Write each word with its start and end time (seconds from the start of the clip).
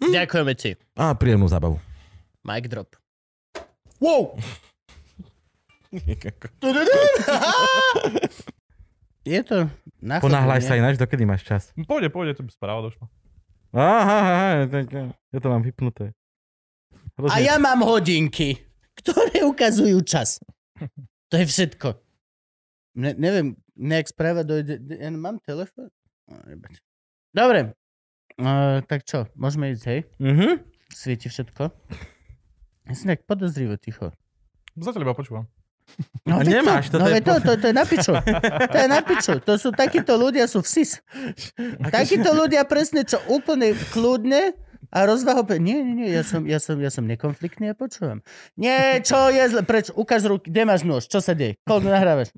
Hm? 0.00 0.12
Ďakujeme 0.16 0.52
ti. 0.56 0.74
A 0.96 1.12
príjemnú 1.12 1.46
zábavu. 1.46 1.76
Mic 2.44 2.64
drop. 2.72 2.96
Wow! 4.00 4.40
Je 9.20 9.40
to 9.44 9.68
Ponáhľaj 10.00 10.64
sa 10.64 10.80
ináč, 10.80 10.96
dokedy 10.96 11.28
máš 11.28 11.44
čas. 11.44 11.62
Pôjde, 11.76 12.08
pôjde, 12.08 12.40
to 12.40 12.42
by 12.46 12.50
správa 12.54 12.80
došla. 12.88 13.04
Aha, 13.76 14.16
aha, 14.24 14.48
tak, 14.66 14.88
ja 15.12 15.38
to 15.38 15.48
mám 15.52 15.60
vypnuté. 15.60 16.16
A 17.28 17.36
ja 17.44 17.60
mám 17.60 17.84
hodinky, 17.84 18.56
ktoré 18.96 19.44
ukazujú 19.44 20.00
čas. 20.02 20.40
To 21.28 21.34
je 21.36 21.44
všetko. 21.44 22.00
Ne, 22.96 23.12
neviem, 23.14 23.54
nejak 23.76 24.10
správa 24.10 24.42
dojde... 24.42 24.80
Ja 24.88 25.12
mám 25.12 25.38
telefón? 25.44 25.92
Jebať. 26.26 26.80
Dobre. 27.30 27.76
Uh, 28.40 28.80
tak 28.88 29.04
čo, 29.04 29.28
môžeme 29.36 29.76
ísť, 29.76 29.84
hej? 29.84 30.00
Mhm. 30.16 30.64
Svieti 30.90 31.28
všetko? 31.28 31.68
Ja 32.88 32.94
som 32.96 33.06
nejak 33.12 33.28
podozrivo 33.28 33.76
ticho. 33.76 34.10
Zatiaľ 34.74 35.12
iba 35.12 35.14
počúvam. 35.14 35.44
No, 36.22 36.38
A 36.38 36.46
nemáš, 36.46 36.90
to, 36.90 37.02
no, 37.02 37.10
je 37.10 37.18
veď 37.18 37.22
to, 37.26 37.34
to, 37.42 37.52
to 37.58 37.66
je 37.66 37.74
na 37.74 37.84
piču. 37.84 38.14
To 38.70 38.78
je 38.78 38.88
na 38.88 39.00
piču. 39.02 39.34
To 39.42 39.52
sú, 39.58 39.68
takíto 39.74 40.14
ľudia 40.14 40.46
sú 40.46 40.62
v 40.62 40.68
SIS. 40.70 41.02
Takíto 41.90 42.30
ľudia 42.30 42.62
presne, 42.62 43.02
čo 43.02 43.18
úplne 43.26 43.74
kľudne 43.90 44.54
a 44.90 44.98
rozvaho... 45.06 45.46
Nie, 45.56 45.80
nie, 45.82 45.94
nie, 45.94 46.08
ja 46.10 46.26
som, 46.26 46.42
ja 46.44 46.58
som, 46.58 46.74
ja 46.82 46.90
som 46.90 47.06
nekonfliktný 47.06 47.70
a 47.70 47.74
počúvam. 47.78 48.20
Nie, 48.58 48.98
čo 49.00 49.30
je 49.30 49.42
zle? 49.46 49.62
Preč? 49.62 49.94
Ukáž 49.94 50.26
ruky, 50.26 50.50
kde 50.50 50.62
máš 50.66 50.82
nôž? 50.82 51.06
Čo 51.06 51.22
sa 51.22 51.32
deje? 51.32 51.56
Koľko 51.62 51.88
nahrávaš? 51.88 52.34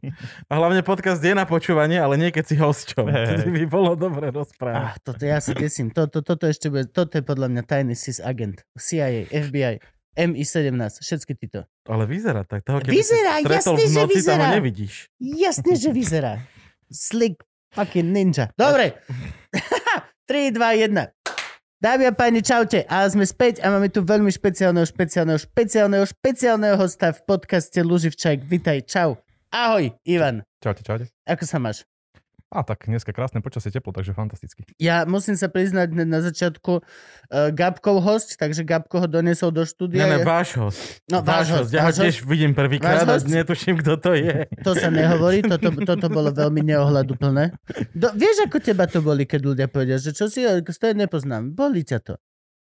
A 0.47 0.53
hlavne 0.61 0.84
podcast 0.84 1.25
je 1.25 1.33
na 1.33 1.48
počúvanie, 1.48 1.97
ale 1.97 2.20
nie 2.20 2.28
keď 2.28 2.45
si 2.45 2.56
hosťom. 2.61 3.08
Vtedy 3.08 3.48
by 3.48 3.64
bolo 3.67 3.97
dobre 3.97 4.28
rozprávať. 4.28 4.84
Ah, 4.84 4.95
toto 5.00 5.23
ja 5.25 5.41
sa 5.41 5.56
desím. 5.56 5.89
Toto, 5.91 6.20
toto 6.20 6.45
ešte 6.45 6.69
bude, 6.69 6.86
toto 6.92 7.17
je 7.17 7.25
podľa 7.25 7.48
mňa 7.48 7.62
tajný 7.64 7.97
SIS 7.97 8.20
agent. 8.20 8.61
CIA, 8.77 9.33
FBI, 9.33 9.80
MI17, 10.12 11.00
všetky 11.00 11.33
títo. 11.41 11.64
Ale 11.89 12.05
vyzerá 12.05 12.45
tak. 12.45 12.69
Toho, 12.69 12.84
keby 12.84 13.00
Vyzerá, 13.00 13.41
si 13.41 13.48
stretol 13.48 13.56
jasne, 13.56 13.73
v 13.73 13.80
že 13.80 13.89
noci, 13.89 13.97
ho 13.97 14.06
vyzerá. 14.12 14.47
nevidíš. 14.53 14.95
Jasne, 15.17 15.73
že 15.73 15.89
vyzerá. 15.89 16.33
Slick 16.92 17.41
fucking 17.73 18.12
ninja. 18.12 18.53
Dobre. 18.53 19.00
3, 20.28 20.53
2, 20.53 20.92
1. 20.92 21.21
Dámy 21.83 22.06
a 22.06 22.14
páni, 22.14 22.47
čaute. 22.47 22.86
A 22.86 23.02
sme 23.11 23.27
späť 23.27 23.58
a 23.58 23.66
máme 23.66 23.91
tu 23.91 24.06
veľmi 24.06 24.30
špeciálneho, 24.30 24.86
špeciálneho, 24.86 25.34
špeciálneho, 25.34 26.06
špeciálneho 26.06 26.78
hosta 26.78 27.11
v 27.11 27.27
podcaste 27.27 27.83
Luživčák. 27.83 28.39
Vitaj, 28.47 28.86
čau. 28.86 29.19
Ahoj, 29.50 29.91
Ivan. 30.06 30.47
Čaute, 30.62 30.86
čaute. 30.86 31.11
Ako 31.27 31.42
sa 31.42 31.58
máš? 31.58 31.83
A 32.53 32.61
tak 32.61 32.84
dneska 32.84 33.17
krásne 33.17 33.41
počasie, 33.41 33.72
teplo, 33.72 33.97
takže 33.97 34.12
fantasticky. 34.12 34.69
Ja 34.77 35.08
musím 35.08 35.41
sa 35.41 35.48
priznať 35.48 35.97
na 36.05 36.20
začiatku 36.20 36.72
uh, 36.77 37.48
Gabkov 37.48 38.05
host, 38.05 38.36
takže 38.36 38.61
Gabko 38.61 39.00
ho 39.00 39.08
doniesol 39.08 39.48
do 39.48 39.64
štúdia. 39.64 40.05
Ne, 40.05 40.08
ne, 40.12 40.19
Ja- 40.20 40.28
váš 40.28 40.61
host. 40.61 41.00
No, 41.08 41.25
váš 41.25 41.48
host, 41.48 41.73
Ja 41.73 41.80
ho 41.80 41.89
váš 41.89 41.97
host. 41.97 42.05
tiež 42.05 42.17
vidím 42.28 42.53
prvýkrát 42.53 43.08
a 43.08 43.17
netuším, 43.17 43.80
kto 43.80 43.97
to 43.97 44.12
je. 44.12 44.45
To 44.69 44.77
sa 44.77 44.92
nehovorí, 44.92 45.41
toto, 45.41 45.73
toto 45.80 46.12
bolo 46.12 46.29
veľmi 46.29 46.61
neohľaduplné. 46.61 47.57
Do, 47.96 48.12
vieš, 48.12 48.45
ako 48.45 48.61
teba 48.61 48.85
to 48.85 49.01
boli, 49.01 49.24
keď 49.24 49.41
ľudia 49.48 49.67
povedia, 49.73 49.96
že 49.96 50.12
čo 50.12 50.29
si, 50.29 50.45
to 50.45 50.85
je 50.85 50.92
nepoznám. 50.92 51.57
Boli 51.57 51.89
ťa 51.89 52.05
to. 52.05 52.14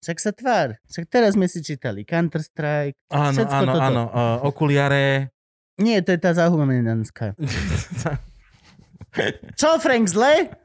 Však 0.05 0.17
sa 0.21 0.29
tvár. 0.33 0.77
Však 0.93 1.09
teraz 1.09 1.33
sme 1.33 1.49
si 1.49 1.61
čítali 1.65 2.05
Counter-Strike. 2.05 2.97
Áno, 3.09 3.41
áno, 3.49 3.73
toto. 3.73 3.81
áno. 3.81 4.03
Uh, 4.13 4.37
okuliare. 4.45 5.33
Nie, 5.81 6.05
to 6.05 6.13
je 6.13 6.19
tá 6.21 6.37
zahumeninská. 6.37 7.33
Čo, 9.59 9.79
Frank, 9.83 10.07
zle? 10.07 10.55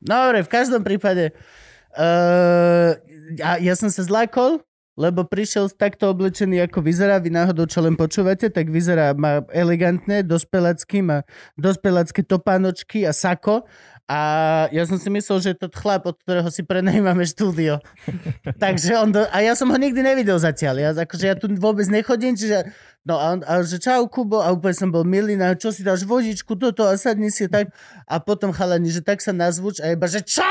Dobre, 0.00 0.40
v 0.40 0.50
každom 0.50 0.80
prípade. 0.80 1.36
Uh, 1.92 2.96
ja, 3.36 3.60
ja 3.60 3.74
som 3.76 3.92
sa 3.92 4.00
zlákol, 4.00 4.64
lebo 5.00 5.24
prišiel 5.24 5.68
takto 5.72 6.12
oblečený, 6.12 6.64
ako 6.64 6.80
vyzerá. 6.84 7.20
Vy 7.20 7.32
náhodou, 7.32 7.68
čo 7.68 7.84
len 7.84 7.96
počúvate, 7.96 8.48
tak 8.48 8.72
vyzerá, 8.72 9.12
má 9.16 9.44
elegantné, 9.52 10.24
dospelácky, 10.24 11.04
má 11.04 11.24
dospelácké 11.56 12.24
topánočky 12.24 13.04
a 13.04 13.12
sako. 13.12 13.64
A 14.10 14.18
ja 14.74 14.82
som 14.90 14.98
si 14.98 15.06
myslel, 15.06 15.38
že 15.38 15.48
je 15.54 15.58
to 15.62 15.70
chlap, 15.70 16.02
od 16.02 16.18
ktorého 16.18 16.50
si 16.50 16.66
prenajímame 16.66 17.22
štúdio. 17.22 17.78
Takže 18.64 18.98
on 18.98 19.14
do... 19.14 19.22
A 19.30 19.38
ja 19.38 19.54
som 19.54 19.70
ho 19.70 19.78
nikdy 19.78 20.02
nevidel 20.02 20.34
zatiaľ. 20.34 20.82
Ja, 20.82 20.90
akože 20.90 21.24
ja 21.30 21.38
tu 21.38 21.46
vôbec 21.54 21.86
nechodím, 21.86 22.34
čiže... 22.34 22.74
No 23.06 23.22
a, 23.22 23.38
on, 23.38 23.46
a 23.46 23.62
že 23.62 23.78
čau 23.78 24.10
Kubo, 24.10 24.42
a 24.42 24.50
úplne 24.50 24.74
som 24.74 24.90
bol 24.90 25.06
milý, 25.06 25.38
na 25.38 25.54
čo 25.54 25.70
si 25.70 25.86
dáš 25.86 26.02
vodičku, 26.02 26.58
toto 26.58 26.90
a 26.90 26.98
sadni 26.98 27.30
si 27.30 27.46
tak. 27.46 27.70
A 28.10 28.18
potom 28.18 28.50
chalani, 28.50 28.90
že 28.90 28.98
tak 28.98 29.22
sa 29.22 29.30
nazvuč 29.30 29.78
a 29.78 29.94
iba, 29.94 30.10
že 30.10 30.26
čo? 30.26 30.50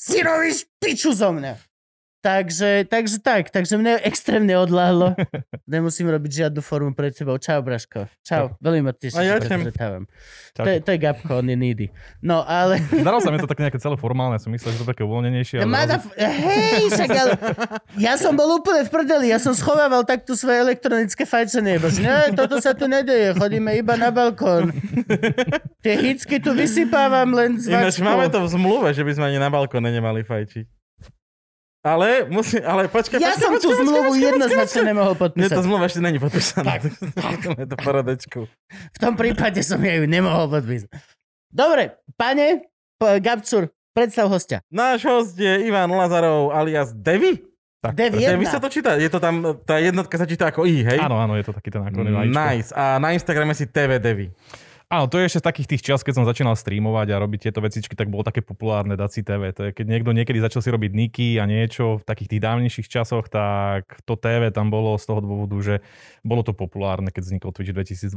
si 0.00 0.24
robíš 0.24 0.64
piču 0.80 1.12
zo 1.12 1.28
mňa. 1.28 1.71
Takže, 2.22 2.86
takže 2.86 3.18
tak, 3.18 3.50
takže 3.50 3.74
mne 3.74 3.98
extrémne 3.98 4.54
odláhlo. 4.54 5.18
Nemusím 5.66 6.06
robiť 6.06 6.46
žiadnu 6.46 6.62
formu 6.62 6.94
pre 6.94 7.10
tebou. 7.10 7.34
Čau, 7.34 7.58
Braško. 7.60 8.06
Čau, 8.22 8.54
veľmi 8.62 8.86
ma 8.86 8.94
teším, 8.94 9.26
ja. 9.26 9.42
To, 10.54 10.62
je- 10.62 10.78
to 10.78 10.90
je 10.94 10.98
Gabko, 11.02 11.42
on 11.42 11.50
je 11.50 11.58
needy. 11.58 11.86
No, 12.22 12.46
ale... 12.46 12.78
Zdalo 13.02 13.18
sa 13.18 13.34
mi 13.34 13.42
to 13.42 13.50
tak 13.50 13.58
nejaké 13.58 13.82
celé 13.82 13.98
formálne, 13.98 14.38
som 14.38 14.54
myslel, 14.54 14.70
že 14.70 14.78
to 14.78 14.86
také 14.86 15.02
uvoľnenejšie. 15.02 15.60
ale 15.60 15.66
Mada, 15.66 15.98
hej, 16.14 16.94
však 16.94 17.10
ale... 17.10 17.30
Ja 17.98 18.14
som 18.14 18.38
bol 18.38 18.54
úplne 18.54 18.86
v 18.86 18.90
prdeli, 18.94 19.26
ja 19.26 19.42
som 19.42 19.50
schovával 19.50 20.06
takto 20.06 20.38
svoje 20.38 20.62
elektronické 20.62 21.26
fajčenie. 21.26 21.82
Bože, 21.82 22.06
nie, 22.06 22.38
toto 22.38 22.62
sa 22.62 22.70
tu 22.70 22.86
nedeje, 22.86 23.34
chodíme 23.34 23.74
iba 23.74 23.98
na 23.98 24.14
balkón. 24.14 24.70
Tie 25.82 25.94
hicky 25.98 26.38
tu 26.38 26.54
vysypávam 26.54 27.34
len 27.34 27.58
z 27.58 27.66
Ináč 27.66 27.98
máme 27.98 28.30
to 28.30 28.38
v 28.38 28.48
zmluve, 28.48 28.94
že 28.94 29.02
by 29.02 29.10
sme 29.10 29.24
ani 29.26 29.42
na 29.42 29.50
balkóne 29.50 29.90
nemali 29.90 30.22
fajčiť. 30.22 30.81
Ale, 31.82 32.30
musí, 32.30 32.62
ale 32.62 32.86
počkaj, 32.86 33.18
Ja 33.18 33.34
počkaj, 33.34 33.42
som 33.42 33.50
počkaj, 33.50 33.58
tú 33.58 33.68
počkaj, 33.68 33.82
zmluvu 33.82 34.10
počkaj, 34.14 34.26
jednoznačne 34.30 34.82
nemohol 34.86 35.12
Nie, 35.12 35.18
tá 35.18 35.24
podpísať. 35.26 35.62
zmluva 35.66 35.84
ešte 35.84 36.00
není 36.00 36.18
podpísaná. 36.22 36.62
Tak, 36.62 36.80
je 37.58 37.66
to 37.66 37.76
poradečku. 37.76 38.40
V 38.70 38.98
tom 38.98 39.14
prípade 39.18 39.58
som 39.66 39.82
ja 39.82 39.98
ju 39.98 40.06
nemohol 40.06 40.46
podpísať. 40.48 40.94
Dobre, 41.50 41.82
pane, 42.14 42.70
p- 42.96 43.18
Gabcur, 43.18 43.66
predstav 43.90 44.30
hostia. 44.30 44.62
Náš 44.70 45.02
host 45.02 45.34
je 45.34 45.66
Ivan 45.66 45.90
Lazarov 45.90 46.54
alias 46.54 46.94
Devi. 46.94 47.42
Tak. 47.82 47.98
Devi 47.98 48.22
jedna. 48.22 48.46
sa 48.46 48.62
to 48.62 48.70
číta, 48.70 48.94
je 48.94 49.10
to 49.10 49.18
tam, 49.18 49.42
tá 49.66 49.82
jednotka 49.82 50.14
sa 50.14 50.22
číta 50.22 50.54
ako 50.54 50.62
I, 50.62 50.86
hej? 50.86 51.02
Áno, 51.02 51.18
áno, 51.18 51.34
je 51.34 51.42
to 51.42 51.52
taký 51.52 51.74
ten 51.74 51.82
akronym. 51.82 52.14
AIčko. 52.14 52.30
Nice. 52.30 52.70
A 52.70 53.02
na 53.02 53.10
Instagrame 53.10 53.58
si 53.58 53.66
TV 53.66 53.98
Devi. 53.98 54.30
Áno, 54.92 55.08
to 55.08 55.16
je 55.16 55.24
ešte 55.24 55.40
z 55.40 55.46
takých 55.48 55.68
tých 55.72 55.82
čas, 55.88 56.04
keď 56.04 56.20
som 56.20 56.28
začínal 56.28 56.52
streamovať 56.52 57.16
a 57.16 57.22
robiť 57.24 57.48
tieto 57.48 57.64
vecičky, 57.64 57.96
tak 57.96 58.12
bolo 58.12 58.28
také 58.28 58.44
populárne 58.44 58.92
dať 58.92 59.08
si 59.08 59.20
TV. 59.24 59.48
To 59.56 59.64
je, 59.64 59.70
keď 59.72 59.86
niekto 59.88 60.12
niekedy 60.12 60.36
začal 60.36 60.60
si 60.60 60.68
robiť 60.68 60.92
niky 60.92 61.40
a 61.40 61.48
niečo 61.48 61.96
v 61.96 62.04
takých 62.04 62.36
tých 62.36 62.42
dávnejších 62.44 62.88
časoch, 62.92 63.32
tak 63.32 63.88
to 64.04 64.20
TV 64.20 64.52
tam 64.52 64.68
bolo 64.68 65.00
z 65.00 65.08
toho 65.08 65.24
dôvodu, 65.24 65.56
že 65.64 65.74
bolo 66.20 66.44
to 66.44 66.52
populárne, 66.52 67.08
keď 67.08 67.24
vznikol 67.24 67.56
Twitch 67.56 67.72
v 67.72 67.80
2012. 67.80 68.12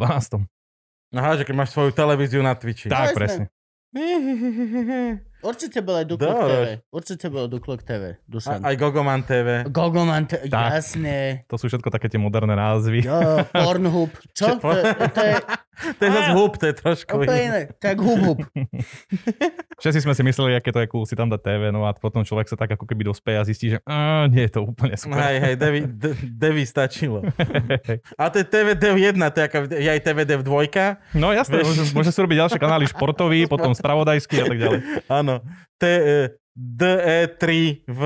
Aha, 1.16 1.40
že 1.40 1.48
keď 1.48 1.56
máš 1.56 1.72
svoju 1.72 1.96
televíziu 1.96 2.44
na 2.44 2.52
Twitchi. 2.60 2.92
Tak, 2.92 3.16
presne. 3.16 3.48
Určite 5.46 5.80
bol 5.80 5.96
aj 5.96 6.06
Duklok. 6.12 6.36
TV. 6.44 6.66
Určite 6.92 7.26
bol 7.32 7.46
Duklok 7.48 7.88
TV. 7.88 8.20
A, 8.20 8.28
Dušan. 8.28 8.60
aj 8.66 8.76
Gogoman 8.76 9.24
TV. 9.24 9.64
Gogoman, 9.72 10.28
t- 10.28 10.44
Tak. 10.52 10.84
jasne. 10.84 11.46
To 11.48 11.56
sú 11.56 11.72
všetko 11.72 11.88
také 11.88 12.12
tie 12.12 12.20
moderné 12.20 12.60
názvy. 12.60 13.08
Jo, 13.08 13.48
Pornhub. 13.54 14.12
Čo? 14.36 14.58
Čo? 14.60 14.76
To, 14.76 15.08
to 15.08 15.22
je 15.24 15.36
To 15.76 16.02
je 16.02 16.12
zase 16.12 16.32
hub, 16.32 16.54
to 16.56 16.66
je 16.72 16.76
trošku 16.76 17.12
úplne 17.20 17.36
iné. 17.36 17.44
iné. 17.46 17.62
Tak 17.76 18.00
hub, 18.00 18.20
hub. 18.24 18.40
Všetci 19.82 20.00
sme 20.08 20.14
si 20.16 20.22
mysleli, 20.24 20.56
aké 20.56 20.72
to 20.72 20.80
je 20.80 20.88
cool 20.88 21.04
si 21.04 21.20
tam 21.20 21.28
dať 21.28 21.42
TV, 21.44 21.62
no 21.70 21.84
a 21.84 21.92
potom 21.92 22.24
človek 22.24 22.48
sa 22.48 22.56
tak 22.56 22.80
ako 22.80 22.88
keby 22.88 23.08
dospeje 23.08 23.38
a 23.38 23.44
zistí, 23.44 23.76
že 23.76 23.80
á, 23.84 24.26
nie 24.32 24.48
je 24.48 24.52
to 24.56 24.62
úplne 24.64 24.96
super. 24.96 25.20
Hej, 25.20 25.38
hej, 25.44 25.54
Devi, 25.60 25.82
De- 26.02 26.18
Devi 26.24 26.64
stačilo. 26.64 27.22
A 28.16 28.24
to 28.32 28.40
je 28.40 28.46
TV 28.48 28.68
Dev 28.80 28.96
1, 28.96 29.16
to 29.20 29.38
je, 29.40 29.46
ako, 29.46 29.58
je 29.72 29.90
aj 29.92 30.02
TV 30.02 30.18
Dev 30.24 30.42
2. 30.42 31.20
No 31.20 31.36
jasné, 31.36 31.62
môže, 31.62 31.92
môže 31.92 32.12
si 32.12 32.20
robiť 32.24 32.38
ďalšie 32.48 32.60
kanály, 32.60 32.88
športový, 32.88 33.48
potom 33.54 33.76
spravodajský 33.76 34.36
a 34.42 34.46
tak 34.48 34.58
ďalej. 34.58 34.80
Áno. 35.12 35.44
T, 35.76 35.84
e, 35.86 36.24
DE3 36.56 37.44
v... 37.84 38.02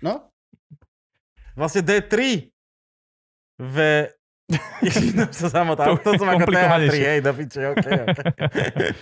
No, 0.00 0.32
Vlastne 1.54 1.86
D3 1.86 2.50
v 3.62 3.76
no, 4.44 5.24
to, 5.32 5.48
samotná, 5.48 5.96
To 6.04 6.12
to, 6.12 6.20
som 6.20 6.28
ako. 6.28 6.52
TH3, 6.52 6.92
hej, 6.92 7.18
do 7.24 7.32
piče, 7.32 7.60
ok, 7.72 7.86
ok. 8.04 8.18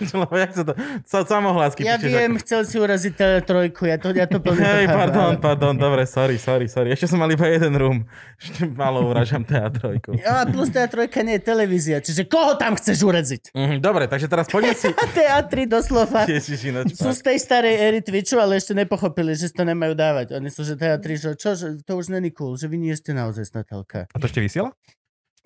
Sa 0.53 0.63
to, 0.63 0.73
sa 1.03 1.17
samohlásky 1.27 1.83
Ja 1.83 1.99
píšeš 1.99 2.11
viem, 2.15 2.31
ako- 2.31 2.41
chcel 2.47 2.61
si 2.63 2.75
uraziť 2.79 3.13
Tele3, 3.19 3.51
ja 3.91 3.97
to, 3.99 4.07
ja 4.15 4.27
to 4.29 4.39
plne 4.39 4.63
Hej, 4.63 4.87
to 4.87 4.95
pardon, 4.95 5.35
ale- 5.35 5.41
pardon, 5.43 5.73
dobre, 5.75 6.07
sorry, 6.07 6.39
sorry, 6.39 6.71
sorry. 6.71 6.95
Ešte 6.95 7.11
som 7.11 7.19
mal 7.19 7.27
iba 7.27 7.43
jeden 7.51 7.75
room. 7.75 8.07
Ešte 8.39 8.71
malo 8.71 9.03
uražam 9.03 9.43
TH3. 9.43 10.15
Ja, 10.23 10.47
plus 10.47 10.71
TA3 10.71 11.11
nie 11.27 11.35
je 11.39 11.43
televízia, 11.43 11.97
čiže 11.99 12.23
koho 12.23 12.55
tam 12.55 12.79
chceš 12.79 13.03
uraziť? 13.03 13.43
Mhm, 13.51 13.75
dobre, 13.83 14.07
takže 14.07 14.31
teraz 14.31 14.47
poďme 14.47 14.79
si... 14.79 14.87
TA3 15.19 15.67
doslova 15.67 16.23
Ježiš, 16.23 16.71
ináč, 16.71 16.95
sú 16.95 17.11
z 17.11 17.19
tej 17.19 17.37
starej 17.43 17.75
éry 17.83 17.99
Twitchu, 17.99 18.39
ale 18.39 18.55
ešte 18.55 18.71
nepochopili, 18.71 19.35
že 19.35 19.51
si 19.51 19.55
to 19.55 19.67
nemajú 19.67 19.91
dávať. 19.91 20.39
Oni 20.39 20.47
sú, 20.47 20.63
že 20.63 20.79
TA3, 20.79 21.03
že 21.19 21.29
čo, 21.35 21.51
že 21.59 21.83
to 21.83 21.99
už 21.99 22.07
není 22.15 22.31
cool, 22.31 22.55
že 22.55 22.71
vy 22.71 22.79
nie 22.79 22.95
ste 22.95 23.11
naozaj 23.11 23.43
snatelka. 23.43 24.07
A 24.07 24.15
to 24.15 24.31
ešte 24.31 24.39
vysiela? 24.39 24.71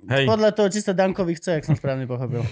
Hej, 0.05 0.29
Podľa 0.29 0.53
toho, 0.53 0.69
či 0.69 0.85
sa 0.85 0.93
Dankovi 0.93 1.33
chce, 1.33 1.57
ak 1.57 1.65
som 1.65 1.73
správne 1.73 2.05
pochopil. 2.05 2.45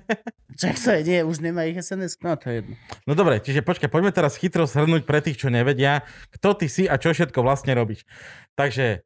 Čak 0.62 0.78
sa 0.78 0.94
nie, 1.02 1.26
už 1.26 1.42
nemá 1.42 1.66
ich 1.66 1.74
SNS, 1.74 2.22
no 2.22 2.38
to 2.38 2.46
je 2.46 2.54
jedno. 2.62 2.74
no 3.02 3.12
dobre, 3.18 3.42
čiže 3.42 3.66
počkaj, 3.66 3.90
poďme 3.90 4.14
teraz 4.14 4.38
chytro 4.38 4.62
shrnúť 4.62 5.02
pre 5.02 5.18
tých, 5.18 5.42
čo 5.42 5.50
nevedia, 5.50 6.06
kto 6.38 6.54
ty 6.54 6.70
si 6.70 6.86
a 6.86 6.94
čo 6.94 7.10
všetko 7.10 7.42
vlastne 7.42 7.74
robíš. 7.74 8.06
Takže 8.54 9.02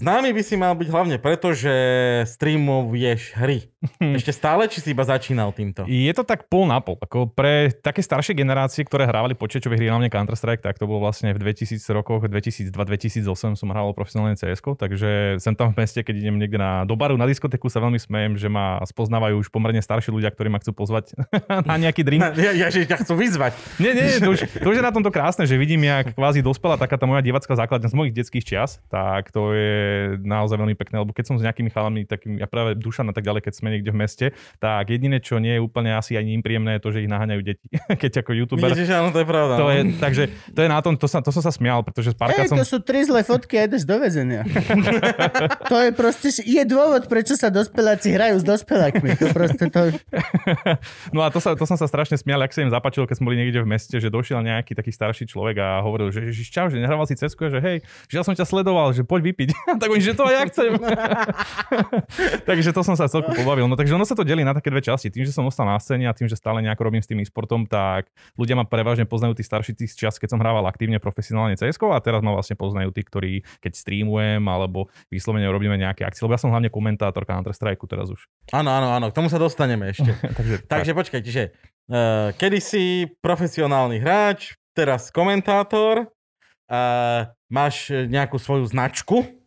známy 0.00 0.32
by 0.32 0.42
si 0.42 0.56
mal 0.56 0.72
byť 0.72 0.88
hlavne 0.88 1.16
preto, 1.20 1.52
že 1.52 1.72
streamuješ 2.24 3.36
hry. 3.36 3.68
Ešte 4.00 4.32
stále, 4.32 4.68
či 4.68 4.80
si 4.80 4.96
iba 4.96 5.04
začínal 5.04 5.52
týmto? 5.52 5.84
Je 5.84 6.12
to 6.16 6.24
tak 6.24 6.48
pol 6.48 6.64
na 6.64 6.80
pol. 6.80 6.96
Ako 7.00 7.28
pre 7.28 7.72
také 7.72 8.00
staršie 8.00 8.32
generácie, 8.32 8.84
ktoré 8.84 9.04
hrávali 9.04 9.36
počítačové 9.36 9.76
hry, 9.76 9.92
hlavne 9.92 10.08
Counter-Strike, 10.08 10.64
tak 10.64 10.80
to 10.80 10.88
bolo 10.88 11.04
vlastne 11.04 11.36
v 11.36 11.40
2000 11.40 11.80
rokoch, 11.92 12.24
2002-2008 12.24 13.56
som 13.56 13.68
hral 13.72 13.92
profesionálne 13.92 14.36
cs 14.36 14.60
takže 14.60 15.40
sem 15.40 15.52
tam 15.56 15.72
v 15.72 15.84
meste, 15.84 16.00
keď 16.00 16.14
idem 16.16 16.36
niekde 16.40 16.56
na, 16.60 16.84
do 16.88 16.96
baru, 16.96 17.16
na 17.20 17.28
diskotéku, 17.28 17.68
sa 17.68 17.80
veľmi 17.80 18.00
smejem, 18.00 18.36
že 18.40 18.48
ma 18.48 18.80
spoznávajú 18.84 19.40
už 19.40 19.48
pomerne 19.48 19.80
starší 19.80 20.12
ľudia, 20.12 20.32
ktorí 20.32 20.48
ma 20.48 20.60
chcú 20.60 20.72
pozvať 20.76 21.16
na 21.68 21.76
nejaký 21.76 22.04
drink. 22.04 22.20
Ja, 22.36 22.52
ja, 22.52 22.68
že 22.72 22.84
ťa 22.84 23.04
chcú 23.04 23.16
vyzvať. 23.16 23.52
Nie, 23.80 23.92
nie, 23.96 24.20
to 24.20 24.32
už, 24.32 24.40
to 24.60 24.68
už 24.68 24.76
je 24.80 24.84
na 24.84 24.92
tomto 24.92 25.12
krásne, 25.12 25.44
že 25.44 25.56
vidím, 25.60 25.84
jak 25.84 26.12
kvázi 26.16 26.44
dospela 26.44 26.76
taká 26.76 27.00
tá 27.00 27.08
moja 27.08 27.24
divacká 27.24 27.52
základňa 27.56 27.88
z 27.88 27.96
mojich 27.96 28.14
detských 28.16 28.44
čias, 28.44 28.78
tak 28.92 29.32
to 29.32 29.52
je 29.56 29.89
naozaj 30.20 30.56
veľmi 30.56 30.76
pekné, 30.76 31.02
lebo 31.02 31.12
keď 31.14 31.24
som 31.32 31.36
s 31.36 31.44
nejakými 31.44 31.70
chalami, 31.70 32.06
takým, 32.06 32.38
ja 32.40 32.46
práve 32.46 32.76
Dušan 32.76 33.10
a 33.10 33.14
tak 33.14 33.24
ďalej, 33.24 33.46
keď 33.46 33.54
sme 33.54 33.68
niekde 33.74 33.90
v 33.90 33.98
meste, 33.98 34.26
tak 34.58 34.90
jediné, 34.90 35.20
čo 35.22 35.38
nie 35.38 35.56
je 35.56 35.62
úplne 35.62 35.94
asi 35.94 36.16
ani 36.16 36.34
im 36.36 36.42
príjemné, 36.42 36.78
je 36.78 36.82
to, 36.82 36.90
že 36.94 37.04
ich 37.04 37.10
naháňajú 37.10 37.40
deti. 37.44 37.66
keď 38.02 38.24
ako 38.24 38.30
youtuber. 38.34 38.70
Vidíš, 38.72 38.88
že 38.90 38.96
áno, 38.96 39.10
to 39.10 39.20
je 39.22 39.28
pravda. 39.28 39.54
To 39.58 39.66
no. 39.68 39.72
je, 39.72 39.80
takže 39.98 40.22
to 40.54 40.60
je 40.62 40.68
na 40.68 40.78
tom, 40.80 40.94
to, 40.96 41.06
sa, 41.06 41.18
to 41.20 41.30
som 41.30 41.42
sa 41.42 41.52
smial, 41.52 41.82
pretože 41.82 42.14
párkrát 42.14 42.46
som... 42.46 42.58
to 42.58 42.66
sú 42.66 42.78
tri 42.82 43.02
zlé 43.04 43.22
fotky 43.22 43.58
a 43.58 43.66
ideš 43.66 43.84
do 43.86 43.96
väzenia. 43.98 44.42
to 45.72 45.76
je 45.78 45.90
proste, 45.94 46.28
je 46.42 46.62
dôvod, 46.66 47.06
prečo 47.10 47.34
sa 47.34 47.48
dospeláci 47.48 48.14
hrajú 48.14 48.40
s 48.40 48.44
dospelákmi. 48.46 49.16
To 49.20 49.26
proste 49.34 49.64
to... 49.70 49.80
No 51.14 51.24
a 51.26 51.28
to, 51.32 51.42
sa, 51.42 51.56
to 51.58 51.64
som 51.66 51.74
sa 51.74 51.86
strašne 51.90 52.14
smial, 52.16 52.40
ak 52.42 52.54
sa 52.54 52.62
im 52.62 52.70
zapačilo, 52.70 53.04
keď 53.08 53.20
sme 53.20 53.32
boli 53.32 53.38
niekde 53.42 53.62
v 53.62 53.68
meste, 53.68 53.96
že 53.98 54.12
došiel 54.12 54.40
nejaký 54.44 54.76
taký 54.76 54.92
starší 54.94 55.24
človek 55.26 55.56
a 55.58 55.68
hovoril, 55.82 56.12
že 56.14 56.30
Ježiš, 56.30 56.48
čau, 56.52 56.66
že 56.70 56.78
nehrával 56.78 57.06
si 57.08 57.18
cesku, 57.18 57.50
že 57.50 57.58
hej, 57.58 57.82
že 58.06 58.14
ja 58.20 58.22
som 58.22 58.32
ťa 58.32 58.46
sledoval, 58.46 58.94
že 58.94 59.02
poď 59.02 59.32
vypiť. 59.32 59.48
tak 59.82 59.88
oni, 59.88 60.02
že 60.02 60.14
to 60.16 60.24
aj 60.26 60.34
ja 60.34 60.42
chcem. 60.48 60.70
takže 62.48 62.70
to 62.74 62.80
som 62.82 62.94
sa 62.98 63.06
celku 63.06 63.30
pobavil. 63.36 63.70
No 63.70 63.76
takže 63.78 63.94
ono 63.94 64.06
sa 64.08 64.18
to 64.18 64.26
delí 64.26 64.42
na 64.42 64.56
také 64.56 64.72
dve 64.72 64.82
časti. 64.82 65.12
Tým, 65.12 65.28
že 65.28 65.32
som 65.34 65.46
ostal 65.46 65.68
na 65.68 65.78
scéne 65.78 66.08
a 66.08 66.14
tým, 66.16 66.26
že 66.26 66.34
stále 66.34 66.64
nejako 66.64 66.90
robím 66.90 67.02
s 67.02 67.08
tým 67.08 67.20
e-sportom, 67.22 67.68
tak 67.68 68.10
ľudia 68.34 68.58
ma 68.58 68.66
prevažne 68.66 69.06
poznajú 69.06 69.38
tí 69.38 69.44
starší 69.46 69.76
tých 69.76 69.94
čas, 69.94 70.18
keď 70.18 70.34
som 70.34 70.40
hrával 70.40 70.66
aktívne 70.66 70.98
profesionálne 70.98 71.54
cs 71.54 71.78
a 71.80 71.98
teraz 72.02 72.20
ma 72.24 72.34
vlastne 72.34 72.58
poznajú 72.58 72.90
tí, 72.90 73.02
ktorí 73.04 73.32
keď 73.60 73.72
streamujem 73.76 74.42
alebo 74.46 74.90
vyslovene 75.12 75.46
robíme 75.48 75.76
nejaké 75.78 76.02
akcie. 76.06 76.22
Lebo 76.26 76.34
ja 76.34 76.40
som 76.42 76.50
hlavne 76.50 76.72
komentátor 76.72 77.22
Counter-Strike 77.24 77.82
teraz 77.90 78.10
už. 78.10 78.30
Áno, 78.54 78.70
áno, 78.70 78.94
áno, 78.94 79.06
k 79.10 79.16
tomu 79.16 79.26
sa 79.26 79.38
dostaneme 79.38 79.90
ešte. 79.90 80.14
takže, 80.38 80.54
Takže 80.70 80.92
počkaj, 80.94 81.20
čiže 81.26 81.42
uh, 81.90 82.30
kedysi 82.38 83.10
profesionálny 83.18 83.98
hráč, 83.98 84.54
teraz 84.72 85.10
komentátor, 85.10 86.06
uh, 86.06 87.26
máš 87.50 87.90
nejakú 87.90 88.38
svoju 88.38 88.70
značku, 88.70 89.39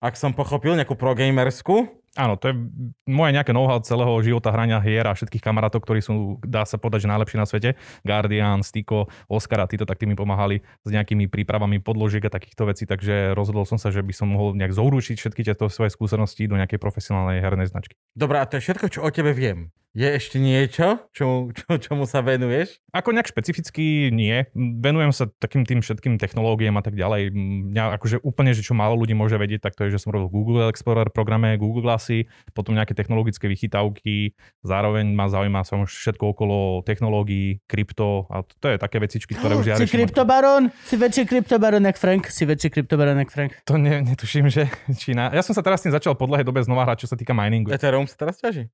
ak 0.00 0.14
som 0.14 0.36
pochopil, 0.36 0.76
nejakú 0.76 0.94
progamersku. 0.98 2.04
Áno, 2.16 2.40
to 2.40 2.48
je 2.48 2.56
moje 3.04 3.36
nejaké 3.36 3.52
know-how 3.52 3.76
celého 3.84 4.08
života 4.24 4.48
hrania 4.48 4.80
hier 4.80 5.04
a 5.04 5.12
všetkých 5.12 5.44
kamarátov, 5.44 5.84
ktorí 5.84 6.00
sú, 6.00 6.40
dá 6.40 6.64
sa 6.64 6.80
povedať, 6.80 7.04
že 7.04 7.12
najlepší 7.12 7.36
na 7.36 7.44
svete. 7.44 7.70
Guardian, 8.08 8.64
Stiko, 8.64 9.12
Oscar 9.28 9.60
a 9.60 9.68
títo 9.68 9.84
tak 9.84 10.00
mi 10.08 10.16
pomáhali 10.16 10.64
s 10.64 10.88
nejakými 10.88 11.28
prípravami 11.28 11.76
podložiek 11.84 12.24
a 12.24 12.32
takýchto 12.32 12.72
vecí, 12.72 12.88
takže 12.88 13.36
rozhodol 13.36 13.68
som 13.68 13.76
sa, 13.76 13.92
že 13.92 14.00
by 14.00 14.16
som 14.16 14.32
mohol 14.32 14.56
nejak 14.56 14.72
zouručiť 14.72 15.16
všetky 15.20 15.44
tieto 15.44 15.68
svoje 15.68 15.92
skúsenosti 15.92 16.48
do 16.48 16.56
nejakej 16.56 16.80
profesionálnej 16.80 17.44
hernej 17.44 17.68
značky. 17.68 17.92
Dobre, 18.16 18.40
a 18.40 18.48
to 18.48 18.56
je 18.56 18.64
všetko, 18.64 18.86
čo 18.88 19.04
o 19.04 19.12
tebe 19.12 19.36
viem. 19.36 19.68
Je 19.96 20.04
ešte 20.04 20.36
niečo, 20.36 21.08
čomu, 21.08 21.56
čo, 21.56 21.80
čomu 21.80 22.04
sa 22.04 22.20
venuješ? 22.20 22.84
Ako 22.92 23.16
nejak 23.16 23.32
špecificky 23.32 24.12
nie. 24.12 24.44
Venujem 24.52 25.08
sa 25.08 25.24
takým 25.40 25.64
tým 25.64 25.80
všetkým 25.80 26.20
technológiám 26.20 26.76
a 26.76 26.84
tak 26.84 27.00
ďalej. 27.00 27.32
Mňa 27.32 27.96
akože 27.96 28.20
úplne, 28.20 28.52
že 28.52 28.60
čo 28.60 28.76
málo 28.76 28.92
ľudí 28.92 29.16
môže 29.16 29.40
vedieť, 29.40 29.64
tak 29.64 29.72
to 29.72 29.88
je, 29.88 29.96
že 29.96 30.04
som 30.04 30.12
robil 30.12 30.28
Google 30.28 30.68
Explorer 30.68 31.08
programe, 31.08 31.56
Google 31.56 31.80
Glassy, 31.80 32.28
potom 32.52 32.76
nejaké 32.76 32.92
technologické 32.92 33.48
vychytávky. 33.48 34.36
Zároveň 34.60 35.16
ma 35.16 35.32
zaujíma 35.32 35.64
som 35.64 35.88
všetko 35.88 36.36
okolo 36.36 36.84
technológií, 36.84 37.64
krypto 37.64 38.28
a 38.28 38.44
to 38.44 38.68
je 38.68 38.76
také 38.76 39.00
vecičky, 39.00 39.32
ktoré 39.32 39.56
už 39.56 39.64
ja 39.64 39.74
si 39.80 39.88
kryptobaron? 39.88 40.68
Si 40.84 41.00
väčší 41.00 41.24
kryptobaron 41.24 41.80
jak 41.88 41.96
Frank? 41.96 42.28
Si 42.28 42.44
väčší 42.44 42.68
kryptobaron 42.68 43.16
jak 43.24 43.32
Frank? 43.32 43.64
To 43.64 43.80
ne, 43.80 44.04
netuším, 44.04 44.52
že 44.52 44.68
Čína. 45.00 45.32
Ja 45.32 45.40
som 45.40 45.56
sa 45.56 45.64
teraz 45.64 45.80
s 45.80 45.88
tým 45.88 45.96
začal 45.96 46.20
po 46.20 46.28
dlhej 46.28 46.44
dobe 46.44 46.60
znova 46.60 46.84
hrať, 46.84 47.08
čo 47.08 47.08
sa 47.08 47.16
týka 47.16 47.32
miningu. 47.32 47.72
Ethereum 47.72 48.04
sa 48.04 48.20
teraz 48.20 48.36
ťaží? 48.36 48.68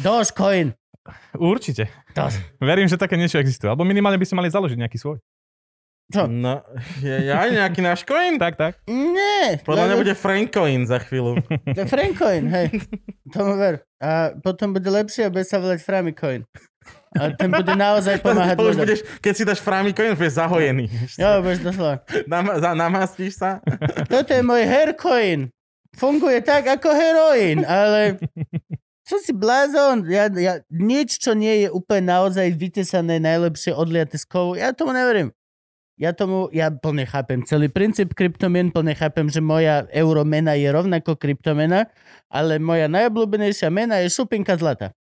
Dogecoin. 0.00 0.74
Určite. 1.34 1.90
Doge. 2.14 2.38
Verím, 2.62 2.86
že 2.86 3.00
také 3.00 3.18
niečo 3.18 3.40
existuje. 3.42 3.66
Alebo 3.66 3.82
minimálne 3.82 4.20
by 4.20 4.26
si 4.26 4.34
mali 4.38 4.48
založiť 4.52 4.78
nejaký 4.78 4.98
svoj. 4.98 5.18
Čo? 6.12 6.28
No, 6.28 6.60
je, 7.00 7.32
aj 7.32 7.48
nejaký 7.56 7.80
náš 7.80 8.04
coin? 8.04 8.36
Tak, 8.36 8.60
tak. 8.60 8.72
Nie. 8.84 9.56
Podľa 9.64 9.88
mňa 9.88 9.96
bude 9.96 10.12
Francoin 10.12 10.84
za 10.84 11.00
chvíľu. 11.00 11.40
To 11.72 11.78
je 11.78 11.88
Francoin, 11.88 12.52
hej. 12.52 12.68
Tomu 13.32 13.56
ver. 13.56 13.80
A 13.96 14.36
potom 14.36 14.76
bude 14.76 14.84
lepšie 14.84 15.30
a 15.30 15.32
bude 15.32 15.48
sa 15.48 15.56
volať 15.56 15.80
Framicoin. 15.80 16.44
A 17.16 17.32
ten 17.32 17.48
bude 17.48 17.72
naozaj 17.72 18.20
pomáhať 18.20 18.60
To 18.60 18.76
budeš, 18.76 19.00
keď 19.24 19.32
si 19.32 19.42
dáš 19.48 19.64
Framicoin, 19.64 20.12
budeš 20.12 20.36
zahojený. 20.36 20.92
Jo, 21.16 21.40
budeš 21.40 21.64
doslova. 21.64 22.04
Nam, 22.28 22.44
za, 22.60 22.70
namastíš 22.76 23.40
sa? 23.40 23.64
Toto 24.12 24.36
je 24.36 24.42
môj 24.44 24.68
haircoin. 24.68 25.48
Funguje 25.96 26.44
tak 26.44 26.68
ako 26.68 26.92
heroín, 26.92 27.64
ale... 27.64 28.20
Čo 29.12 29.20
si 29.20 29.36
blázon? 29.36 30.08
Ja, 30.08 30.32
ja, 30.32 30.64
nič, 30.72 31.20
čo 31.20 31.36
nie 31.36 31.60
je 31.60 31.68
úplne 31.68 32.16
naozaj 32.16 32.48
vytesané 32.56 33.20
najlepšie 33.20 33.76
odliate 33.76 34.16
z 34.16 34.24
kovu, 34.24 34.56
ja 34.56 34.72
tomu 34.72 34.96
neverím. 34.96 35.36
Ja 36.00 36.16
tomu, 36.16 36.48
ja 36.48 36.72
plne 36.72 37.04
chápem 37.04 37.44
celý 37.44 37.68
princíp 37.68 38.16
kryptomien, 38.16 38.72
plne 38.72 38.96
chápem, 38.96 39.28
že 39.28 39.44
moja 39.44 39.84
euromena 39.92 40.56
je 40.56 40.64
rovnako 40.72 41.20
kryptomena, 41.20 41.92
ale 42.32 42.56
moja 42.56 42.88
najobľúbenejšia 42.88 43.68
mena 43.68 44.00
je 44.00 44.08
šupinka 44.08 44.56
zlata. 44.56 44.96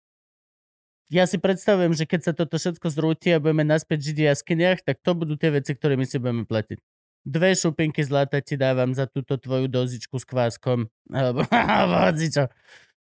Ja 1.11 1.27
si 1.27 1.43
predstavujem, 1.43 1.91
že 1.99 2.07
keď 2.07 2.31
sa 2.31 2.33
toto 2.35 2.63
všetko 2.63 2.87
zrúti 2.87 3.35
a 3.35 3.43
budeme 3.43 3.67
naspäť 3.67 4.15
žiť 4.15 4.17
v 4.23 4.27
jaskyniach, 4.31 4.87
tak 4.87 5.03
to 5.03 5.19
budú 5.19 5.35
tie 5.35 5.51
veci, 5.51 5.75
ktorými 5.75 6.07
si 6.07 6.23
budeme 6.23 6.47
platiť. 6.47 6.79
Dve 7.27 7.59
šupinky 7.59 8.07
zlata 8.07 8.39
ti 8.39 8.55
dávam 8.55 8.95
za 8.95 9.11
túto 9.11 9.35
tvoju 9.35 9.67
dozičku 9.67 10.15
s 10.15 10.23
kváskom. 10.23 10.87
Alebo, 11.11 11.43
alebo 11.51 12.07
hocičo. 12.07 12.47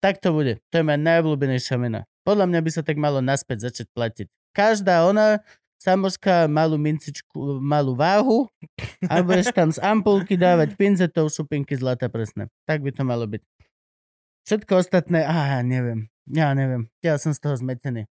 Tak 0.04 0.22
to 0.22 0.30
bude. 0.30 0.62
To 0.70 0.74
je 0.77 0.84
moja 0.86 1.00
najobľúbenejšia 1.01 1.75
mena. 1.82 2.06
Podľa 2.22 2.46
mňa 2.46 2.60
by 2.62 2.70
sa 2.70 2.82
tak 2.86 3.01
malo 3.01 3.24
naspäť 3.24 3.72
začať 3.72 3.88
platiť. 3.96 4.27
Každá 4.54 5.06
ona, 5.10 5.42
samoška, 5.82 6.46
malú 6.50 6.77
mincičku, 6.77 7.62
malú 7.62 7.98
váhu 7.98 8.46
a 9.12 9.22
budeš 9.25 9.54
tam 9.54 9.74
z 9.74 9.82
ampulky 9.82 10.38
dávať 10.38 10.77
pinzetov 10.77 11.34
šupinky 11.34 11.74
zlata 11.77 12.10
presne. 12.12 12.50
Tak 12.70 12.86
by 12.86 12.92
to 12.94 13.04
malo 13.06 13.25
byť. 13.25 13.42
Všetko 14.46 14.80
ostatné, 14.80 15.25
á, 15.25 15.58
ja 15.58 15.62
neviem. 15.66 16.08
Ja 16.27 16.51
neviem. 16.54 16.92
Ja 17.01 17.16
som 17.18 17.32
z 17.32 17.39
toho 17.39 17.56
zmetený. 17.56 18.06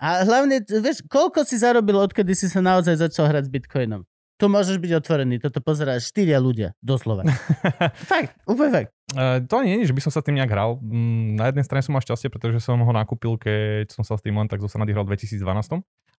A 0.00 0.24
hlavne, 0.24 0.64
vieš, 0.64 1.04
koľko 1.12 1.44
si 1.44 1.60
zarobil, 1.60 2.00
odkedy 2.00 2.32
si 2.32 2.48
sa 2.48 2.64
naozaj 2.64 2.96
začal 2.96 3.28
hrať 3.28 3.48
s 3.48 3.52
Bitcoinom? 3.52 4.08
Tu 4.40 4.48
môžeš 4.48 4.80
byť 4.80 5.04
otvorený, 5.04 5.36
toto 5.36 5.60
pozeráš 5.60 6.08
štyria 6.08 6.40
ľudia, 6.40 6.72
doslova. 6.80 7.28
fakt, 8.12 8.32
úplne 8.48 8.72
fakt. 8.72 8.90
Uh, 9.12 9.44
to 9.44 9.60
nie 9.60 9.84
je, 9.84 9.92
že 9.92 9.94
by 9.94 10.00
som 10.00 10.12
sa 10.16 10.24
tým 10.24 10.40
nejak 10.40 10.48
hral. 10.48 10.80
Mm, 10.80 11.36
na 11.36 11.52
jednej 11.52 11.64
strane 11.68 11.84
som 11.84 11.92
mal 11.92 12.00
šťastie, 12.00 12.32
pretože 12.32 12.64
som 12.64 12.80
ho 12.80 12.92
nakúpil, 12.96 13.36
keď 13.36 13.92
som 13.92 14.00
sa 14.00 14.16
s 14.16 14.24
tým 14.24 14.40
len 14.40 14.48
tak 14.48 14.64
zo 14.64 14.70
Sanady 14.72 14.96
hral 14.96 15.04
v 15.04 15.12
2012. 15.12 15.44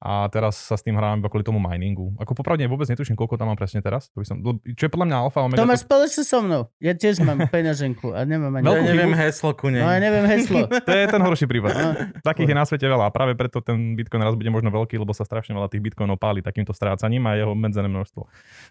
a 0.01 0.25
teraz 0.33 0.57
sa 0.57 0.81
s 0.81 0.83
tým 0.83 0.97
hrám 0.97 1.21
iba 1.21 1.29
kvôli 1.29 1.45
tomu 1.45 1.61
miningu. 1.61 2.17
Ako 2.17 2.33
popravde 2.33 2.65
vôbec 2.65 2.89
netuším, 2.89 3.21
koľko 3.21 3.37
tam 3.37 3.53
mám 3.53 3.61
presne 3.61 3.85
teraz. 3.85 4.09
To 4.17 4.25
by 4.25 4.27
som, 4.27 4.41
čo 4.73 4.89
je 4.89 4.91
podľa 4.91 5.07
mňa 5.13 5.17
alfa 5.21 5.45
omega. 5.45 5.61
To 5.61 5.69
máš 5.69 5.85
spoločne 5.85 6.23
so 6.25 6.41
mnou. 6.41 6.73
Ja 6.81 6.97
tiež 6.97 7.21
mám 7.21 7.45
peňaženku 7.53 8.17
a 8.17 8.25
nemám 8.25 8.49
ani... 8.57 8.65
Ja 8.65 8.81
neviem 8.81 9.13
heslo 9.13 9.53
ku 9.53 9.69
nej. 9.69 9.85
No 9.85 9.93
ja 9.93 10.01
neviem 10.01 10.25
heslo. 10.25 10.65
To 10.89 10.93
je 10.97 11.05
ten 11.05 11.21
horší 11.21 11.45
prípad. 11.45 11.71
No. 11.77 11.89
Takých 12.25 12.49
je 12.49 12.57
na 12.57 12.65
svete 12.65 12.89
veľa 12.89 13.05
a 13.07 13.11
práve 13.13 13.37
preto 13.37 13.61
ten 13.61 13.93
Bitcoin 13.93 14.25
raz 14.25 14.33
bude 14.33 14.49
možno 14.49 14.73
veľký, 14.73 14.97
lebo 14.97 15.13
sa 15.13 15.29
strašne 15.29 15.53
veľa 15.53 15.69
tých 15.69 15.85
Bitcoinov 15.85 16.17
páli 16.17 16.41
takýmto 16.41 16.73
strácaním 16.73 17.29
a 17.29 17.37
jeho 17.37 17.53
medzené 17.53 17.93
množstvo. 17.93 18.25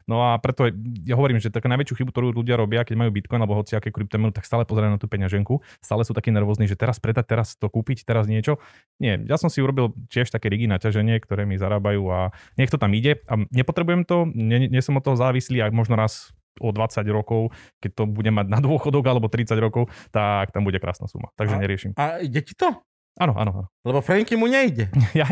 No 0.10 0.26
a 0.26 0.42
preto 0.42 0.66
ja 1.06 1.14
hovorím, 1.14 1.38
že 1.38 1.54
taká 1.54 1.70
najväčšiu 1.70 2.02
chybu, 2.02 2.10
ktorú 2.10 2.28
ľudia 2.42 2.58
robia, 2.58 2.82
keď 2.82 3.06
majú 3.06 3.14
Bitcoin 3.14 3.38
alebo 3.46 3.62
hociaké 3.62 3.94
kryptomenu, 3.94 4.34
tak 4.34 4.50
stále 4.50 4.66
pozerajú 4.66 4.98
na 4.98 5.00
tú 5.00 5.06
peňaženku. 5.06 5.62
Stále 5.78 6.02
sú 6.02 6.18
takí 6.18 6.34
nervózni, 6.34 6.66
že 6.66 6.74
teraz 6.74 6.98
predať, 6.98 7.30
teraz 7.30 7.54
to 7.54 7.70
kúpiť, 7.70 8.02
teraz 8.02 8.26
niečo. 8.26 8.58
Nie, 8.98 9.22
ja 9.22 9.38
som 9.38 9.54
si 9.54 9.62
urobil 9.62 9.94
tiež 10.10 10.34
také 10.34 10.50
rigy 10.50 10.66
naťaženie, 10.66 11.19
ktoré 11.20 11.44
mi 11.44 11.60
zarábajú 11.60 12.04
a 12.10 12.20
nech 12.56 12.72
to 12.72 12.80
tam 12.80 12.96
ide. 12.96 13.22
A 13.28 13.38
nepotrebujem 13.52 14.08
to, 14.08 14.26
nie, 14.32 14.72
nie 14.72 14.82
som 14.82 14.98
od 14.98 15.04
toho 15.04 15.20
závislý 15.20 15.62
a 15.62 15.70
možno 15.70 16.00
raz 16.00 16.32
o 16.60 16.76
20 16.76 17.04
rokov, 17.12 17.56
keď 17.80 17.92
to 17.96 18.04
budem 18.08 18.36
mať 18.36 18.48
na 18.52 18.60
dôchodok 18.60 19.04
alebo 19.08 19.32
30 19.32 19.56
rokov, 19.60 19.88
tak 20.12 20.52
tam 20.52 20.68
bude 20.68 20.78
krásna 20.78 21.08
suma. 21.08 21.32
Takže 21.40 21.56
A- 21.56 21.62
neriešim. 21.62 21.92
A 21.96 22.20
ide 22.20 22.44
ti 22.44 22.54
to? 22.54 22.72
Áno, 23.20 23.36
áno, 23.36 23.52
áno. 23.64 23.68
Lebo 23.84 24.00
Franky 24.00 24.36
mu 24.40 24.48
nejde. 24.48 24.88
Ja, 25.18 25.28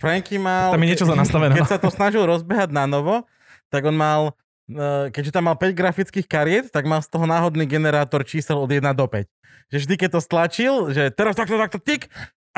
Franky 0.00 0.40
mal... 0.40 0.72
Tam 0.72 0.80
je 0.80 0.88
niečo 0.88 1.04
za 1.04 1.12
nastavené. 1.12 1.52
Keď 1.60 1.68
sa 1.68 1.78
to 1.78 1.92
snažil 1.92 2.24
rozbehať 2.24 2.72
na 2.72 2.88
novo, 2.88 3.28
tak 3.68 3.84
on 3.84 3.94
mal, 3.94 4.32
eh, 4.72 5.12
keďže 5.12 5.36
tam 5.36 5.52
mal 5.52 5.60
5 5.60 5.76
grafických 5.76 6.24
kariet, 6.24 6.66
tak 6.72 6.88
mal 6.88 7.04
z 7.04 7.12
toho 7.12 7.28
náhodný 7.28 7.68
generátor 7.68 8.24
čísel 8.24 8.56
od 8.56 8.70
1 8.72 8.96
do 8.96 9.04
5. 9.04 9.28
Že 9.70 9.76
vždy, 9.86 9.94
keď 10.00 10.10
to 10.16 10.20
stlačil, 10.24 10.74
že 10.90 11.12
teraz 11.12 11.36
takto, 11.36 11.60
takto, 11.60 11.78
tik, 11.78 12.08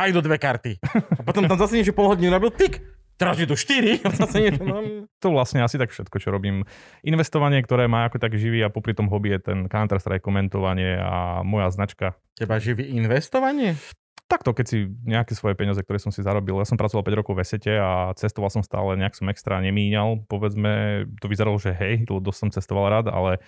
a 0.02 0.10
idú 0.10 0.18
dve 0.18 0.34
karty. 0.42 0.82
A 1.14 1.22
potom 1.22 1.46
tam 1.46 1.54
zase 1.54 1.78
niečo 1.78 1.94
pol 1.94 2.10
hodiny 2.10 2.34
robil, 2.34 2.50
tik, 2.50 2.82
teraz 3.14 3.38
idú 3.38 3.54
4. 3.54 4.02
A 4.06 4.08
zase 4.10 4.36
niečo, 4.42 4.66
no, 4.66 5.06
to 5.22 5.30
vlastne 5.30 5.62
asi 5.62 5.78
tak 5.78 5.94
všetko, 5.94 6.16
čo 6.18 6.34
robím. 6.34 6.66
Investovanie, 7.06 7.62
ktoré 7.62 7.86
má 7.86 8.10
ako 8.10 8.18
tak 8.18 8.34
živý 8.34 8.66
a 8.66 8.72
popri 8.72 8.98
tom 8.98 9.06
hobby 9.06 9.38
je 9.38 9.54
ten 9.54 9.58
Counter-Strike 9.70 10.26
komentovanie 10.26 10.98
a 10.98 11.46
moja 11.46 11.70
značka. 11.70 12.18
teba 12.34 12.58
živí 12.58 12.90
investovanie? 12.98 13.78
Takto, 14.26 14.56
keď 14.56 14.64
si 14.64 14.88
nejaké 15.04 15.36
svoje 15.36 15.52
peniaze, 15.60 15.76
ktoré 15.84 16.00
som 16.00 16.08
si 16.08 16.24
zarobil, 16.24 16.56
ja 16.56 16.64
som 16.64 16.80
pracoval 16.80 17.04
5 17.04 17.20
rokov 17.20 17.36
v 17.36 17.44
Esete 17.44 17.76
a 17.76 18.16
cestoval 18.16 18.48
som 18.48 18.64
stále, 18.64 18.96
nejak 18.96 19.12
som 19.12 19.28
extra 19.28 19.60
nemíňal. 19.60 20.24
Povedzme, 20.24 21.04
to 21.20 21.28
vyzeralo, 21.28 21.60
že 21.60 21.76
hej, 21.76 22.08
dosť 22.08 22.38
som 22.40 22.48
cestoval 22.48 22.88
rád, 22.88 23.06
ale 23.12 23.44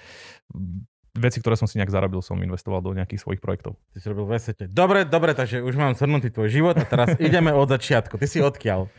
veci, 1.14 1.38
ktoré 1.38 1.54
som 1.54 1.71
si 1.71 1.78
nejak 1.78 1.94
zarobil, 1.94 2.18
som 2.21 2.37
investoval 2.42 2.83
do 2.83 2.90
nejakých 2.90 3.23
svojich 3.23 3.40
projektov. 3.40 3.78
Ty 3.94 3.99
si 4.02 4.06
robil 4.11 4.26
v 4.26 4.33
esete. 4.35 4.64
Dobre, 4.66 5.06
dobre, 5.06 5.33
takže 5.33 5.62
už 5.62 5.75
mám 5.78 5.94
shrnutý 5.94 6.35
tvoj 6.35 6.50
život 6.50 6.75
a 6.75 6.85
teraz 6.85 7.14
ideme 7.23 7.54
od 7.54 7.71
začiatku. 7.71 8.18
Ty 8.18 8.26
si 8.26 8.42
odkiaľ? 8.42 8.90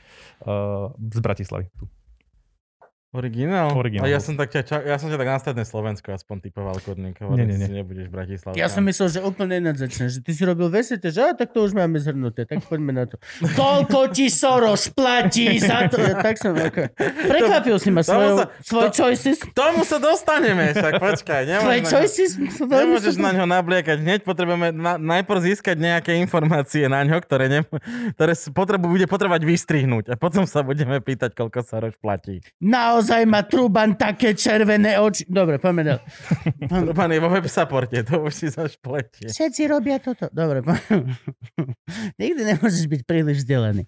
Uh, 0.43 0.91
z 1.11 1.19
Bratislavy. 1.19 1.67
Tu. 1.75 1.87
Originál? 3.15 3.71
Originál. 3.71 4.05
A 4.05 4.11
ja 4.11 4.19
som, 4.19 4.35
tak 4.35 4.51
ťa, 4.51 4.61
ča- 4.61 4.83
ja 4.83 4.99
som 4.99 5.07
ťa 5.07 5.15
tak 5.15 5.29
na 5.31 5.39
stredné 5.39 5.63
Slovensko 5.63 6.11
aspoň 6.11 6.37
typoval 6.43 6.75
kodník. 6.83 7.15
Nie, 7.31 7.47
nie, 7.47 7.55
nie. 7.55 7.67
Si 7.67 7.73
nebudeš 7.73 8.11
Bratislava. 8.11 8.59
Ja 8.59 8.67
som 8.67 8.83
myslel, 8.83 9.07
že 9.07 9.19
úplne 9.23 9.63
ináč 9.63 9.79
začne, 9.79 10.11
že 10.11 10.19
ty 10.19 10.35
si 10.35 10.43
robil 10.43 10.67
vesete, 10.67 11.07
že 11.07 11.23
a, 11.23 11.31
tak 11.31 11.55
to 11.55 11.63
už 11.63 11.71
máme 11.71 11.95
zhrnuté, 11.95 12.43
tak 12.43 12.67
poďme 12.67 12.91
na 12.91 13.07
to. 13.07 13.15
Koľko 13.55 14.11
ti 14.11 14.27
Soros 14.27 14.91
platí 14.91 15.55
za 15.63 15.87
to? 15.87 16.03
Ja, 16.03 16.19
tak 16.19 16.35
som, 16.35 16.51
okay. 16.59 16.91
Prekvapil 17.23 17.79
si 17.79 17.87
ma 17.89 18.03
svojou, 18.03 18.43
sa- 18.43 18.49
svoj 18.59 18.91
to- 18.91 18.95
choices. 18.99 19.39
K 19.39 19.55
tomu 19.55 19.87
sa 19.87 19.95
dostaneme, 19.95 20.75
však 20.75 20.93
počkaj. 20.99 21.41
Na, 21.47 21.57
choices 21.87 22.35
nemôžeš 22.59 23.15
na 23.15 23.31
ňo 23.31 23.47
nabliekať. 23.47 24.03
Hneď 24.03 24.19
potrebujeme 24.27 24.75
na, 24.75 24.99
najprv 24.99 25.39
získať 25.53 25.79
nejaké 25.79 26.11
informácie 26.19 26.91
na 26.91 26.99
ňo, 27.07 27.23
ktoré, 27.23 27.47
ne, 27.47 27.63
ktoré 28.19 28.35
potrebu, 28.51 28.91
bude 28.91 29.07
potrebovať 29.07 29.47
vystrihnúť. 29.47 30.11
A 30.11 30.19
potom 30.19 30.43
sa 30.43 30.65
budeme 30.65 30.99
pýtať, 30.99 31.31
koľko 31.31 31.63
sa 31.63 31.79
roč 31.79 31.95
platí. 32.01 32.41
Naozaj 32.57 33.04
má 33.29 33.45
Truban 33.45 33.93
také 33.93 34.33
červené 34.33 34.97
oči. 34.97 35.23
Dobre, 35.29 35.61
poďme 35.61 35.81
ďalej. 35.93 36.03
Pán 36.97 37.11
je 37.13 37.19
vo 37.21 37.29
web 37.29 37.45
supporte, 37.45 37.97
to 38.01 38.25
už 38.25 38.33
si 38.33 38.47
zaš 38.49 38.75
pletie. 38.81 39.29
Všetci 39.29 39.69
robia 39.69 40.01
toto. 40.01 40.27
Dobre, 40.33 40.65
nikdy 42.21 42.41
nemôžeš 42.55 42.85
byť 42.89 43.01
príliš 43.05 43.45
vzdelaný. 43.45 43.85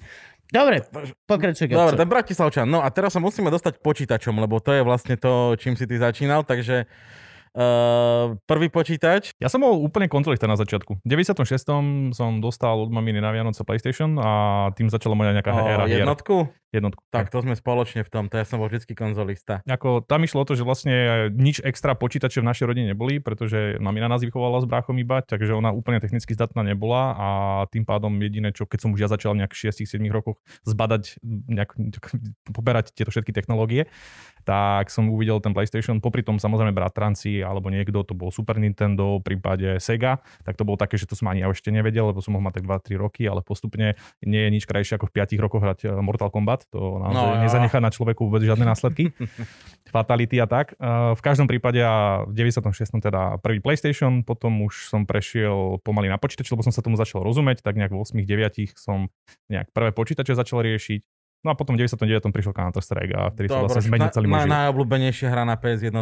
Dobre, 0.48 0.80
pokračuj. 1.28 1.68
Dobre, 1.68 2.00
ten 2.00 2.08
Bratislavčan. 2.08 2.68
No 2.72 2.80
a 2.80 2.88
teraz 2.88 3.12
sa 3.12 3.20
musíme 3.20 3.52
dostať 3.52 3.84
počítačom, 3.84 4.32
lebo 4.40 4.64
to 4.64 4.72
je 4.72 4.82
vlastne 4.86 5.20
to, 5.20 5.60
čím 5.60 5.76
si 5.76 5.84
ty 5.84 6.00
začínal, 6.00 6.48
takže 6.48 6.88
uh, 7.52 8.32
prvý 8.48 8.72
počítač. 8.72 9.36
Ja 9.44 9.52
som 9.52 9.60
bol 9.60 9.76
úplne 9.76 10.08
kontrolista 10.08 10.48
na 10.48 10.56
začiatku. 10.56 11.04
V 11.04 11.08
96. 11.10 11.44
som 12.16 12.40
dostal 12.40 12.80
od 12.80 12.88
maminy 12.94 13.20
na 13.20 13.36
Vianoce 13.36 13.68
PlayStation 13.68 14.16
a 14.22 14.32
tým 14.72 14.88
začala 14.88 15.20
moja 15.20 15.36
nejaká 15.36 15.52
éra 15.52 15.84
O, 15.84 15.88
hier. 15.90 16.08
jednotku? 16.08 16.48
Jednotku. 16.68 17.00
Tak 17.16 17.32
to 17.32 17.40
sme 17.40 17.56
spoločne 17.56 18.04
v 18.04 18.12
tom, 18.12 18.28
to 18.28 18.36
ja 18.36 18.44
som 18.44 18.60
bol 18.60 18.68
vždycky 18.68 18.92
konzolista. 18.92 19.64
Ako, 19.64 20.04
tam 20.04 20.28
išlo 20.28 20.44
o 20.44 20.48
to, 20.48 20.52
že 20.52 20.68
vlastne 20.68 21.32
nič 21.32 21.64
extra 21.64 21.96
počítače 21.96 22.44
v 22.44 22.50
našej 22.52 22.68
rodine 22.68 22.92
neboli, 22.92 23.24
pretože 23.24 23.80
mamina 23.80 24.12
nás 24.12 24.20
vychovala 24.20 24.60
s 24.60 24.68
bráchom 24.68 25.00
iba, 25.00 25.24
takže 25.24 25.56
ona 25.56 25.72
úplne 25.72 26.04
technicky 26.04 26.36
zdatná 26.36 26.68
nebola 26.68 27.16
a 27.16 27.28
tým 27.72 27.88
pádom 27.88 28.12
jediné, 28.20 28.52
čo 28.52 28.68
keď 28.68 28.84
som 28.84 28.92
už 28.92 29.00
ja 29.00 29.08
začal 29.08 29.40
nejak 29.40 29.56
v 29.56 29.72
6-7 29.72 29.96
rokoch 30.12 30.44
zbadať, 30.68 31.24
nejak, 31.24 31.72
poberať 32.52 32.92
tieto 32.92 33.16
všetky 33.16 33.32
technológie, 33.32 33.88
tak 34.48 34.88
som 34.88 35.12
uvidel 35.12 35.44
ten 35.44 35.52
PlayStation, 35.52 36.00
popri 36.00 36.24
tom 36.24 36.40
samozrejme 36.40 36.72
bratranci 36.72 37.44
alebo 37.44 37.68
niekto, 37.68 38.08
to 38.08 38.16
bol 38.16 38.32
Super 38.32 38.56
Nintendo, 38.56 39.20
v 39.20 39.36
prípade 39.36 39.84
Sega, 39.84 40.24
tak 40.48 40.56
to 40.56 40.64
bolo 40.64 40.80
také, 40.80 40.96
že 40.96 41.04
to 41.04 41.20
som 41.20 41.28
ani 41.28 41.44
ja 41.44 41.52
ešte 41.52 41.68
nevedel, 41.68 42.16
lebo 42.16 42.24
som 42.24 42.32
mohol 42.32 42.48
mať 42.48 42.64
tak 42.64 42.96
2-3 42.96 42.96
roky, 42.96 43.28
ale 43.28 43.44
postupne 43.44 44.00
nie 44.24 44.42
je 44.48 44.50
nič 44.56 44.64
krajšie 44.64 44.96
ako 44.96 45.12
v 45.12 45.20
5 45.20 45.44
rokoch 45.44 45.60
hrať 45.60 45.80
eh, 45.84 45.92
Mortal 46.00 46.32
Kombat, 46.32 46.57
to 46.66 46.80
naozaj 46.98 47.14
No, 47.14 47.24
jo. 47.30 47.42
nezanechá 47.44 47.78
na 47.78 47.88
človeku 47.88 48.26
vôbec 48.26 48.42
žiadne 48.42 48.64
následky. 48.64 49.12
Fatality 49.88 50.38
a 50.38 50.46
tak. 50.46 50.74
Eh, 50.74 50.86
V 51.14 51.22
každom 51.22 51.46
prípade 51.46 51.80
a 51.80 52.24
v 52.24 52.34
96. 52.34 52.74
teda 53.00 53.38
prvý 53.38 53.60
PlayStation, 53.60 54.20
potom 54.22 54.64
už 54.64 54.88
som 54.88 55.04
prešiel 55.04 55.78
pomaly 55.80 56.08
na 56.08 56.16
počítač, 56.16 56.48
lebo 56.48 56.60
som 56.60 56.72
sa 56.72 56.80
tomu 56.80 56.96
začal 56.96 57.22
rozumieť, 57.22 57.62
tak 57.62 57.76
nejak 57.76 57.90
v 57.90 58.02
8-9 58.02 58.74
som 58.74 59.08
nejak 59.48 59.72
prvé 59.72 59.92
počítače 59.92 60.34
začal 60.34 60.60
riešiť. 60.62 61.00
No 61.40 61.52
a 61.52 61.56
potom 61.56 61.74
v 61.74 61.86
99. 61.86 62.04
prišiel 62.28 62.52
Counter-Strike 62.52 63.14
a 63.14 63.30
vtedy 63.30 63.48
sa 63.48 63.62
vlastne 63.62 63.86
zmenil 63.86 64.10
celý 64.10 64.26
môj 64.26 64.42
život. 64.44 64.54
najobľúbenejšia 64.58 65.28
hra 65.30 65.44
na 65.44 65.56
PS1. 65.56 65.94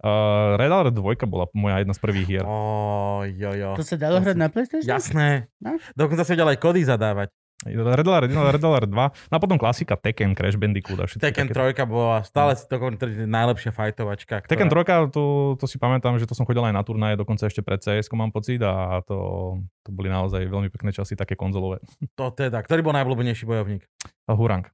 Uh, 0.00 0.56
Red 0.56 0.72
Alert 0.72 0.96
2 0.96 1.00
bola 1.24 1.44
moja 1.52 1.76
jedna 1.78 1.92
z 1.92 2.00
prvých 2.00 2.26
hier. 2.26 2.44
Ó, 2.44 3.20
jo, 3.22 3.52
jo. 3.52 3.76
To 3.76 3.84
sa 3.84 3.94
dalo 3.94 4.16
hrať 4.18 4.32
na 4.34 4.48
PlayStation? 4.48 4.88
Jasné. 4.88 5.52
No. 5.60 5.76
Dokonca 5.92 6.24
sa 6.24 6.32
vedel 6.32 6.48
aj 6.48 6.58
kody 6.58 6.82
zadávať. 6.82 7.28
Red 7.60 8.08
Alert 8.08 8.32
1, 8.32 8.56
Red 8.56 8.64
Alert 8.64 8.88
2. 8.88 9.28
No 9.28 9.34
a 9.36 9.40
potom 9.40 9.60
klasika 9.60 9.92
Tekken, 9.92 10.32
Crash 10.32 10.56
Bandicoot 10.56 10.96
a 10.96 11.04
všetko. 11.04 11.20
Tekken 11.20 11.46
3 11.52 11.76
bola 11.84 12.24
stále 12.24 12.56
si 12.56 12.64
to 12.64 12.80
najlepšia 13.28 13.68
fajtovačka. 13.76 14.48
Tekken 14.48 14.72
ktorá- 14.72 15.04
3, 15.04 15.12
to, 15.12 15.22
to 15.60 15.64
si 15.68 15.76
pamätám, 15.76 16.16
že 16.16 16.24
to 16.24 16.32
som 16.32 16.48
chodil 16.48 16.64
aj 16.64 16.72
na 16.72 16.80
turnaje, 16.80 17.20
dokonca 17.20 17.44
ešte 17.44 17.60
pred 17.60 17.84
cs 17.84 18.08
mám 18.16 18.32
pocit 18.32 18.64
a 18.64 19.04
to, 19.04 19.60
to 19.84 19.90
boli 19.92 20.08
naozaj 20.08 20.40
veľmi 20.48 20.72
pekné 20.72 20.96
časy, 20.96 21.20
také 21.20 21.36
konzolové. 21.36 21.84
To 22.16 22.32
teda. 22.32 22.64
Ktorý 22.64 22.80
bol 22.80 22.96
najobľúbenejší 22.96 23.44
bojovník? 23.44 23.84
A 24.24 24.32
Hurang. 24.32 24.64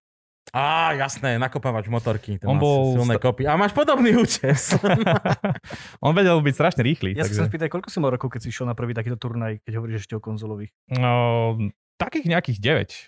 Á, 0.54 0.94
jasné, 0.94 1.42
nakopávač 1.42 1.90
motorky. 1.90 2.38
Ten 2.38 2.46
On 2.46 2.54
má 2.54 2.62
bol 2.62 2.94
silné 2.94 3.18
sta- 3.18 3.24
kopy. 3.26 3.50
A 3.50 3.58
máš 3.58 3.74
podobný 3.74 4.14
účes. 4.14 4.78
On 6.06 6.14
vedel 6.14 6.38
byť 6.38 6.54
strašne 6.54 6.86
rýchly. 6.86 7.18
Ja 7.18 7.26
sa 7.26 7.34
takže... 7.34 7.34
chcem 7.34 7.50
spýtať, 7.50 7.68
koľko 7.74 7.88
si 7.90 7.98
mal 7.98 8.14
rokov, 8.14 8.30
keď 8.30 8.46
si 8.46 8.48
išiel 8.54 8.70
na 8.70 8.78
prvý 8.78 8.94
takýto 8.94 9.18
turnaj, 9.18 9.58
keď 9.66 9.72
hovoríš 9.82 10.06
ešte 10.06 10.14
o 10.14 10.22
konzolových? 10.22 10.70
no, 10.94 11.58
takých 11.96 12.26
nejakých 12.28 12.58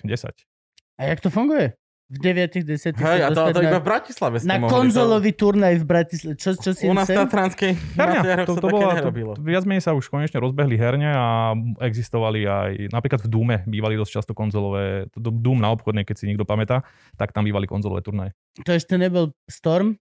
9, 0.02 0.04
10. 0.04 0.98
A 0.98 1.02
jak 1.04 1.20
to 1.20 1.30
funguje? 1.30 1.76
V 2.08 2.24
9. 2.24 2.64
10. 2.64 2.96
Hej, 2.96 3.20
a 3.20 3.28
to, 3.36 3.52
to 3.52 3.60
na, 3.60 3.68
iba 3.68 3.80
v 3.84 3.86
Bratislave 3.86 4.40
na 4.40 4.56
konzolový 4.64 5.36
turnaj 5.36 5.76
v 5.76 5.84
Bratislave. 5.84 6.40
Čo, 6.40 6.56
čo 6.56 6.72
si 6.72 6.88
To, 6.88 6.92
u 6.92 6.96
nás 6.96 7.04
chcel? 7.04 7.28
Tatranskej 7.28 7.72
Herňa, 7.76 8.48
to, 8.48 8.56
sa 8.56 8.60
to, 8.64 8.68
bola, 8.72 8.92
to, 8.96 9.12
to, 9.12 9.44
viac 9.44 9.68
menej 9.68 9.84
sa 9.84 9.92
už 9.92 10.08
konečne 10.08 10.40
rozbehli 10.40 10.80
herne 10.80 11.04
a 11.04 11.52
existovali 11.84 12.48
aj, 12.48 12.72
napríklad 12.88 13.20
v 13.20 13.28
Dúme 13.28 13.56
bývali 13.68 14.00
dosť 14.00 14.24
často 14.24 14.32
konzolové, 14.32 15.12
to- 15.12 15.20
to 15.20 15.28
Doom 15.28 15.60
na 15.60 15.68
obchodnej, 15.68 16.08
keď 16.08 16.16
si 16.16 16.24
niekto 16.32 16.48
pamätá, 16.48 16.80
tak 17.20 17.36
tam 17.36 17.44
bývali 17.44 17.68
konzolové 17.68 18.00
turnaje. 18.00 18.32
To 18.64 18.72
ešte 18.72 18.96
nebol 18.96 19.36
Storm? 19.44 20.00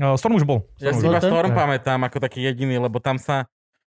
Uh, 0.00 0.16
Storm 0.16 0.40
už 0.40 0.48
bol. 0.48 0.64
Ja 0.80 0.96
Storm 0.96 1.04
si 1.04 1.04
už 1.04 1.12
iba 1.12 1.20
bol. 1.20 1.28
Storm 1.36 1.52
pamätám 1.52 2.00
ako 2.00 2.16
taký 2.16 2.48
jediný, 2.48 2.80
lebo 2.80 2.96
tam 2.96 3.20
sa 3.20 3.44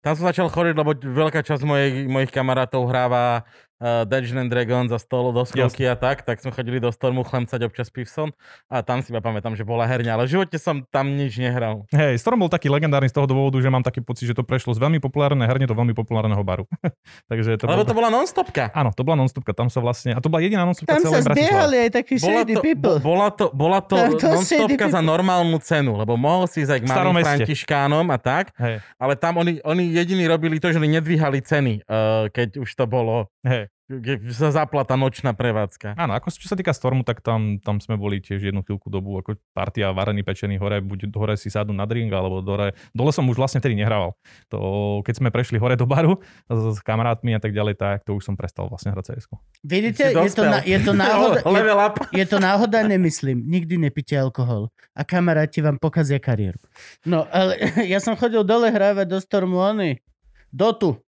tam 0.04 0.14
som 0.14 0.30
začal 0.30 0.46
choriť, 0.46 0.78
lebo 0.78 0.94
veľká 0.94 1.42
časť 1.42 1.66
mojich, 1.66 2.06
mojich 2.06 2.30
kamarátov 2.30 2.86
hráva 2.86 3.42
uh, 3.80 4.08
Dungeons 4.08 4.40
and 4.46 4.50
Dragons 4.52 4.90
a 4.92 4.98
stolo 5.00 5.32
do 5.32 5.44
skovky 5.44 5.84
a 5.84 5.96
tak, 5.96 6.24
tak 6.24 6.40
sme 6.40 6.52
chodili 6.52 6.80
do 6.80 6.88
Stormu 6.88 7.22
chlemcať 7.26 7.60
občas 7.66 7.92
pivson 7.92 8.32
a 8.72 8.80
tam 8.80 9.00
si 9.04 9.12
iba 9.12 9.20
pamätám, 9.20 9.52
že 9.56 9.64
bola 9.66 9.84
herňa, 9.84 10.16
ale 10.16 10.24
v 10.28 10.38
živote 10.38 10.56
som 10.56 10.84
tam 10.88 11.12
nič 11.14 11.36
nehral. 11.36 11.84
Hej, 11.92 12.20
Storm 12.20 12.40
bol 12.40 12.50
taký 12.52 12.72
legendárny 12.72 13.08
z 13.10 13.16
toho 13.16 13.26
dôvodu, 13.28 13.60
že 13.60 13.68
mám 13.68 13.84
taký 13.84 14.00
pocit, 14.00 14.28
že 14.28 14.34
to 14.36 14.44
prešlo 14.44 14.72
z 14.72 14.80
veľmi 14.80 14.98
populárnej 15.00 15.48
herne 15.48 15.66
do 15.68 15.76
veľmi 15.76 15.92
populárneho 15.92 16.40
baru. 16.40 16.64
Takže 17.30 17.60
to 17.60 17.68
Lebo 17.68 17.84
bol... 17.84 17.88
to 17.88 17.94
bola 17.96 18.08
non-stopka. 18.08 18.72
Áno, 18.72 18.92
to 18.92 19.02
bola 19.04 19.16
nonstopka, 19.20 19.52
tam 19.52 19.68
sa 19.68 19.80
vlastne, 19.84 20.16
a 20.16 20.18
to 20.20 20.28
bola 20.32 20.40
jediná 20.44 20.64
nonstopka 20.64 20.96
Tam 20.96 21.04
sa 21.04 21.20
zbiehali 21.22 21.88
aj 21.88 21.90
takí 21.92 22.16
Bola 22.20 22.42
shady 22.42 22.54
to, 22.56 22.62
people. 22.64 22.98
bo, 23.00 23.16
bola 23.16 23.28
to, 23.32 23.46
bola 23.52 23.80
to 23.84 23.96
To- 23.96 24.18
to 24.18 24.26
non-stopka 24.32 24.86
za 24.88 25.00
normálnu 25.04 25.58
cenu, 25.60 25.98
lebo 25.98 26.16
mohol 26.16 26.48
si 26.48 26.64
ísť 26.64 26.72
aj 26.72 26.80
k 26.80 26.86
malým 26.88 27.16
františkánom 27.22 28.06
a 28.08 28.18
tak, 28.18 28.54
Hej, 28.56 28.80
ale 28.96 29.14
tam 29.18 29.38
oni, 29.40 29.60
oni 29.62 29.92
jediní 29.92 30.24
robili 30.26 30.56
to, 30.56 30.72
že 30.72 30.80
oni 30.80 31.00
nedvíhali 31.00 31.42
ceny, 31.42 31.84
uh, 31.84 32.28
keď 32.32 32.62
už 32.62 32.70
to 32.72 32.84
bolo 32.88 33.28
hej. 33.44 33.65
Keď 33.86 34.34
sa 34.34 34.50
zapla 34.50 34.82
tá 34.82 34.98
nočná 34.98 35.30
prevádzka. 35.30 35.94
Áno, 35.94 36.18
ako 36.18 36.34
čo 36.34 36.50
sa 36.50 36.58
týka 36.58 36.74
Stormu, 36.74 37.06
tak 37.06 37.22
tam, 37.22 37.62
tam 37.62 37.78
sme 37.78 37.94
boli 37.94 38.18
tiež 38.18 38.42
jednu 38.42 38.66
chvíľku 38.66 38.90
dobu, 38.90 39.14
ako 39.22 39.38
partia 39.54 39.94
varený, 39.94 40.26
pečený 40.26 40.58
hore, 40.58 40.82
buď 40.82 41.06
hore 41.14 41.38
si 41.38 41.54
sadnú 41.54 41.70
na 41.70 41.86
drink, 41.86 42.10
alebo 42.10 42.42
dole, 42.42 42.74
dole 42.90 43.14
som 43.14 43.22
už 43.30 43.38
vlastne 43.38 43.62
tedy 43.62 43.78
nehrával. 43.78 44.18
To, 44.50 44.58
keď 45.06 45.14
sme 45.22 45.28
prešli 45.30 45.62
hore 45.62 45.78
do 45.78 45.86
baru 45.86 46.18
s, 46.50 46.74
s 46.74 46.78
kamarátmi 46.82 47.38
a 47.38 47.40
tak 47.40 47.54
ďalej, 47.54 47.78
tak 47.78 48.02
to 48.02 48.18
už 48.18 48.26
som 48.26 48.34
prestal 48.34 48.66
vlastne 48.66 48.90
hrať 48.90 49.22
cs 49.22 49.30
Vidíte, 49.62 50.10
je 50.10 50.30
to, 50.34 50.42
na, 50.42 50.58
je, 50.66 50.78
to 50.82 50.90
náhoda, 51.06 51.38
je, 51.46 52.18
je 52.18 52.26
to 52.26 52.42
náhoda, 52.42 52.82
nemyslím. 52.82 53.46
Nikdy 53.46 53.78
nepite 53.86 54.18
alkohol. 54.18 54.74
A 54.98 55.06
kamaráti 55.06 55.62
vám 55.62 55.78
pokazia 55.78 56.18
kariéru. 56.18 56.58
No, 57.06 57.22
ale 57.30 57.54
ja 57.92 58.02
som 58.02 58.18
chodil 58.18 58.42
dole 58.42 58.66
hrávať 58.66 59.06
do 59.06 59.18
Stormu 59.22 59.62
Ony. 59.62 60.02
Dotu. 60.50 61.05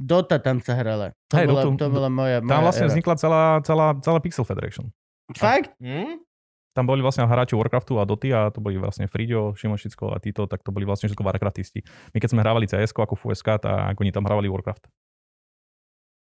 Dota 0.00 0.40
tam 0.40 0.64
sa 0.64 0.72
hrala. 0.80 1.12
To, 1.28 1.36
Hej, 1.36 1.46
bola, 1.52 1.62
to 1.76 1.86
bola 1.92 2.08
moja, 2.08 2.40
moja 2.40 2.48
Tam 2.48 2.64
vlastne 2.64 2.88
era. 2.88 2.92
vznikla 2.96 3.14
celá, 3.20 3.42
celá, 3.60 3.86
celá 4.00 4.18
Pixel 4.24 4.48
Federation. 4.48 4.88
Fakt? 5.36 5.76
Hm? 5.76 6.24
Tam 6.72 6.88
boli 6.88 7.04
vlastne 7.04 7.28
hráči 7.28 7.52
Warcraftu 7.52 8.00
a 8.00 8.08
Doty 8.08 8.32
a 8.32 8.48
to 8.48 8.64
boli 8.64 8.80
vlastne 8.80 9.04
Fridio, 9.04 9.52
Šimošicko 9.52 10.14
a 10.14 10.16
títo, 10.16 10.48
tak 10.48 10.64
to 10.64 10.72
boli 10.72 10.88
vlastne 10.88 11.10
všetko 11.10 11.20
Warcraftisti. 11.20 11.84
My 12.16 12.18
keď 12.22 12.30
sme 12.32 12.40
hrávali 12.40 12.64
CS 12.64 12.96
ako 12.96 13.12
FUSK, 13.12 13.60
tak 13.60 13.94
oni 14.00 14.08
tam 14.08 14.24
hrávali 14.24 14.48
Warcraft. 14.48 14.88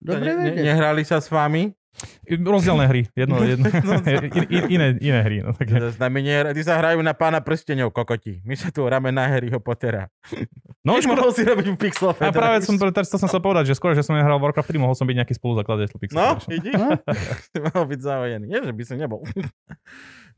Dobre 0.01 0.33
ne, 0.33 0.49
ne, 0.51 0.65
nehrali 0.65 1.05
sa 1.05 1.21
s 1.21 1.29
vami? 1.29 1.71
Rozdielne 2.25 2.87
hry, 2.87 3.01
jedno, 3.13 3.43
jedno, 3.51 3.67
No, 3.67 3.93
in, 4.07 4.47
in, 4.47 4.63
iné, 4.71 4.87
iné 4.97 5.19
hry. 5.21 5.37
No, 5.43 5.51
také. 5.51 5.75
S 5.77 5.99
nami 5.99 6.23
nie, 6.23 6.37
tí 6.55 6.61
sa 6.63 6.79
hrajú 6.79 7.03
na 7.03 7.11
pána 7.11 7.43
prstenov, 7.43 7.91
kokoti. 7.91 8.39
My 8.47 8.55
sa 8.55 8.71
tu 8.71 8.87
hráme 8.87 9.11
na 9.11 9.27
Harryho 9.27 9.59
Pottera. 9.59 10.07
No, 10.81 10.97
Už 10.97 11.05
mohol 11.05 11.29
si 11.35 11.45
robiť 11.45 11.77
Pixel 11.77 12.09
a 12.15 12.31
práve 12.33 12.63
som, 12.65 12.73
to 12.79 13.17
som 13.19 13.29
sa 13.29 13.39
povedať, 13.43 13.69
že 13.69 13.77
skôr, 13.77 13.93
že 13.93 14.01
som 14.01 14.17
nehral 14.17 14.41
Warcraft 14.41 14.71
3, 14.73 14.81
mohol 14.81 14.95
som 14.97 15.05
byť 15.05 15.15
nejaký 15.21 15.33
spoluzakladateľ 15.37 15.97
Pixel 15.99 16.17
No, 16.17 16.39
vidíš? 16.41 16.73
Si 17.51 17.57
mal 17.59 17.83
byť 17.85 17.99
zaujený. 18.01 18.45
Nie, 18.47 18.63
že 18.65 18.73
by 18.73 18.83
som 18.87 18.97
nebol. 18.97 19.21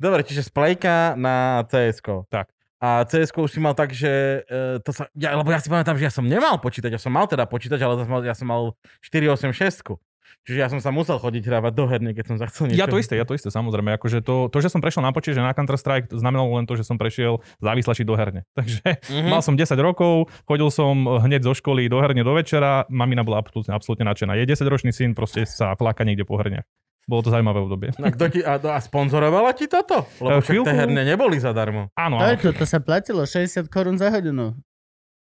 Dobre, 0.02 0.26
čiže 0.26 0.44
splejka 0.50 1.14
na 1.16 1.64
cs 1.70 2.02
Tak. 2.28 2.50
A 2.84 3.08
cs 3.08 3.32
už 3.32 3.48
si 3.48 3.64
mal 3.64 3.72
tak, 3.72 3.96
že 3.96 4.44
e, 4.44 4.84
to 4.84 4.92
sa, 4.92 5.08
ja, 5.16 5.40
lebo 5.40 5.48
ja 5.48 5.64
si 5.64 5.72
pamätám, 5.72 5.96
že 5.96 6.04
ja 6.04 6.12
som 6.12 6.28
nemal 6.28 6.60
počítať, 6.60 6.92
ja 6.92 7.00
som 7.00 7.16
mal 7.16 7.24
teda 7.32 7.48
počítať, 7.48 7.80
ale 7.80 8.04
ja 8.28 8.36
som 8.36 8.50
mal 8.52 8.76
486. 9.00 9.96
Čiže 10.44 10.58
ja 10.58 10.68
som 10.68 10.78
sa 10.78 10.90
musel 10.90 11.16
chodiť 11.16 11.44
hrávať 11.44 11.72
do 11.72 11.86
herne, 11.86 12.12
keď 12.12 12.26
som 12.26 12.38
sa 12.38 12.46
chcel 12.46 12.68
niečo... 12.68 12.78
Ja 12.78 12.86
to 12.86 12.96
isté, 12.96 13.16
ja 13.16 13.24
to 13.24 13.32
isté, 13.32 13.48
samozrejme. 13.48 13.94
Akože 13.94 14.20
to, 14.20 14.48
to, 14.48 14.58
že 14.58 14.68
som 14.68 14.80
prešiel 14.80 15.00
na 15.00 15.10
počítač 15.10 15.38
na 15.38 15.52
Counter-Strike, 15.52 16.10
to 16.10 16.18
znamenalo 16.18 16.52
len 16.54 16.64
to, 16.64 16.74
že 16.74 16.84
som 16.84 16.96
prešiel 16.96 17.40
závislači 17.58 18.02
do 18.02 18.14
herne. 18.14 18.44
Takže 18.60 19.00
Mhm. 19.10 19.30
mal 19.30 19.40
som 19.40 19.54
10 19.54 19.72
rokov, 19.78 20.28
chodil 20.44 20.68
som 20.68 20.94
hneď 21.20 21.42
zo 21.42 21.54
školy 21.54 21.86
do 21.86 21.98
herne 21.98 22.20
do 22.20 22.32
večera, 22.32 22.84
mamina 22.88 23.22
bola 23.22 23.38
absolútne, 23.38 23.72
absolútne 23.72 24.04
nadšená. 24.04 24.36
Je 24.36 24.46
10-ročný 24.46 24.90
syn, 24.90 25.12
proste 25.12 25.44
sa 25.44 25.74
fláka 25.74 26.02
niekde 26.02 26.24
po 26.24 26.36
herne. 26.36 26.64
Bolo 27.04 27.20
to 27.20 27.30
zaujímavé 27.30 27.60
obdobie. 27.60 27.90
A, 27.94 28.10
kto 28.10 28.26
ti, 28.30 28.40
a, 28.40 28.56
a 28.56 28.80
sponzorovala 28.80 29.52
ti 29.52 29.68
toto? 29.68 30.08
Lebo 30.18 30.30
Eh, 30.30 30.42
však 30.42 30.56
tie 30.62 30.76
herne 30.78 31.04
neboli 31.04 31.36
zadarmo. 31.36 31.92
Áno, 31.94 32.16
To, 32.16 32.24
je 32.26 32.32
áno. 32.34 32.44
to, 32.46 32.50
to 32.54 32.66
sa 32.66 32.80
platilo 32.80 33.22
60 33.22 33.68
korún 33.68 33.96
za 33.96 34.08
hodinu. 34.08 34.56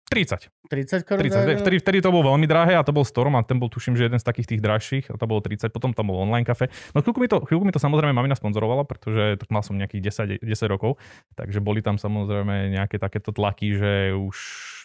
30. 0.09 0.49
30 0.73 1.05
korún 1.05 1.29
za 1.29 1.45
30. 1.45 1.49
hodinu? 1.49 1.61
Vtedy, 1.61 1.77
vtedy 1.85 1.99
to 2.01 2.09
bolo 2.09 2.33
veľmi 2.33 2.49
drahé 2.49 2.73
a 2.77 2.83
to 2.83 2.97
bol 2.97 3.05
Storm 3.05 3.37
a 3.37 3.45
ten 3.45 3.61
bol 3.61 3.69
tuším, 3.69 3.97
že 3.97 4.09
jeden 4.09 4.17
z 4.17 4.25
takých 4.25 4.57
tých 4.57 4.61
drahších 4.65 5.05
a 5.13 5.21
to 5.21 5.25
bolo 5.29 5.45
30, 5.45 5.69
potom 5.69 5.93
tam 5.93 6.09
bol 6.09 6.21
online 6.25 6.49
kafe. 6.49 6.73
No 6.97 7.05
chvíľku 7.05 7.21
mi 7.21 7.29
to, 7.29 7.45
chvíľku 7.45 7.65
mi 7.69 7.73
to 7.73 7.81
samozrejme 7.81 8.17
mamina 8.17 8.33
sponzorovala, 8.33 8.89
pretože 8.89 9.37
to 9.37 9.45
mal 9.53 9.61
som 9.61 9.77
nejakých 9.77 10.41
10, 10.41 10.45
10 10.45 10.73
rokov, 10.73 10.97
takže 11.37 11.61
boli 11.61 11.85
tam 11.85 12.01
samozrejme 12.01 12.73
nejaké 12.73 12.97
takéto 12.97 13.37
tlaky, 13.37 13.77
že 13.77 13.93
už 14.17 14.37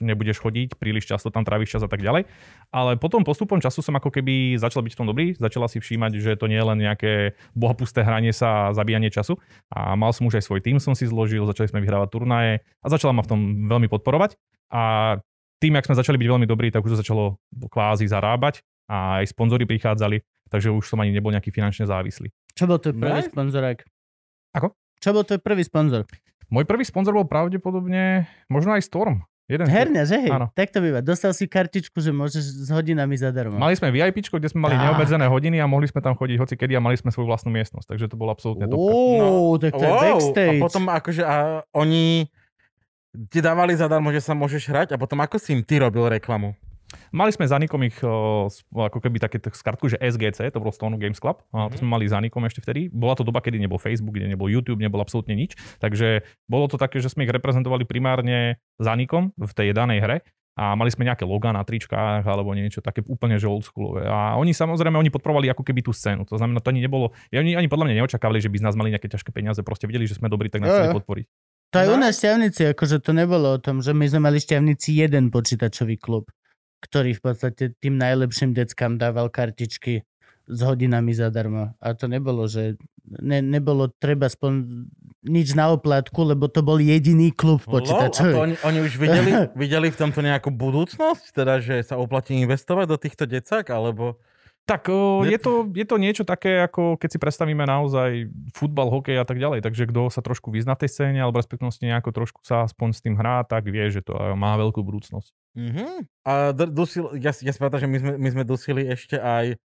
nebudeš 0.04 0.44
chodiť, 0.44 0.76
príliš 0.76 1.08
často 1.08 1.32
tam 1.32 1.48
tráviš 1.48 1.80
čas 1.80 1.84
a 1.84 1.90
tak 1.90 2.04
ďalej. 2.04 2.28
Ale 2.76 3.00
potom 3.00 3.24
postupom 3.24 3.64
času 3.64 3.80
som 3.80 3.96
ako 3.96 4.12
keby 4.12 4.60
začal 4.60 4.84
byť 4.84 4.94
v 4.94 5.00
tom 5.00 5.08
dobrý, 5.08 5.26
začala 5.40 5.72
si 5.72 5.80
všímať, 5.80 6.12
že 6.20 6.32
to 6.36 6.52
nie 6.52 6.60
je 6.60 6.68
len 6.68 6.80
nejaké 6.84 7.40
bohapusté 7.56 8.04
hranie 8.04 8.36
sa 8.36 8.54
a 8.54 8.74
zabíjanie 8.76 9.08
času. 9.14 9.40
A 9.72 9.96
mal 9.96 10.12
som 10.12 10.28
už 10.28 10.42
aj 10.42 10.46
svoj 10.46 10.62
tým 10.64 10.78
som 10.82 10.94
si 10.98 11.08
zložil, 11.08 11.46
začali 11.48 11.70
sme 11.70 11.84
vyhrávať 11.84 12.10
turnaje 12.12 12.54
a 12.84 12.88
začala 12.92 13.16
ma 13.16 13.22
v 13.24 13.30
tom 13.32 13.40
veľmi 13.70 13.88
podporovať. 13.88 14.36
A 14.74 15.16
tým, 15.62 15.74
jak 15.74 15.86
sme 15.86 15.96
začali 15.96 16.18
byť 16.18 16.28
veľmi 16.28 16.44
dobrí, 16.44 16.68
tak 16.68 16.82
už 16.82 16.98
to 16.98 17.00
začalo 17.00 17.38
kvázi 17.64 18.04
zarábať 18.04 18.60
a 18.84 19.22
aj 19.22 19.32
sponzory 19.32 19.64
prichádzali, 19.64 20.20
takže 20.50 20.68
už 20.68 20.84
som 20.84 20.98
ani 20.98 21.14
nebol 21.14 21.30
nejaký 21.30 21.50
finančne 21.50 21.86
závislý. 21.86 22.34
Čo 22.52 22.66
bol 22.66 22.78
tvoj 22.78 22.98
prvý 22.98 23.16
Ne? 23.16 23.24
sponzorák? 23.24 23.80
Ako? 24.54 24.74
Čo 24.98 25.10
bol 25.12 25.24
tvoj 25.24 25.40
prvý 25.40 25.64
sponzor? 25.64 26.04
Môj 26.50 26.66
prvý 26.66 26.84
sponzor 26.84 27.14
bol 27.14 27.24
pravdepodobne 27.24 28.26
možno 28.46 28.74
aj 28.74 28.84
Storm. 28.84 29.24
Jeden 29.44 29.68
Herňa, 29.68 30.04
že 30.04 30.16
hej? 30.20 30.32
Áno. 30.32 30.48
Tak 30.50 30.72
to 30.72 30.80
býva. 30.80 31.00
Dostal 31.00 31.32
si 31.32 31.46
kartičku, 31.46 32.00
že 32.00 32.10
môžeš 32.10 32.64
s 32.64 32.70
hodinami 32.70 33.12
zadarmo. 33.14 33.60
Mali 33.60 33.76
sme 33.76 33.92
VIP, 33.92 34.24
kde 34.24 34.48
sme 34.48 34.64
mali 34.64 34.74
Tak. 34.74 34.82
neobmedzené 34.82 35.28
hodiny 35.28 35.60
a 35.60 35.68
mohli 35.68 35.84
sme 35.86 36.00
tam 36.00 36.16
chodiť 36.16 36.38
hoci 36.40 36.56
kedy 36.56 36.74
a 36.74 36.82
mali 36.82 36.96
sme 36.96 37.12
svoju 37.12 37.28
vlastnú 37.28 37.52
miestnosť, 37.52 37.86
takže 37.86 38.08
to 38.08 38.16
bolo 38.16 38.32
absolútne 38.32 38.66
top. 38.66 38.80
Ó, 38.80 38.88
tak 39.58 39.76
to 39.76 39.84
je 39.84 39.92
backstage. 39.92 40.50
a 40.50 40.64
potom 40.64 40.84
akože 40.88 41.22
a 41.22 41.36
oni 41.76 42.32
ti 43.30 43.40
dávali 43.40 43.78
zadarmo, 43.78 44.10
že 44.10 44.22
sa 44.22 44.34
môžeš 44.34 44.64
hrať 44.70 44.88
a 44.94 45.02
potom 45.02 45.22
ako 45.22 45.38
si 45.38 45.54
im 45.54 45.62
ty 45.62 45.78
robil 45.78 46.10
reklamu? 46.10 46.58
Mali 47.10 47.34
sme 47.34 47.50
za 47.50 47.58
Nikom 47.58 47.82
ich 47.86 47.98
o, 48.06 48.46
ako 48.70 49.00
keby 49.02 49.18
také 49.18 49.42
tak 49.42 49.58
skartku, 49.58 49.90
že 49.90 49.98
SGC, 49.98 50.54
to 50.54 50.62
bolo 50.62 50.70
Stone 50.70 50.98
Games 51.02 51.18
Club. 51.18 51.42
A 51.50 51.70
to 51.70 51.82
sme 51.82 51.90
mali 51.90 52.06
za 52.06 52.22
Nikom 52.22 52.46
ešte 52.46 52.62
vtedy. 52.62 52.90
Bola 52.94 53.18
to 53.18 53.26
doba, 53.26 53.42
kedy 53.42 53.58
nebol 53.58 53.82
Facebook, 53.82 54.14
kde 54.14 54.30
nebol 54.30 54.46
YouTube, 54.46 54.78
nebol 54.78 55.02
absolútne 55.02 55.34
nič. 55.34 55.58
Takže 55.82 56.22
bolo 56.46 56.70
to 56.70 56.78
také, 56.78 57.02
že 57.02 57.10
sme 57.10 57.26
ich 57.26 57.34
reprezentovali 57.34 57.86
primárne 57.90 58.62
za 58.78 58.94
Nikom 58.94 59.34
v 59.34 59.52
tej 59.58 59.74
danej 59.74 60.06
hre 60.06 60.18
a 60.54 60.78
mali 60.78 60.94
sme 60.94 61.10
nejaké 61.10 61.26
logá 61.26 61.50
na 61.50 61.66
tričkách 61.66 62.30
alebo 62.30 62.54
niečo 62.54 62.78
také 62.86 63.02
úplne 63.10 63.42
že 63.42 63.50
oldschoolové. 63.50 64.06
A 64.06 64.38
oni 64.38 64.54
samozrejme, 64.54 64.94
oni 64.94 65.10
podporovali 65.10 65.50
ako 65.50 65.66
keby 65.66 65.82
tú 65.82 65.90
scénu. 65.90 66.30
To 66.30 66.38
znamená, 66.38 66.62
to 66.62 66.70
ani 66.70 66.86
nebolo, 66.86 67.10
oni 67.34 67.58
ani 67.58 67.66
podľa 67.66 67.90
mňa 67.90 67.96
neočakávali, 68.06 68.38
že 68.38 68.54
by 68.54 68.62
z 68.62 68.66
nás 68.70 68.78
mali 68.78 68.94
nejaké 68.94 69.10
ťažké 69.10 69.34
peniaze, 69.34 69.58
proste 69.66 69.90
vedeli, 69.90 70.06
že 70.06 70.22
sme 70.22 70.30
dobrí, 70.30 70.54
tak 70.54 70.62
nás 70.62 70.78
chceli 70.78 70.94
podporiť. 70.94 71.53
To 71.74 71.82
aj 71.82 71.88
u 71.90 71.98
No. 71.98 72.06
nás 72.06 72.22
šťavnici, 72.22 72.70
akože 72.78 73.02
to 73.02 73.18
nebolo 73.18 73.58
o 73.58 73.60
tom, 73.60 73.82
že 73.82 73.98
my 73.98 74.06
sme 74.06 74.30
mali 74.30 74.38
šťavnici 74.38 74.94
jeden 74.94 75.34
počítačový 75.34 75.98
klub, 75.98 76.30
ktorý 76.86 77.18
v 77.18 77.22
podstate 77.26 77.74
tým 77.82 77.98
najlepším 77.98 78.54
deckám 78.54 79.02
dával 79.02 79.34
kartičky 79.34 80.06
s 80.46 80.60
hodinami 80.62 81.16
zadarmo. 81.16 81.74
A 81.82 81.98
to 81.98 82.06
nebolo, 82.06 82.46
že 82.46 82.78
ne, 83.08 83.42
nebolo 83.42 83.90
treba 83.90 84.30
spon... 84.30 84.86
nič 85.24 85.56
na 85.56 85.72
oplatku, 85.72 86.22
lebo 86.28 86.52
to 86.52 86.62
bol 86.62 86.78
jediný 86.78 87.32
klub 87.34 87.64
počítačový. 87.64 88.36
oni, 88.36 88.56
oni 88.62 88.80
už 88.84 88.94
videli, 89.00 89.32
videli 89.64 89.88
v 89.90 89.98
tomto 89.98 90.20
nejakú 90.20 90.52
budúcnosť? 90.52 91.32
Teda, 91.34 91.58
že 91.64 91.82
sa 91.82 91.96
oplatí 91.98 92.38
investovať 92.38 92.86
do 92.86 92.98
týchto 93.02 93.24
decák? 93.26 93.66
Alebo... 93.72 94.22
Tak 94.64 94.88
o, 94.88 95.28
Ne- 95.28 95.36
je, 95.36 95.40
to, 95.44 95.68
je 95.76 95.84
to 95.84 96.00
niečo 96.00 96.24
také, 96.24 96.64
ako 96.64 96.96
keď 96.96 97.10
si 97.12 97.20
predstavíme 97.20 97.68
naozaj 97.68 98.32
futbal, 98.56 98.88
hokej 98.88 99.20
a 99.20 99.28
tak 99.28 99.36
ďalej. 99.36 99.60
Takže 99.60 99.92
kto 99.92 100.08
sa 100.08 100.24
trošku 100.24 100.56
vyzná 100.56 100.80
v 100.80 100.88
tej 100.88 100.90
scéne, 100.96 101.20
alebo 101.20 101.36
respektíve 101.36 101.68
nejako 101.84 102.16
trošku 102.16 102.40
sa 102.48 102.64
aspoň 102.64 102.90
s 102.96 103.04
tým 103.04 103.20
hrá, 103.20 103.44
tak 103.44 103.68
vie, 103.68 103.84
že 103.92 104.00
to 104.00 104.16
eh, 104.16 104.32
má 104.40 104.56
veľkú 104.56 104.80
budúcnosť. 104.80 105.30
Mhm. 105.60 105.86
A 106.24 106.56
d- 106.56 106.72
dusil, 106.72 107.12
ja, 107.20 107.36
ja 107.36 107.52
si 107.52 107.60
pamätám, 107.60 107.84
že 107.84 107.90
my 107.92 107.98
sme, 108.00 108.12
my 108.16 108.30
sme 108.32 108.44
dusili 108.48 108.88
ešte 108.88 109.20
aj 109.20 109.60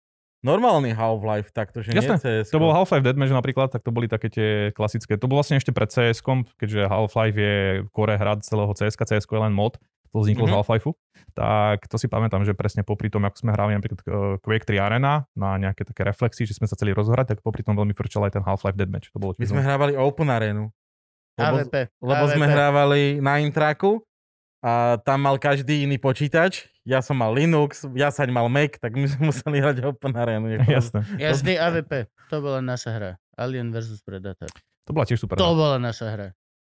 normálny 0.45 0.93
Half-Life, 0.93 1.49
takto, 1.51 1.81
že 1.81 1.91
Jasné, 1.91 2.15
nie 2.15 2.45
CS. 2.45 2.53
To 2.53 2.61
bol 2.61 2.71
Half-Life 2.71 3.01
Deathmatch 3.01 3.33
napríklad, 3.33 3.73
tak 3.73 3.81
to 3.81 3.89
boli 3.89 4.05
také 4.05 4.29
tie 4.29 4.49
klasické. 4.71 5.17
To 5.17 5.25
bolo 5.25 5.41
vlastne 5.41 5.57
ešte 5.57 5.73
pred 5.73 5.89
cs 5.89 6.21
keďže 6.55 6.85
Half-Life 6.85 7.35
je 7.35 7.55
core 7.91 8.15
hrad 8.15 8.45
celého 8.45 8.71
CS, 8.77 8.95
CS 8.95 9.25
je 9.25 9.41
len 9.41 9.51
mod, 9.51 9.75
to 10.07 10.17
vzniklo 10.17 10.43
Mhm. 10.43 10.51
z 10.51 10.55
Half-Lifeu. 10.55 10.91
Tak 11.33 11.85
to 11.85 11.95
si 11.95 12.05
pamätám, 12.05 12.41
že 12.41 12.51
presne 12.51 12.81
popri 12.81 13.07
tom, 13.07 13.21
ako 13.21 13.37
sme 13.37 13.51
hrali 13.51 13.73
napríklad 13.73 13.99
eh, 13.99 14.11
Quake 14.39 14.65
3 14.65 14.79
Arena 14.79 15.25
na 15.33 15.55
nejaké 15.55 15.83
také 15.83 16.01
reflexy, 16.01 16.43
že 16.43 16.53
sme 16.53 16.65
sa 16.65 16.73
chceli 16.73 16.91
rozhrať, 16.91 17.25
tak 17.29 17.39
popri 17.39 17.61
tom 17.61 17.73
veľmi 17.73 17.91
frčal 17.91 18.23
aj 18.23 18.33
ten 18.33 18.43
Half-Life 18.43 18.73
Deathmatch. 18.73 19.09
To 19.09 19.19
bolo 19.19 19.35
My 19.35 19.45
sme 19.45 19.59
hrávali 19.59 19.93
Open 19.93 20.27
Arenu. 20.27 20.71
Lebo, 21.35 21.57
AVP. 21.59 21.75
lebo 21.99 22.23
sme 22.29 22.45
AVP. 22.45 22.53
hrávali 22.53 23.01
na 23.19 23.33
Intraku 23.37 23.99
a 24.59 24.95
tam 24.97 25.19
mal 25.21 25.35
každý 25.35 25.83
iný 25.83 25.97
počítač. 25.97 26.63
Ja 26.81 27.01
som 27.01 27.17
mal 27.17 27.29
Linux, 27.29 27.83
Jasaň 27.83 28.29
mal 28.29 28.47
Mac, 28.47 28.77
tak 28.77 28.93
my 28.93 29.03
sme 29.03 29.27
museli 29.29 29.59
hrať 29.59 29.83
Open 29.83 30.13
Arenu. 30.13 30.47
Jasné. 30.71 31.03
Ja 31.17 31.31
vždy 31.31 31.53
AVP. 31.53 31.91
To 32.29 32.39
bola 32.39 32.59
naša 32.59 32.89
hra. 32.89 33.11
Alien 33.35 33.69
vs 33.69 33.99
Predator. 33.99 34.47
To 34.85 34.91
bola 34.91 35.03
tiež 35.03 35.19
super. 35.19 35.35
To 35.35 35.43
hra. 35.43 35.53
bola 35.53 35.75
naša 35.77 36.07
hra. 36.07 36.27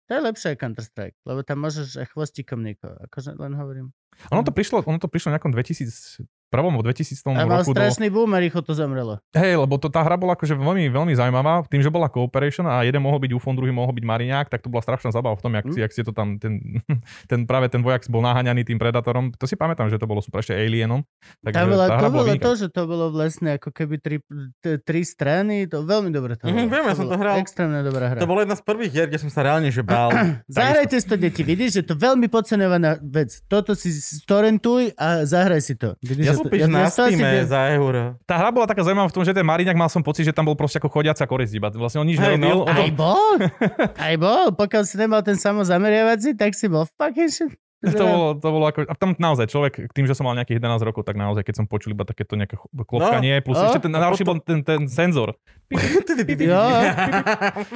To 0.10 0.18
je 0.18 0.26
lepšie 0.26 0.58
Counter-Strike, 0.58 1.22
lebo 1.22 1.46
tam 1.46 1.62
môžeš 1.62 2.02
chvostíkom 2.10 2.66
niekoho. 2.66 2.98
Akože 3.06 3.38
len 3.38 3.54
hovorím. 3.54 3.94
Ono 4.34 4.42
to 4.42 4.50
prišlo, 4.50 4.82
ono 4.90 4.98
to 4.98 5.06
prišlo 5.06 5.30
v 5.30 5.34
nejakom 5.38 5.54
2000, 5.54 6.26
prvom 6.50 6.72
alebo 6.72 6.84
2000 6.84 7.16
A 7.24 7.46
mal 7.46 7.62
roku. 7.62 7.70
Do, 7.70 7.78
strašný 7.78 8.08
boom 8.08 8.30
rýchlo 8.32 8.60
to 8.60 8.74
zamrelo. 8.74 9.22
hej, 9.32 9.54
lebo 9.56 9.76
to, 9.76 9.88
tá 9.88 10.02
hra 10.02 10.16
bola 10.16 10.34
akože 10.34 10.52
veľmi, 10.52 10.86
veľmi 10.88 11.14
zaujímavá, 11.14 11.64
tým, 11.64 11.80
že 11.80 11.88
bola 11.88 12.08
cooperation 12.08 12.66
a 12.66 12.82
jeden 12.82 13.00
mohol 13.00 13.18
byť 13.20 13.32
UFO, 13.32 13.52
druhý 13.52 13.70
mohol 13.70 13.92
byť 13.92 14.02
Mariňák, 14.02 14.48
tak 14.48 14.60
to 14.60 14.68
bola 14.68 14.80
strašná 14.80 15.10
zabava 15.10 15.34
v 15.34 15.42
tom, 15.42 15.54
jak, 15.54 15.62
Mm. 15.62 15.72
si, 15.72 15.80
jak 15.80 15.92
si 15.92 16.02
to 16.02 16.10
tam, 16.10 16.36
ten, 16.36 16.58
ten, 17.30 17.40
práve 17.44 17.68
ten 17.68 17.80
vojak 17.80 18.02
bol 18.08 18.20
naháňaný 18.20 18.64
tým 18.64 18.78
Predatorom. 18.78 19.32
To 19.32 19.46
si 19.46 19.54
pamätám, 19.54 19.86
že 19.86 19.96
to 19.96 20.04
bolo 20.04 20.20
super 20.20 20.40
ešte 20.40 20.52
Alienom. 20.52 21.06
Takže 21.40 21.62
bola, 21.64 21.86
tá 21.86 21.98
to 21.98 22.10
bolo 22.10 22.24
to, 22.24 22.30
vynikajúca. 22.32 22.58
že 22.58 22.68
to 22.68 22.82
bolo 22.84 23.06
vlastne 23.10 23.50
ako 23.54 23.70
keby 23.70 23.96
tri, 23.98 24.18
tri 24.60 25.02
strany, 25.02 25.64
to 25.64 25.82
veľmi 25.82 26.10
dobre 26.10 26.34
to 26.34 26.44
Mhm, 26.44 26.56
bolo. 26.56 26.70
viem, 26.70 26.84
ja 26.84 26.94
som 26.94 27.06
to 27.06 27.16
hral. 27.16 27.36
Extrémne 27.38 27.80
dobrá 27.80 28.06
hra. 28.08 28.18
To 28.18 28.26
bola 28.26 28.42
jedna 28.42 28.56
z 28.56 28.64
prvých 28.64 28.92
hier, 28.92 29.06
kde 29.06 29.20
som 29.20 29.30
sa 29.30 29.42
reálne 29.42 29.70
že 29.70 29.82
bál. 29.82 30.10
Zahrajte 30.50 30.96
si 30.96 31.06
to, 31.06 31.16
deti, 31.16 31.42
vidíš, 31.42 31.72
že 31.76 31.84
to 31.84 31.94
veľmi 31.94 32.26
podceňovaná 32.26 32.98
vec. 33.02 33.44
Toto 33.46 33.74
si 33.74 33.92
storentuj 33.92 34.96
a 34.96 35.24
zahraj 35.24 35.60
si 35.60 35.74
to. 35.74 35.94
Vidíš, 36.00 36.26
Ja 36.26 36.34
že 36.40 36.44
Kúpiš 36.46 36.62
na 36.66 36.80
to 36.86 37.02
asi 37.02 37.12
Steam 37.12 37.20
viem. 37.20 37.44
za 37.44 37.62
euro. 37.72 38.04
Tá 38.24 38.36
hra 38.36 38.50
bola 38.50 38.66
taká 38.66 38.82
zaujímavá 38.82 39.06
v 39.06 39.16
tom, 39.16 39.24
že 39.24 39.32
ten 39.32 39.44
Mariňak 39.44 39.76
mal 39.76 39.88
som 39.88 40.00
pocit, 40.00 40.24
že 40.24 40.32
tam 40.32 40.44
bol 40.44 40.56
proste 40.56 40.78
ako 40.78 40.88
chodiaca 40.90 41.22
korisť 41.22 41.54
iba. 41.54 41.68
Vlastne 41.70 42.00
on 42.00 42.08
nič 42.08 42.18
Hej, 42.18 42.36
nerobil. 42.36 42.56
no. 42.56 42.64
on- 42.64 42.74
Aj 42.74 42.90
bol? 42.90 43.30
Aj 44.08 44.16
bol? 44.16 44.46
Pokiaľ 44.52 44.84
si 44.84 44.96
nemal 44.96 45.22
ten 45.22 45.36
samozameriavací, 45.36 46.34
tak 46.34 46.52
si 46.52 46.66
bol 46.66 46.88
fucking 46.90 47.28
shit. 47.28 47.54
To 47.80 47.96
bolo, 47.96 48.28
to 48.36 48.48
bolo 48.50 48.66
ako, 48.68 48.84
a 48.84 48.94
tam 48.94 49.16
naozaj 49.16 49.48
človek, 49.48 49.88
tým, 49.90 50.04
že 50.04 50.12
som 50.12 50.28
mal 50.28 50.36
nejakých 50.36 50.60
11 50.60 50.84
rokov, 50.84 51.00
tak 51.02 51.16
naozaj, 51.16 51.48
keď 51.48 51.56
som 51.56 51.66
počul 51.66 51.96
iba 51.96 52.04
takéto 52.04 52.36
nejaké 52.36 52.60
klopkanie, 52.78 53.40
plus 53.40 53.56
No. 53.56 53.72
ešte 53.72 53.88
ten 53.88 53.96
najhorší 53.96 54.28
bol 54.28 54.36
ten, 54.38 54.60
ten 54.60 54.84
senzor. 54.86 55.32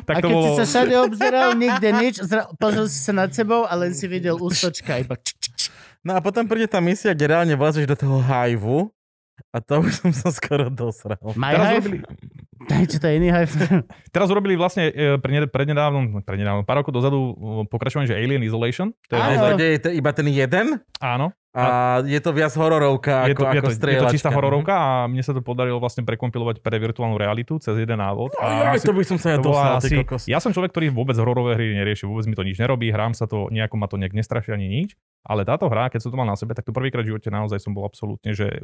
Tak 0.04 0.14
a 0.14 0.20
to 0.20 0.28
keď 0.28 0.34
bolo... 0.34 0.44
si 0.44 0.52
sa 0.58 0.66
všade 0.66 0.96
obzeral, 1.00 1.56
nikde 1.56 1.90
nič, 1.94 2.16
zra- 2.20 2.52
pozrel 2.54 2.88
si 2.88 3.00
sa 3.00 3.14
nad 3.14 3.32
sebou 3.32 3.64
a 3.64 3.74
len 3.74 3.92
si 3.92 4.06
videl 4.06 4.36
ústočka 4.36 5.00
iba 5.00 5.16
No 6.04 6.16
a 6.16 6.20
potom 6.20 6.44
príde 6.44 6.68
tá 6.68 6.84
misia, 6.84 7.16
kde 7.16 7.32
reálne 7.32 7.56
vlezeš 7.56 7.88
do 7.88 7.96
toho 7.96 8.20
hajvu 8.20 8.92
a 9.56 9.58
to 9.64 9.82
už 9.82 10.04
som 10.04 10.12
sa 10.12 10.30
skoro 10.30 10.68
dosral. 10.70 11.18
My 11.34 11.56
Teraz 11.56 11.68
hive? 11.72 11.80
urobili, 11.80 11.98
čo 12.92 12.98
to 13.00 13.06
je 13.08 13.14
iný 13.18 13.30
hive? 13.32 13.54
teraz 14.16 14.28
urobili 14.30 14.54
vlastne 14.60 14.92
e, 14.92 15.18
pre- 15.18 15.50
prednedávnom, 15.50 16.22
prednedávnom, 16.22 16.64
pár 16.68 16.84
rokov 16.84 16.94
dozadu 16.94 17.18
e, 17.18 17.34
pokračovanie, 17.72 18.12
že 18.12 18.20
Alien 18.20 18.44
Isolation. 18.44 18.92
To 19.10 19.16
je, 19.16 19.22
Áno. 19.22 19.56
Kde 19.58 19.66
je 19.74 19.80
to 19.80 19.90
iba 19.96 20.12
ten 20.12 20.28
jeden 20.30 20.78
áno. 21.00 21.32
A 21.54 22.02
je 22.02 22.18
to 22.18 22.34
viac 22.34 22.50
hororovka 22.58 23.30
Je 23.30 23.38
to, 23.38 23.46
ako, 23.46 23.54
je, 23.54 23.62
ako 23.62 23.70
to, 23.70 23.70
je 23.70 23.78
to 23.78 23.78
strieľačka. 23.78 24.14
čistá 24.18 24.30
hororovka 24.34 24.74
a 24.74 24.90
mne 25.06 25.22
sa 25.22 25.38
to 25.38 25.46
podarilo 25.46 25.78
vlastne 25.78 26.02
prekompilovať 26.02 26.66
pre 26.66 26.82
virtuálnu 26.82 27.14
realitu 27.22 27.62
cez 27.62 27.78
jeden 27.78 28.02
návod. 28.02 28.34
Aj, 28.42 28.74
A 28.74 28.82
to 28.82 28.90
by 28.90 29.06
som 29.06 29.22
sa 29.22 29.38
ja 29.38 29.38
dostal, 29.38 29.78
asi, 29.78 30.02
kokos. 30.02 30.26
ja 30.26 30.42
som 30.42 30.50
človek, 30.50 30.74
ktorý 30.74 30.90
vôbec 30.90 31.14
hororové 31.14 31.54
hry 31.54 31.78
nerieši, 31.78 32.10
vôbec 32.10 32.26
mi 32.26 32.34
to 32.34 32.42
nič 32.42 32.58
nerobí, 32.58 32.90
hrám 32.90 33.14
sa 33.14 33.30
to, 33.30 33.54
nejako 33.54 33.78
ma 33.78 33.86
to 33.86 34.02
nejak 34.02 34.18
nestraší 34.18 34.58
ani 34.58 34.66
nič. 34.66 34.98
Ale 35.24 35.48
táto 35.48 35.72
hra, 35.72 35.88
keď 35.88 36.04
som 36.04 36.12
to 36.12 36.20
mal 36.20 36.28
na 36.28 36.36
sebe, 36.36 36.52
tak 36.52 36.68
to 36.68 36.76
prvýkrát 36.76 37.06
v 37.06 37.16
živote 37.16 37.32
naozaj 37.32 37.56
som 37.62 37.72
bol 37.72 37.88
absolútne, 37.88 38.36
že 38.36 38.60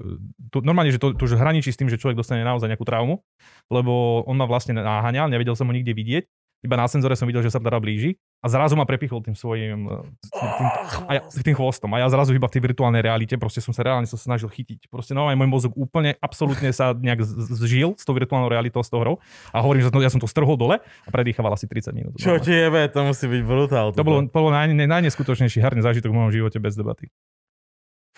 tu, 0.52 0.60
normálne, 0.60 0.92
že 0.92 1.00
to, 1.00 1.16
to 1.16 1.24
už 1.24 1.40
hraničí 1.40 1.72
s 1.72 1.80
tým, 1.80 1.88
že 1.88 1.96
človek 1.96 2.20
dostane 2.20 2.44
naozaj 2.44 2.68
nejakú 2.68 2.84
traumu, 2.84 3.24
lebo 3.72 4.26
on 4.28 4.36
ma 4.36 4.44
vlastne 4.44 4.76
naháňal, 4.76 5.32
nevedel 5.32 5.56
som 5.56 5.70
ho 5.70 5.74
nikde 5.74 5.96
vidieť, 5.96 6.28
iba 6.60 6.76
na 6.76 6.92
senzore 6.92 7.16
som 7.16 7.24
videl, 7.24 7.40
že 7.40 7.56
sa 7.56 7.60
teda 7.64 7.80
blíži 7.80 8.20
a 8.44 8.52
zrazu 8.52 8.76
ma 8.76 8.84
prepichol 8.84 9.24
tým 9.24 9.32
svojím 9.32 9.88
eh, 9.88 10.36
tým, 10.36 10.68
a 11.08 11.12
ja, 11.16 11.22
tým 11.24 11.56
chvostom. 11.56 11.88
A 11.96 12.04
ja 12.04 12.08
zrazu 12.12 12.36
iba 12.36 12.52
v 12.52 12.54
tej 12.60 12.64
virtuálnej 12.68 13.00
realite 13.00 13.40
proste 13.40 13.64
som 13.64 13.72
sa 13.72 13.84
reálne 13.84 14.04
sa 14.08 14.20
snažil 14.20 14.52
chytiť. 14.52 14.92
Proste 14.92 15.16
no 15.16 15.32
aj 15.32 15.40
môj 15.40 15.48
mozog 15.48 15.72
úplne, 15.80 16.20
absolútne 16.20 16.76
sa 16.76 16.92
nejak 16.92 17.24
zžil 17.56 17.96
s 17.96 18.04
tou 18.04 18.12
virtuálnou 18.12 18.52
realitou 18.52 18.84
s 18.84 18.92
tou 18.92 19.00
hrou. 19.00 19.24
A 19.56 19.64
hovorím, 19.64 19.88
že 19.88 19.92
ja 20.04 20.12
som 20.12 20.20
to 20.20 20.28
strhol 20.28 20.60
dole 20.60 20.84
a 20.84 21.10
predýchaval 21.12 21.56
asi 21.56 21.64
30 21.68 21.96
minút. 21.96 22.14
Čo 22.20 22.40
ti 22.44 22.52
jebe, 22.52 22.92
to 22.92 23.08
musí 23.08 23.28
byť 23.28 23.42
brutál. 23.48 23.96
To 23.96 24.04
bolo, 24.04 24.28
to 24.28 24.36
bolo 24.36 24.52
naj, 24.52 24.72
naj, 24.76 24.88
najneskutočnejší 25.00 25.64
herný 25.64 25.80
zážitok 25.80 26.12
v 26.12 26.18
mojom 26.20 26.32
živote 26.36 26.60
bez 26.60 26.76
debaty. 26.76 27.08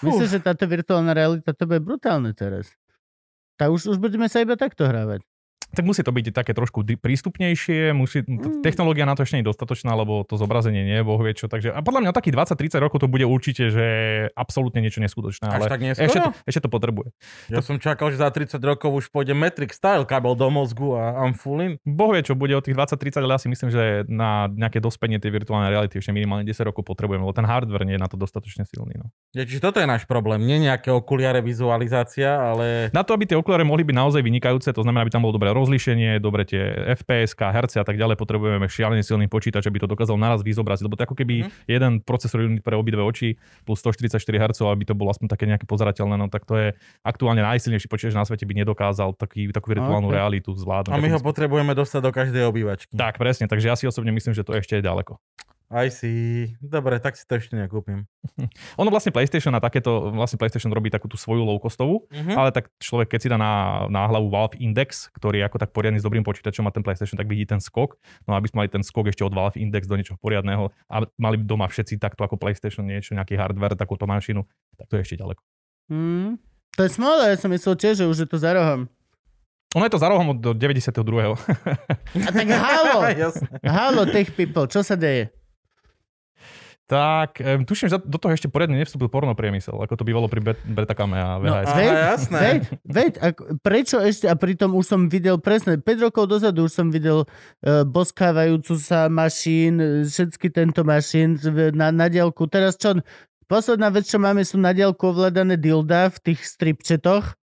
Myslím, 0.01 0.29
že 0.33 0.41
táto 0.41 0.65
virtuálna 0.65 1.13
realita, 1.13 1.53
to 1.53 1.69
bude 1.69 1.85
brutálne 1.85 2.33
teraz. 2.33 2.73
Tak 3.61 3.69
už, 3.69 3.93
už 3.93 3.97
budeme 4.01 4.25
sa 4.25 4.41
iba 4.41 4.57
takto 4.57 4.89
hrávať. 4.89 5.21
Tak 5.71 5.83
musí 5.87 6.03
to 6.03 6.11
byť 6.11 6.35
také 6.35 6.51
trošku 6.51 6.83
prístupnejšie, 6.99 7.95
musí, 7.95 8.23
Mm. 8.23 8.63
technológia 8.63 9.07
na 9.07 9.15
to 9.15 9.23
ešte 9.23 9.39
nie 9.39 9.43
je 9.43 9.49
dostatočná, 9.51 9.91
lebo 9.95 10.23
to 10.27 10.35
zobrazenie 10.35 10.83
nie 10.83 10.97
je 10.99 11.03
boh 11.03 11.19
vie 11.19 11.33
čo. 11.33 11.47
Takže, 11.47 11.71
a 11.71 11.79
podľa 11.79 12.07
mňa 12.07 12.11
takých 12.11 12.35
20-30 12.35 12.83
rokov 12.83 13.03
to 13.03 13.07
bude 13.07 13.25
určite, 13.25 13.71
že 13.71 13.85
absolútne 14.35 14.83
niečo 14.83 14.99
neskutočné. 14.99 15.47
Až 15.47 15.55
Ale 15.55 15.65
tak 15.71 15.81
neskoro? 15.81 16.05
ešte, 16.07 16.19
to, 16.19 16.29
ešte 16.47 16.61
to 16.65 16.69
potrebuje. 16.69 17.09
Ja 17.49 17.61
som 17.63 17.79
čakal, 17.79 18.11
že 18.11 18.21
za 18.21 18.29
30 18.29 18.59
rokov 18.61 18.89
už 18.91 19.05
pôjde 19.11 19.33
Matrix 19.35 19.77
style 19.79 20.03
kábel 20.07 20.35
do 20.35 20.47
mozgu 20.51 20.95
a 20.95 21.23
I'm 21.23 21.33
full 21.35 21.59
in. 21.63 21.79
Boh 21.83 22.11
vie, 22.11 22.21
čo 22.23 22.35
bude 22.35 22.53
od 22.55 22.63
tých 22.63 22.75
20-30, 22.75 23.23
ale 23.23 23.33
ja 23.35 23.41
si 23.41 23.47
myslím, 23.47 23.69
že 23.71 24.03
na 24.07 24.47
nejaké 24.51 24.79
dospenie 24.83 25.17
tej 25.17 25.31
virtuálnej 25.31 25.71
reality 25.71 25.99
ešte 25.99 26.11
minimálne 26.11 26.43
10 26.43 26.67
rokov 26.67 26.83
potrebujeme, 26.85 27.23
lebo 27.23 27.33
ten 27.35 27.47
hardware 27.47 27.87
nie 27.87 27.95
je 27.95 28.01
na 28.01 28.09
to 28.11 28.17
dostatočne 28.19 28.67
silný. 28.67 28.99
No. 28.99 29.07
Ja, 29.31 29.47
čiže 29.47 29.63
toto 29.63 29.79
je 29.79 29.87
náš 29.87 30.03
problém. 30.05 30.43
Nie 30.43 30.59
nejaké 30.59 30.91
okuliare 30.91 31.39
vizualizácia, 31.39 32.35
ale... 32.35 32.91
Na 32.91 33.01
to, 33.05 33.15
aby 33.15 33.23
tie 33.25 33.37
okuliare 33.39 33.63
mohli 33.63 33.87
byť 33.87 33.95
naozaj 33.95 34.21
vynikajúce, 34.21 34.69
to 34.75 34.83
znamená, 34.83 35.07
aby 35.07 35.13
tam 35.13 35.23
bolo 35.23 35.37
dobré 35.37 35.49
rozlíšenie, 35.61 36.17
dobre 36.17 36.43
tie 36.43 36.59
FPS, 36.97 37.37
herce 37.37 37.77
a 37.77 37.85
tak 37.85 37.95
ďalej, 37.95 38.17
potrebujeme 38.17 38.65
šialene 38.65 39.05
silný 39.05 39.29
počítač, 39.29 39.69
aby 39.69 39.77
to 39.77 39.87
dokázal 39.87 40.17
naraz 40.17 40.41
vyzobraziť, 40.41 40.83
lebo 40.83 40.97
to 40.97 41.05
ako 41.05 41.15
keby 41.15 41.45
Mhm. 41.45 41.49
jeden 41.69 41.91
procesor 42.01 42.41
unit 42.41 42.65
pre 42.65 42.73
obidve 42.73 42.99
oči 42.99 43.37
plus 43.63 43.77
144 43.79 44.41
Hz, 44.41 44.57
aby 44.65 44.83
to 44.83 44.97
bolo 44.97 45.13
aspoň 45.13 45.27
také 45.29 45.45
nejaké 45.45 45.69
pozerateľné, 45.69 46.17
no 46.17 46.25
tak 46.27 46.49
to 46.49 46.57
je 46.57 46.67
aktuálne 47.05 47.45
najsilnejší 47.45 47.85
počítač 47.85 48.17
na 48.17 48.25
svete 48.25 48.43
by 48.43 48.57
nedokázal 48.65 49.13
taký, 49.13 49.53
takú 49.53 49.69
virtuálnu 49.71 50.09
Ok. 50.09 50.15
realitu 50.17 50.49
zvládnuť. 50.57 50.91
A 50.91 50.97
my 50.97 51.09
ho 51.13 51.19
potrebujeme 51.21 51.77
dostať 51.77 52.01
do 52.01 52.11
každej 52.11 52.43
obývačky. 52.49 52.91
Tak, 52.97 53.21
presne, 53.21 53.45
takže 53.45 53.69
ja 53.69 53.75
si 53.77 53.85
osobne 53.85 54.09
myslím, 54.09 54.33
že 54.33 54.41
to 54.41 54.57
ešte 54.57 54.79
je 54.79 54.83
ďaleko. 54.83 55.21
Aj 55.71 55.87
si... 55.87 56.11
Dobre, 56.59 56.99
tak 56.99 57.15
si 57.15 57.23
to 57.23 57.39
ešte 57.39 57.55
nekúpim. 57.55 58.03
Ono 58.81 58.91
vlastne 58.91 59.15
PlayStation 59.15 59.55
na 59.55 59.63
takéto, 59.63 60.11
vlastne 60.11 60.35
PlayStation 60.35 60.67
robí 60.67 60.91
takú 60.91 61.07
tú 61.07 61.15
svoju 61.15 61.47
low-costovú, 61.47 62.11
Mhm. 62.11 62.35
ale 62.35 62.51
tak 62.51 62.67
človek, 62.75 63.15
keď 63.15 63.19
si 63.23 63.31
dá 63.31 63.39
na, 63.39 63.87
na 63.87 64.03
hlavu 64.11 64.27
Valve 64.27 64.59
Index, 64.59 65.07
ktorý 65.15 65.39
je 65.39 65.47
ako 65.47 65.57
tak 65.63 65.71
poriadny 65.71 65.97
s 65.97 66.05
dobrým 66.05 66.27
počítačom 66.27 66.67
a 66.67 66.75
ten 66.75 66.83
PlayStation, 66.83 67.15
tak 67.15 67.31
vidí 67.31 67.47
ten 67.47 67.63
skok. 67.63 67.95
No 68.27 68.35
aby 68.35 68.51
sme 68.51 68.67
mali 68.67 68.69
ten 68.69 68.83
skok 68.83 69.07
ešte 69.07 69.23
od 69.23 69.31
Valve 69.31 69.55
Index 69.55 69.87
do 69.87 69.95
niečoho 69.95 70.19
poriadneho 70.19 70.75
a 70.91 71.07
mali 71.15 71.39
doma 71.39 71.71
všetci 71.71 71.95
takto 71.97 72.27
ako 72.27 72.35
PlayStation 72.35 72.83
niečo, 72.83 73.15
nejaký 73.15 73.39
hardware, 73.39 73.79
takúto 73.79 74.03
mašinu, 74.03 74.43
tak 74.75 74.91
to 74.91 74.99
je 74.99 75.07
ešte 75.07 75.15
ďaleko. 75.17 75.39
Hmm. 75.87 76.35
To 76.75 76.83
je 76.83 76.91
smola, 76.91 77.31
ja 77.31 77.39
som 77.39 77.47
myslel 77.47 77.79
tiež, 77.79 78.03
že 78.03 78.05
už 78.11 78.17
je 78.23 78.27
to 78.27 78.35
za 78.35 78.51
rohom. 78.51 78.91
Ono 79.71 79.87
je 79.87 79.93
to 79.95 80.03
za 80.03 80.11
rohom 80.11 80.35
od 80.35 80.59
92. 80.59 80.99
A 82.27 82.29
tak 82.35 82.47
halo, 82.51 83.07
halo 83.79 84.03
tech 84.03 84.35
people, 84.35 84.67
čo 84.67 84.83
sa 84.83 84.99
deje? 84.99 85.31
Tak, 86.91 87.39
um, 87.39 87.63
tuším, 87.63 87.87
že 87.87 88.03
do 88.03 88.19
toho 88.19 88.35
ešte 88.35 88.51
poriadne 88.51 88.75
nevstúpil 88.75 89.07
porno 89.07 89.31
priemysel, 89.31 89.79
ako 89.79 89.95
to 89.95 90.03
bývalo 90.03 90.27
pri 90.27 90.43
Bet- 90.43 90.65
Betacame 90.67 91.15
a 91.15 91.39
VHS. 91.39 91.71
Veď, 91.71 91.91
jasné. 91.95 92.39
Veď, 92.43 92.61
veď, 92.83 93.13
ako, 93.23 93.41
prečo 93.63 93.97
ešte, 94.03 94.27
a 94.27 94.35
pritom 94.35 94.75
už 94.75 94.85
som 94.91 95.01
videl 95.07 95.39
presne, 95.39 95.79
5 95.79 95.87
rokov 96.11 96.27
dozadu 96.27 96.67
už 96.67 96.73
som 96.75 96.91
videl 96.91 97.23
uh, 97.23 97.87
boskávajúcu 97.87 98.75
sa 98.75 99.07
mašín, 99.07 99.79
eh, 99.79 100.03
všetky 100.03 100.51
tento 100.51 100.83
mašín 100.83 101.39
na, 101.71 101.95
na 101.95 102.11
diaľku. 102.11 102.51
Teraz 102.51 102.75
čo, 102.75 102.99
posledná 103.47 103.87
vec, 103.87 104.11
čo 104.11 104.19
máme, 104.19 104.43
sú 104.43 104.59
na 104.59 104.75
diaľku 104.75 105.15
ovládané 105.15 105.55
dilda 105.55 106.11
v 106.11 106.17
tých 106.27 106.43
stripčetoch. 106.43 107.39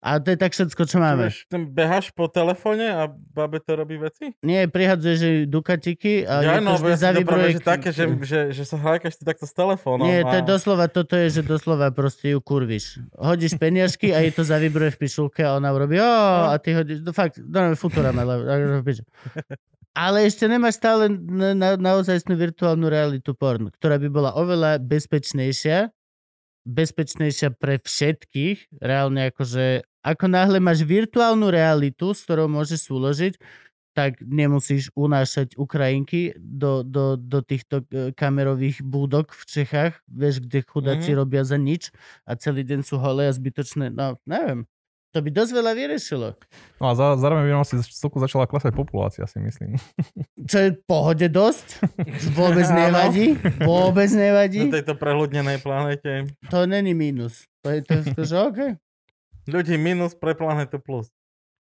A 0.00 0.16
to 0.16 0.32
je 0.32 0.38
tak 0.40 0.56
všetko, 0.56 0.82
čo 0.88 0.96
máme. 0.96 1.28
Vieš, 1.28 1.44
behaš 1.52 2.08
po 2.16 2.24
telefóne 2.24 2.88
a 2.88 3.04
babe 3.12 3.60
to 3.60 3.76
robí 3.76 4.00
veci? 4.00 4.32
Nie, 4.40 4.64
prihadzuje, 4.64 5.14
že 5.20 5.28
dukatiky 5.44 6.24
a 6.24 6.40
Ja, 6.40 6.56
no, 6.56 6.72
ja 6.80 6.96
zavibruje. 6.96 7.28
práve, 7.28 7.56
že 7.56 7.60
také, 7.60 7.88
že, 7.92 8.08
že, 8.24 8.40
že 8.48 8.64
sa 8.64 8.80
hrákaš 8.80 9.20
ty 9.20 9.28
takto 9.28 9.44
s 9.44 9.52
telefónom. 9.52 10.08
Nie, 10.08 10.24
to 10.24 10.40
je 10.40 10.44
a... 10.44 10.48
doslova, 10.48 10.88
toto 10.88 11.20
je, 11.20 11.28
že 11.28 11.42
doslova 11.44 11.92
proste 11.92 12.32
ju 12.32 12.40
kurvíš. 12.40 12.96
Hodíš 13.12 13.60
peniažky 13.60 14.16
a 14.16 14.24
jej 14.24 14.32
to 14.32 14.40
zavibruje 14.40 14.96
v 14.96 14.98
pišulke 15.04 15.44
a 15.44 15.60
ona 15.60 15.68
urobí 15.68 16.00
o, 16.00 16.08
a 16.48 16.56
ty 16.56 16.72
hodíš, 16.72 17.04
no 17.04 17.12
fakt, 17.12 17.36
no, 17.36 17.76
futurama, 17.76 18.24
ale, 18.24 18.80
ale 19.92 20.16
ešte 20.24 20.48
nemáš 20.48 20.80
stále 20.80 21.12
na, 21.12 21.52
na, 21.52 21.68
naozajstnú 21.76 22.40
virtuálnu 22.40 22.88
realitu 22.88 23.36
porn, 23.36 23.68
ktorá 23.68 24.00
by 24.00 24.08
bola 24.08 24.30
oveľa 24.32 24.80
bezpečnejšia, 24.80 25.92
bezpečnejšia 26.64 27.56
pre 27.56 27.80
všetkých, 27.80 28.80
reálne 28.80 29.32
akože, 29.32 29.82
ako 30.00 30.24
náhle 30.26 30.58
máš 30.58 30.80
virtuálnu 30.80 31.48
realitu, 31.48 32.10
s 32.10 32.24
ktorou 32.24 32.46
môžeš 32.46 32.80
súložiť, 32.82 33.34
tak 33.90 34.22
nemusíš 34.22 34.94
unášať 34.94 35.54
Ukrajinky 35.54 36.32
do, 36.34 36.80
do, 36.80 37.18
do 37.18 37.42
týchto 37.42 37.82
e, 37.84 38.14
kamerových 38.14 38.80
búdok 38.80 39.34
v 39.34 39.42
Čechách, 39.44 39.98
vieš, 40.06 40.38
kde 40.40 40.62
chudáci 40.62 41.10
Mhm. 41.10 41.18
robia 41.18 41.42
za 41.42 41.56
nič 41.56 41.90
a 42.22 42.32
celý 42.34 42.62
deň 42.62 42.80
sú 42.80 42.96
holé 42.96 43.26
a 43.26 43.34
zbytočné, 43.34 43.90
no 43.90 44.14
neviem. 44.24 44.62
To 45.10 45.18
by 45.18 45.26
dosť 45.28 45.52
veľa 45.52 45.72
vyriešilo. 45.74 46.38
No 46.78 46.84
a 46.86 46.94
za, 46.94 47.18
zároveň 47.18 47.42
by 47.42 47.52
nám 47.52 47.66
asi 47.66 47.82
celku 47.82 48.22
začala 48.22 48.46
klesať 48.46 48.70
populácia, 48.70 49.26
si 49.26 49.42
myslím. 49.42 49.74
Čo 50.38 50.58
je 50.60 50.70
v 50.70 50.80
pohode 50.86 51.26
dosť, 51.26 51.82
vôbec 52.38 52.70
nevadí, 52.70 53.34
vôbec 53.58 54.06
Na 54.08 54.18
nevadí, 54.22 54.70
tejto 54.70 54.94
preľudnenej 54.94 55.58
planete. 55.58 56.30
to 56.46 56.62
není 56.62 56.94
mínus. 56.94 57.42
To 57.60 57.74
je 57.74 57.80
to, 57.82 57.94
že 58.22 58.38
okay. 58.38 58.70
Ľudí 59.50 59.74
minus 59.74 60.14
pre 60.14 60.38
planetu 60.38 60.78
plus. 60.78 61.10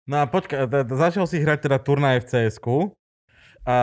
No 0.09 0.21
a 0.21 0.25
počkaj, 0.27 0.67
t- 0.67 0.85
t- 0.85 0.97
začal 0.97 1.25
si 1.29 1.39
hrať 1.39 1.71
teda 1.71 1.77
turnaje 1.79 2.19
v 2.19 2.27
cs 2.27 2.57
a, 3.61 3.77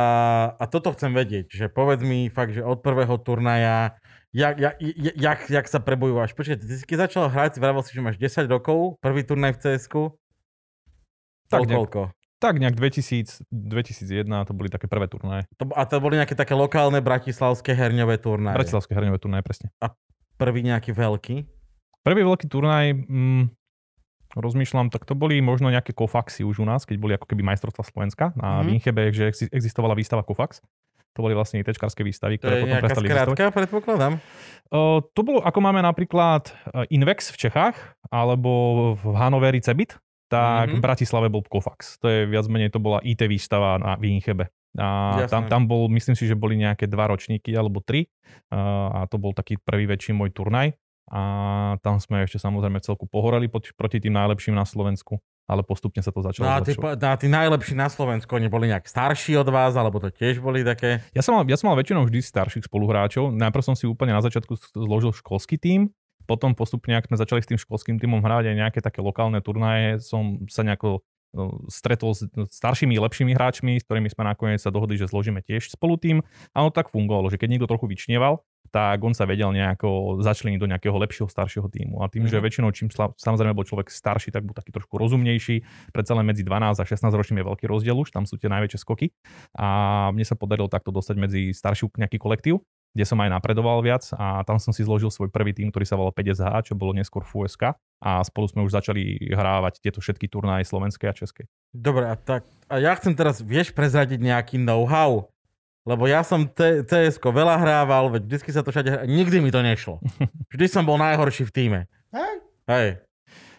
a 0.59 0.65
toto 0.67 0.91
chcem 0.91 1.15
vedieť, 1.15 1.55
že 1.55 1.67
povedz 1.71 2.03
mi 2.03 2.27
fakt, 2.27 2.51
že 2.51 2.67
od 2.67 2.83
prvého 2.83 3.15
turnaja, 3.23 3.95
jak, 4.35 4.59
jak, 4.59 4.75
jak, 5.15 5.41
jak 5.47 5.67
sa 5.71 5.79
prebojúvaš. 5.79 6.35
Počkaj, 6.35 6.59
ty 6.59 6.67
si 6.67 6.83
keď 6.83 7.07
začal 7.07 7.31
hrať, 7.31 7.57
si 7.57 7.59
vravel 7.63 7.83
si, 7.87 7.95
že 7.95 8.03
máš 8.03 8.19
10 8.19 8.51
rokov, 8.51 8.99
prvý 8.99 9.23
turnaj 9.23 9.55
v 9.55 9.59
cs 9.63 9.87
Tak 11.47 11.63
koľko? 11.71 12.11
Tak 12.39 12.63
nejak 12.63 12.79
2000, 12.79 13.51
2001 13.51 14.27
to 14.47 14.53
boli 14.55 14.71
také 14.71 14.87
prvé 14.87 15.11
turnaje. 15.11 15.47
To, 15.59 15.71
a 15.75 15.83
to 15.87 15.99
boli 15.99 16.19
nejaké 16.19 16.39
také 16.39 16.55
lokálne 16.55 17.03
bratislavské 17.03 17.75
herňové 17.75 18.19
turnaje. 18.19 18.55
Bratislavské 18.55 18.95
herňové 18.95 19.19
turnaje, 19.19 19.43
presne. 19.43 19.67
Prvý 20.39 20.63
nejaký 20.63 20.95
veľký. 20.95 21.37
Prvý 22.07 22.23
veľký 22.23 22.47
turnaj, 22.47 22.95
mm, 22.95 23.58
rozmýšľam, 24.35 24.89
tak 24.89 25.05
to 25.05 25.13
boli 25.13 25.39
možno 25.39 25.69
nejaké 25.69 25.93
kofaxy 25.93 26.43
už 26.43 26.61
u 26.61 26.67
nás, 26.67 26.85
keď 26.85 26.97
boli 26.97 27.13
ako 27.15 27.25
keby 27.25 27.41
majstrovstva 27.47 27.85
Slovenska 27.85 28.25
na 28.33 28.37
Mhm. 28.37 28.43
mm-hmm. 28.43 28.67
Vinchebe, 28.67 29.03
že 29.11 29.25
exi- 29.27 29.51
existovala 29.51 29.95
výstava 29.95 30.21
Kofax. 30.21 30.61
To 31.17 31.25
boli 31.25 31.35
vlastne 31.35 31.59
ITčkarské 31.59 32.07
výstavy, 32.07 32.39
To 32.39 32.47
ktoré 32.47 32.55
je 32.55 32.63
potom 32.63 32.79
prestali 32.79 33.07
skrátka, 33.09 33.45
predpokladám. 33.51 34.13
Uh, 34.69 35.03
to 35.11 35.21
bolo, 35.21 35.41
ako 35.41 35.59
máme 35.59 35.81
napríklad 35.81 36.47
uh, 36.71 36.87
Invex 36.89 37.33
v 37.33 37.41
Čechách, 37.41 37.75
alebo 38.07 38.51
v 38.95 39.05
Hanoveri 39.17 39.59
Cebit, 39.59 39.99
tak 40.29 40.71
Mhm. 40.71 40.79
v 40.79 40.81
Bratislave 40.81 41.27
bol 41.27 41.43
Kofax. 41.43 41.99
To 41.99 42.07
je 42.07 42.23
viac 42.25 42.47
menej, 42.47 42.71
to 42.71 42.79
bola 42.79 43.01
IT 43.03 43.25
výstava 43.25 43.81
na 43.81 43.97
Vínchebe. 43.97 44.53
A 44.79 45.19
tam, 45.27 45.49
tam 45.49 45.67
bol, 45.67 45.89
myslím 45.91 46.15
si, 46.15 46.29
že 46.29 46.39
boli 46.39 46.55
nejaké 46.55 46.87
dva 46.87 47.09
ročníky 47.09 47.51
alebo 47.51 47.83
tri. 47.83 48.07
Uh, 48.53 49.03
a 49.03 49.11
to 49.11 49.19
bol 49.19 49.33
taký 49.33 49.59
prvý 49.59 49.89
väčší 49.89 50.15
môj 50.15 50.31
turnaj. 50.31 50.71
A 51.09 51.23
tam 51.81 51.97
sme 51.97 52.29
ešte 52.29 52.37
samozrejme 52.37 52.85
celku 52.85 53.09
pohoreli 53.09 53.49
proti, 53.49 53.73
proti 53.73 53.99
tým 53.99 54.13
najlepším 54.13 54.53
na 54.53 54.69
Slovensku. 54.69 55.21
Ale 55.49 55.65
postupne 55.65 56.05
sa 56.05 56.13
to 56.13 56.21
začalo 56.21 56.45
No 56.45 56.53
a 56.53 56.61
tí, 56.61 56.77
zlepšovať. 56.77 57.01
a 57.09 57.17
tí 57.17 57.25
najlepší 57.33 57.73
na 57.73 57.89
Slovensku, 57.89 58.29
oni 58.37 58.53
boli 58.53 58.69
nejak 58.69 58.85
starší 58.85 59.41
od 59.41 59.49
vás, 59.49 59.73
alebo 59.81 59.97
to 59.97 60.13
tiež 60.13 60.45
boli 60.45 60.61
také... 60.61 61.01
Ja 61.17 61.25
som, 61.25 61.41
mal, 61.41 61.49
ja 61.49 61.57
som 61.57 61.73
mal 61.73 61.81
väčšinou 61.81 62.05
vždy 62.05 62.21
starších 62.21 62.69
spoluhráčov. 62.69 63.33
Najprv 63.33 63.65
som 63.65 63.73
si 63.73 63.89
úplne 63.89 64.13
na 64.13 64.21
začiatku 64.21 64.61
zložil 64.77 65.17
školský 65.17 65.57
tím, 65.57 65.89
potom 66.29 66.53
postupne, 66.53 66.93
ak 66.93 67.09
sme 67.09 67.17
začali 67.17 67.41
s 67.41 67.49
tým 67.49 67.57
školským 67.57 67.97
týmom 67.97 68.21
hrať 68.21 68.53
aj 68.53 68.57
nejaké 68.61 68.81
také 68.85 69.01
lokálne 69.01 69.41
turnaje, 69.41 70.05
som 70.05 70.45
sa 70.53 70.61
nejako 70.61 71.01
no, 71.33 71.65
stretol 71.73 72.13
s 72.13 72.29
staršími, 72.53 73.01
lepšími 73.01 73.33
hráčmi, 73.33 73.81
s 73.81 73.89
ktorými 73.89 74.13
sme 74.13 74.29
nakoniec 74.29 74.61
sa 74.61 74.69
dohodli, 74.69 75.01
že 75.01 75.09
zložíme 75.09 75.41
tiež 75.41 75.73
spolu 75.73 75.97
tým. 75.97 76.21
A 76.53 76.61
ono 76.61 76.69
tak 76.69 76.93
fungovalo, 76.93 77.33
že 77.33 77.41
keď 77.41 77.57
niekto 77.57 77.71
trochu 77.73 77.89
vyčnieval, 77.89 78.45
tak 78.69 79.01
on 79.01 79.13
sa 79.13 79.25
vedel 79.25 79.49
nejako 79.51 80.21
začleniť 80.21 80.59
do 80.59 80.69
nejakého 80.69 80.95
lepšieho, 80.95 81.27
staršieho 81.27 81.67
týmu. 81.67 82.01
A 82.01 82.09
tým, 82.09 82.25
že 82.25 82.37
Mhm. 82.37 82.45
väčšinou 82.45 82.71
čím 82.71 82.89
sla- 82.89 83.13
samozrejme 83.15 83.53
bol 83.53 83.65
človek 83.65 83.89
starší, 83.89 84.31
tak 84.31 84.45
bol 84.45 84.53
taký 84.53 84.71
trošku 84.71 84.95
rozumnejší. 84.95 85.65
Predsa 85.91 86.13
len 86.15 86.25
medzi 86.25 86.43
12 86.43 86.79
a 86.79 86.85
16 86.85 87.13
ročným 87.13 87.41
je 87.41 87.47
veľký 87.47 87.67
rozdiel 87.67 87.97
už, 87.97 88.11
tam 88.11 88.25
sú 88.25 88.37
tie 88.37 88.47
najväčšie 88.47 88.79
skoky. 88.79 89.11
A 89.57 89.67
mne 90.13 90.25
sa 90.25 90.37
podarilo 90.37 90.69
takto 90.69 90.89
dostať 90.91 91.17
medzi 91.17 91.43
staršiu 91.51 91.91
nejaký 91.97 92.17
kolektív, 92.17 92.61
kde 92.93 93.05
som 93.05 93.21
aj 93.21 93.31
napredoval 93.31 93.81
viac 93.81 94.05
a 94.17 94.43
tam 94.43 94.57
som 94.57 94.73
si 94.73 94.83
zložil 94.83 95.13
svoj 95.13 95.29
prvý 95.29 95.53
tým, 95.53 95.69
ktorý 95.69 95.85
sa 95.85 95.97
volal 95.97 96.13
5SH, 96.13 96.73
čo 96.73 96.75
bolo 96.75 96.97
neskôr 96.97 97.23
FUSK 97.23 97.77
a 98.01 98.11
spolu 98.25 98.47
sme 98.49 98.61
už 98.65 98.73
začali 98.73 99.29
hrávať 99.31 99.83
tieto 99.85 100.01
všetky 100.01 100.27
turnaje 100.27 100.65
slovenskej 100.65 101.09
a 101.09 101.15
českej. 101.15 101.45
Dobre, 101.71 102.09
a, 102.09 102.17
tak, 102.17 102.49
a 102.67 102.81
ja 102.81 102.97
chcem 102.97 103.13
teraz, 103.13 103.45
vieš 103.45 103.71
prezradiť 103.77 104.19
nejaký 104.19 104.57
know-how? 104.57 105.29
Lebo 105.89 106.05
ja 106.05 106.21
som 106.21 106.45
T- 106.45 106.85
CS-ko 106.85 107.33
veľa 107.33 107.57
hrával, 107.65 108.13
veď 108.13 108.29
vždy 108.29 108.53
sa 108.53 108.61
to 108.61 108.69
všade. 108.69 109.09
Nikdy 109.09 109.41
mi 109.41 109.49
to 109.49 109.65
nešlo. 109.65 110.05
Vždy 110.53 110.67
som 110.69 110.85
bol 110.85 111.01
najhorší 111.01 111.49
v 111.49 111.55
týme. 111.55 111.81
Hej. 112.13 112.35
Hej. 112.69 112.89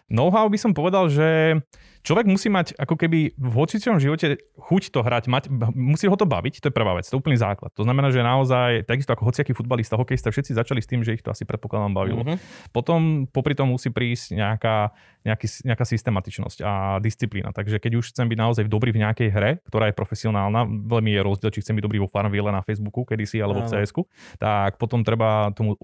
Know-how 0.06 0.46
by 0.46 0.58
som 0.58 0.70
povedal, 0.70 1.10
že 1.10 1.58
človek 2.00 2.26
musí 2.26 2.48
mať 2.48 2.76
ako 2.76 2.94
keby 2.96 3.36
v 3.36 3.52
hocicom 3.52 4.00
živote 4.00 4.40
chuť 4.56 4.82
to 4.92 5.00
hrať, 5.04 5.24
mať, 5.28 5.44
musí 5.76 6.08
ho 6.08 6.16
to 6.16 6.24
baviť, 6.24 6.64
to 6.64 6.68
je 6.68 6.74
prvá 6.74 6.96
vec, 6.96 7.04
to 7.08 7.16
je 7.16 7.20
úplný 7.20 7.36
základ. 7.36 7.72
To 7.76 7.84
znamená, 7.84 8.08
že 8.08 8.24
naozaj, 8.24 8.88
takisto 8.88 9.12
ako 9.12 9.28
hociaký 9.28 9.52
futbalista, 9.52 10.00
hokejista, 10.00 10.32
všetci 10.32 10.56
začali 10.56 10.80
s 10.80 10.88
tým, 10.88 11.04
že 11.04 11.16
ich 11.16 11.22
to 11.24 11.32
asi 11.32 11.44
predpokladám 11.44 11.92
bavilo. 11.92 12.22
Mhm. 12.24 12.36
Potom 12.72 13.28
popri 13.28 13.52
tom 13.52 13.72
musí 13.72 13.92
prísť 13.92 14.36
nejaká, 14.36 14.92
nejaký, 15.24 15.46
nejaká 15.68 15.84
systematičnosť 15.84 16.58
a 16.64 16.72
disciplína. 17.02 17.52
Takže 17.52 17.76
keď 17.76 18.00
už 18.00 18.16
chcem 18.16 18.26
byť 18.28 18.38
naozaj 18.38 18.64
dobrý 18.68 18.92
v 18.96 19.04
nejakej 19.04 19.28
hre, 19.28 19.50
ktorá 19.68 19.92
je 19.92 19.94
profesionálna, 19.96 20.64
veľmi 20.66 21.12
je 21.12 21.20
rozdiel, 21.20 21.50
či 21.52 21.60
chcem 21.60 21.76
byť 21.76 21.84
dobrý 21.84 21.98
vo 22.00 22.08
Farmville 22.08 22.48
na 22.48 22.64
Facebooku 22.64 23.04
kedysi 23.04 23.40
alebo 23.40 23.64
v 23.64 23.68
cs 23.68 23.92
tak 24.38 24.78
potom 24.78 25.02
treba 25.02 25.50
tomu 25.52 25.76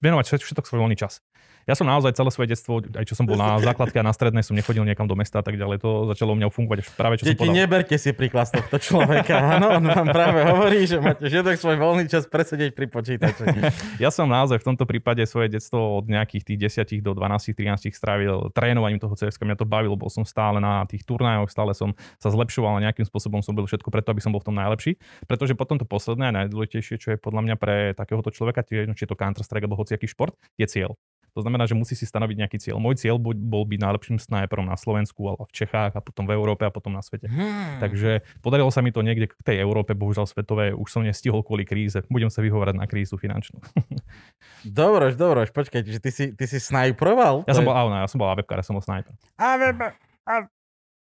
venovať 0.00 0.24
všet- 0.26 0.44
všetok 0.44 0.64
svoj 0.66 0.80
voľný 0.86 0.96
čas. 0.98 1.20
Ja 1.64 1.72
som 1.72 1.88
naozaj 1.88 2.12
celé 2.12 2.28
svoje 2.28 2.48
detstvo, 2.52 2.84
aj 2.84 3.04
čo 3.08 3.16
som 3.16 3.24
bol 3.24 3.40
na 3.40 3.56
základke 3.66 3.96
a 3.96 4.04
na 4.04 4.12
strednej, 4.12 4.44
som 4.44 4.56
nechodil 4.56 4.84
niekam 4.84 5.08
do 5.08 5.16
mesta 5.16 5.40
a 5.44 5.46
tak 5.46 5.60
ďalej. 5.60 5.76
To 5.84 6.08
začalo 6.08 6.32
u 6.32 6.36
mňa 6.40 6.48
fungovať 6.48 6.78
až 6.80 6.88
práve 6.96 7.14
čo 7.20 7.28
som 7.28 7.36
Deti, 7.36 7.44
povedal. 7.44 7.56
neberte 7.60 7.96
si 8.00 8.10
príklad 8.16 8.48
z 8.48 8.52
tohto 8.56 8.80
človeka. 8.80 9.36
Áno, 9.60 9.76
on 9.76 9.84
vám 9.84 10.08
práve 10.08 10.40
hovorí, 10.48 10.88
že 10.88 10.96
máte 10.96 11.28
všetok 11.28 11.60
svoj 11.60 11.76
voľný 11.76 12.08
čas 12.08 12.24
presedieť 12.24 12.72
pri 12.72 12.88
počítači. 12.88 13.44
Ja 14.02 14.08
som 14.08 14.26
naozaj 14.26 14.64
v 14.64 14.66
tomto 14.72 14.88
prípade 14.88 15.20
svoje 15.28 15.52
detstvo 15.52 16.00
od 16.00 16.08
nejakých 16.08 16.42
tých 16.48 16.80
10 16.88 17.04
do 17.04 17.12
12, 17.12 17.52
13 17.52 17.92
strávil 17.92 18.48
trénovaním 18.56 18.96
toho 18.96 19.12
CS. 19.14 19.36
Mňa 19.36 19.60
to 19.60 19.68
bavilo, 19.68 19.94
bol 19.94 20.08
som 20.08 20.24
stále 20.24 20.58
na 20.58 20.88
tých 20.88 21.04
turnajoch, 21.04 21.52
stále 21.52 21.76
som 21.76 21.92
sa 22.16 22.32
zlepšoval 22.32 22.80
a 22.80 22.90
nejakým 22.90 23.04
spôsobom 23.04 23.44
som 23.44 23.52
bol 23.52 23.68
všetko 23.68 23.92
preto, 23.92 24.08
aby 24.10 24.24
som 24.24 24.32
bol 24.32 24.40
v 24.40 24.48
tom 24.48 24.56
najlepší. 24.56 24.96
Pretože 25.28 25.52
potom 25.52 25.76
to 25.76 25.84
posledné 25.84 26.32
a 26.32 26.36
najdôležitejšie, 26.42 26.96
čo 26.96 27.08
je 27.14 27.18
podľa 27.20 27.44
mňa 27.44 27.56
pre 27.60 27.92
takéhoto 27.92 28.32
človeka, 28.32 28.64
či 28.64 28.88
je- 28.88 29.04
to 29.04 29.12
Counter-Strike 29.12 29.68
alebo 29.68 29.76
hociaký 29.76 30.08
šport, 30.08 30.32
je 30.56 30.64
cieľ. 30.64 30.96
To 31.34 31.42
znamená, 31.42 31.66
že 31.66 31.74
musí 31.74 31.98
si 31.98 32.06
stanoviť 32.06 32.46
nejaký 32.46 32.58
cieľ. 32.62 32.78
Môj 32.78 32.94
cieľ 32.94 33.18
bol, 33.18 33.34
byť 33.66 33.80
najlepším 33.82 34.22
snajperom 34.22 34.70
na 34.70 34.78
Slovensku, 34.78 35.18
v 35.42 35.52
Čechách 35.52 35.92
a 35.96 36.00
potom 36.00 36.24
v 36.24 36.38
Európe 36.38 36.62
a 36.62 36.70
potom 36.70 36.94
na 36.94 37.02
svete. 37.02 37.26
Hmm. 37.26 37.82
Takže 37.82 38.22
podarilo 38.44 38.70
sa 38.70 38.80
mi 38.80 38.94
to 38.94 39.02
niekde 39.02 39.30
k 39.30 39.34
tej 39.42 39.56
Európe, 39.58 39.98
bohužiaľ 39.98 40.30
svetové, 40.30 40.70
už 40.70 40.88
som 40.88 41.02
nestihol 41.02 41.42
kvôli 41.42 41.66
kríze. 41.66 41.98
Budem 42.06 42.30
sa 42.30 42.40
vyhovárať 42.44 42.76
na 42.78 42.86
krízu 42.86 43.18
finančnú. 43.18 43.58
Dobroš, 44.64 45.20
dobroš, 45.20 45.52
počkaj, 45.52 45.84
že 45.84 46.00
ty 46.00 46.10
si, 46.10 46.24
ty 46.32 46.44
si 46.48 46.56
snajproval? 46.56 47.44
Ja 47.44 47.52
som 47.52 47.68
bol, 47.68 47.76
áno, 47.76 48.00
ja 48.00 48.08
som 48.08 48.16
bol 48.16 48.32
AWP, 48.32 48.48
ja 48.48 48.64
som 48.64 48.76
bol 48.76 48.84
sniper. 48.84 49.12
A, 49.36 49.60
a, 49.60 49.70
a, 50.24 50.34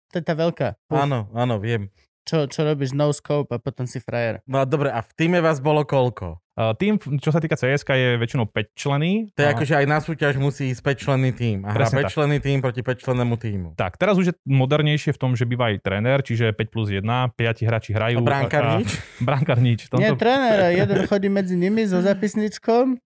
to 0.08 0.14
je 0.20 0.24
tá 0.24 0.35
veľká. 0.37 0.68
Áno, 0.88 1.28
áno, 1.37 1.61
viem. 1.61 1.92
Čo, 2.22 2.46
čo 2.46 2.62
robíš 2.68 2.94
no 2.94 3.11
scope 3.11 3.50
a 3.50 3.58
potom 3.58 3.88
si 3.88 3.98
frajer. 3.98 4.44
No 4.46 4.62
a 4.62 4.64
dobre, 4.68 4.92
a 4.92 5.02
v 5.02 5.12
týme 5.16 5.40
vás 5.42 5.58
bolo 5.58 5.82
koľko? 5.82 6.41
Uh, 6.52 6.76
tým, 6.76 7.00
čo 7.16 7.32
sa 7.32 7.40
týka 7.40 7.56
CSK, 7.56 7.88
je 7.96 8.08
väčšinou 8.20 8.44
5 8.44 8.76
členy. 8.76 9.32
To 9.32 9.40
je 9.40 9.48
A- 9.48 9.52
ako, 9.56 9.64
že 9.64 9.74
aj 9.80 9.86
na 9.88 9.98
súťaž 9.98 10.36
musí 10.36 10.68
ísť 10.68 10.84
5 10.84 11.00
členný 11.00 11.30
tým. 11.32 11.64
A 11.64 11.72
hrá 11.72 11.88
Presne 11.88 11.96
5 12.00 12.04
tak. 12.04 12.12
členný 12.12 12.38
tým 12.38 12.58
proti 12.60 12.80
5 12.84 13.00
člennému 13.00 13.34
týmu. 13.40 13.68
Tak, 13.72 13.96
teraz 13.96 14.20
už 14.20 14.26
je 14.30 14.34
modernejšie 14.44 15.16
v 15.16 15.18
tom, 15.18 15.32
že 15.32 15.48
býva 15.48 15.72
aj 15.72 15.80
tréner, 15.80 16.20
čiže 16.20 16.52
5 16.52 16.68
plus 16.68 16.92
1, 16.92 17.00
5 17.00 17.64
hráči 17.64 17.96
hrajú. 17.96 18.20
A 18.20 18.28
bránkar 18.28 18.64
nič? 18.76 18.88
Bránkar 19.28 19.58
nič. 19.64 19.88
V 19.88 19.96
Nie, 19.96 20.12
tomto, 20.12 20.20
trénera, 20.20 20.68
jeden 20.76 20.98
chodí 21.08 21.32
medzi 21.32 21.56
nimi 21.56 21.88
so 21.88 22.04
zapisničkom 22.04 23.00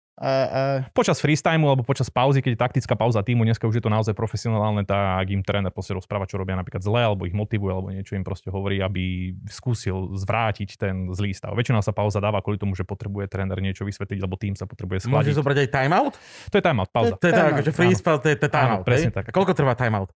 počas 0.93 1.17
freestymu 1.17 1.65
alebo 1.73 1.81
počas 1.81 2.07
pauzy, 2.13 2.45
keď 2.45 2.51
je 2.53 2.59
taktická 2.59 2.93
pauza 2.93 3.25
týmu, 3.25 3.43
dneska 3.43 3.65
už 3.65 3.81
je 3.81 3.83
to 3.83 3.89
naozaj 3.89 4.13
profesionálne, 4.13 4.85
tak 4.85 5.25
im 5.33 5.41
tréner 5.41 5.73
proste 5.73 5.97
rozpráva, 5.97 6.29
čo 6.29 6.37
robia 6.37 6.53
napríklad 6.53 6.85
zle, 6.85 7.01
alebo 7.01 7.25
ich 7.25 7.33
motivuje, 7.33 7.71
alebo 7.73 7.89
niečo 7.89 8.13
im 8.13 8.21
proste 8.21 8.53
hovorí, 8.53 8.77
aby 8.77 9.33
skúsil 9.49 10.13
zvrátiť 10.13 10.69
ten 10.77 11.09
zlý 11.11 11.33
stav. 11.33 11.57
Väčšinou 11.57 11.81
sa 11.81 11.91
pauza 11.91 12.21
dáva 12.21 12.45
kvôli 12.45 12.61
tomu, 12.61 12.77
že 12.77 12.85
potrebuje 12.85 13.25
tréner 13.25 13.57
niečo 13.57 13.89
vysvetliť, 13.89 14.19
lebo 14.21 14.37
tým 14.37 14.53
sa 14.53 14.69
potrebuje 14.69 15.09
Môže 15.09 15.33
schladiť. 15.33 15.37
zobrať 15.41 15.57
aj 15.65 15.69
timeout? 15.73 16.13
To 16.49 16.55
je 16.55 16.63
timeout, 16.63 16.89
pauza. 16.93 17.13
To 17.17 17.25
je 17.25 17.33
tak, 17.33 17.41
Timeout, 17.43 17.57
akože 17.57 17.71
free 17.73 17.95
spell, 17.97 18.17
to 18.21 18.27
je, 18.29 18.35
to 18.37 18.45
je 18.45 18.51
timeout. 18.53 18.85
Áno, 18.85 18.87
presne 18.87 19.11
tak. 19.11 19.25
A 19.27 19.31
koľko 19.33 19.57
trvá 19.57 19.73
timeout? 19.73 20.13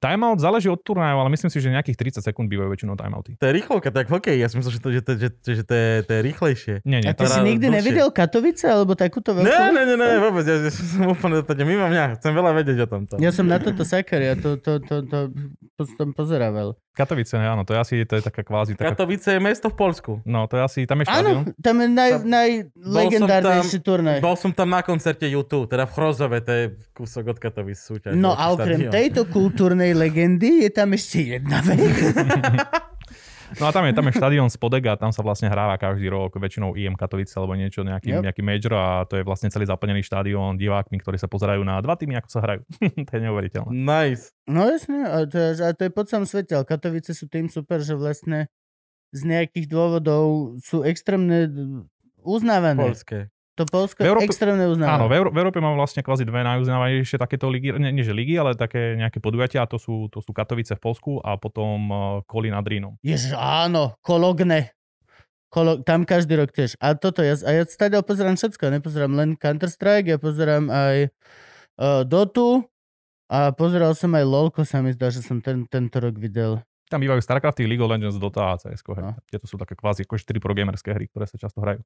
Timeout 0.00 0.40
záleží 0.40 0.72
od 0.72 0.80
turnaju, 0.80 1.20
ale 1.20 1.28
myslím 1.36 1.52
si, 1.52 1.60
že 1.60 1.68
nejakých 1.68 2.16
30 2.16 2.24
sekúnd 2.24 2.48
bývajú 2.48 2.72
väčšinou 2.72 2.96
timeouty. 2.96 3.36
To 3.36 3.44
je 3.44 3.52
rýchlovka, 3.52 3.92
tak 3.92 4.08
hokej. 4.08 4.40
Ja 4.40 4.48
som 4.48 4.64
myslel, 4.64 4.72
že 4.72 4.80
to, 4.80 4.88
že 4.88 5.00
to, 5.04 5.12
že, 5.12 5.28
že, 5.44 5.52
že 5.60 5.64
to, 5.68 5.74
je, 5.76 5.90
to 6.08 6.10
je 6.16 6.20
rýchlejšie. 6.24 6.74
Nie, 6.88 7.04
nie. 7.04 7.12
A 7.12 7.14
ty 7.14 7.28
si 7.28 7.40
nikdy 7.44 7.68
dlhšie. 7.68 7.78
nevidel 7.84 8.08
Katovice 8.08 8.64
alebo 8.64 8.96
takúto 8.96 9.36
veľkú? 9.36 9.44
Ne, 9.44 9.76
ne, 9.76 9.82
ne, 9.84 9.96
ne, 10.00 10.16
vôbec, 10.24 10.48
ja, 10.48 10.56
ja 10.56 10.72
som 10.96 11.04
úplne 11.04 11.44
to 11.44 11.52
mimo 11.60 11.84
mňa, 11.84 12.16
chcem 12.16 12.32
veľa 12.32 12.50
vedieť 12.64 12.78
o 12.80 12.88
tomto. 12.88 13.14
Ja 13.20 13.28
som 13.28 13.44
na 13.44 13.60
toto 13.60 13.84
sakar, 13.84 14.24
ja 14.24 14.40
to, 14.40 14.56
to, 14.56 14.80
to, 14.80 15.04
to, 15.04 15.18
to 15.76 15.82
som 16.00 16.16
pozerával. 16.16 16.80
Katovice, 17.00 17.34
áno, 17.40 17.62
to 17.64 17.72
je 17.72 17.78
asi 17.80 17.94
to 18.04 18.20
je 18.20 18.22
taká 18.22 18.44
kvázi 18.44 18.76
taká... 18.76 18.92
Katovice 18.92 19.32
je 19.32 19.40
mesto 19.40 19.72
v 19.72 19.76
Polsku. 19.80 20.12
No, 20.28 20.44
to 20.44 20.60
je 20.60 20.62
asi, 20.62 20.78
tam 20.84 21.00
je 21.00 21.08
štadión. 21.08 21.48
Áno, 21.48 21.56
tam 21.56 21.76
je 21.80 21.88
naj, 21.88 22.10
Tam- 22.12 22.28
najlegendárnejší 22.28 23.78
turnaj. 23.80 24.18
Bol 24.20 24.36
som 24.36 24.52
tam 24.52 24.68
na 24.68 24.84
koncerte 24.84 25.24
YouTube, 25.24 25.64
teda 25.70 25.88
v 25.88 25.92
Chrozove, 25.96 26.38
to 26.44 26.52
je 26.52 26.64
kúsok 26.92 27.32
od 27.32 27.38
Katovic 27.40 27.80
súťaž. 27.80 28.12
No 28.12 28.36
a 28.36 28.52
okrem 28.52 28.92
tejto 28.92 29.24
kultúrnej 29.24 29.96
legendy 29.96 30.68
je 30.68 30.70
tam 30.70 30.92
ešte 30.92 31.40
jedna 31.40 31.64
vec. 31.64 31.80
No 33.58 33.66
a 33.66 33.74
tam 33.74 33.82
je, 33.88 33.92
tam 33.96 34.06
je 34.06 34.14
štadión 34.14 34.46
Spodek 34.46 34.86
a 34.86 34.94
tam 34.94 35.10
sa 35.10 35.26
vlastne 35.26 35.50
hráva 35.50 35.74
každý 35.74 36.06
rok 36.06 36.38
väčšinou 36.38 36.78
IM 36.78 36.94
Katovice 36.94 37.34
alebo 37.34 37.58
niečo, 37.58 37.82
nejaký, 37.82 38.20
Yep. 38.20 38.22
nejaký 38.22 38.42
major 38.46 38.72
a 38.78 38.86
to 39.10 39.18
je 39.18 39.24
vlastne 39.26 39.50
celý 39.50 39.66
zaplnený 39.66 40.06
štadión 40.06 40.54
divákmi, 40.54 41.00
ktorí 41.02 41.18
sa 41.18 41.26
pozerajú 41.26 41.64
na 41.66 41.82
dva 41.82 41.98
týmy, 41.98 42.14
ako 42.20 42.28
sa 42.30 42.40
hrajú. 42.46 42.62
to 43.06 43.10
je 43.10 43.20
neuveriteľné. 43.26 43.70
Nice. 43.74 44.30
No 44.46 44.70
jasne, 44.70 45.02
a 45.08 45.26
to, 45.26 45.34
je, 45.34 45.50
a 45.66 45.70
to 45.74 45.82
je 45.88 45.90
po 45.90 46.02
celom 46.06 46.28
svete, 46.28 46.54
ale 46.54 46.68
Katovice 46.68 47.10
sú 47.16 47.26
tým 47.26 47.50
super, 47.50 47.82
že 47.82 47.98
vlastne 47.98 48.46
z 49.10 49.26
nejakých 49.26 49.66
dôvodov 49.66 50.54
sú 50.62 50.86
extrémne 50.86 51.50
uznávané. 52.22 52.78
Polské. 52.78 53.34
To 53.60 53.68
Polsko 53.68 54.00
V 54.00 54.08
Európe- 54.08 54.24
extrémne 54.24 54.64
uznávané. 54.64 54.96
Áno, 54.96 55.04
v, 55.04 55.12
Euró- 55.20 55.32
v 55.32 55.38
Európe 55.44 55.60
máme 55.60 55.76
vlastne 55.76 56.00
kvázi 56.00 56.24
dve 56.24 56.40
najuznávanejšie 56.40 57.20
takéto 57.20 57.52
ligy, 57.52 57.76
nie, 57.76 57.92
nie 57.92 58.00
že 58.00 58.16
ligy, 58.16 58.40
ale 58.40 58.56
také 58.56 58.96
nejaké 58.96 59.20
podujatia, 59.20 59.60
a 59.60 59.68
to 59.68 59.76
sú, 59.76 60.08
to 60.08 60.24
sú 60.24 60.32
Katovice 60.32 60.72
v 60.72 60.80
Polsku 60.80 61.20
a 61.20 61.36
potom 61.36 61.76
uh, 61.92 62.00
Kolín 62.24 62.56
nad 62.56 62.64
Rínom. 62.64 62.96
Jež, 63.04 63.36
áno, 63.36 64.00
Kologne. 64.00 64.72
Kolo, 65.50 65.82
tam 65.82 66.06
každý 66.06 66.38
rok 66.38 66.54
tiež. 66.54 66.78
A 66.78 66.94
toto, 66.94 67.20
ja, 67.20 67.34
a 67.42 67.50
ja 67.50 67.66
stále 67.66 67.98
pozerám 68.06 68.38
všetko. 68.38 68.70
Nepozerám 68.70 69.12
len 69.18 69.34
Counter-Strike, 69.34 70.14
ja 70.14 70.18
pozerám 70.22 70.70
aj 70.70 71.10
uh, 71.76 72.06
Dotu 72.06 72.64
a 73.28 73.50
pozeral 73.52 73.92
som 73.98 74.14
aj 74.14 74.24
LOLko, 74.24 74.62
sa 74.62 74.78
mi 74.80 74.94
zdá, 74.94 75.10
že 75.12 75.20
som 75.20 75.42
ten, 75.42 75.66
tento 75.66 75.98
rok 75.98 76.16
videl. 76.16 76.62
Tam 76.90 76.98
bývajú 76.98 77.22
StarCrafty, 77.22 77.66
League 77.66 77.82
of 77.82 77.90
Legends, 77.90 78.18
Dota 78.18 78.54
a 78.54 78.58
CS. 78.58 78.82
No. 78.82 79.14
Tieto 79.30 79.46
sú 79.46 79.54
také 79.54 79.78
kvázi 79.78 80.02
ako 80.06 80.18
4 80.18 80.42
pro 80.42 80.54
gamerské 80.54 80.90
hry, 80.90 81.06
ktoré 81.06 81.26
sa 81.26 81.38
často 81.38 81.62
hrajú. 81.62 81.82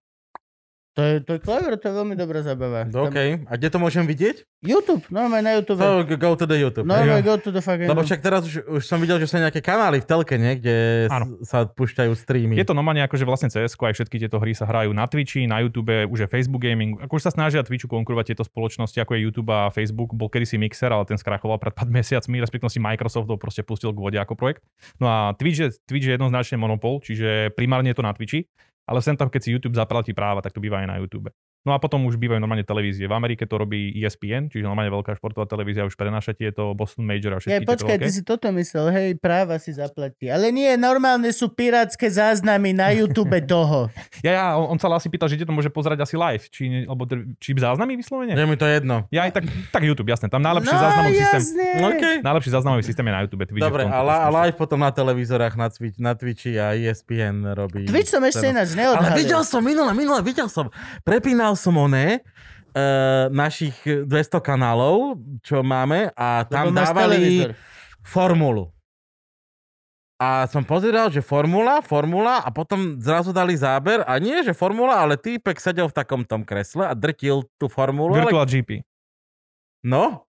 To 0.95 1.03
je, 1.03 1.19
to 1.21 1.35
je 1.35 1.41
clever, 1.43 1.75
to 1.75 1.85
je 1.85 1.95
veľmi 1.99 2.15
dobrá 2.15 2.39
zabava. 2.39 2.87
Tam- 2.87 3.11
OK. 3.11 3.19
A 3.45 3.53
kde 3.59 3.67
to 3.67 3.79
môžem 3.79 4.07
vidieť? 4.07 4.47
YouTube, 4.63 5.03
normálne 5.11 5.43
na 5.43 5.53
YouTube. 5.59 5.77
So, 5.77 6.07
go 6.07 6.39
to 6.39 6.47
the 6.47 6.55
YouTube. 6.55 6.87
Normálne 6.87 7.19
hej? 7.19 7.27
go 7.27 7.35
to 7.35 7.51
the 7.51 7.59
fucking... 7.59 7.91
Lebo 7.91 8.01
však 8.01 8.23
teraz 8.23 8.47
už, 8.47 8.63
už 8.63 8.83
som 8.85 8.97
videl, 8.97 9.19
že 9.19 9.27
sú 9.27 9.37
nejaké 9.37 9.59
kanály 9.59 9.99
v 9.99 10.07
telke, 10.07 10.39
nie? 10.39 10.55
kde 10.55 11.11
Áno. 11.11 11.35
s- 11.37 11.51
sa 11.51 11.67
púšťajú 11.67 12.15
streamy. 12.15 12.55
Je 12.55 12.63
to 12.63 12.73
normálne 12.73 13.03
ako, 13.03 13.19
že 13.19 13.27
vlastne 13.27 13.51
cs 13.51 13.75
aj 13.75 13.91
všetky 13.93 14.23
tieto 14.23 14.39
hry 14.39 14.55
sa 14.55 14.65
hrajú 14.65 14.91
na 14.91 15.05
Twitchi, 15.05 15.45
na 15.45 15.59
YouTube, 15.59 15.91
už 16.07 16.25
je 16.25 16.29
Facebook 16.31 16.63
Gaming. 16.63 17.03
Ako 17.03 17.19
už 17.19 17.27
sa 17.27 17.35
snažia 17.35 17.61
Twitchu 17.61 17.91
konkurovať 17.91 18.31
tieto 18.31 18.47
spoločnosti, 18.47 18.95
ako 18.97 19.19
je 19.19 19.21
YouTube 19.21 19.51
a 19.51 19.69
Facebook. 19.69 20.15
Bol 20.15 20.31
kedysi 20.31 20.57
Mixer, 20.57 20.89
ale 20.89 21.03
ten 21.05 21.19
skrachoval 21.19 21.59
pred 21.59 21.75
pár 21.75 21.91
mesiacmi, 21.99 22.39
respektíve 22.39 22.71
si 22.71 22.79
Microsoft 22.79 23.27
ho 23.27 23.35
proste 23.35 23.67
pustil 23.67 23.91
k 23.91 23.99
vode 23.99 24.17
ako 24.17 24.39
projekt. 24.39 24.63
No 24.97 25.11
a 25.11 25.19
Twitch 25.35 25.59
je, 25.59 25.69
Twitch 25.85 26.07
je 26.07 26.15
jednoznačne 26.15 26.55
monopol, 26.55 27.03
čiže 27.03 27.51
primárne 27.53 27.91
je 27.91 27.99
to 27.99 28.07
na 28.07 28.15
Twitchi, 28.15 28.47
ale 28.85 29.01
sem 29.01 29.17
tam, 29.17 29.33
keď 29.33 29.41
si 29.41 29.53
YouTube 29.53 29.77
zaplatí 29.77 30.13
práva, 30.13 30.45
tak 30.45 30.53
to 30.53 30.61
býva 30.61 30.81
aj 30.85 30.89
na 30.89 30.97
YouTube. 31.01 31.33
No 31.65 31.73
a 31.73 31.81
potom 31.81 32.05
už 32.05 32.21
bývajú 32.21 32.37
normálne 32.45 32.61
televízie. 32.61 33.09
V 33.09 33.17
Amerike 33.17 33.49
to 33.49 33.57
robí 33.57 33.89
ESPN, 33.97 34.53
čiže 34.53 34.69
normálne 34.69 34.93
veľká 34.93 35.17
športová 35.17 35.49
televízia 35.49 35.89
už 35.89 35.97
prenáša 35.97 36.37
tieto 36.37 36.77
Boston 36.77 37.09
Major 37.09 37.37
a 37.37 37.41
Ja, 37.41 37.41
všetky 37.41 37.65
tieto 37.65 37.73
počkaj, 37.73 37.97
ty 38.05 38.11
si 38.13 38.21
toto 38.21 38.53
myslel, 38.53 38.87
hej, 38.93 39.09
práva 39.17 39.57
si 39.57 39.73
zaplatí. 39.73 40.29
Ale 40.29 40.53
nie, 40.53 40.77
normálne 40.77 41.33
sú 41.33 41.49
pirátske 41.49 42.05
záznamy 42.05 42.77
na 42.77 42.93
YouTube 42.93 43.33
toho. 43.49 43.89
Ja, 44.21 44.33
ja, 44.37 44.45
on, 44.61 44.77
on 44.77 44.79
sa 44.79 44.93
asi 44.93 45.09
pýtal, 45.09 45.33
že 45.33 45.41
to 45.41 45.57
môže 45.57 45.73
pozerať 45.73 46.05
asi 46.05 46.21
live, 46.21 46.45
či, 46.53 46.69
ne- 46.69 46.85
alebo 46.85 47.09
či 47.41 47.57
záznamy 47.57 47.97
vyslovene? 47.97 48.37
Je 48.37 48.45
mi 48.45 48.61
to 48.61 48.69
jedno. 48.69 49.09
Ja 49.09 49.25
aj 49.25 49.41
tak, 49.41 49.45
tak 49.73 49.83
YouTube, 49.89 50.13
jasné. 50.13 50.29
Tam 50.29 50.45
najlepší 50.45 50.69
no, 50.69 50.81
záznamový 50.85 51.17
systém. 51.17 51.43
jasne. 51.49 51.67
OK. 51.81 52.05
Najlepší 52.21 52.51
záznamový 52.53 52.83
systém 52.85 53.05
je 53.09 53.13
na 53.17 53.21
YouTube. 53.25 53.43
V 53.49 53.57
Dobre, 53.57 53.89
a, 53.89 54.01
la, 54.05 54.17
a 54.27 54.29
live 54.45 54.57
potom 54.61 54.77
na 54.77 54.93
televízorách, 54.93 55.57
na, 55.57 55.73
Twitch, 55.73 55.97
na 55.97 56.13
Twitchi 56.13 56.61
a 56.61 56.77
ESPN 56.77 57.57
robí. 57.57 57.89
Twitch 57.89 58.13
som 58.13 58.21
ešte 58.21 58.53
ináč 58.53 58.77
Ale 58.77 58.85
neodhalil. 58.85 59.17
videl 59.17 59.43
som, 59.49 59.65
minule, 59.65 59.93
minule 59.97 60.21
videl 60.21 60.53
som. 60.53 60.69
Prepínal 61.07 61.54
som 61.57 61.75
oné, 61.79 62.23
uh, 62.75 63.31
našich 63.31 63.75
200 63.87 64.39
kanálov, 64.43 65.19
čo 65.41 65.63
máme 65.63 66.11
a 66.15 66.45
tam 66.47 66.71
Lebo 66.71 66.79
dávali 66.79 67.51
formulu. 68.05 68.75
A 70.15 70.47
som 70.47 70.63
pozeral, 70.63 71.11
že 71.11 71.19
formula, 71.19 71.83
formula 71.83 72.39
a 72.39 72.49
potom 72.55 72.97
zrazu 73.03 73.35
dali 73.35 73.59
záber 73.59 74.07
a 74.07 74.15
nie, 74.23 74.47
že 74.47 74.55
formula, 74.55 75.03
ale 75.03 75.19
týpek 75.19 75.59
sedel 75.59 75.91
v 75.91 75.97
takom 75.97 76.23
tom 76.23 76.47
kresle 76.47 76.87
a 76.87 76.95
drtil 76.95 77.43
tú 77.59 77.67
formulu. 77.67 78.15
Ale... 78.15 78.31
Virtual 78.31 78.47
GP. 78.47 78.71
No, 79.85 80.25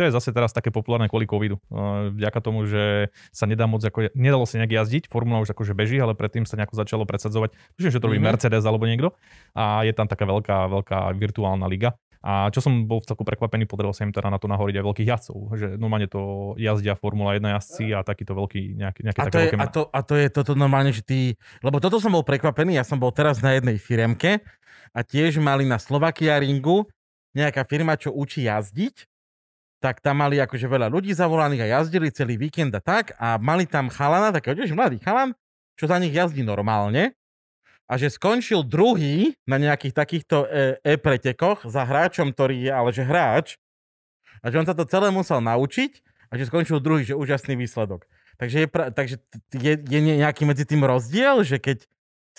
To 0.00 0.08
je 0.08 0.16
zase 0.16 0.32
teraz 0.32 0.56
také 0.56 0.72
populárne 0.72 1.12
kvôli 1.12 1.28
covidu. 1.28 1.60
Uh, 1.68 2.08
Vďaka 2.16 2.40
tomu, 2.40 2.64
že 2.64 3.12
sa 3.36 3.44
nedá 3.44 3.68
moc, 3.68 3.84
ako, 3.84 4.08
nedalo 4.16 4.48
sa 4.48 4.56
nejak 4.56 4.80
jazdiť, 4.80 5.12
formula 5.12 5.44
už 5.44 5.52
akože 5.52 5.76
beží, 5.76 6.00
ale 6.00 6.16
predtým 6.16 6.48
sa 6.48 6.56
nejako 6.56 6.72
začalo 6.72 7.04
presadzovať, 7.04 7.52
že 7.76 8.00
to 8.00 8.08
robí 8.08 8.16
Mhm. 8.16 8.24
Mercedes 8.32 8.64
alebo 8.64 8.88
niekto 8.88 9.12
a 9.52 9.84
je 9.84 9.92
tam 9.92 10.08
taká 10.08 10.24
veľká, 10.24 10.72
veľká 10.72 10.98
virtuálna 11.20 11.68
liga. 11.68 12.00
A 12.20 12.52
čo 12.52 12.60
som 12.60 12.84
bol 12.84 13.00
v 13.00 13.08
celku 13.08 13.24
prekvapený, 13.24 13.64
podarilo 13.64 13.96
sa 13.96 14.04
im 14.04 14.12
teda 14.12 14.28
na 14.28 14.36
to 14.36 14.44
nahoriť 14.44 14.76
aj 14.76 14.84
veľkých 14.84 15.08
jazdcov, 15.08 15.36
že 15.56 15.66
normálne 15.80 16.04
to 16.04 16.52
jazdia 16.60 16.92
Formula 16.92 17.32
1 17.32 17.44
jazdci 17.44 17.96
a 17.96 18.04
takýto 18.04 18.36
veľký, 18.36 18.76
nejaké, 18.76 19.00
nejaké 19.04 19.20
A 19.20 19.24
také 19.24 19.32
to, 19.32 19.40
je, 19.40 19.48
veľké 19.48 19.56
a, 19.56 19.66
to, 19.72 19.82
a 19.88 20.00
to 20.04 20.14
je 20.20 20.26
toto 20.28 20.52
normálne, 20.52 20.92
že 20.92 21.00
ty... 21.00 21.40
Lebo 21.64 21.80
toto 21.80 21.96
som 21.96 22.12
bol 22.12 22.20
prekvapený, 22.20 22.76
ja 22.76 22.84
som 22.84 23.00
bol 23.00 23.08
teraz 23.08 23.40
na 23.40 23.56
jednej 23.56 23.80
firemke 23.80 24.44
a 24.92 25.00
tiež 25.00 25.40
mali 25.40 25.64
na 25.64 25.80
Slovakia 25.80 26.36
ringu 26.36 26.84
nejaká 27.32 27.64
firma, 27.64 27.96
čo 27.96 28.12
učí 28.12 28.44
jazdiť, 28.44 29.09
tak 29.80 30.04
tam 30.04 30.20
mali 30.20 30.36
akože 30.36 30.68
veľa 30.68 30.92
ľudí 30.92 31.16
zavolaných 31.16 31.64
a 31.64 31.80
jazdili 31.80 32.12
celý 32.12 32.36
víkend 32.36 32.76
a 32.76 32.84
tak 32.84 33.16
a 33.16 33.40
mali 33.40 33.64
tam 33.64 33.88
chalana, 33.88 34.30
takého 34.30 34.52
tiež 34.52 34.76
mladý 34.76 35.00
chalan, 35.00 35.32
čo 35.80 35.88
za 35.88 35.96
nich 35.96 36.12
jazdí 36.12 36.44
normálne 36.44 37.16
a 37.90 37.98
že 37.98 38.12
skončil 38.12 38.62
druhý 38.62 39.34
na 39.48 39.58
nejakých 39.58 39.96
takýchto 39.96 40.46
e- 40.46 40.78
e-pretekoch 40.86 41.66
za 41.66 41.82
hráčom, 41.82 42.30
ktorý 42.30 42.68
je 42.68 42.70
ale 42.70 42.90
že 42.94 43.02
hráč 43.02 43.58
a 44.44 44.52
že 44.52 44.62
on 44.62 44.68
sa 44.68 44.78
to 44.78 44.86
celé 44.86 45.10
musel 45.10 45.42
naučiť 45.42 45.98
a 46.30 46.38
že 46.38 46.46
skončil 46.46 46.78
druhý, 46.78 47.02
že 47.02 47.18
úžasný 47.18 47.58
výsledok. 47.58 48.06
Takže 48.38 48.56
je, 48.62 48.66
takže 48.70 49.16
je, 49.58 49.72
je 49.74 50.00
ne- 50.00 50.22
nejaký 50.22 50.46
medzi 50.46 50.62
tým 50.62 50.86
rozdiel, 50.86 51.42
že 51.42 51.58
keď 51.58 51.90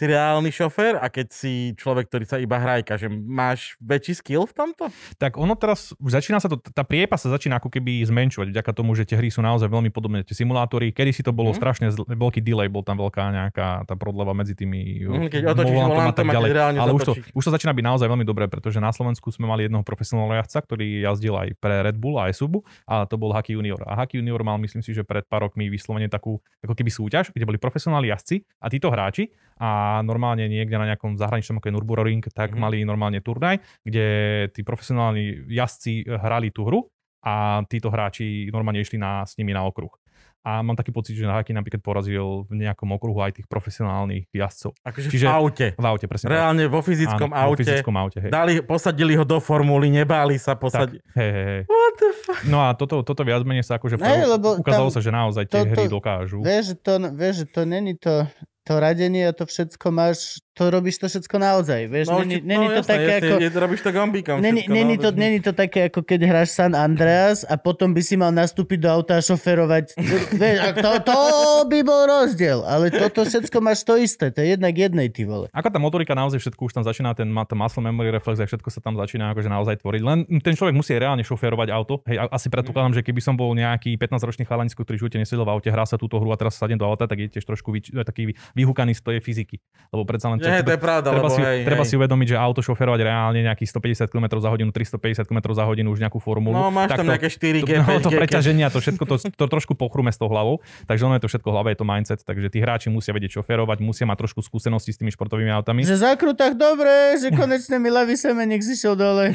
si 0.01 0.09
reálny 0.09 0.49
šofér 0.49 0.97
a 0.97 1.07
keď 1.07 1.27
si 1.29 1.51
človek, 1.77 2.09
ktorý 2.09 2.25
sa 2.25 2.41
iba 2.41 2.57
hrajka, 2.57 2.97
že 2.97 3.05
máš 3.07 3.77
väčší 3.77 4.17
skill 4.17 4.43
v 4.43 4.53
tomto? 4.55 4.89
Tak 5.15 5.37
ono 5.37 5.53
teraz, 5.53 5.93
už 5.95 6.17
začína 6.17 6.41
sa 6.41 6.49
to, 6.49 6.57
tá 6.57 6.81
priepa 6.81 7.13
sa 7.15 7.29
začína 7.29 7.61
ako 7.61 7.69
keby 7.69 8.01
zmenšovať, 8.01 8.49
vďaka 8.49 8.71
tomu, 8.73 8.97
že 8.97 9.05
tie 9.05 9.13
hry 9.13 9.29
sú 9.29 9.39
naozaj 9.39 9.69
veľmi 9.69 9.93
podobné, 9.93 10.25
tie 10.25 10.33
simulátory. 10.33 10.89
Kedy 10.89 11.11
si 11.11 11.21
to 11.21 11.29
bolo 11.29 11.53
Mhm. 11.53 11.57
strašne 11.61 11.87
zl- 11.87 12.09
veľký 12.09 12.41
delay, 12.41 12.65
bol 12.65 12.81
tam 12.81 12.97
veľká 12.97 13.29
nejaká 13.29 13.85
tá 13.85 13.93
prodleva 13.93 14.33
medzi 14.33 14.57
tými 14.57 15.05
Mhm, 15.05 15.27
keď 15.29 15.41
otočíš 15.47 15.77
volantom 15.77 16.25
a 16.25 16.33
keď 16.33 16.49
reálne 16.51 16.79
Ale 16.81 16.91
už 16.91 17.01
to, 17.05 17.13
už 17.31 17.43
to 17.43 17.51
začína 17.51 17.69
byť 17.69 17.85
naozaj 17.85 18.07
veľmi 18.09 18.25
dobré, 18.25 18.49
pretože 18.49 18.81
na 18.81 18.89
Slovensku 18.89 19.29
sme 19.29 19.45
mali 19.45 19.69
jednoho 19.69 19.85
profesionálneho 19.85 20.41
jazdca, 20.41 20.65
ktorý 20.65 21.05
jazdil 21.05 21.37
aj 21.37 21.53
pre 21.61 21.85
Red 21.85 22.01
Bull 22.01 22.17
a 22.17 22.25
aj 22.25 22.41
Subu 22.41 22.65
a 22.87 23.05
to 23.05 23.21
bol 23.21 23.29
Haki 23.29 23.53
Junior. 23.53 23.85
A 23.85 23.93
Haki 23.95 24.17
Junior 24.17 24.41
mal, 24.41 24.57
myslím 24.57 24.81
si, 24.81 24.97
že 24.97 25.05
pred 25.05 25.21
pár 25.23 25.45
rokmi 25.45 25.69
vyslovene 25.69 26.09
takú 26.09 26.41
ako 26.59 26.73
keby 26.73 26.89
súťaž, 26.89 27.29
kde 27.29 27.45
boli 27.45 27.61
profesionálni 27.61 28.09
jazdci 28.09 28.41
a 28.57 28.65
títo 28.65 28.89
hráči 28.89 29.29
a 29.61 29.69
normálne 30.01 30.41
niekde 30.43 30.73
na 30.73 30.89
nejakom 30.89 31.13
zahraničnom 31.13 31.55
ako 31.55 31.69
je 31.69 31.73
Nürburgring, 31.73 32.23
tak 32.27 32.51
Mhm. 32.51 32.57
mali 32.57 32.77
normálne 32.81 33.19
turnaj, 33.19 33.61
kde 33.81 34.05
tí 34.49 34.61
profesionálni 34.61 35.21
jazdci 35.47 36.01
hrali 36.03 36.49
tú 36.49 36.65
hru 36.65 36.89
a 37.21 37.61
títo 37.63 37.87
hráči 37.87 38.49
normálne 38.49 38.81
išli 38.81 38.97
na, 38.97 39.21
s 39.21 39.37
nimi 39.37 39.53
na 39.53 39.61
okruh. 39.61 39.93
A 40.41 40.59
mám 40.59 40.73
taký 40.73 40.89
pocit, 40.89 41.13
že 41.13 41.21
Haki 41.23 41.53
napríklad 41.53 41.77
porazil 41.79 42.49
v 42.49 42.65
nejakom 42.65 42.89
okruhu 42.89 43.21
aj 43.21 43.37
tých 43.37 43.45
profesionálnych 43.45 44.25
jazdcov. 44.31 44.73
Akože 44.81 45.07
Čiže- 45.07 45.21
v 45.21 45.29
aute. 45.29 45.67
V 45.71 45.85
aute, 45.85 46.05
presne. 46.09 46.33
Reálne 46.33 46.65
vo 46.65 46.81
fyzickom 46.81 47.29
Áno, 47.29 47.37
vo 47.37 47.53
aute. 47.53 47.61
fyzickom 47.61 47.93
aute, 47.93 48.17
hej. 48.19 48.31
Dali, 48.33 48.57
posadili 48.59 49.13
ho 49.13 49.21
do 49.21 49.37
formuly, 49.37 49.93
nebáli 49.93 50.41
sa 50.41 50.57
posadiť. 50.57 50.97
hej, 51.13 51.29
hej, 51.31 51.45
hej. 51.45 51.61
What 51.63 51.93
the 51.95 52.09
fuck? 52.17 52.41
No 52.43 52.57
a 52.59 52.73
toto, 52.73 53.05
toto 53.05 53.21
viac 53.21 53.45
menej 53.45 53.61
sa 53.61 53.77
akože 53.77 54.01
prv- 54.01 54.33
lebo 54.33 54.57
ukázalo 54.57 54.89
tam 54.89 54.95
sa, 54.97 54.99
že 54.99 55.11
naozaj 55.13 55.43
tie 55.45 55.61
toto- 55.61 55.69
hry 55.69 55.83
dokážu. 55.87 56.41
Vieš, 56.41 56.63
že 56.65 56.75
to, 56.79 56.91
vieš, 57.13 57.35
že 57.35 57.47
to 57.47 57.61
není 57.63 57.93
to, 57.95 58.25
to 58.63 58.79
radenie 58.79 59.27
a 59.27 59.33
to 59.33 59.45
všetko 59.45 59.87
máš, 59.91 60.39
to 60.53 60.67
robíš 60.67 60.95
to 60.97 61.07
všetko 61.07 61.35
naozaj. 61.37 61.81
Vieš, 61.85 62.07
No, 62.07 62.19
není, 62.19 62.41
není 62.41 62.65
no, 62.65 62.71
to 62.71 62.79
jasné, 62.79 62.91
také 62.91 63.13
jasné, 63.13 63.27
ako... 63.29 63.35
je- 63.39 63.55
robíš 63.57 63.81
to 63.81 63.89
gombíkom. 63.89 64.37
Není, 64.37 64.61
všetko, 64.61 64.73
není, 64.73 64.95
no, 64.95 65.01
to, 65.01 65.09
veď- 65.09 65.17
není 65.17 65.39
to 65.39 65.51
také, 65.53 65.79
ako 65.85 65.99
keď 66.01 66.19
hráš 66.23 66.49
San 66.51 66.73
Andreas 66.73 67.43
a 67.43 67.55
potom 67.55 67.89
by 67.89 68.01
si 68.01 68.13
mal 68.13 68.29
nastúpiť 68.29 68.79
do 68.79 68.89
auta 68.89 69.15
a 69.15 69.21
šoferovať. 69.21 69.95
Vieš, 70.33 70.57
a 70.59 70.69
to, 70.73 70.91
to 71.01 71.17
by 71.65 71.79
bol 71.81 72.03
rozdiel, 72.03 72.61
ale 72.61 72.89
toto 72.89 73.23
všetko 73.23 73.57
máš 73.57 73.81
to 73.81 73.95
isté, 73.95 74.27
to 74.27 74.39
je 74.39 74.51
jednak 74.51 74.73
jednej, 74.73 75.07
ty 75.07 75.23
vole. 75.23 75.47
Ako 75.49 75.67
tá 75.67 75.77
motorika 75.77 76.11
naozaj 76.11 76.37
všetko 76.37 76.61
už 76.61 76.73
tam 76.73 76.83
začína, 76.83 77.13
ten 77.13 77.25
má- 77.25 77.43
ten 77.43 77.55
muscle 77.55 77.79
memory 77.79 78.11
reflex 78.11 78.37
a 78.37 78.45
všetko 78.45 78.67
sa 78.67 78.79
tam 78.79 78.93
začína 78.93 79.31
akože 79.31 79.47
naozaj 79.47 79.79
tvoriť. 79.79 80.01
Len 80.01 80.19
ten 80.37 80.51
človek 80.51 80.73
musí 80.73 80.91
reálne 80.93 81.21
šoférovať 81.21 81.69
auto. 81.69 82.03
Hej, 82.03 82.27
asi 82.27 82.47
predpokladám, 82.47 82.91
že 82.91 83.01
keby 83.01 83.19
som 83.19 83.33
bol 83.33 83.53
nejaký 83.53 83.95
15-ročný 83.95 84.43
chalanisko, 84.43 84.81
ktorý 84.81 84.99
živote 84.99 85.15
nesedel 85.15 85.41
v 85.41 85.53
aute, 85.53 85.69
hrá 85.69 85.85
sa 85.85 85.95
túto 85.95 86.17
hru 86.17 86.27
a 86.27 86.35
teraz 86.35 86.53
sadne 86.53 86.75
do 86.75 86.83
auta, 86.83 87.05
tak 87.05 87.17
je 87.17 87.27
tiež 87.29 87.45
trošku 87.45 87.71
vyč- 87.71 87.93
taký 87.95 88.35
vyhúkaný 88.51 88.91
z 88.91 89.01
tej 89.01 89.17
fyziky. 89.21 89.55
Lebo 89.89 90.03
predsa 90.03 90.27
len 90.27 90.40
Nie, 90.41 90.65
to 90.65 90.73
je 90.73 90.81
pravda, 90.81 91.13
treba, 91.13 91.21
lebo 91.21 91.29
si, 91.29 91.41
hej, 91.41 91.59
treba 91.61 91.83
hej. 91.85 91.89
si 91.89 91.95
uvedomiť, 92.01 92.27
že 92.33 92.37
auto 92.41 92.61
šoférovať 92.65 92.99
reálne 93.05 93.39
nejakých 93.45 93.69
150 94.07 94.09
km 94.09 94.25
za 94.41 94.49
hodinu, 94.49 94.69
350 94.73 95.29
km 95.29 95.39
za 95.53 95.63
hodinu 95.69 95.93
už 95.93 95.99
nejakú 96.01 96.17
formulu. 96.17 96.57
No, 96.57 96.73
máš 96.73 96.97
tak 96.97 97.03
tam 97.03 97.07
to- 97.07 97.13
nejaké 97.13 97.29
4 97.29 97.61
to, 97.61 97.67
G, 97.67 97.71
no, 97.77 97.85
5 97.85 98.05
to 98.05 98.09
G, 98.09 98.15
preťaženie 98.17 98.63
a 98.65 98.71
to 98.73 98.79
všetko 98.81 99.03
to, 99.05 99.15
to 99.29 99.45
trošku 99.45 99.73
pochrume 99.77 100.09
s 100.09 100.17
tou 100.17 100.27
hlavou. 100.27 100.59
Takže 100.89 101.03
ono 101.05 101.13
je 101.19 101.23
to 101.23 101.29
všetko 101.29 101.47
v 101.47 101.53
hlave, 101.53 101.67
je 101.71 101.79
to 101.79 101.85
mindset. 101.85 102.19
Takže 102.25 102.47
tí 102.49 102.57
hráči 102.57 102.87
musia 102.89 103.13
vedieť 103.13 103.39
šoférovať, 103.39 103.77
musia 103.85 104.09
mať 104.09 104.17
trošku 104.25 104.41
skúsenosti 104.41 104.91
s 104.91 104.97
tými 104.97 105.13
športovými 105.13 105.53
autami. 105.53 105.85
Že 105.85 105.97
za 106.01 106.11
krutách 106.17 106.57
dobre, 106.57 107.21
že 107.21 107.29
konečne 107.31 107.77
mi 107.77 107.93
ľavý 107.93 108.17
semeník 108.17 108.65
zišiel 108.65 108.97
dole. 108.97 109.31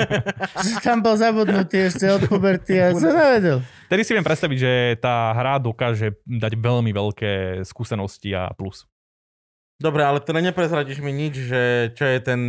že 0.64 0.72
tam 0.80 1.02
bol 1.02 1.18
zabudnutý 1.18 1.90
ešte 1.90 2.06
od 2.08 2.22
puberty 2.30 2.78
a 2.78 2.94
som 2.94 3.10
nevedel. 3.10 3.58
Tedy 3.90 4.02
si 4.02 4.12
viem 4.16 4.24
predstaviť, 4.24 4.56
že 4.58 4.72
tá 5.02 5.34
hra 5.36 5.60
dokáže 5.60 6.16
dať 6.24 6.52
veľmi 6.56 6.90
veľké 6.94 7.32
skúsenosti 7.66 8.32
a 8.32 8.50
plus. 8.54 8.88
Dobre, 9.80 10.02
ale 10.06 10.22
teda 10.22 10.38
neprezradíš 10.38 11.02
mi 11.02 11.10
nič, 11.10 11.34
že 11.50 11.62
čo 11.98 12.04
je 12.06 12.18
ten, 12.22 12.40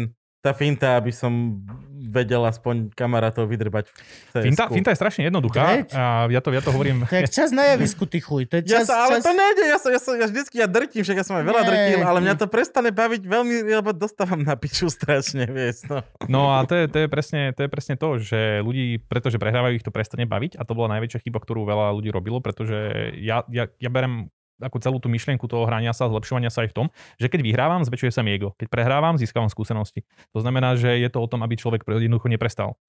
tá 0.46 0.54
finta, 0.54 1.02
aby 1.02 1.10
som 1.10 1.58
vedel 2.06 2.40
aspoň 2.46 2.94
kamarátov 2.94 3.50
vydrbať. 3.50 3.90
Finta, 4.32 4.70
finta 4.70 4.94
je 4.94 4.98
strašne 5.02 5.28
jednoduchá 5.28 5.84
Great. 5.84 5.90
a 5.92 6.30
ja 6.30 6.40
to, 6.40 6.54
ja 6.54 6.62
to 6.62 6.70
hovorím... 6.72 7.04
Je 7.10 7.28
čas 7.28 7.50
na 7.50 7.66
javisku, 7.76 8.06
ty 8.06 8.22
chuj. 8.22 8.46
To 8.48 8.62
je 8.62 8.70
Ja 8.70 8.86
čas, 8.86 8.88
sa, 8.88 9.10
ale 9.10 9.20
čas... 9.20 9.26
to 9.26 9.32
nejde, 9.34 9.64
ja, 9.66 9.78
sa, 9.82 9.90
ja, 9.92 10.00
sa, 10.00 10.12
ja 10.16 10.30
vždycky 10.30 10.56
ja 10.62 10.68
drtím, 10.70 11.02
však 11.02 11.18
ja 11.18 11.26
som 11.26 11.36
aj 11.42 11.46
veľa 11.50 11.62
Nie. 11.66 11.68
drtil, 11.68 12.00
ale 12.06 12.18
mňa 12.24 12.36
to 12.40 12.48
prestane 12.48 12.94
baviť 12.94 13.22
veľmi, 13.26 13.56
lebo 13.68 13.90
dostávam 13.92 14.40
na 14.46 14.56
piču 14.56 14.88
strašne, 14.88 15.50
vieš, 15.50 15.90
no. 15.90 16.06
No 16.30 16.54
a 16.54 16.64
to 16.64 16.78
je, 16.78 16.86
to, 16.88 16.98
je 17.04 17.08
presne, 17.10 17.42
to 17.58 17.66
je 17.66 17.70
presne 17.70 17.96
to, 17.98 18.08
že 18.22 18.62
ľudí, 18.62 19.02
pretože 19.02 19.42
prehrávajú, 19.42 19.82
ich 19.82 19.84
to 19.84 19.92
prestane 19.92 20.30
baviť 20.30 20.56
a 20.56 20.64
to 20.64 20.78
bola 20.78 20.96
najväčšia 20.96 21.26
chyba, 21.26 21.42
ktorú 21.42 21.66
veľa 21.66 21.90
ľudí 21.98 22.14
robilo, 22.14 22.40
pretože 22.40 23.12
ja, 23.18 23.44
ja, 23.50 23.68
ja 23.82 23.90
berem 23.90 24.30
ako 24.62 24.78
celú 24.80 24.98
tú 25.04 25.12
myšlienku 25.12 25.46
toho 25.46 25.68
hrania 25.68 25.92
sa, 25.92 26.08
zlepšovania 26.08 26.52
sa 26.52 26.64
aj 26.64 26.72
v 26.72 26.76
tom, 26.76 26.88
že 27.20 27.28
keď 27.28 27.44
vyhrávam, 27.44 27.82
zväčšuje 27.84 28.12
sa 28.12 28.22
mi 28.24 28.36
ego. 28.36 28.56
Keď 28.56 28.68
prehrávam, 28.72 29.20
získavam 29.20 29.52
skúsenosti. 29.52 30.08
To 30.32 30.40
znamená, 30.40 30.80
že 30.80 30.96
je 31.00 31.10
to 31.12 31.20
o 31.20 31.28
tom, 31.28 31.44
aby 31.44 31.60
človek 31.60 31.84
jednoducho 31.88 32.32
neprestal. 32.32 32.80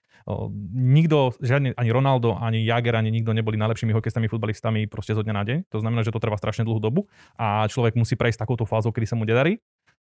Nikto, 0.75 1.39
žiadny, 1.39 1.79
ani 1.79 1.91
Ronaldo, 1.95 2.35
ani 2.35 2.67
Jager, 2.67 2.99
ani 2.99 3.15
nikto 3.15 3.31
neboli 3.31 3.55
najlepšími 3.59 3.95
hokejistami, 3.95 4.27
futbalistami 4.27 4.91
proste 4.91 5.15
zo 5.15 5.23
dňa 5.23 5.35
na 5.35 5.43
deň. 5.47 5.59
To 5.71 5.79
znamená, 5.79 6.03
že 6.03 6.11
to 6.11 6.19
trvá 6.19 6.35
strašne 6.35 6.67
dlhú 6.67 6.83
dobu 6.83 7.07
a 7.39 7.63
človek 7.71 7.95
musí 7.95 8.19
prejsť 8.19 8.43
takouto 8.43 8.67
fázou, 8.67 8.91
kedy 8.91 9.07
sa 9.07 9.15
mu 9.15 9.23
nedarí 9.23 9.63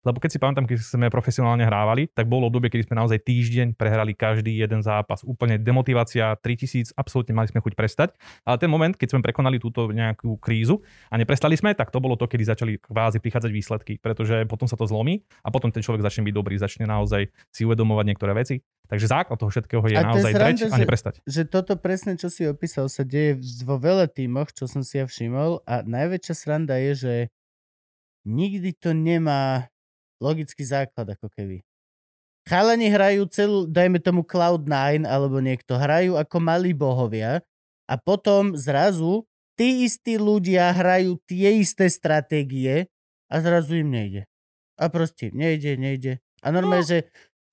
Lebo 0.06 0.22
keď 0.22 0.30
si 0.30 0.40
pamätám, 0.40 0.64
keď 0.64 0.78
sme 0.80 1.08
profesionálne 1.10 1.66
hrávali, 1.66 2.08
tak 2.08 2.30
bolo 2.30 2.48
obdobie, 2.48 2.70
kedy 2.70 2.88
sme 2.88 2.96
naozaj 2.96 3.18
týždeň 3.22 3.74
prehrali 3.74 4.14
každý 4.14 4.54
jeden 4.54 4.80
zápas. 4.80 5.26
Úplne 5.26 5.58
demotivácia 5.58 6.38
3000, 6.38 6.94
absolútne 6.94 7.34
mali 7.34 7.50
sme 7.50 7.60
chuť 7.60 7.74
prestať. 7.74 8.10
Ale 8.46 8.56
ten 8.58 8.70
moment, 8.70 8.94
keď 8.94 9.18
sme 9.18 9.26
prekonali 9.26 9.58
túto 9.58 9.90
nejakú 9.90 10.38
krízu 10.38 10.80
a 11.10 11.18
neprestali 11.18 11.58
sme, 11.58 11.74
tak 11.74 11.90
to 11.90 11.98
bolo 11.98 12.14
to, 12.16 12.30
kedy 12.30 12.46
začali 12.46 12.74
kvázi 12.78 13.18
prichádzať 13.20 13.52
výsledky, 13.52 13.94
pretože 13.98 14.46
potom 14.46 14.70
sa 14.70 14.78
to 14.78 14.86
zlomí 14.86 15.26
a 15.42 15.50
potom 15.50 15.74
ten 15.74 15.82
človek 15.82 16.06
začne 16.06 16.24
byť 16.24 16.34
dobrý, 16.34 16.56
začne 16.56 16.86
naozaj 16.86 17.28
si 17.52 17.66
uvedomovať 17.66 18.06
niektoré 18.08 18.32
veci. 18.32 18.62
Takže 18.88 19.12
základ 19.12 19.36
toho 19.36 19.52
všetkého 19.52 19.84
je 19.84 19.98
A 20.00 20.08
naozaj 20.08 20.32
dreť 20.32 20.72
a 20.72 20.78
že- 20.78 20.80
neprestať. 20.80 21.14
že 21.28 21.44
toto 21.44 21.76
presne, 21.76 22.16
čo 22.16 22.32
si 22.32 22.48
opísal, 22.48 22.88
sa 22.88 23.04
deje 23.04 23.36
vo 23.68 23.76
veľa 23.76 24.08
tímoch, 24.08 24.56
čo 24.56 24.64
som 24.64 24.80
si 24.80 25.02
ja 25.02 25.06
všimol 25.10 25.68
a 25.68 25.84
najväčšia 25.84 26.34
sranda 26.34 26.80
je, 26.80 26.92
že 26.96 27.14
nikdy 28.24 28.72
to 28.72 28.92
nemá 28.92 29.68
logický 30.22 30.64
základ, 30.66 31.14
ako 31.18 31.30
keby. 31.34 31.62
Chalani 32.48 32.88
hrajú 32.88 33.28
celú, 33.28 33.60
dajme 33.68 34.00
tomu 34.00 34.24
Cloud9 34.24 35.04
alebo 35.04 35.44
niekto, 35.44 35.76
hrajú 35.76 36.16
ako 36.16 36.38
malí 36.40 36.72
bohovia 36.72 37.44
a 37.92 37.94
potom 38.00 38.56
zrazu 38.56 39.28
tí 39.60 39.84
istí 39.84 40.16
ľudia 40.16 40.72
hrajú 40.72 41.20
tie 41.28 41.60
isté 41.60 41.92
stratégie 41.92 42.88
a 43.28 43.44
zrazu 43.44 43.84
im 43.84 43.92
nejde. 43.92 44.24
A 44.80 44.88
proste 44.88 45.34
nejde, 45.34 45.76
nejde. 45.76 46.24
A 46.40 46.54
normálne, 46.54 46.86
no. 46.86 46.92
že 46.96 47.00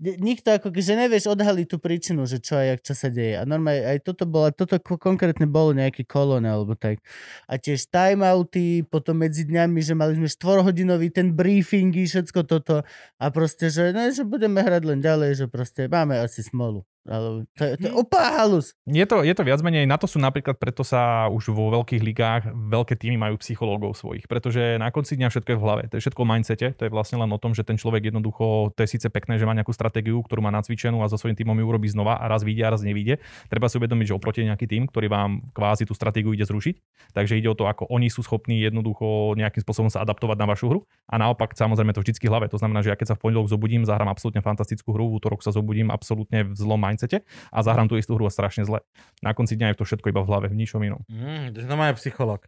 nikto 0.04 0.52
ako, 0.52 0.68
že 0.76 0.94
nevieš 0.94 1.32
odhaliť 1.32 1.66
tú 1.66 1.76
príčinu, 1.80 2.28
že 2.28 2.38
čo 2.38 2.60
a 2.60 2.76
čo 2.76 2.92
sa 2.92 3.08
deje. 3.08 3.40
A 3.40 3.48
normálne 3.48 3.82
aj 3.88 4.04
toto 4.04 4.28
bolo, 4.28 4.52
toto 4.52 4.76
ko- 4.76 5.00
konkrétne 5.00 5.48
bolo 5.48 5.72
nejaký 5.72 6.04
kolón 6.04 6.44
alebo 6.44 6.76
tak. 6.76 7.00
A 7.48 7.56
tiež 7.56 7.88
timeouty, 7.88 8.84
potom 8.84 9.24
medzi 9.24 9.48
dňami, 9.48 9.80
že 9.80 9.96
mali 9.96 10.20
sme 10.20 10.28
4-hodinový 10.28 11.08
ten 11.08 11.32
briefingy, 11.32 12.04
všetko 12.04 12.40
toto. 12.44 12.84
A 13.16 13.24
proste, 13.32 13.72
že, 13.72 13.90
ne, 13.96 14.12
že 14.12 14.28
budeme 14.28 14.60
hrať 14.60 14.82
len 14.84 15.00
ďalej, 15.00 15.30
že 15.40 15.46
proste 15.48 15.88
máme 15.88 16.20
asi 16.20 16.44
smolu. 16.44 16.84
Ale 17.04 17.44
to, 17.52 17.62
je- 17.68 17.76
to 17.76 17.84
je 17.88 17.94
úplná 17.94 18.28
halus. 18.40 18.72
Je 18.88 19.04
to, 19.04 19.20
je 19.20 19.34
to 19.36 19.44
viac 19.44 19.60
menej, 19.60 19.84
na 19.84 20.00
to 20.00 20.08
sú 20.08 20.16
napríklad, 20.16 20.56
preto 20.56 20.80
sa 20.80 21.28
už 21.28 21.52
vo 21.52 21.68
veľkých 21.68 22.00
ligách 22.00 22.42
veľké 22.52 22.96
týmy 22.96 23.20
majú 23.20 23.36
psychológov 23.44 23.92
svojich, 24.00 24.24
pretože 24.24 24.80
na 24.80 24.88
konci 24.88 25.20
dňa 25.20 25.28
všetko 25.28 25.50
je 25.52 25.58
v 25.60 25.64
hlave. 25.64 25.82
To 25.92 26.00
je 26.00 26.02
všetko 26.08 26.20
v 26.24 26.28
mindsete, 26.32 26.66
to 26.72 26.82
je 26.88 26.90
vlastne 26.90 27.20
len 27.20 27.28
o 27.28 27.36
tom, 27.36 27.52
že 27.52 27.60
ten 27.60 27.76
človek 27.76 28.08
jednoducho, 28.08 28.72
to 28.72 28.80
je 28.84 28.88
síce 28.96 29.06
pekné, 29.12 29.36
že 29.36 29.44
má 29.44 29.52
nejakú 29.52 29.76
stratégiu, 29.76 30.16
ktorú 30.24 30.40
má 30.40 30.52
nacvičenú 30.54 31.04
a 31.04 31.12
so 31.12 31.20
svojím 31.20 31.36
týmom 31.36 31.56
ju 31.60 31.66
urobí 31.68 31.92
znova 31.92 32.16
a 32.16 32.24
raz 32.24 32.40
vyjde 32.40 32.62
a 32.64 32.72
raz 32.72 32.80
nevíde. 32.80 33.20
Treba 33.52 33.68
si 33.68 33.76
uvedomiť, 33.76 34.06
že 34.08 34.14
oproti 34.16 34.40
nejaký 34.48 34.64
tým, 34.64 34.88
ktorý 34.88 35.12
vám 35.12 35.44
kvázi 35.52 35.84
tú 35.84 35.92
stratégiu 35.92 36.32
ide 36.32 36.48
zrušiť. 36.48 36.80
Takže 37.12 37.36
ide 37.36 37.52
o 37.52 37.56
to, 37.56 37.68
ako 37.68 37.84
oni 37.92 38.08
sú 38.08 38.24
schopní 38.24 38.64
jednoducho 38.64 39.36
nejakým 39.36 39.60
spôsobom 39.60 39.92
sa 39.92 40.00
adaptovať 40.02 40.36
na 40.40 40.46
vašu 40.48 40.72
hru. 40.72 40.80
A 41.08 41.20
naopak, 41.20 41.52
samozrejme, 41.52 41.92
to 41.92 42.00
vždycky 42.00 42.26
v 42.26 42.32
hlave. 42.32 42.46
To 42.48 42.56
znamená, 42.56 42.80
že 42.80 42.90
ja 42.90 42.96
keď 42.96 43.12
sa 43.12 43.16
v 43.16 43.28
pondelok 43.28 43.52
zobudím, 43.52 43.84
zahrám 43.84 44.08
absolútne 44.08 44.40
fantastickú 44.40 44.96
hru, 44.96 45.12
v 45.12 45.20
útorok 45.20 45.44
sa 45.44 45.52
zobudím 45.52 45.92
absolútne 45.92 46.48
v 46.48 46.56
zlom 46.56 46.80
mindsete 46.94 47.26
a 47.50 47.58
zahrám 47.66 47.90
tú 47.90 47.98
istú 47.98 48.14
hru 48.14 48.30
a 48.30 48.32
strašne 48.32 48.62
zle. 48.62 48.86
Na 49.18 49.34
konci 49.34 49.58
dňa 49.58 49.74
je 49.74 49.76
to 49.82 49.84
všetko 49.84 50.14
iba 50.14 50.22
v 50.22 50.28
hlave, 50.30 50.46
v 50.46 50.56
ničom 50.62 50.78
inom. 50.86 51.02
Mm, 51.10 51.58
to 51.58 51.66
znamená 51.66 51.90
psycholog. 51.98 52.46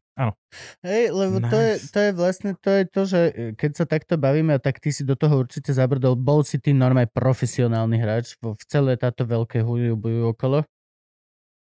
Hej, 0.87 1.11
lebo 1.11 1.43
to, 1.43 1.59
je, 1.59 1.73
Nice. 1.77 1.91
to 1.91 1.99
je 1.99 2.11
vlastne 2.15 2.51
to, 2.57 2.71
je 2.71 2.85
to, 2.87 3.03
že 3.05 3.21
e, 3.21 3.33
keď 3.59 3.71
sa 3.75 3.85
takto 3.85 4.15
bavíme, 4.15 4.55
tak 4.63 4.79
ty 4.79 4.95
si 4.95 5.03
do 5.03 5.19
toho 5.19 5.43
určite 5.43 5.75
zabrdol. 5.75 6.15
Bol 6.15 6.47
si 6.47 6.63
ty 6.63 6.71
normálne 6.71 7.11
profesionálny 7.11 7.99
hráč 7.99 8.39
vo, 8.39 8.55
v 8.55 8.65
celé 8.71 8.95
táto 8.95 9.27
veľké 9.27 9.61
huju 9.67 9.99
bujú 9.99 10.33
okolo. 10.33 10.63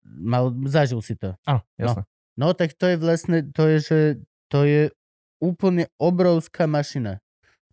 Mal, 0.05 0.53
zažil 0.69 1.01
si 1.01 1.17
to. 1.17 1.33
Áno, 1.43 1.65
jasné. 1.75 2.05
No 2.39 2.55
tak 2.55 2.77
to 2.79 2.87
je 2.87 2.95
vlastne, 2.95 3.43
to 3.51 3.67
je, 3.67 3.77
že 3.83 3.99
to 4.47 4.63
je 4.63 4.95
úplne 5.43 5.91
obrovská 5.99 6.67
mašina. 6.67 7.19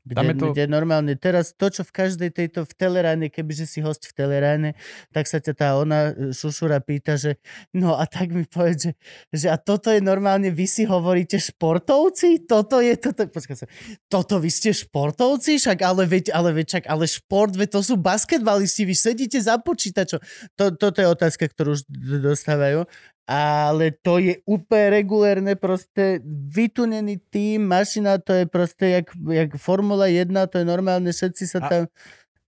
Kde, 0.07 0.15
Tam 0.15 0.27
je 0.31 0.35
to- 0.39 0.51
kde 0.55 0.65
normálne 0.71 1.15
teraz 1.19 1.51
to, 1.51 1.67
čo 1.67 1.83
v 1.83 1.91
každej 1.91 2.31
tejto 2.31 2.63
v 2.63 2.73
teleráne, 2.79 3.27
kebyže 3.27 3.67
si 3.67 3.83
host 3.83 4.07
v 4.07 4.15
teleráne, 4.15 4.79
tak 5.11 5.27
sa 5.27 5.43
ťa 5.43 5.53
tá 5.59 5.69
ona 5.75 6.15
e, 6.15 6.31
šušura 6.31 6.79
pýta, 6.79 7.19
že 7.19 7.43
no 7.75 7.99
a 7.99 8.07
tak 8.07 8.31
mi 8.31 8.47
povedz, 8.47 8.87
že, 8.87 8.93
že 9.35 9.47
a 9.51 9.59
toto 9.59 9.91
je 9.91 9.99
normálne, 9.99 10.55
vy 10.55 10.63
si 10.71 10.87
hovoríte 10.87 11.43
športovci? 11.43 12.47
Toto 12.47 12.79
je, 12.79 12.95
toto, 12.95 13.27
počkaj 13.27 13.57
sa, 13.59 13.67
toto 14.07 14.39
vy 14.39 14.47
ste 14.47 14.71
športovci? 14.71 15.59
Však 15.59 15.83
ale 15.83 16.07
veď, 16.07 16.31
ale 16.31 16.55
veď, 16.55 16.67
však, 16.71 16.85
ale 16.87 17.05
šport, 17.11 17.59
veď 17.59 17.75
to 17.75 17.83
sú 17.83 17.99
basketbalisti, 17.99 18.87
vy 18.87 18.95
sedíte 18.95 19.43
za 19.43 19.59
počítačom. 19.59 20.23
To, 20.55 20.71
toto 20.71 21.03
je 21.03 21.11
otázka, 21.11 21.51
ktorú 21.51 21.75
už 21.75 21.83
dostávajú 22.23 22.87
ale 23.27 23.91
to 23.91 24.23
je 24.23 24.39
úplne 24.47 25.03
regulérne, 25.03 25.59
proste 25.59 26.23
vytunený 26.47 27.19
tým, 27.27 27.67
mašina, 27.67 28.23
to 28.23 28.31
je 28.31 28.45
proste 28.47 28.87
jak, 29.03 29.11
jak 29.13 29.59
Formula 29.59 30.07
1, 30.07 30.31
to 30.47 30.63
je 30.63 30.67
normálne, 30.67 31.11
všetci 31.11 31.45
sa 31.45 31.59
A- 31.67 31.69
tam... 31.69 31.83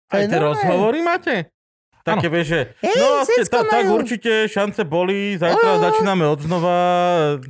To 0.09 0.17
Aj 0.17 0.25
tie 0.25 0.41
rozhovory 0.41 1.05
máte? 1.05 1.53
Také 2.11 2.29
vieš, 2.29 2.47
že 2.49 2.61
Hej, 2.79 2.95
no 2.97 3.07
ste, 3.19 3.33
všetko 3.39 3.57
ta, 3.57 3.69
tak 3.69 3.85
určite 3.87 4.31
šance 4.47 4.83
boli, 4.83 5.19
zajtra 5.35 5.71
Jo. 5.71 5.81
začíname 5.83 6.25
od 6.25 6.39
znova. 6.39 6.77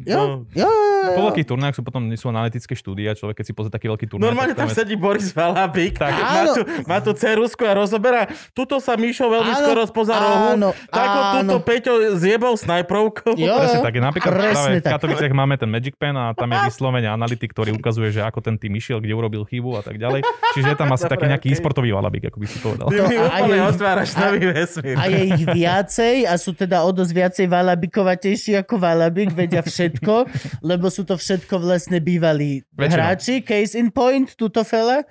Jo, 0.01 0.17
No. 0.19 0.23
jo, 0.51 0.67
jo, 0.67 0.71
Po 1.09 1.23
veľkých 1.25 1.47
turnajách 1.47 1.77
sú 1.77 1.83
potom 1.83 2.03
nie 2.03 2.15
sú 2.15 2.27
analytické 2.27 2.73
štúdie 2.73 3.05
a 3.05 3.15
človek, 3.15 3.39
keď 3.39 3.47
si 3.47 3.53
pozrie 3.53 3.71
taký 3.71 3.87
veľký 3.87 4.07
turnaj, 4.07 4.25
Normálne 4.25 4.53
tam 4.53 4.69
sedí 4.69 4.95
Boris 4.95 5.31
Valabik, 5.31 5.97
Tak. 5.97 6.13
má, 6.13 6.43
tu, 6.49 6.61
má 6.85 6.99
tu 6.99 7.11
cerusku 7.13 7.63
a 7.63 7.73
rozoberá. 7.73 8.27
Tuto 8.51 8.79
sa 8.79 8.95
Míšo 8.95 9.27
veľmi 9.27 9.53
Áno, 9.53 9.61
skoro 9.61 9.81
spoza 9.85 10.15
rohu. 10.15 10.75
Tako 10.89 11.17
túto 11.37 11.57
Peťo 11.61 11.93
zjebol 12.15 12.55
snajprovkou. 12.55 13.35
Jo, 13.35 13.55
Presne 13.57 13.79
tak. 13.81 13.95
Napríklad 13.95 14.33
Presne 14.33 14.53
práve 14.53 14.79
v. 14.79 14.87
Katoviciach 14.89 15.33
máme 15.33 15.55
ten 15.55 15.69
Magic 15.69 15.95
Pen 15.95 16.13
a 16.13 16.33
tam 16.33 16.49
je 16.49 16.59
vyslovene 16.67 17.07
analytik, 17.07 17.49
ktorý 17.49 17.73
ukazuje, 17.73 18.11
že 18.11 18.21
ako 18.21 18.41
ten 18.41 18.55
tým 18.55 18.75
išiel, 18.75 18.99
kde 18.99 19.13
urobil 19.13 19.43
chybu 19.43 19.75
a 19.75 19.83
tak 19.83 19.97
ďalej. 19.97 20.23
Čiže 20.53 20.69
je 20.69 20.77
tam 20.77 20.89
asi 20.89 21.05
Dobre, 21.05 21.13
taký 21.15 21.25
nejaký 21.29 21.47
okej. 21.47 21.55
e-sportový 21.55 21.91
valabik, 21.91 22.23
ako 22.27 22.37
by 22.37 22.47
si 22.47 22.59
povedal. 22.59 22.87
Ty 22.89 23.01
mi 23.05 23.17
úplne 23.17 23.59
otváraš 23.65 24.09
a- 24.11 24.21
vesmír. 24.49 24.97
A 24.97 25.13
je 25.13 25.23
ich 25.37 25.45
viacej 25.45 26.25
a 26.25 26.35
sú 26.41 26.57
teda 26.57 26.83
o 26.83 26.91
dosť 26.91 27.13
viacej 27.13 27.47
valabikovatejší 27.53 28.57
ako 28.65 28.81
valabik, 28.81 29.37
vedia 29.37 29.61
všetko, 29.61 30.29
lebo 30.65 30.89
sú 30.89 31.05
to 31.05 31.21
všetko 31.21 31.61
vlastne 31.61 32.01
bývalí 32.01 32.65
Väčšinou. 32.73 32.95
hráči. 32.97 33.35
Case 33.45 33.77
in 33.77 33.93
point, 33.93 34.33
túto 34.35 34.65
fela, 34.65 35.05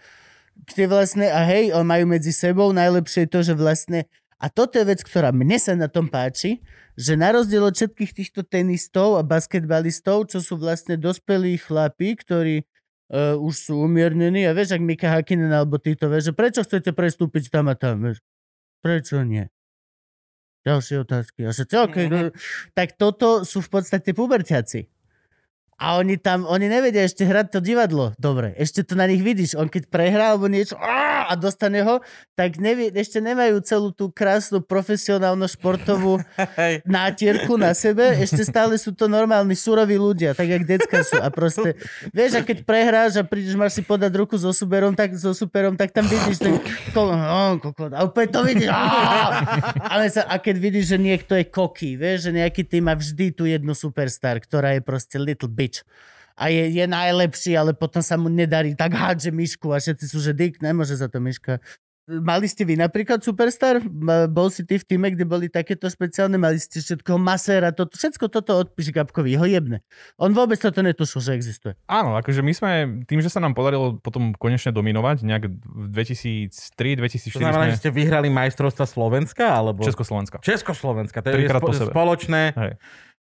kde 0.65 0.89
vlastne, 0.89 1.29
a 1.29 1.45
hej, 1.45 1.71
on 1.71 1.85
majú 1.85 2.09
medzi 2.09 2.33
sebou, 2.33 2.73
najlepšie 2.73 3.25
je 3.25 3.29
to, 3.29 3.39
že 3.45 3.53
vlastne, 3.53 4.09
a 4.41 4.49
toto 4.49 4.77
je 4.81 4.85
vec, 4.85 5.01
ktorá 5.05 5.29
mne 5.29 5.57
sa 5.61 5.77
na 5.77 5.89
tom 5.89 6.09
páči, 6.09 6.61
že 6.97 7.13
na 7.13 7.29
rozdiel 7.29 7.61
od 7.61 7.77
všetkých 7.77 8.11
týchto 8.13 8.41
tenistov 8.41 9.21
a 9.21 9.23
basketbalistov, 9.25 10.33
čo 10.33 10.41
sú 10.41 10.57
vlastne 10.57 10.97
dospelí 10.97 11.61
chlapí, 11.61 12.17
ktorí 12.17 12.65
uh, 13.13 13.37
už 13.37 13.53
sú 13.69 13.73
umiernení 13.85 14.49
a 14.49 14.51
vieš, 14.57 14.73
ak 14.73 14.81
Mika 14.81 15.09
Hakinen 15.13 15.53
alebo 15.53 15.77
títo, 15.77 16.09
vieš, 16.09 16.31
že 16.31 16.33
prečo 16.33 16.61
chcete 16.65 16.89
prestúpiť 16.97 17.53
tam 17.53 17.69
a 17.69 17.77
tam, 17.77 18.01
vieš? 18.01 18.17
Prečo 18.81 19.21
nie? 19.25 19.47
Ďalšie 20.67 20.95
otázky. 21.07 21.47
A 21.47 21.55
všetci, 21.55 21.75
okay, 21.79 22.05
no, 22.11 22.35
tak 22.75 22.99
toto 22.99 23.47
sú 23.47 23.63
v 23.63 23.69
podstate 23.71 24.11
puberťaci. 24.11 24.91
A 25.77 26.01
oni 26.01 26.17
tam, 26.17 26.43
oni 26.43 26.67
nevedia 26.67 27.05
ešte 27.05 27.21
hrať 27.23 27.53
to 27.53 27.59
divadlo. 27.61 28.11
Dobre, 28.17 28.51
ešte 28.57 28.81
to 28.81 28.97
na 28.97 29.05
nich 29.05 29.21
vidíš. 29.21 29.53
On 29.55 29.69
keď 29.69 29.87
prehrá 29.93 30.33
alebo 30.33 30.49
niečo 30.49 30.73
a 31.27 31.35
dostane 31.35 31.83
ho, 31.83 31.99
tak 32.39 32.55
nevie, 32.57 32.87
ešte 32.95 33.19
nemajú 33.19 33.59
celú 33.61 33.91
tú 33.91 34.07
krásnu 34.07 34.63
profesionálnu 34.63 35.43
športovú 35.51 36.23
nátierku 36.87 37.59
na 37.59 37.75
sebe, 37.75 38.15
ešte 38.15 38.47
stále 38.47 38.79
sú 38.79 38.95
to 38.95 39.11
normálni 39.11 39.53
suroví 39.53 39.99
ľudia, 39.99 40.31
tak 40.31 40.47
jak 40.47 40.63
decka 40.63 41.03
sú. 41.03 41.19
A 41.19 41.27
proste, 41.27 41.75
vieš, 42.15 42.39
a 42.39 42.41
keď 42.41 42.63
prehráš 42.63 43.19
a 43.19 43.23
prídeš, 43.27 43.59
máš 43.59 43.75
si 43.75 43.83
podať 43.83 44.11
ruku 44.15 44.39
so 44.39 44.55
superom, 44.55 44.95
tak, 44.95 45.13
so 45.19 45.35
superom, 45.35 45.75
tak 45.75 45.91
tam 45.91 46.07
vidíš 46.07 46.39
ten 46.39 46.55
oh, 46.95 47.59
kokot, 47.59 47.91
a 47.91 48.07
úplne 48.07 48.29
to 48.31 48.41
vidíš. 48.47 48.71
Ale 49.93 50.07
sa, 50.07 50.23
a 50.25 50.39
keď 50.39 50.55
vidíš, 50.57 50.95
že 50.95 50.97
niekto 50.97 51.35
je 51.35 51.45
koký, 51.45 51.99
vieš, 51.99 52.29
že 52.29 52.31
nejaký 52.31 52.63
tým 52.63 52.87
má 52.87 52.95
vždy 52.95 53.35
tú 53.35 53.43
jednu 53.43 53.75
superstar, 53.75 54.39
ktorá 54.39 54.79
je 54.79 54.81
proste 54.81 55.19
little 55.19 55.51
bitch. 55.51 55.83
A 56.37 56.53
je, 56.53 56.69
je 56.69 56.85
najlepší, 56.85 57.57
ale 57.57 57.73
potom 57.73 58.05
sa 58.05 58.13
mu 58.13 58.29
nedarí, 58.29 58.77
tak 58.77 58.93
hádže 58.93 59.33
myšku 59.33 59.73
a 59.73 59.81
všetci 59.81 60.05
sú, 60.05 60.21
že 60.21 60.37
Dick, 60.37 60.61
nemôže 60.61 60.93
za 60.93 61.09
to 61.09 61.17
myška. 61.17 61.57
Mali 62.07 62.47
ste 62.47 62.63
vy 62.63 62.79
napríklad 62.79 63.19
Superstar? 63.19 63.83
Bol 64.31 64.47
si 64.47 64.63
ty 64.63 64.79
v 64.79 64.85
týme, 64.87 65.11
kde 65.11 65.27
boli 65.27 65.51
takéto 65.51 65.91
špeciálne? 65.91 66.39
Mali 66.39 66.55
ste 66.55 66.79
všetko 66.79 67.19
Masera, 67.19 67.75
toto, 67.75 67.99
všetko 67.99 68.31
toto 68.31 68.55
odpíš 68.63 68.95
Gabkovi, 68.95 69.35
ho 69.35 69.43
jebne. 69.43 69.83
On 70.15 70.31
vôbec 70.31 70.55
toto 70.55 70.79
netušil, 70.79 71.19
že 71.19 71.31
existuje. 71.35 71.75
Áno, 71.91 72.15
akože 72.15 72.39
my 72.39 72.53
sme, 72.55 72.71
tým, 73.03 73.19
že 73.19 73.27
sa 73.27 73.43
nám 73.43 73.51
podarilo 73.59 73.99
potom 73.99 74.31
konečne 74.39 74.71
dominovať, 74.71 75.27
nejak 75.27 75.51
v 75.51 75.87
2003, 75.91 76.95
2004 76.95 77.27
To 77.27 77.39
znamená, 77.43 77.65
sme 77.67 77.75
že 77.75 77.79
ste 77.83 77.91
vyhrali 77.91 78.31
majstrovstva 78.31 78.87
Slovenska? 78.87 79.43
Alebo... 79.51 79.83
Československa. 79.83 80.39
Československa, 80.39 81.19
to 81.19 81.27
je 81.27 81.43
Trikrát 81.43 81.59
spo- 81.59 81.91
spoločné. 81.91 82.55
Hej. 82.55 82.71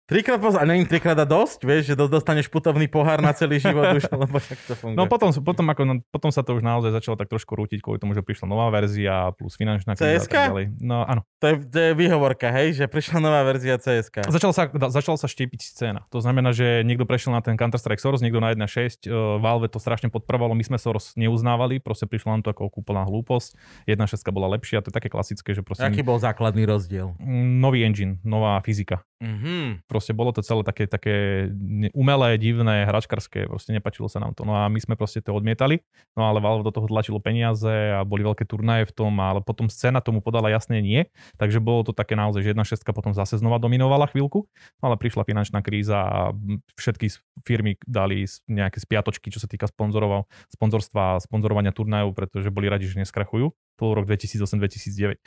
Trikrát 0.04 0.36
poz... 0.44 0.60
A 0.60 0.68
není 0.68 0.84
trikrát 0.84 1.16
a 1.16 1.24
dosť, 1.24 1.64
vieš, 1.64 1.84
že 1.90 1.96
do- 1.96 2.12
dostaneš 2.12 2.52
putovný 2.52 2.92
pohár 2.92 3.24
na 3.24 3.32
celý 3.32 3.56
život 3.64 3.88
už, 3.96 4.04
lebo 4.28 4.36
tak 4.36 4.60
to 4.68 4.76
funguje. 4.76 5.00
No 5.00 5.08
potom, 5.08 5.32
potom, 5.32 5.64
ako, 5.72 5.82
no, 5.88 5.94
potom 6.12 6.28
sa 6.28 6.44
to 6.44 6.60
už 6.60 6.64
naozaj 6.64 6.92
začalo 6.92 7.16
tak 7.16 7.32
trošku 7.32 7.56
rútiť 7.56 7.80
kvôli 7.80 8.04
tomu, 8.04 8.12
že 8.12 8.20
prišla 8.20 8.52
nová 8.52 8.68
verzia 8.68 9.32
plus 9.40 9.56
finančná 9.56 9.96
kríza 9.96 10.20
a 10.20 10.28
tak 10.28 10.52
ďalej. 10.52 10.66
No 10.84 11.08
áno. 11.08 11.24
To 11.40 11.46
je, 11.48 11.56
to 11.64 11.78
je 11.80 11.92
výhovorka, 11.96 12.52
hej, 12.52 12.84
že 12.84 12.92
prišla 12.92 13.24
nová 13.24 13.48
verzia 13.48 13.80
CSK. 13.80 14.28
Začala 14.28 14.52
sa, 14.52 14.68
da- 14.68 14.92
začala 14.92 15.16
sa 15.16 15.32
štiepiť 15.32 15.62
scéna. 15.72 16.04
To 16.12 16.20
znamená, 16.20 16.52
že 16.52 16.84
niekto 16.84 17.08
prešiel 17.08 17.32
na 17.32 17.40
ten 17.40 17.56
Counter-Strike 17.56 18.04
Source, 18.04 18.20
niekto 18.20 18.44
na 18.44 18.52
1.6, 18.52 19.08
uh, 19.08 19.40
Valve 19.40 19.72
to 19.72 19.80
strašne 19.80 20.12
podporovalo, 20.12 20.52
my 20.52 20.68
sme 20.68 20.76
Source 20.76 21.16
neuznávali, 21.16 21.80
proste 21.80 22.12
prišlo 22.12 22.36
nám 22.36 22.44
to 22.44 22.52
ako 22.52 22.76
úplná 22.76 23.08
hlúposť. 23.08 23.56
1.6 23.88 24.20
bola 24.36 24.52
lepšia, 24.52 24.84
to 24.84 24.92
je 24.92 24.96
také 25.00 25.08
klasické, 25.08 25.56
že 25.56 25.64
proste 25.64 25.88
Aký 25.88 26.04
bol 26.04 26.20
základný 26.20 26.68
rozdiel? 26.68 27.16
nový 27.64 27.88
engine, 27.88 28.20
nová 28.28 28.60
fyzika. 28.60 29.08
Mhm. 29.24 29.88
Proste 29.94 30.18
bolo 30.18 30.34
to 30.34 30.42
celé 30.42 30.66
také, 30.66 30.90
také 30.90 31.46
umelé, 31.94 32.42
divné, 32.42 32.90
hračkarské, 32.90 33.46
proste 33.46 33.78
nepačilo 33.78 34.10
sa 34.10 34.18
nám 34.18 34.34
to. 34.34 34.42
No 34.42 34.58
a 34.58 34.66
my 34.66 34.82
sme 34.82 34.98
proste 34.98 35.22
to 35.22 35.38
odmietali, 35.38 35.86
no 36.18 36.26
ale 36.26 36.42
Valve 36.42 36.66
do 36.66 36.74
toho 36.74 36.90
tlačilo 36.90 37.22
peniaze 37.22 37.94
a 37.94 38.02
boli 38.02 38.26
veľké 38.26 38.50
turnaje 38.50 38.90
v 38.90 38.94
tom, 38.98 39.14
ale 39.22 39.46
potom 39.46 39.70
scéna 39.70 40.02
tomu 40.02 40.26
podala 40.26 40.50
jasne 40.50 40.82
nie, 40.82 41.14
takže 41.38 41.62
bolo 41.62 41.86
to 41.86 41.94
také 41.94 42.18
naozaj, 42.18 42.42
že 42.42 42.58
jedna 42.58 42.66
šestka 42.66 42.90
potom 42.90 43.14
zase 43.14 43.38
znova 43.38 43.62
dominovala 43.62 44.10
chvíľku, 44.10 44.50
no 44.82 44.84
ale 44.90 44.98
prišla 44.98 45.30
finančná 45.30 45.62
kríza 45.62 46.02
a 46.02 46.34
všetky 46.74 47.14
firmy 47.46 47.78
dali 47.86 48.26
nejaké 48.50 48.82
spiatočky, 48.82 49.30
čo 49.30 49.38
sa 49.38 49.46
týka 49.46 49.70
sponzorov, 49.70 50.26
sponzorstva 50.50 51.18
a 51.18 51.22
sponzorovania 51.22 51.70
turnajov, 51.70 52.18
pretože 52.18 52.50
boli 52.50 52.66
radi, 52.66 52.90
že 52.90 52.98
neskrachujú. 52.98 53.54
Bol 53.78 53.98
rok 53.98 54.06
2008-2009. 54.06 55.18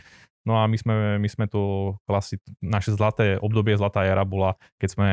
No 0.46 0.62
a 0.62 0.70
my 0.70 0.78
sme, 0.78 1.18
my 1.18 1.26
sme 1.26 1.50
to 1.50 1.94
klasi, 2.06 2.38
naše 2.62 2.94
zlaté 2.94 3.34
obdobie, 3.42 3.74
zlatá 3.74 4.06
éra 4.06 4.22
bola, 4.22 4.54
keď 4.78 4.88
sme 4.94 5.08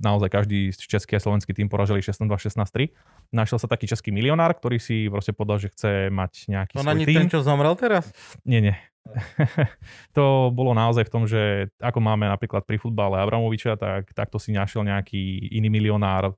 naozaj 0.00 0.32
každý 0.32 0.72
český 0.72 1.20
a 1.20 1.20
slovenský 1.20 1.52
tým 1.52 1.68
poražili 1.68 2.00
16-2, 2.00 2.48
16-3. 2.48 2.88
Našiel 3.28 3.60
sa 3.60 3.68
taký 3.68 3.84
český 3.84 4.08
milionár, 4.08 4.56
ktorý 4.56 4.80
si 4.80 5.12
proste 5.12 5.36
povedal, 5.36 5.60
že 5.60 5.68
chce 5.76 5.92
mať 6.08 6.32
nejaký 6.48 6.74
To 6.80 6.82
svoj 6.82 7.04
tým. 7.04 7.18
ten, 7.20 7.28
čo 7.28 7.44
zomrel 7.44 7.76
teraz? 7.76 8.08
Nie, 8.48 8.64
nie. 8.64 8.74
to 10.16 10.48
bolo 10.48 10.72
naozaj 10.72 11.04
v 11.04 11.12
tom, 11.12 11.24
že 11.28 11.68
ako 11.76 12.00
máme 12.00 12.24
napríklad 12.24 12.64
pri 12.64 12.80
futbale 12.80 13.20
Abramoviča, 13.20 13.76
tak 13.76 14.16
takto 14.16 14.40
si 14.40 14.56
našiel 14.56 14.80
nejaký 14.88 15.52
iný 15.52 15.68
milionár 15.68 16.32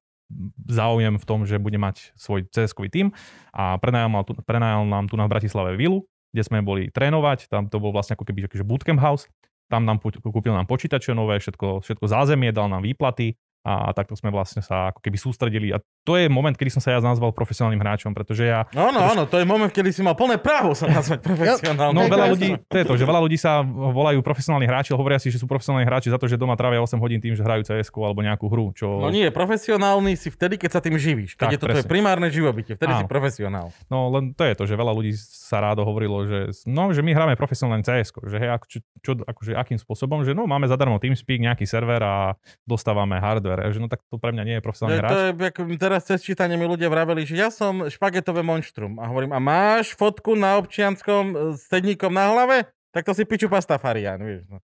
záujem 0.67 1.15
v 1.21 1.29
tom, 1.29 1.45
že 1.45 1.61
bude 1.61 1.77
mať 1.77 2.17
svoj 2.17 2.49
cs 2.49 2.73
tým 2.89 3.13
a 3.53 3.77
prenajal, 3.77 4.09
mal 4.09 4.25
tu, 4.25 4.33
prenajal 4.43 4.89
nám 4.89 5.05
tu 5.07 5.15
na 5.21 5.29
Bratislave 5.29 5.77
vilu, 5.77 6.09
kde 6.33 6.43
sme 6.43 6.59
boli 6.65 6.89
trénovať, 6.89 7.53
tam 7.53 7.69
to 7.69 7.77
bol 7.79 7.93
vlastne 7.93 8.17
ako 8.17 8.25
keby 8.25 8.49
že 8.49 8.65
bootcamp 8.65 8.99
house, 8.99 9.29
tam 9.69 9.85
nám 9.85 10.01
kúpil 10.01 10.53
nám 10.53 10.69
počítače 10.69 11.13
nové, 11.13 11.41
všetko, 11.41 11.85
všetko 11.85 12.05
zázemie, 12.09 12.53
dal 12.53 12.69
nám 12.73 12.85
výplaty 12.85 13.37
a 13.63 13.95
takto 13.95 14.19
sme 14.19 14.35
vlastne 14.35 14.59
sa 14.59 14.91
ako 14.91 14.99
keby 14.99 15.15
sústredili 15.15 15.71
a 15.71 15.79
to 16.03 16.19
je 16.19 16.27
moment, 16.27 16.51
kedy 16.51 16.67
som 16.67 16.83
sa 16.83 16.91
ja 16.91 16.99
nazval 16.99 17.31
profesionálnym 17.31 17.79
hráčom, 17.79 18.11
pretože 18.11 18.43
ja 18.43 18.67
Áno, 18.75 18.99
áno, 18.99 19.23
to 19.31 19.39
je 19.39 19.47
moment, 19.47 19.71
kedy 19.71 19.95
si 19.95 20.03
mal 20.03 20.19
plné 20.19 20.43
právo 20.43 20.75
sa 20.75 20.91
nazvať 20.91 21.23
profesionálnym. 21.23 21.95
No 21.95 22.03
To 22.03 22.07
je 22.11 22.15
veľa 22.19 22.29
ľudí, 22.35 22.51
to 22.67 22.77
je 22.83 22.85
to, 22.91 22.95
že 22.99 23.05
veľa 23.07 23.21
ľudí 23.23 23.39
sa 23.39 23.63
volajú 23.63 24.19
profesionálni 24.19 24.67
hráči, 24.67 24.91
ale 24.91 24.99
hovoria 24.99 25.23
si, 25.23 25.31
že 25.31 25.39
sú 25.39 25.47
profesionálni 25.47 25.87
hráči 25.87 26.11
za 26.11 26.19
to, 26.19 26.27
že 26.27 26.35
doma 26.35 26.59
trávia 26.59 26.83
8 26.83 26.99
hodín 26.99 27.23
tým, 27.23 27.39
že 27.39 27.47
hrajú 27.47 27.63
cs 27.63 27.87
alebo 27.95 28.19
nejakú 28.19 28.51
hru, 28.51 28.75
čo... 28.75 28.99
No 28.99 29.15
nie, 29.15 29.31
profesionálny 29.31 30.19
si 30.19 30.35
vtedy, 30.35 30.59
keď 30.59 30.71
sa 30.75 30.81
tým 30.83 30.99
živíš. 30.99 31.39
Keď 31.39 31.47
Tak, 31.47 31.55
je 31.55 31.61
to 31.63 31.67
tvoje 31.71 31.87
primárne 31.87 32.27
živobytie, 32.35 32.75
vtedy 32.75 32.99
si 32.99 33.05
Áno. 33.07 33.11
profesionál. 33.11 33.71
No 33.87 34.11
len 34.11 34.35
to 34.35 34.43
je 34.43 34.59
to, 34.59 34.65
že 34.67 34.75
veľa 34.75 34.91
ľudí 34.91 35.15
sa 35.15 35.63
rádo 35.63 35.85
hovorilo, 35.85 36.25
že 36.27 36.51
no, 36.67 36.91
že 36.91 37.05
my 37.05 37.13
hráme 37.13 37.35
profesionálne 37.37 37.85
CS, 37.85 38.11
že 38.27 38.37
hej, 38.41 38.51
ako, 38.57 38.65
čo, 38.67 38.79
čo, 39.05 39.13
akože 39.23 39.53
akým 39.55 39.79
spôsobom, 39.79 40.25
že 40.25 40.33
no, 40.33 40.49
máme 40.49 40.65
zadarmo 40.67 40.97
TeamSpeak, 40.97 41.45
nejaký 41.45 41.69
server 41.69 42.01
a 42.01 42.35
dostávame 42.65 43.21
hardware, 43.21 43.52
že 43.71 43.79
no 43.79 43.89
tak 43.93 44.01
to 44.09 44.17
pre 44.17 44.33
mňa 44.33 44.45
nie 44.49 44.57
je 44.59 44.63
profesionálny 44.65 44.99
hráč. 44.99 45.11
to 45.13 45.19
je, 45.21 45.31
ako 45.53 45.61
teraz 45.77 46.01
cez 46.09 46.21
čítanie 46.25 46.57
mi 46.57 46.65
ľudia 46.65 46.89
vraveli, 46.89 47.29
že 47.29 47.37
ja 47.37 47.53
som 47.53 47.85
špagetové 47.87 48.41
monštrum. 48.41 48.97
A 48.97 49.07
hovorím, 49.13 49.37
a 49.37 49.41
máš 49.43 49.93
fotku 49.93 50.33
na 50.33 50.57
občianskom 50.57 51.25
e, 51.31 51.35
s 51.59 51.69
sedníkom 51.69 52.11
na 52.11 52.33
hlave? 52.33 52.57
Tak 52.93 53.09
to 53.09 53.13
si 53.13 53.29
piču 53.29 53.53
pastafarian, 53.53 54.21
vieš. 54.21 54.49
No. 54.49 54.65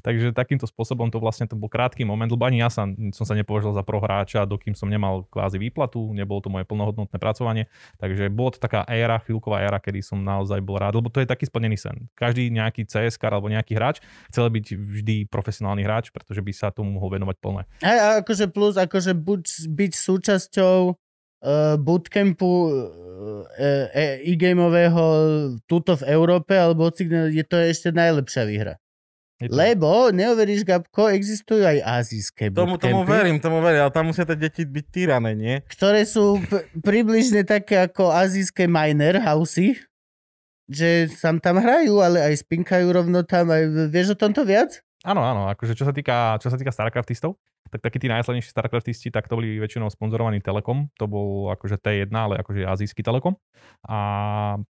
Takže 0.00 0.32
takýmto 0.36 0.68
spôsobom 0.68 1.08
to 1.08 1.18
vlastne 1.20 1.48
to 1.48 1.56
bol 1.56 1.68
krátky 1.68 2.04
moment, 2.04 2.28
lebo 2.28 2.44
ani 2.44 2.60
ja 2.60 2.68
sa, 2.68 2.88
som 3.12 3.24
sa 3.24 3.34
nepovažoval 3.36 3.80
za 3.80 3.84
prohráča, 3.84 4.48
dokým 4.48 4.76
som 4.76 4.88
nemal 4.88 5.24
kvázi 5.28 5.56
výplatu, 5.56 6.12
nebolo 6.12 6.40
to 6.40 6.52
moje 6.52 6.64
plnohodnotné 6.68 7.16
pracovanie. 7.16 7.68
Takže 8.00 8.28
bolo 8.32 8.56
to 8.56 8.58
taká 8.60 8.84
éra, 8.88 9.20
chvíľková 9.24 9.64
éra, 9.64 9.78
kedy 9.80 10.04
som 10.04 10.20
naozaj 10.20 10.60
bol 10.60 10.80
rád, 10.80 11.00
lebo 11.00 11.08
to 11.08 11.20
je 11.20 11.28
taký 11.28 11.48
splnený 11.48 11.76
sen. 11.80 12.08
Každý 12.16 12.52
nejaký 12.52 12.84
CS 12.88 13.16
alebo 13.20 13.52
nejaký 13.52 13.76
hráč 13.76 14.02
chcel 14.32 14.48
byť 14.48 14.66
vždy 14.76 15.16
profesionálny 15.28 15.84
hráč, 15.84 16.10
pretože 16.12 16.40
by 16.40 16.52
sa 16.52 16.68
tomu 16.72 16.96
mohol 16.96 17.16
venovať 17.16 17.36
plné. 17.40 17.62
Hej, 17.84 17.98
a 18.00 18.06
akože 18.24 18.46
plus, 18.50 18.74
akože 18.76 19.12
buď 19.16 19.42
byť 19.70 19.92
súčasťou 19.94 20.78
uh, 20.92 21.76
bootcampu 21.78 22.50
uh, 22.50 24.24
e-gameového 24.24 25.04
tuto 25.64 25.96
v 26.00 26.04
Európe, 26.10 26.56
alebo 26.56 26.88
je 26.90 27.44
to 27.44 27.56
ešte 27.60 27.92
najlepšia 27.92 28.44
výhra. 28.48 28.74
Lebo, 29.48 30.12
neuveríš, 30.12 30.68
Gabko, 30.68 31.08
existujú 31.08 31.64
aj 31.64 31.80
azijské 31.80 32.52
Tomu, 32.52 32.76
tomu 32.76 33.00
bootcampy, 33.00 33.08
verím, 33.08 33.36
tomu 33.40 33.64
verím, 33.64 33.88
ale 33.88 33.92
tam 33.94 34.12
musia 34.12 34.28
tie 34.28 34.36
deti 34.36 34.68
byť 34.68 34.86
týrané, 34.92 35.32
nie? 35.32 35.54
ktoré 35.64 36.04
sú 36.04 36.36
p- 36.44 36.68
približne 36.84 37.40
také 37.48 37.80
ako 37.80 38.12
azijské 38.12 38.68
miner 38.68 39.16
housey, 39.24 39.80
že 40.68 41.08
sam 41.08 41.40
tam 41.40 41.56
hrajú, 41.56 42.04
ale 42.04 42.20
aj 42.20 42.44
spinkajú 42.44 42.86
rovno 42.92 43.24
tam. 43.24 43.48
Aj, 43.48 43.64
vieš 43.88 44.12
o 44.12 44.20
tomto 44.20 44.44
viac? 44.44 44.84
Áno, 45.00 45.24
áno, 45.24 45.48
akože 45.48 45.72
čo 45.72 45.88
sa 45.88 45.96
týka, 45.96 46.36
čo 46.44 46.52
sa 46.52 46.60
týka 46.60 46.68
Starcraftistov, 46.68 47.40
tak 47.72 47.80
takí 47.80 47.96
tí 47.96 48.08
najslednejší 48.12 48.52
Starcraftisti, 48.52 49.08
tak 49.08 49.32
to 49.32 49.40
boli 49.40 49.56
väčšinou 49.56 49.88
sponzorovaní 49.88 50.44
Telekom, 50.44 50.92
to 51.00 51.08
bol 51.08 51.48
akože 51.56 51.80
T1, 51.80 52.12
ale 52.12 52.36
akože 52.44 52.68
azijský 52.68 53.00
Telekom. 53.00 53.32
A 53.88 53.98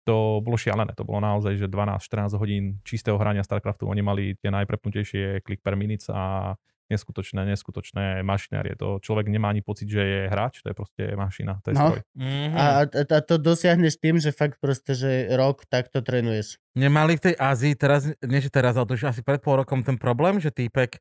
to 0.08 0.40
bolo 0.40 0.56
šialené, 0.56 0.96
to 0.96 1.04
bolo 1.04 1.20
naozaj, 1.20 1.60
že 1.60 1.68
12-14 1.68 2.40
hodín 2.40 2.64
čistého 2.88 3.20
hrania 3.20 3.44
Starcraftu, 3.44 3.84
oni 3.90 4.00
mali 4.00 4.24
tie 4.40 4.48
najprepnutejšie 4.48 5.44
click 5.44 5.60
per 5.60 5.76
minutes 5.76 6.08
a 6.08 6.56
neskutočné, 6.92 7.48
neskutočné 7.48 8.24
mašinérie. 8.24 8.76
To 8.80 9.00
človek 9.00 9.32
nemá 9.32 9.52
ani 9.52 9.64
pocit, 9.64 9.88
že 9.88 10.04
je 10.04 10.22
hráč, 10.28 10.60
to 10.60 10.72
je 10.72 10.76
proste 10.76 11.04
mašina, 11.16 11.60
to 11.64 11.72
je 11.72 11.76
No. 11.80 11.96
stroj. 11.96 12.02
Mhm. 12.16 12.48
A, 12.56 12.64
a, 12.88 13.20
to 13.24 13.36
dosiahneš 13.40 13.96
tým, 14.00 14.20
že 14.20 14.36
fakt 14.36 14.60
proste, 14.60 14.94
že 14.94 15.32
rok 15.34 15.64
takto 15.68 16.04
trénuješ. 16.04 16.60
Nemali 16.76 17.16
v 17.16 17.32
tej 17.32 17.36
Ázii 17.40 17.74
teraz, 17.78 18.10
nie 18.20 18.40
že 18.44 18.52
teraz, 18.52 18.76
ale 18.76 18.88
to 18.90 18.96
už 18.98 19.08
asi 19.10 19.22
pred 19.24 19.40
pol 19.40 19.62
rokom 19.64 19.82
ten 19.82 19.96
problém, 19.96 20.40
že 20.44 20.52
týpek, 20.52 21.00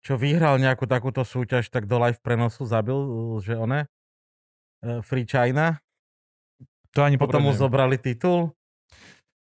čo 0.00 0.14
vyhral 0.16 0.56
nejakú 0.62 0.86
takúto 0.86 1.26
súťaž, 1.26 1.68
tak 1.68 1.90
do 1.90 1.98
live 1.98 2.18
prenosu 2.22 2.64
zabil, 2.64 2.96
že 3.42 3.58
one, 3.58 3.86
eh, 4.82 5.00
Free 5.02 5.26
China, 5.26 5.78
To 6.96 7.04
ani 7.04 7.20
potom 7.20 7.44
mu 7.44 7.52
zobrali 7.52 8.00
titul. 8.00 8.57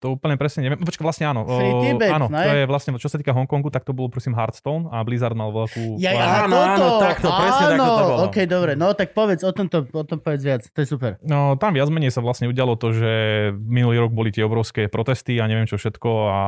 To 0.06 0.14
úplne 0.14 0.38
presne 0.38 0.70
neviem. 0.70 0.78
Počkaj, 0.78 1.02
vlastne 1.02 1.26
áno. 1.26 1.50
Free 1.50 1.74
O, 1.74 1.82
Tibet, 1.82 2.14
áno, 2.14 2.30
ne? 2.30 2.46
to 2.46 2.52
je 2.54 2.64
vlastne, 2.70 2.94
čo 3.02 3.10
sa 3.10 3.18
týka 3.18 3.34
Hongkongu, 3.34 3.74
tak 3.74 3.82
to 3.82 3.90
bolo 3.90 4.14
prosím 4.14 4.38
Hearthstone 4.38 4.94
a 4.94 5.02
Blizzard 5.02 5.34
mal 5.34 5.50
veľkú... 5.50 5.98
Ja, 5.98 6.14
aha, 6.14 6.46
Áno, 6.46 6.62
áno, 6.62 6.88
takto, 7.02 7.26
presne 7.34 7.66
áno, 7.66 7.74
takto 7.74 7.90
to 7.90 8.04
bolo. 8.06 8.20
OK, 8.30 8.38
dobre, 8.46 8.72
no 8.78 8.94
tak 8.94 9.18
povedz 9.18 9.42
o 9.42 9.50
tomto, 9.50 9.90
o 9.90 10.04
tom 10.06 10.22
povedz 10.22 10.46
viac, 10.46 10.62
to 10.70 10.78
je 10.86 10.88
super. 10.94 11.18
No, 11.26 11.58
tam 11.58 11.74
viac 11.74 11.90
menej 11.90 12.14
sa 12.14 12.22
vlastne 12.22 12.46
udialo 12.46 12.78
to, 12.78 12.94
že 12.94 13.12
minulý 13.58 14.06
rok 14.06 14.14
boli 14.14 14.30
tie 14.30 14.46
obrovské 14.46 14.86
protesty 14.86 15.42
a 15.42 15.50
neviem 15.50 15.66
čo 15.66 15.82
všetko 15.82 16.10
a 16.30 16.42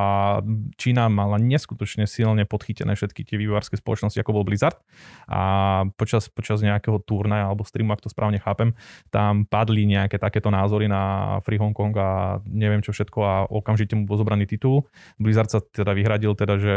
Čína 0.78 1.10
mala 1.10 1.42
neskutočne 1.42 2.06
silne 2.06 2.46
podchytené 2.46 2.94
všetky 2.94 3.26
tie 3.26 3.42
vývojárske 3.42 3.82
spoločnosti, 3.82 4.22
ako 4.22 4.38
bol 4.38 4.46
Blizzard. 4.46 4.78
A 5.26 5.82
počas, 5.98 6.30
počas 6.30 6.62
nejakého 6.62 7.02
turnaja 7.02 7.50
alebo 7.50 7.66
streamu, 7.66 7.90
ak 7.98 8.06
to 8.06 8.14
správne 8.14 8.38
chápem, 8.38 8.78
tam 9.10 9.50
padli 9.50 9.90
nejaké 9.90 10.22
takéto 10.22 10.54
názory 10.54 10.86
na 10.86 11.38
Free 11.42 11.58
Hong 11.58 11.74
Kong 11.74 11.96
a 11.98 12.38
neviem 12.46 12.86
čo 12.86 12.94
všetko 12.94 13.20
a 13.26 13.47
okamžite 13.50 13.94
mu 13.94 14.04
bol 14.04 14.16
zobraný 14.16 14.46
titul. 14.46 14.86
Blizzard 15.16 15.48
sa 15.48 15.60
teda 15.60 15.92
vyhradil, 15.92 16.32
teda, 16.32 16.56
že 16.56 16.76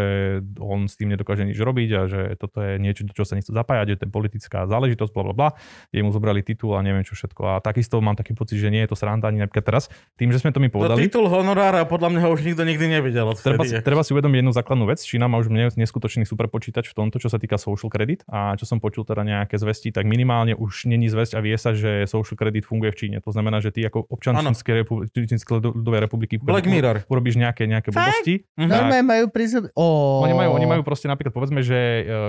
on 0.56 0.86
s 0.86 0.94
tým 0.94 1.10
nedokáže 1.10 1.42
nič 1.42 1.56
robiť 1.56 1.90
a 1.92 2.00
že 2.06 2.20
toto 2.34 2.58
je 2.58 2.76
niečo, 2.76 3.02
do 3.02 3.12
čo 3.12 3.22
sa 3.22 3.34
nechce 3.34 3.50
zapájať, 3.50 3.86
že 3.88 3.96
to 3.96 4.04
je 4.04 4.10
politická 4.10 4.64
záležitosť, 4.64 5.10
bla 5.10 5.22
bla 5.22 5.34
bla. 5.34 5.48
Jemu 5.90 6.10
zobrali 6.10 6.40
titul 6.40 6.72
a 6.72 6.80
neviem 6.80 7.02
čo 7.02 7.12
všetko. 7.12 7.42
A 7.44 7.58
takisto 7.58 7.98
mám 7.98 8.14
taký 8.14 8.32
pocit, 8.32 8.56
že 8.56 8.68
nie 8.68 8.80
je 8.80 8.88
to 8.88 8.96
sranda 8.96 9.26
ani 9.26 9.40
napríklad 9.40 9.66
teraz. 9.66 9.86
Tým, 10.14 10.30
že 10.30 10.38
sme 10.38 10.50
to 10.50 10.58
my 10.58 10.66
No, 10.66 10.74
povedali, 10.76 11.02
titul 11.02 11.26
honorára 11.26 11.82
podľa 11.82 12.08
mňa 12.08 12.20
ho 12.22 12.28
už 12.30 12.40
nikto 12.42 12.62
nikdy 12.62 12.86
nevidel. 12.88 13.34
Treba, 13.34 13.64
si- 13.64 13.80
treba 13.80 14.00
si 14.00 14.10
uvedomiť 14.10 14.38
jednu 14.38 14.52
základnú 14.52 14.84
vec. 14.86 15.02
Čína 15.02 15.26
má 15.26 15.36
už 15.36 15.50
neskutočný 15.74 16.22
super 16.22 16.46
počítač 16.46 16.86
v 16.86 16.94
tomto, 16.96 17.18
čo 17.18 17.26
sa 17.26 17.36
týka 17.36 17.58
social 17.58 17.90
credit. 17.90 18.22
A 18.26 18.54
čo 18.54 18.64
som 18.64 18.78
počul 18.78 19.02
teda 19.02 19.22
nejaké 19.22 19.58
zvesti, 19.58 19.90
tak 19.90 20.06
minimálne 20.06 20.54
už 20.54 20.86
není 20.86 21.06
zväzť 21.06 21.34
a 21.34 21.40
vie 21.40 21.56
sa, 21.56 21.74
že 21.74 22.06
social 22.06 22.34
credit 22.34 22.62
funguje 22.62 22.90
v 22.90 22.96
Číne. 22.96 23.16
To 23.20 23.30
znamená, 23.30 23.58
že 23.58 23.70
ty 23.70 23.82
ako 23.82 24.06
občan. 24.06 24.38
Čínskej, 24.40 24.74
repu- 24.82 25.04
Čínskej 25.06 25.58
ľudovej 25.60 26.00
republiky 26.00 26.38
Black 26.50 26.66
Mirror. 26.66 26.96
urobíš 27.06 27.36
nejaké, 27.38 27.64
nejaké 27.64 27.94
blbosti. 27.94 28.44
Mhm. 28.58 28.68
Normálne 28.68 29.04
majú 29.06 29.24
sebe... 29.40 29.66
Oh. 29.74 30.22
Oni 30.22 30.34
majú, 30.34 30.50
oni 30.58 30.66
majú 30.66 30.82
proste 30.84 31.06
napríklad, 31.06 31.32
povedzme, 31.32 31.60
že 31.62 31.78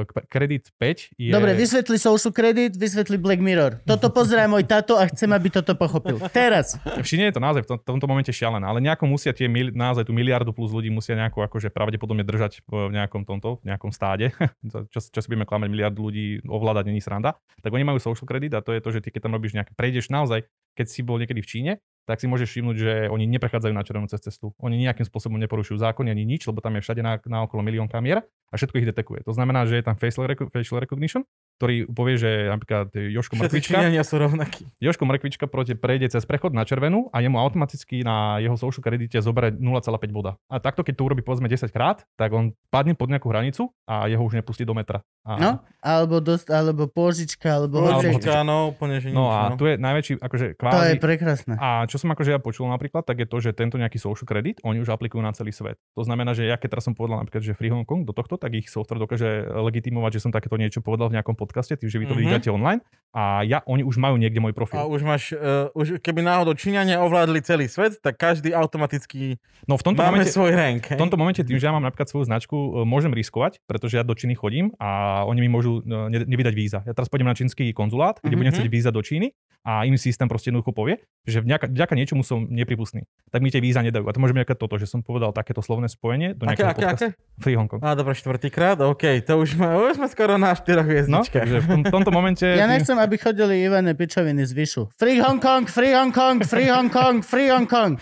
k- 0.06 0.26
kredit 0.30 0.70
5 0.78 1.18
je... 1.18 1.32
Dobre, 1.34 1.54
vysvetli 1.58 1.98
social 1.98 2.32
credit, 2.32 2.78
vysvetli 2.78 3.18
Black 3.18 3.42
Mirror. 3.42 3.84
Toto 3.84 4.10
pozerá 4.14 4.46
môj 4.48 4.64
tato 4.66 4.96
a 4.96 5.06
chcem, 5.10 5.30
aby 5.32 5.50
toto 5.52 5.74
pochopil. 5.76 6.18
Teraz. 6.32 6.78
Všimne 7.02 7.30
je 7.30 7.36
to 7.36 7.42
naozaj 7.44 7.62
v 7.66 7.68
tom- 7.68 7.82
v 7.82 7.86
tomto 7.98 8.06
momente 8.08 8.32
šialené, 8.32 8.64
ale 8.64 8.80
nejako 8.80 9.10
musia 9.10 9.34
tie 9.34 9.50
mil, 9.50 9.74
naozaj 9.74 10.08
tú 10.08 10.14
miliardu 10.16 10.54
plus 10.54 10.72
ľudí 10.72 10.94
musia 10.94 11.18
nejako 11.18 11.44
akože 11.50 11.74
pravdepodobne 11.74 12.22
držať 12.24 12.62
v 12.70 12.94
nejakom 12.94 13.26
tomto, 13.26 13.60
v 13.66 13.74
nejakom 13.74 13.92
stáde. 13.92 14.32
čo, 14.94 15.00
čo 15.02 15.20
si 15.20 15.28
budeme 15.28 15.44
klamať, 15.46 15.68
miliardu 15.68 16.00
ľudí 16.08 16.26
ovládať 16.46 16.84
není 16.88 17.02
sranda. 17.02 17.36
Tak 17.62 17.72
oni 17.74 17.84
majú 17.84 17.98
social 18.00 18.26
credit 18.26 18.54
a 18.56 18.62
to 18.64 18.72
je 18.72 18.82
to, 18.82 18.90
že 18.94 19.00
ty 19.02 19.10
keď 19.10 19.28
tam 19.30 19.34
robíš 19.36 19.54
nejaké, 19.58 19.72
prejdeš 19.74 20.08
naozaj, 20.10 20.46
keď 20.72 20.86
si 20.88 21.02
bol 21.04 21.20
niekedy 21.20 21.44
v 21.44 21.50
Číne, 21.50 21.72
tak 22.06 22.20
si 22.20 22.26
môžeš 22.26 22.48
všimnúť, 22.50 22.76
že 22.78 22.94
oni 23.10 23.26
neprechádzajú 23.30 23.74
na 23.74 23.84
červenú 23.86 24.08
cez 24.10 24.22
cestu. 24.22 24.52
Oni 24.58 24.78
nejakým 24.82 25.06
spôsobom 25.06 25.38
neporušujú 25.42 25.78
zákony 25.80 26.10
ani 26.12 26.24
nič, 26.26 26.46
lebo 26.50 26.60
tam 26.60 26.78
je 26.78 26.82
všade 26.84 27.02
na, 27.02 27.22
na 27.30 27.46
okolo 27.46 27.62
milión 27.62 27.88
kamier 27.88 28.26
a 28.52 28.54
všetko 28.60 28.84
ich 28.84 28.90
detekuje. 28.90 29.20
To 29.24 29.32
znamená, 29.32 29.64
že 29.70 29.80
je 29.80 29.86
tam 29.86 29.96
facial, 29.96 30.28
facial 30.52 30.78
recognition, 30.84 31.24
ktorý 31.62 31.86
povie, 31.94 32.18
že 32.18 32.32
napríklad 32.50 32.90
Joško 32.90 33.38
Mrkvička, 33.38 33.86
sú 34.02 34.16
rovnakí. 34.18 34.66
Joško 34.82 35.06
Mrkvička 35.06 35.46
proti, 35.46 35.78
prejde 35.78 36.10
cez 36.10 36.26
prechod 36.26 36.58
na 36.58 36.66
červenú 36.66 37.14
a 37.14 37.22
jemu 37.22 37.38
automaticky 37.38 38.02
na 38.02 38.42
jeho 38.42 38.58
social 38.58 38.82
kredite 38.82 39.22
zoberie 39.22 39.54
0,5 39.54 40.10
boda. 40.10 40.42
A 40.50 40.58
takto, 40.58 40.82
keď 40.82 40.98
to 40.98 41.06
urobí 41.06 41.22
povedzme 41.22 41.46
10 41.46 41.70
krát, 41.70 42.02
tak 42.18 42.34
on 42.34 42.58
padne 42.74 42.98
pod 42.98 43.14
nejakú 43.14 43.30
hranicu 43.30 43.70
a 43.86 44.10
jeho 44.10 44.26
už 44.26 44.42
nepustí 44.42 44.66
do 44.66 44.74
metra. 44.74 45.06
A, 45.22 45.38
No, 45.38 45.52
alebo, 45.86 46.18
dost, 46.18 46.50
alebo 46.50 46.90
pôžička, 46.90 47.62
alebo... 47.62 47.78
Požička, 47.78 48.42
no, 48.42 48.74
úplne, 48.74 48.98
že 48.98 49.14
no 49.14 49.30
nič, 49.30 49.38
a 49.38 49.40
no. 49.54 49.56
tu 49.62 49.70
je 49.70 49.76
najväčší, 49.78 50.14
akože 50.18 50.46
To 50.46 50.50
je 50.50 50.58
kvázi... 50.58 50.98
prekrásne. 50.98 51.54
A 51.62 51.86
čo 51.92 52.00
som 52.00 52.08
akože 52.08 52.32
ja 52.32 52.40
počul 52.40 52.66
napríklad, 52.66 53.04
tak 53.04 53.20
je 53.20 53.28
to, 53.28 53.38
že 53.38 53.52
tento 53.52 53.76
nejaký 53.76 54.00
social 54.00 54.24
credit, 54.24 54.64
oni 54.64 54.80
už 54.80 54.88
aplikujú 54.88 55.20
na 55.20 55.36
celý 55.36 55.52
svet. 55.52 55.76
To 55.94 56.08
znamená, 56.08 56.32
že 56.32 56.48
ja 56.48 56.56
keď 56.56 56.80
teraz 56.80 56.88
som 56.88 56.96
povedal 56.96 57.20
napríklad, 57.20 57.44
že 57.44 57.52
Free 57.52 57.68
Hong 57.68 57.84
Kong 57.84 58.08
do 58.08 58.16
tohto, 58.16 58.40
tak 58.40 58.56
ich 58.56 58.72
software 58.72 58.96
dokáže 58.98 59.28
legitimovať, 59.52 60.12
že 60.16 60.24
som 60.24 60.32
takéto 60.32 60.56
niečo 60.56 60.80
povedal 60.80 61.12
v 61.12 61.20
nejakom 61.20 61.36
podcaste, 61.36 61.76
tým, 61.76 61.92
že 61.92 62.00
vy 62.00 62.08
to 62.08 62.16
Mhm. 62.16 62.22
vydáte 62.24 62.48
online 62.48 62.80
a 63.12 63.44
ja, 63.44 63.60
oni 63.68 63.84
už 63.84 64.00
majú 64.00 64.16
niekde 64.16 64.40
môj 64.40 64.56
profil. 64.56 64.80
A 64.80 64.88
už 64.88 65.04
máš, 65.04 65.36
uh, 65.36 65.68
už 65.76 66.00
keby 66.00 66.24
náhodou 66.24 66.56
Číňania 66.56 67.04
ovládli 67.04 67.44
celý 67.44 67.68
svet, 67.68 68.00
tak 68.00 68.16
každý 68.16 68.56
automaticky 68.56 69.36
No 69.68 69.76
v 69.76 69.84
tomto 69.84 70.00
máme 70.00 70.24
momente, 70.24 70.32
svoj 70.32 70.56
rank. 70.56 70.96
V 70.96 70.98
tomto 70.98 71.18
momente 71.18 71.42
tým, 71.42 71.58
že 71.58 71.68
ja 71.68 71.74
mám 71.74 71.84
napríklad 71.84 72.08
svoju 72.08 72.26
značku, 72.26 72.56
e, 72.56 72.70
môžem 72.82 73.12
riskovať, 73.12 73.60
pretože 73.64 73.94
ja 73.94 74.02
do 74.02 74.14
Číny 74.14 74.34
chodím 74.34 74.72
a 74.78 75.22
oni 75.24 75.42
mi 75.42 75.50
môžu 75.50 75.80
e, 75.80 76.10
ne- 76.10 76.26
nevydať 76.26 76.54
víza. 76.54 76.80
Ja 76.82 76.94
teraz 76.94 77.10
pôjdem 77.10 77.26
na 77.26 77.36
čínsky 77.36 77.70
konzulát, 77.72 78.18
kde 78.20 78.34
Mhm. 78.34 78.40
budem 78.40 78.52
chcieť 78.54 78.70
víza 78.70 78.90
do 78.90 79.02
Číny 79.02 79.34
a 79.62 79.84
im 79.84 79.94
systém 79.96 80.26
proste 80.26 80.50
jednoducho 80.50 80.72
povie, 80.72 80.98
že 81.24 81.40
vďaka, 81.40 81.70
vďaka 81.82 81.98
niečomu 81.98 82.22
som 82.22 82.46
nepripustný. 82.46 83.02
Tak 83.28 83.42
mi 83.42 83.50
tie 83.50 83.58
víza 83.58 83.82
nedajú. 83.82 84.06
A 84.06 84.14
to 84.14 84.22
môže 84.22 84.32
byť 84.32 84.42
nejaké 84.46 84.54
toto, 84.54 84.78
že 84.78 84.86
som 84.86 85.02
povedal 85.02 85.34
takéto 85.34 85.60
slovné 85.60 85.90
spojenie 85.90 86.38
do 86.38 86.46
Aké, 86.46 86.62
nejakého 86.62 86.70
aké, 86.70 86.78
podcastu. 86.78 87.06
aké? 87.10 87.42
Free 87.42 87.58
Hong 87.58 87.66
Kong. 87.66 87.82
Á, 87.82 87.98
dobre, 87.98 88.14
štvrtýkrát, 88.14 88.78
OK, 88.80 89.04
to 89.26 89.34
už, 89.36 89.58
sme, 89.58 89.66
už 89.90 89.98
sme 89.98 90.08
skoro 90.08 90.38
na 90.38 90.54
štyroch 90.54 90.86
No, 90.86 90.94
hviezdičkách. 90.94 91.42
takže 91.42 91.58
v 91.60 91.68
tom, 91.68 91.82
tomto 91.84 92.12
momente... 92.14 92.46
Ja 92.46 92.64
nechcem, 92.66 92.96
aby 92.96 93.18
chodili 93.18 93.66
Ivane 93.66 93.92
pičoviny 93.92 94.46
z 94.46 94.54
Vyšu. 94.54 94.94
Free 94.96 95.20
Hong 95.20 95.44
Kong, 95.44 95.68
Free 95.68 95.92
Hong 95.92 96.16
Kong, 96.16 96.40
Free 96.40 96.70
Hong 96.70 96.88
Kong, 96.88 97.20
Free 97.20 97.52
Hong 97.52 97.68
Kong. 97.68 98.00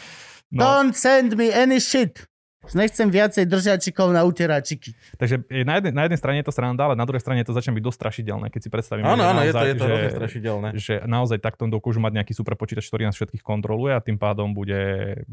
no, 0.52 0.60
Don't 0.62 0.94
send 0.94 1.34
me 1.34 1.50
any 1.50 1.82
shit. 1.82 2.29
Nechcem 2.70 3.08
viacej 3.08 3.48
držiačikov 3.48 4.12
na 4.12 4.22
uteráčiky. 4.22 4.92
takže 5.16 5.42
na, 5.64 5.80
jednej, 5.80 5.96
na 5.96 6.04
jednej 6.06 6.20
strane 6.20 6.38
je 6.44 6.48
to 6.48 6.54
sranda, 6.54 6.84
ale 6.84 6.94
na 6.94 7.08
druhej 7.08 7.24
strane 7.24 7.40
to 7.42 7.50
začne 7.50 7.72
byť 7.72 7.82
dosť 7.82 7.98
strašidelné, 7.98 8.52
keď 8.52 8.62
si 8.62 8.70
predstavíme. 8.70 9.08
Áno, 9.08 9.16
že 9.18 9.26
áno, 9.26 9.42
je 9.42 9.54
to, 9.54 9.64
je 9.64 9.74
to 9.74 9.86
že- 9.88 10.12
strašidelné. 10.12 10.68
že 10.76 10.94
naozaj 11.04 11.40
takto 11.40 11.66
dokážu 11.66 11.98
mať 11.98 12.20
nejaký 12.20 12.34
super 12.36 12.54
počítač, 12.54 12.86
ktorý 12.86 13.08
nás 13.08 13.16
všetkých 13.16 13.42
kontroluje 13.42 13.96
a 13.96 14.04
tým 14.04 14.16
pádom 14.16 14.52
bude 14.52 14.76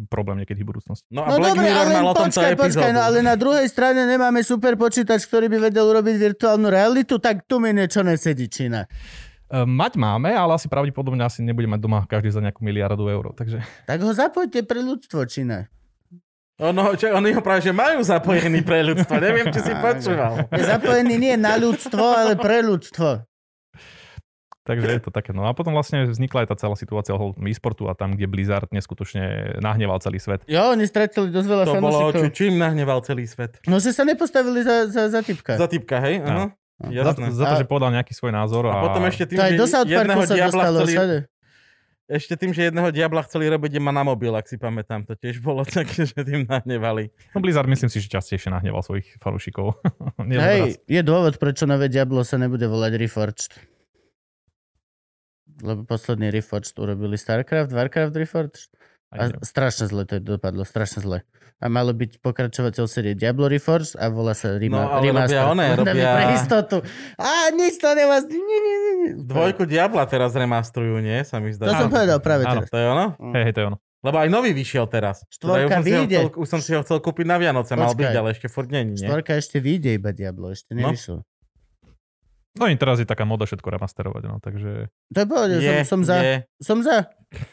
problém 0.07 0.41
niekedy 0.41 0.63
v 0.63 0.71
budúcnosti. 0.71 1.03
No 1.09 1.23
a 1.23 1.35
No 1.35 1.43
Black 1.43 1.59
dobre, 1.59 1.67
Mirror 1.67 1.83
ale 1.83 1.93
mal 1.99 2.15
počkaj, 2.15 2.53
počkaj, 2.55 2.91
no 2.91 3.03
ale 3.03 3.19
na 3.21 3.35
druhej 3.35 3.67
strane 3.67 4.01
nemáme 4.03 4.41
super 4.41 4.75
počítač, 4.75 5.27
ktorý 5.27 5.51
by 5.51 5.59
vedel 5.67 5.83
urobiť 5.85 6.17
virtuálnu 6.31 6.71
realitu, 6.71 7.19
tak 7.19 7.43
tu 7.45 7.59
mi 7.59 7.69
niečo 7.69 8.01
nesedí, 8.01 8.47
Čína. 8.47 8.87
E, 9.47 9.63
Mať 9.63 9.95
máme, 9.95 10.31
ale 10.31 10.55
asi 10.55 10.67
pravdepodobne 10.67 11.21
asi 11.21 11.43
nebude 11.43 11.67
mať 11.67 11.81
doma 11.81 12.01
každý 12.03 12.31
za 12.31 12.39
nejakú 12.39 12.63
miliardu 12.63 13.03
eur. 13.05 13.35
Takže 13.35 13.61
Tak 13.85 13.99
ho 14.01 14.11
zapojte 14.11 14.63
pre 14.63 14.79
ľudstvo, 14.79 15.27
Čína. 15.27 15.67
Ono, 16.57 16.97
čo, 16.97 17.13
oni 17.13 17.37
ho 17.37 17.45
práve 17.45 17.69
že 17.69 17.73
majú 17.77 18.01
zapojený 18.01 18.65
pre 18.65 18.81
ľudstvo. 18.81 19.21
Neviem, 19.21 19.53
či 19.53 19.61
si 19.61 19.73
počúval. 19.77 20.49
Je 20.57 20.65
zapojený 20.65 21.15
nie 21.21 21.35
na 21.37 21.61
ľudstvo, 21.61 22.01
ale 22.01 22.33
pre 22.33 22.65
ľudstvo. 22.65 23.29
Takže 24.67 24.99
je 24.99 25.03
to 25.05 25.15
také. 25.15 25.31
No 25.31 25.47
a 25.47 25.55
potom 25.55 25.71
vlastne 25.71 26.11
vznikla 26.11 26.43
aj 26.43 26.49
tá 26.51 26.57
celá 26.59 26.75
situácia 26.75 27.15
ohľadom 27.15 27.39
e-sportu 27.47 27.87
a 27.87 27.95
tam, 27.95 28.19
kde 28.19 28.27
Blizzard 28.27 28.67
neskutočne 28.75 29.57
nahneval 29.63 30.03
celý 30.03 30.19
svet. 30.19 30.43
Jo, 30.51 30.75
oni 30.75 30.83
stratili 30.91 31.31
dosť 31.31 31.47
veľa 31.47 31.65
To 31.71 31.75
bolo, 31.79 32.11
či, 32.11 32.27
čím 32.35 32.59
nahneval 32.59 32.99
celý 33.07 33.31
svet. 33.31 33.63
No, 33.71 33.79
že 33.79 33.95
sa 33.95 34.03
nepostavili 34.03 34.67
za, 34.67 34.91
za, 34.91 35.07
za 35.07 35.21
typka. 35.23 35.55
Za 35.55 35.71
typka, 35.71 36.03
hej? 36.03 36.19
Áno. 36.19 36.51
Za, 36.83 36.91
Jasné. 36.93 37.33
za 37.33 37.45
to, 37.47 37.55
A- 37.57 37.61
že 37.63 37.65
povedal 37.65 37.95
nejaký 37.95 38.13
svoj 38.13 38.35
názor. 38.35 38.69
A 38.69 38.75
A, 38.75 38.85
potom 38.91 39.07
ešte 39.07 39.25
tým, 39.33 39.39
To 39.39 39.45
aj 39.49 39.53
že 39.55 39.65
jedného 39.87 40.21
sa 40.27 40.35
diabla 40.35 40.63
dostalo 40.67 40.79
chceli, 40.83 40.93
všade. 40.93 41.17
Ešte 42.07 42.39
tým, 42.39 42.55
že 42.55 42.71
jedného 42.71 42.95
diabla 42.95 43.27
chceli 43.27 43.51
robiť, 43.51 43.83
má 43.83 43.91
na 43.91 44.07
mobil, 44.07 44.31
ak 44.31 44.47
si 44.47 44.55
pamätám. 44.55 45.03
To 45.11 45.19
tiež 45.19 45.43
bolo 45.43 45.67
také, 45.79 46.07
že 46.07 46.15
tým 46.23 46.47
nahnevali. 46.47 47.11
no 47.35 47.43
Blizzard 47.43 47.67
myslím 47.67 47.91
si, 47.91 47.99
že 47.99 48.11
častejšie 48.11 48.55
nahneval 48.55 48.87
svojich 48.87 49.19
raz. 49.19 49.75
Hej, 50.23 50.79
je 50.87 51.03
dôvod, 51.03 51.35
prečo 51.43 51.67
nové 51.67 51.91
Diablo 51.91 52.23
sa 52.23 52.39
nebude 52.39 52.71
volať 52.71 52.93
Reforged. 52.95 53.53
Lebo 55.67 55.83
posledný 55.83 56.31
Reforged 56.31 56.77
urobili 56.79 57.19
StarCraft, 57.19 57.75
Warcraft 57.75 58.15
Reforged. 58.15 58.71
A 59.09 59.39
strašne 59.41 59.87
zle 59.87 60.03
to 60.03 60.19
dopadlo, 60.19 60.63
strašne 60.63 60.99
zle. 60.99 61.19
A 61.57 61.67
malo 61.67 61.91
byť 61.91 62.19
pokračovateľ 62.19 62.85
série 62.85 63.13
Diablo 63.13 63.47
Reforged 63.47 63.95
a 63.95 64.09
volá 64.09 64.33
sa 64.33 64.53
Rima, 64.53 64.77
No, 64.79 64.93
ale 64.93 65.09
Remaster. 65.09 65.41
robia 65.41 65.73
robia- 65.75 66.13
Pre 66.13 66.25
istotu. 66.35 66.77
A 67.17 67.29
nič 67.51 67.75
to 67.77 67.89
nemá... 67.91 68.21
Nie, 68.21 68.37
nie, 68.37 68.61
nie, 68.61 68.95
nie. 68.99 69.11
Dvojku 69.23 69.65
diabla 69.65 70.05
teraz 70.05 70.33
remastrujú, 70.33 70.99
nie? 70.99 71.23
Sa 71.23 71.39
mi 71.39 71.49
zdá. 71.51 71.65
To 71.67 71.75
som 71.77 71.89
Áno. 71.89 71.95
povedal 71.95 72.19
práve 72.21 72.43
Áno. 72.45 72.61
teraz. 72.61 72.69
To 72.69 72.77
je 72.77 72.87
ono? 72.87 73.07
Hej, 73.33 73.43
hej, 73.43 73.53
to 73.53 73.59
je 73.59 73.67
ono. 73.67 73.79
Lebo 73.99 74.17
aj 74.19 74.29
nový 74.29 74.51
vyšiel 74.53 74.85
teraz. 74.87 75.25
Štvorka 75.29 75.57
Teda 75.57 75.67
už 75.67 75.73
som 75.73 75.83
si 75.83 75.89
ho 75.89 75.97
vyjde. 75.99 76.17
chcel, 76.19 76.29
už 76.37 76.47
som 76.47 76.61
si 76.61 76.71
ho 76.73 76.81
chcel 76.81 76.99
kúpiť 77.01 77.25
na 77.25 77.37
Vianoce, 77.37 77.73
mal 77.73 77.89
Počkaj. 77.89 78.01
byť, 78.03 78.13
ale 78.13 78.29
ešte 78.31 78.47
furt 78.47 78.69
není, 78.69 78.93
nie? 78.93 79.03
Štvorka 79.03 79.33
ešte 79.35 79.57
vyjde 79.57 79.91
iba 79.95 80.11
Diablo, 80.11 80.51
ešte 80.51 80.71
No. 80.73 80.93
nevyšlo. 80.93 81.17
No 81.17 81.36
i 82.65 82.75
teraz 82.75 82.97
je 82.97 83.05
taká 83.05 83.23
moda 83.23 83.45
všetko 83.45 83.69
remasterovať, 83.69 84.23
no, 84.25 84.41
takže... 84.41 84.89
To 85.13 85.19
je 85.19 85.27
pohode, 85.27 85.55
som, 85.61 85.77
som 85.85 86.01
za. 86.03 86.17
je. 86.19 86.35
Som 86.59 86.79
za. 86.81 86.97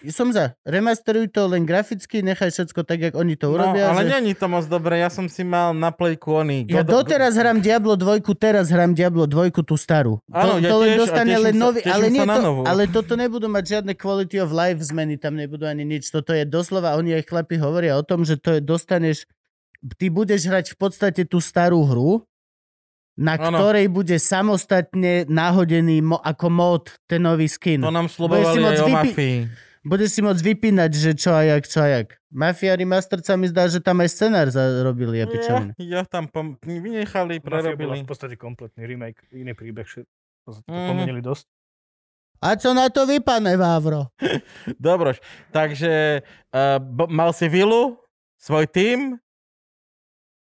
Som 0.08 0.28
za. 0.30 0.56
Remasteruj 0.64 1.28
to 1.28 1.44
len 1.46 1.64
graficky, 1.64 2.22
nechaj 2.22 2.50
všetko 2.50 2.82
tak, 2.82 3.00
jak 3.02 3.14
oni 3.14 3.36
to 3.36 3.52
No, 3.52 3.60
urobia. 3.60 3.92
ale 3.92 4.08
že... 4.08 4.16
není 4.16 4.32
to 4.32 4.48
moc 4.48 4.64
dobre. 4.66 4.96
Ja 4.96 5.10
som 5.10 5.28
si 5.28 5.42
mal 5.42 5.74
na 5.74 5.90
plejku 5.90 6.32
oný. 6.32 6.64
Ja 6.72 6.82
God- 6.82 7.04
doteraz 7.04 7.36
hrám 7.36 7.60
Diablo 7.60 7.94
2, 7.94 8.24
teraz 8.34 8.72
hrám 8.72 8.94
Diablo 8.94 9.28
2, 9.28 9.52
tú 9.60 9.76
starú. 9.76 10.24
Áno, 10.30 10.58
to, 10.58 10.64
ja 10.64 10.70
to 10.70 10.78
tiež, 10.80 10.98
dostane 10.98 11.36
len 11.36 11.52
sa- 11.52 11.60
nový, 11.60 11.80
teším 11.82 11.92
ale, 11.92 12.06
sa 12.06 12.14
nie 12.14 12.22
na 12.24 12.36
to, 12.38 12.42
novú. 12.42 12.62
ale 12.64 12.82
toto 12.88 13.14
nebudú 13.14 13.48
mať 13.52 13.64
žiadne 13.68 13.94
quality 13.94 14.38
of 14.40 14.50
life 14.50 14.80
zmeny, 14.80 15.20
tam 15.20 15.36
nebudú 15.36 15.68
ani 15.68 15.84
nič. 15.84 16.08
Toto 16.08 16.32
je 16.32 16.48
doslova, 16.48 16.96
oni 16.96 17.18
aj 17.18 17.28
chlapi 17.28 17.60
hovoria 17.60 17.98
o 17.98 18.06
tom, 18.08 18.24
že 18.24 18.40
to 18.40 18.56
je, 18.56 18.60
dostaneš, 18.62 19.28
ty 19.98 20.08
budeš 20.08 20.48
hrať 20.48 20.66
v 20.74 20.78
podstate 20.80 21.22
tú 21.28 21.44
starú 21.44 21.84
hru, 21.84 22.24
na 23.16 23.36
Áno. 23.36 23.54
ktorej 23.56 23.88
bude 23.88 24.18
samostatne 24.18 25.26
nahodený 25.26 26.02
mo- 26.02 26.18
ako 26.18 26.48
mod 26.48 26.84
ten 27.04 27.22
nový 27.22 27.46
skin. 27.46 27.80
To 27.80 27.90
nám 27.90 28.06
Budeš 28.06 28.10
si 28.10 28.16
slubovali 28.16 28.58
aj 28.60 28.74
o 28.76 28.86
vypi- 28.86 28.94
mafii. 28.96 29.38
Budeš 29.84 30.10
si 30.10 30.22
môcť 30.22 30.42
vypínať, 30.42 30.92
že 30.92 31.12
čo 31.14 31.30
a 31.30 31.44
jak, 31.44 31.64
čo 31.64 31.80
a 31.80 31.88
jak. 31.92 32.08
Mafia 32.30 32.74
Remastered 32.74 33.22
sa 33.22 33.36
mi 33.36 33.46
zdá, 33.46 33.68
že 33.68 33.78
tam 33.78 34.00
aj 34.00 34.10
scenár 34.10 34.48
zarobili 34.48 35.20
a 35.20 35.20
Ja, 35.20 35.28
pičoviny. 35.28 35.72
ja 35.78 36.02
tam 36.04 36.26
pom- 36.26 36.56
vynechali, 36.58 37.38
prerobili. 37.38 38.00
v 38.00 38.08
podstate 38.08 38.34
kompletný 38.34 38.82
remake, 38.82 39.22
iný 39.30 39.52
príbeh, 39.52 39.84
všetko 39.84 40.10
to 40.42 40.50
Mhm. 40.66 40.88
pomenili 40.88 41.20
dosť. 41.20 41.46
A 42.40 42.56
čo 42.56 42.72
na 42.72 42.88
to 42.88 43.04
vy, 43.04 43.20
pane 43.20 43.54
Vávro? 43.54 44.12
Dobroš, 44.80 45.20
takže 45.50 46.24
uh, 46.50 46.76
b- 46.76 47.08
mal 47.08 47.30
si 47.30 47.46
vilu, 47.46 48.00
svoj 48.36 48.66
tým 48.66 49.16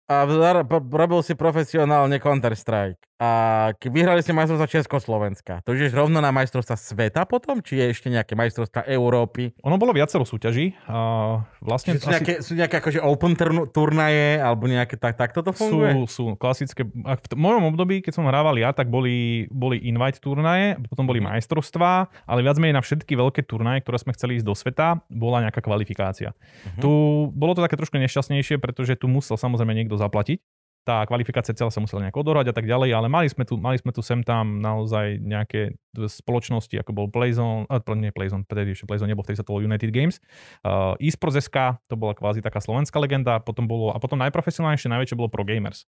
a 0.07 0.25
robil 0.69 1.23
si 1.23 1.35
profesionálne 1.35 2.19
Counter-Strike. 2.21 3.14
A 3.25 3.73
vyhrali 3.81 4.21
si 4.21 4.37
majstrovstvá 4.37 4.69
Československa. 4.69 5.65
To 5.65 5.73
ideš 5.73 5.97
rovno 5.97 6.21
na 6.21 6.29
majstrovstvá 6.29 6.77
sveta 6.77 7.25
potom? 7.25 7.65
Či 7.65 7.81
je 7.81 7.85
ešte 7.97 8.09
nejaké 8.13 8.37
majstrovstvá 8.37 8.85
Európy? 8.85 9.57
Ono 9.65 9.81
bolo 9.81 9.97
viacero 9.97 10.29
súťaží. 10.29 10.77
A 10.85 11.41
vlastne 11.65 11.97
sú, 11.97 12.13
nejaké, 12.13 12.45
sú 12.45 12.53
nejaké 12.53 12.85
akože 12.85 13.01
open 13.01 13.33
turn- 13.33 13.69
turnaje 13.73 14.37
alebo 14.37 14.69
nejaké 14.69 15.01
tak, 15.01 15.17
tak 15.17 15.33
toto 15.33 15.57
funguje? 15.57 16.05
Sú, 16.05 16.05
sú 16.05 16.25
klasické. 16.37 16.85
V 16.85 17.25
t- 17.25 17.39
mojom 17.39 17.73
období, 17.73 18.05
keď 18.05 18.21
som 18.21 18.29
hrával 18.29 18.61
ja, 18.61 18.77
tak 18.77 18.93
boli, 18.93 19.49
boli 19.49 19.81
invite 19.81 20.21
turnaje, 20.21 20.77
potom 20.85 21.09
boli 21.09 21.25
majstrovstvá, 21.25 22.13
ale 22.29 22.45
viac 22.45 22.61
menej 22.61 22.77
na 22.77 22.85
všetky 22.85 23.17
veľké 23.17 23.49
turnaje, 23.49 23.81
ktoré 23.81 23.97
sme 23.97 24.13
chceli 24.13 24.37
ísť 24.37 24.47
do 24.47 24.53
sveta, 24.53 25.01
bola 25.09 25.41
nejaká 25.49 25.65
kvalifikácia. 25.65 26.37
Mhm. 26.77 26.81
Tu 26.85 26.93
bolo 27.33 27.57
to 27.57 27.65
také 27.65 27.81
trošku 27.81 27.97
nešťastnejšie, 27.97 28.61
pretože 28.61 29.01
tu 29.01 29.09
musel 29.09 29.41
samozrejme 29.41 29.73
niekto 29.73 29.97
zaplatiť. 29.97 30.43
Tá 30.85 31.01
kvalifikácia 31.09 31.57
celá 31.57 31.73
sa 31.73 31.81
musela 31.81 32.05
nejak 32.05 32.15
odohrať 32.15 32.53
a 32.53 32.55
tak 32.55 32.69
ďalej, 32.69 32.93
ale 32.93 33.09
mali 33.09 33.27
sme 33.33 33.49
tu, 33.49 33.57
mali 33.57 33.81
sme 33.81 33.91
tu 33.91 34.05
sem 34.05 34.21
tam 34.21 34.61
naozaj 34.61 35.17
nejaké 35.19 35.75
spoločnosti, 35.97 36.77
ako 36.77 36.93
bol 36.93 37.07
Playzone, 37.09 37.65
a 37.73 37.81
nie 37.97 38.13
Playzone, 38.13 38.45
vtedy 38.45 38.77
ešte 38.77 38.85
Playzone 38.85 39.17
nebol, 39.17 39.25
vtedy 39.25 39.41
sa 39.41 39.45
to 39.49 39.57
bolo 39.57 39.65
United 39.65 39.89
Games. 39.91 40.21
Uh, 40.61 40.93
eSports 41.01 41.41
SK, 41.41 41.81
to 41.89 41.97
bola 41.97 42.13
kvázi 42.13 42.45
taká 42.45 42.61
slovenská 42.61 43.01
legenda, 43.01 43.41
potom 43.41 43.65
bolo, 43.65 43.97
a 43.97 43.99
potom 43.99 44.21
najprofesionálnejšie, 44.21 44.93
najväčšie 44.93 45.17
bolo 45.17 45.33
Pro 45.33 45.43
Gamers. 45.43 45.89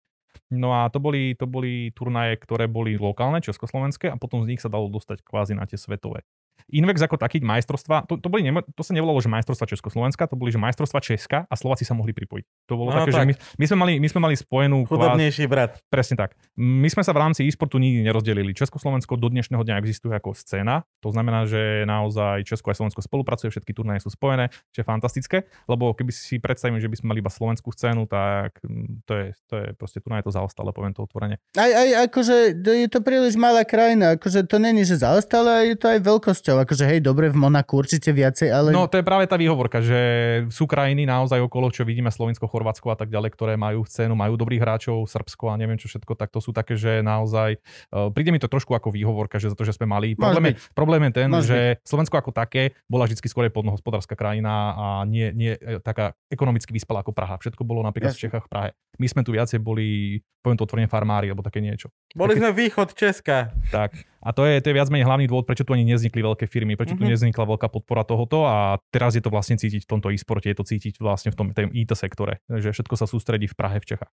No 0.47 0.70
a 0.70 0.87
to 0.93 1.03
boli, 1.03 1.34
to 1.34 1.51
boli 1.51 1.91
turnaje, 1.91 2.39
ktoré 2.39 2.70
boli 2.70 2.95
lokálne, 2.95 3.43
československé 3.43 4.07
a 4.12 4.16
potom 4.20 4.47
z 4.47 4.55
nich 4.55 4.62
sa 4.62 4.70
dalo 4.70 4.87
dostať 4.87 5.26
kvázi 5.26 5.59
na 5.59 5.66
tie 5.66 5.74
svetové. 5.74 6.22
Invex 6.66 6.98
ako 6.98 7.14
taký 7.14 7.38
majstrovstva, 7.44 8.11
to, 8.11 8.18
to, 8.18 8.26
boli, 8.26 8.42
to 8.74 8.82
sa 8.82 8.90
nevolalo, 8.90 9.22
že 9.22 9.30
majstrovstva 9.30 9.70
Československa, 9.70 10.26
to 10.26 10.34
boli, 10.34 10.50
že 10.50 10.59
majstrovstva 10.59 10.98
Česka 10.98 11.38
a 11.46 11.54
Slováci 11.54 11.86
sa 11.86 11.94
mohli 11.94 12.11
pripojiť. 12.11 12.44
To 12.66 12.74
bolo 12.74 12.90
no, 12.90 12.98
také, 12.98 13.14
tak. 13.14 13.22
že 13.22 13.28
my, 13.30 13.34
my, 13.38 13.64
sme 13.70 13.76
mali, 13.78 13.92
my 14.02 14.09
sme 14.11 14.20
mali 14.26 14.34
spojenú... 14.34 14.82
Chudobnejší 14.90 15.46
brat. 15.46 15.78
Presne 15.86 16.18
tak. 16.18 16.34
My 16.59 16.90
sme 16.90 17.07
sa 17.07 17.14
v 17.14 17.22
rámci 17.22 17.46
e-sportu 17.46 17.78
nikdy 17.78 18.02
nerozdelili. 18.02 18.50
Československo 18.50 19.14
do 19.14 19.30
dnešného 19.30 19.62
dňa 19.62 19.78
existuje 19.78 20.11
ako 20.18 20.34
scéna, 20.34 20.82
to 20.98 21.14
znamená, 21.14 21.46
že 21.46 21.86
naozaj 21.86 22.42
Česko 22.42 22.70
a 22.70 22.74
Slovensko 22.74 22.98
spolupracuje, 22.98 23.54
všetky 23.54 23.70
turnaje 23.70 24.02
sú 24.02 24.11
spojené, 24.11 24.50
čo 24.74 24.82
je 24.82 24.86
fantastické, 24.86 25.46
lebo 25.70 25.94
keby 25.94 26.11
si 26.11 26.42
predstavím, 26.42 26.82
že 26.82 26.90
by 26.90 26.96
sme 26.98 27.07
mali 27.14 27.22
iba 27.22 27.30
slovenskú 27.30 27.70
scénu, 27.70 28.11
tak 28.11 28.59
mm, 28.66 29.07
to 29.07 29.12
je, 29.14 29.26
to 29.46 29.54
je 29.54 29.66
proste 29.78 30.02
turnaje 30.02 30.26
to 30.26 30.34
zaostalo, 30.34 30.74
poviem 30.74 30.96
to 30.96 31.07
otvorene. 31.07 31.38
Aj, 31.54 31.70
aj 31.70 32.11
akože 32.11 32.59
je 32.59 32.88
to 32.90 33.00
príliš 33.07 33.38
malá 33.38 33.62
krajina, 33.62 34.18
akože 34.18 34.46
to 34.50 34.59
není, 34.59 34.82
že 34.82 34.98
zaostalo, 34.98 35.62
je 35.62 35.78
to 35.78 35.86
aj 35.94 36.00
veľkosťou 36.02 36.45
povedal, 36.47 36.62
akože 36.62 36.84
hej, 36.86 37.01
dobre, 37.03 37.26
v 37.28 37.36
Monaku 37.36 37.82
určite 37.82 38.14
viacej, 38.14 38.49
ale... 38.55 38.68
No 38.70 38.86
to 38.86 39.03
je 39.03 39.05
práve 39.05 39.26
tá 39.26 39.34
výhovorka, 39.34 39.82
že 39.82 40.01
sú 40.49 40.70
krajiny 40.70 41.03
naozaj 41.05 41.42
okolo, 41.42 41.68
čo 41.74 41.82
vidíme, 41.82 42.09
Slovensko, 42.09 42.47
Chorvátsko 42.47 42.94
a 42.94 42.97
tak 42.97 43.11
ďalej, 43.11 43.34
ktoré 43.34 43.59
majú 43.59 43.82
scénu, 43.84 44.14
majú 44.14 44.38
dobrých 44.38 44.62
hráčov, 44.62 45.05
Srbsko 45.11 45.51
a 45.51 45.59
neviem 45.59 45.76
čo 45.76 45.90
všetko, 45.90 46.14
tak 46.14 46.30
to 46.30 46.40
sú 46.40 46.55
také, 46.55 46.78
že 46.78 47.03
naozaj... 47.03 47.59
Uh, 47.90 48.09
príde 48.14 48.30
mi 48.30 48.38
to 48.38 48.47
trošku 48.47 48.72
ako 48.72 48.94
výhovorka, 48.94 49.42
že 49.42 49.53
za 49.53 49.57
to, 49.59 49.66
že 49.66 49.74
sme 49.74 49.90
mali. 49.90 50.14
Problém 50.14 50.55
je, 50.55 50.62
problém 50.72 51.03
je 51.11 51.12
ten, 51.12 51.28
Môže 51.28 51.51
že 51.51 51.61
byť. 51.76 51.84
Slovensko 51.84 52.14
ako 52.16 52.30
také 52.30 52.78
bola 52.86 53.05
vždy 53.11 53.18
skôr 53.26 53.51
podnohospodárska 53.51 54.14
krajina 54.14 54.76
a 54.76 54.86
nie, 55.05 55.34
nie 55.34 55.53
e, 55.59 55.82
taká 55.82 56.14
ekonomicky 56.30 56.70
vyspelá 56.70 57.03
ako 57.03 57.11
Praha. 57.11 57.36
Všetko 57.42 57.66
bolo 57.66 57.82
napríklad 57.82 58.14
Jasne. 58.14 58.20
v 58.20 58.24
Čechách 58.30 58.44
v 58.47 58.51
Prahe. 58.51 58.68
My 58.97 59.07
sme 59.11 59.22
tu 59.26 59.34
viacej 59.34 59.61
boli, 59.61 60.20
poviem 60.40 60.57
to 60.57 60.64
otvorene, 60.64 60.88
farmári 60.88 61.28
alebo 61.28 61.44
také 61.44 61.61
niečo. 61.61 61.90
Boli 62.14 62.36
také... 62.36 62.40
sme 62.40 62.51
východ 62.55 62.88
Česka. 62.97 63.53
Tak. 63.68 63.97
A 64.27 64.35
to 64.35 64.43
je, 64.43 64.59
to 64.59 64.74
je 64.74 64.74
viac 64.74 64.91
menej 64.91 65.07
hlavný 65.07 65.31
dôvod, 65.31 65.47
prečo 65.47 65.62
tu 65.62 65.70
ani 65.70 65.87
nevznikli 65.87 66.18
veľké 66.18 66.51
firmy, 66.51 66.74
prečo 66.74 66.99
mm-hmm. 66.99 67.07
tu 67.07 67.07
mhm. 67.07 67.12
nevznikla 67.14 67.45
veľká 67.47 67.68
podpora 67.70 68.03
tohoto 68.03 68.43
a 68.43 68.83
teraz 68.91 69.14
je 69.14 69.22
to 69.22 69.31
vlastne 69.31 69.55
cítiť 69.55 69.87
v 69.87 69.91
tomto 69.95 70.11
e-sporte, 70.11 70.51
je 70.51 70.59
to 70.59 70.66
cítiť 70.66 70.99
vlastne 70.99 71.31
v 71.31 71.39
tom 71.39 71.47
IT 71.55 71.95
sektore, 71.95 72.43
že 72.51 72.74
všetko 72.74 72.95
sa 72.99 73.07
sústredí 73.07 73.47
v 73.47 73.55
Prahe, 73.55 73.79
v 73.79 73.87
Čechách. 73.87 74.11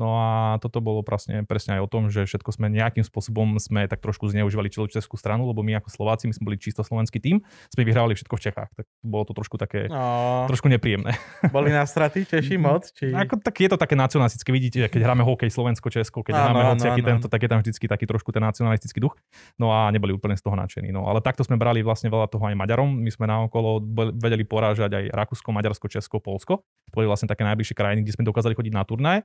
No 0.00 0.16
a 0.16 0.56
toto 0.64 0.80
bolo 0.80 1.04
presne, 1.04 1.44
presne 1.44 1.76
aj 1.76 1.84
o 1.84 1.88
tom, 1.92 2.08
že 2.08 2.24
všetko 2.24 2.56
sme 2.56 2.72
nejakým 2.72 3.04
spôsobom 3.04 3.60
sme 3.60 3.84
tak 3.84 4.00
trošku 4.00 4.32
zneužívali 4.32 4.72
českú 4.72 5.20
stranu, 5.20 5.44
lebo 5.44 5.60
my 5.60 5.76
ako 5.76 5.92
Slováci, 5.92 6.24
my 6.24 6.32
sme 6.32 6.48
boli 6.48 6.56
čisto 6.56 6.80
slovenský 6.80 7.20
tým, 7.20 7.44
sme 7.68 7.84
vyhrávali 7.84 8.16
všetko 8.16 8.32
v 8.32 8.42
Čechách. 8.48 8.70
Tak 8.72 8.88
bolo 9.04 9.28
to 9.28 9.36
trošku 9.36 9.60
také, 9.60 9.92
no, 9.92 10.48
trošku 10.48 10.72
nepríjemné. 10.72 11.12
Boli 11.52 11.68
na 11.68 11.84
straty 11.84 12.24
Češi 12.24 12.56
moc? 12.56 12.88
Či... 12.96 13.12
Ako, 13.12 13.44
tak 13.44 13.60
je 13.60 13.68
to 13.68 13.76
také 13.76 13.92
nacionalistické, 13.92 14.48
vidíte, 14.48 14.88
keď 14.88 15.04
hráme 15.04 15.20
hokej 15.20 15.52
Slovensko, 15.52 15.92
Česko, 15.92 16.24
keď 16.24 16.32
no, 16.32 16.40
hráme 16.48 16.62
no, 16.64 16.68
hociaký 16.72 17.02
no, 17.04 17.08
tento, 17.12 17.26
tak 17.28 17.44
je 17.44 17.48
tam 17.52 17.60
vždycky 17.60 17.84
taký 17.84 18.08
trošku 18.08 18.32
ten 18.32 18.40
nacionalistický 18.40 19.04
duch. 19.04 19.20
No 19.60 19.68
a 19.68 19.92
neboli 19.92 20.16
úplne 20.16 20.38
z 20.38 20.46
toho 20.46 20.56
nadšení. 20.56 20.88
No 20.88 21.04
ale 21.10 21.20
takto 21.20 21.44
sme 21.44 21.60
brali 21.60 21.84
vlastne 21.84 22.08
veľa 22.08 22.30
toho 22.32 22.48
aj 22.48 22.56
Maďarom. 22.56 22.88
My 22.88 23.10
sme 23.12 23.28
naokolo 23.28 23.84
vedeli 24.16 24.48
porážať 24.48 24.96
aj 24.96 25.04
Rakúsko, 25.12 25.52
Maďarsko, 25.52 25.92
Česko, 25.92 26.22
Polsko. 26.22 26.64
To 26.88 26.94
boli 26.96 27.10
vlastne 27.10 27.28
také 27.28 27.44
najbližšie 27.44 27.76
krajiny, 27.76 28.00
kde 28.06 28.14
sme 28.16 28.24
dokázali 28.24 28.56
chodiť 28.56 28.72
na 28.72 28.84
turnaje 28.86 29.20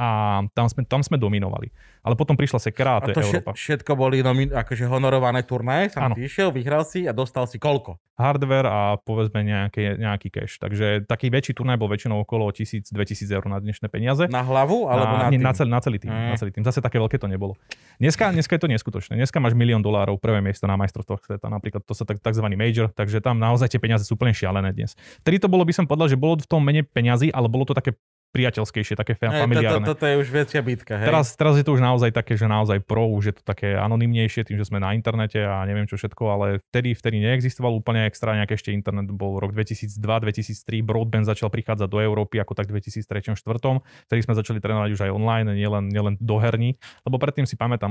a 0.00 0.08
tam 0.56 0.64
sme, 0.64 0.88
tam 0.88 1.04
sme 1.04 1.20
dominovali. 1.20 1.68
Ale 2.00 2.16
potom 2.16 2.32
prišla 2.32 2.56
Sekera 2.56 2.96
a 2.96 3.04
to, 3.04 3.12
a 3.12 3.14
to 3.14 3.20
je 3.20 3.28
Európa. 3.28 3.52
všetko 3.52 3.92
boli 3.92 4.24
nomi- 4.24 4.48
akože 4.48 4.88
honorované 4.88 5.44
turnaje, 5.44 5.92
sam 5.92 6.16
išiel, 6.16 6.48
vyhral 6.48 6.88
si 6.88 7.04
a 7.04 7.12
dostal 7.12 7.44
si 7.44 7.60
koľko? 7.60 8.00
Hardware 8.16 8.68
a 8.68 8.80
povedzme 9.00 9.44
nejaký, 9.44 10.00
nejaký 10.00 10.28
cash. 10.32 10.56
Takže 10.60 11.04
taký 11.04 11.28
väčší 11.28 11.52
turnaj 11.56 11.76
bol 11.76 11.92
väčšinou 11.92 12.24
okolo 12.24 12.48
1000-2000 12.52 13.36
eur 13.36 13.44
na 13.48 13.60
dnešné 13.60 13.92
peniaze. 13.92 14.28
Na 14.32 14.40
hlavu 14.40 14.88
alebo 14.88 15.12
na, 15.16 15.20
na, 15.24 15.28
tým? 15.28 15.40
na, 15.40 15.52
celý, 15.52 15.68
na 15.72 15.80
celý 15.80 15.96
tým. 16.00 16.12
Mm. 16.12 16.28
Na 16.32 16.36
celý 16.40 16.50
tým. 16.52 16.64
Zase 16.64 16.80
také 16.80 16.96
veľké 17.00 17.20
to 17.20 17.28
nebolo. 17.28 17.56
Dneska, 18.00 18.32
dneska 18.32 18.56
je 18.56 18.62
to 18.64 18.68
neskutočné. 18.68 19.16
Dneska 19.20 19.36
máš 19.40 19.56
milión 19.56 19.80
dolárov, 19.84 20.20
prvé 20.20 20.40
miesto 20.44 20.68
na 20.68 20.76
majstrovstvách 20.80 21.20
sveta. 21.32 21.48
Napríklad 21.48 21.84
to 21.84 21.92
sa 21.96 22.04
tak, 22.08 22.20
tzv. 22.20 22.44
major, 22.56 22.92
takže 22.92 23.24
tam 23.24 23.40
naozaj 23.40 23.72
tie 23.72 23.80
peniaze 23.80 24.04
sú 24.04 24.16
úplne 24.16 24.36
šialené 24.36 24.72
dnes. 24.72 24.96
Tedy 25.24 25.40
to 25.40 25.48
bolo, 25.48 25.64
by 25.64 25.72
som 25.72 25.88
povedal, 25.88 26.08
že 26.08 26.20
bolo 26.20 26.36
v 26.40 26.48
tom 26.48 26.60
menej 26.60 26.84
peňazí, 26.88 27.32
ale 27.32 27.48
bolo 27.48 27.64
to 27.64 27.72
také 27.72 27.96
priateľskejšie, 28.30 28.94
také 28.94 29.18
familiárne. 29.18 29.82
Toto 29.82 29.94
to, 29.94 29.94
to, 29.94 30.00
to 30.00 30.04
je 30.06 30.14
už 30.22 30.28
väčšia 30.30 30.60
bitka, 30.62 30.94
hej? 31.02 31.06
Teraz, 31.10 31.34
teraz 31.34 31.58
je 31.58 31.64
to 31.66 31.74
už 31.74 31.82
naozaj 31.82 32.14
také, 32.14 32.38
že 32.38 32.46
naozaj 32.46 32.78
pro, 32.86 33.10
už 33.10 33.24
je 33.30 33.34
to 33.34 33.42
také 33.42 33.74
anonymnejšie, 33.74 34.46
tým, 34.46 34.54
že 34.54 34.70
sme 34.70 34.78
na 34.78 34.94
internete 34.94 35.42
a 35.42 35.66
neviem 35.66 35.90
čo 35.90 35.98
všetko, 35.98 36.22
ale 36.30 36.46
vtedy, 36.70 36.94
vtedy 36.94 37.18
neexistoval 37.18 37.74
úplne 37.74 38.06
extra 38.06 38.38
nejaký 38.38 38.54
ešte 38.54 38.70
internet, 38.70 39.10
bol 39.10 39.42
rok 39.42 39.50
2002-2003, 39.50 40.86
broadband 40.86 41.26
začal 41.26 41.50
prichádzať 41.50 41.90
do 41.90 41.98
Európy 41.98 42.38
ako 42.38 42.54
tak 42.54 42.70
2003-2004, 42.70 43.82
vtedy 44.06 44.20
sme 44.22 44.34
začali 44.38 44.58
trénovať 44.62 44.90
už 44.94 45.00
aj 45.06 45.10
online, 45.10 45.50
nielen, 45.50 45.90
nielen 45.90 46.14
do 46.22 46.36
herní, 46.38 46.78
lebo 47.02 47.18
predtým 47.18 47.50
si 47.50 47.58
pamätám, 47.58 47.90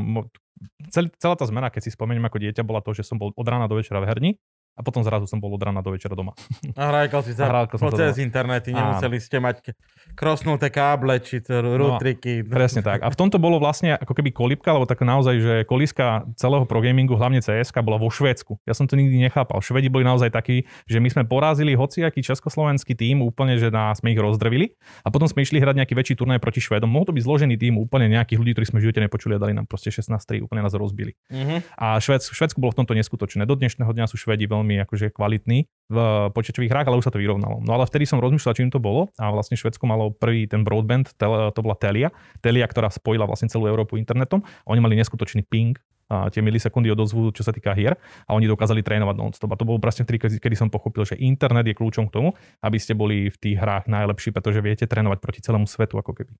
celý, 0.87 1.11
celá 1.19 1.35
tá 1.35 1.43
zmena, 1.43 1.67
keď 1.67 1.87
si 1.87 1.91
spomeniem 1.91 2.23
ako 2.23 2.39
dieťa, 2.39 2.63
bola 2.63 2.79
to, 2.79 2.95
že 2.95 3.03
som 3.03 3.19
bol 3.19 3.35
od 3.35 3.47
rána 3.47 3.67
do 3.67 3.75
večera 3.75 3.99
v 3.99 4.07
herni, 4.07 4.31
a 4.79 4.81
potom 4.81 5.03
zrazu 5.03 5.27
som 5.27 5.43
bol 5.43 5.51
od 5.51 5.59
rána 5.59 5.83
do 5.83 5.91
večera 5.91 6.15
doma. 6.15 6.31
A 6.79 6.95
hrajkal 6.95 7.21
si 7.27 7.35
sa 7.35 7.67
cez 7.91 8.23
internety, 8.23 8.71
nemuseli 8.71 9.19
ste 9.19 9.43
mať 9.43 9.75
krosnuté 10.15 10.71
káble 10.71 11.19
či 11.19 11.43
rutriky. 11.43 12.47
No, 12.47 12.51
presne 12.55 12.79
tak. 12.79 13.03
A 13.03 13.11
v 13.11 13.17
tomto 13.19 13.35
bolo 13.35 13.59
vlastne 13.59 13.99
ako 13.99 14.15
keby 14.15 14.31
kolípka, 14.31 14.71
lebo 14.71 14.87
tak 14.87 15.03
naozaj, 15.03 15.35
že 15.43 15.53
kolíska 15.67 16.23
celého 16.39 16.63
progamingu, 16.63 17.19
hlavne 17.19 17.43
CS, 17.43 17.75
bola 17.83 17.99
vo 17.99 18.07
Švédsku. 18.07 18.63
Ja 18.63 18.71
som 18.71 18.87
to 18.87 18.95
nikdy 18.95 19.19
nechápal. 19.19 19.59
Švedi 19.59 19.91
boli 19.91 20.07
naozaj 20.07 20.31
takí, 20.31 20.63
že 20.87 21.03
my 21.03 21.09
sme 21.11 21.23
porazili 21.27 21.75
hociaký 21.75 22.23
československý 22.23 22.95
tým 22.95 23.19
úplne, 23.19 23.59
že 23.59 23.67
nás 23.67 23.99
sme 23.99 24.15
ich 24.15 24.19
rozdrvili 24.19 24.77
a 25.03 25.11
potom 25.11 25.27
sme 25.27 25.43
išli 25.43 25.59
hrať 25.59 25.83
nejaký 25.83 25.93
väčší 25.97 26.13
turnaj 26.15 26.39
proti 26.39 26.63
Švedom. 26.63 26.87
Mohol 26.87 27.11
to 27.11 27.13
byť 27.19 27.23
zložený 27.25 27.55
tým 27.59 27.75
úplne 27.75 28.07
nejakých 28.11 28.39
ľudí, 28.39 28.51
ktorí 28.55 28.65
sme 28.69 28.77
v 28.79 28.83
živote 28.87 29.01
nepočuli 29.03 29.33
a 29.35 29.39
dali 29.41 29.51
nám 29.57 29.65
proste 29.65 29.91
16-3, 29.91 30.45
úplne 30.45 30.61
nás 30.63 30.75
rozbili. 30.75 31.17
Uh-huh. 31.31 31.59
A 31.75 31.97
Švédsku, 31.97 32.31
Švédsku 32.35 32.59
bolo 32.61 32.75
v 32.75 32.83
tomto 32.83 32.93
neskutočné. 32.93 33.47
Do 33.49 33.57
dnešného 33.57 33.89
dňa 33.89 34.05
sú 34.05 34.19
Švedi 34.19 34.45
veľmi 34.45 34.68
veľmi 34.69 34.85
akože 34.85 35.09
kvalitný 35.09 35.65
v 35.89 35.97
počítačových 36.37 36.69
hrách, 36.69 36.87
ale 36.93 37.01
už 37.01 37.09
sa 37.09 37.13
to 37.13 37.17
vyrovnalo. 37.17 37.65
No 37.65 37.73
ale 37.73 37.89
vtedy 37.89 38.05
som 38.05 38.21
rozmýšľal, 38.21 38.53
čím 38.53 38.69
to 38.69 38.77
bolo 38.77 39.09
a 39.17 39.33
vlastne 39.33 39.57
Švedsko 39.57 39.89
malo 39.89 40.13
prvý 40.13 40.45
ten 40.45 40.61
broadband, 40.61 41.17
to 41.17 41.59
bola 41.65 41.73
Telia, 41.73 42.13
Telia, 42.45 42.69
ktorá 42.69 42.93
spojila 42.93 43.25
vlastne 43.25 43.49
celú 43.49 43.65
Európu 43.65 43.97
internetom. 43.97 44.45
Oni 44.69 44.77
mali 44.77 44.93
neskutočný 45.01 45.41
ping, 45.49 45.73
a 46.09 46.25
tie 46.33 46.41
milisekundy 46.41 46.89
odozvu, 46.89 47.29
čo 47.29 47.45
sa 47.45 47.53
týka 47.53 47.69
hier 47.77 47.93
a 48.25 48.33
oni 48.33 48.49
dokázali 48.49 48.81
trénovať 48.81 49.13
non-stop. 49.13 49.53
A 49.53 49.59
to 49.61 49.61
bolo 49.61 49.77
presne 49.77 50.09
vtedy, 50.09 50.41
kedy 50.41 50.57
som 50.57 50.65
pochopil, 50.73 51.05
že 51.05 51.13
internet 51.21 51.69
je 51.69 51.77
kľúčom 51.77 52.09
k 52.09 52.13
tomu, 52.17 52.33
aby 52.65 52.81
ste 52.81 52.97
boli 52.97 53.29
v 53.29 53.37
tých 53.37 53.61
hrách 53.61 53.85
najlepší, 53.85 54.33
pretože 54.33 54.57
viete 54.65 54.89
trénovať 54.89 55.21
proti 55.21 55.45
celému 55.45 55.69
svetu 55.69 56.01
ako 56.01 56.17
keby. 56.17 56.33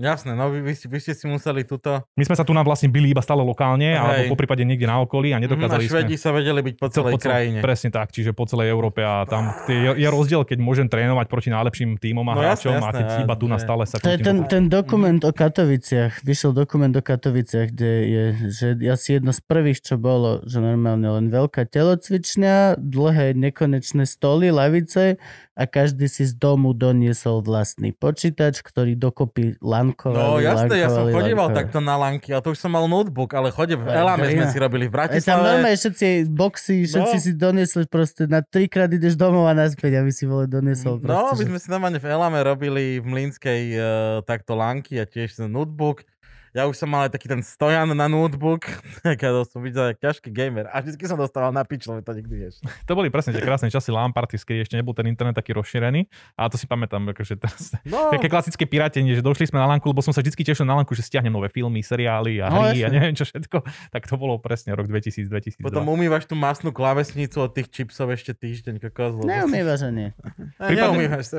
Jasné, 0.00 0.32
no 0.32 0.48
vy, 0.48 0.64
vy, 0.64 0.72
vy 0.72 0.98
ste 1.04 1.12
si 1.12 1.28
museli 1.28 1.68
túto... 1.68 2.00
My 2.16 2.24
sme 2.24 2.32
sa 2.32 2.48
tu 2.48 2.56
nám 2.56 2.64
vlastne 2.64 2.88
byli 2.88 3.12
iba 3.12 3.20
stále 3.20 3.44
lokálne, 3.44 3.92
Hej. 3.92 4.00
alebo 4.00 4.22
po 4.32 4.40
prípade 4.40 4.64
niekde 4.64 4.88
na 4.88 5.04
okolí 5.04 5.36
a 5.36 5.38
nedokázali 5.38 5.84
mm, 5.84 5.88
a 5.88 5.92
Švedi 5.92 6.16
sme... 6.16 6.24
sa 6.24 6.30
vedeli 6.32 6.60
byť 6.64 6.74
po 6.80 6.88
celej 6.88 7.12
po 7.12 7.20
cel... 7.20 7.28
krajine. 7.28 7.58
Presne 7.60 7.90
tak, 7.92 8.08
čiže 8.08 8.32
po 8.32 8.48
celej 8.48 8.72
Európe 8.72 9.04
a 9.04 9.28
tam 9.28 9.52
je, 9.68 10.00
je 10.00 10.08
rozdiel, 10.08 10.48
keď 10.48 10.58
môžem 10.64 10.88
trénovať 10.88 11.28
proti 11.28 11.52
najlepším 11.52 12.00
týmom 12.00 12.24
a 12.24 12.34
no, 12.34 12.40
hráčom 12.40 12.72
jasné, 12.72 12.88
a 12.88 12.90
keď 12.96 13.04
jasné, 13.04 13.24
iba 13.28 13.34
tu 13.36 13.46
na 13.52 13.58
stále 13.60 13.84
sa... 13.84 14.00
To 14.00 14.08
je 14.08 14.20
ten, 14.24 14.38
ten 14.48 14.64
dokument 14.72 15.20
o 15.20 15.32
Katoviciach, 15.32 16.24
vyšiel 16.24 16.56
dokument 16.56 16.92
o 16.96 17.02
Katoviciach, 17.04 17.68
kde 17.76 17.92
je, 18.08 18.24
že 18.48 18.66
asi 18.88 19.20
jedno 19.20 19.36
z 19.36 19.44
prvých, 19.44 19.84
čo 19.84 20.00
bolo, 20.00 20.40
že 20.48 20.56
normálne 20.56 21.04
len 21.04 21.28
veľká 21.28 21.68
telocvičňa, 21.68 22.80
dlhé 22.80 23.36
nekonečné 23.36 24.08
stoly, 24.08 24.48
lavice 24.48 25.20
a 25.52 25.68
každý 25.68 26.08
si 26.08 26.24
z 26.24 26.32
domu 26.32 26.72
doniesol 26.72 27.44
vlastný 27.44 27.92
počítač, 27.92 28.64
ktorý 28.64 28.96
dokopy 28.96 29.60
lankovali. 29.82 30.22
No 30.22 30.38
jasné, 30.38 30.74
ja 30.78 30.88
som 30.88 31.10
chodíval 31.10 31.50
takto 31.50 31.82
na 31.82 31.98
lanky, 31.98 32.30
ale 32.30 32.40
to 32.40 32.54
už 32.54 32.58
som 32.62 32.70
mal 32.70 32.86
notebook, 32.86 33.34
ale 33.34 33.50
chodím 33.50 33.82
v 33.82 33.90
Elame 33.90 34.30
sme 34.30 34.46
si 34.48 34.58
robili 34.62 34.86
v 34.86 34.92
Bratislave. 34.94 35.26
Tam 35.26 35.42
normálne 35.42 35.74
všetci 35.74 36.30
boxy, 36.30 36.76
všetci 36.86 37.16
no. 37.18 37.24
si 37.26 37.30
doniesli 37.34 37.84
proste 37.90 38.30
na 38.30 38.40
trikrát 38.40 38.88
ideš 38.88 39.18
domov 39.18 39.50
a 39.50 39.54
naspäť, 39.58 39.98
aby 39.98 40.10
si 40.14 40.24
vole 40.24 40.46
doniesol. 40.46 41.02
Proste, 41.02 41.10
no, 41.10 41.34
my 41.34 41.42
že... 41.42 41.50
sme 41.50 41.58
si 41.58 41.68
normálne 41.68 41.98
v 41.98 42.06
Elame 42.06 42.38
robili 42.46 43.02
v 43.02 43.06
Mlínskej 43.10 43.62
uh, 43.74 43.84
takto 44.22 44.54
lanky 44.54 45.02
a 45.02 45.04
tiež 45.04 45.42
ten 45.42 45.50
notebook 45.50 46.06
Ja 46.52 46.68
už 46.68 46.76
som 46.76 46.92
mal 46.92 47.08
aj 47.08 47.16
taký 47.16 47.32
ten 47.32 47.40
stojan 47.40 47.88
na 47.96 48.12
notebook, 48.12 48.68
keď 49.20 49.48
som 49.48 49.64
videl, 49.64 49.96
jak 49.96 50.04
ťažký 50.04 50.28
gamer. 50.28 50.68
A 50.68 50.84
vždycky 50.84 51.08
som 51.08 51.16
dostával 51.16 51.48
na 51.48 51.64
pič, 51.64 51.88
lebo 51.88 52.04
to 52.04 52.12
nikdy 52.12 52.48
vieš. 52.48 52.60
To 52.88 52.92
boli 52.92 53.08
presne 53.08 53.32
tie 53.32 53.40
krásne 53.40 53.72
časy 53.72 53.88
LAN 53.88 54.12
party, 54.12 54.36
keď 54.36 54.68
ešte 54.68 54.76
nebol 54.76 54.92
ten 54.92 55.08
internet 55.08 55.32
taký 55.32 55.56
rozšírený. 55.56 56.04
A 56.36 56.52
to 56.52 56.60
si 56.60 56.68
pamätám, 56.68 57.00
akože 57.08 57.40
teraz, 57.40 57.72
No, 57.88 58.08
také 58.14 58.28
klasické 58.28 58.68
pirátenie, 58.68 59.16
že 59.16 59.24
došli 59.24 59.48
sme 59.48 59.64
na 59.64 59.66
lanku, 59.70 59.88
lebo 59.88 60.04
som 60.04 60.12
sa 60.12 60.20
vždy 60.20 60.36
tešil 60.44 60.68
na 60.68 60.76
lanku, 60.76 60.92
že 60.92 61.00
stiahnem 61.00 61.32
nové 61.32 61.48
filmy, 61.48 61.80
seriály 61.80 62.44
a 62.44 62.52
No, 62.52 62.68
hry 62.68 62.84
a 62.84 62.92
neviem 62.92 63.16
čo 63.16 63.24
všetko. 63.24 63.64
Tak 63.88 64.04
to 64.04 64.14
bolo 64.20 64.36
presne 64.36 64.76
rok 64.76 64.92
2000-2002. 64.92 65.64
potom 65.64 65.88
umývaš 65.88 66.28
tú 66.28 66.36
masnú 66.36 66.68
klávesnicu 66.68 67.40
od 67.40 67.56
tých 67.56 67.72
čipsov 67.72 68.12
ešte 68.12 68.36
týždeň, 68.36 68.76
kokos. 68.76 69.24
Neumývaš 69.24 69.88
je 69.88 70.12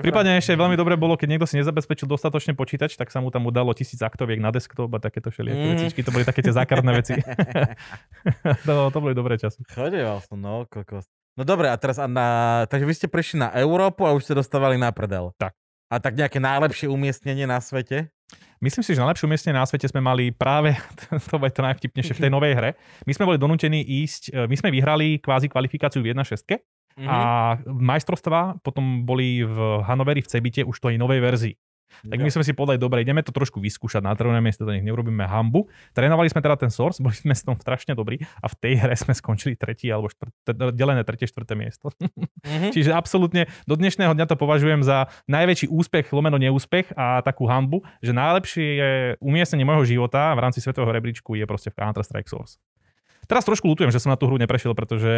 Prípadne 0.01 0.39
ešte 0.39 0.57
veľmi 0.57 0.73
dobre 0.73 0.97
bolo, 0.97 1.13
keď 1.19 1.27
niekto 1.37 1.45
si 1.45 1.59
nezabezpečil 1.61 2.09
dostatočne 2.09 2.57
počítač, 2.57 2.97
tak 2.97 3.13
sa 3.13 3.21
mu 3.21 3.29
tam 3.29 3.45
udalo 3.45 3.75
tisíc 3.77 4.01
aktoviek 4.01 4.41
na 4.41 4.49
desktop 4.49 4.89
a 4.95 5.02
takéto 5.03 5.27
všelijaké 5.27 5.59
Mm. 5.59 5.71
vecičky. 5.75 5.99
To 6.01 6.09
boli 6.09 6.23
také 6.23 6.39
tie 6.39 6.55
základné 6.55 6.91
veci. 6.95 7.13
to, 8.67 8.73
to 8.89 8.97
boli 8.97 9.11
dobré 9.11 9.35
časy. 9.35 9.61
Chodeval 9.67 10.23
som, 10.23 10.39
no, 10.39 10.63
kokos. 10.65 11.05
No 11.33 11.43
dobre, 11.43 11.67
a 11.67 11.75
teraz 11.75 11.97
a 11.97 12.05
na... 12.05 12.27
Takže 12.65 12.85
vy 12.85 12.93
ste 12.93 13.07
prišli 13.09 13.41
na 13.41 13.49
Európu 13.51 14.05
a 14.05 14.13
už 14.13 14.23
ste 14.23 14.33
dostávali 14.33 14.77
na 14.77 14.93
prdel. 14.93 15.33
Tak. 15.35 15.57
A 15.89 15.97
tak 15.97 16.13
nejaké 16.13 16.37
najlepšie 16.37 16.87
umiestnenie 16.87 17.43
na 17.43 17.57
svete? 17.57 18.09
Myslím 18.57 18.81
si, 18.81 18.95
že 18.95 19.01
najlepšie 19.01 19.27
miestne 19.27 19.51
na 19.51 19.61
svete 19.61 19.85
sme 19.85 19.99
mali 19.99 20.29
práve, 20.29 20.73
to 21.29 21.35
bude 21.35 21.51
to 21.51 21.61
najvtipnejšie 21.61 22.13
v 22.15 22.23
tej 22.23 22.31
novej 22.31 22.53
hre. 22.55 22.69
My 23.03 23.11
sme 23.11 23.27
boli 23.27 23.37
donútení 23.37 23.81
ísť, 23.81 24.29
e, 24.29 24.45
my 24.45 24.55
sme 24.55 24.69
vyhrali 24.71 25.19
kvázi 25.19 25.49
kvalifikáciu 25.49 25.99
v 25.99 26.13
1.6 26.13 26.61
Mhm. 26.93 27.09
a 27.09 27.17
majstrovstvá 27.65 28.61
potom 28.61 29.01
boli 29.01 29.41
v 29.41 29.57
Hanoveri 29.81 30.21
v 30.21 30.29
Cebite 30.29 30.61
už 30.61 30.77
tej 30.77 31.01
novej 31.01 31.19
verzii. 31.19 31.53
Tak 32.01 32.19
my 32.19 32.29
sme 32.33 32.43
si 32.43 32.51
povedali, 32.51 32.81
dobre, 32.81 33.05
ideme 33.05 33.21
to 33.21 33.29
trošku 33.29 33.61
vyskúšať 33.61 34.01
na 34.01 34.17
trhu, 34.17 34.33
miesto 34.41 34.65
to 34.65 34.71
nech 34.73 34.83
neurobíme 34.83 35.23
hambu. 35.23 35.69
Trénovali 35.93 36.27
sme 36.27 36.41
teda 36.41 36.57
ten 36.57 36.73
source, 36.73 36.99
boli 36.99 37.13
sme 37.13 37.37
s 37.37 37.45
tom 37.45 37.55
strašne 37.55 37.93
dobrí 37.93 38.21
a 38.41 38.49
v 38.49 38.55
tej 38.57 38.73
hre 38.81 38.95
sme 38.97 39.13
skončili 39.13 39.53
tretí 39.53 39.87
alebo 39.93 40.09
štvrté, 40.09 40.73
delené 40.73 41.05
tretie, 41.05 41.29
štvrté 41.29 41.53
miesto. 41.53 41.93
Mhm. 42.43 42.75
Čiže 42.75 42.91
absolútne 42.91 43.47
do 43.69 43.75
dnešného 43.77 44.11
dňa 44.13 44.25
to 44.27 44.35
považujem 44.35 44.83
za 44.83 45.07
najväčší 45.29 45.71
úspech, 45.71 46.11
lomeno 46.11 46.35
neúspech 46.35 46.91
a 46.97 47.23
takú 47.23 47.47
hambu, 47.47 47.85
že 48.03 48.11
najlepšie 48.11 48.67
je 48.75 48.89
umiestnenie 49.23 49.63
môjho 49.63 49.85
života 49.87 50.35
v 50.35 50.43
rámci 50.43 50.59
svetového 50.59 50.91
rebríčku 50.91 51.35
je 51.37 51.45
proste 51.47 51.69
v 51.71 51.79
Counter-Strike 51.79 52.29
Source. 52.29 52.59
Teraz 53.25 53.47
trošku 53.47 53.65
lutujem, 53.67 53.89
že 53.89 53.99
som 53.99 54.11
na 54.11 54.19
tú 54.19 54.27
hru 54.27 54.35
neprešiel, 54.37 54.75
pretože 54.75 55.11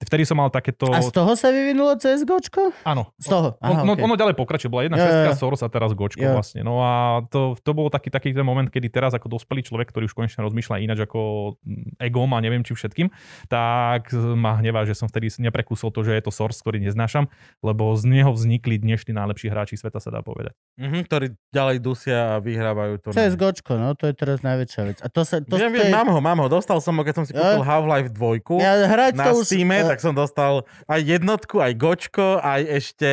vtedy 0.00 0.24
som 0.24 0.40
mal 0.40 0.48
takéto... 0.48 0.88
A 0.92 1.04
z 1.04 1.12
toho 1.12 1.32
sa 1.36 1.52
vyvinulo 1.52 1.94
CSGOčko? 1.96 2.72
Áno. 2.82 3.12
Z 3.20 3.28
toho? 3.28 3.48
On, 3.60 3.76
Aha, 3.76 3.82
no, 3.84 3.94
okay. 3.94 4.04
ono 4.04 4.14
ďalej 4.16 4.34
pokračuje, 4.34 4.72
bola 4.72 4.88
jedna 4.88 4.98
šestka. 4.98 5.36
Source 5.36 5.62
a 5.62 5.68
teraz 5.68 5.92
Gočko 5.92 6.24
Jo. 6.24 6.32
vlastne. 6.32 6.64
No 6.64 6.80
a 6.80 7.22
to, 7.28 7.54
to 7.60 7.70
bol 7.76 7.92
taký, 7.92 8.08
taký 8.08 8.32
ten 8.32 8.42
moment, 8.42 8.72
kedy 8.72 8.88
teraz 8.88 9.12
ako 9.12 9.36
dospelý 9.36 9.60
človek, 9.60 9.92
ktorý 9.92 10.08
už 10.08 10.16
konečne 10.16 10.40
rozmýšľa 10.46 10.80
ináč 10.80 11.04
ako 11.04 11.20
mm, 11.60 12.00
egom 12.00 12.30
a 12.32 12.38
neviem 12.40 12.64
či 12.64 12.72
všetkým, 12.72 13.12
tak 13.52 14.10
ma 14.16 14.56
hnevá, 14.58 14.88
že 14.88 14.96
som 14.96 15.06
vtedy 15.06 15.28
neprekusol 15.36 15.92
to, 15.92 16.00
že 16.02 16.16
je 16.16 16.22
to 16.24 16.32
Source, 16.32 16.64
ktorý 16.64 16.80
neznášam, 16.80 17.28
lebo 17.60 17.92
z 17.94 18.08
neho 18.08 18.32
vznikli 18.32 18.80
dnešní 18.80 19.12
najlepší 19.12 19.52
hráči 19.52 19.76
sveta, 19.76 20.00
sa 20.00 20.08
dá 20.08 20.24
povedať. 20.24 20.56
Mhm, 20.80 21.04
ktorí 21.04 21.26
ďalej 21.52 21.76
dusia 21.84 22.36
a 22.36 22.40
vyhrávajú 22.40 22.94
to. 23.04 23.08
CSGOčko, 23.12 23.76
no 23.76 23.92
to 23.92 24.08
je 24.08 24.14
teraz 24.16 24.40
najväčšia 24.40 24.82
vec. 24.88 24.98
A 25.04 25.08
to 25.12 25.20
sa... 25.26 25.44
To, 25.44 25.56
Viem, 25.56 25.72
to 25.72 25.84
viem, 25.84 25.88
je, 25.88 25.94
mám 25.94 26.08
ho, 26.08 26.18
mám 26.20 26.38
ho. 26.40 26.46
Dostal 26.48 26.80
som 26.80 26.96
ho, 26.96 27.02
keď 27.04 27.22
som 27.22 27.25
si 27.26 27.34
kúpil 27.34 27.62
Ja- 27.62 27.66
Half-Life 27.66 28.10
2 28.14 28.62
ja 28.62 28.72
hrať 28.86 29.12
na 29.18 29.24
to 29.28 29.42
už... 29.42 29.50
Steam, 29.50 29.70
eh, 29.74 29.82
tak 29.82 29.98
som 29.98 30.14
dostal 30.14 30.62
aj 30.86 31.00
jednotku, 31.02 31.58
aj 31.58 31.72
Gočko, 31.74 32.38
aj 32.38 32.62
ešte 32.70 33.10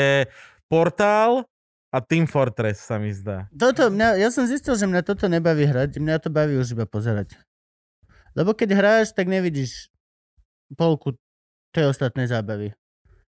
Portál 0.70 1.50
a 1.94 1.98
Team 2.02 2.26
Fortress 2.26 2.82
sa 2.86 3.02
mi 3.02 3.14
zdá. 3.14 3.50
Toto, 3.54 3.90
mňa, 3.94 4.18
ja 4.18 4.30
som 4.34 4.46
zistil, 4.50 4.74
že 4.74 4.90
mňa 4.90 5.02
toto 5.06 5.30
nebaví 5.30 5.66
hrať, 5.66 6.02
mňa 6.02 6.16
to 6.22 6.30
baví 6.34 6.58
už 6.58 6.74
iba 6.74 6.86
pozerať. 6.90 7.38
Lebo 8.34 8.58
keď 8.58 8.74
hráš, 8.74 9.14
tak 9.14 9.30
nevidíš 9.30 9.94
polku 10.74 11.14
tej 11.74 11.94
ostatnej 11.94 12.26
zábavy. 12.26 12.74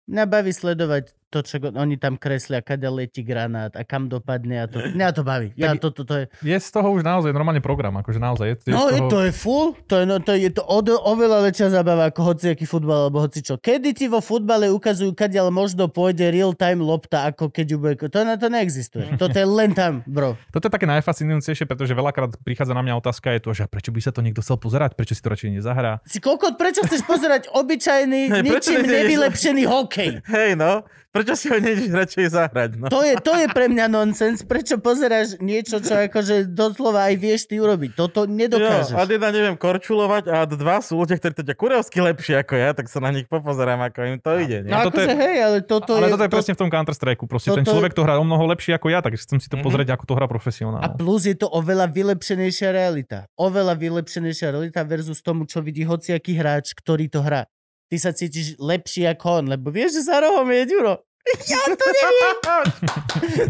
Mňa 0.06 0.24
baví 0.30 0.54
sledovať 0.54 1.14
to, 1.32 1.40
čo 1.40 1.56
oni 1.72 1.96
tam 1.96 2.20
kreslia, 2.20 2.60
kade 2.60 2.84
letí 2.92 3.24
granát 3.24 3.72
a 3.72 3.88
kam 3.88 4.12
dopadne 4.12 4.60
a 4.60 4.66
to. 4.68 4.76
Mňa 4.92 5.08
to 5.16 5.22
baví. 5.24 5.48
Tak- 5.56 5.80
to, 5.80 5.88
to, 5.88 6.02
to 6.04 6.14
je, 6.20 6.24
Je 6.44 6.58
z 6.60 6.68
toho 6.68 6.92
už 6.92 7.00
naozaj 7.00 7.32
normálne 7.32 7.64
program, 7.64 7.96
akože 7.96 8.20
naozaj. 8.20 8.46
Je, 8.52 8.56
je 8.68 8.76
no, 8.76 8.92
toho... 8.92 9.08
to 9.08 9.18
je 9.24 9.32
full, 9.32 9.72
to 9.88 9.94
je, 9.96 10.04
no, 10.04 10.20
to 10.20 10.36
je 10.36 10.52
to 10.52 10.60
od, 10.60 10.92
oveľa 10.92 11.48
väčšia 11.48 11.72
zábava 11.72 12.12
ako 12.12 12.20
hociaký 12.34 12.68
futbal 12.68 13.08
alebo 13.08 13.24
hocičo. 13.24 13.56
Kedy 13.56 13.96
ti 13.96 14.06
vo 14.12 14.20
futbale 14.20 14.68
ukazujú, 14.68 15.16
kadiaľ 15.16 15.48
možno 15.48 15.88
pôjde 15.88 16.28
real-time 16.28 16.84
lopta, 16.84 17.30
ako 17.30 17.48
keď 17.48 17.66
ju 17.72 17.76
bude... 17.80 17.94
To, 17.96 18.18
na 18.26 18.36
to 18.36 18.50
neexistuje. 18.50 19.14
Toto 19.16 19.38
je 19.38 19.46
len 19.46 19.72
tam, 19.72 20.04
bro. 20.04 20.34
Toto 20.50 20.68
je 20.68 20.72
také 20.74 20.84
najfascinujúcejšie, 20.90 21.64
pretože 21.64 21.94
veľakrát 21.96 22.36
prichádza 22.42 22.74
na 22.74 22.82
mňa 22.82 22.98
otázka 22.98 23.32
je 23.38 23.40
to, 23.40 23.50
že 23.54 23.64
prečo 23.70 23.94
by 23.94 24.00
sa 24.02 24.10
to 24.10 24.20
niekto 24.20 24.42
chcel 24.44 24.58
pozerať, 24.58 24.98
prečo 24.98 25.14
si 25.14 25.22
to 25.22 25.32
radšej 25.32 25.62
nezahrá. 25.62 26.02
Si 26.04 26.18
kokot, 26.18 26.58
prečo 26.58 26.82
chceš 26.84 27.06
pozerať 27.06 27.46
obyčajný, 27.54 28.28
prečo 28.52 28.72
ničím 28.72 28.88
nevylepšený 28.88 29.62
hokej? 29.68 30.10
Hej, 30.34 30.50
no. 30.56 30.84
Prečo 31.24 31.34
si 31.34 31.46
ho 31.46 31.56
nejdeš 31.56 31.88
radšej 31.88 32.26
zahrať? 32.28 32.70
No? 32.76 32.86
To 32.88 33.00
je, 33.00 33.14
to 33.16 33.32
je 33.32 33.46
pre 33.48 33.66
mňa 33.66 33.86
nonsens. 33.86 34.42
Prečo 34.42 34.76
pozeráš 34.76 35.38
niečo, 35.38 35.78
čo 35.78 35.94
akože 35.96 36.46
doslova 36.48 37.06
aj 37.06 37.14
vieš 37.16 37.46
ty 37.46 37.56
urobiť? 37.56 37.94
Toto 37.94 38.26
nedokážeš. 38.26 38.90
Jo, 38.90 38.98
ad 38.98 39.08
jedna 39.08 39.28
neviem 39.28 39.54
korčulovať 39.54 40.24
a 40.26 40.42
ad 40.42 40.52
dva 40.52 40.78
sú 40.78 40.96
ľudia, 40.96 41.14
ktorí 41.14 41.32
to 41.32 41.44
ťa 41.44 41.54
kurevsky 41.54 41.98
lepšie 42.02 42.34
ako 42.36 42.54
ja, 42.54 42.70
tak 42.72 42.86
sa 42.86 42.98
na 42.98 43.10
nich 43.10 43.24
popozerám, 43.24 43.78
ako 43.84 43.98
im 44.04 44.18
to 44.18 44.34
ide. 44.36 44.58
Nie? 44.60 44.72
No 44.72 44.84
toto 44.84 44.98
akože 44.98 45.08
je- 45.08 45.18
hej, 45.18 45.36
ale 45.38 45.58
toto 45.60 45.90
ale 45.92 46.06
je... 46.06 46.12
toto 46.12 46.24
je 46.24 46.28
to- 46.28 46.34
presne 46.34 46.52
v 46.52 46.58
tom 46.58 46.68
Counter-Strike. 46.68 47.20
Proste 47.22 47.50
ten 47.52 47.62
človek 47.62 47.92
to 47.92 48.02
hrá 48.02 48.16
o 48.16 48.24
mnoho 48.24 48.42
lepšie 48.48 48.74
ako 48.74 48.88
ja, 48.88 48.98
tak 48.98 49.14
chcem 49.14 49.38
si 49.38 49.46
to 49.46 49.54
Mhm. 49.54 49.62
pozrieť, 49.62 49.88
ako 49.92 50.04
to 50.04 50.14
hrá 50.14 50.24
A 50.24 50.32
profesionál. 50.32 50.82
plus 50.94 51.22
je 51.24 51.34
to 51.34 51.46
oveľa 51.46 51.86
vylepšenejšia 51.86 52.68
realita. 52.68 53.30
Oveľa 53.34 53.74
vylepšenejšia 53.74 54.50
realita 54.50 54.82
versus 54.82 55.20
tomu, 55.20 55.44
čo 55.44 55.60
vidí 55.60 55.82
hociaký 55.82 56.34
hráč, 56.34 56.72
ktorý 56.72 57.06
to 57.06 57.20
hrá. 57.20 57.46
Ty 57.86 58.00
sa 58.00 58.10
cítiš 58.10 58.56
lepší 58.56 59.04
ako 59.06 59.38
on, 59.38 59.46
lebo 59.48 59.68
vieš, 59.68 60.00
že 60.00 60.08
za 60.08 60.16
rohom 60.18 60.48
je 60.48 60.64
Ďuro. 60.64 61.04
Ja 61.22 61.62
to 61.70 61.86
neviem. 61.86 62.36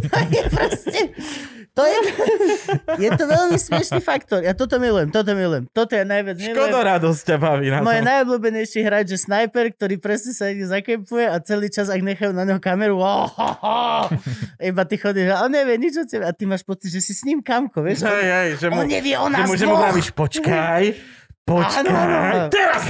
To 0.04 0.18
je 0.28 0.42
proste... 0.52 1.00
To 1.72 1.88
je, 1.88 1.98
je 3.00 3.10
to 3.16 3.24
veľmi 3.24 3.56
smiešný 3.56 4.04
faktor. 4.04 4.44
Ja 4.44 4.52
toto 4.52 4.76
milujem, 4.76 5.08
toto 5.08 5.32
milujem. 5.32 5.64
Toto 5.72 5.96
ja 5.96 6.04
najviac 6.04 6.36
Škoda 6.36 6.68
milujem. 6.68 6.84
radosť 6.84 7.20
ťa 7.24 7.36
baví 7.40 7.66
na 7.72 7.80
Moje 7.80 8.04
najobľúbenejší 8.04 8.84
hráč 8.84 9.16
je 9.16 9.18
sniper, 9.24 9.72
ktorý 9.72 9.96
presne 9.96 10.36
sa 10.36 10.52
ide 10.52 10.68
zakempuje 10.68 11.24
a 11.24 11.40
celý 11.40 11.72
čas, 11.72 11.88
ak 11.88 12.04
nechajú 12.04 12.36
na 12.36 12.44
neho 12.44 12.60
kameru, 12.60 13.00
oh, 13.00 13.24
oh, 13.40 13.56
oh, 13.64 14.04
iba 14.60 14.84
ty 14.84 15.00
chodíš 15.00 15.32
a 15.32 15.48
on 15.48 15.52
nevie 15.56 15.80
nič 15.80 15.96
o 15.96 16.04
tebe 16.04 16.28
a 16.28 16.32
ty 16.36 16.44
máš 16.44 16.60
pocit, 16.60 16.92
že 16.92 17.00
si 17.00 17.16
s 17.16 17.24
ním 17.24 17.40
kamko, 17.40 17.80
vieš? 17.80 18.04
Hej, 18.04 18.26
hej, 18.28 18.48
že 18.60 18.66
mu, 18.68 18.84
On 18.84 18.88
nevie 18.92 19.16
o 19.16 19.32
nás 19.32 19.48
že 19.48 19.64
mu 19.64 19.80
vravíš, 19.80 20.12
počkaj, 20.12 20.92
počkaj. 21.48 21.88
Áno, 21.88 21.96
áno. 21.96 22.52
Teraz! 22.52 22.84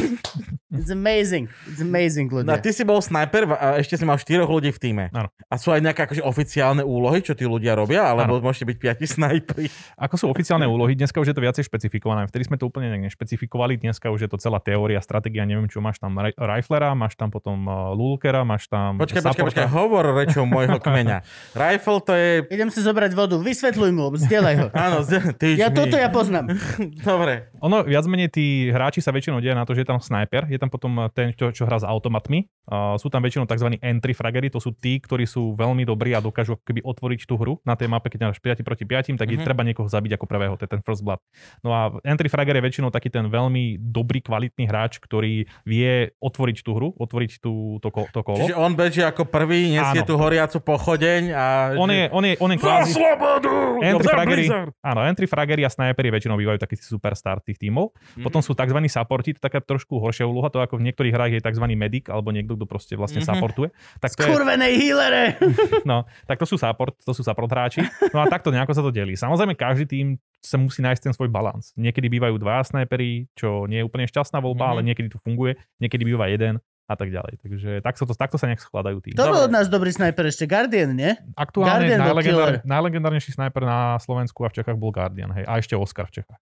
It's 0.72 0.88
amazing. 0.88 1.52
It's 1.68 1.78
amazing, 1.78 2.32
No, 2.32 2.40
ľudia. 2.40 2.58
ty 2.58 2.72
si 2.72 2.80
bol 2.80 2.98
sniper 2.98 3.44
a 3.52 3.76
ešte 3.76 3.94
si 3.94 4.02
mal 4.02 4.16
štyroch 4.16 4.48
ľudí 4.48 4.72
v 4.72 4.78
týme. 4.78 5.04
Áno. 5.12 5.28
A 5.46 5.54
sú 5.54 5.68
aj 5.68 5.78
nejaké 5.78 6.00
akože 6.02 6.22
oficiálne 6.22 6.80
úlohy, 6.80 7.20
čo 7.20 7.32
tí 7.32 7.44
ľudia 7.44 7.76
robia? 7.76 8.02
Alebo 8.02 8.40
môžete 8.40 8.64
byť 8.64 8.76
piati 8.78 9.04
snajperi? 9.04 9.68
Ako 9.94 10.16
sú 10.16 10.24
oficiálne 10.26 10.64
úlohy, 10.64 10.94
dneska 10.94 11.16
už 11.16 11.28
je 11.28 11.36
to 11.36 11.42
viacej 11.42 11.62
špecifikované. 11.62 12.24
Vtedy 12.24 12.48
sme 12.48 12.56
to 12.56 12.64
úplne 12.64 12.88
nešpecifikovali, 13.02 13.76
dneska 13.76 14.08
už 14.08 14.24
je 14.24 14.30
to 14.30 14.40
celá 14.40 14.58
teória, 14.58 14.96
stratégia, 14.98 15.44
neviem 15.44 15.68
čo, 15.68 15.78
máš 15.78 15.98
tam 15.98 16.16
ri- 16.16 16.32
riflera, 16.32 16.92
máš 16.92 17.14
tam 17.14 17.28
potom 17.28 17.62
uh, 17.62 17.92
lulkera, 17.92 18.40
máš 18.40 18.64
tam 18.66 18.96
Počkaj, 18.96 19.20
počkaj, 19.22 19.44
počkaj, 19.44 19.68
hovor 19.68 20.16
rečou 20.16 20.42
môjho 20.42 20.78
kmeňa. 20.78 21.20
Rifle 21.54 22.00
to 22.00 22.12
je... 22.12 22.30
Idem 22.48 22.72
si 22.72 22.80
zobrať 22.80 23.12
vodu, 23.12 23.36
vysvetľuj 23.36 23.90
mu, 23.92 24.08
zdieľaj 24.14 24.54
ho. 24.56 24.66
Áno, 24.88 25.04
Ja 25.52 25.68
toto 25.68 25.94
ja 25.94 26.08
poznám. 26.08 26.56
Dobre. 27.04 27.52
Ono 27.60 27.84
viac 27.84 28.06
menej 28.06 28.30
tí 28.30 28.46
hráči 28.68 28.98
sa 28.98 29.12
väčšinou 29.12 29.38
deje 29.38 29.52
na 29.52 29.68
to, 29.68 29.74
že 29.74 29.84
je 29.84 29.88
tam 29.88 30.00
sniper, 30.00 30.46
je 30.46 30.61
tam 30.62 30.70
potom 30.70 30.88
ten, 31.10 31.34
čo, 31.34 31.50
čo 31.50 31.66
hrá 31.66 31.76
s 31.76 31.84
automatmi. 31.84 32.46
Uh, 32.62 32.94
sú 32.94 33.10
tam 33.10 33.18
väčšinou 33.18 33.42
tzv. 33.42 33.74
entry 33.76 34.14
fraggery, 34.14 34.46
to 34.46 34.56
sú 34.56 34.70
tí, 34.70 34.96
ktorí 34.96 35.26
sú 35.26 35.52
veľmi 35.52 35.82
dobrí 35.82 36.14
a 36.14 36.22
dokážu 36.22 36.54
keby 36.56 36.78
otvoriť 36.80 37.26
tú 37.26 37.34
hru 37.34 37.58
na 37.60 37.74
tej 37.74 37.90
mape, 37.90 38.06
keď 38.06 38.30
máš 38.30 38.38
5 38.38 38.62
proti 38.62 38.86
5, 38.86 39.18
tak 39.18 39.26
Mhm. 39.26 39.34
je 39.34 39.38
treba 39.40 39.62
niekoho 39.62 39.90
zabiť 39.90 40.14
ako 40.14 40.24
prvého, 40.24 40.54
to 40.54 40.62
je 40.62 40.70
ten 40.70 40.78
first 40.78 41.02
blood. 41.02 41.18
No 41.58 41.74
a 41.74 41.90
entry 42.02 42.30
fragger 42.30 42.54
je 42.54 42.62
väčšinou 42.62 42.88
taký 42.88 43.10
ten 43.10 43.26
veľmi 43.26 43.82
dobrý, 43.82 44.22
kvalitný 44.22 44.64
hráč, 44.64 44.96
ktorý 44.96 45.42
vie 45.64 45.90
otvoriť 46.16 46.56
tú 46.60 46.70
hru, 46.72 46.88
otvoriť 46.94 47.42
tú, 47.42 47.52
to, 47.78 47.88
ko- 47.90 48.06
to 48.06 48.22
kolo. 48.22 48.38
Čiže 48.38 48.54
on 48.54 48.70
beží 48.72 49.02
ako 49.02 49.26
prvý, 49.26 49.72
nesie 49.72 49.98
Áno. 49.98 50.06
tú 50.06 50.14
horiacu 50.14 50.62
pochodeň 50.62 51.22
a... 51.32 51.44
On 51.74 51.90
je, 51.90 52.06
on 52.08 52.22
je, 52.22 52.32
on 52.38 52.50
je 52.52 52.58
kvázi... 52.60 52.94
slobodu! 52.94 53.50
Entry 53.82 54.06
Blizzard! 54.22 54.70
áno, 54.78 55.00
entry 55.02 55.26
fraggery 55.26 55.64
a 55.64 55.70
snipery 55.72 56.12
väčšinou 56.12 56.36
bývajú 56.36 56.58
takí 56.60 56.76
superstar 56.76 57.40
tých 57.40 57.58
tímov. 57.58 57.90
Mhm. 58.14 58.22
Potom 58.22 58.38
sú 58.38 58.52
tzv. 58.52 58.76
supporti, 58.86 59.32
to 59.32 59.40
taká 59.40 59.58
trošku 59.58 59.96
horšia 59.96 60.28
úloha, 60.28 60.51
to 60.52 60.60
ako 60.60 60.76
v 60.76 60.86
niektorých 60.86 61.10
hrách 61.10 61.32
je 61.32 61.40
tzv. 61.40 61.64
medic 61.72 62.06
alebo 62.06 62.28
niekto, 62.28 62.52
kto 62.52 62.64
proste 62.64 62.94
vlastne 62.94 63.18
Mhm. 63.18 63.26
supportuje. 63.26 63.68
Tak 63.98 64.12
to 64.12 64.20
je, 64.20 64.28
Kurvenej 64.28 64.72
healere! 64.76 65.40
no, 65.84 66.04
tak 66.22 66.36
to 66.36 66.44
sú 66.44 66.54
support, 66.54 66.92
to 66.98 67.10
sú 67.10 67.20
support 67.20 67.48
hráči. 67.48 67.80
No 68.12 68.20
a 68.20 68.28
takto 68.28 68.48
nejako 68.48 68.72
sa 68.72 68.82
to 68.82 68.90
delí. 68.90 69.14
Samozrejme, 69.14 69.54
každý 69.54 69.84
tým 69.84 70.06
sa 70.38 70.54
musí 70.54 70.78
nájsť 70.78 71.02
ten 71.02 71.12
svoj 71.12 71.26
balans. 71.26 71.72
Niekedy 71.74 72.10
bývajú 72.10 72.36
dva 72.36 72.60
snipery, 72.60 73.30
čo 73.32 73.64
nie 73.64 73.80
je 73.80 73.86
úplne 73.86 74.04
šťastná 74.04 74.38
voľba, 74.38 74.64
Mhm. 74.64 74.70
ale 74.70 74.80
niekedy 74.84 75.08
to 75.08 75.18
funguje. 75.18 75.54
Niekedy 75.78 76.02
býva 76.04 76.26
jeden 76.26 76.60
a 76.82 76.98
tak 76.98 77.08
ďalej. 77.08 77.40
Takže 77.40 77.70
takto, 77.80 78.04
to, 78.04 78.12
takto 78.12 78.36
sa 78.36 78.44
nejak 78.44 78.60
skladajú 78.60 79.00
tí. 79.00 79.14
To 79.14 79.24
bol 79.24 79.46
od 79.46 79.54
nás 79.54 79.64
dobrý 79.66 79.88
snajper 79.88 80.28
ešte, 80.28 80.44
Guardian, 80.44 80.92
nie? 80.92 81.14
Aktuálne 81.32 81.88
Guardian 81.88 82.00
najlegendár, 82.02 82.52
najlegendárnejší 82.66 83.32
snajper 83.32 83.62
na 83.62 83.96
Slovensku 83.96 84.42
a 84.42 84.50
v 84.50 84.60
Čechách 84.60 84.76
bol 84.76 84.90
Guardian. 84.90 85.30
Hej. 85.32 85.46
A 85.46 85.56
ešte 85.56 85.72
Oscar 85.72 86.04
v 86.06 86.20
Čechách. 86.20 86.40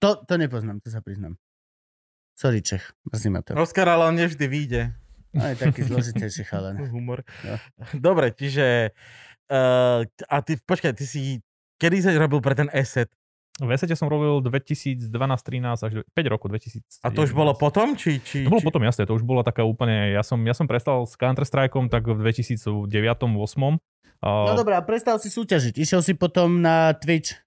To, 0.00 0.18
to 0.18 0.34
nepoznám, 0.34 0.80
to 0.80 0.88
sa 0.88 0.98
priznám. 0.98 1.36
Sorry, 2.34 2.62
Čech, 2.62 2.90
mrzí 3.06 3.28
ma 3.30 3.40
to. 3.46 3.54
Oscar, 3.54 3.86
ale 3.88 4.10
on 4.10 4.18
nevždy 4.18 4.46
vyjde. 4.50 4.82
Aj 5.34 5.54
taký 5.58 5.86
zložitejší 5.86 6.46
chalan. 6.46 6.78
Humor. 6.94 7.22
No. 7.46 7.54
Dobre, 7.94 8.30
čiže... 8.34 8.90
Uh, 9.50 10.06
a 10.30 10.36
ty, 10.42 10.58
počkaj, 10.58 10.94
ty 10.94 11.04
si... 11.06 11.42
Kedy 11.78 11.96
si 12.02 12.10
robil 12.14 12.38
pre 12.38 12.54
ten 12.54 12.70
asset? 12.70 13.10
V 13.54 13.70
Esete 13.70 13.94
som 13.94 14.10
robil 14.10 14.42
2012-13 14.42 15.06
až 15.78 15.92
5 16.02 16.10
rokov, 16.26 16.50
2000. 16.50 17.06
A 17.06 17.14
to 17.14 17.22
už 17.22 17.38
bolo 17.38 17.54
potom? 17.54 17.94
Či, 17.94 18.18
či, 18.18 18.42
To 18.42 18.50
bolo 18.50 18.62
či... 18.62 18.66
potom 18.66 18.82
jasné, 18.82 19.06
to 19.06 19.14
už 19.14 19.22
bola 19.22 19.46
taká 19.46 19.62
úplne, 19.62 20.10
ja 20.10 20.26
som, 20.26 20.42
ja 20.42 20.58
som 20.58 20.66
prestal 20.66 21.06
s 21.06 21.14
Counter-Strikeom 21.14 21.86
tak 21.86 22.02
v 22.10 22.18
2009-2008. 22.18 23.78
No 24.24 24.52
dobré, 24.58 24.74
a 24.74 24.82
prestal 24.82 25.22
si 25.22 25.30
súťažiť. 25.30 25.78
Išiel 25.78 26.02
si 26.02 26.18
potom 26.18 26.58
na 26.58 26.98
Twitch. 26.98 27.43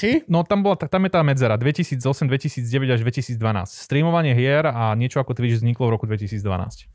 Či? 0.00 0.24
No 0.32 0.40
tam, 0.48 0.64
bola, 0.64 0.80
tam 0.80 1.04
je 1.04 1.12
tá 1.12 1.20
medzera 1.20 1.60
2008, 1.60 2.00
2009 2.00 2.96
až 2.96 3.00
2012. 3.04 3.36
Streamovanie 3.68 4.32
hier 4.32 4.64
a 4.64 4.96
niečo 4.96 5.20
ako 5.20 5.36
Twitch 5.36 5.60
vzniklo 5.60 5.92
v 5.92 6.00
roku 6.00 6.08
2012. 6.08 6.40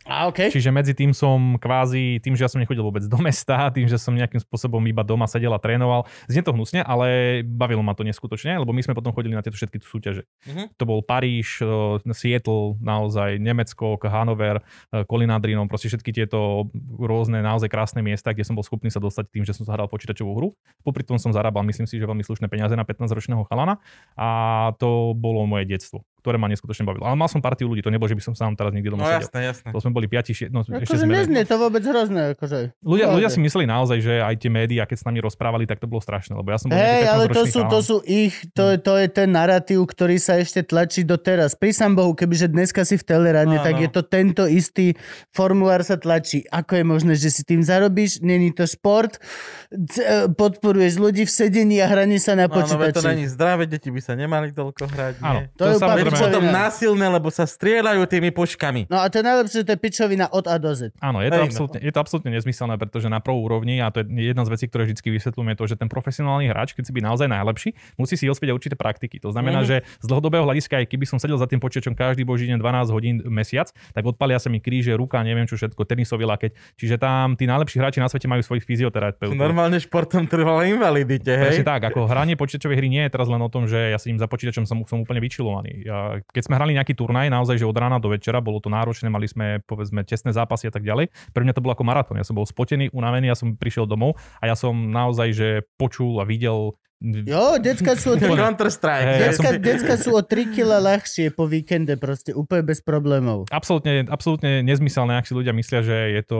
A 0.09 0.25
OK. 0.25 0.49
Čiže 0.49 0.73
medzi 0.73 0.97
tým 0.97 1.13
som 1.13 1.61
kvázi, 1.61 2.17
tým, 2.25 2.33
že 2.33 2.41
ja 2.41 2.49
som 2.49 2.57
nechodil 2.57 2.81
vôbec 2.81 3.05
do 3.05 3.19
mesta, 3.21 3.69
tým, 3.77 3.85
že 3.85 4.01
som 4.01 4.17
nejakým 4.17 4.41
spôsobom 4.41 4.81
iba 4.89 5.05
doma 5.05 5.29
sedel 5.29 5.53
a 5.53 5.61
trénoval, 5.61 6.09
znie 6.25 6.41
to 6.41 6.49
hnusne, 6.49 6.81
ale 6.81 7.41
bavilo 7.45 7.85
ma 7.85 7.93
to 7.93 8.01
neskutočne, 8.01 8.57
lebo 8.57 8.73
my 8.73 8.81
sme 8.81 8.97
potom 8.97 9.13
chodili 9.13 9.37
na 9.37 9.45
tieto 9.45 9.53
všetky 9.53 9.77
tu 9.77 9.85
súťaže. 9.85 10.25
Mhm. 10.49 10.73
To 10.81 10.83
bol 10.89 11.05
Paríž, 11.05 11.61
eh, 11.61 12.09
Seattle, 12.09 12.81
naozaj 12.81 13.37
Nemecko, 13.37 14.01
Hanover, 14.01 14.65
eh, 14.65 15.05
Colin 15.05 15.29
Adrinom, 15.29 15.69
proste 15.69 15.93
všetky 15.93 16.09
tieto 16.09 16.65
rôzne 16.97 17.45
naozaj 17.45 17.69
krásne 17.69 18.01
miesta, 18.01 18.33
kde 18.33 18.49
som 18.49 18.57
bol 18.57 18.65
schopný 18.65 18.89
sa 18.89 18.97
dostať 18.97 19.29
tým, 19.29 19.43
že 19.45 19.53
som 19.53 19.67
zahral 19.67 19.85
počítačovú 19.85 20.31
hru. 20.33 20.49
Popri 20.81 21.05
tom 21.05 21.21
som 21.21 21.29
zarábal, 21.29 21.61
myslím 21.69 21.85
si, 21.85 22.01
že 22.01 22.09
veľmi 22.09 22.25
slušné 22.25 22.49
peniaze 22.49 22.73
na 22.73 22.87
15-ročného 22.95 23.43
chalana 23.45 23.77
a 24.15 24.71
to 24.79 25.11
bolo 25.13 25.43
moje 25.43 25.67
detstvo, 25.67 26.07
ktoré 26.25 26.41
ma 26.41 26.49
neskutočne 26.49 26.81
bavilo. 26.81 27.05
Ale 27.05 27.13
mal 27.13 27.29
som 27.29 27.37
partiu 27.37 27.69
ľudí, 27.69 27.79
to 27.79 27.93
nebolo, 27.93 28.09
že 28.09 28.17
by 28.17 28.23
som 28.23 28.33
sám 28.33 28.57
teraz 28.57 28.73
niekde 28.73 28.89
No 28.89 28.97
doma 28.97 29.05
sedel. 29.05 29.21
jasné, 29.21 29.39
jasné. 29.45 29.69
To 29.69 29.77
sme 29.77 29.91
boli 29.93 30.09
5, 30.09 30.49
6, 30.49 30.49
no 30.49 30.65
ešte 30.65 30.73
Akože 30.81 31.05
sme... 31.05 31.13
neznie 31.13 31.41
to 31.45 31.55
vôbec 31.55 31.85
hrozné. 31.85 32.33
Akože. 32.33 32.73
Ľudia, 32.81 33.13
ľudia 33.13 33.29
si 33.29 33.37
mysleli 33.37 33.63
naozaj, 33.63 33.97
že 34.01 34.13
aj 34.19 34.35
tie 34.35 34.49
médiá, 34.49 34.83
keď 34.83 34.97
s 34.97 35.05
nami 35.05 35.21
rozprávali, 35.21 35.63
tak 35.63 35.77
to 35.77 35.85
bolo 35.85 36.01
strašné, 36.01 36.33
lebo 36.33 36.49
ja 36.49 36.57
som 36.57 36.67
bol 36.67 36.75
Hej, 36.75 36.81
nejaký 36.81 37.05
ale 37.07 37.25
to 37.27 37.41
15-ročný 37.45 37.53
sú, 37.53 37.59
to 37.69 37.79
sú 37.79 37.97
ich, 38.03 38.33
to, 38.51 38.63
je, 38.67 38.77
to 38.79 38.93
je 38.97 39.07
ten 39.07 39.29
narratív, 39.29 39.85
ktorý 39.85 40.17
sa 40.17 40.33
ešte 40.35 40.65
tlačí 40.65 41.05
doteraz. 41.05 41.53
Prísam 41.53 41.93
Bohu, 41.93 42.11
kebyže 42.11 42.49
dneska 42.49 42.81
si 42.81 42.97
v 42.97 43.05
Telerane, 43.05 43.61
Áno. 43.61 43.61
tak 43.61 43.77
je 43.77 43.89
to 43.91 44.01
tento 44.01 44.49
istý 44.49 44.97
formulár 45.29 45.83
sa 45.83 45.95
tlačí. 45.95 46.41
Ako 46.47 46.73
je 46.73 46.83
možné, 46.83 47.13
že 47.13 47.29
si 47.29 47.43
tým 47.43 47.61
zarobíš? 47.61 48.17
Není 48.19 48.49
to 48.51 48.65
šport? 48.65 49.21
E, 49.69 50.25
Podporuješ 50.27 50.97
ľudí 50.97 51.23
v 51.23 51.31
sedení 51.31 51.77
a 51.77 51.87
hraní 51.87 52.17
sa 52.17 52.33
na 52.33 52.47
Áno, 52.47 52.55
veď 52.55 52.63
to 52.63 52.75
počítači. 52.79 53.07
není 53.11 53.25
zdravé, 53.27 53.67
deti 53.67 53.91
by 53.91 53.99
sa 53.99 54.15
nemali 54.15 54.49
toľko 54.49 54.83
hrať. 54.87 55.13
Áno, 55.19 55.43
nie? 55.43 55.51
To 55.53 55.63
je 55.65 55.75
úplne 55.75 56.07
Samozrejme. 56.15 56.31
potom 56.31 56.43
násilné, 56.47 57.05
lebo 57.07 57.27
sa 57.27 57.45
strieľajú 57.45 58.01
tými 58.05 58.29
puškami. 58.29 58.87
No 58.87 58.97
a 58.97 59.07
to 59.07 59.19
je 59.19 59.25
najlepšie, 59.25 59.57
že 59.61 59.65
to 59.65 59.73
je 59.73 59.79
pičovina 59.79 60.25
od 60.27 60.45
A 60.45 60.55
do 60.55 60.71
Z. 60.71 60.95
Áno, 60.97 61.19
je 61.19 61.29
to, 61.29 61.41
absolútne, 61.41 61.79
je 61.79 61.91
to 61.91 61.99
absolútne 61.99 62.31
nezmyselné, 62.31 62.75
pretože 62.75 63.05
na 63.05 63.19
prvú 63.19 63.43
úrovni, 63.43 63.77
a 63.77 63.89
to 63.89 64.01
je 64.01 64.25
jedna 64.25 64.41
z 64.41 64.51
vecí, 64.51 64.65
ktoré 64.65 64.85
vždy 64.85 64.97
vysvetľujem, 64.97 65.49
je 65.49 65.57
to, 65.57 65.65
že 65.65 65.75
ten 65.75 65.87
profesionálny 65.87 66.47
hráč, 66.47 66.71
keď 66.71 66.83
si 66.83 66.91
byť 66.91 67.03
naozaj 67.03 67.27
najlepší, 67.27 67.69
musí 67.95 68.15
si 68.15 68.25
osvieť 68.25 68.51
určité 68.51 68.75
praktiky. 68.75 69.17
To 69.19 69.29
znamená, 69.29 69.61
Mhm. 69.61 69.67
že 69.67 69.75
z 69.97 70.05
dlhodobého 70.05 70.43
hľadiska, 70.43 70.77
aj 70.77 70.87
keby 70.87 71.05
som 71.05 71.17
sedel 71.17 71.35
za 71.35 71.45
tým 71.45 71.57
počítačom 71.57 71.93
každý 71.93 72.21
boží 72.21 72.45
deň 72.45 72.57
12 72.57 72.89
hodín 72.89 73.15
mesiac, 73.25 73.65
tak 73.89 74.03
odpalia 74.03 74.37
sa 74.37 74.47
mi 74.47 74.59
kríže, 74.59 74.93
ruka, 74.93 75.19
neviem 75.19 75.45
čo 75.45 75.55
všetko, 75.55 75.81
tenisový 75.81 76.25
lakeť. 76.25 76.51
Čiže 76.75 76.95
tam 76.95 77.33
tí 77.33 77.45
najlepší 77.45 77.77
hráči 77.77 77.97
na 77.97 78.05
svete 78.05 78.25
majú 78.25 78.41
svojich 78.41 78.63
fyzioterapeutov. 78.63 79.33
Normálne 79.35 79.77
športom 79.77 80.25
trvala 80.25 80.65
invalidite, 80.65 81.31
hej? 81.31 81.43
Presne 81.55 81.65
tak, 81.65 81.81
ako 81.85 82.05
hranie 82.05 82.35
počítačovej 82.35 82.75
hry 82.75 82.87
nie 82.87 83.03
je 83.03 83.09
teraz 83.09 83.25
len 83.25 83.39
o 83.39 83.47
tom, 83.47 83.65
že 83.65 83.89
ja 83.89 83.97
sedím 83.97 84.17
za 84.17 84.27
počítačom, 84.27 84.63
som, 84.63 84.83
som 84.83 84.99
úplne 84.99 85.17
vyčilovaný. 85.17 85.81
Ja, 85.81 86.04
keď 86.31 86.43
sme 86.45 86.57
hrali 86.57 86.71
nejaký 86.75 86.93
turnaj, 86.97 87.27
naozaj, 87.31 87.61
že 87.61 87.69
od 87.69 87.77
rána 87.77 88.01
do 88.01 88.11
večera, 88.11 88.43
bolo 88.43 88.59
to 88.59 88.69
náročné, 88.71 89.07
mali 89.07 89.29
sme 89.29 89.61
povedzme 89.65 90.03
tesné 90.05 90.31
zápasy 90.31 90.69
a 90.69 90.73
tak 90.73 90.83
ďalej. 90.83 91.11
Pre 91.33 91.43
mňa 91.43 91.55
to 91.55 91.63
bolo 91.63 91.73
ako 91.75 91.85
maratón. 91.87 92.19
Ja 92.19 92.27
som 92.27 92.37
bol 92.37 92.47
spotený, 92.47 92.93
unavený, 92.93 93.31
ja 93.31 93.37
som 93.37 93.55
prišiel 93.55 93.89
domov 93.89 94.17
a 94.39 94.49
ja 94.49 94.55
som 94.55 94.73
naozaj, 94.73 95.29
že 95.33 95.47
počul 95.79 96.19
a 96.21 96.25
videl 96.25 96.77
Jo, 97.03 97.59
decka 97.59 97.99
sú 97.99 98.15
o 98.15 98.17
3, 98.17 98.23
Counter-Strike. 98.23 99.03
Hej, 99.05 99.19
ja 99.19 99.29
decka, 99.29 99.49
decka 99.59 99.93
sú 99.99 100.15
o 100.15 100.23
3 100.23 100.55
kg 100.55 100.79
ľahšie 100.79 101.27
po 101.35 101.43
víkende, 101.43 101.99
proste 101.99 102.31
úplne 102.31 102.63
bez 102.63 102.79
problémov. 102.79 103.51
absolútne, 103.51 104.07
absolútne 104.07 104.63
nezmyselné, 104.63 105.19
ak 105.19 105.27
si 105.27 105.35
ľudia 105.35 105.51
myslia, 105.51 105.83
že 105.83 106.15
je 106.15 106.23
to 106.23 106.39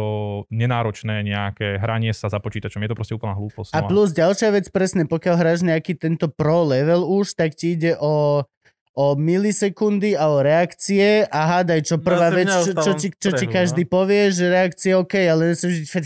nenáročné 0.49 1.27
nejaké 1.27 1.75
hranie 1.75 2.15
sa 2.15 2.31
za 2.31 2.39
počítačom. 2.39 2.79
Je 2.81 2.89
to 2.89 2.97
proste 2.97 3.13
úplná 3.19 3.35
hlúposť. 3.35 3.75
A 3.75 3.83
No 3.83 3.91
plus 3.91 4.15
ďalšia 4.15 4.55
vec, 4.55 4.71
presne, 4.71 5.03
pokiaľ 5.03 5.35
hráš 5.35 5.59
nejaký 5.61 5.99
tento 5.99 6.31
pro 6.31 6.63
level 6.63 7.03
už, 7.03 7.35
tak 7.35 7.59
ti 7.59 7.75
ide 7.75 7.99
o 7.99 8.47
o 8.95 9.19
milisekundy 9.19 10.15
a 10.15 10.31
o 10.31 10.39
reakcie 10.39 11.27
a 11.27 11.59
hádaj, 11.59 11.83
čo 11.83 11.95
prvá 11.99 12.31
si 12.31 12.35
vec, 12.39 12.47
čo, 12.47 12.71
čo, 12.71 12.91
v 12.95 12.99
čo 13.19 13.29
ti 13.35 13.43
strehu, 13.43 13.51
každý 13.51 13.83
povie, 13.83 14.31
že 14.31 14.47
reakcie 14.47 14.95
OK, 14.95 15.19
ale 15.19 15.51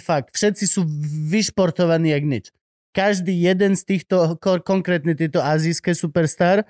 fakt. 0.01 0.33
Všetci 0.33 0.65
sú 0.65 0.81
vyšportovaní 1.29 2.09
jak 2.09 2.25
nič. 2.25 2.45
Každý 2.89 3.29
jeden 3.29 3.77
z 3.77 3.85
týchto, 3.85 4.41
ko- 4.41 4.65
konkrétne 4.65 5.13
tieto 5.13 5.37
azijské 5.45 5.93
superstar, 5.93 6.65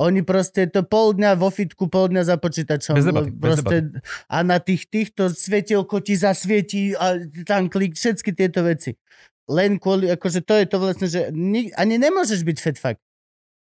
oni 0.00 0.24
proste 0.24 0.64
to 0.64 0.80
pol 0.80 1.12
dňa 1.12 1.36
vo 1.36 1.52
fitku, 1.52 1.92
pol 1.92 2.08
dňa 2.08 2.24
za 2.24 2.40
počítačom. 2.40 2.96
Bez 2.96 3.04
debaty, 3.04 3.28
le- 3.28 3.36
bez 3.36 3.60
proste, 3.60 3.76
a 4.32 4.36
na 4.40 4.64
tých 4.64 4.88
týchto 4.88 5.28
svetielko 5.28 6.00
ti 6.00 6.16
zasvietí 6.16 6.96
a 6.96 7.20
tam 7.44 7.68
klik, 7.68 8.00
všetky 8.00 8.32
tieto 8.32 8.64
veci. 8.64 8.96
Len 9.44 9.76
kvôli, 9.76 10.08
akože 10.08 10.40
to 10.40 10.56
je 10.56 10.64
to 10.64 10.76
vlastne, 10.80 11.04
že 11.04 11.28
ni, 11.36 11.68
ani 11.76 12.00
nemôžeš 12.00 12.48
byť 12.48 12.56
fat 12.64 12.76
fuck. 12.80 12.98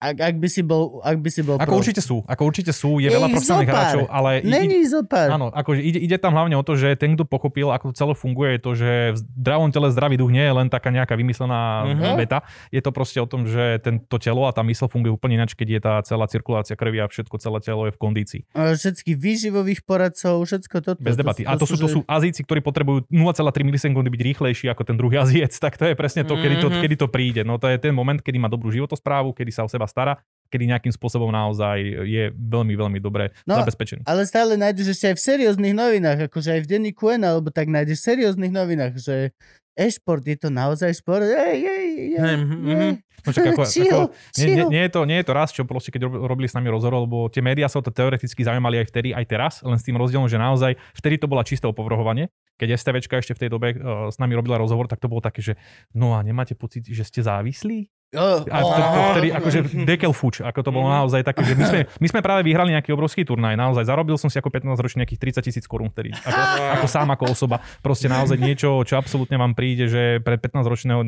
Ak, 0.01 0.15
ak, 0.15 0.35
by 0.35 0.47
si 0.47 0.61
bol, 0.61 1.03
ak 1.03 1.17
by 1.17 1.27
si 1.27 1.41
bol 1.41 1.55
Ako 1.55 1.67
pro. 1.67 1.75
určite 1.75 1.99
sú, 1.99 2.23
ako 2.23 2.41
určite 2.41 2.71
sú, 2.71 2.97
je 2.97 3.05
Je 3.05 3.11
veľa 3.11 3.27
ich 3.27 3.35
profesionálnych 3.35 3.67
zopár. 3.67 3.83
hráčov, 3.83 4.03
ale 4.09 4.31
Není 4.41 4.79
zo 4.85 5.01
pár. 5.03 5.27
Áno, 5.29 5.47
akože 5.49 5.81
ide, 5.81 5.99
ide 5.99 6.15
tam 6.15 6.31
hlavne 6.31 6.55
o 6.55 6.63
to, 6.63 6.73
že 6.73 6.95
ten, 6.95 7.13
kto 7.13 7.23
pochopil, 7.23 7.67
ako 7.67 7.91
to 7.91 7.95
celé 7.97 8.13
funguje, 8.13 8.49
je 8.49 8.61
to, 8.61 8.71
že 8.73 8.91
v 9.11 9.17
zdravom 9.35 9.69
tele 9.69 9.87
zdravý 9.89 10.15
duch 10.15 10.29
nie 10.29 10.39
je 10.41 10.53
len 10.53 10.67
taká 10.67 10.87
nejaká 10.89 11.13
vymyslená 11.13 11.59
Mhm. 11.85 12.15
veta. 12.15 12.39
Je 12.69 12.79
to 12.79 12.89
proste 12.89 13.17
o 13.17 13.27
tom, 13.27 13.43
že 13.43 13.59
tento 13.79 14.15
telo 14.15 14.43
a 14.43 14.51
tá 14.51 14.63
mysl 14.63 14.87
funguje 14.87 15.11
úplne 15.11 15.35
ináč, 15.35 15.51
keď 15.53 15.67
je 15.69 15.79
tá 15.81 15.93
celá 16.01 16.25
cirkulácia 16.25 16.73
krvi 16.73 16.95
a 16.97 17.05
všetko, 17.05 17.35
celé 17.37 17.59
telo 17.59 17.83
je 17.83 17.91
v 17.91 17.99
kondícii. 17.99 18.41
A 18.53 18.71
Všetkých 18.73 19.19
výživových 19.19 19.83
poradcov, 19.83 20.39
všetko 20.41 20.75
toto. 20.81 20.99
Bez 20.99 21.13
debaty. 21.13 21.43
A 21.43 21.53
to 21.53 21.67
sú, 21.67 21.75
to 21.75 21.91
sú 21.91 21.99
Azíci, 22.05 22.39
ktorí 22.39 22.61
potrebujú 22.61 23.03
0,3 23.05 23.35
milisekundy 23.61 24.07
byť 24.07 24.21
rýchlejší 24.25 24.65
ako 24.69 24.81
ten 24.81 24.95
druhý 24.95 25.19
Aziec, 25.19 25.51
tak 25.59 25.75
to 25.75 25.83
je 25.83 25.93
presne 25.93 26.23
to, 26.23 26.33
kedy 26.33 26.55
to, 26.57 26.67
Mhm. 26.67 26.79
kedy 26.79 26.95
to 26.95 27.07
príde. 27.07 27.41
No 27.43 27.57
to 27.57 27.67
je 27.67 27.75
ten 27.77 27.91
moment, 27.91 28.15
kedy 28.15 28.37
má 28.37 28.47
dobrú 28.47 28.71
životosprávu, 28.71 29.35
kedy 29.35 29.51
sa 29.51 29.61
o 29.61 29.69
seba 29.69 29.88
stará, 29.89 30.21
kedy 30.49 30.65
nejakým 30.65 30.93
spôsobom 30.93 31.29
naozaj 31.29 31.77
je 32.05 32.33
veľmi, 32.33 32.73
veľmi 32.73 32.99
dobre 33.01 33.33
No, 33.45 33.57
zabezpečený. 33.61 34.05
Ale 34.05 34.25
stále 34.25 34.57
nájdeš 34.57 34.97
ešte 34.97 35.13
aj 35.13 35.15
v 35.17 35.21
serióznych 35.21 35.75
novinách, 35.77 36.29
akože 36.29 36.57
aj 36.57 36.61
v 36.65 36.67
denníku 36.69 37.09
N, 37.13 37.25
alebo 37.25 37.49
tak 37.53 37.69
nájdeš 37.69 38.01
v 38.01 38.07
serióznych 38.13 38.53
novinách, 38.53 38.97
že 38.97 39.33
e-šport, 39.77 40.25
je 40.25 40.35
to 40.35 40.49
naozaj 40.51 40.91
šport? 40.97 41.23
Ej, 41.23 41.59
ej, 41.63 41.63
ej, 41.65 42.11
Hej, 42.17 42.35
ej. 42.67 42.93
Čak, 43.19 43.51
ako, 43.51 43.63
Chill, 43.67 43.91
ako, 43.91 44.15
nie, 44.39 44.47
nie, 44.47 44.55
chill. 44.55 44.69
nie, 44.71 44.81
je 44.87 44.91
to, 44.95 45.01
nie 45.03 45.17
je 45.19 45.25
to 45.27 45.33
raz, 45.35 45.49
čo 45.51 45.67
proste 45.67 45.91
keď 45.91 46.07
rob- 46.07 46.23
robili 46.23 46.47
s 46.47 46.55
nami 46.55 46.71
rozhovor, 46.71 47.03
lebo 47.03 47.27
tie 47.27 47.43
médiá 47.43 47.67
sa 47.67 47.79
o 47.79 47.83
to 47.83 47.91
teoreticky 47.91 48.41
zaujímali 48.47 48.79
aj 48.79 48.87
vtedy, 48.89 49.11
aj 49.11 49.25
teraz, 49.27 49.53
len 49.59 49.75
s 49.75 49.83
tým 49.83 49.99
rozdielom, 49.99 50.31
že 50.31 50.39
naozaj 50.39 50.79
vtedy 50.95 51.19
to 51.19 51.27
bola 51.27 51.43
čisté 51.43 51.67
opovrhovanie. 51.67 52.31
Keď 52.59 52.79
STVčka 52.79 53.19
ešte 53.19 53.35
v 53.35 53.41
tej 53.45 53.49
dobe 53.51 53.67
uh, 53.75 54.07
s 54.11 54.19
nami 54.19 54.35
robila 54.39 54.59
rozhovor, 54.59 54.87
tak 54.87 54.99
to 55.03 55.07
bolo 55.11 55.19
také, 55.23 55.39
že 55.43 55.53
no 55.91 56.15
a 56.15 56.23
nemáte 56.23 56.55
pocit, 56.55 56.87
že 56.87 57.03
ste 57.03 57.19
závislí? 57.23 57.87
Jo, 58.09 58.41
A 58.41 58.57
to, 58.65 58.73
to 58.73 59.01
vtedy 59.13 59.29
akože 59.29 59.59
dekel 59.85 60.09
fuč, 60.17 60.41
ako 60.41 60.65
to 60.65 60.73
bolo 60.73 60.89
naozaj 60.89 61.21
také, 61.21 61.45
že 61.45 61.53
my 61.53 61.61
sme, 61.69 61.79
my 61.85 62.07
sme 62.09 62.19
práve 62.25 62.41
vyhrali 62.41 62.73
nejaký 62.73 62.89
obrovský 62.89 63.21
turnaj, 63.21 63.53
naozaj 63.53 63.85
zarobil 63.85 64.17
som 64.17 64.33
si 64.33 64.41
ako 64.41 64.49
15 64.49 64.81
ročný 64.81 65.05
nejakých 65.05 65.37
30 65.37 65.45
tisíc 65.45 65.65
korún 65.69 65.93
vtedy, 65.93 66.09
ako, 66.25 66.41
ako 66.73 66.87
sám 66.89 67.13
ako 67.13 67.29
osoba. 67.29 67.61
Proste 67.85 68.09
naozaj 68.09 68.41
niečo, 68.41 68.81
čo 68.81 68.97
absolútne 68.97 69.37
vám 69.37 69.53
príde, 69.53 69.85
že 69.85 70.17
pre 70.25 70.41
15 70.41 70.57
ročného 70.57 71.05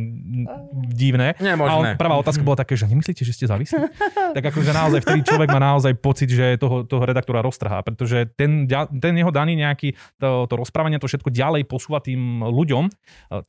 divné. 0.93 1.33
A 1.41 1.57
Nemožné. 1.57 1.73
on, 1.73 1.85
prvá 1.97 2.15
otázka 2.21 2.45
bola 2.45 2.61
také, 2.61 2.77
že 2.77 2.85
nemyslíte, 2.85 3.25
že 3.25 3.33
ste 3.33 3.49
závislí? 3.49 3.81
tak 4.37 4.53
akože 4.53 4.69
naozaj 4.69 5.01
vtedy 5.01 5.25
človek 5.25 5.49
má 5.57 5.73
naozaj 5.73 5.97
pocit, 5.97 6.29
že 6.29 6.61
toho, 6.61 6.85
toho 6.85 7.01
redaktora 7.01 7.41
roztrhá, 7.41 7.81
pretože 7.81 8.29
ten, 8.37 8.69
ten 9.01 9.13
jeho 9.17 9.33
daný 9.33 9.57
nejaký, 9.57 9.97
to, 10.21 10.45
to 10.45 10.53
rozprávanie, 10.53 11.01
to 11.01 11.09
všetko 11.09 11.33
ďalej 11.33 11.65
posúva 11.65 11.97
tým 11.97 12.45
ľuďom, 12.45 12.93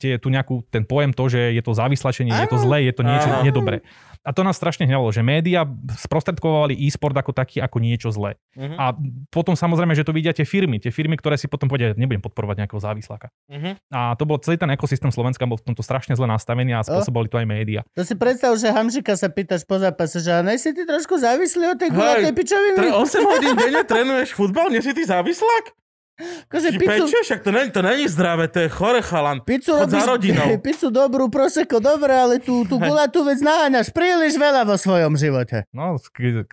tie, 0.01 0.17
tu 0.17 0.33
nejakú, 0.33 0.65
ten 0.73 0.81
pojem 0.89 1.13
to, 1.13 1.29
že 1.29 1.53
je 1.53 1.61
to 1.61 1.77
závislačenie, 1.77 2.33
je 2.33 2.49
to 2.49 2.57
zlé, 2.57 2.89
je 2.89 2.93
to 2.97 3.05
niečo 3.05 3.42
Áno. 3.43 3.49
nedobré. 3.51 3.77
A 4.23 4.31
to 4.31 4.39
nás 4.47 4.55
strašne 4.55 4.87
hnevalo, 4.87 5.11
že 5.11 5.19
média 5.19 5.67
sprostredkovali 5.99 6.79
e-sport 6.87 7.11
ako 7.11 7.35
taký, 7.35 7.59
ako 7.59 7.83
niečo 7.83 8.07
zlé. 8.07 8.39
Mhm. 8.55 8.75
A 8.79 8.95
potom 9.27 9.51
samozrejme, 9.51 9.91
že 9.91 10.07
to 10.07 10.15
vidia 10.15 10.31
tie 10.31 10.47
firmy, 10.47 10.79
tie 10.79 10.95
firmy, 10.95 11.19
ktoré 11.19 11.35
si 11.35 11.51
potom 11.51 11.67
povedia, 11.67 11.91
nebudem 11.91 12.23
podporovať 12.23 12.63
nejakého 12.63 12.79
závisláka. 12.79 13.27
Mhm. 13.51 13.83
A 13.91 14.15
to 14.15 14.23
bol 14.23 14.39
celý 14.39 14.55
ten 14.55 14.71
ekosystém 14.71 15.11
Slovenska 15.11 15.43
bol 15.43 15.59
v 15.59 15.67
tomto 15.67 15.83
strašne 15.83 16.15
zle 16.15 16.25
nastavený 16.25 16.71
a 16.71 16.87
spôsobili 16.87 17.27
to 17.27 17.35
aj 17.35 17.47
média. 17.47 17.81
To 17.99 18.07
si 18.07 18.15
predstav, 18.15 18.55
že 18.55 18.71
Hamžika 18.71 19.19
sa 19.19 19.27
pýtaš 19.27 19.67
po 19.67 19.75
zápase, 19.75 20.23
že 20.23 20.31
a 20.31 20.39
nej 20.39 20.55
si 20.55 20.71
ty 20.71 20.87
trošku 20.87 21.19
závislý 21.19 21.75
od 21.75 21.77
tej 21.83 21.91
gulatej 21.91 22.31
pičoviny? 22.31 22.75
Tre- 22.79 22.95
8 22.95 23.27
hodín 23.27 23.53
denne 23.59 23.83
trénuješ 23.83 24.31
futbal, 24.31 24.71
nie 24.71 24.79
si 24.79 24.95
ty 24.95 25.03
závislák? 25.03 25.82
Akože 26.13 26.69
Či 26.69 26.77
pizzu, 26.77 27.09
pečeš? 27.09 27.23
Však 27.25 27.41
to 27.41 27.49
není, 27.49 27.69
to 27.73 27.81
není 27.81 28.05
zdravé, 28.05 28.45
to 28.45 28.61
je 28.61 28.69
chore 28.69 29.01
chalan. 29.01 29.41
pizzu 29.41 29.73
Chod 29.73 29.89
za 29.89 30.05
robíš, 30.05 30.37
rodinou. 30.37 30.47
pizzu 30.69 30.93
dobrú, 30.93 31.25
proseko 31.25 31.81
dobre, 31.81 32.13
ale 32.13 32.37
tú, 32.37 32.61
tú 32.69 32.77
gulatú 32.77 33.25
vec 33.25 33.41
naháňaš 33.41 33.89
príliš 33.89 34.37
veľa 34.37 34.61
vo 34.61 34.77
svojom 34.77 35.17
živote. 35.17 35.65
No, 35.73 35.97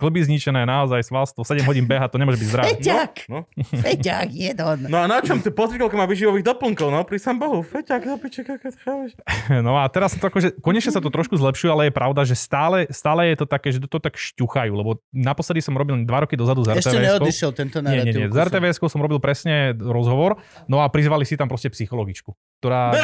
klby 0.00 0.20
zničené, 0.24 0.64
naozaj 0.64 1.04
svalstvo, 1.12 1.44
7 1.44 1.60
hodín 1.68 1.84
beha, 1.84 2.08
to 2.08 2.16
nemôže 2.16 2.40
byť 2.40 2.48
zdravé. 2.48 2.66
Feťak! 2.72 3.12
No. 3.28 3.44
Feťak, 3.84 4.32
jedon. 4.32 4.88
No 4.88 5.04
a 5.04 5.04
na 5.04 5.20
čom? 5.20 5.44
Ty 5.44 5.52
pozri, 5.52 5.76
koľko 5.76 5.96
má 6.00 6.08
vyživových 6.08 6.56
doplnkov, 6.56 6.88
no 6.88 7.04
pri 7.04 7.20
sam 7.20 7.36
Bohu. 7.36 7.60
Feťak, 7.60 8.08
do 8.08 8.16
piče? 8.16 8.40
No 9.60 9.76
a 9.76 9.84
teraz 9.92 10.16
to 10.16 10.24
akože, 10.24 10.56
konečne 10.64 10.90
sa 10.94 11.02
to 11.04 11.12
trošku 11.12 11.36
zlepšuje, 11.36 11.68
ale 11.70 11.82
je 11.90 11.94
pravda, 11.94 12.24
že 12.24 12.32
stále, 12.32 12.88
stále 12.88 13.28
je 13.34 13.36
to 13.44 13.46
také, 13.46 13.68
že 13.74 13.78
to, 13.84 13.88
to 13.90 13.98
tak 14.00 14.16
šťuchajú, 14.16 14.72
lebo 14.72 15.02
naposledy 15.12 15.60
som 15.60 15.76
robil 15.76 16.00
dva 16.08 16.24
roky 16.24 16.34
dozadu 16.34 16.64
z 16.64 16.80
Ešte 16.80 16.96
RTVS-kou. 16.96 17.04
neodišiel 17.20 17.50
tento 17.52 17.78
Nie, 17.84 18.08
nie, 18.08 18.14
narratív. 18.14 18.30
nie. 18.30 18.34
Z 18.34 18.38
rtvs 18.48 18.76
som 18.88 19.00
robil 19.02 19.18
presne 19.20 19.49
rozhovor, 19.76 20.38
no 20.66 20.80
a 20.80 20.88
prizvali 20.88 21.24
si 21.24 21.36
tam 21.36 21.46
proste 21.46 21.70
psychologičku, 21.70 22.30
ktorá... 22.58 22.92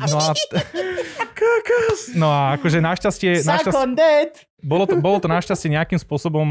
No 0.00 0.16
a, 0.16 0.32
no 2.16 2.28
a 2.32 2.56
akože 2.56 2.80
našťastie, 2.80 3.44
našťastie! 3.44 3.68
Bolo 4.60 4.84
to, 4.84 4.94
bolo 4.96 5.18
to 5.18 5.26
našťastie 5.26 5.70
nejakým 5.70 5.96
spôsobom 5.96 6.46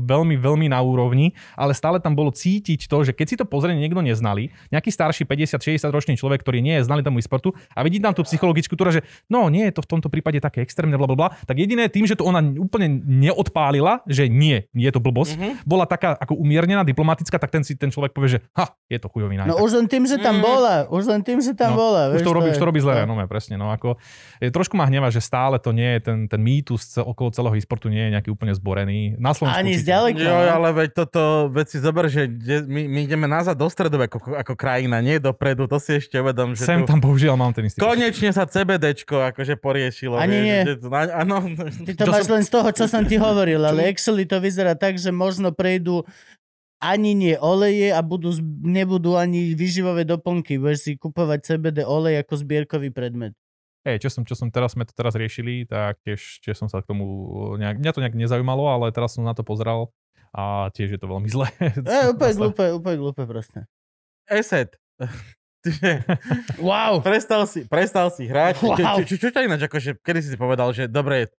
veľmi, 0.00 0.36
veľmi 0.36 0.66
na 0.66 0.78
úrovni, 0.78 1.32
ale 1.54 1.72
stále 1.72 1.98
tam 1.98 2.12
bolo 2.12 2.30
cítiť 2.30 2.86
to, 2.86 2.96
že 3.02 3.12
keď 3.12 3.26
si 3.26 3.36
to 3.36 3.44
pozrie 3.44 3.72
niekto 3.72 3.98
neznali, 3.98 4.50
nejaký 4.68 4.90
starší 4.90 5.24
50-60 5.24 5.88
ročný 5.88 6.14
človek, 6.14 6.40
ktorý 6.40 6.60
nie 6.60 6.78
je 6.78 6.86
znali 6.86 7.00
tomu 7.00 7.18
sportu 7.18 7.50
a 7.72 7.80
vidí 7.80 7.98
tam 7.98 8.12
tú 8.12 8.22
psychologičku, 8.22 8.74
ktorá, 8.74 8.90
že 8.90 9.02
no 9.26 9.48
nie 9.48 9.66
je 9.66 9.74
to 9.74 9.82
v 9.82 9.88
tomto 9.88 10.08
prípade 10.08 10.38
také 10.38 10.60
extrémne, 10.60 10.94
bla, 10.94 11.06
bla, 11.06 11.16
bla, 11.16 11.28
tak 11.44 11.56
jediné 11.56 11.88
tým, 11.88 12.04
že 12.04 12.14
to 12.14 12.24
ona 12.24 12.40
úplne 12.40 13.00
neodpálila, 13.04 14.04
že 14.06 14.28
nie, 14.28 14.68
nie 14.70 14.86
je 14.88 14.94
to 14.94 15.02
blbosť, 15.02 15.34
Mhm. 15.34 15.50
bola 15.64 15.84
taká 15.84 16.14
ako 16.16 16.36
umiernená, 16.36 16.84
diplomatická, 16.84 17.36
tak 17.36 17.50
ten 17.50 17.62
si 17.66 17.74
ten 17.74 17.90
človek 17.90 18.12
povie, 18.12 18.38
že 18.38 18.40
ha, 18.54 18.70
je 18.86 18.96
to 18.96 19.08
chujovina. 19.08 19.44
No 19.44 19.58
už 19.58 19.74
len 19.74 19.86
tým, 19.86 20.04
že 20.04 20.16
tam 20.16 20.38
Mm. 20.38 20.42
bola. 20.42 20.74
Už 20.88 21.04
len 21.04 21.20
tým, 21.20 21.38
že 21.40 21.52
tam 21.52 21.74
No, 21.74 21.76
bola. 21.76 22.02
už 22.12 22.22
to 22.22 22.32
robí, 22.32 22.48
už 22.50 22.56
je- 22.56 22.62
to 22.62 22.68
robí 22.68 22.80
zle, 22.80 22.94
no 23.02 23.14
presne. 23.26 23.56
No, 23.56 23.70
ako, 23.70 23.96
je, 24.38 24.48
trošku 24.48 24.76
ma 24.76 24.84
hneva, 24.84 25.08
že 25.08 25.18
stále 25.18 25.58
to 25.58 25.72
nie 25.72 25.96
je 25.96 26.00
ten, 26.00 26.18
ten 26.28 26.40
mýtus 26.40 26.96
okolo 26.96 27.28
celého 27.30 27.43
e-sportu 27.52 27.92
nie 27.92 28.00
je 28.00 28.10
nejaký 28.10 28.32
úplne 28.32 28.56
zborený. 28.56 29.20
Na 29.20 29.36
Slovensku 29.36 29.60
Ani 29.60 29.76
zďaleka. 29.76 30.16
Jo, 30.16 30.32
ale 30.48 30.72
veď 30.72 30.90
toto, 30.96 31.22
veď 31.52 31.66
si 31.68 31.78
zober, 31.78 32.08
že 32.08 32.24
my, 32.64 32.88
my 32.88 33.00
ideme 33.04 33.26
nazad 33.26 33.52
do 33.52 33.68
stredu 33.68 34.00
ako, 34.00 34.16
ako 34.32 34.56
krajina, 34.56 35.04
nie 35.04 35.20
dopredu, 35.20 35.68
to 35.68 35.76
si 35.76 35.98
ešte 35.98 36.16
uvedom, 36.16 36.56
že 36.56 36.64
Sem 36.64 36.80
tu... 36.80 36.88
tam 36.88 37.04
bohužiaľ 37.04 37.36
mám 37.36 37.52
ten 37.52 37.68
istý. 37.68 37.76
Konečne 37.76 38.30
sa 38.30 38.48
CBDčko 38.48 39.34
akože 39.34 39.58
poriešilo. 39.58 40.16
Ani 40.16 40.32
vieš, 40.32 40.46
nie. 40.46 40.60
že 40.64 40.74
to- 40.78 40.88
na- 40.88 41.12
Áno. 41.12 41.36
Ty 41.84 41.92
to 41.92 42.04
Čo 42.06 42.12
máš 42.12 42.24
som- 42.24 42.34
len 42.38 42.42
z 42.46 42.50
toho, 42.54 42.68
čo 42.72 42.84
som 42.88 43.02
ti 43.04 43.16
hovoril, 43.18 43.60
ale 43.60 43.84
actually 43.84 44.24
to 44.24 44.40
vyzerá 44.40 44.72
tak, 44.72 44.96
že 44.96 45.10
možno 45.10 45.52
prejdú 45.52 46.06
ani 46.78 47.16
nie 47.16 47.34
oleje 47.34 47.88
a 47.88 48.00
budú, 48.00 48.28
nebudú 48.60 49.16
ani 49.16 49.56
vyživové 49.56 50.04
doplnky. 50.04 50.60
Budeš 50.60 50.80
si 50.82 50.92
kupovať 50.94 51.40
CBD 51.42 51.80
olej 51.80 52.20
ako 52.20 52.44
zbierkový 52.44 52.92
predmet. 52.92 53.32
Hej, 53.84 54.00
čo 54.00 54.08
som, 54.08 54.24
čo 54.24 54.32
som 54.32 54.48
teraz, 54.48 54.72
sme 54.72 54.88
to 54.88 54.96
teraz 54.96 55.12
riešili, 55.12 55.68
tak 55.68 56.00
tiež, 56.00 56.40
tiež 56.40 56.56
som 56.56 56.72
sa 56.72 56.80
k 56.80 56.88
tomu 56.88 57.04
nejak, 57.60 57.76
mňa 57.76 57.92
to 57.92 58.00
nejak 58.00 58.16
nezaujímalo, 58.16 58.64
ale 58.64 58.88
teraz 58.96 59.12
som 59.12 59.28
na 59.28 59.36
to 59.36 59.44
pozeral 59.44 59.92
a 60.32 60.72
tiež 60.72 60.96
je 60.96 61.00
to 61.00 61.06
veľmi 61.06 61.28
zlé. 61.28 61.52
E, 61.84 62.10
úplne 62.10 62.32
glúpe, 62.32 62.64
úplne 62.72 62.96
glúpe 62.96 63.22
proste. 63.28 63.68
Eset. 64.24 64.80
Wow. 66.60 67.00
prestal 67.00 67.48
si, 67.48 67.64
prestal 67.64 68.12
si 68.12 68.28
hrať. 68.28 68.60
Čo, 68.60 68.68
Wow. 68.76 69.00
čo, 69.00 69.02
čo, 69.08 69.16
čo 69.16 69.28
ťa 69.32 69.48
ináč, 69.48 69.64
akože, 69.64 69.96
kedy 70.04 70.20
si 70.20 70.28
si 70.32 70.36
povedal, 70.36 70.68
že 70.76 70.92
dobre, 70.92 71.32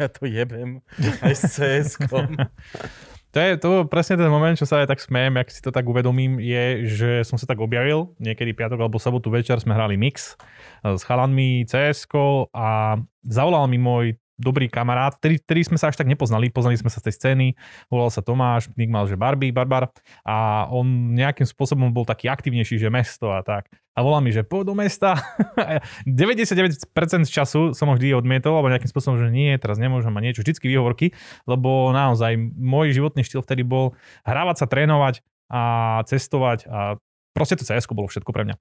ja 0.00 0.08
to 0.08 0.24
jebem 0.24 0.80
aj 1.20 1.34
s 1.36 1.60
CS-kom. 1.60 2.32
To 3.32 3.40
je 3.40 3.56
to 3.56 3.88
presne 3.88 4.20
ten 4.20 4.28
moment, 4.28 4.52
čo 4.52 4.68
sa 4.68 4.84
aj 4.84 4.92
tak 4.92 5.00
smejem, 5.00 5.40
ak 5.40 5.48
si 5.48 5.64
to 5.64 5.72
tak 5.72 5.88
uvedomím, 5.88 6.36
je, 6.36 6.84
že 6.84 7.10
som 7.24 7.40
sa 7.40 7.48
tak 7.48 7.64
objavil, 7.64 8.12
niekedy 8.20 8.52
piatok 8.52 8.84
alebo 8.84 9.00
sobotu 9.00 9.32
večer 9.32 9.56
sme 9.56 9.72
hrali 9.72 9.96
mix 9.96 10.36
eh, 10.84 10.92
s 10.92 11.00
chalanmi 11.00 11.64
cs 11.64 12.04
a 12.52 13.00
zavolal 13.24 13.64
mi 13.72 13.80
môj 13.80 14.20
dobrý 14.40 14.68
kamarát, 14.68 15.16
ktorý, 15.16 15.40
ktorý 15.42 15.60
sme 15.72 15.78
sa 15.78 15.92
až 15.92 16.00
tak 16.00 16.08
nepoznali, 16.08 16.48
poznali 16.48 16.76
sme 16.80 16.88
sa 16.88 16.98
z 17.00 17.10
tej 17.10 17.14
scény, 17.18 17.46
volal 17.92 18.08
sa 18.08 18.24
Tomáš, 18.24 18.72
Nick 18.74 18.88
mal, 18.88 19.04
že 19.06 19.16
Barbie, 19.16 19.52
Barbar 19.54 19.92
a 20.24 20.66
on 20.72 21.14
nejakým 21.14 21.44
spôsobom 21.44 21.92
bol 21.92 22.08
taký 22.08 22.32
aktivnejší, 22.32 22.80
že 22.80 22.88
mesto 22.88 23.30
a 23.32 23.44
tak. 23.44 23.68
A 23.92 24.00
volá 24.00 24.24
mi, 24.24 24.32
že 24.32 24.40
poď 24.40 24.72
do 24.72 24.74
mesta. 24.74 25.20
A 25.60 25.78
ja 25.78 25.80
99% 26.08 27.28
z 27.28 27.30
času 27.30 27.76
som 27.76 27.92
ho 27.92 27.94
vždy 27.94 28.16
odmietol, 28.16 28.56
alebo 28.56 28.72
nejakým 28.72 28.88
spôsobom, 28.88 29.20
že 29.20 29.28
nie, 29.28 29.52
teraz 29.60 29.76
nemôžem 29.76 30.08
mať 30.08 30.22
niečo, 30.24 30.40
vždycky 30.40 30.64
výhovorky, 30.64 31.12
lebo 31.44 31.92
naozaj 31.92 32.40
môj 32.56 32.96
životný 32.96 33.20
štýl 33.20 33.44
vtedy 33.44 33.68
bol 33.68 33.92
hrávať 34.24 34.64
sa, 34.64 34.66
trénovať 34.66 35.20
a 35.52 35.62
cestovať 36.08 36.64
a 36.64 36.96
proste 37.32 37.56
to 37.56 37.64
cs 37.64 37.88
bolo 37.90 38.08
všetko 38.08 38.30
pre 38.30 38.44
mňa. 38.48 38.56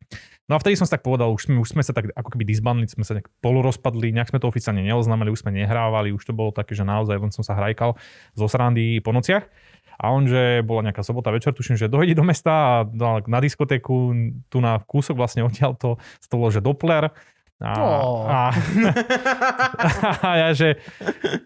No 0.48 0.56
a 0.56 0.60
vtedy 0.60 0.80
som 0.80 0.88
si 0.88 0.96
tak 0.96 1.04
povedal, 1.04 1.32
už 1.32 1.48
sme, 1.48 1.60
už 1.60 1.76
sme 1.76 1.84
sa 1.84 1.92
tak 1.92 2.12
ako 2.16 2.30
keby 2.36 2.44
disbandli, 2.48 2.88
sme 2.88 3.04
sa 3.04 3.20
nejak 3.20 3.28
polorozpadli, 3.44 4.16
nejak 4.16 4.32
sme 4.32 4.40
to 4.40 4.48
oficiálne 4.48 4.84
neoznámili, 4.84 5.32
už 5.32 5.44
sme 5.44 5.56
nehrávali, 5.56 6.16
už 6.16 6.24
to 6.24 6.34
bolo 6.34 6.56
také, 6.56 6.74
že 6.74 6.88
naozaj 6.88 7.20
len 7.20 7.32
som 7.36 7.44
sa 7.44 7.56
hrajkal 7.56 8.00
zo 8.36 8.48
srandy 8.48 9.04
po 9.04 9.12
nociach. 9.12 9.46
A 10.02 10.10
on, 10.10 10.26
že 10.26 10.66
bola 10.66 10.90
nejaká 10.90 11.06
sobota 11.06 11.30
večer, 11.30 11.54
tuším, 11.54 11.78
že 11.78 11.86
dojde 11.86 12.18
do 12.18 12.26
mesta 12.26 12.82
a 12.82 12.90
na 13.30 13.38
diskotéku, 13.38 14.18
tu 14.50 14.58
na 14.58 14.82
kúsok 14.82 15.14
vlastne 15.14 15.46
odtiaľ 15.46 15.78
to, 15.78 16.02
to 16.26 16.36
bolo, 16.42 16.50
že 16.50 16.58
Doppler. 16.58 17.14
A, 17.62 17.72
Oh. 17.78 18.26
a, 18.26 18.50
a 20.28 20.32
ja, 20.34 20.50
že 20.58 20.82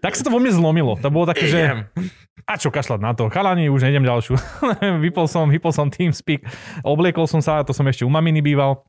tak 0.00 0.16
sa 0.16 0.24
to 0.24 0.32
vo 0.32 0.40
mne 0.40 0.52
zlomilo. 0.52 0.96
To 1.00 1.12
bolo 1.12 1.28
také, 1.28 1.44
že 1.44 1.60
a 2.46 2.54
čo 2.56 2.70
kašľať 2.70 3.00
na 3.02 3.12
to, 3.12 3.26
chalani, 3.28 3.68
už 3.68 3.84
nejdem 3.84 4.06
ďalšiu. 4.06 4.38
vypol 5.04 5.26
som, 5.28 5.50
vypol 5.50 5.74
som 5.74 5.90
TeamSpeak, 5.90 6.46
obliekol 6.86 7.26
som 7.26 7.42
sa, 7.42 7.60
to 7.66 7.74
som 7.74 7.84
ešte 7.84 8.06
u 8.06 8.10
maminy 8.10 8.40
býval, 8.40 8.86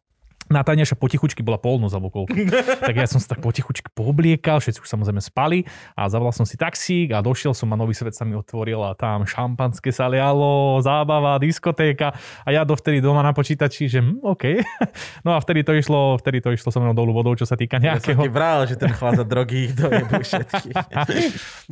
Natáňaša 0.48 0.96
potichučky 0.96 1.44
bola 1.44 1.60
polnoc 1.60 1.92
alebo 1.92 2.08
koľko. 2.08 2.34
tak 2.88 2.96
ja 2.96 3.08
som 3.08 3.20
sa 3.20 3.36
tak 3.36 3.44
potichučky 3.44 3.92
poobliekal, 3.92 4.64
všetci 4.64 4.80
už 4.84 4.90
samozrejme 4.90 5.20
spali 5.20 5.68
a 5.94 6.08
zavolal 6.08 6.32
som 6.32 6.48
si 6.48 6.56
taxík 6.56 7.12
a 7.12 7.20
došiel 7.20 7.52
som 7.52 7.68
a 7.72 7.76
nový 7.76 7.92
svet 7.92 8.16
sa 8.16 8.24
mi 8.24 8.34
otvoril 8.34 8.80
a 8.84 8.96
tam 8.96 9.28
šampanské 9.28 9.92
sa 9.92 10.08
lialo, 10.08 10.80
zábava, 10.80 11.36
diskotéka 11.38 12.16
a 12.48 12.50
ja 12.56 12.64
dovtedy 12.64 13.04
doma 13.04 13.20
na 13.22 13.36
počítači, 13.36 13.92
že 13.92 14.00
hm, 14.00 14.24
OK. 14.24 14.44
no 15.26 15.36
a 15.36 15.38
vtedy 15.44 15.68
to 15.68 15.76
išlo, 15.76 16.16
vtedy 16.18 16.40
to 16.40 16.56
išlo 16.56 16.72
so 16.72 16.80
mnou 16.80 16.96
dolu 16.96 17.12
vodou, 17.12 17.36
čo 17.36 17.44
sa 17.44 17.60
týka 17.60 17.78
Ja 17.84 18.00
som 18.00 18.16
nejakého... 18.16 18.32
vral, 18.32 18.64
že 18.66 18.80
ten 18.80 18.92
chlad 18.96 19.20
drogy 19.28 19.72
dojebu 19.78 20.24
všetkých. 20.24 20.76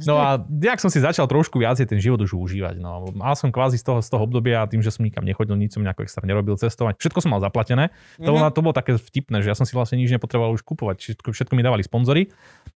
No 0.04 0.20
a 0.20 0.42
nejak 0.44 0.84
som 0.84 0.92
si 0.92 1.00
začal 1.00 1.26
trošku 1.26 1.58
viacej 1.58 1.88
ten 1.88 2.00
život 2.04 2.20
už 2.22 2.36
užívať. 2.36 2.76
No. 2.82 3.08
Mal 3.16 3.34
som 3.40 3.50
kvázi 3.50 3.80
z 3.80 3.86
toho, 3.88 4.00
z 4.04 4.10
toho 4.12 4.22
obdobia, 4.28 4.68
tým, 4.68 4.84
že 4.84 4.92
som 4.92 5.08
nikam 5.08 5.24
nechodil, 5.24 5.56
nič 5.56 5.78
som 5.78 5.82
nejako 5.82 6.04
extra 6.04 6.24
nerobil, 6.28 6.60
cestovať. 6.60 7.00
Všetko 7.00 7.20
som 7.24 7.32
mal 7.32 7.42
zaplatené. 7.42 7.94
To, 8.20 8.36
mm-hmm. 8.36 8.52
to 8.52 8.62
bolo 8.66 8.74
také 8.74 8.98
vtipné, 8.98 9.46
že 9.46 9.54
ja 9.54 9.56
som 9.56 9.70
si 9.70 9.78
vlastne 9.78 10.02
nič 10.02 10.10
nepotreboval 10.10 10.58
už 10.58 10.66
kupovať. 10.66 10.98
Všetko, 10.98 11.30
všetko 11.30 11.54
mi 11.54 11.62
dávali 11.62 11.86
sponzory. 11.86 12.34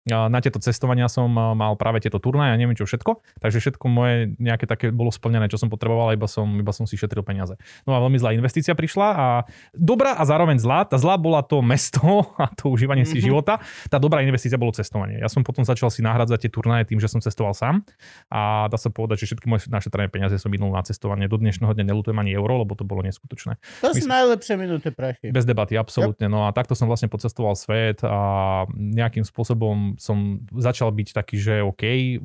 Na 0.07 0.39
tieto 0.39 0.63
cestovania 0.63 1.11
som 1.11 1.27
a, 1.35 1.51
mal 1.59 1.75
práve 1.75 1.99
tieto 1.99 2.23
turnaje 2.23 2.55
a 2.55 2.59
neviem 2.59 2.79
čo 2.79 2.87
všetko. 2.87 3.27
Takže 3.43 3.59
všetko 3.59 3.85
moje 3.91 4.39
nejaké 4.39 4.63
také 4.71 4.95
bolo 4.95 5.11
splnené, 5.11 5.51
čo 5.51 5.59
som 5.59 5.67
potreboval, 5.67 6.15
iba 6.15 6.31
som, 6.31 6.47
iba 6.55 6.71
som 6.71 6.87
si 6.87 6.95
šetril 6.95 7.27
peniaze. 7.27 7.59
No 7.83 7.95
a 7.95 7.99
veľmi 7.99 8.15
zlá 8.15 8.31
investícia 8.31 8.79
prišla 8.79 9.07
a 9.15 9.27
dobrá 9.75 10.15
a 10.15 10.23
zároveň 10.23 10.63
zlá. 10.63 10.87
Tá 10.87 10.95
zlá 10.95 11.19
bola 11.19 11.43
to 11.43 11.59
mesto 11.59 11.99
a 12.43 12.47
to 12.55 12.71
užívanie 12.71 13.03
si 13.03 13.19
Mhm. 13.19 13.25
života. 13.27 13.59
Tá 13.91 13.99
dobrá 13.99 14.23
investícia 14.23 14.55
bolo 14.55 14.71
cestovanie. 14.71 15.19
Ja 15.19 15.27
som 15.27 15.43
potom 15.43 15.67
začal 15.67 15.91
si 15.91 16.07
nahradzať 16.07 16.47
tie 16.47 16.51
turnaje 16.55 16.87
tým, 16.87 17.03
že 17.03 17.11
som 17.11 17.19
cestoval 17.19 17.51
sám 17.59 17.83
a 18.31 18.71
dá 18.71 18.79
sa 18.79 18.95
povedať, 18.95 19.27
že 19.27 19.35
všetky 19.35 19.47
moje 19.51 19.67
našetrené 19.67 20.07
peniaze 20.07 20.39
som 20.39 20.51
minul 20.55 20.71
na 20.71 20.87
cestovanie. 20.87 21.27
Do 21.27 21.39
dnešného 21.39 21.75
dňa 21.75 21.83
nelutujem 21.83 22.17
ani 22.17 22.31
euro, 22.33 22.63
lebo 22.63 22.79
to 22.79 22.87
bolo 22.87 23.03
neskutočné. 23.03 23.59
To 23.83 23.91
sú 23.91 24.07
najlepšie 24.07 24.55
minúty 24.55 24.95
prachy. 24.95 25.35
Bez 25.35 25.43
debaty, 25.45 25.75
absolútne. 25.77 26.27
No 26.27 26.49
a 26.49 26.53
takto 26.53 26.75
som 26.75 26.91
vlastne 26.91 27.07
pocestoval 27.07 27.55
svet 27.55 28.03
a 28.03 28.65
nejakým 28.73 29.23
spôsobom 29.23 29.95
som 30.01 30.43
začal 30.57 30.91
byť 30.91 31.09
taký, 31.15 31.37
že 31.39 31.55
OK, 31.63 31.85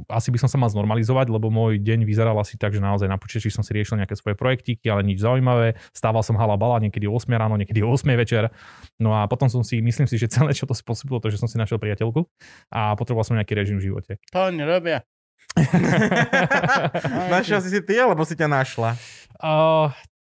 asi 0.09 0.29
by 0.31 0.37
som 0.41 0.49
sa 0.49 0.57
mal 0.57 0.71
znormalizovať, 0.71 1.27
lebo 1.29 1.53
môj 1.53 1.79
deň 1.79 2.07
vyzeral 2.07 2.35
asi 2.39 2.55
tak, 2.55 2.73
že 2.73 2.81
naozaj 2.81 3.11
na 3.11 3.19
počítači 3.19 3.53
som 3.53 3.61
si 3.61 3.75
riešil 3.75 3.99
nejaké 3.99 4.17
svoje 4.17 4.33
projektíky, 4.39 4.89
ale 4.89 5.05
nič 5.05 5.21
zaujímavé. 5.21 5.77
Stával 5.93 6.25
som 6.25 6.39
hala 6.39 6.55
bala 6.55 6.81
niekedy 6.81 7.05
o 7.05 7.15
8 7.15 7.29
ráno, 7.35 7.59
niekedy 7.59 7.83
o 7.85 7.91
8 7.91 8.07
večer. 8.17 8.49
No 8.97 9.13
a 9.13 9.29
potom 9.29 9.51
som 9.51 9.61
si, 9.61 9.83
myslím 9.83 10.07
si, 10.07 10.15
že 10.17 10.31
celé 10.31 10.55
čo 10.57 10.65
to 10.65 10.73
spôsobilo 10.73 11.21
to, 11.21 11.29
že 11.29 11.37
som 11.37 11.51
si 11.51 11.59
našiel 11.59 11.77
priateľku 11.77 12.25
a 12.71 12.95
potreboval 12.95 13.27
som 13.27 13.37
nejaký 13.37 13.53
režim 13.53 13.77
v 13.77 13.91
živote. 13.91 14.17
To 14.33 14.49
oni 14.49 14.63
robia. 14.63 15.03
Našiel 17.33 17.59
si 17.59 17.69
si 17.75 17.79
ty, 17.83 17.99
alebo 17.99 18.23
si 18.23 18.39
ťa 18.39 18.47
našla? 18.47 18.95
Uh, 19.41 19.91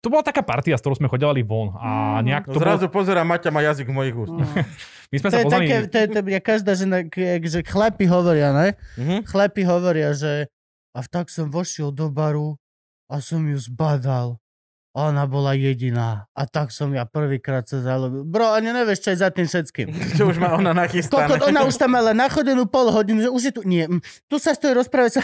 to 0.02 0.10
bola 0.10 0.26
taká 0.26 0.42
partia, 0.42 0.74
s 0.74 0.82
ktorou 0.82 0.98
sme 0.98 1.06
chodevali 1.06 1.46
von 1.46 1.78
a 1.78 2.18
nejak 2.26 2.50
to 2.50 2.58
bolo, 2.58 2.66
Zrazu 2.66 2.90
pozerám, 2.90 3.22
Maťa 3.22 3.54
má 3.54 3.62
jazyk 3.62 3.86
v 3.86 3.94
mojich 3.94 4.16
úst. 4.18 4.34
my 5.14 5.16
sme 5.22 5.28
To 5.30 5.34
sa 5.34 5.38
je 5.38 5.46
poznali, 5.46 5.64
také, 5.70 5.76
to 5.86 5.96
je, 5.96 6.06
to 6.10 6.18
je, 6.26 6.40
každá 6.42 6.72
žena, 6.74 6.98
že 7.46 7.58
chlapi 7.62 8.04
hovoria, 8.10 8.50
ne? 8.50 8.68
Mhm. 8.98 9.30
Chlapi 9.30 9.62
hovoria, 9.62 10.10
že 10.10 10.50
a 10.92 11.00
tak 11.06 11.30
som 11.30 11.48
vošiel 11.48 11.94
do 11.94 12.10
baru 12.10 12.58
a 13.06 13.22
som 13.22 13.40
ju 13.46 13.56
zbadal. 13.56 14.42
A 14.92 15.08
ona 15.08 15.24
bola 15.24 15.56
jediná. 15.56 16.28
A 16.36 16.44
tak 16.44 16.68
som 16.68 16.92
ja 16.92 17.08
prvýkrát 17.08 17.64
sa 17.64 17.80
zalúbil. 17.80 18.28
Bro, 18.28 18.52
ani 18.52 18.76
nevieš, 18.76 19.08
čo 19.08 19.16
je 19.16 19.24
za 19.24 19.32
tým 19.32 19.48
všetkým. 19.48 19.88
Čo 20.20 20.28
už 20.28 20.36
má 20.36 20.52
ona 20.52 20.76
nachystané. 20.76 21.32
Kokot, 21.32 21.48
ona 21.48 21.64
už 21.64 21.80
tam 21.80 21.96
mala 21.96 22.12
nachodenú 22.12 22.68
pol 22.68 22.92
hodinu, 22.92 23.24
že 23.24 23.32
už 23.32 23.42
je 23.48 23.52
tu... 23.56 23.60
Nie, 23.64 23.88
mm, 23.88 24.04
tu 24.28 24.36
sa 24.36 24.52
stojí 24.52 24.76
rozprávať 24.76 25.16
sa... 25.16 25.20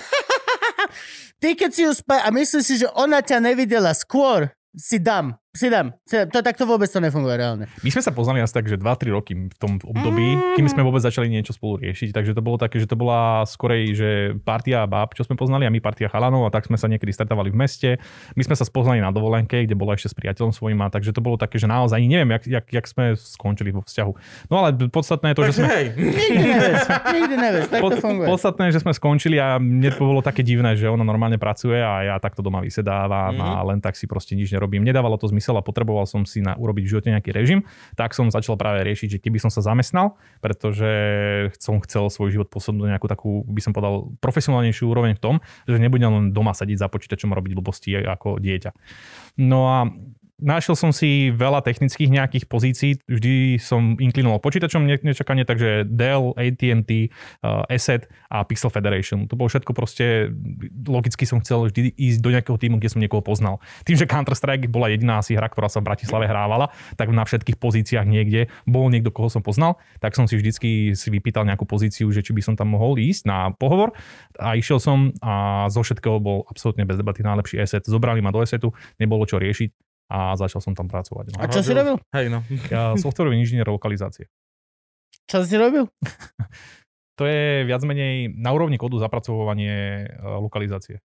Ty 1.45 1.53
keď 1.53 1.71
si 1.77 1.85
ju 1.85 1.93
spá... 1.93 2.25
A 2.25 2.33
myslíš 2.33 2.65
si, 2.65 2.75
že 2.81 2.89
ona 2.97 3.21
ťa 3.21 3.45
nevidela 3.45 3.93
skôr, 3.93 4.49
סידם. 4.79 5.31
Si 5.59 5.67
dám, 5.67 5.91
si 6.07 6.15
dám. 6.15 6.31
Si 6.31 6.39
dám. 6.39 6.55
To 6.55 6.65
vôbec 6.65 6.87
to 6.87 6.99
nefunguje 6.99 7.35
reálne. 7.35 7.65
My 7.83 7.91
sme 7.91 7.99
sa 7.99 8.11
poznali 8.11 8.39
asi 8.39 8.55
tak, 8.55 8.65
že 8.65 8.77
2-3 8.77 9.11
roky 9.11 9.33
v 9.35 9.57
tom 9.57 9.77
období, 9.77 10.55
kým 10.55 10.67
sme 10.67 10.81
vôbec 10.81 11.03
začali 11.03 11.27
niečo 11.27 11.51
spolu 11.51 11.83
riešiť. 11.83 12.15
Takže 12.15 12.33
to 12.33 12.41
bolo 12.41 12.57
také, 12.57 12.79
že 12.79 12.87
to 12.87 12.95
bola 12.95 13.43
skorej, 13.43 13.93
že 13.93 14.09
partia 14.39 14.85
báb, 14.85 15.13
čo 15.13 15.23
sme 15.23 15.35
poznali 15.35 15.67
a 15.67 15.71
my 15.71 15.79
partia 15.79 16.07
chalanov 16.07 16.47
a 16.47 16.51
tak 16.51 16.65
sme 16.65 16.79
sa 16.79 16.87
niekedy 16.87 17.11
stretávali 17.11 17.51
v 17.51 17.59
meste. 17.59 17.91
My 18.33 18.43
sme 18.43 18.55
sa 18.55 18.63
spoznali 18.63 19.01
na 19.01 19.11
dovolenke, 19.11 19.67
kde 19.67 19.75
bola 19.75 19.93
ešte 19.93 20.11
s 20.11 20.15
priateľom 20.15 20.53
svojím 20.53 20.79
a 20.81 20.89
takže 20.89 21.11
to 21.11 21.19
bolo 21.19 21.35
také, 21.35 21.57
že 21.57 21.67
naozaj 21.67 21.99
neviem, 22.01 22.31
jak, 22.31 22.45
jak, 22.47 22.67
jak 22.71 22.87
sme 22.87 23.05
skončili 23.15 23.73
vo 23.73 23.83
vzťahu. 23.83 24.13
No 24.49 24.63
ale 24.63 24.73
podstatné 24.89 25.33
je 25.33 25.37
to, 25.37 25.43
že 25.43 25.49
Takže 25.49 25.59
sme... 25.59 25.69
hej, 25.69 25.87
Nikdy 26.19 26.45
nevieš, 26.45 26.81
nikdy 27.09 27.35
nevieš, 27.35 27.65
tak 27.69 27.81
to 27.81 27.97
funguje. 27.99 28.27
podstatné 28.29 28.63
je, 28.69 28.73
že 28.73 28.83
sme 28.83 28.93
skončili 28.93 29.37
a 29.37 29.57
mne 29.57 29.89
to 29.89 30.01
bolo 30.01 30.21
také 30.21 30.45
divné, 30.45 30.77
že 30.77 30.87
ona 30.87 31.03
normálne 31.03 31.37
pracuje 31.37 31.77
a 31.77 32.05
ja 32.05 32.15
takto 32.17 32.41
doma 32.41 32.61
vysedávam 32.61 33.31
Mhm. 33.31 33.41
a 33.41 33.61
len 33.65 33.79
tak 33.79 33.95
si 33.95 34.05
proste 34.05 34.33
nič 34.33 34.51
nerobím. 34.51 34.83
Nedávalo 34.83 35.17
to 35.17 35.27
zmysel 35.27 35.48
a 35.55 35.63
potreboval 35.63 36.05
som 36.05 36.27
si 36.27 36.43
na, 36.43 36.59
urobiť 36.59 36.83
v 36.85 36.91
živote 36.91 37.09
nejaký 37.15 37.31
režim, 37.33 37.65
tak 37.95 38.13
som 38.13 38.29
začal 38.29 38.59
práve 38.59 38.85
riešiť, 38.85 39.17
že 39.17 39.19
keby 39.23 39.39
som 39.41 39.49
sa 39.49 39.65
zamestnal, 39.65 40.19
pretože 40.43 40.91
som 41.63 41.79
chcel 41.81 42.11
svoj 42.11 42.35
život 42.35 42.49
posunúť 42.51 42.81
do 42.85 42.91
nejakú 42.91 43.07
takú, 43.09 43.47
by 43.49 43.61
som 43.63 43.73
povedal, 43.73 44.13
profesionálnejšiu 44.19 44.85
úroveň 44.91 45.17
v 45.17 45.23
tom, 45.23 45.35
že 45.65 45.79
nebudem 45.79 46.11
len 46.11 46.27
doma 46.35 46.53
sedieť 46.53 46.85
za 46.85 46.89
počítačom 46.91 47.31
a 47.33 47.39
robiť 47.39 47.53
blbosti 47.55 47.95
ako 47.95 48.43
dieťa. 48.43 48.71
No 49.39 49.61
a 49.71 49.79
Našiel 50.39 50.79
som 50.79 50.95
si 50.95 51.35
veľa 51.35 51.67
technických 51.67 52.15
nejakých 52.15 52.45
pozícií, 52.47 53.03
vždy 53.11 53.59
som 53.59 53.99
inklinoval 53.99 54.39
počítačom 54.39 54.87
ne- 54.87 55.03
nečakane, 55.03 55.43
takže 55.43 55.83
Dell, 55.83 56.31
AT&T, 56.39 57.11
uh, 57.43 57.67
Asset 57.67 58.07
a 58.31 58.47
Pixel 58.47 58.71
Federation. 58.71 59.27
To 59.27 59.35
bolo 59.35 59.51
všetko 59.51 59.75
proste, 59.75 60.31
logicky 60.87 61.27
som 61.27 61.43
chcel 61.43 61.67
vždy 61.67 61.91
ísť 61.91 62.23
do 62.23 62.31
nejakého 62.31 62.55
týmu, 62.55 62.79
kde 62.79 62.87
som 62.87 63.03
niekoho 63.03 63.19
poznal. 63.19 63.59
Tým, 63.83 63.99
že 63.99 64.07
Counter-Strike 64.07 64.71
bola 64.71 64.95
jediná 64.95 65.19
asi 65.19 65.35
hra, 65.35 65.51
ktorá 65.51 65.67
sa 65.67 65.83
v 65.83 65.91
Bratislave 65.91 66.31
hrávala, 66.31 66.71
tak 66.95 67.11
na 67.11 67.27
všetkých 67.27 67.59
pozíciách 67.59 68.07
niekde 68.07 68.47
bol 68.63 68.87
niekto, 68.95 69.11
koho 69.11 69.27
som 69.27 69.43
poznal, 69.43 69.83
tak 69.99 70.15
som 70.15 70.31
si 70.31 70.39
vždycky 70.39 70.95
si 70.95 71.09
vypýtal 71.11 71.51
nejakú 71.51 71.67
pozíciu, 71.67 72.15
že 72.15 72.23
či 72.23 72.31
by 72.31 72.47
som 72.47 72.55
tam 72.55 72.71
mohol 72.79 72.95
ísť 72.95 73.27
na 73.27 73.51
pohovor 73.59 73.91
a 74.39 74.55
išiel 74.55 74.79
som 74.79 75.11
a 75.19 75.67
zo 75.67 75.83
všetkého 75.83 76.23
bol 76.23 76.47
absolútne 76.47 76.87
bez 76.87 76.95
debaty 76.95 77.27
najlepší 77.27 77.59
asset. 77.59 77.83
Zobrali 77.83 78.23
ma 78.23 78.31
do 78.31 78.39
assetu, 78.39 78.71
nebolo 79.03 79.27
čo 79.27 79.43
riešiť 79.43 79.88
a 80.09 80.35
začal 80.41 80.65
som 80.65 80.73
tam 80.73 80.89
pracovať. 80.89 81.37
No. 81.37 81.45
A 81.45 81.53
čo 81.53 81.61
si 81.61 81.77
robil? 81.77 82.01
hej 82.17 82.33
no. 82.33 82.41
Ja 82.73 82.97
softwarový 82.97 83.37
inžinier 83.37 83.69
lokalizácie. 83.69 84.27
Čo 85.29 85.45
si 85.45 85.55
robil? 85.61 85.87
To 87.19 87.27
je 87.27 87.67
viac 87.67 87.83
menej 87.83 88.31
na 88.31 88.55
úrovni 88.55 88.79
kódu 88.79 89.03
zapracovanie 89.03 90.07
e, 90.07 90.23
lokalizácie. 90.39 91.03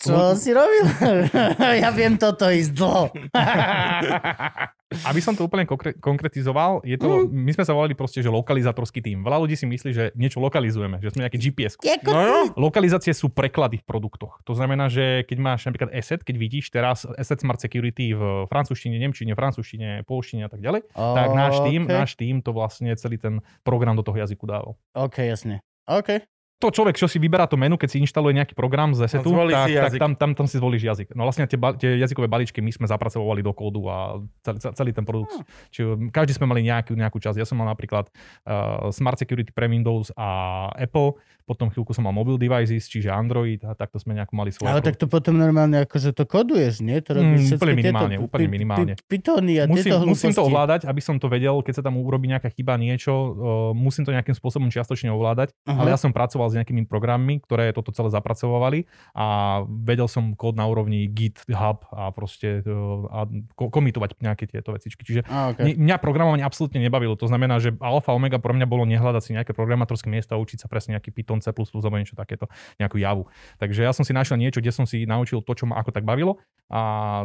Čo 0.00 0.32
si 0.32 0.50
robil? 0.56 0.84
ja 1.84 1.92
viem 1.92 2.16
toto 2.16 2.48
ísť 2.48 2.72
dlho. 2.72 3.12
Aby 5.08 5.20
som 5.22 5.38
to 5.38 5.46
úplne 5.46 5.68
konkre- 5.70 5.94
konkretizoval, 6.02 6.82
je 6.82 6.98
to, 6.98 7.30
my 7.30 7.54
sme 7.54 7.62
sa 7.62 7.70
volali 7.70 7.94
proste, 7.94 8.24
že 8.24 8.32
lokalizátorský 8.32 8.98
tým. 8.98 9.22
Veľa 9.22 9.38
ľudí 9.46 9.54
si 9.54 9.62
myslí, 9.62 9.90
že 9.94 10.04
niečo 10.18 10.42
lokalizujeme, 10.42 10.98
že 10.98 11.14
sme 11.14 11.28
nejaký 11.28 11.38
GPS. 11.38 11.78
No 12.10 12.18
jo. 12.26 12.38
Lokalizácie 12.58 13.14
sú 13.14 13.30
preklady 13.30 13.78
v 13.78 13.86
produktoch. 13.86 14.42
To 14.42 14.52
znamená, 14.56 14.90
že 14.90 15.22
keď 15.30 15.38
máš 15.38 15.62
napríklad 15.68 15.94
asset, 15.94 16.26
keď 16.26 16.36
vidíš 16.42 16.74
teraz 16.74 17.06
asset 17.14 17.38
Smart 17.38 17.62
Security 17.62 18.18
v 18.18 18.50
francúzštine, 18.50 18.98
nemčine, 18.98 19.30
francúzštine, 19.38 20.02
polštine 20.10 20.48
a 20.48 20.50
tak 20.50 20.58
ďalej, 20.58 20.90
tak 20.90 21.28
náš 21.38 21.54
tým, 21.62 21.86
OK. 21.86 21.92
náš 21.94 22.10
tým 22.18 22.42
to 22.42 22.50
vlastne 22.50 22.90
celý 22.98 23.20
ten 23.20 23.38
program 23.62 23.94
do 23.94 24.02
toho 24.02 24.18
jazyku 24.18 24.42
dával. 24.42 24.74
OK, 24.96 25.22
jasne. 25.22 25.62
OK. 25.86 26.24
To 26.60 26.68
človek, 26.68 26.94
čo 26.94 27.08
si 27.08 27.16
vyberá 27.16 27.48
to 27.48 27.56
menu, 27.56 27.80
keď 27.80 27.88
si 27.88 27.98
inštaluje 28.04 28.36
nejaký 28.36 28.52
program 28.52 28.92
z 28.92 29.08
zvolí 29.08 29.56
tak, 29.56 29.66
si 29.66 29.74
tak 29.80 29.92
tam, 29.96 30.12
tam, 30.12 30.30
tam 30.36 30.46
si 30.46 30.60
zvolíš 30.60 30.84
jazyk. 30.84 31.16
No 31.16 31.24
vlastne 31.24 31.48
tie, 31.48 31.56
ba- 31.56 31.72
tie 31.72 31.96
jazykové 31.96 32.28
balíčky 32.28 32.60
my 32.60 32.68
sme 32.68 32.84
zapracovali 32.84 33.40
do 33.40 33.56
kódu 33.56 33.88
a 33.88 34.20
celý, 34.44 34.58
celý 34.60 34.90
ten 34.92 35.08
produkt. 35.08 35.32
Hm. 35.32 35.44
Čiže 35.72 35.88
každý 36.12 36.36
sme 36.36 36.44
mali 36.44 36.60
nejakú, 36.60 36.92
nejakú 36.92 37.16
časť. 37.16 37.40
Ja 37.40 37.48
som 37.48 37.56
mal 37.56 37.66
napríklad 37.66 38.12
uh, 38.44 38.92
Smart 38.92 39.16
Security 39.16 39.48
pre 39.50 39.72
Windows 39.72 40.12
a 40.14 40.28
Apple, 40.76 41.16
potom 41.48 41.66
chvíľku 41.66 41.90
som 41.90 42.06
mal 42.06 42.14
mobile 42.14 42.38
devices, 42.38 42.86
čiže 42.86 43.10
Android 43.10 43.58
a 43.66 43.74
takto 43.74 43.98
sme 43.98 44.14
nejakú 44.14 44.38
mali 44.38 44.54
svoje. 44.54 44.70
Ale 44.70 44.84
tak 44.84 44.94
to 44.94 45.10
potom 45.10 45.34
normálne 45.34 45.82
akože 45.82 46.14
to 46.14 46.22
koduješ, 46.22 46.78
nie? 46.78 47.00
To 47.02 47.16
robíš 47.16 47.50
Mm, 47.50 47.56
úplne 47.58 47.74
tieto 47.74 47.80
minimálne, 47.80 48.16
pi- 48.16 48.22
úplne 48.22 48.48
minimálne. 48.48 48.92
Pythony 49.08 49.54
a 49.58 49.64
musím, 49.66 49.90
tieto 49.90 50.06
musím 50.06 50.30
to 50.30 50.42
ovládať, 50.44 50.86
aby 50.86 51.00
som 51.02 51.18
to 51.18 51.26
vedel, 51.26 51.58
keď 51.58 51.80
sa 51.80 51.82
tam 51.82 51.98
urobí 51.98 52.30
nejaká 52.30 52.52
chyba, 52.54 52.78
niečo, 52.78 53.10
uh, 53.10 53.32
musím 53.72 54.06
to 54.06 54.14
nejakým 54.14 54.34
spôsobom 54.34 54.70
čiastočne 54.70 55.10
ovládať, 55.10 55.50
Aha. 55.66 55.74
ale 55.74 55.90
ja 55.90 55.98
som 55.98 56.14
pracoval 56.14 56.49
s 56.50 56.58
nejakými 56.58 56.84
programmi, 56.90 57.38
ktoré 57.40 57.70
toto 57.70 57.94
celé 57.94 58.10
zapracovávali 58.10 58.90
a 59.14 59.60
vedel 59.66 60.10
som 60.10 60.34
kód 60.34 60.58
na 60.58 60.66
úrovni 60.66 61.06
GitHub 61.06 61.86
a 61.94 62.10
proste 62.10 62.66
uh, 62.66 63.06
a 63.08 63.18
ko- 63.54 63.70
komitovať 63.70 64.18
nejaké 64.18 64.50
tieto 64.50 64.74
vecičky. 64.74 65.06
Čiže 65.06 65.22
okay. 65.24 65.54
okay. 65.54 65.74
mňa 65.78 65.96
programovanie 66.02 66.42
absolútne 66.42 66.82
nebavilo. 66.82 67.14
To 67.16 67.30
znamená, 67.30 67.62
že 67.62 67.74
alfa 67.78 68.10
omega 68.10 68.42
pre 68.42 68.52
mňa 68.52 68.66
bolo 68.66 68.82
nehľadať 68.84 69.22
si 69.22 69.30
nejaké 69.32 69.54
programátorské 69.54 70.10
miesto 70.10 70.34
a 70.34 70.42
učiť 70.42 70.62
sa 70.62 70.68
presne 70.68 70.98
nejaký 70.98 71.14
Python, 71.14 71.38
C++ 71.38 71.54
alebo 71.54 71.96
niečo 71.96 72.18
takéto, 72.18 72.50
nejakú 72.76 72.98
javu. 72.98 73.30
Takže 73.62 73.86
ja 73.86 73.92
som 73.94 74.02
si 74.02 74.10
našiel 74.10 74.36
niečo, 74.36 74.58
kde 74.58 74.74
som 74.74 74.84
si 74.84 75.06
naučil 75.06 75.40
to, 75.40 75.52
čo 75.54 75.64
ma 75.70 75.78
ako 75.78 75.90
tak 75.94 76.02
bavilo 76.02 76.42
a 76.70 77.24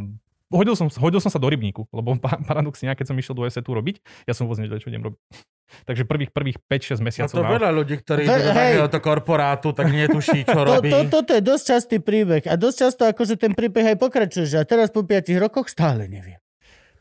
hodil 0.56 0.73
som, 0.73 0.88
hodil 0.90 1.19
som 1.19 1.27
sa 1.27 1.38
do 1.38 1.45
rybníku, 1.45 1.86
lebo 1.90 2.15
pa- 2.23 2.40
paradoxne, 2.40 2.88
ja 2.88 2.95
keď 2.95 3.11
som 3.11 3.15
išiel 3.15 3.34
do 3.34 3.44
ESETu 3.44 3.69
robiť, 3.69 3.99
ja 4.23 4.32
som 4.32 4.48
vôbec 4.48 4.60
nevedel, 4.60 4.80
čo 4.80 4.88
idem 4.88 5.03
robiť. 5.03 5.19
Takže 5.88 6.06
prvých, 6.06 6.30
prvých 6.30 6.57
5-6 6.61 7.02
A 7.02 7.03
mesiacov. 7.03 7.36
to 7.36 7.41
na- 7.41 7.52
veľa 7.52 7.69
ľudí, 7.73 7.95
ktorí 7.99 8.22
Ve- 8.22 8.30
idú 8.30 8.40
do 8.40 8.52
hej. 8.52 8.72
takéhoto 8.72 8.99
korporátu, 8.99 9.68
tak 9.72 9.90
netuší, 9.90 10.45
čo 10.45 10.56
To, 10.61 10.64
robí. 10.72 10.90
to, 10.90 10.99
toto 11.11 11.32
je 11.34 11.41
dosť 11.41 11.64
častý 11.68 11.98
príbeh 11.99 12.45
a 12.45 12.56
dosť 12.56 12.77
často 12.80 13.02
akože 13.03 13.36
ten 13.36 13.52
príbeh 13.52 13.91
aj 13.91 13.98
pokračuje, 13.98 14.45
že 14.45 14.57
a 14.57 14.64
teraz 14.64 14.90
po 14.90 15.02
5 15.02 15.11
rokoch 15.36 15.68
stále 15.68 16.06
neviem. 16.06 16.38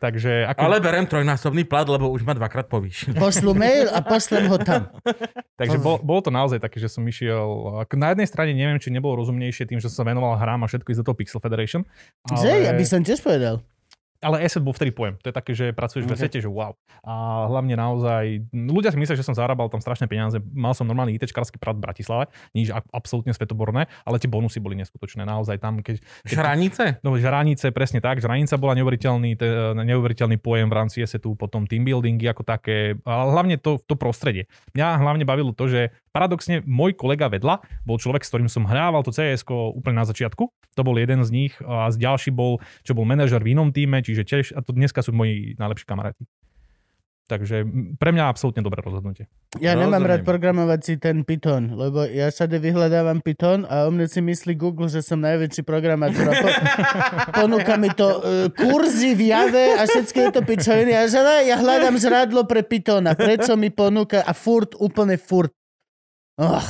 Takže 0.05 0.45
ako, 0.53 0.69
Ale 0.69 0.85
berem 0.85 1.09
trojnásobný 1.09 1.65
plat, 1.65 1.89
lebo 1.89 2.13
už 2.13 2.29
ma 2.29 2.37
dvakrát 2.37 2.69
povýšil. 2.69 3.17
Pošlu 3.25 3.57
mail 3.57 3.89
a 3.89 4.05
pošlem 4.05 4.53
ho 4.53 4.61
tam. 4.61 4.93
takže 5.57 5.81
bol, 5.81 5.97
bolo 6.05 6.21
to 6.21 6.29
naozaj 6.29 6.61
také, 6.61 6.77
že 6.77 6.93
som 6.93 7.01
išiel... 7.09 7.81
Na 7.97 8.13
jednej 8.13 8.29
strane 8.29 8.53
neviem, 8.53 8.77
či 8.77 8.93
nebolo 8.93 9.25
rozumnejšie 9.25 9.65
tým, 9.65 9.81
že 9.81 9.89
som 9.89 10.05
sa 10.05 10.13
venoval 10.13 10.37
hrám 10.37 10.61
a 10.61 10.69
všetko 10.69 10.93
ísť 10.93 11.01
do 11.01 11.07
toho 11.09 11.17
Pixel 11.17 11.41
Federation. 11.41 11.89
Že? 12.29 12.69
Ja 12.69 12.77
by 12.77 12.85
som 12.85 13.01
tiež 13.01 13.25
povedal. 13.25 13.65
Ale 14.23 14.45
asset 14.45 14.63
bol 14.63 14.75
vtedy 14.75 14.95
pojem. 14.95 15.19
To 15.21 15.31
je 15.31 15.35
také, 15.35 15.53
že 15.55 15.75
pracuješ 15.75 16.05
okay. 16.05 16.11
v 16.11 16.13
Okay. 16.15 16.31
asete, 16.31 16.39
že 16.39 16.51
wow. 16.51 16.73
A 17.03 17.45
hlavne 17.51 17.75
naozaj, 17.75 18.47
ľudia 18.55 18.95
si 18.95 18.99
myslia, 19.03 19.19
že 19.19 19.27
som 19.27 19.35
zarábal 19.35 19.67
tam 19.69 19.83
strašné 19.83 20.07
peniaze. 20.07 20.39
Mal 20.55 20.73
som 20.73 20.87
normálny 20.87 21.19
ITčkarský 21.19 21.59
prat 21.59 21.75
v 21.75 21.83
Bratislave, 21.83 22.31
nič 22.55 22.71
a- 22.71 22.87
absolútne 22.95 23.35
svetoborné, 23.35 23.91
ale 24.07 24.17
tie 24.23 24.31
bonusy 24.31 24.63
boli 24.63 24.79
neskutočné. 24.79 25.27
Naozaj 25.27 25.59
tam, 25.59 25.83
keď... 25.83 26.01
keď 26.25 26.37
Šranice? 26.39 26.85
No, 27.03 27.19
žranice, 27.19 27.75
presne 27.75 27.99
tak. 27.99 28.23
Žranica 28.23 28.55
bola 28.57 28.79
neuveriteľný, 28.79 29.35
te, 29.35 29.49
neuveriteľný 29.75 30.39
pojem 30.39 30.71
v 30.71 30.75
rámci 30.79 31.03
assetu, 31.03 31.35
potom 31.35 31.67
team 31.67 31.83
buildingy 31.85 32.31
ako 32.31 32.47
také, 32.47 32.97
ale 33.05 33.31
hlavne 33.35 33.57
to, 33.59 33.83
to 33.85 33.99
prostredie. 33.99 34.49
Mňa 34.73 35.03
hlavne 35.03 35.25
bavilo 35.27 35.53
to, 35.53 35.67
že 35.69 35.93
paradoxne 36.15 36.63
môj 36.63 36.95
kolega 36.95 37.27
vedľa 37.27 37.67
bol 37.83 37.99
človek, 37.99 38.23
s 38.23 38.31
ktorým 38.31 38.47
som 38.47 38.63
hrával 38.71 39.03
to 39.03 39.11
cs 39.11 39.43
úplne 39.51 39.99
na 39.99 40.07
začiatku. 40.07 40.47
To 40.79 40.83
bol 40.87 40.95
jeden 40.95 41.27
z 41.27 41.31
nich 41.35 41.53
a 41.67 41.91
z 41.91 41.99
ďalší 41.99 42.31
bol, 42.31 42.63
čo 42.87 42.95
bol 42.95 43.03
manažer 43.03 43.43
v 43.43 43.59
inom 43.59 43.75
týme, 43.75 43.99
čiže 43.99 44.23
tiež, 44.23 44.47
a 44.55 44.63
to 44.63 44.71
dneska 44.71 45.03
sú 45.03 45.11
moji 45.11 45.59
najlepší 45.59 45.85
kamaráti. 45.91 46.23
Takže 47.25 47.65
pre 47.97 48.13
mňa 48.13 48.29
absolútne 48.29 48.61
dobré 48.61 48.85
rozhodnutie. 48.85 49.33
Ja 49.57 49.73
nemám 49.73 50.05
rád 50.05 50.21
Rozumiem. 50.21 50.29
programovací 50.29 51.01
ten 51.01 51.25
Python, 51.25 51.73
lebo 51.73 52.05
ja 52.05 52.29
všade 52.29 52.61
vyhľadávam 52.61 53.25
Python 53.25 53.65
a 53.65 53.89
o 53.89 53.91
mne 53.91 54.05
si 54.13 54.21
myslí 54.21 54.53
Google, 54.61 54.93
že 54.93 55.01
som 55.01 55.25
najväčší 55.25 55.65
programátor. 55.65 56.21
Po, 56.21 56.49
ponúka 57.41 57.81
mi 57.81 57.89
to 57.97 58.21
uh, 58.21 58.21
kurzy 58.53 59.17
v 59.17 59.33
Jave 59.33 59.73
a 59.73 59.89
všetky 59.89 60.29
tieto 60.29 60.45
pičoviny. 60.45 60.93
A 60.93 61.09
že 61.09 61.25
"No, 61.25 61.33
ja 61.41 61.57
hľadám 61.57 61.97
žrádlo 61.97 62.45
pre 62.45 62.61
Pythona. 62.61 63.17
Prečo 63.17 63.57
mi 63.57 63.73
ponúka? 63.73 64.21
A 64.21 64.37
furt, 64.37 64.77
úplne 64.77 65.17
furt. 65.17 65.49
Oh. 66.41 66.67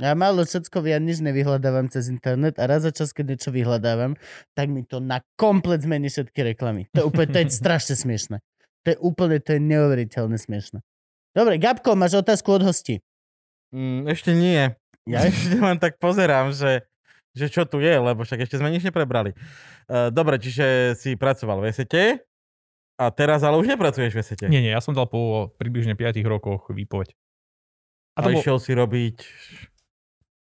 Ja 0.00 0.16
málo 0.16 0.48
všetko, 0.48 0.88
ja 0.88 0.96
nič 0.96 1.20
nevyhľadávam 1.20 1.92
cez 1.92 2.08
internet 2.08 2.56
a 2.56 2.64
raz 2.64 2.80
za 2.80 2.96
čas, 2.96 3.12
keď 3.12 3.36
niečo 3.36 3.52
vyhľadávam, 3.52 4.16
tak 4.56 4.72
mi 4.72 4.88
to 4.88 5.04
na 5.04 5.20
komplet 5.36 5.84
zmení 5.84 6.08
všetky 6.08 6.56
reklamy. 6.56 6.88
To 6.96 7.04
je 7.04 7.06
úplne, 7.12 7.28
to 7.28 7.38
je 7.44 7.52
strašne 7.60 7.92
smiešne. 7.92 8.40
To 8.82 8.96
je 8.96 8.98
úplne, 8.98 9.36
to 9.44 9.52
je 9.52 9.60
neuveriteľne 9.60 10.40
smiešne. 10.40 10.80
Dobre, 11.36 11.60
Gabko, 11.60 11.92
máš 11.92 12.24
otázku 12.24 12.56
od 12.56 12.64
hostí. 12.64 13.04
Mm, 13.76 14.08
ešte 14.08 14.32
nie. 14.32 14.72
Ja? 15.04 15.20
Ešte 15.28 15.58
len 15.58 15.76
tak 15.82 15.98
pozerám, 15.98 16.54
že, 16.54 16.88
že 17.36 17.52
čo 17.52 17.68
tu 17.68 17.82
je, 17.82 17.90
lebo 17.90 18.22
však 18.22 18.46
ešte 18.46 18.60
sme 18.60 18.70
nič 18.70 18.86
neprebrali. 18.86 19.34
Uh, 19.90 20.14
dobre, 20.14 20.38
čiže 20.38 20.94
si 20.94 21.18
pracoval 21.18 21.58
v 21.58 21.74
Esete 21.74 22.22
a 23.02 23.10
teraz 23.10 23.42
ale 23.42 23.58
už 23.58 23.66
nepracuješ 23.66 24.14
v 24.14 24.20
Esete. 24.22 24.46
Nie, 24.46 24.62
nie, 24.62 24.70
ja 24.70 24.78
som 24.78 24.94
dal 24.94 25.10
po 25.10 25.50
približne 25.58 25.98
5 25.98 26.22
rokoch 26.22 26.70
výpoveď. 26.70 27.18
A, 28.12 28.20
a 28.20 28.32
išiel 28.32 28.60
si 28.60 28.76
robiť 28.76 29.16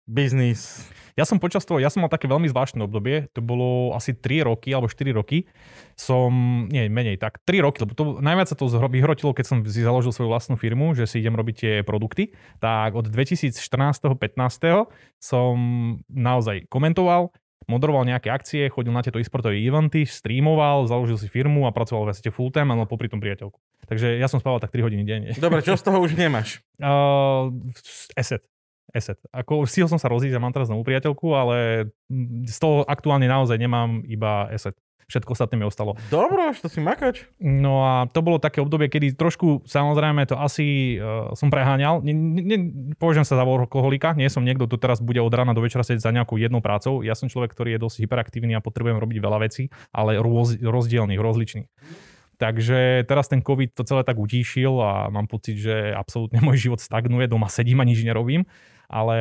biznis. 0.09 0.89
Ja 1.13 1.27
som 1.27 1.37
počas 1.37 1.67
toho, 1.67 1.77
ja 1.83 1.91
som 1.91 2.01
mal 2.01 2.09
také 2.09 2.25
veľmi 2.25 2.47
zvláštne 2.47 2.81
obdobie, 2.81 3.27
to 3.35 3.43
bolo 3.43 3.91
asi 3.93 4.15
3 4.15 4.47
roky 4.47 4.71
alebo 4.71 4.87
4 4.87 5.11
roky, 5.11 5.45
som, 5.93 6.31
nie, 6.71 6.87
menej, 6.87 7.19
tak. 7.19 7.43
3 7.43 7.59
roky, 7.59 7.83
lebo 7.83 7.93
to, 7.93 8.03
najviac 8.23 8.47
sa 8.49 8.55
to 8.55 8.71
vyhrotilo, 8.87 9.35
keď 9.35 9.45
som 9.45 9.57
si 9.67 9.83
založil 9.83 10.15
svoju 10.15 10.31
vlastnú 10.31 10.55
firmu, 10.55 10.95
že 10.95 11.05
si 11.05 11.19
idem 11.19 11.35
robiť 11.35 11.55
tie 11.59 11.73
produkty, 11.83 12.31
tak 12.63 12.95
od 12.95 13.11
2014-15 13.11 14.15
som 15.19 15.53
naozaj 16.07 16.71
komentoval, 16.71 17.35
moderoval 17.69 18.03
nejaké 18.09 18.33
akcie, 18.33 18.65
chodil 18.73 18.89
na 18.89 19.05
tieto 19.05 19.21
e-sportové 19.21 19.61
eventy, 19.61 20.09
streamoval, 20.09 20.89
založil 20.89 21.21
si 21.21 21.29
firmu 21.29 21.69
a 21.69 21.71
pracoval 21.71 22.03
v 22.03 22.07
podstate 22.09 22.33
full 22.33 22.49
time 22.49 22.73
a 22.73 22.81
mal 22.81 22.89
popri 22.89 23.05
tom 23.05 23.21
priateľku. 23.21 23.61
Takže 23.85 24.17
ja 24.17 24.25
som 24.25 24.41
spával 24.41 24.57
tak 24.57 24.73
3 24.73 24.81
hodiny 24.81 25.03
denne. 25.05 25.29
Dobre, 25.37 25.61
čo 25.61 25.77
z 25.77 25.85
toho 25.85 26.01
už 26.01 26.17
nemáš? 26.17 26.59
Uh, 26.79 27.51
asset. 28.15 28.39
Asset. 28.95 29.19
Ako 29.35 29.67
stihol 29.67 29.91
som 29.91 29.99
sa 29.99 30.07
rozísť 30.07 30.31
a 30.31 30.41
mám 30.41 30.55
teraz 30.55 30.71
novú 30.71 30.87
priateľku, 30.87 31.27
ale 31.35 31.91
z 32.47 32.55
toho 32.55 32.87
aktuálne 32.87 33.27
naozaj 33.27 33.59
nemám 33.59 33.99
iba 34.07 34.47
asset. 34.47 34.79
Všetko 35.09 35.33
ostatné 35.33 35.57
mi 35.57 35.65
ostalo. 35.65 35.97
Dobro, 36.13 36.53
to 36.53 36.69
si 36.69 36.77
makač. 36.77 37.25
No 37.41 37.81
a 37.81 37.93
to 38.05 38.21
bolo 38.21 38.37
také 38.37 38.61
obdobie, 38.61 38.93
kedy 38.93 39.17
trošku, 39.17 39.65
samozrejme, 39.65 40.29
to 40.29 40.37
asi 40.37 40.97
uh, 41.01 41.33
som 41.33 41.49
preháňal. 41.49 42.05
Ne, 42.05 42.13
ne, 42.13 42.57
považujem 43.01 43.25
sa 43.25 43.41
za 43.41 43.45
workoholika, 43.45 44.13
nie 44.13 44.29
som 44.29 44.45
niekto, 44.45 44.69
kto 44.69 44.77
teraz 44.77 45.01
bude 45.01 45.17
od 45.17 45.33
rána 45.33 45.57
do 45.57 45.65
večera 45.65 45.81
sedieť 45.81 46.05
za 46.05 46.13
nejakou 46.13 46.37
jednou 46.37 46.61
prácou. 46.61 47.01
Ja 47.01 47.17
som 47.17 47.25
človek, 47.25 47.57
ktorý 47.57 47.75
je 47.75 47.83
dosť 47.89 48.05
hyperaktívny 48.05 48.53
a 48.53 48.61
potrebujem 48.61 49.01
robiť 49.01 49.17
veľa 49.17 49.39
vecí, 49.41 49.73
ale 49.89 50.21
roz, 50.21 50.61
rozdielných, 50.61 51.17
rozličných. 51.17 51.67
Takže 52.39 53.03
teraz 53.03 53.27
ten 53.27 53.43
COVID 53.43 53.75
to 53.75 53.83
celé 53.83 54.07
tak 54.07 54.15
utíšil 54.15 54.79
a 54.79 55.11
mám 55.11 55.27
pocit, 55.27 55.59
že 55.59 55.91
absolútne 55.91 56.39
môj 56.45 56.69
život 56.69 56.79
stagnuje, 56.79 57.25
doma 57.25 57.49
sedím 57.49 57.81
a 57.81 57.87
nič 57.89 58.05
nerobím 58.05 58.45
ale 58.89 59.17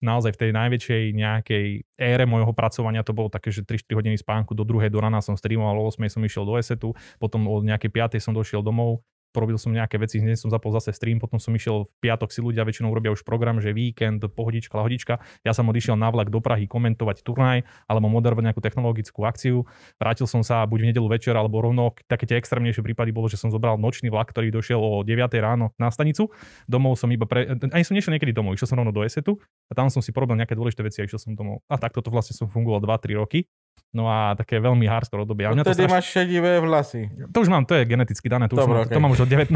naozaj 0.00 0.32
v 0.34 0.40
tej 0.40 0.50
najväčšej 0.56 1.02
nejakej 1.12 1.66
ére 2.00 2.24
môjho 2.24 2.56
pracovania 2.56 3.04
to 3.04 3.12
bolo 3.12 3.28
také, 3.28 3.52
že 3.52 3.62
3-4 3.62 4.00
hodiny 4.00 4.16
spánku 4.16 4.56
do 4.56 4.64
druhej 4.64 4.88
do 4.88 4.98
rana 4.98 5.20
som 5.20 5.36
streamoval, 5.36 5.76
o 5.76 5.84
8 5.92 6.08
som 6.08 6.24
išiel 6.24 6.48
do 6.48 6.56
esetu, 6.56 6.96
potom 7.20 7.44
o 7.44 7.60
nejakej 7.60 7.92
5 7.92 8.24
som 8.24 8.32
došiel 8.32 8.64
domov, 8.64 9.04
porobil 9.34 9.58
som 9.58 9.74
nejaké 9.74 9.98
veci, 9.98 10.22
hneď 10.22 10.38
som 10.38 10.48
zapol 10.54 10.70
zase 10.70 10.94
stream, 10.94 11.18
potom 11.18 11.42
som 11.42 11.50
išiel 11.50 11.90
v 11.90 12.06
piatok 12.06 12.30
si 12.30 12.38
ľudia 12.38 12.62
väčšinou 12.62 12.94
robia 12.94 13.10
už 13.10 13.26
program, 13.26 13.58
že 13.58 13.74
víkend, 13.74 14.22
pohodička, 14.22 14.78
lahodička. 14.78 15.18
Ja 15.42 15.50
som 15.50 15.66
odišiel 15.66 15.98
na 15.98 16.14
vlak 16.14 16.30
do 16.30 16.38
Prahy 16.38 16.70
komentovať 16.70 17.26
turnaj 17.26 17.66
alebo 17.90 18.06
moderovať 18.06 18.54
nejakú 18.54 18.62
technologickú 18.62 19.26
akciu. 19.26 19.66
Vrátil 19.98 20.30
som 20.30 20.46
sa 20.46 20.62
buď 20.62 20.78
v 20.78 20.88
nedelu 20.94 21.08
večer 21.10 21.34
alebo 21.34 21.58
rovno, 21.58 21.90
také 22.06 22.30
tie 22.30 22.38
extrémnejšie 22.38 22.86
prípady 22.86 23.10
bolo, 23.10 23.26
že 23.26 23.34
som 23.34 23.50
zobral 23.50 23.74
nočný 23.74 24.14
vlak, 24.14 24.30
ktorý 24.30 24.54
došiel 24.54 24.78
o 24.78 25.02
9 25.02 25.10
ráno 25.42 25.74
na 25.82 25.90
stanicu. 25.90 26.30
Domov 26.70 26.94
som 26.94 27.10
iba 27.10 27.26
pre... 27.26 27.58
Ani 27.74 27.82
som 27.82 27.98
nešiel 27.98 28.14
niekedy 28.14 28.30
domov, 28.30 28.54
išiel 28.54 28.70
som 28.70 28.78
rovno 28.78 28.94
do 28.94 29.02
Esetu 29.02 29.42
a 29.66 29.72
tam 29.74 29.90
som 29.90 29.98
si 29.98 30.14
porobil 30.14 30.38
nejaké 30.38 30.54
dôležité 30.54 30.86
veci 30.86 31.02
a 31.02 31.08
išiel 31.10 31.18
som 31.18 31.34
domov. 31.34 31.66
A 31.66 31.74
takto 31.74 31.98
to 31.98 32.14
vlastne 32.14 32.38
som 32.38 32.46
fungoval 32.46 32.78
2-3 32.78 33.18
roky. 33.18 33.50
No 33.94 34.10
a 34.10 34.34
také 34.34 34.58
veľmi 34.58 34.90
hardcore 34.90 35.22
obdobie. 35.22 35.46
No 35.54 35.62
tedy 35.62 35.86
straš... 35.86 35.94
máš 35.94 36.06
šedivé 36.10 36.58
vlasy. 36.58 37.14
To 37.30 37.46
už 37.46 37.48
mám, 37.48 37.62
to 37.62 37.78
je 37.78 37.86
geneticky 37.86 38.26
dané, 38.26 38.50
to, 38.50 38.58
Dobre, 38.58 38.66
už 38.66 38.70
mám, 38.74 38.86
okay. 38.90 38.94
to 38.98 39.00
mám 39.06 39.12
už 39.14 39.20
od 39.22 39.30
19. 39.30 39.54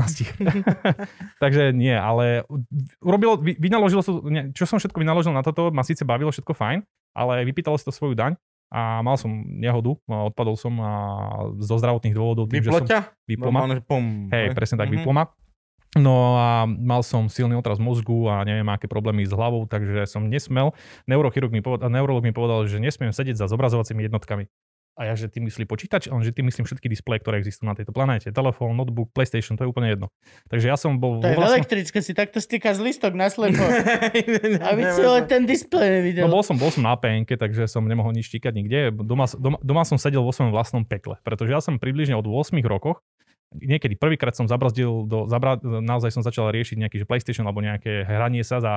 Takže 1.43 1.63
nie, 1.75 1.91
ale 1.91 2.47
urobilo, 3.03 3.35
vynaložilo 3.43 3.99
som, 3.99 4.23
čo 4.55 4.63
som 4.63 4.79
všetko 4.79 5.03
vynaložil 5.03 5.35
na 5.35 5.43
toto, 5.43 5.75
ma 5.75 5.83
síce 5.83 6.07
bavilo 6.07 6.31
všetko 6.31 6.55
fajn, 6.55 6.87
ale 7.19 7.43
vypýtalo 7.51 7.75
si 7.75 7.83
to 7.83 7.91
svoju 7.91 8.15
daň 8.15 8.39
a 8.71 9.03
mal 9.03 9.19
som 9.19 9.33
nehodu, 9.49 9.97
odpadol 10.07 10.55
som 10.55 10.77
a 10.79 10.93
zo 11.59 11.81
zdravotných 11.81 12.15
dôvodov. 12.15 12.47
Tým, 12.47 12.63
Vyplo 12.63 12.85
ťa? 12.85 13.01
Vyploma. 13.27 13.81
Hej, 14.31 14.55
presne 14.55 14.77
tak, 14.79 14.93
mm-hmm. 14.93 15.03
vyploma. 15.03 15.35
No 15.97 16.37
a 16.37 16.69
mal 16.69 17.01
som 17.01 17.33
silný 17.33 17.57
otraz 17.57 17.81
mozgu 17.81 18.29
a 18.29 18.45
neviem 18.45 18.69
aké 18.69 18.85
problémy 18.85 19.25
s 19.25 19.33
hlavou, 19.33 19.65
takže 19.65 20.05
som 20.05 20.29
nesmel. 20.29 20.77
Neurochirurg 21.09 21.49
mi 21.49 21.65
povedal, 21.65 21.89
neurolog 21.89 22.21
mi 22.21 22.37
povedal, 22.37 22.69
že 22.69 22.77
nesmiem 22.77 23.09
sedieť 23.09 23.41
za 23.41 23.47
zobrazovacími 23.49 24.05
jednotkami. 24.05 24.53
A 24.99 25.07
ja, 25.07 25.15
že 25.15 25.31
ty 25.31 25.39
myslí 25.39 25.63
počítač, 25.63 26.11
on, 26.11 26.27
že 26.27 26.35
ty 26.35 26.43
myslím 26.43 26.67
všetky 26.67 26.91
displeje, 26.91 27.23
ktoré 27.23 27.39
existujú 27.39 27.71
na 27.71 27.79
tejto 27.79 27.95
planéte. 27.95 28.35
Telefón, 28.35 28.75
notebook, 28.75 29.15
PlayStation, 29.15 29.55
to 29.55 29.63
je 29.63 29.71
úplne 29.71 29.95
jedno. 29.95 30.11
Takže 30.51 30.67
ja 30.67 30.75
som 30.75 30.99
bol... 30.99 31.23
To 31.23 31.31
je 31.31 31.39
vlastnom... 31.39 31.55
električke, 31.55 32.03
si 32.03 32.19
takto 32.19 32.43
stýkaš 32.43 32.83
listok 32.83 33.15
na 33.15 33.31
slepo. 33.31 33.63
aby 34.75 34.83
si 34.91 35.03
len 35.07 35.25
ten 35.31 35.47
displej 35.47 36.03
nevidel. 36.03 36.27
No 36.27 36.35
bol 36.35 36.43
som, 36.43 36.59
bol 36.59 36.75
som 36.75 36.83
na 36.83 36.99
penke, 36.99 37.39
takže 37.39 37.71
som 37.71 37.87
nemohol 37.87 38.11
nič 38.11 38.27
štíkať 38.27 38.51
nikde. 38.59 38.91
Doma, 38.91 39.31
doma, 39.39 39.63
doma, 39.63 39.87
som 39.87 40.03
sedel 40.03 40.19
vo 40.19 40.35
svojom 40.35 40.51
vlastnom 40.51 40.83
pekle, 40.83 41.15
pretože 41.23 41.55
ja 41.55 41.63
som 41.63 41.79
približne 41.79 42.19
od 42.19 42.27
8 42.27 42.59
rokoch 42.67 42.99
niekedy 43.55 43.97
prvýkrát 43.97 44.37
som 44.37 44.45
zabrazdil, 44.45 45.09
do, 45.09 45.25
zabra, 45.25 45.57
naozaj 45.63 46.13
som 46.13 46.23
začal 46.25 46.53
riešiť 46.53 46.77
nejaký 46.85 46.97
že 47.01 47.07
PlayStation 47.09 47.45
alebo 47.49 47.65
nejaké 47.65 48.05
hranie 48.05 48.45
sa 48.45 48.61
za 48.61 48.75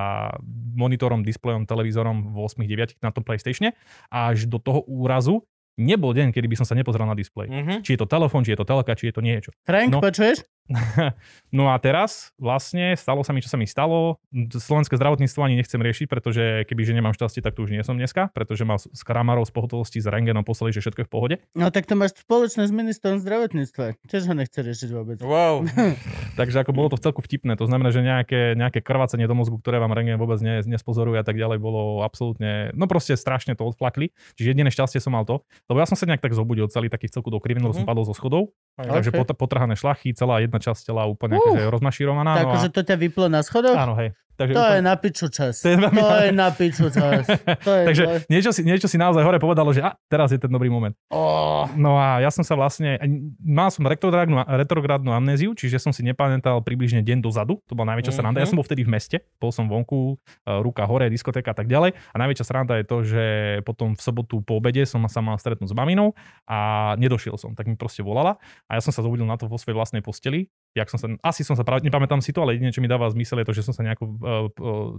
monitorom, 0.75 1.27
displejom, 1.27 1.67
televízorom 1.67 2.31
v 2.31 2.37
8-9 2.47 3.03
na 3.03 3.11
tom 3.11 3.23
PlayStatione 3.27 3.75
až 4.07 4.47
do 4.47 4.57
toho 4.57 4.83
úrazu 4.87 5.43
nebol 5.79 6.11
deň, 6.11 6.35
kedy 6.35 6.47
by 6.51 6.55
som 6.59 6.67
sa 6.67 6.75
nepozeral 6.75 7.07
na 7.07 7.15
displej. 7.15 7.47
Mm-hmm. 7.47 7.77
Či 7.81 7.95
je 7.95 7.99
to 7.99 8.07
telefón, 8.07 8.43
či 8.43 8.53
je 8.53 8.59
to 8.59 8.67
telka, 8.67 8.93
či 8.93 9.09
je 9.09 9.13
to 9.15 9.21
niečo. 9.23 9.49
Frank, 9.63 9.89
no, 9.89 10.03
počuješ? 10.03 10.43
no 11.57 11.71
a 11.71 11.75
teraz 11.77 12.31
vlastne 12.39 12.95
stalo 12.95 13.21
sa 13.21 13.31
mi, 13.35 13.43
čo 13.43 13.51
sa 13.51 13.57
mi 13.59 13.67
stalo. 13.67 14.19
Slovenské 14.31 14.95
zdravotníctvo 14.95 15.41
ani 15.43 15.59
nechcem 15.59 15.79
riešiť, 15.79 16.07
pretože 16.07 16.43
keby 16.67 16.81
že 16.87 16.93
nemám 16.95 17.13
šťastie, 17.15 17.43
tak 17.43 17.55
tu 17.57 17.67
už 17.67 17.75
nie 17.75 17.83
som 17.83 17.99
dneska, 17.99 18.31
pretože 18.31 18.63
ma 18.63 18.79
s 18.79 19.01
kramarov 19.03 19.47
z 19.47 19.51
pohotovosti 19.53 19.99
s 19.99 20.07
rengenom 20.07 20.47
poslali, 20.47 20.71
že 20.71 20.79
všetko 20.79 21.03
je 21.03 21.07
v 21.07 21.11
pohode. 21.11 21.35
No 21.57 21.69
tak 21.69 21.87
to 21.87 21.99
máš 21.99 22.15
spoločné 22.23 22.67
s 22.67 22.73
ministrom 22.73 23.19
zdravotníctva. 23.19 23.99
Tiež 24.07 24.29
ho 24.29 24.33
nechce 24.35 24.59
riešiť 24.59 24.89
vôbec. 24.95 25.17
Wow. 25.19 25.67
Takže 26.39 26.63
ako 26.63 26.71
bolo 26.71 26.87
to 26.93 26.97
v 26.97 27.03
celku 27.03 27.19
vtipné. 27.19 27.59
To 27.59 27.67
znamená, 27.67 27.91
že 27.91 27.99
nejaké, 28.05 28.55
nejaké 28.55 28.79
krvácanie 28.79 29.27
do 29.27 29.35
mozgu, 29.35 29.59
ktoré 29.59 29.81
vám 29.81 29.91
rengen 29.91 30.15
vôbec 30.15 30.39
ne, 30.39 30.63
nespozoruje 30.63 31.19
a 31.19 31.25
tak 31.25 31.35
ďalej, 31.35 31.59
bolo 31.59 32.05
absolútne, 32.05 32.71
no 32.77 32.87
proste 32.87 33.19
strašne 33.19 33.53
to 33.57 33.67
odflakli. 33.67 34.15
Čiže 34.39 34.55
jediné 34.55 34.69
šťastie 34.71 35.03
som 35.03 35.11
mal 35.11 35.27
to. 35.27 35.43
Lebo 35.67 35.83
ja 35.83 35.87
som 35.89 35.99
sa 35.99 36.07
nejak 36.07 36.23
tak 36.23 36.31
zobudil 36.31 36.71
celý 36.71 36.87
taký 36.87 37.11
celku 37.11 37.27
do 37.27 37.41
kriviny, 37.43 37.67
mm-hmm. 37.67 37.83
som 37.83 37.89
padol 37.89 38.07
zo 38.07 38.15
schodov. 38.15 38.53
Okay. 38.79 38.87
Takže 38.87 39.11
potrhané 39.35 39.75
šlachy, 39.75 40.15
celá 40.15 40.39
jedna 40.39 40.60
časť 40.61 40.93
tela 40.93 41.09
úplne 41.09 41.35
uh, 41.35 41.41
akože 41.41 41.67
rozmašírovaná. 41.67 42.31
Tak, 42.37 42.45
no 42.45 42.57
a... 42.61 42.69
to 42.69 42.81
ťa 42.85 42.95
vyplo 43.01 43.25
na 43.27 43.41
schodoch? 43.41 43.75
Áno, 43.75 43.97
hej. 43.97 44.13
Takže 44.41 44.53
to 44.57 44.61
úplne... 44.65 44.73
je 44.73 44.81
na 44.81 44.95
piču 44.97 45.27
čas. 45.29 45.53
To 45.61 45.67
je, 45.69 45.77
to 45.77 46.15
je 46.17 46.31
na 46.33 46.49
piču 46.49 46.87
čas. 46.89 47.25
To 47.67 47.71
je 47.77 47.85
Takže 47.85 48.03
to... 48.03 48.13
niečo, 48.33 48.49
si, 48.49 48.61
niečo 48.65 48.87
si 48.89 48.97
naozaj 48.97 49.21
hore 49.21 49.37
povedalo, 49.37 49.69
že 49.69 49.85
a, 49.85 49.93
teraz 50.09 50.33
je 50.33 50.41
ten 50.41 50.49
dobrý 50.49 50.73
moment. 50.73 50.97
Oh. 51.13 51.69
No 51.77 52.01
a 52.01 52.17
ja 52.17 52.33
som 52.33 52.41
sa 52.41 52.57
vlastne, 52.57 52.97
mal 53.37 53.69
som 53.69 53.85
retrográdnu, 53.85 54.41
retrográdnu 54.65 55.13
amnéziu, 55.13 55.53
čiže 55.53 55.77
som 55.77 55.93
si 55.93 56.01
nepamätal 56.01 56.57
približne 56.65 57.05
deň 57.05 57.21
dozadu. 57.21 57.61
To 57.69 57.77
bola 57.77 57.93
najväčšia 57.93 58.17
mm-hmm. 58.17 58.33
sranda. 58.33 58.41
Ja 58.41 58.49
som 58.49 58.57
bol 58.57 58.65
vtedy 58.65 58.81
v 58.81 58.89
meste, 58.97 59.17
bol 59.37 59.53
som 59.53 59.69
vonku, 59.69 60.17
e, 60.17 60.57
ruka 60.65 60.89
hore, 60.89 61.05
diskotéka 61.13 61.53
a 61.53 61.57
tak 61.57 61.69
ďalej. 61.69 61.93
A 61.93 62.15
najväčšia 62.17 62.45
sranda 62.47 62.73
je 62.81 62.85
to, 62.87 62.97
že 63.05 63.25
potom 63.61 63.93
v 63.93 64.01
sobotu 64.01 64.41
po 64.41 64.57
obede 64.57 64.81
som 64.89 65.05
sa 65.05 65.21
mal 65.21 65.37
stretnúť 65.37 65.69
s 65.69 65.75
maminou 65.77 66.17
a 66.49 66.93
nedošiel 66.97 67.37
som, 67.37 67.53
tak 67.53 67.69
mi 67.69 67.77
proste 67.77 68.01
volala. 68.01 68.41
A 68.65 68.79
ja 68.79 68.81
som 68.81 68.89
sa 68.89 69.05
zobudil 69.05 69.27
na 69.27 69.37
to 69.37 69.45
vo 69.45 69.61
svojej 69.61 69.77
vlastnej 69.77 70.01
posteli 70.01 70.49
jak 70.71 70.87
som 70.87 70.95
sa, 70.95 71.07
asi 71.19 71.43
som 71.43 71.59
sa, 71.59 71.67
práve, 71.67 71.83
nepamätám 71.83 72.23
si 72.23 72.31
to, 72.31 72.47
ale 72.47 72.55
jedine, 72.55 72.71
čo 72.71 72.79
mi 72.79 72.87
dáva 72.87 73.11
zmysel 73.11 73.43
je 73.43 73.47
to, 73.51 73.53
že 73.59 73.67
som 73.67 73.75
sa 73.75 73.83
nejako 73.83 74.03
uh, 74.07 74.47
uh, 74.55 74.91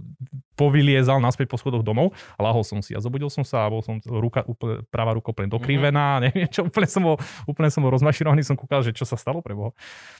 povyliezal 0.53 1.17
naspäť 1.17 1.49
po 1.49 1.57
schodoch 1.57 1.81
domov 1.81 2.13
a 2.37 2.45
lahol 2.45 2.61
som 2.61 2.77
si 2.85 2.93
a 2.93 3.01
zobudil 3.01 3.33
som 3.33 3.41
sa 3.41 3.65
a 3.65 3.71
bol 3.73 3.81
som 3.81 3.97
ruka, 4.05 4.45
úplne, 4.45 4.85
pravá 4.93 5.17
ruka 5.17 5.33
úplne 5.33 5.49
dokrivená, 5.49 6.21
mm-hmm. 6.21 6.25
neviem 6.29 6.49
čo, 6.53 6.69
úplne 6.69 6.85
som 6.85 7.01
bol, 7.01 7.17
úplne 7.49 7.73
som 7.73 7.81
bol 7.81 7.89
rozmaširovaný, 7.89 8.45
som 8.45 8.53
kúkal, 8.53 8.85
že 8.85 8.93
čo 8.93 9.09
sa 9.09 9.17
stalo 9.17 9.41
pre 9.41 9.57
Boha. 9.57 9.73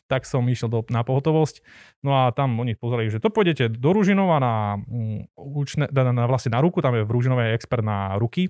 Tak 0.10 0.26
som 0.26 0.42
išiel 0.50 0.74
do, 0.74 0.82
na 0.90 1.06
pohotovosť, 1.06 1.62
no 2.02 2.18
a 2.18 2.34
tam 2.34 2.58
oni 2.58 2.74
pozerali, 2.74 3.14
že 3.14 3.22
to 3.22 3.30
pôjdete 3.30 3.70
do 3.78 3.90
Ružinova 3.94 4.42
na, 4.42 4.82
um, 4.90 5.22
na, 5.78 6.02
na, 6.10 6.26
vlastne 6.26 6.50
na 6.50 6.66
ruku, 6.66 6.82
tam 6.82 6.98
je 6.98 7.06
v 7.06 7.14
Ružinovej 7.14 7.54
expert 7.54 7.86
na 7.86 8.18
ruky, 8.18 8.50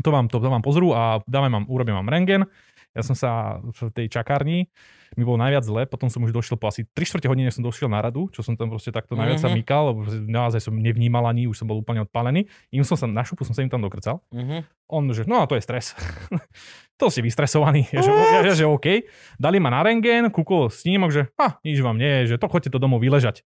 to 0.00 0.08
vám, 0.08 0.32
to, 0.32 0.40
to 0.40 0.48
vám 0.48 0.64
pozrú 0.64 0.96
a 0.96 1.20
dáme 1.28 1.52
vám, 1.52 1.68
urobím 1.68 2.00
vám 2.00 2.08
rengen. 2.08 2.48
Ja 2.96 3.04
som 3.04 3.12
sa 3.12 3.60
v 3.60 3.92
tej 3.92 4.08
čakárni 4.08 4.72
mi 5.16 5.24
bolo 5.26 5.40
najviac 5.40 5.64
zle, 5.64 5.82
potom 5.84 6.08
som 6.08 6.24
už 6.24 6.32
došiel 6.32 6.56
po 6.56 6.68
asi 6.68 6.88
3 6.88 7.04
čtvrte 7.04 7.26
hodine 7.28 7.52
som 7.52 7.60
došiel 7.60 7.88
na 7.88 8.00
radu, 8.00 8.28
čo 8.32 8.40
som 8.40 8.56
tam 8.56 8.72
proste 8.72 8.90
takto 8.94 9.12
najviac 9.12 9.40
uh-huh. 9.40 9.48
sa 9.48 9.52
mhm. 9.52 9.56
mykal, 9.60 9.82
lebo 9.92 10.00
naozaj 10.28 10.60
som 10.64 10.74
nevnímal 10.74 11.24
ani, 11.28 11.46
už 11.46 11.60
som 11.60 11.66
bol 11.68 11.80
úplne 11.80 12.04
odpálený. 12.04 12.48
Im 12.72 12.84
som 12.84 12.96
sa, 12.96 13.04
na 13.04 13.22
šupu 13.22 13.44
som 13.44 13.52
sa 13.52 13.60
im 13.60 13.70
tam 13.72 13.84
dokrcal. 13.84 14.24
Uh-huh. 14.32 14.60
On, 14.92 15.04
že 15.12 15.24
no 15.24 15.40
a 15.40 15.48
to 15.48 15.56
je 15.56 15.62
stres. 15.64 15.96
to 17.00 17.08
si 17.08 17.24
vystresovaný. 17.24 17.88
Ja, 17.92 18.00
že, 18.06 18.10
ja, 18.12 18.40
ja, 18.44 18.54
že 18.54 18.64
OK. 18.68 19.08
Dali 19.36 19.58
ma 19.60 19.72
na 19.72 19.84
rengen, 19.84 20.28
kúkol 20.28 20.68
snímok, 20.68 21.10
že 21.12 21.22
ha, 21.36 21.58
nič 21.64 21.80
vám 21.80 21.96
nie 21.96 22.24
je, 22.24 22.36
že 22.36 22.40
to 22.40 22.48
chodte 22.48 22.68
to 22.68 22.78
domov 22.80 23.00
vyležať. 23.00 23.44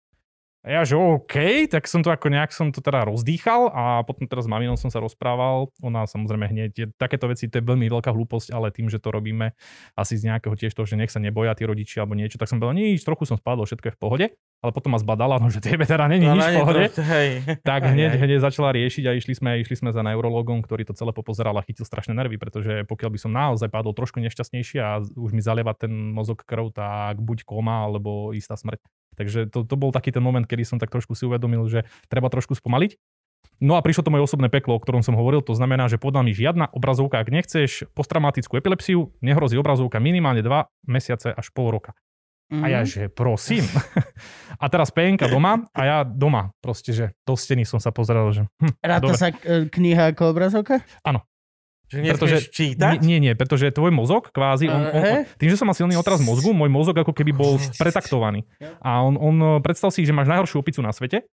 A 0.62 0.78
ja, 0.78 0.82
že 0.86 0.94
OK, 0.94 1.66
tak 1.74 1.90
som 1.90 2.06
to 2.06 2.14
ako 2.14 2.30
nejak 2.30 2.54
som 2.54 2.70
to 2.70 2.86
teda 2.86 3.02
rozdýchal 3.10 3.74
a 3.74 4.06
potom 4.06 4.30
teraz 4.30 4.46
s 4.46 4.52
maminou 4.52 4.78
som 4.78 4.94
sa 4.94 5.02
rozprával. 5.02 5.74
Ona 5.82 6.06
samozrejme 6.06 6.46
hneď, 6.54 6.72
je, 6.78 6.86
takéto 7.02 7.26
veci, 7.26 7.50
to 7.50 7.58
je 7.58 7.66
veľmi 7.66 7.90
veľká 7.90 8.14
hlúposť, 8.14 8.54
ale 8.54 8.70
tým, 8.70 8.86
že 8.86 9.02
to 9.02 9.10
robíme 9.10 9.58
asi 9.98 10.22
z 10.22 10.30
nejakého 10.30 10.54
tiež 10.54 10.78
toho, 10.78 10.86
že 10.86 11.02
nech 11.02 11.10
sa 11.10 11.18
neboja 11.18 11.58
tí 11.58 11.66
rodičia 11.66 12.06
alebo 12.06 12.14
niečo, 12.14 12.38
tak 12.38 12.46
som 12.46 12.62
povedal, 12.62 12.78
nič, 12.78 13.02
trochu 13.02 13.26
som 13.26 13.42
spadol, 13.42 13.66
všetko 13.66 13.90
je 13.90 13.96
v 13.98 14.00
pohode, 14.00 14.26
ale 14.62 14.70
potom 14.70 14.94
ma 14.94 15.02
zbadala, 15.02 15.42
no, 15.42 15.50
že 15.50 15.66
tebe 15.66 15.82
teda 15.82 16.06
není 16.06 16.30
no, 16.30 16.38
nič 16.38 16.46
v 16.46 16.58
pohode. 16.62 16.82
To, 16.94 17.02
hej. 17.10 17.30
Tak 17.66 17.82
hneď, 17.98 18.22
hneď 18.22 18.46
začala 18.46 18.70
riešiť 18.78 19.04
a 19.10 19.18
išli 19.18 19.34
sme, 19.34 19.58
išli 19.66 19.82
sme 19.82 19.90
za 19.90 20.06
neurologom, 20.06 20.62
ktorý 20.62 20.86
to 20.86 20.94
celé 20.94 21.10
popozeral 21.10 21.58
a 21.58 21.66
chytil 21.66 21.90
strašné 21.90 22.14
nervy, 22.14 22.38
pretože 22.38 22.86
pokiaľ 22.86 23.10
by 23.10 23.20
som 23.20 23.34
naozaj 23.34 23.66
padol 23.74 23.98
trošku 23.98 24.22
nešťastnejšie 24.22 24.78
a 24.78 25.02
už 25.02 25.34
mi 25.34 25.42
zalieva 25.42 25.74
ten 25.74 25.90
mozog 25.90 26.46
krv, 26.46 26.70
tak 26.70 27.18
buď 27.18 27.50
koma 27.50 27.90
alebo 27.90 28.30
istá 28.38 28.54
smrť. 28.54 29.01
Takže 29.20 29.52
to, 29.52 29.68
to 29.68 29.76
bol 29.76 29.92
taký 29.92 30.16
ten 30.16 30.24
moment, 30.24 30.48
kedy 30.48 30.64
som 30.64 30.78
tak 30.80 30.92
trošku 30.92 31.16
si 31.16 31.28
uvedomil, 31.28 31.68
že 31.68 31.84
treba 32.08 32.32
trošku 32.32 32.56
spomaliť. 32.56 32.96
No 33.62 33.78
a 33.78 33.86
prišlo 33.86 34.02
to 34.02 34.14
moje 34.14 34.26
osobné 34.26 34.50
peklo, 34.50 34.74
o 34.74 34.82
ktorom 34.82 35.06
som 35.06 35.14
hovoril, 35.14 35.46
to 35.46 35.54
znamená, 35.54 35.86
že 35.86 36.02
podľa 36.02 36.26
mi 36.26 36.34
žiadna 36.34 36.74
obrazovka, 36.74 37.22
ak 37.22 37.30
nechceš 37.30 37.86
posttraumatickú 37.94 38.58
epilepsiu, 38.58 39.14
nehrozí 39.22 39.54
obrazovka 39.54 40.02
minimálne 40.02 40.42
2 40.42 40.90
mesiace 40.90 41.30
až 41.30 41.48
pol 41.54 41.70
roka. 41.70 41.94
Mm-hmm. 42.52 42.64
A 42.64 42.68
ja, 42.68 42.82
mhm. 42.84 42.90
že 42.90 43.02
prosím. 43.08 43.64
a 44.64 44.66
teraz 44.68 44.92
penka 44.92 45.30
doma 45.32 45.64
a 45.72 45.82
ja 45.88 45.98
doma 46.04 46.52
proste, 46.60 46.92
že 46.92 47.06
do 47.24 47.38
steny 47.40 47.64
som 47.64 47.80
sa 47.80 47.96
pozeral, 47.96 48.28
že... 48.36 48.44
Hm, 48.60 48.76
Ráta 48.84 49.14
sa 49.16 49.32
e, 49.32 49.72
kniha 49.72 50.12
ako 50.12 50.36
obrazovka? 50.36 50.84
Áno. 51.06 51.24
Že 51.92 52.00
nesmieš 52.08 52.48
čítať? 52.56 53.04
Nie, 53.04 53.20
nie, 53.20 53.36
pretože 53.36 53.68
tvoj 53.76 53.92
mozog 53.92 54.32
kvázi, 54.32 54.72
on, 54.72 54.82
on, 54.96 55.04
on, 55.04 55.18
tým, 55.36 55.52
že 55.52 55.60
som 55.60 55.68
mal 55.68 55.76
silný 55.76 56.00
otraz 56.00 56.24
mozgu, 56.24 56.56
môj 56.56 56.72
mozog 56.72 56.96
ako 56.96 57.12
keby 57.12 57.36
bol 57.36 57.60
pretaktovaný. 57.76 58.48
A 58.80 59.04
on, 59.04 59.20
on 59.20 59.60
predstav 59.60 59.92
si, 59.92 60.08
že 60.08 60.16
máš 60.16 60.32
najhoršiu 60.32 60.64
opicu 60.64 60.80
na 60.80 60.96
svete, 60.96 61.28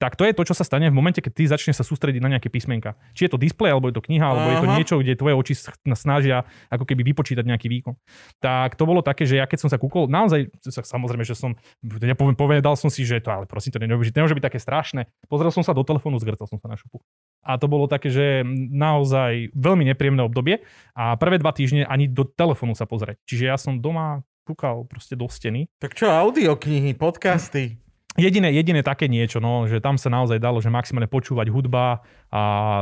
tak 0.00 0.16
to 0.16 0.24
je 0.24 0.32
to, 0.32 0.48
čo 0.48 0.56
sa 0.56 0.64
stane 0.64 0.88
v 0.88 0.96
momente, 0.96 1.20
keď 1.20 1.32
ty 1.36 1.44
začneš 1.44 1.76
sa 1.76 1.84
sústrediť 1.84 2.24
na 2.24 2.32
nejaké 2.32 2.48
písmenka. 2.48 2.96
Či 3.12 3.28
je 3.28 3.36
to 3.36 3.38
displej, 3.38 3.76
alebo 3.76 3.92
je 3.92 4.00
to 4.00 4.02
kniha, 4.08 4.24
alebo 4.24 4.48
je 4.48 4.56
to 4.56 4.68
Aha. 4.72 4.76
niečo, 4.80 4.94
kde 4.96 5.12
tvoje 5.12 5.36
oči 5.36 5.54
snažia 5.92 6.48
ako 6.72 6.88
keby 6.88 7.04
vypočítať 7.12 7.44
nejaký 7.44 7.68
výkon. 7.68 8.00
Tak 8.40 8.80
to 8.80 8.88
bolo 8.88 9.04
také, 9.04 9.28
že 9.28 9.36
ja 9.36 9.44
keď 9.44 9.68
som 9.68 9.68
sa 9.68 9.76
kúkol, 9.76 10.08
naozaj, 10.08 10.48
sa- 10.64 10.88
samozrejme, 10.88 11.20
že 11.28 11.36
som, 11.36 11.52
ja 11.84 12.16
poviem, 12.16 12.32
povedal 12.32 12.80
som 12.80 12.88
si, 12.88 13.04
že 13.04 13.20
to, 13.20 13.28
ale 13.28 13.44
prosím, 13.44 13.76
to 13.76 13.78
nemôže, 13.84 14.08
nemôže 14.16 14.32
byť 14.32 14.44
také 14.48 14.56
strašné. 14.56 15.04
Pozrel 15.28 15.52
som 15.52 15.60
sa 15.60 15.76
do 15.76 15.84
telefónu, 15.84 16.16
zgrcal 16.16 16.48
som 16.48 16.56
sa 16.56 16.72
na 16.72 16.80
šupu. 16.80 17.04
A 17.44 17.60
to 17.60 17.68
bolo 17.68 17.84
také, 17.84 18.08
že 18.08 18.40
naozaj 18.72 19.52
veľmi 19.52 19.84
nepríjemné 19.84 20.24
obdobie 20.24 20.64
a 20.96 21.12
prvé 21.20 21.36
dva 21.36 21.52
týždne 21.52 21.84
ani 21.84 22.08
do 22.08 22.24
telefónu 22.24 22.72
sa 22.72 22.88
pozrieť. 22.88 23.20
Čiže 23.28 23.44
ja 23.44 23.56
som 23.60 23.76
doma 23.80 24.24
kúkal 24.48 24.88
proste 24.88 25.12
do 25.12 25.28
steny 25.28 25.68
Tak 25.76 25.92
čo, 25.92 26.08
audioknihy, 26.08 26.96
podcasty? 26.96 27.80
Jediné, 28.18 28.50
jediné 28.50 28.82
také 28.82 29.06
niečo, 29.06 29.38
no, 29.38 29.70
že 29.70 29.78
tam 29.78 29.94
sa 29.94 30.10
naozaj 30.10 30.42
dalo, 30.42 30.58
že 30.58 30.66
maximálne 30.66 31.06
počúvať 31.06 31.46
hudba 31.46 32.02
a 32.26 32.40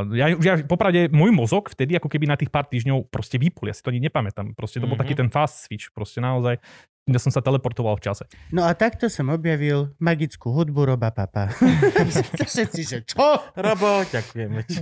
ja, 0.08 0.32
ja 0.32 0.56
popravde 0.64 1.12
môj 1.12 1.36
mozog 1.36 1.68
vtedy 1.68 2.00
ako 2.00 2.08
keby 2.08 2.24
na 2.24 2.36
tých 2.40 2.48
pár 2.48 2.64
týždňov 2.64 3.12
proste 3.12 3.36
vypol, 3.36 3.68
ja 3.68 3.76
si 3.76 3.84
to 3.84 3.92
ani 3.92 4.00
nepamätám, 4.00 4.56
proste 4.56 4.80
to 4.80 4.88
bol 4.88 4.96
Mhm. 4.96 5.02
taký 5.04 5.14
ten 5.14 5.28
fast 5.28 5.68
switch, 5.68 5.92
proste 5.92 6.24
naozaj, 6.24 6.56
ja 7.04 7.20
som 7.20 7.28
sa 7.28 7.44
teleportoval 7.44 8.00
v 8.00 8.08
čase. 8.08 8.24
No 8.48 8.64
a 8.64 8.72
takto 8.72 9.12
som 9.12 9.28
objavil 9.28 9.92
magickú 10.00 10.48
hudbu 10.48 10.96
Roba 10.96 11.12
Papa. 11.12 11.52
Všetci, 12.48 12.82
že 12.88 12.98
čo? 13.04 13.20
Robo, 13.52 14.08
ďakujeme 14.08 14.60
ti. 14.64 14.80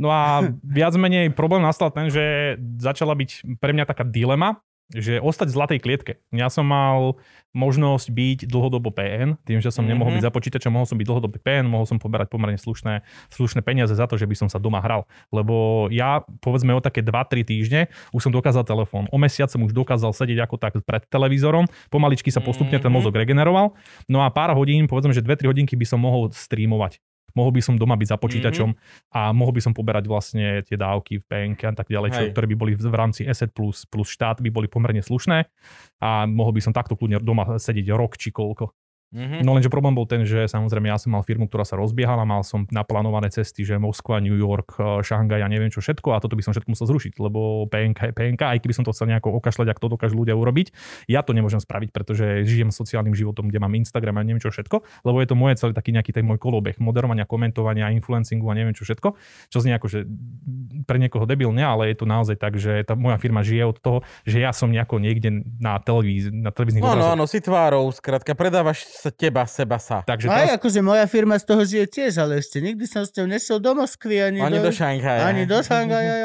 No 0.00 0.08
a 0.08 0.40
viac 0.64 0.96
menej 0.96 1.28
problém 1.32 1.60
nastal 1.60 1.92
ten, 1.92 2.08
že 2.08 2.56
začala 2.80 3.12
byť 3.12 3.60
pre 3.60 3.76
mňa 3.76 3.84
taká 3.84 4.04
dilema, 4.04 4.60
že 4.92 5.16
ostať 5.16 5.48
v 5.48 5.56
zlatej 5.56 5.78
klietke. 5.80 6.12
Ja 6.28 6.52
som 6.52 6.68
mal 6.68 7.16
možnosť 7.54 8.10
byť 8.10 8.38
dlhodobo 8.50 8.90
PN, 8.90 9.38
tým, 9.46 9.62
že 9.62 9.70
som 9.70 9.86
nemohol 9.86 10.12
Mhm. 10.12 10.16
byť 10.20 10.24
za 10.26 10.32
počítačom, 10.34 10.74
mohol 10.74 10.84
som 10.90 10.98
byť 10.98 11.06
dlhodobo 11.06 11.38
PN, 11.40 11.70
mohol 11.70 11.86
som 11.86 11.96
poberať 12.02 12.28
pomerne 12.28 12.58
slušné, 12.58 13.00
slušné 13.30 13.62
peniaze 13.62 13.94
za 13.94 14.04
to, 14.10 14.18
že 14.18 14.26
by 14.26 14.34
som 14.34 14.48
sa 14.50 14.58
doma 14.58 14.82
hral. 14.82 15.06
Lebo 15.30 15.86
ja, 15.88 16.20
povedzme 16.42 16.74
o 16.74 16.82
také 16.82 17.00
2-3 17.00 17.46
týždne, 17.46 17.88
už 18.12 18.28
som 18.28 18.32
dokázal 18.34 18.66
telefón. 18.66 19.06
O 19.14 19.16
mesiac 19.16 19.48
som 19.48 19.62
už 19.62 19.72
dokázal 19.72 20.10
sedieť 20.12 20.44
ako 20.44 20.56
tak 20.58 20.74
pred 20.84 21.06
televízorom, 21.08 21.64
pomaličky 21.88 22.28
sa 22.34 22.42
postupne 22.42 22.76
ten 22.76 22.90
Mhm. 22.90 22.96
mozog 22.98 23.14
regeneroval. 23.14 23.72
No 24.10 24.26
a 24.26 24.28
pár 24.34 24.52
hodín, 24.58 24.90
povedzme, 24.90 25.14
že 25.14 25.22
2-3 25.22 25.46
hodinky 25.46 25.78
by 25.78 25.86
som 25.86 26.02
mohol 26.02 26.28
streamovať. 26.34 26.98
Mohol 27.34 27.50
by 27.58 27.60
som 27.66 27.74
doma 27.74 27.98
byť 27.98 28.08
za 28.14 28.18
počítačom 28.18 28.70
a 29.10 29.34
mohol 29.34 29.58
by 29.58 29.60
som 29.62 29.74
poberať 29.74 30.06
vlastne 30.06 30.62
tie 30.62 30.78
dávky 30.78 31.18
v 31.18 31.24
PNK 31.26 31.62
a 31.74 31.74
tak 31.74 31.90
ďalej, 31.90 32.10
čo, 32.14 32.22
ktoré 32.30 32.46
by 32.46 32.56
boli 32.56 32.72
v 32.78 32.86
v 32.86 32.96
rámci 32.96 33.26
ESET 33.26 33.50
plus, 33.50 33.90
plus 33.90 34.06
štát 34.06 34.38
by 34.38 34.54
boli 34.54 34.70
pomerne 34.70 35.02
slušné 35.02 35.50
a 35.98 36.30
mohol 36.30 36.54
by 36.54 36.62
som 36.62 36.70
takto 36.70 36.94
kľudne 36.94 37.18
doma 37.18 37.58
sedieť 37.58 37.90
rok 37.90 38.14
či 38.14 38.30
koľko. 38.30 38.70
Mhm. 39.14 39.46
No 39.46 39.54
lenže 39.54 39.70
problém 39.70 39.94
bol 39.94 40.10
ten, 40.10 40.26
že 40.26 40.50
samozrejme 40.50 40.90
ja 40.90 40.98
som 40.98 41.14
mal 41.14 41.22
firmu, 41.22 41.46
ktorá 41.46 41.62
sa 41.62 41.78
rozbiehala, 41.78 42.26
mal 42.26 42.42
som 42.42 42.66
naplánované 42.74 43.30
cesty, 43.30 43.62
že 43.62 43.78
Moskva, 43.78 44.18
New 44.18 44.34
York, 44.34 44.74
eh, 44.74 45.06
Šangaj 45.06 45.38
a 45.38 45.46
neviem 45.46 45.70
čo 45.70 45.78
všetko 45.78 46.10
a 46.10 46.18
toto 46.18 46.34
by 46.34 46.42
som 46.42 46.50
všetko 46.50 46.74
musel 46.74 46.90
zrušiť, 46.90 47.14
lebo 47.22 47.70
PNK 47.70 48.10
je 48.10 48.12
PNK, 48.12 48.42
aj 48.42 48.58
keby 48.58 48.74
som 48.74 48.82
to 48.82 48.90
chcel 48.90 49.06
nejako 49.06 49.38
okašľať, 49.38 49.70
ak 49.70 49.78
to 49.78 49.86
dokážu 49.86 50.18
ľudia 50.18 50.34
urobiť, 50.34 50.74
ja 51.06 51.22
to 51.22 51.30
nemôžem 51.30 51.62
spraviť, 51.62 51.94
pretože 51.94 52.42
žijem 52.42 52.74
sociálnym 52.74 53.14
životom, 53.14 53.46
kde 53.46 53.62
mám 53.62 53.70
Instagram 53.78 54.18
a 54.18 54.26
neviem 54.26 54.42
čo 54.42 54.50
všetko, 54.50 54.82
lebo 55.06 55.22
je 55.22 55.28
to 55.30 55.38
moje 55.38 55.54
celý 55.62 55.78
taký 55.78 55.94
nejaký 55.94 56.10
ten 56.10 56.26
môj 56.26 56.42
kolobeh 56.42 56.74
moderovania, 56.82 57.22
komentovania, 57.22 57.94
influencingu 57.94 58.50
a 58.50 58.58
neviem 58.58 58.74
čo 58.74 58.82
všetko, 58.82 59.14
čo 59.46 59.58
znie 59.62 59.78
ako, 59.78 59.86
že 59.86 59.98
pre 60.90 60.98
niekoho 60.98 61.22
debilne, 61.22 61.62
ale 61.62 61.94
je 61.94 62.02
to 62.02 62.06
naozaj 62.10 62.34
tak, 62.34 62.58
že 62.58 62.82
tá 62.82 62.98
moja 62.98 63.14
firma 63.22 63.46
žije 63.46 63.62
od 63.62 63.78
toho, 63.78 63.98
že 64.26 64.42
ja 64.42 64.50
som 64.50 64.74
nejako 64.74 64.98
niekde 64.98 65.46
na 65.62 65.78
televízii, 65.78 66.34
na 66.34 66.50
televíznych 66.50 66.82
Áno, 66.82 66.90
obrazoch. 66.98 67.14
áno, 67.14 67.24
si 67.30 67.38
tvárou, 67.38 67.86
skrátka, 67.94 68.34
predávaš 68.34 68.82
sa 69.04 69.10
teba, 69.12 69.44
seba 69.44 69.76
sa. 69.76 70.00
Takže 70.00 70.32
Aj 70.32 70.48
teraz, 70.48 70.56
akože 70.56 70.80
moja 70.80 71.04
firma 71.04 71.36
z 71.36 71.44
toho 71.44 71.60
žije 71.60 71.84
tiež, 71.84 72.12
ale 72.16 72.40
ešte 72.40 72.64
nikdy 72.64 72.88
som 72.88 73.04
s 73.04 73.12
ňou 73.12 73.28
nešiel 73.28 73.60
do 73.60 73.76
Moskvy, 73.76 74.16
ani, 74.24 74.40
Ani 74.40 74.56
do 74.56 74.68
do, 74.68 74.72
Šanghaja. 74.72 75.20
ani 75.28 75.44
do 75.44 75.60
Šangaja. 75.60 76.16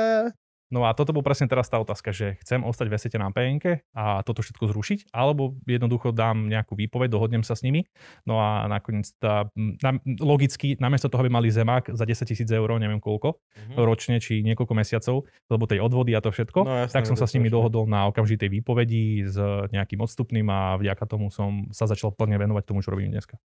No 0.69 0.85
a 0.85 0.93
toto 0.93 1.17
bol 1.17 1.25
presne 1.25 1.49
teraz 1.49 1.65
tá 1.65 1.81
otázka, 1.81 2.13
že 2.13 2.37
chcem 2.45 2.61
ostať 2.61 2.87
v 2.87 2.93
SET 2.93 3.13
na 3.17 3.33
PNK 3.33 3.89
a 3.89 4.21
toto 4.21 4.45
všetko 4.45 4.69
zrušiť, 4.69 4.99
alebo 5.09 5.57
jednoducho 5.65 6.13
dám 6.13 6.45
nejakú 6.45 6.77
výpoveď, 6.77 7.09
dohodnem 7.09 7.41
sa 7.41 7.57
s 7.57 7.65
nimi. 7.65 7.89
No 8.29 8.37
a 8.37 8.69
nakoniec 8.69 9.09
tá, 9.17 9.49
na, 9.57 9.97
logicky, 10.21 10.77
namiesto 10.77 11.09
toho, 11.09 11.25
aby 11.25 11.33
mali 11.33 11.49
zemák 11.49 11.97
za 11.97 12.05
10 12.05 12.21
tisíc 12.29 12.49
eur, 12.49 12.69
neviem 12.77 13.01
koľko, 13.01 13.41
Mhm. 13.65 13.81
ročne 13.81 14.15
či 14.21 14.45
niekoľko 14.45 14.73
mesiacov, 14.77 15.25
lebo 15.49 15.65
tej 15.65 15.81
odvody 15.81 16.13
a 16.13 16.21
to 16.21 16.29
všetko, 16.29 16.59
No, 16.61 16.85
jasné, 16.85 16.93
tak 17.01 17.09
som 17.09 17.17
sa 17.17 17.25
s 17.25 17.33
nimi 17.33 17.49
dohodol 17.49 17.89
na 17.89 18.05
okamžitej 18.13 18.49
výpovedi 18.53 19.25
s 19.25 19.35
nejakým 19.73 19.99
odstupným 19.99 20.45
a 20.53 20.77
vďaka 20.77 21.03
tomu 21.09 21.33
som 21.33 21.65
sa 21.73 21.89
začal 21.89 22.13
plne 22.13 22.37
venovať 22.37 22.63
tomu, 22.69 22.85
čo 22.85 22.93
robím 22.93 23.09
dneska. 23.09 23.41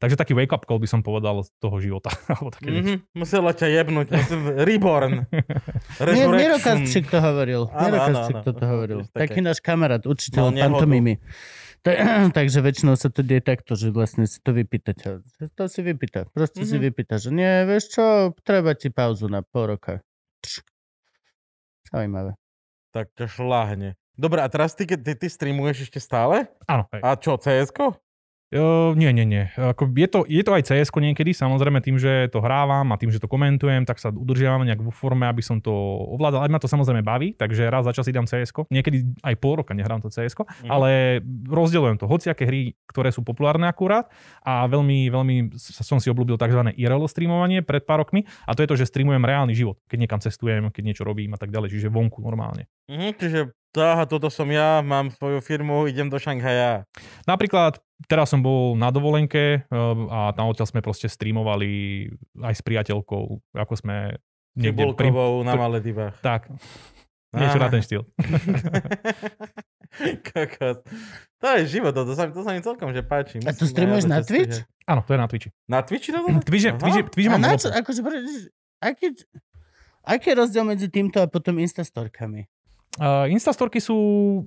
Takže 0.00 0.16
taký 0.16 0.32
wake-up 0.32 0.64
call 0.64 0.76
by 0.76 0.88
som 0.88 1.00
povedal 1.00 1.38
z 1.40 1.52
toho 1.56 1.76
života. 1.76 2.08
Alebo 2.32 2.48
také 2.48 2.68
niečo. 2.70 2.88
Mhm, 2.96 2.96
muselo 3.12 3.52
ťa 3.52 3.68
jebnúť. 3.70 4.06
Reborn. 4.58 5.12
Nie, 5.20 5.44
Resurrection. 6.00 6.32
Miro 6.32 6.56
Kasčík 6.58 7.04
to 7.06 7.18
hovoril. 7.18 7.68
Áno, 7.68 7.84
Miro 7.86 7.96
áno, 7.98 8.16
Kasčík 8.16 8.34
áno. 8.34 8.46
toto 8.46 8.64
hovoril. 8.64 8.98
Také- 9.06 9.20
Taký 9.28 9.40
náš 9.42 9.58
kamarát, 9.58 10.00
učiteľ 10.00 10.44
nehodu. 10.50 10.64
pantomimy. 10.80 11.20
Ta- 11.78 12.00
Takže 12.32 12.58
väčšinou 12.58 12.92
sa 12.94 13.06
to 13.06 13.20
deje 13.20 13.40
takto, 13.42 13.72
že 13.72 13.88
vlastne 13.88 14.24
si 14.24 14.36
to 14.38 14.50
vypýtate. 14.50 15.20
To 15.52 15.64
si 15.66 15.80
vypýta. 15.80 16.24
Proste 16.28 16.64
si 16.64 16.74
Mhm. 16.74 16.82
vypýta, 16.82 17.14
že 17.16 17.28
nie, 17.28 17.64
vieš 17.64 17.92
čo, 17.92 18.04
treba 18.40 18.72
ti 18.72 18.88
pauzu 18.88 19.28
na 19.28 19.40
pol 19.42 19.68
roka. 19.70 20.00
Zaujímavé. 21.86 22.36
Tak 22.90 23.12
ťa 23.14 23.26
šláhne. 23.28 23.90
Dobre, 24.12 24.40
a 24.40 24.48
teraz 24.48 24.72
ty, 24.72 24.84
ty, 24.84 25.12
ty 25.14 25.26
streamuješ 25.26 25.88
ešte 25.88 25.98
stále? 25.98 26.48
Áno. 26.66 26.84
A 26.90 27.16
čo, 27.16 27.36
CS-ko? 27.36 27.96
Uh, 28.50 28.98
nie, 28.98 29.14
nie, 29.14 29.22
nie. 29.22 29.46
Ako 29.54 29.86
je, 29.94 30.08
to, 30.10 30.26
je 30.26 30.42
to 30.42 30.50
aj 30.50 30.62
cs 30.66 30.90
niekedy, 30.90 31.30
samozrejme 31.30 31.78
tým, 31.78 32.02
že 32.02 32.26
to 32.34 32.42
hrávam 32.42 32.90
a 32.90 32.98
tým, 32.98 33.14
že 33.14 33.22
to 33.22 33.30
komentujem, 33.30 33.86
tak 33.86 34.02
sa 34.02 34.10
udržiavam 34.10 34.66
nejak 34.66 34.82
vo 34.82 34.90
forme, 34.90 35.30
aby 35.30 35.38
som 35.38 35.62
to 35.62 35.70
ovládal. 36.18 36.42
Aj 36.42 36.50
ma 36.50 36.58
to 36.58 36.66
samozrejme 36.66 37.06
baví, 37.06 37.38
takže 37.38 37.70
raz 37.70 37.86
za 37.86 37.94
čas 37.94 38.10
si 38.10 38.10
dám 38.10 38.26
cs 38.26 38.50
Niekedy 38.50 39.22
aj 39.22 39.34
pol 39.38 39.62
roka 39.62 39.70
nehrám 39.70 40.02
to 40.02 40.10
cs 40.10 40.34
Mhm. 40.34 40.66
ale 40.66 41.22
rozdeľujem 41.46 42.02
to. 42.02 42.10
Hociaké 42.10 42.42
hry, 42.42 42.74
ktoré 42.90 43.14
sú 43.14 43.22
populárne 43.22 43.70
akurát 43.70 44.10
a 44.42 44.66
veľmi, 44.66 45.06
veľmi 45.14 45.54
som 45.58 46.02
si 46.02 46.10
obľúbil 46.10 46.34
tzv. 46.34 46.74
IRL 46.74 47.06
streamovanie 47.06 47.62
pred 47.62 47.86
pár 47.86 48.02
rokmi 48.02 48.26
a 48.50 48.58
to 48.58 48.66
je 48.66 48.68
to, 48.70 48.74
že 48.74 48.90
streamujem 48.90 49.22
reálny 49.22 49.54
život, 49.54 49.78
keď 49.86 49.98
niekam 50.02 50.18
cestujem, 50.18 50.74
keď 50.74 50.82
niečo 50.82 51.06
robím 51.06 51.30
a 51.34 51.38
tak 51.38 51.54
ďalej, 51.54 51.70
čiže 51.70 51.86
vonku 51.86 52.18
normálne. 52.18 52.66
Mhm, 52.90 53.14
čiže 53.14 53.40
Aha, 53.70 54.02
toto 54.02 54.26
som 54.34 54.50
ja, 54.50 54.82
mám 54.82 55.14
svoju 55.14 55.38
firmu, 55.38 55.86
idem 55.86 56.10
do 56.10 56.18
Šanghaja. 56.18 56.90
Napríklad 57.22 57.78
teraz 58.06 58.28
som 58.28 58.40
bol 58.40 58.72
na 58.74 58.88
dovolenke 58.88 59.42
eh, 59.60 59.76
a 60.08 60.32
tam 60.32 60.48
odtiaľ 60.48 60.66
sme 60.66 60.80
proste 60.80 61.06
streamovali 61.06 62.06
aj 62.38 62.54
s 62.54 62.62
priateľkou, 62.62 63.22
ako 63.52 63.74
sme 63.74 64.16
niekde... 64.54 64.92
pri- 64.92 65.12
na 65.42 65.54
Maledivách. 65.54 66.16
Tak, 66.20 66.48
niečo 67.32 67.58
na 67.58 67.68
ten 67.68 67.80
štýl. 67.80 68.02
Kokos. 70.22 70.86
To 71.40 71.46
je 71.56 71.66
život, 71.68 71.90
to 71.90 72.14
sa, 72.14 72.30
to 72.30 72.40
sa 72.40 72.54
mi 72.54 72.62
celkom 72.62 72.94
že 72.94 73.02
páči. 73.02 73.42
A 73.42 73.50
to 73.50 73.64
Musím 73.64 73.72
streamuješ 73.74 74.04
na 74.06 74.18
to 74.20 74.28
Twitch? 74.28 74.56
že- 74.56 74.64
Áno, 74.86 75.00
to 75.02 75.10
je 75.14 75.18
na 75.18 75.26
Twitchi. 75.26 75.48
Na 75.66 75.80
Twitchi 75.82 76.10
to 76.10 76.18
Twitch, 76.40 76.64
je- 76.64 76.70
Aha. 76.70 76.78
Twitch, 76.78 76.96
je- 76.96 77.06
Twitch 77.08 77.26
A 77.26 77.32
mám 77.32 77.40
na 77.40 77.48
monopol. 77.50 77.62
čo, 77.62 77.68
akože, 77.70 78.00
aký, 78.80 79.06
aký 80.04 80.26
je 80.26 80.36
rozdiel 80.36 80.64
medzi 80.64 80.86
týmto 80.86 81.18
a 81.18 81.26
potom 81.26 81.58
Instastorkami? 81.58 82.46
Uh, 82.98 83.30
Instastorky 83.30 83.78
sú 83.78 83.94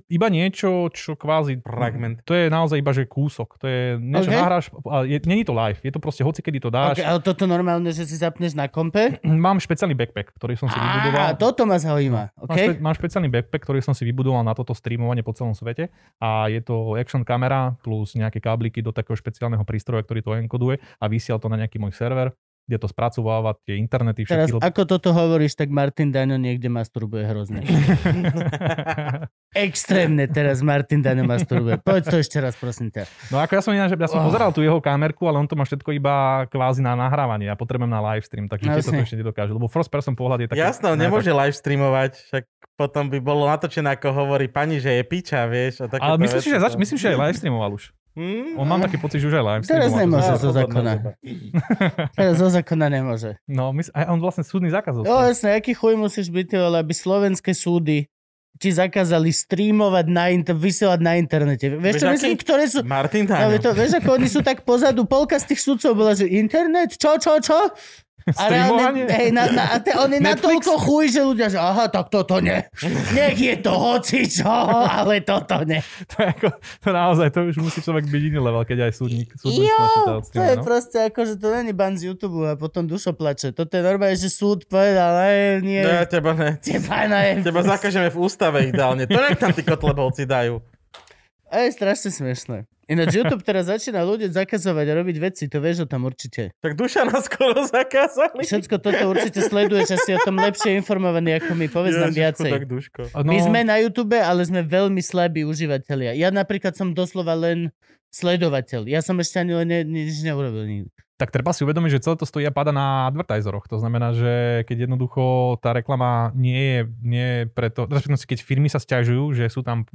iba 0.04 0.28
niečo, 0.28 0.92
čo 0.92 1.16
kvázi... 1.16 1.64
Fragment. 1.64 2.20
To 2.28 2.36
je 2.36 2.52
naozaj 2.52 2.76
iba, 2.76 2.92
že 2.92 3.08
kúsok. 3.08 3.56
To 3.56 3.64
je 3.64 3.96
niečo, 3.96 4.28
Ok. 4.28 4.30
okay. 4.30 4.36
nahráš, 4.36 4.64
a 4.84 4.96
je, 5.02 5.16
není 5.24 5.48
to 5.48 5.56
live, 5.56 5.80
je 5.80 5.88
to 5.88 5.96
proste 5.96 6.20
hoci, 6.20 6.44
kedy 6.44 6.60
to 6.60 6.68
dáš. 6.68 7.00
Okay, 7.00 7.08
ale 7.08 7.24
toto 7.24 7.48
normálne, 7.48 7.88
že 7.88 8.04
si 8.04 8.20
zapneš 8.20 8.52
na 8.52 8.68
kompe? 8.68 9.16
Mám 9.24 9.64
špeciálny 9.64 9.96
backpack, 9.96 10.36
ktorý 10.36 10.60
som 10.60 10.68
si 10.68 10.76
Á, 10.76 10.84
vybudoval. 10.84 11.40
toto 11.40 11.64
ma 11.64 11.80
zaujíma. 11.80 12.22
Mám, 12.36 12.44
špe, 12.44 12.44
Okay? 12.44 12.66
mám 12.76 12.92
špeciálny 12.92 13.28
backpack, 13.32 13.62
ktorý 13.64 13.80
som 13.80 13.96
si 13.96 14.04
vybudoval 14.04 14.44
na 14.44 14.52
toto 14.52 14.76
streamovanie 14.76 15.24
po 15.24 15.32
celom 15.32 15.56
svete 15.56 15.88
a 16.20 16.44
je 16.52 16.60
to 16.60 17.00
action 17.00 17.24
kamera 17.24 17.80
plus 17.80 18.12
nejaké 18.12 18.44
kábliky 18.44 18.84
do 18.84 18.92
takého 18.92 19.16
špeciálneho 19.16 19.64
prístroja, 19.64 20.04
ktorý 20.04 20.20
to 20.20 20.36
enkoduje 20.36 20.76
a 21.00 21.08
vysiel 21.08 21.40
to 21.40 21.48
na 21.48 21.56
nejaký 21.56 21.80
môj 21.80 21.96
server, 21.96 22.36
kde 22.64 22.76
to 22.76 22.88
spracováva 22.88 23.52
tie 23.62 23.76
internety, 23.76 24.24
Teraz, 24.24 24.48
všetky... 24.48 24.64
ako 24.64 24.82
toto 24.86 25.12
hovoríš, 25.12 25.52
tak 25.52 25.68
Martin 25.68 26.08
Daňo 26.08 26.34
niekde 26.36 26.66
masturbuje 26.66 27.24
hrozne. 27.24 27.60
Extrémne 29.54 30.26
teraz 30.26 30.60
Martin 30.60 30.98
Daňo 30.98 31.22
masturbuje. 31.24 31.78
Povedz 31.78 32.08
to 32.08 32.18
ešte 32.18 32.40
raz, 32.40 32.56
prosím 32.56 32.90
ťa. 32.90 33.04
No 33.28 33.38
ako 33.38 33.52
ja 33.52 33.62
som 33.62 33.70
ináč, 33.70 33.92
ja 33.92 34.08
som 34.08 34.18
Oh. 34.18 34.26
pozeral 34.26 34.50
tú 34.50 34.60
jeho 34.60 34.80
kamerku, 34.80 35.28
ale 35.28 35.38
on 35.38 35.46
to 35.46 35.54
má 35.54 35.62
všetko 35.62 35.92
iba 35.92 36.14
kvázi 36.48 36.80
na 36.80 36.96
nahrávanie. 36.96 37.46
Ja 37.46 37.54
potrebujem 37.54 37.86
na 37.86 38.00
live 38.02 38.24
stream, 38.24 38.48
takže 38.48 38.64
No, 38.64 38.74
to 38.74 38.96
ešte 38.96 39.14
nedokáže. 39.14 39.52
Lebo 39.52 39.68
first 39.68 39.88
person 39.88 40.12
pohľad 40.12 40.40
je 40.40 40.48
taký... 40.50 40.58
Jasné, 40.58 40.88
on 40.88 40.98
nemôže 40.98 41.30
live 41.30 41.52
streamovať, 41.52 42.12
však 42.24 42.44
potom 42.74 43.06
by 43.06 43.18
bolo 43.20 43.46
natočené, 43.46 43.94
ako 43.94 44.10
hovorí 44.10 44.48
pani, 44.48 44.80
že 44.80 44.90
je 44.90 45.04
piča, 45.04 45.46
vieš. 45.46 45.84
A 45.84 45.92
Ale 45.92 46.18
myslím 46.18 46.40
si, 46.40 46.50
že, 46.50 46.58
zač- 46.58 46.74
myslím, 46.74 46.96
že 46.96 47.06
aj 47.12 47.18
live 47.20 47.36
streamoval 47.38 47.70
už. 47.74 47.92
Hm? 48.14 48.54
On 48.54 48.66
mám 48.66 48.78
taký 48.78 48.94
pocit, 48.94 49.18
že 49.18 49.26
už 49.26 49.42
aj 49.42 49.44
live 49.44 49.62
Teraz 49.66 49.90
nemôže 49.90 50.30
zo 50.38 50.54
zákona. 50.54 51.18
Teraz 52.18 52.34
zo 52.38 52.46
zákona 52.46 52.86
nemôže. 52.86 53.42
No, 53.50 53.74
my, 53.74 53.82
aj 53.90 54.04
on 54.06 54.22
vlastne 54.22 54.46
súdny 54.46 54.70
zákaz 54.70 54.94
Jo, 54.94 55.00
dostal. 55.02 55.34
jasne, 55.34 55.48
aký 55.58 55.74
chuj 55.74 55.98
musíš 55.98 56.30
byť, 56.30 56.54
vole, 56.54 56.78
aby 56.78 56.94
slovenské 56.94 57.50
súdy 57.50 58.06
ti 58.54 58.70
zakázali 58.70 59.34
streamovať 59.34 60.06
na 60.06 60.30
inter- 60.30 60.54
vysielať 60.54 61.00
na 61.02 61.18
internete. 61.18 61.74
Vieš 61.74 62.06
čo 62.06 62.08
myslím, 62.14 62.38
ktoré 62.38 62.64
sú... 62.70 62.86
Martin 62.86 63.26
No, 63.26 63.50
to, 63.58 63.74
vieš, 63.74 63.98
ako 63.98 64.14
oni 64.14 64.30
sú 64.30 64.46
tak 64.46 64.62
pozadu, 64.62 65.02
polka 65.10 65.34
z 65.42 65.50
tých 65.50 65.60
sudcov 65.66 65.98
bola, 65.98 66.14
že 66.14 66.30
internet, 66.30 66.94
čo, 66.94 67.18
čo, 67.18 67.42
čo? 67.42 67.58
A 68.24 68.48
reálne, 68.48 69.04
hej, 69.04 69.36
na, 69.36 69.52
na, 69.52 69.76
on 70.00 70.08
je 70.08 70.16
natoľko 70.16 70.80
chuj, 70.80 71.12
že 71.12 71.20
ľudia, 71.20 71.52
že 71.52 71.60
aha, 71.60 71.92
tak 71.92 72.08
toto 72.08 72.40
ne. 72.40 72.72
Nech 73.12 73.36
je 73.36 73.52
to 73.60 73.76
hoci 73.76 74.24
čo, 74.24 74.48
ale 74.80 75.20
toto 75.20 75.60
ne. 75.68 75.84
To, 76.14 76.24
je 76.24 76.32
ako, 76.32 76.48
to 76.56 76.88
naozaj, 76.88 77.28
to 77.28 77.52
už 77.52 77.60
musí 77.60 77.84
človek 77.84 78.08
byť 78.08 78.22
iný 78.32 78.40
level, 78.40 78.64
keď 78.64 78.88
aj 78.88 78.92
súdnik, 78.96 79.28
súdnik 79.36 79.68
Jo, 79.68 80.24
to 80.24 80.40
je 80.40 80.56
no? 80.56 80.64
proste 80.64 80.98
ako, 81.12 81.20
že 81.28 81.34
to 81.36 81.52
není 81.52 81.76
ban 81.76 82.00
z 82.00 82.08
YouTube 82.12 82.48
a 82.48 82.56
potom 82.56 82.88
dušo 82.88 83.12
plače. 83.12 83.52
Toto 83.52 83.76
je 83.76 83.82
normálne, 83.84 84.16
že 84.16 84.32
súd 84.32 84.64
povedal, 84.72 85.20
ne, 85.20 85.60
nie, 85.60 85.82
Ne, 85.84 86.08
teba 86.08 86.32
ne. 86.32 86.56
teba 86.64 87.04
ne. 87.04 87.44
Teba 87.44 87.60
zakažeme 87.60 88.08
v 88.08 88.16
ústave 88.24 88.64
ideálne. 88.72 89.04
To 89.04 89.20
nech 89.20 89.36
tam 89.36 89.52
tí 89.52 89.60
kotlebovci 89.60 90.24
dajú. 90.24 90.64
A 91.52 91.68
je 91.68 91.76
strašne 91.76 92.08
smiešné. 92.08 92.64
Ináč 92.84 93.16
YouTube 93.16 93.40
teraz 93.40 93.72
začína 93.72 94.04
ľudia 94.04 94.28
zakazovať 94.28 94.86
a 94.88 94.92
robiť 95.00 95.16
veci, 95.16 95.48
to 95.48 95.58
vieš 95.60 95.84
o 95.84 95.88
tom 95.88 96.04
určite. 96.04 96.52
Tak 96.60 96.76
duša 96.76 97.08
nás 97.08 97.24
skoro 97.26 97.64
zakázali. 97.64 98.44
Všetko 98.44 98.76
toto 98.80 99.04
určite 99.08 99.40
sleduješ, 99.40 99.96
asi 99.96 100.16
o 100.16 100.20
tom 100.20 100.36
lepšie 100.36 100.76
informovaný 100.76 101.40
ako 101.40 101.56
my, 101.56 101.66
povedz 101.72 101.96
nám 101.96 102.12
viacej. 102.12 102.50
Tak 102.52 102.68
duško. 102.68 103.00
No, 103.16 103.24
My 103.24 103.40
sme 103.40 103.60
na 103.64 103.80
YouTube, 103.80 104.20
ale 104.20 104.44
sme 104.44 104.60
veľmi 104.60 105.00
slabí 105.00 105.48
užívateľia. 105.48 106.12
Ja 106.12 106.28
napríklad 106.28 106.76
som 106.76 106.92
doslova 106.92 107.32
len 107.32 107.72
sledovateľ. 108.12 108.86
Ja 108.86 109.00
som 109.00 109.16
ešte 109.18 109.40
ani 109.40 109.52
len 109.56 109.66
ne, 109.66 109.80
nič 109.82 110.20
neurobil 110.22 110.64
nikdy. 110.68 110.90
Tak 111.14 111.30
treba 111.30 111.54
si 111.54 111.62
uvedomiť, 111.62 111.90
že 111.94 112.02
celé 112.02 112.16
to 112.18 112.26
stojí 112.26 112.42
a 112.42 112.50
pada 112.50 112.74
na 112.74 113.06
advertisoroch. 113.06 113.70
To 113.70 113.78
znamená, 113.78 114.10
že 114.10 114.66
keď 114.66 114.90
jednoducho 114.90 115.56
tá 115.62 115.70
reklama 115.70 116.34
nie 116.34 116.58
je, 116.58 116.80
nie 117.06 117.26
je 117.30 117.40
preto, 117.54 117.86
keď 117.86 118.38
firmy 118.42 118.66
sa 118.66 118.82
stiažujú, 118.82 119.30
že 119.30 119.46
sú 119.46 119.62
tam 119.62 119.86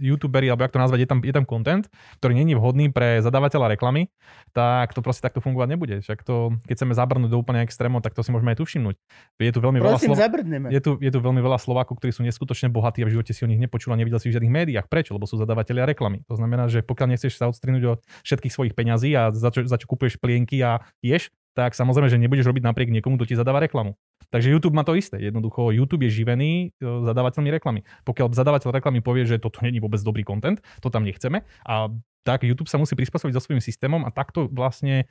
youtuberi, 0.00 0.48
alebo 0.48 0.64
jak 0.64 0.72
to 0.72 0.80
nazvať, 0.80 1.00
je 1.04 1.08
tam, 1.08 1.18
je 1.20 1.32
tam 1.36 1.44
content, 1.44 1.84
ktorý 2.24 2.40
je 2.40 2.56
vhodný 2.56 2.88
pre 2.88 3.20
zadávateľa 3.20 3.76
reklamy, 3.76 4.08
tak 4.56 4.96
to 4.96 5.04
proste 5.04 5.20
takto 5.20 5.44
fungovať 5.44 5.68
nebude. 5.76 5.94
Však 6.00 6.24
to, 6.24 6.56
keď 6.64 6.74
chceme 6.80 6.96
zabrnúť 6.96 7.28
do 7.28 7.38
úplne 7.38 7.60
extrémov, 7.60 8.00
tak 8.00 8.16
to 8.16 8.24
si 8.24 8.32
môžeme 8.32 8.56
aj 8.56 8.58
tu 8.60 8.64
všimnúť. 8.64 8.96
Je 9.44 9.52
tu 9.52 9.60
veľmi 9.60 9.76
veľa 9.76 10.00
Prosím, 10.00 10.16
zabrdneme. 10.16 10.72
Je 10.72 10.80
tu, 10.80 10.96
je 10.96 11.10
tu 11.12 11.18
veľmi 11.20 11.44
veľa 11.44 11.60
Slovákov, 11.60 12.00
ktorí 12.00 12.16
sú 12.16 12.24
neskutočne 12.24 12.72
bohatí 12.72 13.04
a 13.04 13.06
v 13.06 13.20
živote 13.20 13.36
si 13.36 13.44
o 13.44 13.48
nich 13.48 13.60
nepočul 13.60 13.92
a 13.92 14.00
nevidel 14.00 14.16
si 14.16 14.32
v 14.32 14.40
žiadnych 14.40 14.52
médiách. 14.52 14.86
Prečo? 14.88 15.12
Lebo 15.12 15.28
sú 15.28 15.36
zadávateľia 15.36 15.84
reklamy. 15.84 16.24
To 16.32 16.40
znamená, 16.40 16.72
že 16.72 16.80
pokiaľ 16.80 17.12
nechceš 17.12 17.36
sa 17.36 17.52
odstrinúť 17.52 17.82
od 17.84 18.00
všetkých 18.24 18.52
svojich 18.52 18.72
peňazí 18.72 19.12
a 19.12 19.28
za 19.28 19.52
čo, 19.52 19.68
za 19.68 19.76
čo 19.76 19.84
kúpuješ 19.84 20.16
plienky 20.16 20.62
a 20.62 20.71
ješ, 21.04 21.28
tak 21.52 21.76
samozrejme, 21.76 22.08
že 22.08 22.16
nebudeš 22.16 22.48
robiť 22.48 22.64
napriek 22.64 22.88
niekomu, 22.88 23.20
kto 23.20 23.28
ti 23.28 23.36
zadáva 23.36 23.60
reklamu. 23.60 24.00
Takže 24.32 24.48
YouTube 24.48 24.72
má 24.72 24.88
to 24.88 24.96
isté. 24.96 25.20
Jednoducho 25.20 25.68
YouTube 25.68 26.08
je 26.08 26.24
živený 26.24 26.72
e, 26.72 26.80
zadávateľmi 26.80 27.52
reklamy. 27.52 27.84
Pokiaľ 28.08 28.32
zadávateľ 28.32 28.80
reklamy 28.80 29.04
povie, 29.04 29.28
že 29.28 29.36
toto 29.36 29.60
není 29.60 29.76
vôbec 29.76 30.00
dobrý 30.00 30.24
content, 30.24 30.64
to 30.80 30.88
tam 30.88 31.04
nechceme 31.04 31.44
a 31.68 31.92
tak 32.22 32.46
YouTube 32.46 32.70
sa 32.70 32.80
musí 32.80 32.96
prispôsobiť 32.96 33.34
so 33.36 33.42
svojím 33.42 33.60
systémom 33.60 34.06
a 34.06 34.10
takto 34.14 34.46
vlastne 34.48 35.10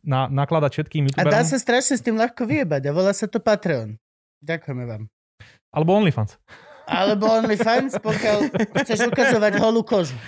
na, 0.00 0.30
nakladať 0.30 0.80
všetkým 0.80 1.12
A 1.12 1.26
dá 1.26 1.42
YouTuberom. 1.42 1.50
sa 1.50 1.56
strašne 1.58 1.94
s 1.98 2.02
tým 2.02 2.16
ľahko 2.16 2.46
vyjebať 2.46 2.82
a 2.88 2.90
volá 2.94 3.12
sa 3.12 3.28
to 3.28 3.42
Patreon. 3.42 3.98
Ďakujeme 4.42 4.84
vám. 4.86 5.02
Alebo 5.74 5.90
OnlyFans. 5.98 6.38
Alebo 6.82 7.30
OnlyFans, 7.30 7.94
pokiaľ 8.02 8.50
chceš 8.82 9.06
ukazovať 9.06 9.54
holú 9.62 9.86
kožu. 9.86 10.18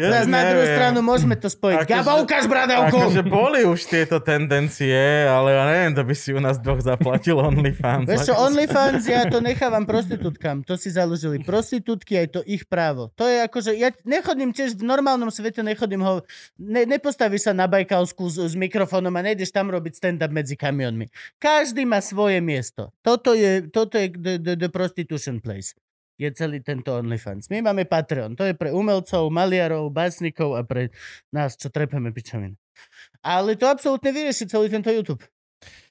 Ja 0.00 0.24
na 0.24 0.40
druhú 0.46 0.64
stranu 0.64 0.98
môžeme 1.00 1.36
to 1.36 1.46
spojiť. 1.46 1.84
Akože- 1.84 1.92
Gabo, 1.92 2.12
ukáž 2.20 2.44
bradavku! 2.46 2.96
Akože 2.96 3.22
boli 3.22 3.60
už 3.62 3.80
tieto 3.84 4.16
tendencie, 4.18 4.96
ale 5.24 5.52
ja 5.52 5.64
neviem, 5.64 5.92
to 5.92 6.02
by 6.02 6.14
si 6.14 6.30
u 6.30 6.38
nás 6.38 6.56
dvoch 6.56 6.80
zaplatil 6.80 7.36
OnlyFans. 7.36 8.08
Vieš 8.08 8.26
čo, 8.26 8.34
Ako- 8.34 8.42
OnlyFans, 8.46 9.02
ja 9.04 9.26
to 9.26 9.38
nechávam 9.38 9.84
prostitútkam. 9.84 10.64
To 10.64 10.74
si 10.74 10.88
založili 10.88 11.38
prostitútky, 11.40 12.16
aj 12.16 12.28
to 12.30 12.40
ich 12.42 12.64
právo. 12.64 13.12
To 13.14 13.24
je 13.24 13.42
akože, 13.42 13.70
ja 13.74 13.92
nechodím 14.02 14.50
tiež 14.50 14.74
v 14.74 14.82
normálnom 14.82 15.28
svete, 15.28 15.60
nechodím 15.60 16.00
ho, 16.00 16.24
ne, 16.56 16.86
nepostavíš 16.86 17.46
sa 17.46 17.52
na 17.52 17.66
Bajkalsku 17.66 18.24
s, 18.24 18.40
s 18.40 18.54
mikrofónom 18.54 19.12
a 19.12 19.20
nejdeš 19.22 19.50
tam 19.50 19.68
robiť 19.68 19.92
stand-up 19.92 20.30
medzi 20.30 20.54
kamionmi. 20.54 21.10
Každý 21.36 21.84
má 21.84 22.00
svoje 22.00 22.40
miesto. 22.40 22.94
Toto 23.00 23.32
je, 23.32 23.66
toto 23.66 23.96
je 23.96 24.08
the, 24.10 24.34
the, 24.36 24.54
the 24.56 24.70
prostitution 24.70 25.38
place. 25.38 25.74
Je 26.20 26.28
celý 26.30 26.60
tento 26.60 26.92
OnlyFans. 26.92 27.48
My 27.48 27.64
máme 27.64 27.88
Patreon. 27.88 28.36
To 28.36 28.44
je 28.44 28.52
pre 28.52 28.68
umelcov, 28.70 29.32
maliarov, 29.32 29.88
básnikov 29.88 30.52
a 30.52 30.60
pre 30.60 30.92
nás, 31.32 31.56
čo 31.56 31.72
trepeme 31.72 32.12
pičoviny. 32.12 32.60
Ale 33.24 33.56
to 33.56 33.64
absolútne 33.64 34.12
vyrieši 34.12 34.44
celý 34.44 34.68
tento 34.68 34.92
YouTube. 34.92 35.24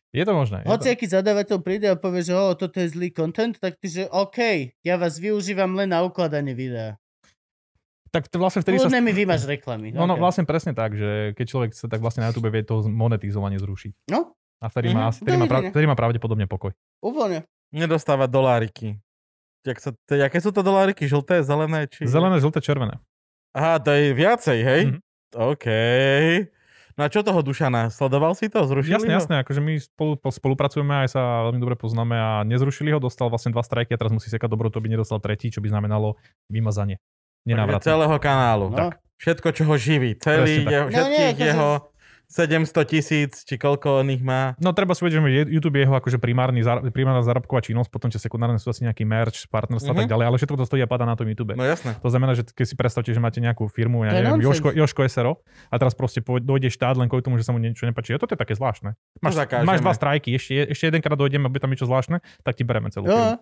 Je 0.09 0.21
to 0.21 0.33
možné. 0.33 0.65
Hoci 0.65 0.89
aký 0.89 1.05
zadávateľ 1.05 1.57
príde 1.61 1.85
a 1.85 1.97
povie, 1.97 2.21
že 2.21 2.33
o, 2.33 2.53
toto 2.53 2.77
je 2.77 2.89
zlý 2.89 3.09
content, 3.09 3.53
tak 3.53 3.77
ty, 3.77 3.89
že 3.89 4.03
OK, 4.05 4.37
ja 4.81 4.97
vás 4.97 5.17
využívam 5.17 5.73
len 5.73 5.89
na 5.89 6.01
ukladanie 6.01 6.53
videa. 6.53 6.97
Tak 8.09 8.25
to 8.25 8.41
vlastne 8.41 8.65
vtedy 8.65 8.81
sa... 8.81 8.89
Kľudne 8.89 9.05
mi 9.05 9.13
vymaž 9.13 9.45
reklamy. 9.45 9.93
No, 9.93 10.09
no, 10.09 10.17
OK. 10.17 10.21
vlastne 10.21 10.45
presne 10.45 10.73
tak, 10.73 10.97
že 10.97 11.37
keď 11.37 11.45
človek 11.45 11.69
sa 11.73 11.85
tak 11.85 12.01
vlastne 12.01 12.25
na 12.25 12.33
YouTube 12.33 12.49
vie 12.49 12.65
to 12.65 12.81
monetizovanie 12.85 13.61
zrušiť. 13.61 14.09
No, 14.09 14.33
A 14.61 14.65
vtedy, 14.65 14.89
má, 14.89 15.09
Mhm, 15.09 15.21
vtedy, 15.21 15.37
má, 15.37 15.45
vtedy 15.45 15.85
má 15.85 15.93
pravdepodobne 15.93 16.45
pokoj. 16.45 16.73
úplne. 17.01 17.45
Nedostávať 17.69 18.29
doláriky. 18.33 18.97
Jak 19.61 19.77
sa, 19.77 19.89
to, 19.91 20.11
aké 20.15 20.37
sú 20.37 20.49
to 20.49 20.59
doláriky? 20.59 21.03
Žlté, 21.03 21.41
zelené? 21.41 21.85
Či... 21.85 22.05
Zelené, 22.05 22.37
žlté, 22.37 22.59
červené. 22.59 22.95
Aha, 23.51 23.75
to 23.77 23.89
je 23.89 24.11
viacej, 24.11 24.57
hej? 24.59 24.81
Mhm. 24.87 24.99
OK. 25.31 25.65
No 26.95 27.01
a 27.01 27.07
čo 27.07 27.21
toho 27.21 27.39
Dušana? 27.39 27.87
Sledoval 27.87 28.33
si 28.33 28.45
to? 28.45 28.59
Zrušili 28.61 28.91
Jasne, 28.93 29.07
ho? 29.09 29.15
jasne, 29.15 29.35
akože 29.37 29.57
my 29.57 29.73
spolu, 29.77 30.13
po- 30.15 30.29
spolupracujeme, 30.29 30.91
aj 31.01 31.09
sa 31.09 31.21
veľmi 31.47 31.55
dobre 31.57 31.75
poznáme 31.75 32.11
a 32.11 32.29
nezrušili 32.43 32.89
ho, 32.89 32.99
dostal 32.99 33.27
vlastne 33.27 33.49
dva 33.49 33.61
strajky 33.61 33.91
a 33.91 33.97
teraz 33.97 34.11
musí 34.11 34.27
sekať 34.27 34.47
dobrotu, 34.47 34.75
aby 34.75 34.91
nedostal 34.91 35.17
tretí, 35.17 35.47
čo 35.47 35.59
by 35.59 35.69
znamenalo 35.69 36.19
vymazanie. 36.47 36.99
Nenávratné. 37.45 37.83
Celého 37.83 38.15
kanálu. 38.15 38.67
No. 38.67 38.77
Tak. 38.77 38.99
Všetko, 39.15 39.47
čo 39.49 39.63
ho 39.65 39.75
živí. 39.75 40.15
Celý 40.17 40.63
Presne 40.63 40.71
jeho, 40.71 40.85
No 40.85 40.91
nie, 40.91 40.99
všetkých 40.99 41.31
akože- 41.33 41.47
jeho 41.49 41.69
700 42.29 42.85
tisíc, 42.85 43.41
či 43.41 43.57
koľko 43.57 44.05
on 44.05 44.13
ich 44.13 44.21
má. 44.21 44.53
No 44.61 44.69
treba 44.69 44.93
si 44.93 45.01
vedieť, 45.01 45.17
že 45.17 45.49
YouTube 45.49 45.81
je 45.81 45.89
jeho 45.89 45.97
akože 45.97 46.21
primárny, 46.21 46.61
primárna 46.93 47.25
zárobková 47.25 47.65
činnosť, 47.65 47.89
potom 47.89 48.13
tie 48.13 48.21
sekundárne 48.21 48.61
sú 48.61 48.69
asi 48.69 48.85
nejaký 48.85 49.01
merch, 49.01 49.49
partnerstva 49.49 49.91
a 49.91 49.97
tak 49.97 50.05
Mhm. 50.05 50.11
ďalej, 50.13 50.25
ale 50.29 50.35
všetko 50.37 50.55
to 50.55 50.65
stojí 50.69 50.81
a 50.81 50.87
padá 50.87 51.09
na 51.09 51.17
tom 51.17 51.25
YouTube. 51.25 51.57
No 51.57 51.65
jasné. 51.65 51.97
To 51.97 52.09
znamená, 52.13 52.37
že 52.37 52.45
keď 52.45 52.65
si 52.69 52.75
predstavte, 52.77 53.09
že 53.09 53.17
máte 53.17 53.41
nejakú 53.41 53.65
firmu, 53.65 54.05
ja 54.05 54.13
neviem. 54.13 54.45
Joško, 54.45 54.69
Joško 54.71 55.01
SRO 55.09 55.41
a 55.67 55.75
teraz 55.75 55.97
proste 55.97 56.21
dojde 56.21 56.69
štát 56.69 56.93
len 56.95 57.09
kvôli 57.09 57.25
tomu, 57.25 57.41
že 57.41 57.43
sa 57.43 57.51
mu 57.51 57.57
niečo 57.57 57.89
nepáči. 57.89 58.13
A 58.13 58.21
toto 58.21 58.37
je 58.37 58.39
také 58.39 58.53
zvláštne. 58.53 58.93
Máš, 59.25 59.49
máš 59.65 59.81
dva 59.81 59.93
strajky, 59.97 60.37
ešte, 60.37 60.69
ešte 60.69 60.85
jedenkrát 60.85 61.17
dojdeme, 61.17 61.49
aby 61.49 61.57
tam 61.57 61.73
niečo 61.73 61.89
zvláštne, 61.89 62.21
tak 62.45 62.53
ti 62.53 62.61
bereme 62.61 62.93
celú 62.93 63.09
Jo, 63.09 63.17
firmu. 63.17 63.41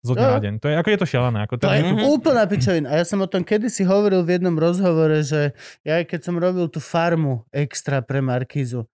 Zo 0.00 0.16
dňa 0.16 0.22
Jo. 0.22 0.32
na 0.32 0.40
deň. 0.40 0.54
To 0.58 0.66
je, 0.66 0.74
ako 0.74 0.88
je 0.88 0.98
to 0.98 1.06
šialené. 1.06 1.38
Ako 1.44 1.54
to 1.56 1.68
je 1.68 1.80
Mhm. 1.84 2.08
úplná 2.08 2.42
pičovina. 2.44 2.88
A 2.88 2.98
ja 2.98 3.04
som 3.04 3.20
o 3.20 3.28
tom 3.28 3.44
kedysi 3.44 3.84
hovoril 3.84 4.24
v 4.24 4.36
jednom 4.36 4.56
rozhovore, 4.56 5.20
že 5.20 5.52
ja 5.82 6.00
keď 6.00 6.20
som 6.22 6.36
robil 6.36 6.66
tú 6.66 6.80
farmu 6.80 7.44
extra 7.50 8.00
pre 8.00 8.18
Markízu, 8.18 8.88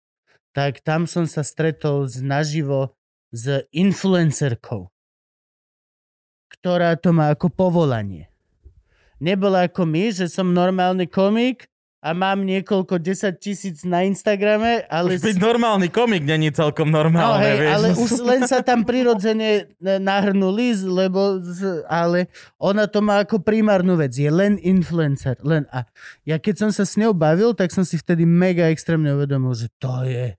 tak 0.51 0.83
tam 0.83 1.07
som 1.07 1.23
sa 1.25 1.41
stretol 1.41 2.11
z 2.11 2.21
naživo 2.21 2.99
s 3.31 3.47
influencerkou, 3.71 4.91
ktorá 6.51 6.97
to 6.97 7.15
má 7.15 7.31
ako 7.31 7.51
povolanie. 7.51 8.27
Nebola 9.17 9.65
ako 9.65 9.87
my, 9.87 10.11
že 10.11 10.27
som 10.27 10.51
normálny 10.51 11.07
komik 11.07 11.71
a 12.07 12.15
mám 12.15 12.47
niekoľko 12.47 13.03
10 13.03 13.43
tisíc 13.43 13.83
na 13.83 14.07
Instagrame, 14.07 14.87
ale... 14.87 15.19
Už 15.19 15.27
byť 15.27 15.43
normálny 15.43 15.91
komik 15.91 16.23
není 16.23 16.55
celkom 16.55 16.95
No 16.95 17.03
normálne, 17.03 17.43
hej, 17.43 17.59
vieš. 17.59 17.73
ale 17.75 17.89
už 17.99 18.11
len 18.23 18.41
sa 18.47 18.63
tam 18.63 18.87
prirodzene 18.87 19.51
e, 19.67 19.99
nahrnuli, 19.99 20.87
lebo 20.87 21.43
ale 21.91 22.31
ona 22.63 22.87
to 22.87 23.03
má 23.03 23.27
ako 23.27 23.43
primárnu 23.43 23.99
vec, 23.99 24.15
je 24.15 24.31
len 24.31 24.55
influencer, 24.63 25.35
len 25.43 25.67
a 25.75 25.83
ja 26.23 26.39
keď 26.39 26.55
som 26.63 26.71
sa 26.71 26.87
s 26.87 26.95
ňou 26.95 27.11
bavil, 27.11 27.59
tak 27.59 27.75
som 27.75 27.83
si 27.83 27.99
vtedy 27.99 28.23
mega 28.23 28.71
extrémne 28.71 29.11
uvedomil, 29.11 29.59
že 29.59 29.67
to 29.83 30.07
je, 30.07 30.39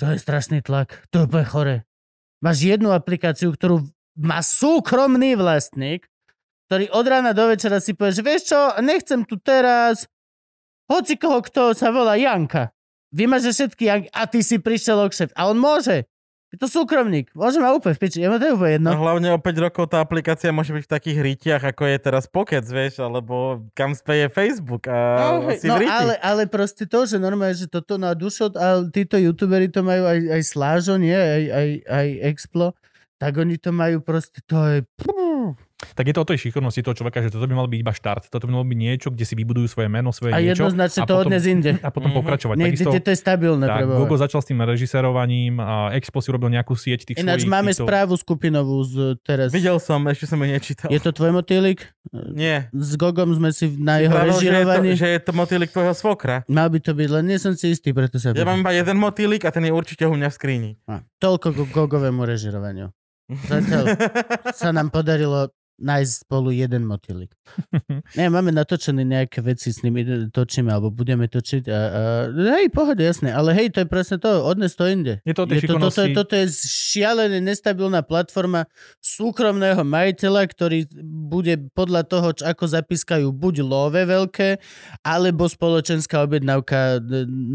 to 0.00 0.08
je 0.08 0.16
strašný 0.16 0.64
tlak, 0.64 1.04
to 1.12 1.20
je 1.20 1.24
úplne 1.28 1.44
chore. 1.44 1.76
Máš 2.40 2.64
jednu 2.64 2.96
aplikáciu, 2.96 3.52
ktorú 3.52 3.84
má 4.16 4.40
súkromný 4.40 5.36
vlastník, 5.36 6.08
ktorý 6.72 6.88
od 6.96 7.06
rána 7.08 7.36
do 7.36 7.44
večera 7.48 7.76
si 7.76 7.92
povie, 7.92 8.16
že 8.16 8.24
vieš 8.24 8.42
čo, 8.56 8.60
nechcem 8.80 9.28
tu 9.28 9.36
teraz 9.36 10.08
hoci 10.88 11.14
koho, 11.20 11.44
kto 11.44 11.76
sa 11.76 11.92
volá 11.92 12.16
Janka. 12.16 12.72
Vymaže 13.12 13.52
všetky 13.52 13.84
Janky 13.88 14.08
a 14.12 14.24
ty 14.28 14.40
si 14.40 14.56
prišiel 14.60 15.00
o 15.00 15.08
kšeft. 15.08 15.36
A 15.36 15.48
on 15.48 15.56
môže. 15.60 16.08
Je 16.48 16.56
to 16.56 16.64
súkromník. 16.64 17.28
Môže 17.36 17.60
ma 17.60 17.76
úplne 17.76 17.92
v 17.92 18.00
piči. 18.00 18.24
Je 18.24 18.28
ma 18.28 18.40
to 18.40 18.56
úplne 18.56 18.80
jedno. 18.80 18.96
No 18.96 19.04
hlavne 19.04 19.36
o 19.36 19.40
5 19.40 19.64
rokov 19.68 19.92
tá 19.92 20.00
aplikácia 20.00 20.48
môže 20.48 20.72
byť 20.72 20.84
v 20.88 20.92
takých 20.96 21.18
rýtiach, 21.20 21.60
ako 21.60 21.84
je 21.84 21.96
teraz 22.00 22.24
Pocket, 22.24 22.64
vieš, 22.64 23.04
alebo 23.04 23.68
kam 23.76 23.92
speje 23.92 24.32
Facebook 24.32 24.88
a 24.88 24.96
No, 25.20 25.52
si 25.52 25.68
no 25.68 25.76
v 25.76 25.84
ale, 25.84 26.16
ale 26.24 26.48
proste 26.48 26.88
to, 26.88 27.04
že 27.04 27.20
normálne, 27.20 27.52
že 27.52 27.68
toto 27.68 28.00
na 28.00 28.16
dušo, 28.16 28.48
a 28.56 28.80
títo 28.88 29.20
youtuberi 29.20 29.68
to 29.68 29.84
majú 29.84 30.08
aj, 30.08 30.40
aj 30.40 30.42
Slážo, 30.48 30.96
nie? 30.96 31.12
Aj, 31.12 31.44
aj, 31.52 31.68
aj 31.84 32.08
Explo, 32.32 32.72
tak 33.20 33.36
oni 33.36 33.60
to 33.60 33.68
majú 33.68 34.00
proste, 34.00 34.40
to 34.48 34.56
je... 34.72 34.78
Tak 35.78 36.04
je 36.04 36.12
to 36.12 36.20
o 36.20 36.28
tej 36.28 36.38
šikovnosti 36.40 36.78
toho 36.80 36.90
človeka, 36.92 37.18
že 37.20 37.30
toto 37.30 37.44
by 37.44 37.54
mal 37.54 37.66
byť 37.66 37.78
iba 37.78 37.90
štart. 37.90 38.26
Toto 38.26 38.44
by 38.44 38.52
malo 38.52 38.66
byť 38.66 38.74
niečo, 38.76 39.08
kde 39.08 39.22
si 39.22 39.32
vybudujú 39.32 39.66
svoje 39.68 39.86
meno, 39.86 40.10
svoje 40.10 40.30
A 40.30 40.38
niečo. 40.38 40.66
jednoznačne 40.66 41.00
to 41.00 41.06
potom- 41.08 41.22
odnes 41.24 41.42
inde. 41.44 41.70
A 41.76 41.88
potom 41.88 42.10
Mhm. 42.10 42.18
pokračovať. 42.18 42.54
Niekde, 42.56 42.82
Takisto, 42.82 42.98
to 43.00 43.10
je 43.10 43.18
stabilné. 43.18 43.64
tak, 43.64 43.78
preboha. 43.80 43.98
Gogo 44.00 44.14
začal 44.16 44.40
s 44.40 44.46
tým 44.46 44.58
režisérovaním 44.60 45.54
a 45.56 45.74
Expo 45.92 46.18
si 46.18 46.28
urobil 46.28 46.50
nejakú 46.50 46.74
sieť 46.74 47.02
tých 47.04 47.16
Ináč 47.16 47.42
svojich 47.42 47.52
máme 47.52 47.70
týchto... 47.70 47.84
správu 47.84 48.14
skupinovú 48.16 48.82
z 48.82 48.94
teraz. 49.20 49.50
Videl 49.50 49.78
som, 49.78 50.02
ešte 50.04 50.26
som 50.26 50.34
ju 50.36 50.46
nečítal. 50.48 50.88
Je 50.88 50.98
to 50.98 51.10
tvoj 51.10 51.30
motýlik? 51.32 51.86
Nie. 52.28 52.66
S 52.72 52.96
Gogom 52.96 53.30
sme 53.32 53.50
si 53.50 53.70
na 53.72 53.98
jeho 53.98 54.10
Pravil, 54.10 54.32
že, 54.32 54.36
je 54.36 54.42
to, 54.42 54.50
režirovaní. 54.50 54.88
že 54.92 55.06
je 55.08 55.20
to 55.20 55.32
motýlik 55.32 55.70
tvojho 55.70 55.94
svokra. 55.94 56.42
Mal 56.48 56.66
by 56.66 56.78
to 56.80 56.90
byť, 56.90 57.08
len 57.08 57.24
nie 57.24 57.38
som 57.38 57.52
si 57.52 57.70
istý, 57.70 57.92
preto 57.92 58.18
sa 58.18 58.30
Ja 58.30 58.42
mám 58.42 58.58
iba 58.58 58.72
jeden 58.72 58.96
motýlik 58.96 59.44
a 59.44 59.50
ten 59.50 59.62
je 59.62 59.70
určite 59.70 60.02
u 60.02 60.12
mňa 60.12 60.26
v 60.26 60.34
skríni. 60.34 60.70
A, 60.84 61.06
Toľko 61.16 61.54
k 61.54 61.58
Gogovému 61.70 62.24
režirovaniu. 62.24 62.90
Zatiaľ 63.46 63.84
sa 64.50 64.72
nám 64.72 64.88
podarilo 64.88 65.52
nájsť 65.78 66.12
spolu 66.26 66.50
jeden 66.50 66.84
motýlik. 66.84 67.30
Nie, 68.18 68.26
máme 68.28 68.50
natočené 68.50 69.06
nejaké 69.06 69.38
veci 69.40 69.70
s 69.70 69.86
ním, 69.86 70.02
ide- 70.02 70.26
točíme, 70.28 70.74
alebo 70.74 70.90
budeme 70.90 71.30
točiť. 71.30 71.62
A, 71.70 71.78
a, 71.78 72.02
hej, 72.58 72.66
pohode, 72.74 72.98
jasné. 72.98 73.30
Ale 73.30 73.54
hej, 73.54 73.70
to 73.70 73.82
je 73.82 73.88
presne 73.88 74.18
to, 74.18 74.42
odnes 74.42 74.74
to 74.74 74.84
inde. 74.90 75.22
Je 75.22 75.34
to 75.34 75.46
Je 75.46 75.62
to, 75.64 75.78
toto, 75.78 76.00
je, 76.02 76.08
toto 76.14 76.34
je 76.34 76.46
šialené 76.66 77.38
nestabilná 77.38 78.02
platforma 78.02 78.66
súkromného 78.98 79.86
majiteľa, 79.86 80.42
ktorý 80.50 80.78
bude 81.30 81.70
podľa 81.72 82.02
toho, 82.06 82.28
čo, 82.34 82.42
ako 82.46 82.64
zapískajú, 82.66 83.26
buď 83.30 83.62
love 83.62 84.02
veľké, 84.02 84.58
alebo 85.06 85.46
spoločenská 85.46 86.26
objednávka 86.26 86.98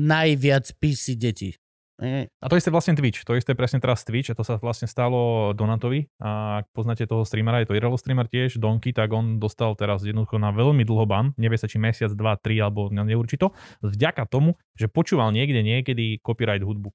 najviac 0.04 0.72
PC 0.80 1.20
detí. 1.20 1.60
A 2.02 2.46
to 2.50 2.58
isté 2.58 2.74
vlastne 2.74 2.98
Twitch. 2.98 3.22
To 3.24 3.38
isté 3.38 3.54
presne 3.54 3.78
teraz 3.78 4.02
Twitch 4.02 4.34
a 4.34 4.36
to 4.36 4.42
sa 4.42 4.58
vlastne 4.58 4.90
stalo 4.90 5.54
Donatovi. 5.54 6.10
A 6.18 6.64
ak 6.64 6.74
poznáte 6.74 7.06
toho 7.06 7.22
streamera, 7.22 7.62
je 7.62 7.70
to 7.70 7.78
Irelo 7.78 7.96
streamer 7.96 8.26
tiež, 8.26 8.58
Donky, 8.58 8.92
tak 8.92 9.14
on 9.14 9.38
dostal 9.38 9.78
teraz 9.78 10.02
jednoducho 10.02 10.42
na 10.42 10.50
veľmi 10.50 10.82
dlho 10.84 11.06
ban. 11.06 11.32
Nevie 11.38 11.62
sa 11.62 11.70
či 11.70 11.78
mesiac, 11.78 12.10
dva, 12.18 12.34
tri 12.42 12.58
alebo 12.58 12.90
neurčito. 12.90 13.54
Vďaka 13.86 14.26
tomu, 14.26 14.58
že 14.74 14.90
počúval 14.90 15.30
niekde 15.32 15.62
niekedy 15.62 16.18
copyright 16.26 16.66
hudbu. 16.66 16.90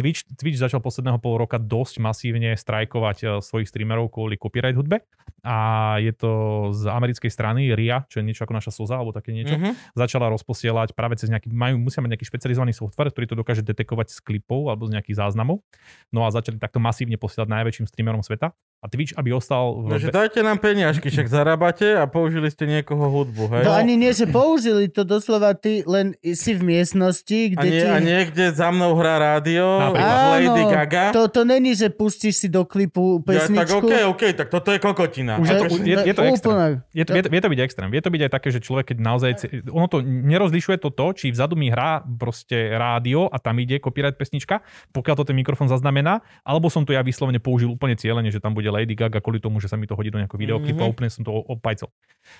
Twitch, 0.00 0.24
Twitch 0.32 0.56
začal 0.56 0.80
posledného 0.80 1.20
pol 1.20 1.36
roka 1.36 1.60
dosť 1.60 2.00
masívne 2.00 2.56
strajkovať 2.56 3.18
eh, 3.20 3.28
svojich 3.44 3.68
streamerov 3.68 4.08
kvôli 4.08 4.40
copyright 4.40 4.72
hudbe 4.72 5.04
a 5.44 5.96
je 6.00 6.12
to 6.16 6.32
z 6.72 6.88
americkej 6.88 7.28
strany 7.28 7.72
RIA, 7.76 8.08
čo 8.08 8.20
je 8.20 8.24
niečo 8.24 8.48
ako 8.48 8.56
naša 8.56 8.72
slza 8.72 8.96
alebo 8.96 9.12
také 9.12 9.36
niečo 9.36 9.60
Mhm. 9.60 9.76
začala 9.92 10.32
rozposielať 10.32 10.96
práve 10.96 11.20
cez 11.20 11.28
nejaký, 11.28 11.52
majú, 11.52 11.76
musia 11.76 12.00
mať 12.00 12.16
nejaký 12.16 12.26
špecializovaný 12.28 12.72
software, 12.72 13.12
ktorý 13.12 13.26
to 13.28 13.36
dokáže 13.36 13.60
detekovať 13.60 14.08
z 14.16 14.18
klipov 14.24 14.72
alebo 14.72 14.88
z 14.88 14.96
nejakých 14.96 15.20
záznamov. 15.20 15.60
No 16.08 16.24
a 16.24 16.32
začali 16.32 16.56
takto 16.56 16.80
masívne 16.80 17.20
posielať 17.20 17.48
najväčším 17.50 17.84
streamerom 17.84 18.24
sveta. 18.24 18.56
A 18.80 18.88
Twitch, 18.88 19.12
aby 19.12 19.36
ostal... 19.36 19.84
V... 19.84 19.92
No, 19.92 19.96
že 20.00 20.08
dajte 20.08 20.40
nám 20.40 20.56
peniažky, 20.56 21.12
však 21.12 21.28
zarábate 21.36 22.00
a 22.00 22.08
použili 22.08 22.48
ste 22.48 22.64
niekoho 22.64 23.12
hudbu, 23.12 23.44
hej? 23.52 23.64
To 23.68 23.76
ani 23.76 24.00
nie, 24.00 24.08
že 24.10 24.24
použili 24.24 24.88
to 24.88 25.04
doslova 25.04 25.52
ty, 25.52 25.84
len 25.84 26.16
si 26.24 26.56
v 26.56 26.64
miestnosti, 26.64 27.52
A, 27.52 27.60
kde 27.60 27.68
nie, 27.68 27.80
ti... 27.84 27.88
a 27.92 27.96
niekde 28.00 28.44
za 28.56 28.72
mnou 28.72 28.96
hrá 28.96 29.20
rádio, 29.20 29.68
Napríklad. 29.92 30.16
Lady 30.32 30.62
Áno, 30.64 30.72
Gaga. 30.72 31.04
To, 31.12 31.28
to 31.28 31.44
není, 31.44 31.76
že 31.76 31.92
pustíš 31.92 32.40
si 32.40 32.48
do 32.48 32.64
klipu 32.64 33.20
ja, 33.28 33.44
tak 33.44 33.68
pesničku. 33.68 33.84
OK, 33.84 33.94
OK, 34.16 34.22
tak 34.32 34.48
toto 34.48 34.72
je 34.72 34.78
kokotina. 34.80 35.36
Už 35.36 35.46
je 35.46 35.56
to- 35.60 35.66
je- 35.84 36.00
je 36.00 36.14
to. 36.16 36.22
Úplne. 36.24 36.66
Je 36.96 37.04
to, 37.04 37.12
vie, 37.12 37.22
to, 37.22 37.28
vie 37.28 37.40
to 37.44 37.48
byť 37.52 37.60
extrém. 37.60 37.88
Vie 37.92 38.00
to 38.00 38.08
byť 38.08 38.22
aj 38.24 38.30
také, 38.32 38.48
že 38.48 38.64
človek, 38.64 38.96
keď 38.96 38.98
naozaj... 39.04 39.30
Ono 39.68 39.92
to 39.92 40.00
nerozlišuje 40.00 40.80
to 40.80 40.88
to, 40.88 41.06
či 41.12 41.28
vzadu 41.28 41.52
mi 41.52 41.68
hrá 41.68 42.00
proste 42.00 42.72
rádio 42.72 43.28
a 43.28 43.36
tam 43.36 43.60
ide 43.60 43.76
copyright 43.76 44.16
pesnička, 44.16 44.64
pokiaľ 44.96 45.14
to 45.20 45.24
ten 45.28 45.36
mikrofón 45.36 45.68
zaznamená, 45.68 46.24
alebo 46.40 46.72
som 46.72 46.88
to 46.88 46.96
ja 46.96 47.04
vyslovene 47.04 47.36
použil 47.36 47.68
úplne 47.68 47.92
cieľene, 47.92 48.32
že 48.32 48.40
tam 48.40 48.56
bude 48.56 48.69
Lady 48.70 48.94
Gaga 48.94 49.18
kvôli 49.20 49.42
tomu, 49.42 49.58
že 49.58 49.68
sa 49.68 49.76
mi 49.76 49.84
to 49.84 49.94
hodí 49.98 50.08
do 50.08 50.18
nejakého 50.18 50.38
videoklipu 50.38 50.80
Mhm. 50.80 50.86
a 50.86 50.90
úplne 50.90 51.10
som 51.10 51.22
to 51.26 51.30
opajcol. 51.30 51.90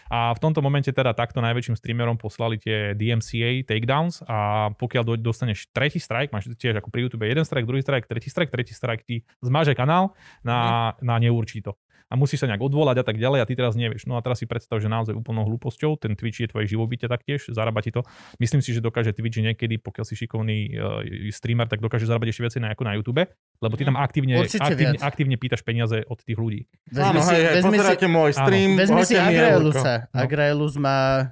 A 0.09 0.33
v 0.33 0.39
tomto 0.39 0.63
momente 0.63 0.89
teda 0.93 1.13
takto 1.13 1.43
najväčším 1.43 1.77
streamerom 1.77 2.17
poslali 2.17 2.57
tie 2.57 2.95
DMCA 2.95 3.67
takedowns 3.67 4.23
a 4.29 4.71
pokiaľ 4.77 5.03
do, 5.05 5.15
dostaneš 5.19 5.69
tretí 5.75 5.99
strike, 5.99 6.31
máš 6.31 6.49
tiež 6.55 6.79
ako 6.79 6.89
pri 6.89 7.07
YouTube 7.09 7.27
jeden 7.27 7.45
strike, 7.45 7.67
druhý 7.67 7.83
strike, 7.83 8.07
tretí 8.07 8.29
strike, 8.31 8.53
tretí 8.53 8.73
strike, 8.73 9.03
ti 9.05 9.23
zmaže 9.43 9.75
kanál 9.75 10.15
na, 10.45 10.93
na 11.03 11.17
neurčito 11.19 11.77
a 12.11 12.19
musíš 12.19 12.43
sa 12.43 12.51
nejak 12.51 12.59
odvolať 12.59 13.01
a 13.01 13.05
tak 13.07 13.23
ďalej 13.23 13.39
a 13.39 13.47
ty 13.47 13.55
teraz 13.55 13.79
nevieš. 13.79 14.11
No 14.11 14.19
a 14.19 14.21
teraz 14.21 14.43
si 14.43 14.47
predstav, 14.51 14.83
že 14.83 14.91
naozaj 14.91 15.15
úplnou 15.15 15.47
hlúposťou, 15.47 15.95
ten 15.95 16.19
Twitch 16.19 16.43
je 16.43 16.51
tvoje 16.51 16.67
živobytie 16.67 17.07
taktiež, 17.07 17.47
zarába 17.55 17.79
ti 17.87 17.95
to. 17.95 18.03
Myslím 18.43 18.59
si, 18.59 18.75
že 18.75 18.83
dokáže 18.83 19.15
Twitch 19.15 19.39
niekedy, 19.39 19.79
pokiaľ 19.79 20.05
si 20.05 20.19
šikovný 20.19 20.75
uh, 20.75 21.07
streamer, 21.31 21.71
tak 21.71 21.79
dokáže 21.79 22.11
zarábať 22.11 22.35
ešte 22.35 22.43
viacej 22.43 22.61
ako 22.67 22.83
na 22.83 22.99
YouTube, 22.99 23.23
lebo 23.63 23.75
ty 23.79 23.87
tam 23.87 23.95
aktívne, 23.95 24.43
Určite 24.43 24.67
aktívne, 24.67 24.99
viac. 24.99 25.07
aktívne 25.07 25.37
pýtaš 25.39 25.63
peniaze 25.63 26.03
od 26.03 26.19
tých 26.19 26.35
ľudí. 26.35 26.67
Áno, 26.99 27.23
hej, 27.31 27.43
hej, 27.47 27.63
pozerajte 27.63 28.07
môj 28.11 28.35
stream, 28.35 28.75
Vezmi 28.75 29.03
si. 29.07 29.15
Agraelusa. 29.15 30.11
No. 30.11 30.19
Agraelus 30.19 30.75
má 30.75 31.31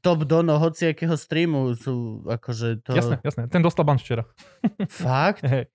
top 0.00 0.24
dono 0.24 0.56
hociakého 0.56 1.16
streamu. 1.16 1.76
Sú 1.76 2.24
akože 2.24 2.80
to... 2.84 2.96
Jasné, 2.96 3.20
jasné. 3.20 3.42
Ten 3.52 3.60
dostal 3.60 3.84
ban 3.84 4.00
včera. 4.00 4.24
Fakt? 4.88 5.44
Hej. 5.52 5.68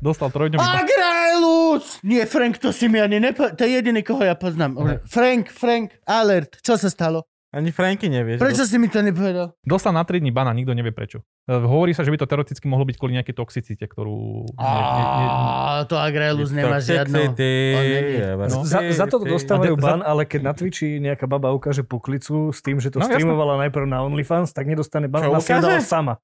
Dostal 0.00 0.28
trojdňový 0.28 0.60
ban. 0.60 0.84
Agraelus! 0.84 2.00
Nie, 2.04 2.28
Frank, 2.28 2.60
to 2.60 2.72
si 2.72 2.88
mi 2.88 3.00
ani 3.00 3.16
nepo... 3.16 3.48
To 3.48 3.62
je 3.64 3.80
jediný, 3.80 4.04
koho 4.04 4.20
ja 4.24 4.36
poznám. 4.36 5.00
Frank, 5.08 5.48
Frank, 5.48 5.96
alert. 6.04 6.60
Čo 6.60 6.76
sa 6.76 6.92
stalo? 6.92 7.24
Ani 7.56 7.72
Franky 7.72 8.12
nevieš. 8.12 8.36
Prečo 8.36 8.68
si 8.68 8.76
mi 8.76 8.84
to 8.84 9.00
nepovedal? 9.00 9.56
Dostal 9.64 9.96
na 9.96 10.04
3 10.04 10.20
dní 10.20 10.28
bana, 10.28 10.52
nikto 10.52 10.76
nevie 10.76 10.92
prečo. 10.92 11.24
E, 11.48 11.56
Hovorí 11.56 11.96
sa, 11.96 12.04
že 12.04 12.12
by 12.12 12.20
to 12.20 12.28
teoreticky 12.28 12.68
mohlo 12.68 12.84
byť 12.84 13.00
kvôli 13.00 13.16
nejakej 13.16 13.32
toxicite, 13.32 13.80
ktorú... 13.80 14.44
Ne, 14.52 14.60
ne, 14.60 14.82
ne, 15.00 15.24
Á, 15.24 15.88
to 15.88 15.96
Agraelus 15.96 16.52
nemá 16.52 16.76
žiadnu... 16.76 17.16
No. 18.52 18.60
Za, 18.60 18.84
za 18.84 19.08
to 19.08 19.24
dostávajú 19.24 19.72
de- 19.72 19.80
ban, 19.80 20.04
ale 20.04 20.28
keď 20.28 20.40
na 20.42 20.52
Twitchi 20.52 21.00
nejaká 21.00 21.24
baba 21.24 21.48
ukáže 21.48 21.80
puklicu 21.80 22.52
s 22.52 22.60
tým, 22.60 22.76
že 22.76 22.92
to 22.92 23.00
No, 23.00 23.08
streamovala 23.08 23.56
najprv 23.64 23.88
na 23.88 24.04
OnlyFans, 24.04 24.52
tak 24.52 24.68
nedostane 24.68 25.08
ban. 25.08 25.24
Čo 25.24 25.32
Ona 25.32 25.40
si 25.40 25.56
dala 25.56 25.80
sama. 25.80 26.20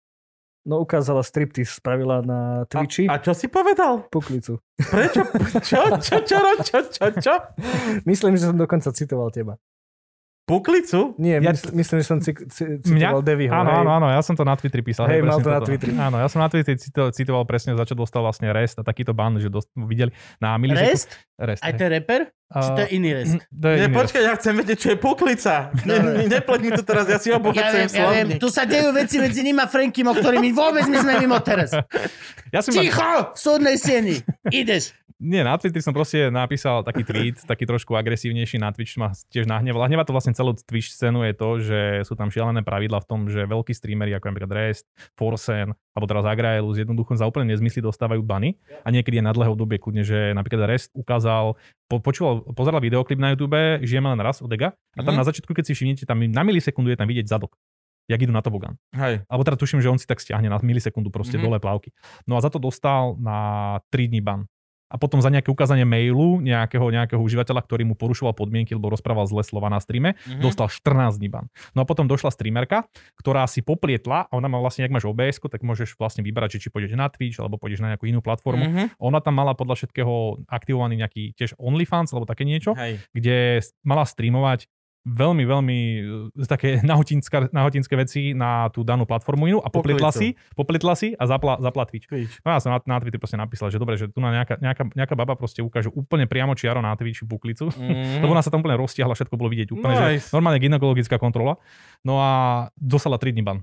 No 0.63 0.79
ukázala 0.79 1.25
striptease, 1.25 1.75
spravila 1.75 2.21
na 2.21 2.69
Twitchi 2.69 3.09
A, 3.09 3.17
a 3.17 3.23
čo 3.25 3.33
si 3.33 3.49
povedal? 3.49 4.05
puklicu. 4.13 4.61
Prečo? 4.79 5.25
Čo? 5.67 5.81
Čo? 5.97 6.17
Čo? 6.23 6.39
Čo? 6.61 6.79
Čo? 6.87 7.05
Čo? 7.19 7.35
Myslím, 8.05 8.37
že 8.37 8.47
som 8.47 8.55
dokonca 8.55 8.93
citoval 8.93 9.33
teba. 9.33 9.57
Puklicu? 10.53 11.17
Nie, 11.17 11.41
Ja- 11.41 11.51
mysl, 11.51 11.73
myslím, 11.73 11.97
že 11.97 12.05
som 12.05 12.19
cik, 12.21 12.37
ci, 12.47 12.63
Mňa? 12.85 13.09
citoval 13.09 13.23
Devyho. 13.25 13.49
Áno, 13.51 13.71
hej. 13.71 13.79
áno, 13.81 13.91
áno, 13.95 14.07
ja 14.07 14.21
som 14.21 14.37
to 14.37 14.45
na 14.45 14.53
Twitteri 14.53 14.85
písal. 14.85 15.09
Hej, 15.09 15.25
mal 15.25 15.41
presne 15.41 15.43
to 15.43 15.51
na. 15.51 15.61
Twitteri. 15.65 15.93
Áno, 15.97 16.17
ja 16.21 16.29
som 16.29 16.39
na 16.39 16.49
Twitteri 16.49 16.77
cito, 16.77 17.09
citoval 17.09 17.45
presne, 17.45 17.73
za 17.73 17.83
čo 17.83 17.95
dostal 17.95 18.21
vlastne 18.21 18.53
rest 18.53 18.77
a 18.77 18.85
takýto 18.85 19.11
ban, 19.11 19.33
že 19.35 19.49
dost, 19.49 19.73
videli 19.75 20.13
na 20.37 20.55
milisekund. 20.55 20.85
Rest? 20.85 21.09
Rest. 21.35 21.65
Aj 21.65 21.73
hej. 21.73 21.75
to 21.75 21.83
je 21.83 21.91
rapper? 21.91 22.21
Či 22.53 22.69
to 22.69 22.81
je 22.85 22.89
iný 22.93 23.11
rest? 23.15 23.35
To 23.49 23.67
je 23.67 23.75
Nie, 23.75 23.89
iný 23.89 23.97
počkaj, 23.97 24.21
ja 24.21 24.33
chcem 24.37 24.53
vedieť, 24.55 24.77
čo 24.77 24.89
je 24.93 24.99
puklica. 25.01 25.55
Ne, 25.89 25.97
ne, 25.99 26.29
nepleť 26.29 26.61
mi 26.61 26.71
to 26.71 26.85
teraz, 26.85 27.09
ja 27.09 27.17
si 27.17 27.33
Ja 27.33 27.41
obohacujem 27.41 27.89
viem, 27.89 27.97
ja 27.97 28.07
viem. 28.13 28.29
Tu 28.37 28.49
sa 28.53 28.69
dejú 28.69 28.93
veci 28.93 29.17
medzi 29.17 29.41
ním 29.41 29.57
a 29.57 29.67
Frankim, 29.67 30.05
o 30.05 30.13
ktorými 30.13 30.53
vôbec 30.53 30.85
my 30.85 31.01
sme 31.01 31.13
mimo 31.19 31.41
teraz. 31.41 31.73
Ja 32.53 32.61
som 32.61 32.77
ma- 32.77 32.85
Ticho! 32.85 33.33
V 33.33 33.41
súdnej 33.41 33.81
sieni. 33.81 34.21
Ideš. 34.45 34.93
Nie, 35.23 35.47
na 35.47 35.55
Twitteri 35.55 35.79
som 35.79 35.95
proste 35.95 36.35
napísal 36.35 36.83
taký 36.83 37.07
tweet, 37.07 37.47
taký 37.47 37.63
trošku 37.63 37.95
agresívnejší 37.95 38.59
na 38.59 38.75
Twitch 38.75 38.99
ma 38.99 39.15
tiež 39.31 39.47
nahneval. 39.47 39.87
A 39.87 39.89
hneva 39.89 40.03
to 40.03 40.11
vlastne 40.11 40.35
celú 40.35 40.51
Twitch 40.59 40.91
scénu 40.91 41.23
je 41.23 41.33
to, 41.33 41.49
že 41.63 41.81
sú 42.03 42.19
tam 42.19 42.27
šialené 42.27 42.67
pravidla 42.67 42.99
v 42.99 43.07
tom, 43.07 43.21
že 43.31 43.47
veľkí 43.47 43.71
streamery 43.71 44.11
ako 44.19 44.35
napríklad 44.35 44.51
Rest, 44.51 44.91
Forsen 45.15 45.71
alebo 45.95 46.07
teraz 46.11 46.27
Agraelus 46.27 46.75
jednoducho 46.75 47.15
za 47.15 47.31
úplne 47.31 47.55
nezmysly 47.55 47.79
dostávajú 47.79 48.19
bany 48.19 48.59
a 48.83 48.91
niekedy 48.91 49.23
je 49.23 49.25
na 49.25 49.31
dlhé 49.31 49.47
obdobie 49.47 49.79
kľudne, 49.79 50.03
že 50.03 50.35
napríklad 50.35 50.67
Rest 50.67 50.91
ukázal, 50.93 51.55
po, 51.87 52.03
počúval, 52.03 52.43
pozeral 52.51 52.83
videoklip 52.83 53.23
na 53.23 53.31
YouTube, 53.31 53.55
žijeme 53.81 54.11
len 54.11 54.19
raz 54.19 54.43
od 54.43 54.51
Ega 54.51 54.75
a 54.75 55.01
tam 55.01 55.15
Mhm. 55.15 55.21
na 55.21 55.25
začiatku, 55.25 55.53
keď 55.53 55.65
si 55.69 55.73
všimnete, 55.73 56.03
tam 56.03 56.19
na 56.19 56.43
milisekundu 56.43 56.91
je 56.91 56.99
tam 56.99 57.07
vidieť 57.07 57.31
zadok 57.31 57.55
jak 58.11 58.19
idú 58.19 58.35
na 58.35 58.43
tobogán. 58.43 58.75
Hej. 58.93 59.23
Alebo 59.25 59.47
teda 59.47 59.55
tuším, 59.55 59.79
že 59.79 59.87
on 59.87 59.97
si 59.97 60.05
tak 60.05 60.19
stiahne 60.19 60.51
na 60.51 60.59
milisekundu 60.59 61.09
proste 61.09 61.39
Mhm. 61.39 61.47
mm-hmm. 61.47 61.55
dole 61.55 61.63
plavky. 61.63 61.89
No 62.27 62.35
a 62.35 62.43
za 62.43 62.51
to 62.51 62.59
dostal 62.59 63.15
na 63.17 63.39
3 63.89 64.11
dní 64.11 64.19
ban. 64.19 64.45
A 64.93 65.01
potom 65.01 65.25
za 65.25 65.33
nejaké 65.33 65.49
ukázanie 65.49 65.89
mailu 65.89 66.45
nejakého, 66.45 66.85
nejakého 66.93 67.17
užívateľa, 67.17 67.65
ktorý 67.65 67.89
mu 67.89 67.97
porušoval 67.97 68.37
podmienky, 68.37 68.77
lebo 68.77 68.93
rozprával 68.93 69.25
zle 69.25 69.41
slova 69.41 69.73
na 69.73 69.81
streame, 69.81 70.21
Mhm. 70.29 70.45
dostal 70.45 70.69
14 70.69 71.17
dní 71.17 71.33
ban. 71.33 71.49
No 71.73 71.83
a 71.83 71.89
potom 71.89 72.05
došla 72.05 72.29
streamerka, 72.29 72.85
ktorá 73.17 73.49
si 73.49 73.65
poplietla 73.65 74.29
a 74.29 74.33
ona 74.37 74.53
má 74.53 74.61
vlastne, 74.61 74.85
ak 74.85 74.93
máš 74.93 75.09
obs 75.09 75.41
tak 75.41 75.65
môžeš 75.65 75.97
vlastne 75.97 76.21
vybrať, 76.21 76.61
že 76.61 76.67
či 76.67 76.69
pôjdeš 76.69 76.93
na 76.93 77.09
Twitch 77.09 77.41
alebo 77.41 77.57
pôjdeš 77.57 77.81
na 77.81 77.97
nejakú 77.97 78.05
inú 78.05 78.21
platformu. 78.21 78.69
Mhm. 78.69 79.01
Ona 79.01 79.25
tam 79.25 79.41
mala 79.41 79.57
podľa 79.57 79.81
všetkého 79.81 80.45
aktivovaný 80.45 81.01
nejaký 81.01 81.33
tiež 81.33 81.57
OnlyFans 81.57 82.13
alebo 82.13 82.29
také 82.29 82.45
niečo, 82.45 82.77
Hej. 82.77 83.01
kde 83.17 83.65
mala 83.81 84.05
streamovať 84.05 84.69
veľmi, 85.05 85.43
veľmi 85.43 85.79
e, 86.39 86.47
také 86.47 86.79
nahotinské, 86.85 87.51
nahotinské 87.51 87.95
veci 87.95 88.33
na 88.33 88.69
tú 88.69 88.83
danú 88.83 89.03
platformu 89.03 89.47
inú 89.47 89.59
a 89.59 89.67
Poklicu. 89.67 89.99
si, 90.15 90.29
popletla 90.53 90.95
si 90.95 91.13
a 91.13 91.25
zapla, 91.25 91.59
zapla 91.59 91.85
Twitch. 91.85 92.07
No 92.41 92.49
ja 92.49 92.59
som 92.59 92.71
na, 92.71 92.79
na 92.81 92.99
Twitter 92.99 93.19
proste 93.19 93.35
napísal, 93.35 93.69
že 93.69 93.77
dobre, 93.77 93.95
že 93.95 94.07
tu 94.07 94.19
na 94.19 94.31
nejaká, 94.33 94.57
nejaká, 94.57 94.85
nejaká 94.93 95.15
baba 95.15 95.35
proste 95.35 95.59
ukáže 95.59 95.89
úplne 95.89 96.25
priamo 96.25 96.55
čiaro 96.55 96.79
na 96.79 96.95
Twitch 96.95 97.23
buklicu, 97.23 97.67
Mhm. 97.73 98.21
lebo 98.23 98.31
ona 98.31 98.41
sa 98.41 98.49
tam 98.49 98.61
úplne 98.61 98.77
roztiahla, 98.77 99.13
všetko 99.13 99.35
bolo 99.35 99.49
vidieť 99.49 99.71
úplne, 99.71 99.95
Nice. 99.95 100.29
že 100.29 100.33
normálne 100.33 100.59
gynekologická 100.59 101.17
kontrola. 101.17 101.59
No 102.01 102.19
a 102.19 102.31
dostala 102.75 103.17
3 103.17 103.31
dní 103.31 103.43
ban. 103.43 103.59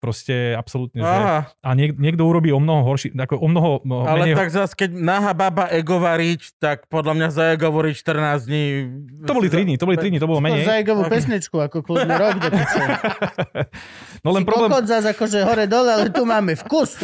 Proste 0.00 0.56
absolútne, 0.56 1.04
že... 1.04 1.12
Aha, 1.12 1.52
A 1.60 1.76
niek- 1.76 1.92
niekto 1.92 2.24
urobí 2.24 2.48
o 2.48 2.56
mnoho 2.56 2.88
horší, 2.88 3.12
ako 3.12 3.36
o 3.36 3.48
mnoho 3.52 3.84
ale 4.08 4.32
menej... 4.32 4.32
tak 4.32 4.48
zase, 4.48 4.72
keď 4.72 4.96
nahá 4.96 5.36
baba 5.36 5.68
ego 5.68 6.00
variť, 6.00 6.56
tak 6.56 6.88
podľa 6.88 7.20
mňa 7.20 7.28
za 7.28 7.44
ego 7.52 7.68
variť 7.68 8.00
14 8.00 8.48
dní. 8.48 8.64
To 9.28 9.36
boli 9.36 9.52
3 9.52 9.68
dní, 9.68 9.74
to 9.76 9.84
boli 9.84 10.00
3 10.00 10.08
dní, 10.08 10.16
to 10.16 10.24
bolo 10.24 10.40
menej. 10.40 10.64
Za 10.64 10.80
Egovú 10.80 11.04
pesničku, 11.04 11.60
ako 11.60 11.84
kľudný 11.84 12.16
rok 12.16 12.34
do. 12.40 12.48
No 14.24 14.36
len 14.36 14.44
Si 14.44 14.48
problém, 14.48 14.68
kokot 14.68 14.84
zás 14.84 15.04
akože 15.04 15.44
hore 15.44 15.64
dole, 15.64 15.88
ale 15.88 16.08
tu 16.12 16.28
máme 16.28 16.52
vkus. 16.56 17.00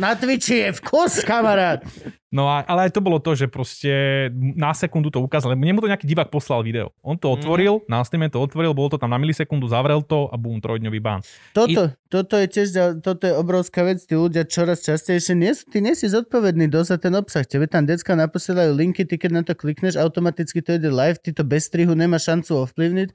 Na 0.00 0.16
Twitchi 0.16 0.64
je 0.64 0.70
vkus, 0.80 1.20
kamarát. 1.20 1.84
No 2.28 2.48
a, 2.48 2.64
ale 2.64 2.88
aj 2.88 2.96
to 2.96 3.00
bolo 3.00 3.18
to, 3.20 3.32
že 3.32 3.48
proste 3.48 3.90
na 4.36 4.72
sekundu 4.76 5.08
to 5.08 5.20
ukázal, 5.20 5.52
lebo 5.52 5.64
nemu 5.64 5.80
to 5.80 5.88
nejaký 5.88 6.06
divák 6.08 6.28
poslal 6.28 6.60
video. 6.60 6.92
On 7.00 7.16
to 7.16 7.32
otvoril, 7.32 7.84
na 7.88 8.04
Steam 8.04 8.24
to 8.28 8.40
otvoril, 8.40 8.76
bolo 8.76 8.92
to 8.92 8.98
tam 9.00 9.12
na 9.12 9.18
milisekundu, 9.20 9.68
zavrel 9.68 10.04
to 10.04 10.28
a 10.28 10.36
bum, 10.36 10.60
trojdňový 10.60 11.00
ban. 11.00 11.24
Toto, 11.56 11.92
toto 12.08 12.34
je 12.36 12.46
tiež, 12.48 12.68
toto 13.00 13.24
je 13.24 13.34
obrovská 13.36 13.84
vec, 13.84 14.04
tí 14.04 14.12
ľudia 14.12 14.44
čoraz 14.44 14.84
častejšie, 14.84 15.32
nie, 15.32 15.52
sú- 15.56 15.68
ty 15.68 15.80
nie 15.80 15.96
si 15.96 16.08
zodpovedný 16.08 16.68
dosť 16.68 16.88
za 16.88 16.98
ten 17.00 17.14
obsah, 17.16 17.44
tebe 17.44 17.64
tam 17.64 17.88
decka 17.88 18.12
naposielajú 18.12 18.76
linky, 18.76 19.08
ty 19.08 19.16
keď 19.16 19.30
na 19.32 19.42
to 19.44 19.56
klikneš, 19.56 19.96
automaticky 19.96 20.60
to 20.60 20.76
ide 20.76 20.88
live, 20.92 21.20
ty 21.20 21.32
to 21.32 21.44
bez 21.44 21.68
strihu 21.68 21.92
nemá 21.96 22.20
šancu 22.20 22.68
ovplyvniť. 22.68 23.08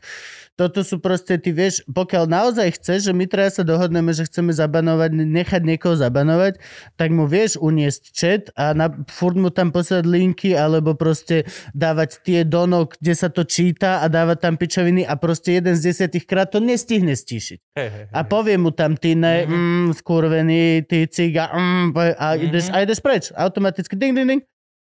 Toto 0.54 0.86
sú 0.86 1.02
proste, 1.02 1.38
ty 1.42 1.50
vieš, 1.50 1.82
pokiaľ 1.90 2.30
naozaj 2.30 2.78
chceš, 2.78 3.10
že 3.10 3.14
my 3.14 3.26
traja 3.26 3.62
sa 3.62 3.64
dohodneme, 3.66 4.14
že 4.14 4.30
chceme 4.30 4.54
zabanovať, 4.54 5.10
nechať 5.14 5.62
niekoho 5.66 5.98
zabanovať, 5.98 6.62
tak 6.94 7.10
mu 7.10 7.26
vieš 7.26 7.58
uniesť 7.58 8.04
chat 8.14 8.44
a 8.54 8.78
na, 8.78 8.94
furt 9.08 9.36
mu 9.36 9.50
tam 9.50 9.72
posielať 9.72 10.06
linky, 10.06 10.54
alebo 10.54 10.94
proste 10.94 11.44
dávať 11.72 12.24
tie 12.24 12.40
donok, 12.44 12.96
kde 13.00 13.14
sa 13.14 13.28
to 13.28 13.44
číta 13.44 14.00
a 14.00 14.08
dávať 14.08 14.38
tam 14.40 14.54
pičoviny 14.56 15.04
a 15.04 15.16
proste 15.16 15.58
jeden 15.58 15.76
z 15.76 15.90
desiatich 15.90 16.24
krát 16.24 16.52
to 16.52 16.60
nestihne 16.60 17.12
stíšiť. 17.12 17.60
Hey, 17.74 17.90
hey, 17.90 18.06
A 18.12 18.24
povie 18.24 18.56
mu 18.56 18.70
tam 18.70 18.94
ty 18.96 19.16
ne, 19.16 19.44
Mhm. 19.44 19.54
mm, 19.54 19.88
skurvený, 19.98 20.64
ty 20.86 21.08
ciga, 21.08 21.50
mm, 21.50 21.92
a, 22.16 22.28
ideš, 22.36 22.70
Mhm. 22.70 22.74
a 22.74 22.78
ideš 22.82 23.00
preč. 23.00 23.24
Automaticky 23.34 23.96
ding, 23.96 24.14
ding, 24.14 24.28
ding. 24.30 24.42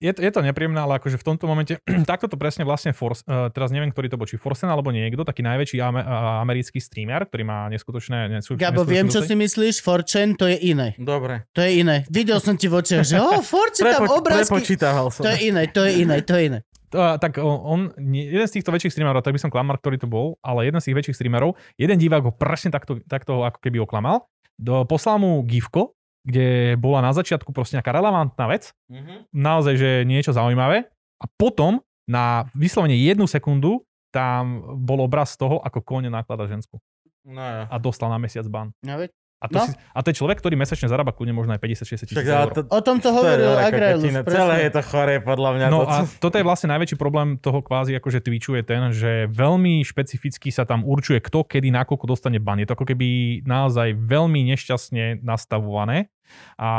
Je, 0.03 0.11
to- 0.11 0.23
je 0.23 0.31
to 0.35 0.43
nepríjemné, 0.43 0.77
ale 0.77 0.99
akože 0.99 1.17
v 1.17 1.25
tomto 1.25 1.47
momente, 1.47 1.79
takto 2.11 2.27
to 2.27 2.35
presne 2.35 2.67
vlastne 2.67 2.91
Force, 2.91 3.23
uh, 3.25 3.49
teraz 3.55 3.71
neviem, 3.71 3.95
ktorý 3.95 4.11
to 4.11 4.19
bol, 4.19 4.27
či 4.27 4.37
Forsen 4.37 4.67
alebo 4.67 4.91
niekto, 4.91 5.23
taký 5.23 5.47
najväčší 5.47 5.79
ame, 5.81 6.03
uh, 6.03 6.43
americký 6.43 6.83
streamer, 6.83 7.25
ktorý 7.31 7.47
má 7.47 7.71
neskutočné... 7.71 8.29
neskutočné 8.35 8.61
Gabo, 8.61 8.83
viem, 8.83 9.07
čo 9.07 9.23
si 9.23 9.39
myslíš, 9.39 9.81
Fortune, 9.81 10.35
to 10.35 10.51
je 10.51 10.59
iné. 10.61 10.99
Dobre. 10.99 11.47
To 11.55 11.63
je 11.63 11.81
iné. 11.81 12.03
Videl 12.11 12.43
som 12.43 12.59
ti 12.59 12.67
v 12.67 12.83
očiach, 12.83 13.05
že 13.07 13.17
oh, 13.23 13.41
Fortune, 13.41 13.87
tam 13.87 14.05
Prepo- 14.05 14.19
obrázky. 14.19 14.51
prepočítaval 14.51 15.07
som. 15.15 15.23
To 15.25 15.31
je 15.31 15.39
iné, 15.49 15.63
to 15.71 15.81
je 15.87 15.93
iné, 16.03 16.17
to 16.27 16.35
je 16.35 16.43
iné. 16.53 16.59
Uh, 16.95 17.19
tak 17.19 17.43
on, 17.43 17.91
jeden 17.99 18.47
z 18.47 18.55
týchto 18.55 18.71
väčších 18.71 18.95
streamerov, 18.95 19.27
tak 19.27 19.35
by 19.35 19.41
som 19.43 19.51
klamal, 19.51 19.75
ktorý 19.75 19.99
to 19.99 20.07
bol, 20.07 20.39
ale 20.47 20.71
jeden 20.71 20.79
z 20.79 20.91
tých 20.91 20.99
väčších 21.03 21.17
streamerov, 21.19 21.59
jeden 21.75 21.99
divák 21.99 22.23
ho 22.23 22.31
presne 22.31 22.71
takto, 22.71 23.03
takto 23.03 23.43
ako 23.43 23.59
keby 23.59 23.83
oklamal, 23.83 24.31
do, 24.55 24.87
poslal 24.87 25.19
mu 25.19 25.43
gifko, 25.43 25.99
kde 26.25 26.47
bola 26.75 27.01
na 27.01 27.13
začiatku 27.13 27.53
proste 27.53 27.77
nejaká 27.77 27.93
relevantná 27.93 28.45
vec, 28.47 28.73
Mhm. 28.89 29.29
naozaj, 29.31 29.75
že 29.77 29.91
niečo 30.03 30.33
zaujímavé 30.33 30.89
a 31.17 31.25
potom 31.31 31.79
na 32.05 32.49
vyslovene 32.53 32.95
jednu 32.95 33.25
sekundu 33.25 33.85
tam 34.09 34.61
bol 34.79 35.01
obraz 35.01 35.35
toho, 35.35 35.59
ako 35.59 35.81
kone 35.81 36.07
naklada 36.07 36.45
žensku 36.45 36.79
No 37.25 37.41
ja. 37.41 37.65
a 37.67 37.77
dostal 37.79 38.09
na 38.09 38.17
mesiac 38.17 38.45
ban. 38.47 38.73
No, 38.79 38.97
veď. 38.97 39.11
A 39.45 39.47
to, 39.47 39.55
No. 39.55 39.67
si, 39.67 39.77
a 39.77 39.99
to 40.01 40.09
je 40.09 40.17
človek, 40.17 40.41
ktorý 40.41 40.57
mesačne 40.57 40.89
zarába 40.89 41.13
kľudne 41.13 41.37
možno 41.37 41.53
aj 41.53 41.61
50-60 41.61 42.09
tisíc 42.09 42.17
eur. 42.17 42.49
to, 42.49 42.65
O 42.65 42.81
tom 42.81 42.97
to 42.97 43.05
to 43.05 43.09
hovoril 43.13 43.53
veľká 43.53 43.69
Agrailus. 43.69 44.09
Celé 44.25 44.55
je 44.59 44.71
to 44.71 44.83
choré, 44.83 45.15
podľa 45.21 45.51
mňa. 45.53 45.67
No 45.69 45.79
to, 45.79 45.87
a 45.87 45.97
toto 46.09 46.35
je 46.35 46.43
vlastne 46.43 46.69
najväčší 46.71 46.97
problém 46.97 47.37
toho 47.37 47.61
kvázi 47.61 47.93
akože 47.95 48.19
Twitchu 48.19 48.57
je 48.57 48.65
ten, 48.65 48.83
že 48.91 49.13
veľmi 49.29 49.85
špecificky 49.85 50.49
sa 50.49 50.65
tam 50.65 50.81
určuje, 50.83 51.21
kto 51.21 51.45
kedy 51.45 51.69
nakoľko 51.71 52.05
dostane 52.07 52.39
ban. 52.39 52.57
Je 52.57 52.65
to 52.65 52.73
ako 52.73 52.87
keby 52.87 53.07
naozaj 53.43 53.93
veľmi 53.95 54.49
nešťastne 54.49 55.21
nastavované 55.21 56.09
a 56.57 56.71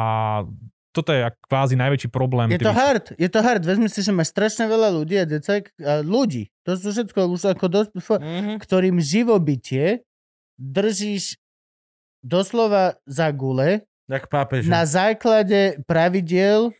toto 0.89 1.11
je 1.11 1.21
kvázi 1.43 1.75
najväčší 1.75 2.07
problém. 2.07 2.49
Je 2.49 2.57
to 2.57 2.65
Twitchu. 2.65 2.79
hard, 2.79 3.05
je 3.13 3.29
to 3.29 3.39
hard. 3.41 3.61
Vezmi 3.61 3.85
si, 3.85 3.99
že 3.99 4.09
máš 4.09 4.31
strašne 4.31 4.65
veľa 4.65 4.89
ľudí 4.91 5.15
a 5.15 5.27
decek, 5.27 5.69
a 5.77 5.99
ľudí. 5.99 6.49
To 6.63 6.73
sú 6.73 6.89
všetko 6.89 7.29
už 7.29 7.51
ako 7.51 7.65
dosť, 7.67 7.91
Mhm. 8.15 8.57
ktorým 8.57 8.97
živobytie 8.97 10.07
držíš 10.55 11.35
doslova 12.25 12.97
za 13.05 13.29
gule 13.29 13.85
Jak 14.09 14.25
pápež. 14.25 14.65
na 14.65 14.81
základe 14.83 15.77
pravidiel, 15.85 16.73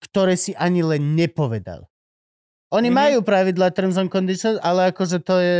ktoré 0.00 0.32
si 0.34 0.56
ani 0.56 0.80
len 0.80 1.12
nepovedal. 1.12 1.84
Oni 2.72 2.88
Mhm. 2.88 2.96
majú 2.96 3.18
pravidla 3.20 3.68
terms 3.68 3.96
and 3.96 4.08
conditions, 4.08 4.56
ale 4.60 4.88
akože 4.88 5.20
to 5.20 5.36
je... 5.38 5.58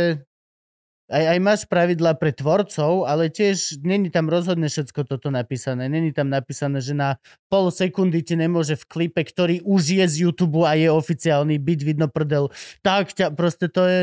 Aj, 1.09 1.25
aj 1.25 1.39
máš 1.41 1.61
pravidla 1.65 2.13
pre 2.13 2.29
tvorcov, 2.29 3.09
ale 3.09 3.33
tiež 3.33 3.81
není 3.81 4.13
tam 4.13 4.29
rozhodne 4.29 4.69
všetko 4.69 5.09
toto 5.09 5.33
napísané. 5.33 5.89
Není 5.89 6.13
tam 6.13 6.29
napísané, 6.29 6.85
že 6.85 6.93
na 6.93 7.17
pol 7.49 7.73
sekundy 7.73 8.21
ti 8.21 8.37
nemôže 8.37 8.77
v 8.77 8.85
klipe, 8.85 9.25
ktorý 9.25 9.65
už 9.65 9.81
je 9.89 10.05
z 10.05 10.15
YouTube 10.21 10.61
a 10.69 10.77
je 10.77 10.85
oficiálny, 10.85 11.57
byť 11.57 11.79
vidno 11.81 12.05
prdel. 12.13 12.53
Tak 12.85 13.17
ťa, 13.17 13.33
proste 13.33 13.73
to 13.73 13.89
je... 13.89 13.99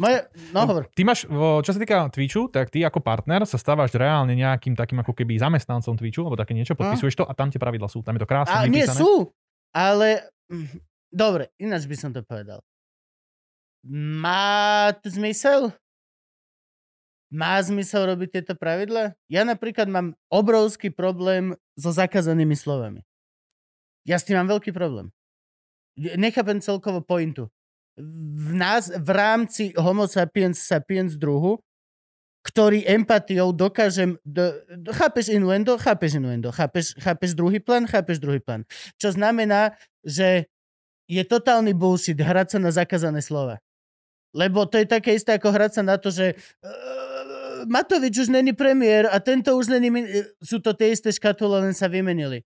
Moje... 0.00 0.24
No 0.56 0.64
hovor. 0.64 0.88
Ty 0.92 1.02
máš, 1.04 1.28
čo 1.64 1.70
sa 1.70 1.78
týka 1.78 2.08
Twitchu, 2.08 2.48
tak 2.48 2.72
ty 2.72 2.80
ako 2.80 3.04
partner 3.04 3.44
sa 3.44 3.60
stávaš 3.60 3.92
reálne 3.92 4.32
nejakým 4.32 4.72
takým 4.72 5.00
ako 5.04 5.12
keby 5.12 5.36
zamestnancom 5.36 6.00
Twitchu, 6.00 6.24
alebo 6.24 6.40
také 6.40 6.56
niečo, 6.56 6.72
podpisuješ 6.72 7.22
to 7.22 7.24
a 7.28 7.32
tam 7.36 7.52
tie 7.52 7.60
pravidla 7.60 7.86
sú. 7.92 8.00
Tam 8.00 8.16
je 8.16 8.22
to 8.24 8.28
krásne 8.28 8.56
A 8.56 8.64
nie 8.66 8.82
vypísané. 8.84 8.98
sú, 8.98 9.12
ale... 9.72 10.32
mm, 10.48 10.80
Dobre, 11.12 11.52
ináč 11.60 11.84
by 11.84 11.96
som 12.00 12.10
to 12.16 12.24
povedal. 12.24 12.64
Má 13.84 14.96
to 14.96 15.12
zmysel? 15.12 15.76
Má 17.28 17.60
zmysel 17.60 18.08
robiť 18.08 18.28
tieto 18.40 18.54
pravidla? 18.56 19.12
Ja 19.28 19.44
napríklad 19.44 19.92
mám 19.92 20.16
obrovský 20.32 20.88
problém 20.88 21.52
so 21.76 21.92
zakázanými 21.92 22.56
slovami. 22.56 23.04
Ja 24.08 24.16
s 24.16 24.24
tým 24.24 24.40
mám 24.40 24.48
veľký 24.56 24.72
problém. 24.72 25.12
Nechápem 25.96 26.64
celkovo 26.64 27.04
pointu. 27.04 27.52
V, 28.00 28.56
nás, 28.56 28.88
v 28.88 29.10
rámci 29.12 29.76
homo 29.76 30.08
sapiens 30.08 30.56
sapiens 30.56 31.12
druhu, 31.20 31.60
ktorý 32.42 32.82
empatiou 32.82 33.54
dokážem... 33.54 34.18
Do, 34.26 34.50
do, 34.66 34.90
chápeš 34.90 35.30
innuendo? 35.30 35.78
Chápeš 35.78 36.18
innuendo. 36.18 36.50
Chápeš, 36.50 36.98
chápeš 36.98 37.38
druhý 37.38 37.62
plán? 37.62 37.86
Chápeš 37.86 38.18
druhý 38.18 38.42
plán. 38.42 38.66
Čo 38.98 39.14
znamená, 39.14 39.78
že 40.02 40.50
je 41.06 41.22
totálny 41.22 41.70
bullshit 41.70 42.18
hrať 42.18 42.56
sa 42.56 42.58
na 42.58 42.74
zakázané 42.74 43.22
slova. 43.22 43.62
Lebo 44.34 44.66
to 44.66 44.80
je 44.80 44.88
také 44.88 45.14
isté 45.14 45.36
ako 45.36 45.52
hrať 45.52 45.70
sa 45.78 45.82
na 45.84 46.00
to, 46.00 46.10
že 46.10 46.34
uh, 46.34 47.68
Matovič 47.68 48.26
už 48.26 48.32
není 48.32 48.56
premiér 48.56 49.06
a 49.12 49.20
tento 49.22 49.54
už 49.54 49.70
není... 49.70 49.92
min- 49.92 50.10
Sú 50.42 50.58
to 50.58 50.74
tie 50.74 50.90
isté 50.90 51.14
škatule, 51.14 51.62
len 51.62 51.76
sa 51.76 51.86
vymenili. 51.86 52.42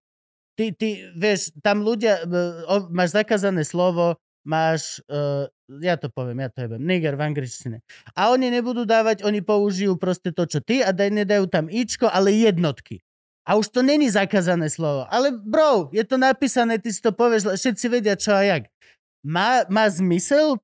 Ty, 0.60 0.76
ty 0.76 1.08
vieš, 1.16 1.56
tam 1.64 1.80
ľudia... 1.80 2.20
Uh, 2.26 2.90
máš 2.92 3.16
zakázané 3.16 3.64
slovo, 3.64 4.20
máš... 4.46 5.02
Uh, 5.10 5.50
ja 5.82 5.98
to 5.98 6.06
poviem, 6.06 6.46
ja 6.46 6.48
to 6.48 6.62
jebem. 6.62 6.78
Niger 6.78 7.18
v 7.18 7.26
angličtine. 7.26 7.82
A 8.14 8.30
oni 8.30 8.54
nebudú 8.54 8.86
dávať, 8.86 9.26
oni 9.26 9.42
použijú 9.42 9.98
proste 9.98 10.30
to, 10.30 10.46
čo 10.46 10.62
ty 10.62 10.86
a 10.86 10.94
daj, 10.94 11.10
nedajú 11.10 11.50
tam 11.50 11.66
ičko, 11.66 12.06
ale 12.06 12.30
jednotky. 12.30 13.02
A 13.46 13.58
už 13.58 13.74
to 13.74 13.82
není 13.82 14.10
zakázané 14.10 14.70
slovo. 14.70 15.06
Ale 15.10 15.34
bro, 15.34 15.90
je 15.90 16.06
to 16.06 16.18
napísané, 16.18 16.78
ty 16.78 16.94
si 16.94 17.02
to 17.02 17.10
povieš, 17.10 17.58
všetci 17.58 17.86
vedia 17.90 18.14
čo 18.14 18.34
a 18.34 18.42
jak. 18.42 18.70
Má, 19.26 19.66
má 19.66 19.90
zmysel 19.90 20.62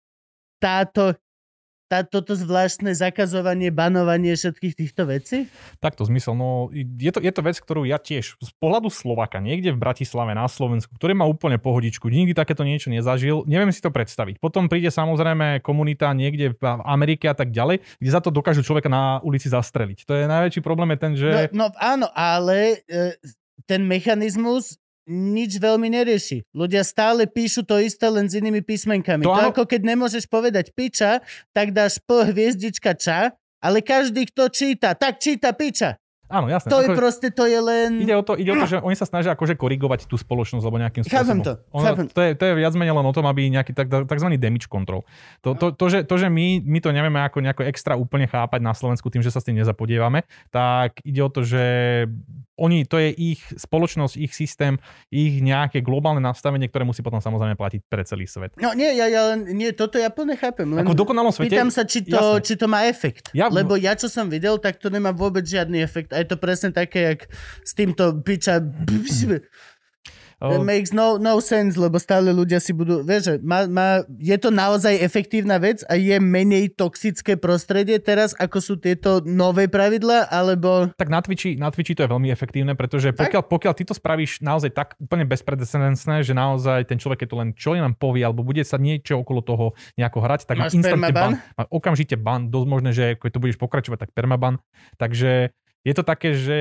táto, 0.63 1.19
tá, 1.93 2.01
toto 2.09 2.33
zvláštne 2.33 2.97
zakazovanie, 2.97 3.69
banovanie 3.69 4.33
všetkých 4.33 4.75
týchto 4.81 5.05
vecí? 5.05 5.53
Takto 5.77 6.09
zmysel. 6.09 6.33
No, 6.33 6.73
je 6.73 7.13
to, 7.13 7.21
je 7.21 7.29
to 7.29 7.45
vec, 7.45 7.61
ktorú 7.61 7.85
ja 7.85 8.01
tiež 8.01 8.41
z 8.41 8.51
pohľadu 8.57 8.89
Slovaka, 8.89 9.45
niekde 9.45 9.77
v 9.77 9.83
Bratislave 9.85 10.33
na 10.33 10.49
Slovensku, 10.49 10.97
ktorý 10.97 11.13
má 11.13 11.29
úplne 11.29 11.61
pohodičku, 11.61 12.09
nikdy 12.09 12.33
takéto 12.33 12.65
niečo 12.65 12.89
nezažil, 12.89 13.45
neviem 13.45 13.69
si 13.69 13.85
to 13.85 13.93
predstaviť. 13.93 14.41
Potom 14.41 14.73
príde 14.73 14.89
samozrejme 14.89 15.61
komunita 15.61 16.09
niekde 16.17 16.57
v 16.57 16.63
Amerike 16.89 17.29
a 17.29 17.37
tak 17.37 17.53
ďalej, 17.53 17.85
kde 18.01 18.09
za 18.09 18.25
to 18.25 18.33
dokážu 18.33 18.65
človeka 18.65 18.89
na 18.89 19.21
ulici 19.21 19.53
zastreliť. 19.53 20.09
To 20.09 20.17
je 20.17 20.25
najväčší 20.25 20.65
problém 20.65 20.97
je 20.97 20.99
ten, 20.99 21.13
že... 21.13 21.29
No, 21.53 21.69
no 21.69 21.77
áno, 21.77 22.09
ale 22.17 22.89
e, 22.89 23.21
ten 23.69 23.85
mechanizmus 23.85 24.82
nič 25.09 25.59
veľmi 25.59 25.89
nerieši. 25.91 26.47
Ľudia 26.55 26.83
stále 26.87 27.27
píšu 27.27 27.67
to 27.67 27.79
isté, 27.79 28.07
len 28.11 28.27
s 28.31 28.39
inými 28.39 28.63
písmenkami. 28.63 29.27
To 29.27 29.35
To, 29.35 29.51
ako 29.55 29.63
keď 29.67 29.81
nemôžeš 29.95 30.27
povedať 30.31 30.75
piča, 30.75 31.23
tak 31.55 31.75
dáš 31.75 31.99
p 32.03 32.23
hviezdička 32.31 32.95
ča, 32.95 33.35
ale 33.63 33.79
každý, 33.83 34.27
kto 34.27 34.51
číta, 34.51 34.99
tak 34.99 35.23
číta 35.23 35.55
piča. 35.55 36.02
Áno, 36.33 36.49
jasné. 36.49 36.73
To 36.73 36.81
je 36.81 36.89
Ako- 36.89 36.97
proste, 36.97 37.29
to 37.29 37.45
je 37.45 37.61
len... 37.61 38.01
Ide 38.01 38.17
o, 38.17 38.25
to, 38.25 38.33
ide 38.35 38.49
o 38.49 38.57
to, 38.57 38.67
že 38.67 38.81
oni 38.81 38.97
sa 38.97 39.05
snažia 39.05 39.37
akože 39.37 39.53
korigovať 39.55 40.09
tú 40.09 40.17
spoločnosť 40.17 40.65
alebo 40.65 40.81
nejakým 40.81 41.05
Chápem 41.05 41.39
spôsobom. 41.39 41.45
to, 41.45 41.53
Ono, 41.71 41.85
chápem. 41.85 42.07
to, 42.09 42.21
je, 42.25 42.31
to 42.33 42.45
je 42.49 42.53
viac 42.57 42.73
menej 42.73 42.97
len 42.97 43.05
o 43.05 43.13
tom, 43.13 43.29
aby 43.29 43.53
nejaký 43.53 43.77
tak, 43.77 43.93
tzv. 43.93 44.29
damage 44.35 44.65
control. 44.67 45.05
To, 45.45 45.53
to, 45.53 45.77
to, 45.77 45.85
že, 45.87 45.99
to, 46.09 46.15
že 46.17 46.33
my, 46.33 46.65
my 46.65 46.79
to 46.81 46.89
nevieme 46.89 47.21
ako 47.21 47.45
nejako 47.45 47.69
extra 47.69 47.93
úplne 47.95 48.25
chápať 48.25 48.59
na 48.59 48.73
Slovensku 48.73 49.13
tým, 49.13 49.21
že 49.21 49.29
sa 49.29 49.39
s 49.39 49.47
tým 49.47 49.61
nezapodievame, 49.61 50.25
tak 50.49 51.05
ide 51.05 51.21
o 51.21 51.29
to, 51.29 51.45
že 51.45 51.61
oni, 52.55 52.85
to 52.87 52.97
je 52.97 53.11
ich 53.11 53.41
spoločnosť, 53.49 54.15
ich 54.17 54.33
systém, 54.33 54.77
ich 55.09 55.41
nejaké 55.41 55.83
globálne 55.83 56.23
nastavenie, 56.23 56.69
ktoré 56.69 56.85
musí 56.85 57.03
potom 57.03 57.19
samozrejme 57.19 57.59
platiť 57.59 57.81
pre 57.89 58.07
celý 58.07 58.29
svet. 58.29 58.55
No 58.55 58.71
nie, 58.73 58.93
ja, 58.95 59.09
ja 59.09 59.35
len, 59.35 59.51
nie, 59.51 59.73
toto 59.75 59.99
ja 59.99 60.13
plne 60.13 60.37
chápem. 60.37 60.69
Len 60.69 60.85
Ako 60.85 60.95
v 60.95 61.01
dokonalom 61.01 61.33
svete... 61.35 61.49
pýtam 61.51 61.73
sa, 61.75 61.83
či 61.83 62.07
to, 62.07 62.15
jasné. 62.39 62.45
či 62.47 62.55
to 62.55 62.67
má 62.71 62.87
efekt. 62.87 63.33
Ja- 63.35 63.51
Lebo 63.51 63.75
ja, 63.75 63.99
čo 63.99 64.07
som 64.07 64.31
videl, 64.31 64.63
tak 64.63 64.79
to 64.79 64.93
nemá 64.93 65.11
vôbec 65.11 65.43
žiadny 65.43 65.83
efekt. 65.83 66.15
Aj 66.15 66.22
je 66.23 66.29
to 66.31 66.37
presne 66.39 66.71
také, 66.71 67.15
jak 67.15 67.21
s 67.67 67.73
týmto 67.75 68.23
piča... 68.23 68.63
It 69.33 69.45
O, 70.43 70.59
makes 70.67 70.91
no, 70.91 71.23
no 71.23 71.39
sense, 71.39 71.79
lebo 71.79 72.03
stále 72.03 72.35
ľudia 72.35 72.59
si 72.59 72.75
budú... 72.75 73.07
Vieš, 73.07 73.23
že 73.23 73.35
má, 73.47 73.71
má, 73.71 74.03
je 74.19 74.35
to 74.43 74.51
naozaj 74.51 74.91
efektívna 74.99 75.55
vec 75.63 75.87
a 75.87 75.95
je 75.95 76.19
menej 76.19 76.75
toxické 76.75 77.39
prostredie 77.39 78.03
teraz, 78.03 78.35
ako 78.35 78.59
sú 78.59 78.75
tieto 78.75 79.23
nové 79.23 79.71
pravidla, 79.71 80.27
alebo... 80.27 80.91
tak 80.99 81.15
na 81.15 81.23
Twitchi, 81.23 81.55
na 81.55 81.71
Twitchi 81.71 81.95
to 81.95 82.03
je 82.03 82.11
veľmi 82.11 82.27
efektívne, 82.35 82.75
pretože 82.75 83.15
pokiaľ, 83.15 83.43
pokiaľ 83.47 83.73
ty 83.79 83.87
to 83.87 83.95
spravíš 83.95 84.43
naozaj 84.43 84.75
tak 84.75 84.99
úplne 84.99 85.31
bezprecedentné, 85.31 86.27
že 86.27 86.35
naozaj 86.35 86.91
ten 86.91 86.99
človek, 86.99 87.23
keď 87.23 87.29
to 87.31 87.39
len 87.39 87.51
čo 87.55 87.79
len 87.79 87.95
povie, 87.95 88.27
alebo 88.27 88.43
bude 88.43 88.67
sa 88.67 88.83
niečo 88.83 89.23
okolo 89.23 89.47
toho 89.47 89.79
nejako 89.95 90.19
hrať, 90.27 90.51
tak 90.51 90.59
má 90.59 90.67
instantne 90.67 91.07
permaban? 91.07 91.33
ban. 91.39 91.55
Má 91.55 91.65
okamžite 91.71 92.19
ban, 92.19 92.51
dosť 92.51 92.67
možné, 92.67 92.91
že 92.91 93.05
keď 93.15 93.31
to 93.31 93.43
budeš 93.47 93.59
pokračovať, 93.63 93.99
tak 94.03 94.11
permaban. 94.11 94.59
Takže 94.99 95.55
je 95.83 95.95
to 95.95 96.03
také, 96.07 96.35
že 96.35 96.59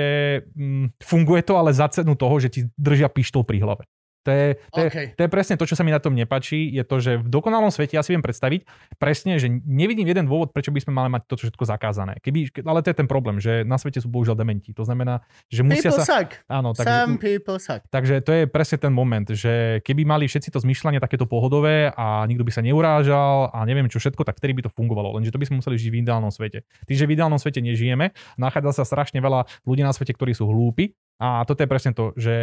mm, 0.58 0.98
funguje 0.98 1.46
to, 1.46 1.54
ale 1.58 1.78
za 1.78 1.88
cenu 1.94 2.18
toho, 2.18 2.36
že 2.42 2.50
ti 2.50 2.62
držia 2.78 3.10
pištol 3.10 3.46
pri 3.46 3.62
hlave. 3.62 3.84
To 4.22 4.30
je, 4.30 4.48
to, 4.70 4.80
je, 4.86 4.90
OK. 4.90 4.98
to 5.18 5.22
je 5.26 5.30
presne 5.34 5.56
to, 5.58 5.66
čo 5.66 5.74
sa 5.74 5.82
mi 5.82 5.90
na 5.90 5.98
tom 5.98 6.14
nepačí, 6.14 6.70
je 6.70 6.86
to, 6.86 7.02
že 7.02 7.12
v 7.18 7.28
dokonalom 7.28 7.74
svete 7.74 7.98
ja 7.98 8.06
si 8.06 8.14
viem 8.14 8.22
predstaviť 8.22 8.70
presne, 9.02 9.42
že 9.42 9.50
nevidím 9.66 10.06
jeden 10.06 10.30
dôvod, 10.30 10.54
prečo 10.54 10.70
by 10.70 10.78
sme 10.78 10.94
mali 10.94 11.10
mať 11.10 11.26
toto 11.26 11.50
všetko 11.50 11.64
zakázané. 11.66 12.22
Keby, 12.22 12.62
ale 12.62 12.86
to 12.86 12.94
je 12.94 12.98
ten 13.02 13.10
problém, 13.10 13.42
že 13.42 13.66
na 13.66 13.82
svete 13.82 13.98
sú 13.98 14.14
bohužiaľ 14.14 14.38
dementi. 14.38 14.78
To 14.78 14.86
znamená, 14.86 15.26
že 15.50 15.66
musia 15.66 15.90
People 15.90 16.06
sa... 16.06 16.22
suck. 16.22 16.30
Áno, 16.46 16.78
Some 16.78 16.86
takže, 16.86 17.18
people 17.18 17.58
suck. 17.58 17.82
takže 17.90 18.22
to 18.22 18.32
je 18.32 18.44
presne 18.46 18.78
ten 18.78 18.94
moment, 18.94 19.26
že 19.26 19.82
keby 19.82 20.06
mali 20.06 20.30
všetci 20.30 20.54
to 20.54 20.62
zmyšľanie 20.62 21.02
takéto 21.02 21.26
pohodové 21.26 21.90
a 21.90 22.22
nikto 22.30 22.46
by 22.46 22.54
sa 22.54 22.62
neurážal 22.62 23.50
a 23.50 23.66
neviem 23.66 23.90
čo 23.90 23.98
všetko, 23.98 24.22
tak 24.22 24.38
vtedy 24.38 24.54
by 24.62 24.70
to 24.70 24.72
fungovalo. 24.72 25.18
Lenže 25.18 25.34
to 25.34 25.42
by 25.42 25.50
sme 25.50 25.66
museli 25.66 25.82
žiť 25.82 25.90
v 25.90 25.98
ideálnom 26.06 26.30
svete. 26.30 26.62
Tým, 26.86 26.98
že 26.98 27.10
v 27.10 27.18
ideálnom 27.18 27.42
svete 27.42 27.58
nežijeme, 27.58 28.14
nachádza 28.38 28.82
sa 28.82 28.84
strašne 28.86 29.18
veľa 29.18 29.50
ľudí 29.66 29.82
na 29.82 29.90
svete, 29.90 30.14
ktorí 30.14 30.38
sú 30.38 30.46
hlúpi 30.46 30.94
a 31.22 31.46
toto 31.46 31.62
je 31.62 31.70
presne 31.70 31.94
to, 31.94 32.18
že 32.18 32.34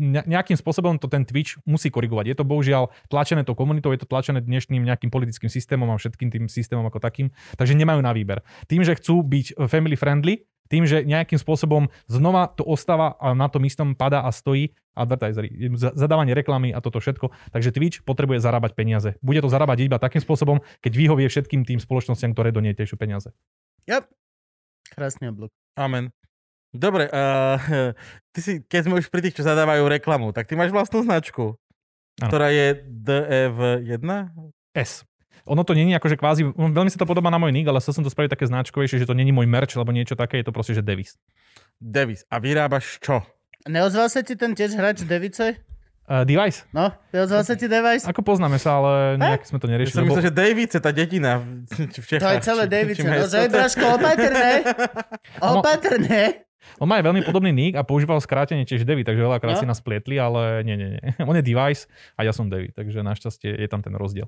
ne- 0.00 0.24
nejakým 0.24 0.56
spôsobom 0.56 0.96
to 0.96 1.04
ten 1.04 1.28
Twitch 1.28 1.60
musí 1.68 1.92
korigovať. 1.92 2.32
Je 2.32 2.36
to 2.40 2.48
bohužiaľ 2.48 2.88
tlačené 3.12 3.44
tou 3.44 3.52
komunitou, 3.52 3.92
je 3.92 4.00
to 4.00 4.08
tlačené 4.08 4.40
dnešným 4.40 4.80
nejakým 4.80 5.12
politickým 5.12 5.52
systémom 5.52 5.92
a 5.92 6.00
všetkým 6.00 6.32
tým 6.32 6.48
systémom 6.48 6.88
ako 6.88 6.96
takým, 7.04 7.28
takže 7.60 7.76
nemajú 7.76 8.00
na 8.00 8.16
výber. 8.16 8.40
Tým, 8.72 8.80
že 8.88 8.96
chcú 8.96 9.20
byť 9.20 9.68
family 9.68 10.00
friendly, 10.00 10.48
tým, 10.68 10.84
že 10.84 11.04
nejakým 11.04 11.40
spôsobom 11.40 11.88
znova 12.08 12.52
to 12.52 12.64
ostáva 12.64 13.16
a 13.20 13.32
na 13.32 13.48
tom 13.48 13.64
istom 13.64 13.96
padá 13.96 14.24
a 14.24 14.30
stojí 14.32 14.76
advertisery, 14.92 15.72
za- 15.76 15.96
zadávanie 15.96 16.36
reklamy 16.36 16.76
a 16.76 16.84
toto 16.84 17.00
všetko. 17.00 17.32
Takže 17.52 17.72
Twitch 17.72 17.96
potrebuje 18.04 18.44
zarábať 18.44 18.76
peniaze. 18.76 19.16
Bude 19.24 19.40
to 19.40 19.48
zarábať 19.48 19.88
iba 19.88 19.96
takým 19.96 20.20
spôsobom, 20.20 20.60
keď 20.84 20.92
vyhovie 20.92 21.26
všetkým 21.28 21.64
tým 21.64 21.80
spoločnostiam, 21.80 22.36
ktoré 22.36 22.52
do 22.52 22.60
nej 22.60 22.76
tečú 22.76 23.00
peniaze. 23.00 23.32
Yep. 23.88 24.04
Krásny 24.92 25.32
oblúk. 25.32 25.52
Amen. 25.76 26.12
Dobre, 26.78 27.10
uh, 27.10 27.58
ty 28.32 28.38
si, 28.38 28.52
keď 28.62 28.80
sme 28.86 28.94
už 29.02 29.10
pri 29.10 29.26
tých, 29.26 29.34
čo 29.34 29.42
zadávajú 29.42 29.82
reklamu, 29.90 30.30
tak 30.30 30.46
ty 30.46 30.54
máš 30.54 30.70
vlastnú 30.70 31.02
značku, 31.02 31.58
Áno. 32.22 32.28
ktorá 32.30 32.54
je 32.54 32.78
DEV1? 32.86 34.06
S. 34.78 35.02
Ono 35.48 35.64
to 35.64 35.72
není 35.72 35.96
akože 35.96 36.20
kvázi, 36.20 36.44
veľmi 36.54 36.92
sa 36.92 37.00
to 37.00 37.08
podobá 37.08 37.32
na 37.32 37.40
môj 37.40 37.50
nick, 37.50 37.66
ale 37.66 37.80
chcel 37.80 37.98
som 37.98 38.04
to 38.04 38.12
spraviť 38.12 38.36
také 38.36 38.44
značkovejšie, 38.46 39.02
že 39.02 39.08
to 39.08 39.16
není 39.16 39.32
môj 39.32 39.48
merch 39.48 39.74
alebo 39.74 39.90
niečo 39.90 40.14
také, 40.14 40.38
je 40.38 40.46
to 40.46 40.52
proste, 40.54 40.76
že 40.76 40.84
Davis. 40.84 41.16
Davis. 41.80 42.22
A 42.28 42.38
vyrábaš 42.38 43.00
čo? 43.00 43.24
Neozval 43.66 44.12
sa 44.12 44.20
ti 44.22 44.36
ten 44.38 44.52
tiež 44.54 44.76
hráč 44.76 45.02
Device? 45.02 45.58
Uh, 46.08 46.24
device? 46.24 46.64
No, 46.72 46.88
neozval 47.12 47.44
sa 47.44 47.52
ti 47.52 47.68
Device? 47.68 48.08
Ako 48.08 48.24
poznáme 48.24 48.56
sa, 48.56 48.80
ale 48.80 49.20
nejak 49.20 49.44
sme 49.44 49.60
to 49.60 49.68
Ja 49.68 49.76
neriešili. 49.76 49.92
som 49.92 50.04
lebo- 50.08 50.16
myslel, 50.16 50.26
že 50.28 50.32
Davice, 50.32 50.76
tá 50.80 50.88
dedina 50.88 51.32
v 51.44 51.84
v 51.84 52.06
Čechách. 52.08 52.24
To 52.24 52.32
je 52.32 52.40
celé 52.48 52.64
či 52.96 53.02
No, 53.04 53.28
že 53.28 53.40
Braško, 53.52 53.84
opatrné. 54.00 54.50
Opatrné. 55.52 56.47
On 56.82 56.86
má 56.90 56.98
aj 56.98 57.06
veľmi 57.06 57.22
podobný 57.22 57.50
nick 57.54 57.74
a 57.78 57.86
používal 57.86 58.18
skrátenie 58.18 58.66
tiež 58.66 58.82
Devi, 58.82 59.06
takže 59.06 59.22
veľakrát 59.22 59.56
No. 59.56 59.60
si 59.62 59.66
nás 59.66 59.78
plietli, 59.80 60.18
ale 60.18 60.62
nie, 60.66 60.74
nie, 60.74 60.98
nie. 60.98 61.02
On 61.22 61.34
je 61.34 61.42
device 61.42 61.86
a 62.18 62.26
ja 62.26 62.32
som 62.34 62.50
Devi, 62.50 62.74
takže 62.74 63.02
našťastie 63.02 63.54
je 63.54 63.68
tam 63.70 63.80
ten 63.82 63.94
rozdiel. 63.94 64.26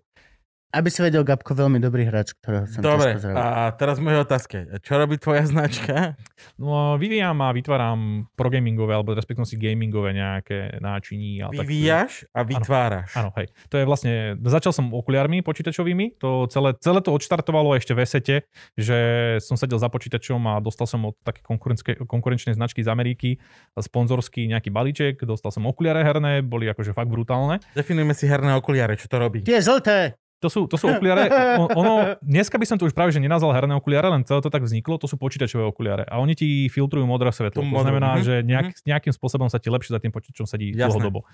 Aby 0.70 0.86
si 0.86 1.02
vedel, 1.02 1.26
Gabko, 1.26 1.50
veľmi 1.50 1.82
dobrý 1.82 2.06
hráč, 2.06 2.30
ktorého 2.38 2.62
som 2.64 2.78
Dobre, 2.78 3.18
a 3.34 3.74
teraz 3.74 3.98
moje 3.98 4.22
otázke. 4.22 4.70
Čo 4.78 5.02
robí 5.02 5.18
tvoja 5.18 5.42
značka? 5.42 6.14
No 6.54 6.94
vyvíjam 6.94 7.34
a 7.42 7.50
vytváram 7.50 8.30
progamingové 8.32 8.94
alebo 8.94 9.10
respektíve 9.12 9.42
si 9.44 9.58
gamingové 9.58 10.14
nejaké 10.14 10.78
náčiní. 10.78 11.42
A 11.42 11.50
tak- 11.50 11.66
Vyvíjaš 11.66 12.22
a 12.30 12.46
vytváraš. 12.46 13.10
Áno, 13.12 13.34
hej. 13.34 13.50
To 13.66 13.76
je 13.76 13.84
vlastne, 13.84 14.14
začal 14.40 14.70
som 14.70 14.94
okuliarmi 14.94 15.42
počítačovými, 15.42 16.22
to 16.22 16.46
celé, 16.46 16.78
celé 16.78 17.02
to 17.02 17.10
odštartovalo 17.10 17.74
ešte 17.74 17.90
v 17.90 18.00
esete, 18.00 18.34
že 18.78 18.98
som 19.42 19.58
sedel 19.58 19.76
za 19.76 19.90
počítačom 19.90 20.38
a 20.46 20.62
dostal 20.62 20.86
som 20.86 21.02
od 21.04 21.18
také 21.20 21.42
konkurenčnej- 21.42 22.06
konkurenčnej 22.06 22.54
značky 22.54 22.80
z 22.80 22.88
Ameriky 22.88 23.42
sponzorský 23.74 24.46
nejaký 24.46 24.70
balíček, 24.70 25.18
dostal 25.26 25.50
som 25.50 25.66
okuliare 25.66 26.00
herné, 26.00 26.40
boli 26.40 26.70
akože 26.70 26.94
fakt 26.94 27.10
brutálne. 27.10 27.58
Definujme 27.74 28.14
si 28.14 28.30
herné 28.30 28.54
okuliare, 28.54 28.94
čo 28.94 29.10
to 29.10 29.18
robí. 29.18 29.42
Tie 29.42 29.58
žlté. 29.58 30.14
To 30.40 30.48
sú, 30.48 30.64
to 30.64 30.80
sú 30.80 30.88
okuliare, 30.88 31.28
ono, 31.76 32.16
dneska 32.24 32.56
by 32.56 32.64
som 32.64 32.80
to 32.80 32.88
už 32.88 32.96
práve 32.96 33.12
že 33.12 33.20
nenazval 33.20 33.52
herné 33.52 33.76
okuliare, 33.76 34.08
len 34.08 34.24
celé 34.24 34.40
to 34.40 34.48
tak 34.48 34.64
vzniklo, 34.64 34.96
to 34.96 35.04
sú 35.04 35.20
počítačové 35.20 35.68
okuliare 35.68 36.08
a 36.08 36.16
oni 36.16 36.32
ti 36.32 36.48
filtrujú 36.72 37.04
modré 37.04 37.28
svetlo. 37.28 37.60
To 37.60 37.84
znamená, 37.84 38.16
mhm, 38.16 38.22
že 38.24 38.34
nejak, 38.40 38.66
nejakým 38.88 39.12
spôsobom 39.12 39.52
sa 39.52 39.60
ti 39.60 39.68
lepšie 39.68 39.92
za 39.92 40.00
tým 40.00 40.08
počítačom 40.08 40.48
sedí 40.48 40.72
Jasné. 40.72 40.96
dlhodobo. 40.96 41.28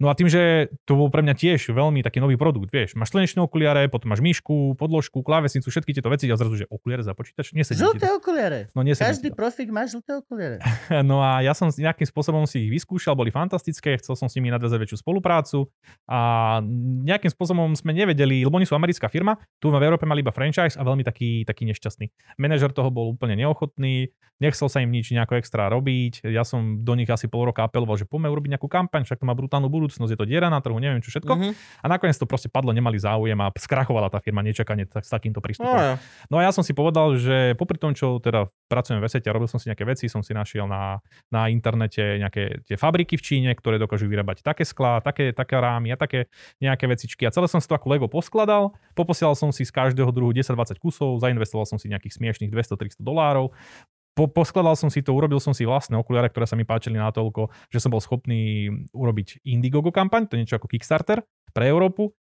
No 0.00 0.08
a 0.08 0.16
tým, 0.16 0.32
že 0.32 0.72
to 0.88 0.96
bol 0.96 1.12
pre 1.12 1.20
mňa 1.20 1.36
tiež 1.36 1.76
veľmi 1.76 2.00
taký 2.00 2.24
nový 2.24 2.40
produkt, 2.40 2.72
vieš, 2.72 2.96
máš 2.96 3.12
slnečné 3.12 3.44
okuliare, 3.44 3.84
potom 3.92 4.08
máš 4.08 4.24
myšku, 4.24 4.80
podložku, 4.80 5.20
klávesnicu, 5.20 5.68
všetky 5.68 5.92
tieto 5.92 6.08
veci 6.08 6.24
a 6.32 6.40
zrazu, 6.40 6.64
že 6.64 6.66
okuliare 6.72 7.04
za 7.04 7.12
počítač, 7.12 7.52
nesedí 7.52 7.84
Žlté 7.84 8.08
okuliare. 8.16 8.72
No, 8.72 8.80
nesedí 8.80 9.04
Každý 9.04 9.28
to. 9.28 9.36
profik 9.36 9.68
má 9.68 9.84
žlté 9.84 10.24
okuliare. 10.24 10.58
No 11.10 11.20
a 11.20 11.44
ja 11.44 11.52
som 11.52 11.68
nejakým 11.68 12.08
spôsobom 12.08 12.48
si 12.48 12.64
ich 12.64 12.70
vyskúšal, 12.72 13.12
boli 13.12 13.28
fantastické, 13.28 14.00
chcel 14.00 14.16
som 14.16 14.26
s 14.26 14.36
nimi 14.40 14.48
nadviazať 14.48 14.78
väčšiu 14.80 14.98
spoluprácu 15.04 15.68
a 16.08 16.58
nejakým 17.04 17.28
spôsobom 17.28 17.76
sme 17.76 17.92
nevedeli, 17.92 18.40
lebo 18.40 18.56
oni 18.56 18.64
sú 18.64 18.72
americká 18.72 19.12
firma, 19.12 19.36
tu 19.60 19.68
v 19.68 19.76
Európe 19.76 20.08
mali 20.08 20.24
iba 20.24 20.32
franchise 20.32 20.80
a 20.80 20.82
veľmi 20.82 21.04
taký, 21.04 21.44
taký 21.44 21.68
nešťastný. 21.68 22.08
Manažer 22.40 22.72
toho 22.72 22.88
bol 22.88 23.12
úplne 23.12 23.36
neochotný, 23.36 24.08
nechcel 24.40 24.72
sa 24.72 24.80
im 24.80 24.88
nič 24.88 25.12
nejako 25.12 25.36
extra 25.36 25.68
robiť, 25.68 26.24
ja 26.24 26.42
som 26.42 26.80
do 26.80 26.96
nich 26.96 27.10
asi 27.12 27.28
pol 27.28 27.52
roka 27.52 27.60
apeloval, 27.62 28.00
že 28.00 28.08
poďme 28.08 28.32
urobiť 28.32 28.56
nejakú 28.56 28.68
kampaň, 28.72 29.04
však 29.04 29.20
to 29.20 29.28
má 29.28 29.36
brutálnu 29.36 29.68
budúcnosť, 29.68 29.89
je 29.90 30.18
to 30.18 30.26
diera 30.28 30.46
na 30.46 30.62
trhu, 30.62 30.78
neviem 30.78 31.02
čo 31.02 31.10
všetko. 31.10 31.32
Mhm. 31.34 31.50
A 31.82 31.86
nakoniec 31.90 32.14
to 32.14 32.28
proste 32.28 32.46
padlo, 32.46 32.70
nemali 32.70 32.96
záujem 33.00 33.36
a 33.42 33.50
skrachovala 33.50 34.12
tá 34.12 34.22
firma 34.22 34.40
nečakane 34.46 34.86
tak, 34.86 35.02
s 35.02 35.10
takýmto 35.10 35.42
prístupom. 35.42 35.74
No, 35.74 35.82
jo. 35.82 35.94
No 36.30 36.36
a 36.38 36.46
ja 36.46 36.50
som 36.54 36.62
si 36.62 36.72
povedal, 36.76 37.18
že 37.18 37.58
popri 37.58 37.76
tom, 37.80 37.92
čo 37.96 38.22
teda 38.22 38.46
pracujem 38.70 39.02
v 39.02 39.06
Esete 39.10 39.26
a 39.28 39.34
robil 39.34 39.50
som 39.50 39.58
si 39.58 39.66
nejaké 39.66 39.82
veci, 39.82 40.06
som 40.06 40.22
si 40.22 40.30
našiel 40.30 40.70
na, 40.70 41.02
na 41.28 41.50
internete 41.50 42.20
nejaké 42.22 42.62
tie 42.64 42.76
fabriky 42.78 43.18
v 43.18 43.22
Číne, 43.22 43.50
ktoré 43.56 43.80
dokážu 43.80 44.06
vyrábať 44.06 44.46
také 44.46 44.62
sklá, 44.62 45.02
také, 45.02 45.34
také 45.34 45.58
rámy 45.58 45.92
a 45.92 45.96
také 45.98 46.30
nejaké 46.62 46.86
vecičky. 46.86 47.26
A 47.26 47.34
celé 47.34 47.50
som 47.50 47.58
si 47.58 47.66
to 47.66 47.74
ako 47.74 47.90
Lego 47.90 48.06
poskladal, 48.06 48.76
poposielal 48.94 49.34
som 49.34 49.50
si 49.50 49.66
z 49.66 49.72
každého 49.74 50.14
druhu 50.14 50.30
10-20 50.30 50.78
kusov, 50.78 51.18
zainvestoval 51.18 51.66
som 51.66 51.80
si 51.80 51.90
nejakých 51.90 52.20
smiešných 52.20 52.50
200-300 52.52 53.02
dolárov, 53.02 53.50
po, 54.14 54.26
poskladal 54.26 54.74
som 54.74 54.90
si 54.90 55.00
to, 55.00 55.14
urobil 55.14 55.38
som 55.38 55.54
si 55.54 55.64
vlastné 55.64 55.96
okuliare, 55.96 56.28
ktoré 56.28 56.46
sa 56.46 56.58
mi 56.58 56.66
páčili 56.66 56.98
natoľko, 56.98 57.48
že 57.70 57.78
som 57.78 57.94
bol 57.94 58.02
schopný 58.02 58.68
urobiť 58.90 59.46
Indiegogo 59.46 59.94
kampaň, 59.94 60.26
to 60.26 60.34
je 60.36 60.42
niečo 60.44 60.58
ako 60.58 60.68
Kickstarter 60.68 61.22
pre 61.54 61.70
Európu 61.70 62.14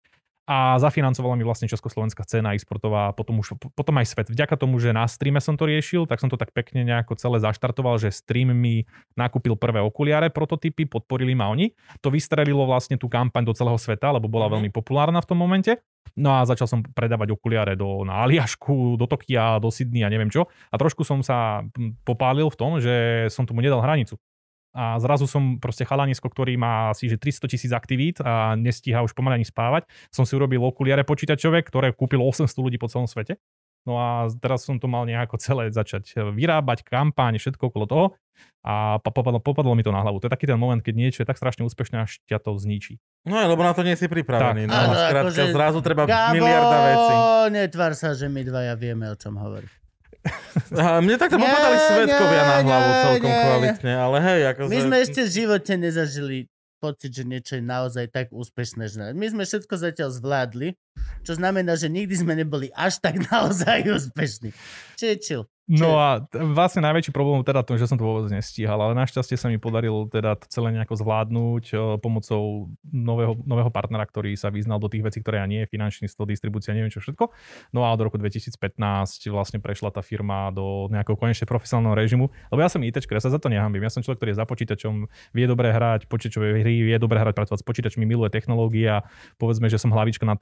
a 0.50 0.82
zafinancovala 0.82 1.38
mi 1.38 1.46
vlastne 1.46 1.70
československá 1.70 2.26
scéna 2.26 2.58
e-sportová 2.58 3.14
a 3.14 3.14
potom, 3.14 3.38
už, 3.38 3.54
potom 3.78 3.94
aj 4.02 4.10
svet. 4.10 4.28
Vďaka 4.34 4.58
tomu, 4.58 4.82
že 4.82 4.90
na 4.90 5.06
streame 5.06 5.38
som 5.38 5.54
to 5.54 5.70
riešil, 5.70 6.10
tak 6.10 6.18
som 6.18 6.26
to 6.26 6.42
tak 6.42 6.50
pekne 6.58 6.82
nejako 6.82 7.14
celé 7.22 7.38
zaštartoval, 7.38 8.02
že 8.02 8.10
stream 8.10 8.50
mi 8.58 8.90
nakúpil 9.14 9.54
prvé 9.54 9.78
okuliare, 9.86 10.34
prototypy, 10.34 10.90
podporili 10.90 11.38
ma 11.38 11.54
oni. 11.54 11.70
To 12.02 12.10
vystrelilo 12.10 12.66
vlastne 12.66 12.98
tú 12.98 13.06
kampaň 13.06 13.46
do 13.46 13.54
celého 13.54 13.78
sveta, 13.78 14.10
lebo 14.10 14.26
bola 14.26 14.50
Mhm. 14.50 14.54
veľmi 14.58 14.70
populárna 14.74 15.22
v 15.22 15.30
tom 15.30 15.38
momente. 15.38 15.78
No 16.18 16.34
a 16.34 16.44
začal 16.44 16.66
som 16.66 16.82
predávať 16.82 17.30
okuliare 17.38 17.78
do, 17.78 18.02
na 18.02 18.26
Aliašku, 18.26 18.98
do 18.98 19.06
Tokia, 19.06 19.62
do 19.62 19.70
Sydney 19.70 20.02
a 20.02 20.10
neviem 20.10 20.34
čo. 20.34 20.50
A 20.74 20.76
trošku 20.82 21.06
som 21.06 21.22
sa 21.22 21.62
popálil 22.02 22.50
v 22.50 22.58
tom, 22.58 22.82
že 22.82 23.30
som 23.30 23.46
tomu 23.46 23.62
nedal 23.62 23.80
hranicu. 23.86 24.18
A 24.70 25.02
zrazu 25.02 25.26
som 25.26 25.58
proste 25.58 25.82
chalanisko, 25.82 26.30
ktorý 26.30 26.54
má 26.54 26.94
asi 26.94 27.10
že 27.10 27.18
300 27.18 27.50
tisíc 27.50 27.72
aktivít 27.74 28.22
a 28.22 28.54
nestíha 28.54 29.02
už 29.02 29.18
pomaly 29.18 29.42
ani 29.42 29.48
spávať. 29.48 29.90
Som 30.14 30.30
si 30.30 30.38
urobil 30.38 30.62
okuliare 30.62 31.02
počítačové, 31.02 31.66
ktoré 31.66 31.90
kúpilo 31.92 32.22
800 32.24 32.46
ľudí 32.60 32.78
po 32.78 32.86
celom 32.86 33.10
svete. 33.10 33.42
No 33.88 33.96
a 33.96 34.28
teraz 34.38 34.68
som 34.68 34.76
to 34.76 34.86
mal 34.86 35.08
nejako 35.08 35.40
celé 35.40 35.72
začať 35.72 36.12
vyrábať, 36.30 36.84
kampaň, 36.84 37.40
všetko 37.40 37.72
okolo 37.72 37.86
toho. 37.88 38.06
A 38.60 39.00
po- 39.00 39.10
popadlo, 39.10 39.40
popadlo 39.40 39.72
mi 39.72 39.82
to 39.82 39.90
na 39.90 40.04
hlavu. 40.04 40.20
To 40.20 40.28
je 40.28 40.36
taký 40.36 40.46
ten 40.46 40.60
moment, 40.60 40.80
keď 40.80 40.94
niečo 40.94 41.20
je 41.24 41.28
tak 41.28 41.40
strašne 41.40 41.64
úspešné, 41.64 41.96
až 41.98 42.20
ťa 42.28 42.38
to 42.38 42.54
zničí. 42.54 43.00
No 43.24 43.40
lebo 43.40 43.64
na 43.64 43.72
to 43.72 43.82
nie 43.82 43.96
si 43.96 44.06
pripravený. 44.06 44.64
Tak. 44.64 44.70
No, 44.70 44.76
Áno, 44.76 44.94
skrátka, 44.94 45.32
akože- 45.32 45.56
zrazu 45.56 45.80
treba 45.80 46.04
Gabo, 46.04 46.36
miliarda 46.36 46.78
vecí. 46.86 47.14
netvár 47.50 47.92
sa, 47.94 48.12
že 48.12 48.28
my 48.28 48.42
dvaja 48.44 48.76
vieme, 48.76 49.08
o 49.08 49.16
čom 49.16 49.34
hovorí. 49.34 49.66
A 50.84 51.02
mne 51.02 51.16
takto 51.18 51.38
popadali 51.38 51.78
svetkovia 51.78 52.44
na 52.46 52.56
hlavu 52.62 52.90
nie, 52.90 53.02
celkom 53.06 53.32
nie. 53.32 53.42
kvalitne, 53.44 53.94
ale 53.94 54.18
hej, 54.22 54.42
ako 54.54 54.60
My 54.70 54.80
sme 54.82 54.96
ešte 55.02 55.22
v 55.26 55.30
živote 55.30 55.74
nezažili 55.76 56.38
pocit, 56.80 57.12
že 57.12 57.28
niečo 57.28 57.60
je 57.60 57.64
naozaj 57.64 58.08
tak 58.10 58.32
úspešné. 58.32 58.88
Že... 58.88 59.12
My 59.14 59.28
sme 59.28 59.44
všetko 59.44 59.76
zatiaľ 59.76 60.10
zvládli. 60.16 60.80
Čo 61.24 61.38
znamená, 61.38 61.76
že 61.76 61.92
nikdy 61.92 62.16
sme 62.16 62.34
neboli 62.34 62.74
až 62.74 63.00
tak 63.04 63.20
naozaj 63.32 63.86
úspešní. 63.86 64.50
Čiže 65.00 65.16
chill. 65.20 65.44
No 65.70 66.02
a 66.02 66.26
t- 66.26 66.42
vlastne 66.42 66.82
najväčší 66.82 67.14
problém 67.14 67.46
teda 67.46 67.62
to, 67.62 67.78
že 67.78 67.86
som 67.86 67.94
to 67.94 68.02
vôbec 68.02 68.26
nestíhal, 68.34 68.82
ale 68.82 68.98
našťastie 68.98 69.38
sa 69.38 69.54
mi 69.54 69.62
podarilo 69.62 70.10
teda 70.10 70.34
to 70.42 70.50
celé 70.50 70.74
nejako 70.74 70.98
zvládnuť 70.98 71.66
eh, 71.70 71.80
pomocou 72.02 72.74
nového, 72.90 73.38
nového 73.46 73.70
partnera, 73.70 74.02
ktorý 74.10 74.34
sa 74.34 74.50
vyznal 74.50 74.82
do 74.82 74.90
tých 74.90 75.06
vecí, 75.06 75.22
ktoré 75.22 75.46
ja 75.46 75.46
nie, 75.46 75.70
finančníctvo, 75.70 76.26
distribúcia, 76.26 76.74
neviem 76.74 76.90
čo 76.90 77.06
všetko. 77.06 77.30
No 77.78 77.86
a 77.86 77.94
od 77.94 78.02
roku 78.02 78.18
2015 78.18 78.58
vlastne 79.30 79.62
prešla 79.62 79.94
tá 79.94 80.02
firma 80.02 80.50
do 80.50 80.90
nejakého 80.90 81.14
konečne 81.14 81.46
profesionálneho 81.46 81.94
režimu, 81.94 82.34
lebo 82.50 82.60
ja 82.66 82.70
som 82.74 82.82
ITčker, 82.82 83.22
ja 83.22 83.22
sa 83.22 83.30
za 83.30 83.38
to 83.38 83.54
nehambím. 83.54 83.86
Ja 83.86 83.94
som 83.94 84.02
človek, 84.02 84.26
ktorý 84.26 84.34
je 84.34 84.40
za 84.42 84.50
počítačom, 84.50 85.06
vie 85.38 85.46
dobre 85.46 85.70
hrať 85.70 86.10
počítačové 86.10 86.66
hry, 86.66 86.82
vie 86.82 86.98
dobre 86.98 87.22
hrať 87.22 87.38
pracovať 87.38 87.60
s 87.62 87.66
počítačmi, 87.70 88.10
miluje 88.10 88.34
technológie 88.34 88.90
a 88.90 89.06
povedzme, 89.38 89.70
že 89.70 89.78
som 89.78 89.94
hlavička 89.94 90.26
na 90.26 90.34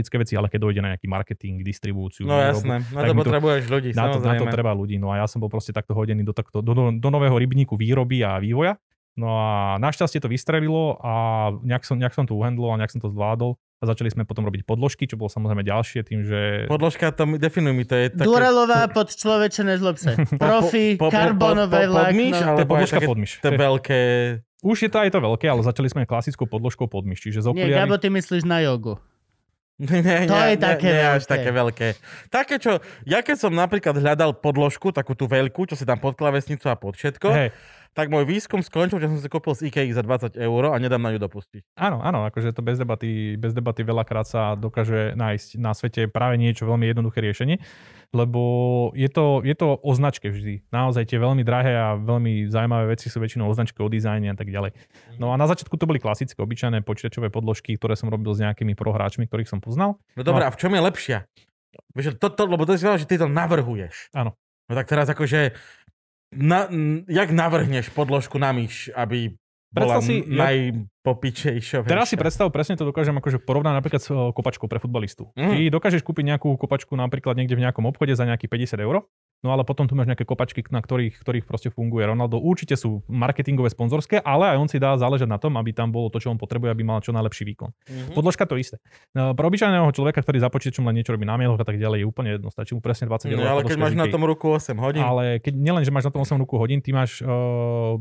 technologické 0.00 0.16
veci, 0.16 0.34
ale 0.36 0.48
keď 0.48 0.60
dojde 0.64 0.80
na 0.80 0.88
nejaký 0.96 1.08
marketing, 1.08 1.54
distribúciu, 1.60 2.24
No 2.24 2.40
výrobu, 2.40 2.56
jasné, 2.56 2.76
na 2.88 3.02
to 3.04 3.14
potrebuješ 3.14 3.64
ľudí, 3.68 3.90
na 3.92 4.04
to, 4.08 4.18
na 4.24 4.34
to 4.40 4.44
treba 4.48 4.72
ľudí. 4.72 4.96
No 4.96 5.12
a 5.12 5.20
ja 5.20 5.26
som 5.28 5.38
bol 5.44 5.52
proste 5.52 5.76
takto 5.76 5.92
hodený 5.92 6.24
do, 6.24 6.32
takto, 6.32 6.64
do, 6.64 6.72
do, 6.72 6.84
do 6.96 7.08
nového 7.12 7.36
rybníku 7.36 7.76
výroby 7.76 8.24
a 8.24 8.40
vývoja. 8.40 8.80
No 9.18 9.36
a 9.36 9.76
našťastie 9.76 10.22
to 10.22 10.30
vystrelilo 10.30 10.96
a 11.02 11.12
nejak 11.60 11.84
som, 11.84 11.98
nejak 12.00 12.14
som 12.16 12.24
to 12.24 12.32
uhendlol 12.32 12.72
a 12.72 12.80
nejak 12.80 12.94
som 12.94 13.02
to 13.02 13.10
zvládol. 13.12 13.58
A 13.80 13.88
začali 13.88 14.12
sme 14.12 14.28
potom 14.28 14.44
robiť 14.44 14.68
podložky, 14.68 15.08
čo 15.08 15.16
bolo 15.16 15.32
samozrejme 15.32 15.64
ďalšie 15.64 16.04
tým, 16.04 16.20
že... 16.20 16.68
Podložka, 16.68 17.16
to 17.16 17.24
mi, 17.24 17.40
definuj 17.40 17.72
mi, 17.72 17.88
to 17.88 17.96
je 17.96 18.12
také... 18.12 18.28
Duralová 18.28 18.92
pod 18.92 19.08
človeče 19.08 19.64
nezlob 19.64 19.96
sa. 19.96 20.20
Profi, 20.40 21.00
po- 21.00 21.08
po- 21.08 21.10
po- 21.10 21.16
karbonové 21.16 21.88
po- 21.88 21.96
podmyš, 21.96 22.36
vlákno. 22.36 22.56
To 22.56 22.60
je 22.60 22.68
podložka 22.68 22.98
také 23.00 23.08
podmyš. 23.08 23.30
To 23.40 23.46
je 23.48 23.56
veľké... 23.56 23.98
Už 24.60 24.76
je 24.84 24.90
to 24.92 24.98
aj 25.00 25.08
to 25.16 25.18
veľké, 25.24 25.46
ale 25.48 25.64
začali 25.64 25.88
sme 25.88 26.04
klasickou 26.04 26.44
podložkou 26.44 26.92
podmyš, 26.92 27.24
čiže 27.24 27.40
z 27.40 27.46
Nie, 27.56 27.64
okuliarmi. 27.64 27.80
Gabo, 27.88 27.96
ty 27.96 28.12
myslíš 28.12 28.44
na 28.44 28.60
jogu. 28.60 29.00
Nie, 29.80 30.28
To 30.28 30.36
nie, 30.36 30.52
je 30.52 30.56
také 30.60 30.90
nie 30.92 31.06
až 31.08 31.24
také 31.24 31.48
veľké. 31.48 31.88
Také, 32.28 32.60
čo... 32.60 32.84
Ja 33.08 33.24
keď 33.24 33.48
som 33.48 33.52
napríklad 33.56 33.96
hľadal 33.96 34.36
podložku, 34.36 34.92
takú 34.92 35.16
tú 35.16 35.24
veľkú, 35.24 35.64
čo 35.64 35.72
si 35.72 35.88
tam 35.88 35.96
pod 35.96 36.20
klavesnicu 36.20 36.68
a 36.68 36.76
pod 36.76 37.00
všetko, 37.00 37.28
Hej, 37.32 37.48
tak 37.90 38.06
môj 38.06 38.22
výskum 38.22 38.62
skončil, 38.62 38.98
že 38.98 39.10
som 39.10 39.18
si 39.18 39.26
kúpil 39.26 39.52
z 39.52 39.66
IKEA 39.66 39.90
za 39.90 40.00
20 40.00 40.38
eur 40.38 40.62
a 40.70 40.78
nedám 40.78 41.02
na 41.02 41.10
ňu 41.10 41.18
dopustiť. 41.18 41.74
áno, 41.74 41.98
áno, 42.00 42.22
akože 42.24 42.54
to 42.54 42.62
bez 42.62 42.78
debaty, 42.78 43.34
bez 43.34 43.50
debaty 43.50 43.82
veľakrát 43.82 44.24
sa 44.24 44.54
dokáže 44.54 45.12
nájsť 45.14 45.48
na 45.58 45.74
svete 45.74 46.06
práve 46.06 46.38
niečo 46.38 46.64
veľmi 46.64 46.86
jednoduché 46.86 47.18
riešenie, 47.18 47.58
lebo 48.10 48.42
je 48.94 49.06
to, 49.06 49.42
je 49.42 49.54
to 49.54 49.78
o 49.78 49.90
značke 49.94 50.30
vždy. 50.30 50.66
Naozaj 50.70 51.06
tie 51.06 51.18
veľmi 51.18 51.46
drahé 51.46 51.72
a 51.74 51.88
veľmi 51.94 52.50
zaujímavé 52.50 52.94
veci 52.94 53.06
sú 53.06 53.22
väčšinou 53.22 53.46
o 53.46 53.54
značke, 53.54 53.78
o 53.82 53.88
dizajne 53.90 54.30
a 54.30 54.36
tak 54.38 54.50
ďalej. 54.50 54.74
No 55.18 55.30
a 55.30 55.38
na 55.38 55.46
začiatku 55.46 55.78
to 55.78 55.86
boli 55.86 56.02
klasické, 56.02 56.38
obyčajné 56.42 56.82
počítačové 56.82 57.30
podložky, 57.30 57.78
ktoré 57.78 57.94
som 57.94 58.10
robil 58.10 58.34
s 58.34 58.42
nejakými 58.42 58.74
prohráčmi, 58.74 59.30
ktorých 59.30 59.50
som 59.50 59.62
poznal. 59.62 59.98
No 60.18 60.22
dobré, 60.26 60.42
No. 60.46 60.50
a 60.50 60.54
v 60.54 60.58
čom 60.58 60.74
je 60.74 60.82
lepšia? 60.82 61.18
Vieš, 61.94 62.18
to, 62.18 62.34
to, 62.34 62.42
lebo 62.50 62.66
to 62.66 62.74
je 62.74 62.82
že 62.82 63.06
ty 63.06 63.14
to 63.14 63.30
navrhuješ. 63.30 64.10
Áno. 64.10 64.34
No 64.70 64.78
tak 64.78 64.86
teraz 64.86 65.10
akože, 65.10 65.54
na, 66.30 66.70
jak 67.10 67.30
navrhneš 67.34 67.90
podložku 67.90 68.38
na 68.38 68.54
myš, 68.54 68.90
aby 68.94 69.34
bola 69.70 70.02
Predstav 70.02 70.02
si, 70.02 70.16
najpopičejšia. 70.26 71.86
Teraz 71.86 72.10
si 72.10 72.18
predstav, 72.18 72.50
presne 72.50 72.74
to 72.74 72.82
dokážem 72.82 73.14
akože 73.14 73.38
porovnať 73.38 73.74
napríklad 73.78 74.02
s 74.02 74.10
o, 74.10 74.34
kopačkou 74.34 74.66
pre 74.66 74.82
futbalistu. 74.82 75.30
Mhm. 75.38 75.50
Ty 75.54 75.58
dokážeš 75.70 76.02
kúpiť 76.02 76.34
nejakú 76.34 76.58
kopačku 76.58 76.98
napríklad 76.98 77.38
niekde 77.38 77.54
v 77.54 77.62
nejakom 77.66 77.86
obchode 77.86 78.14
za 78.18 78.26
nejakých 78.26 78.50
50 78.74 78.86
eur, 78.86 79.06
no 79.40 79.50
ale 79.50 79.62
potom 79.62 79.84
tu 79.84 79.92
máš 79.92 80.06
nejaké 80.06 80.22
kopačky, 80.22 80.60
na 80.68 80.80
ktorých, 80.80 81.20
ktorých 81.20 81.44
proste 81.44 81.68
funguje 81.68 82.04
Ronaldo. 82.04 82.36
Určite 82.36 82.76
sú 82.76 83.00
marketingové, 83.08 83.68
sponzorské, 83.68 84.20
ale 84.20 84.52
aj 84.52 84.56
on 84.56 84.68
si 84.68 84.76
dá 84.76 84.96
záležať 84.96 85.26
na 85.26 85.36
tom, 85.36 85.56
aby 85.56 85.72
tam 85.72 85.90
bolo 85.90 86.08
to, 86.08 86.18
čo 86.18 86.28
on 86.28 86.36
potrebuje, 86.36 86.70
aby 86.70 86.82
mal 86.82 87.00
čo 87.00 87.10
najlepší 87.10 87.44
výkon. 87.48 87.70
Mhm. 87.88 88.12
Podložka 88.12 88.44
to 88.44 88.56
isté. 88.56 88.76
No, 89.12 89.32
pre 89.32 89.44
obyčajného 89.44 89.88
človeka, 89.90 90.20
ktorý 90.20 90.38
za 90.38 90.48
počítačom 90.48 90.84
len 90.84 91.00
niečo 91.00 91.12
robí 91.12 91.24
na 91.24 91.34
mailoch 91.34 91.58
a 91.58 91.66
tak 91.66 91.76
ďalej, 91.76 92.02
je 92.02 92.06
úplne 92.06 92.30
jedno. 92.36 92.48
Stačí 92.48 92.72
mu 92.72 92.80
presne 92.80 93.08
20 93.08 93.32
eur. 93.32 93.38
No, 93.40 93.48
ale 93.48 93.62
keď 93.64 93.78
máš 93.78 93.96
na 93.96 94.06
tom 94.06 94.22
ruku 94.22 94.52
8 94.52 94.76
hodín, 94.76 95.02
Ale 95.02 95.40
keď 95.40 95.54
nielen, 95.56 95.82
že 95.82 95.90
máš 95.90 96.06
na 96.06 96.12
tom 96.12 96.22
8 96.22 96.36
ruku 96.36 96.54
hodín, 96.56 96.84
ty 96.84 96.92
máš 96.92 97.20
uh, 97.20 97.30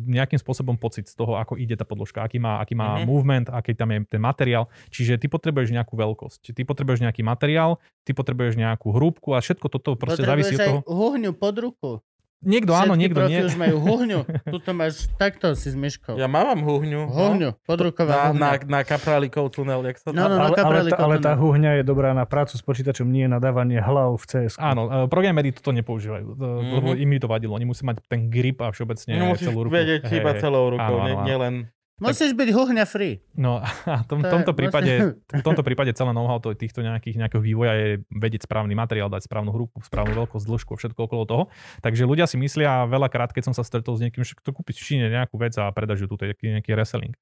nejakým 0.01 0.37
spôsobom 0.37 0.75
pocit 0.75 1.07
z 1.07 1.15
toho, 1.15 1.35
ako 1.35 1.55
ide 1.55 1.73
tá 1.73 1.87
podložka, 1.87 2.21
aký 2.21 2.37
má, 2.37 2.59
aký 2.59 2.75
má 2.75 2.99
Mhm. 2.99 3.05
movement, 3.05 3.47
aký 3.49 3.73
tam 3.73 3.89
je 3.91 4.03
ten 4.05 4.19
materiál. 4.19 4.67
Čiže 4.89 5.15
ty 5.15 5.27
potrebuješ 5.27 5.71
nejakú 5.71 5.95
veľkosť, 5.95 6.51
ty 6.51 6.61
potrebuješ 6.63 6.99
nejaký 7.01 7.21
materiál, 7.21 7.77
ty 8.03 8.11
potrebuješ 8.11 8.57
nejakú 8.57 8.89
hrúbku 8.89 9.31
a 9.31 9.39
všetko 9.39 9.69
toto 9.69 9.93
proste 9.95 10.25
závisí 10.25 10.57
od 10.57 10.59
toho. 10.59 10.79
huhňu 10.83 11.28
pod 11.31 11.55
ruku. 11.55 11.91
Niekto 12.39 12.71
áno, 12.71 12.95
Všetky 12.95 13.01
niekto 13.03 13.19
profi 13.19 13.35
nie. 13.35 13.43
už 13.43 13.55
majú 13.57 13.75
huhňu. 13.83 14.19
Tuto 14.47 14.71
máš 14.71 15.11
takto 15.13 15.51
si 15.53 15.67
s 15.67 15.75
myškou. 15.75 16.15
ja 16.15 16.23
mám 16.23 16.55
huhňu. 16.57 17.03
Huhňu, 17.05 17.51
Na, 17.51 17.59
podruková 17.61 18.31
na, 18.31 18.55
huhňa. 18.55 18.63
na 18.63 18.79
kaprálikov 18.81 19.51
tunel, 19.51 19.83
jak 19.83 19.99
sa 19.99 20.09
No, 20.09 20.23
no, 20.23 20.39
no, 20.39 20.43
Ale, 20.45 20.55
ale, 20.55 20.79
tá, 20.87 20.95
ale 20.97 21.15
tá 21.19 21.35
huhňa 21.35 21.71
je 21.73 21.83
dobrá 21.83 22.13
na 22.13 22.23
prácu 22.23 22.55
s 22.55 22.63
počítačom, 22.63 23.03
nie 23.03 23.27
na 23.27 23.37
dávanie 23.37 23.77
hlav 23.77 24.15
v 24.15 24.23
CS. 24.25 24.55
Áno, 24.55 24.87
uh, 24.87 24.93
programeri 25.05 25.51
toto 25.51 25.73
nepoužívajú, 25.73 26.27
Mhm. 26.31 26.71
lebo 26.73 26.87
im 26.93 27.11
to 27.13 27.27
vadilo. 27.27 27.53
Oni 27.53 27.67
musí 27.67 27.83
mať 27.83 28.07
ten 28.07 28.31
grip 28.31 28.61
a 28.61 28.71
všeobecne 28.71 29.11
no, 29.13 29.35
celú 29.35 29.67
ruku. 29.67 29.75
vedieť 29.75 30.07
iba 30.07 30.31
celou 30.33 30.71
rukou, 30.71 30.95
Áno, 30.95 31.11
áno, 31.11 31.15
áno. 31.17 31.27
nielen... 31.27 31.53
Musíš 31.99 32.31
byť 32.31 32.49
huhňa 32.55 32.85
free. 32.87 33.19
No 33.35 33.59
a 33.59 34.03
tom, 34.07 34.23
To 34.23 34.27
je 34.27 34.31
tomto 34.31 34.51
vlastne- 34.51 34.59
prípade, 34.59 34.91
v 35.39 35.43
tomto 35.43 35.63
prípade 35.67 35.91
celé 35.93 36.11
know-how 36.15 36.39
to, 36.39 36.55
týchto 36.55 36.79
nejakých, 36.79 37.19
nejakého 37.19 37.43
vývoja 37.43 37.73
je 37.75 37.87
vedieť 38.07 38.47
správny 38.47 38.73
materiál, 38.73 39.11
dať 39.11 39.27
správnu 39.27 39.51
hrupu, 39.51 39.83
správnu 39.83 40.15
veľkosť, 40.15 40.45
dĺžku, 40.47 40.71
všetko 40.79 40.99
okolo 41.05 41.23
toho. 41.27 41.43
Takže 41.83 42.07
ľudia 42.07 42.25
si 42.25 42.39
myslia 42.39 42.87
veľakrát, 42.87 43.35
keď 43.35 43.51
som 43.51 43.53
sa 43.53 43.67
stretol 43.67 43.99
s 43.99 44.03
niekým, 44.03 44.23
že 44.23 44.33
to 44.39 44.55
kúpiť 44.55 44.75
v 44.79 44.83
Číne 44.83 45.05
nejakú 45.11 45.35
vec 45.35 45.53
a 45.59 45.67
predajú 45.69 46.07
tu 46.07 46.15
nejaký, 46.15 46.59
nejaký 46.59 46.71
reselling. 46.73 47.13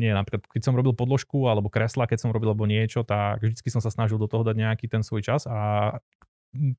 Nie, 0.00 0.16
napríklad 0.16 0.48
keď 0.48 0.62
som 0.64 0.74
robil 0.74 0.96
podložku 0.96 1.46
alebo 1.46 1.68
kresla, 1.68 2.08
keď 2.08 2.24
som 2.24 2.30
robil 2.32 2.52
alebo 2.52 2.64
niečo, 2.64 3.04
tak 3.04 3.44
vždycky 3.44 3.68
som 3.68 3.84
sa 3.84 3.92
snažil 3.92 4.16
do 4.16 4.26
toho 4.26 4.42
dať 4.42 4.56
nejaký 4.56 4.88
ten 4.88 5.04
svoj 5.04 5.20
čas 5.22 5.44
a 5.44 5.92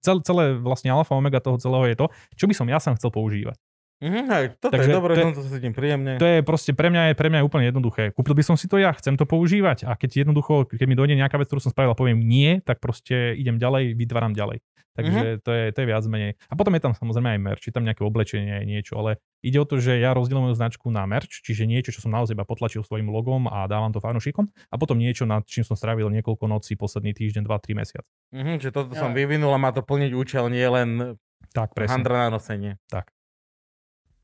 cel, 0.01 0.21
celé 0.21 0.53
vlastne 0.57 0.93
alfa 0.93 1.17
omega 1.17 1.41
toho 1.41 1.57
celého 1.57 1.85
je 1.89 1.95
to, 1.97 2.05
čo 2.38 2.45
by 2.45 2.53
som 2.53 2.69
ja 2.69 2.77
sám 2.77 2.97
chcel 2.97 3.09
používať. 3.09 3.57
Mhm, 4.03 4.21
hej, 4.27 4.45
toto 4.59 4.75
Takže 4.75 4.89
je 4.91 4.95
dobré, 4.99 5.11
to 5.15 5.21
je- 5.23 5.31
to, 5.31 5.41
sa 5.47 5.57
príjemne. 5.71 6.11
To 6.19 6.27
je 6.27 6.43
proste 6.43 6.75
pre 6.75 6.91
mňa 6.91 7.01
je, 7.07 7.13
pre 7.15 7.31
mňa 7.31 7.39
je 7.39 7.45
úplne 7.47 7.65
jednoduché. 7.71 8.11
Kúpil 8.11 8.35
by 8.35 8.43
som 8.43 8.55
si 8.59 8.67
to 8.67 8.75
ja, 8.75 8.91
chcem 8.91 9.15
to 9.15 9.23
používať 9.23 9.88
a 9.88 9.95
keď 9.95 10.27
jednoducho, 10.27 10.67
keď 10.67 10.84
mi 10.84 10.93
dojde 10.93 11.15
nejaká 11.15 11.39
vec, 11.39 11.47
ktorú 11.47 11.63
som 11.63 11.71
spravil 11.71 11.95
a 11.95 11.97
poviem 11.97 12.19
nie, 12.19 12.59
tak 12.59 12.84
proste 12.84 13.31
idem 13.34 13.55
ďalej, 13.55 13.95
vytváram 13.95 14.35
ďalej. 14.35 14.59
Takže 14.93 15.41
to, 15.41 15.49
je, 15.49 15.63
to 15.73 15.77
je 15.81 15.88
viac 15.89 16.05
menej. 16.05 16.38
A 16.45 16.53
potom 16.53 16.69
je 16.69 16.81
tam 16.84 16.93
samozrejme 16.93 17.34
aj 17.34 17.39
merch, 17.41 17.61
či 17.65 17.73
tam 17.73 17.81
nejaké 17.81 18.05
oblečenie, 18.05 18.61
niečo, 18.61 18.93
ale 18.93 19.17
ide 19.41 19.57
o 19.57 19.65
to, 19.65 19.81
že 19.81 19.97
ja 19.97 20.13
rozdielujem 20.13 20.53
moju 20.53 20.57
značku 20.59 20.93
na 20.93 21.01
merch, 21.09 21.41
čiže 21.41 21.65
niečo, 21.65 21.89
čo 21.89 22.05
som 22.05 22.13
naozaj 22.13 22.38
iba 22.38 22.45
potlačil 22.45 22.85
svojim 22.85 23.09
logom 23.09 23.49
a 23.49 23.65
dávam 23.65 23.89
to 23.89 23.97
fanúšikom 23.97 24.45
a 24.69 24.75
potom 24.77 25.01
niečo, 25.01 25.25
nad 25.25 25.41
čím 25.49 25.65
som 25.65 25.73
strávil 25.73 26.13
niekoľko 26.13 26.45
nocí, 26.45 26.77
posledný 26.77 27.09
týždeň, 27.09 27.41
2-3 27.41 27.73
mesiac. 27.73 28.05
Mhm, 28.38 28.61
že 28.61 28.69
toto 28.69 28.93
Ja. 28.93 29.01
som 29.01 29.17
vyvinul 29.17 29.49
a 29.49 29.57
má 29.57 29.73
to 29.73 29.81
plniť 29.81 30.13
účel, 30.13 30.45
nie 30.53 30.67
len 30.69 31.17
Tak, 31.57 31.73
presne. 31.73 31.97
handra 31.97 32.30
na 32.30 32.38
nosenie. 32.38 32.77
Tak. 32.85 33.09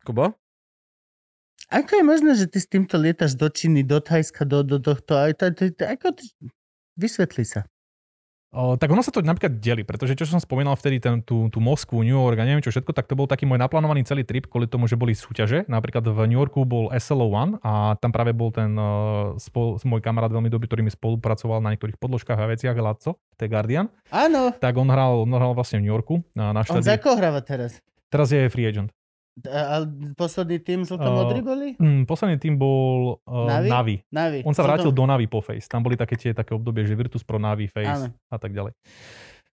Kubo? 0.04 0.36
Ako 1.70 2.02
je 2.02 2.04
možné, 2.04 2.32
že 2.34 2.50
ty 2.50 2.58
s 2.58 2.66
týmto 2.66 2.98
lietaš 2.98 3.38
do 3.38 3.46
Číny, 3.46 3.86
do 3.86 4.02
Thajska, 4.02 4.42
do, 4.42 4.66
do 4.66 4.82
tohto? 4.82 5.14
Aj 5.14 5.30
to, 5.38 5.54
to, 5.54 5.70
to, 5.70 5.86
ako 5.86 6.18
ty... 6.18 6.26
Vysvetli 6.98 7.46
sa. 7.46 7.70
O, 8.50 8.74
tak 8.82 8.90
ono 8.90 9.06
sa 9.06 9.14
to 9.14 9.22
napríklad 9.22 9.62
deli, 9.62 9.86
pretože 9.86 10.18
čo 10.18 10.26
som 10.26 10.42
spomínal 10.42 10.74
vtedy, 10.74 10.98
ten, 10.98 11.22
tú, 11.22 11.54
tú 11.54 11.62
Moskvu, 11.62 12.02
New 12.02 12.18
York 12.18 12.34
a 12.42 12.50
neviem 12.50 12.66
čo 12.66 12.74
všetko, 12.74 12.98
tak 12.98 13.06
to 13.06 13.14
bol 13.14 13.30
taký 13.30 13.46
môj 13.46 13.62
naplánovaný 13.62 14.02
celý 14.10 14.26
trip 14.26 14.50
kvôli 14.50 14.66
tomu, 14.66 14.90
že 14.90 14.98
boli 14.98 15.14
súťaže. 15.14 15.70
Napríklad 15.70 16.02
v 16.10 16.18
New 16.26 16.42
Yorku 16.42 16.66
bol 16.66 16.90
SLO 16.98 17.30
One 17.30 17.62
a 17.62 17.94
tam 18.02 18.10
práve 18.10 18.34
bol 18.34 18.50
ten 18.50 18.74
uh, 18.74 19.38
spol, 19.38 19.78
môj 19.86 20.02
kamarát 20.02 20.34
veľmi 20.34 20.50
dobrý, 20.50 20.66
ktorý 20.66 20.82
mi 20.82 20.90
spolupracoval 20.90 21.62
na 21.62 21.78
niektorých 21.78 22.02
podložkách 22.02 22.42
a 22.42 22.50
veciach, 22.50 22.74
Laco, 22.74 23.22
to 23.38 23.42
je 23.46 23.50
Guardian. 23.54 23.86
Áno, 24.10 24.50
Tak 24.58 24.74
on 24.82 24.90
hral, 24.90 25.30
on 25.30 25.30
hral 25.30 25.54
vlastne 25.54 25.78
v 25.78 25.86
New 25.86 25.94
Yorku. 25.94 26.26
A 26.34 26.50
na 26.50 26.66
on 26.66 26.82
za 26.82 26.98
koho 26.98 27.22
hráva 27.22 27.46
teraz? 27.46 27.78
Teraz 28.10 28.34
je 28.34 28.50
free 28.50 28.66
agent. 28.66 28.90
A, 29.48 29.60
a 29.60 29.76
posledný 30.18 30.60
tým 30.60 30.84
žltomodrý 30.84 31.40
boli? 31.40 31.68
Mm, 31.80 32.04
posledný 32.04 32.36
tým 32.36 32.60
bol 32.60 33.24
uh, 33.24 33.48
Navi? 33.48 33.70
Navi. 33.70 33.96
Navi. 34.12 34.40
On 34.44 34.52
sa 34.52 34.64
Žltom- 34.64 34.68
vrátil 34.68 34.92
do 34.92 35.04
Navi 35.08 35.26
po 35.32 35.40
Face. 35.40 35.70
Tam 35.70 35.80
boli 35.80 35.96
také 35.96 36.20
tie 36.20 36.36
také 36.36 36.52
obdobie, 36.52 36.84
že 36.84 36.98
Virtus 36.98 37.24
Pro 37.24 37.40
Navi, 37.40 37.72
Face 37.72 38.10
Áno. 38.10 38.16
a 38.28 38.38
tak 38.42 38.52
ďalej. 38.52 38.76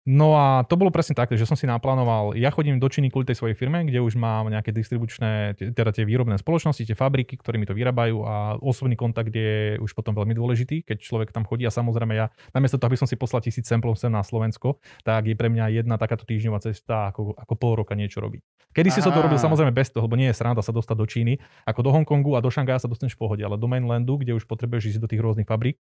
No 0.05 0.36
a 0.36 0.68
to 0.68 0.76
bolo 0.76 0.93
presne 0.93 1.16
také, 1.16 1.32
že 1.40 1.48
som 1.48 1.56
si 1.56 1.64
naplánoval, 1.64 2.36
ja 2.36 2.52
chodím 2.52 2.76
do 2.76 2.93
Číny 2.93 3.09
kvôli 3.09 3.24
tej 3.24 3.40
svojej 3.40 3.56
firme, 3.56 3.89
kde 3.89 4.05
už 4.05 4.20
mám 4.20 4.52
nejaké 4.52 4.68
distribučné, 4.68 5.56
teda 5.56 5.97
tie 5.97 6.05
výrobné 6.05 6.36
spoločnosti, 6.36 6.85
tie 6.85 6.93
fabriky, 6.93 7.40
ktoré 7.40 7.56
mi 7.56 7.64
to 7.64 7.72
vyrábajú 7.72 8.20
a 8.20 8.60
osobný 8.60 9.01
kontakt 9.01 9.32
je 9.32 9.81
už 9.81 9.97
potom 9.97 10.12
veľmi 10.12 10.36
dôležitý, 10.36 10.85
keď 10.85 11.01
človek 11.01 11.32
tam 11.32 11.48
chodí 11.48 11.64
a 11.64 11.72
samozrejme 11.72 12.20
ja, 12.20 12.28
namiesto 12.52 12.76
toho, 12.76 12.93
aby 12.93 13.01
som 13.01 13.09
si 13.09 13.16
poslal 13.16 13.40
tisíc 13.40 13.64
samplov 13.64 13.97
sem 13.97 14.12
na 14.12 14.20
Slovensko, 14.20 14.76
tak 15.09 15.24
je 15.24 15.32
pre 15.40 15.48
mňa 15.48 15.72
jedna 15.81 15.97
takáto 15.97 16.28
týždňová 16.28 16.60
cesta 16.60 17.09
ako, 17.09 17.40
ako 17.40 17.55
pol 17.56 17.72
roka 17.81 17.97
niečo 17.97 18.20
robiť. 18.20 18.44
Kedy 18.76 18.90
si 18.90 19.01
som 19.01 19.14
to 19.14 19.22
robil 19.22 19.39
samozrejme 19.39 19.70
bez 19.70 19.94
toho, 19.94 20.05
lebo 20.05 20.18
nie 20.18 20.28
je 20.28 20.36
sranda 20.36 20.59
sa 20.59 20.74
dostať 20.74 20.97
do 20.98 21.06
Číny, 21.06 21.32
ako 21.64 21.81
do 21.81 21.90
Hongkongu 21.94 22.35
a 22.35 22.43
do 22.43 22.51
Šangaja 22.51 22.82
sa 22.82 22.90
dostaneš 22.90 23.14
v 23.14 23.22
pohode, 23.22 23.43
ale 23.47 23.55
do 23.55 23.70
mainlandu, 23.70 24.18
kde 24.18 24.35
už 24.35 24.51
potrebuješ 24.51 24.93
ísť 24.93 25.01
do 25.01 25.06
tých 25.06 25.22
rôznych 25.22 25.47
fabrík, 25.47 25.78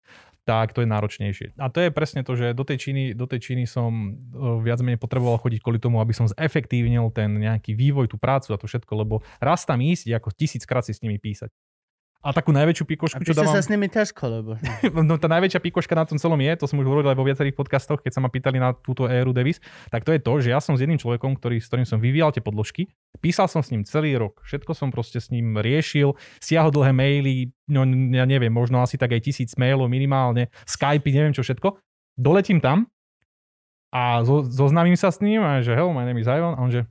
tak 0.48 0.72
to 0.72 0.81
je 0.81 0.88
náročnejšie. 0.88 1.60
A 1.60 1.68
to 1.68 1.84
je 1.84 1.91
presne 1.91 2.23
to, 2.23 2.39
že 2.39 2.56
do 2.56 2.64
tej 2.64 2.80
Číny, 2.80 3.11
do 3.11 3.27
tej 3.27 3.44
Číny 3.44 3.68
som 3.68 4.06
viac 4.61 4.79
menej 4.84 5.01
potreboval 5.01 5.41
chodiť 5.41 5.59
kvôli 5.63 5.79
tomu, 5.81 5.99
aby 6.03 6.13
som 6.13 6.29
zefektívnil 6.29 7.09
ten 7.11 7.31
nejaký 7.35 7.73
vývoj, 7.73 8.11
tú 8.11 8.17
prácu 8.19 8.53
a 8.53 8.59
to 8.59 8.69
všetko, 8.69 8.93
lebo 8.93 9.25
raz 9.41 9.63
tam 9.63 9.79
ísť 9.81 10.13
ako 10.13 10.29
tisíckrát 10.35 10.84
si 10.85 10.93
s 10.93 11.01
nimi 11.01 11.17
písať. 11.17 11.49
A 12.25 12.34
takú 12.34 12.49
najväčšiu 12.49 12.85
pikošku, 12.89 13.21
čo 13.21 13.38
dávam... 13.38 13.53
sa 13.53 13.61
s 13.61 13.69
nimi 13.69 13.85
ťažko, 13.85 14.23
lebo... 14.25 14.51
No 15.07 15.21
tá 15.21 15.29
najväčšia 15.29 15.61
pikoška 15.61 15.93
na 15.93 16.03
tom 16.03 16.17
celom 16.17 16.35
je, 16.41 16.51
to 16.57 16.65
som 16.65 16.81
už 16.81 16.89
hovoril 16.89 17.07
aj 17.07 17.17
vo 17.17 17.23
viacerých 17.23 17.53
podcastoch, 17.53 18.01
keď 18.01 18.17
sa 18.17 18.21
ma 18.25 18.34
pýtali 18.34 18.57
na 18.57 18.73
túto 18.73 19.05
éru 19.05 19.31
Davis, 19.31 19.61
tak 19.93 20.01
to 20.01 20.11
je 20.11 20.19
to, 20.19 20.34
že 20.41 20.49
ja 20.49 20.57
som 20.57 20.73
s 20.73 20.81
jedným 20.81 20.97
človekom, 20.97 21.38
ktorý, 21.38 21.61
s 21.61 21.69
ktorým 21.69 21.85
som 21.85 22.01
vyvíjal 22.01 22.34
tie 22.34 22.41
podložky, 22.41 22.89
písal 23.21 23.45
som 23.45 23.61
s 23.61 23.69
ním 23.69 23.85
celý 23.85 24.17
rok, 24.17 24.41
všetko 24.43 24.73
som 24.73 24.89
proste 24.89 25.21
s 25.21 25.29
ním 25.29 25.61
riešil, 25.61 26.17
siahol 26.41 26.73
dlhé 26.73 26.91
maily, 26.91 27.53
no 27.69 27.85
ja 28.17 28.25
neviem, 28.25 28.51
možno 28.51 28.81
asi 28.81 28.97
tak 28.97 29.13
aj 29.13 29.21
tisíc 29.21 29.53
mailov 29.53 29.85
minimálne, 29.88 30.49
Skype, 30.65 31.07
neviem 31.07 31.38
čo 31.38 31.45
všetko. 31.45 31.77
Doletím 32.17 32.57
tam 32.57 32.89
a 33.91 34.23
zo, 34.23 34.43
zoznamím 34.43 34.99
sa 34.99 35.11
s 35.11 35.23
ním 35.23 35.43
a 35.43 35.64
že 35.64 35.72
hello, 35.76 35.95
my 35.95 36.03
name 36.03 36.19
is 36.19 36.27
Ivan. 36.27 36.55
A 36.55 36.61
on 36.61 36.72
že 36.72 36.88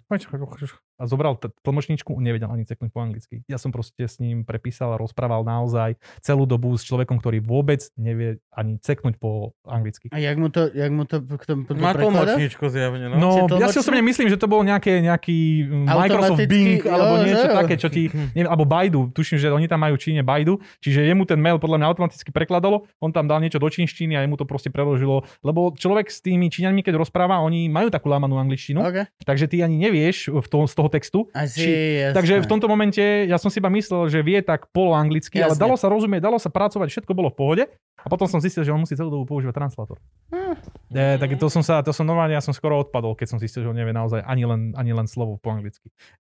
a 0.96 1.04
zobral 1.04 1.36
t- 1.36 1.52
tlmočníčku, 1.60 2.16
on 2.16 2.24
nevedel 2.24 2.48
ani 2.48 2.64
ceknúť 2.64 2.90
po 2.90 3.04
anglicky. 3.04 3.44
Ja 3.46 3.60
som 3.60 3.70
proste 3.70 4.08
s 4.08 4.16
ním 4.16 4.48
prepísal 4.48 4.96
a 4.96 5.00
rozprával 5.00 5.44
naozaj 5.44 6.00
celú 6.24 6.48
dobu 6.48 6.72
s 6.76 6.82
človekom, 6.88 7.20
ktorý 7.20 7.44
vôbec 7.44 7.84
nevie 8.00 8.40
ani 8.52 8.80
ceknúť 8.80 9.20
po 9.20 9.52
anglicky. 9.68 10.08
A 10.10 10.18
jak 10.18 10.36
mu 10.40 10.48
to, 10.48 10.72
jak 10.72 10.88
mu 10.88 11.04
to 11.04 11.20
k 11.20 11.44
tomu 11.44 11.68
Má 11.76 11.92
prekladá? 11.92 12.32
tlmočníčku 12.32 12.64
zjavne, 12.72 13.12
no. 13.12 13.16
No, 13.20 13.30
ja 13.60 13.68
si 13.68 13.78
osobne 13.80 14.00
myslím, 14.00 14.32
že 14.32 14.40
to 14.40 14.48
bol 14.48 14.64
nejaké, 14.64 15.04
nejaký 15.04 15.68
mm, 15.68 15.84
Microsoft 15.84 16.40
Bing 16.48 16.80
alebo 16.88 17.14
jo, 17.20 17.24
niečo 17.28 17.48
jo. 17.52 17.54
také, 17.54 17.74
čo 17.76 17.88
ti, 17.92 18.08
neviem, 18.36 18.48
alebo 18.48 18.64
Baidu, 18.64 19.12
tuším, 19.12 19.36
že 19.36 19.52
oni 19.52 19.68
tam 19.68 19.84
majú 19.84 20.00
Číne 20.00 20.24
Baidu, 20.24 20.56
čiže 20.80 21.04
jemu 21.04 21.28
ten 21.28 21.36
mail 21.36 21.60
podľa 21.60 21.84
mňa 21.84 21.86
automaticky 21.92 22.32
prekladalo, 22.32 22.88
on 22.98 23.12
tam 23.12 23.28
dal 23.28 23.44
niečo 23.44 23.60
do 23.60 23.68
čínštiny 23.68 24.16
a 24.16 24.24
jemu 24.24 24.40
to 24.40 24.48
proste 24.48 24.72
preložilo, 24.72 25.28
lebo 25.44 25.76
človek 25.76 26.08
s 26.08 26.24
tými 26.24 26.48
Číňanmi, 26.48 26.80
keď 26.80 26.96
rozpráva, 26.96 27.44
oni 27.44 27.68
majú 27.68 27.92
takú 27.92 28.08
lámanú 28.08 28.40
angličtinu, 28.40 28.80
OK. 28.80 29.10
takže 29.28 29.50
ty 29.50 29.60
ani 29.60 29.76
nevieš 29.76 30.32
v 30.32 30.46
tom, 30.48 30.64
z 30.64 30.72
toho 30.72 30.85
textu, 30.88 31.26
Asi, 31.34 31.62
Či- 31.62 32.10
jasné. 32.10 32.16
Takže 32.16 32.34
v 32.42 32.48
tomto 32.48 32.66
momente 32.66 33.02
ja 33.02 33.36
som 33.36 33.50
si 33.52 33.58
iba 33.58 33.70
myslel, 33.70 34.08
že 34.10 34.20
vie 34.22 34.38
tak 34.40 34.70
poloanglicky, 34.70 35.38
ale 35.42 35.54
Jasne. 35.54 35.62
dalo 35.62 35.74
sa 35.74 35.86
rozumieť, 35.90 36.22
dalo 36.22 36.38
sa 36.38 36.50
pracovať, 36.50 36.88
všetko 36.92 37.12
bolo 37.12 37.28
v 37.32 37.36
pohode. 37.36 37.64
A 38.02 38.06
potom 38.06 38.30
som 38.30 38.38
zistil, 38.38 38.62
že 38.62 38.70
on 38.70 38.78
musí 38.78 38.94
celú 38.94 39.10
dobu 39.10 39.26
používať 39.26 39.66
translátor. 39.66 39.98
Hm. 40.30 40.54
E, 40.94 41.18
tak 41.18 41.34
to 41.42 41.50
som 41.50 41.66
sa, 41.66 41.82
to 41.82 41.90
som 41.90 42.06
normálne, 42.06 42.38
ja 42.38 42.44
som 42.44 42.54
skoro 42.54 42.78
odpadol, 42.78 43.18
keď 43.18 43.34
som 43.34 43.38
zistil, 43.42 43.66
že 43.66 43.70
on 43.72 43.74
nevie 43.74 43.90
naozaj 43.90 44.22
ani 44.22 44.46
len, 44.46 44.70
ani 44.78 44.94
len 44.94 45.10
slovo 45.10 45.42
po 45.42 45.50
anglicky. 45.50 45.90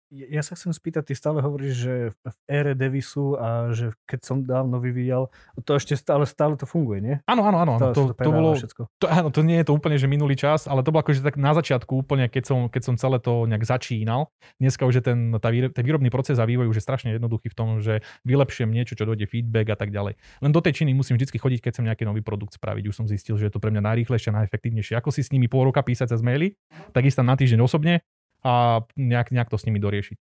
Ja 0.09 0.41
sa 0.41 0.57
chcem 0.57 0.73
spýtať, 0.73 1.05
ty 1.05 1.13
stále 1.13 1.37
hovoríš, 1.37 1.73
že 1.85 1.93
v 2.25 2.35
ére 2.49 2.73
Davisu 2.73 3.37
a 3.37 3.69
že 3.77 3.93
keď 4.09 4.19
som 4.25 4.41
dávno 4.41 4.81
vyvíjal, 4.81 5.29
to 5.61 5.77
ešte 5.77 5.93
stále, 5.93 6.25
stále 6.25 6.57
to 6.57 6.65
funguje, 6.65 6.97
nie? 6.97 7.15
Áno, 7.29 7.45
áno, 7.45 7.61
áno. 7.61 7.73
Stále 7.77 7.93
To, 7.93 8.01
to, 8.09 8.13
predáva 8.17 8.33
bolo, 8.33 8.49
všetko. 8.57 8.81
to, 8.97 9.05
áno, 9.05 9.29
to 9.29 9.45
nie 9.45 9.61
je 9.61 9.69
to 9.69 9.73
úplne, 9.77 10.01
že 10.01 10.09
minulý 10.09 10.33
čas, 10.33 10.65
ale 10.65 10.81
to 10.81 10.89
bolo 10.89 11.05
akože 11.05 11.21
tak 11.21 11.37
na 11.37 11.53
začiatku 11.53 11.93
úplne, 11.93 12.25
keď 12.25 12.41
som, 12.41 12.59
keď 12.73 12.81
som 12.89 12.95
celé 12.97 13.21
to 13.21 13.45
nejak 13.45 13.61
začínal. 13.61 14.33
Dneska 14.57 14.89
už 14.89 14.97
je 14.97 15.03
ten, 15.13 15.19
tá 15.37 15.53
výre, 15.53 15.69
ten 15.69 15.85
výrobný 15.85 16.09
proces 16.09 16.41
a 16.41 16.49
vývoj 16.49 16.73
už 16.73 16.81
je 16.81 16.85
strašne 16.89 17.13
jednoduchý 17.13 17.53
v 17.53 17.55
tom, 17.55 17.77
že 17.77 18.01
vylepšujem 18.25 18.73
niečo, 18.73 18.97
čo 18.97 19.05
dojde 19.05 19.29
feedback 19.29 19.69
a 19.69 19.77
tak 19.77 19.93
ďalej. 19.93 20.17
Len 20.17 20.49
do 20.49 20.57
tej 20.57 20.81
činy 20.81 20.97
musím 20.97 21.21
vždy 21.21 21.37
chodiť, 21.37 21.59
keď 21.61 21.71
chcem 21.77 21.85
nejaký 21.85 22.09
nový 22.09 22.25
produkt 22.25 22.57
spraviť. 22.57 22.89
Už 22.89 22.97
som 22.97 23.05
zistil, 23.05 23.37
že 23.37 23.45
je 23.45 23.53
to 23.53 23.61
pre 23.61 23.69
mňa 23.69 23.85
najrýchlejšie 23.93 24.33
a 24.33 24.41
najefektívnejšie. 24.41 24.97
Ako 24.97 25.13
si 25.13 25.21
s 25.21 25.29
nimi 25.29 25.45
pol 25.45 25.69
roka 25.69 25.85
písať 25.85 26.17
cez 26.17 26.25
maily, 26.25 26.57
tak 26.97 27.05
ísť 27.05 27.21
tam 27.21 27.29
na 27.29 27.37
týždeň 27.37 27.61
osobne 27.61 28.01
a 28.43 28.83
nejak, 28.95 29.31
nejak 29.31 29.49
to 29.49 29.57
s 29.57 29.65
nimi 29.67 29.79
doriešiť. 29.79 30.17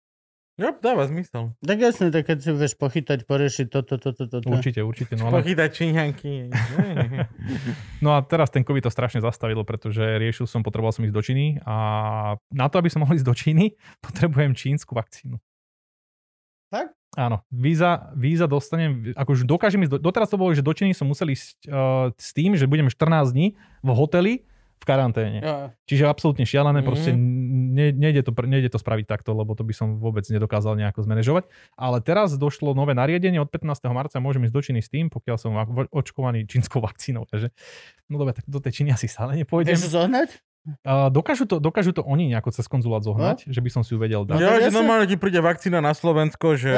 Jo, 0.58 0.74
dáva 0.82 1.06
zmysel. 1.06 1.54
Tak 1.62 1.78
jasne, 1.78 2.10
tak 2.10 2.26
keď 2.26 2.38
si 2.42 2.50
vieš 2.50 2.74
pochytať, 2.74 3.30
poriešiť 3.30 3.66
toto, 3.70 3.94
toto, 3.94 4.26
toto. 4.26 4.42
Určite, 4.42 4.82
určite. 4.82 5.14
No, 5.14 5.30
ale, 5.30 5.38
Pochytať 5.38 5.70
číňanky. 5.70 6.50
no 8.04 8.18
a 8.18 8.26
teraz 8.26 8.50
ten 8.50 8.66
COVID 8.66 8.82
to 8.82 8.90
strašne 8.90 9.22
zastavilo, 9.22 9.62
pretože 9.62 10.02
riešil 10.02 10.50
som, 10.50 10.66
potreboval 10.66 10.90
som 10.90 11.06
ísť 11.06 11.14
do 11.14 11.22
Číny 11.22 11.62
a 11.62 11.76
na 12.50 12.66
to, 12.66 12.82
aby 12.82 12.90
som 12.90 13.06
mohol 13.06 13.14
ísť 13.14 13.28
do 13.30 13.38
Číny, 13.38 13.78
potrebujem 14.06 14.58
čínsku 14.58 14.98
vakcínu. 14.98 15.38
Fakt? 16.74 16.90
Áno, 17.14 17.46
víza, 17.54 18.10
víza 18.18 18.50
dostanem, 18.50 19.14
akože 19.14 19.46
dokážem 19.46 19.86
ísť, 19.86 19.94
do, 19.94 19.98
doteraz 20.10 20.26
to 20.26 20.42
bolo, 20.42 20.50
že 20.50 20.66
do 20.66 20.74
Číny 20.74 20.90
som 20.90 21.06
musel 21.06 21.30
ísť 21.30 21.70
uh, 21.70 22.10
s 22.18 22.34
tým, 22.34 22.58
že 22.58 22.66
budem 22.66 22.90
14 22.90 23.30
dní 23.30 23.54
v 23.86 23.90
hoteli 23.94 24.42
karanténe. 24.88 25.38
Jo. 25.38 25.68
Čiže 25.84 26.04
absolútne 26.04 26.42
šialené, 26.42 26.80
Mhm. 26.80 26.86
proste 26.86 27.12
ne, 27.12 27.92
nejde, 27.92 28.22
to, 28.22 28.32
nejde 28.40 28.68
to 28.68 28.76
spraviť 28.76 29.04
takto, 29.04 29.30
lebo 29.30 29.52
to 29.52 29.60
by 29.60 29.70
som 29.70 29.88
vôbec 29.94 30.24
nedokázal 30.24 30.72
nejako 30.74 31.04
zmanéžovať. 31.04 31.44
Ale 31.74 32.00
teraz 32.00 32.32
došlo 32.34 32.72
nové 32.72 32.92
nariadenie, 32.92 33.36
od 33.36 33.46
15. 33.46 33.68
marca 33.92 34.16
môžem 34.16 34.42
ísť 34.42 34.54
do 34.54 34.62
Číny 34.62 34.80
s 34.80 34.88
tým, 34.88 35.06
pokiaľ 35.06 35.36
som 35.36 35.52
va- 35.52 35.68
očkovaný 35.90 36.48
čínskou 36.48 36.80
vakcínou. 36.80 37.22
Takže, 37.22 37.52
no 38.08 38.16
dobre, 38.16 38.32
tak 38.32 38.48
do 38.48 38.58
tej 38.58 38.72
Číny 38.72 38.90
asi 38.90 39.04
stále 39.04 39.36
nepôjdem. 39.36 39.76
Vieš 39.76 39.92
zohnať? 39.92 40.47
A 40.82 41.08
dokážu, 41.08 41.44
to, 41.44 41.56
dokážu 41.58 41.92
to 41.92 42.02
oni 42.02 42.32
nejako 42.32 42.50
cez 42.52 42.66
konzulát 42.66 43.00
zohnať, 43.00 43.46
No. 43.46 43.52
že 43.52 43.60
by 43.60 43.70
som 43.70 43.82
si 43.84 43.94
ju 43.94 43.98
vedel 43.98 44.24
dať. 44.24 44.36
Jo, 44.36 44.48
tak 44.48 44.60
že 44.64 44.70
normálne 44.72 45.06
ti 45.06 45.16
príde 45.16 45.40
vakcína 45.40 45.78
na 45.78 45.92
Slovensko, 45.92 46.54
že 46.54 46.70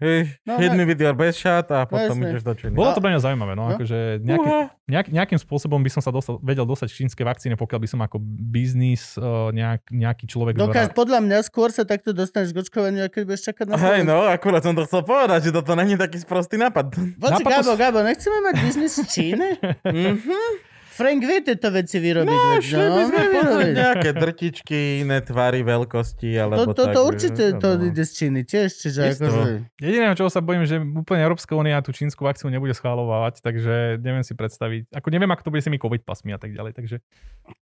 hej, 0.00 0.38
No, 0.44 0.58
with 0.58 0.98
your 0.98 1.14
best 1.14 1.38
shot 1.38 1.70
a 1.70 1.84
potom 1.84 2.18
jasne. 2.18 2.30
ideš 2.30 2.42
do 2.42 2.54
Číny. 2.54 2.74
Bolo 2.74 2.92
to 2.92 3.00
pre 3.00 3.10
mňa 3.12 3.20
zaujímavé, 3.20 3.52
no, 3.54 3.68
No. 3.68 3.74
akože 3.76 4.22
nejaký, 4.22 4.48
nejak, 4.88 5.06
nejakým 5.10 5.38
spôsobom 5.38 5.80
by 5.80 5.90
som 5.90 6.02
sa 6.02 6.10
dostal, 6.10 6.42
vedel 6.42 6.66
dostať 6.66 6.88
čínske 6.90 7.22
vakcíny, 7.22 7.54
pokiaľ 7.54 7.78
by 7.78 7.88
som 7.88 8.00
ako 8.02 8.16
biznis 8.22 9.14
uh, 9.16 9.50
nejak, 9.50 9.88
nejaký 9.88 10.24
človek... 10.26 10.58
Dokáž, 10.58 10.90
podľa 10.92 11.22
mňa 11.22 11.38
skôr 11.46 11.70
sa 11.70 11.86
takto 11.86 12.10
dostaneš 12.10 12.52
k 12.52 12.62
očkovaniu, 12.62 13.06
keď 13.08 13.22
budeš 13.24 13.42
čakať 13.52 13.66
na 13.68 13.76
Hej, 13.76 14.02
Slovensku. 14.02 14.10
no, 14.10 14.16
akurát 14.26 14.62
som 14.62 14.74
to 14.74 14.82
chcel 14.84 15.02
povedať, 15.02 15.40
že 15.46 15.50
toto 15.54 15.72
není 15.78 15.94
taký 15.94 16.18
sprostý 16.18 16.58
nápad. 16.58 16.92
Napadlo 17.18 17.74
Gabo, 17.78 17.78
Gabo, 17.78 17.98
nechceme 18.02 18.38
mať 18.42 18.54
biznis 18.62 18.94
v 18.98 19.06
Číne? 19.06 19.46
Mhm. 19.82 20.71
Frank 20.92 21.24
vie 21.24 21.40
tieto 21.40 21.72
veci 21.72 21.96
vyrobiť. 21.96 22.36
No, 22.36 22.48
veď, 22.52 22.60
šli 22.60 22.84
by 22.84 23.02
sme 23.08 23.22
vyrobiť. 23.32 23.72
nejaké 23.72 24.10
drtičky, 24.12 24.78
iné 25.00 25.24
tvary, 25.24 25.64
veľkosti, 25.64 26.36
To, 26.36 26.40
alebo 26.44 26.76
to, 26.76 26.84
tak. 26.84 26.92
to 26.92 27.00
že- 27.00 27.08
určite 27.08 27.44
to 27.56 27.68
no. 27.80 27.84
ide 27.88 28.04
z 28.04 28.12
Číny 28.12 28.40
tiež, 28.44 28.68
čiže 28.76 29.00
akože... 29.16 29.40
Jediné, 29.80 30.12
čo 30.12 30.28
sa 30.28 30.44
bojím, 30.44 30.68
že 30.68 30.76
úplne 30.76 31.24
Európska 31.24 31.56
únia 31.56 31.80
tú 31.80 31.96
čínsku 31.96 32.20
vakcínu 32.20 32.52
nebude 32.52 32.76
schváľovať, 32.76 33.40
takže 33.40 34.04
neviem 34.04 34.20
si 34.20 34.36
predstaviť. 34.36 34.92
Ako 34.92 35.08
neviem, 35.08 35.32
ako 35.32 35.48
to 35.48 35.52
bude 35.56 35.64
s 35.64 35.66
tými 35.72 35.80
covid 35.80 36.04
pasmi 36.04 36.36
a 36.36 36.38
tak 36.38 36.52
ďalej. 36.52 36.76
Takže 36.76 37.00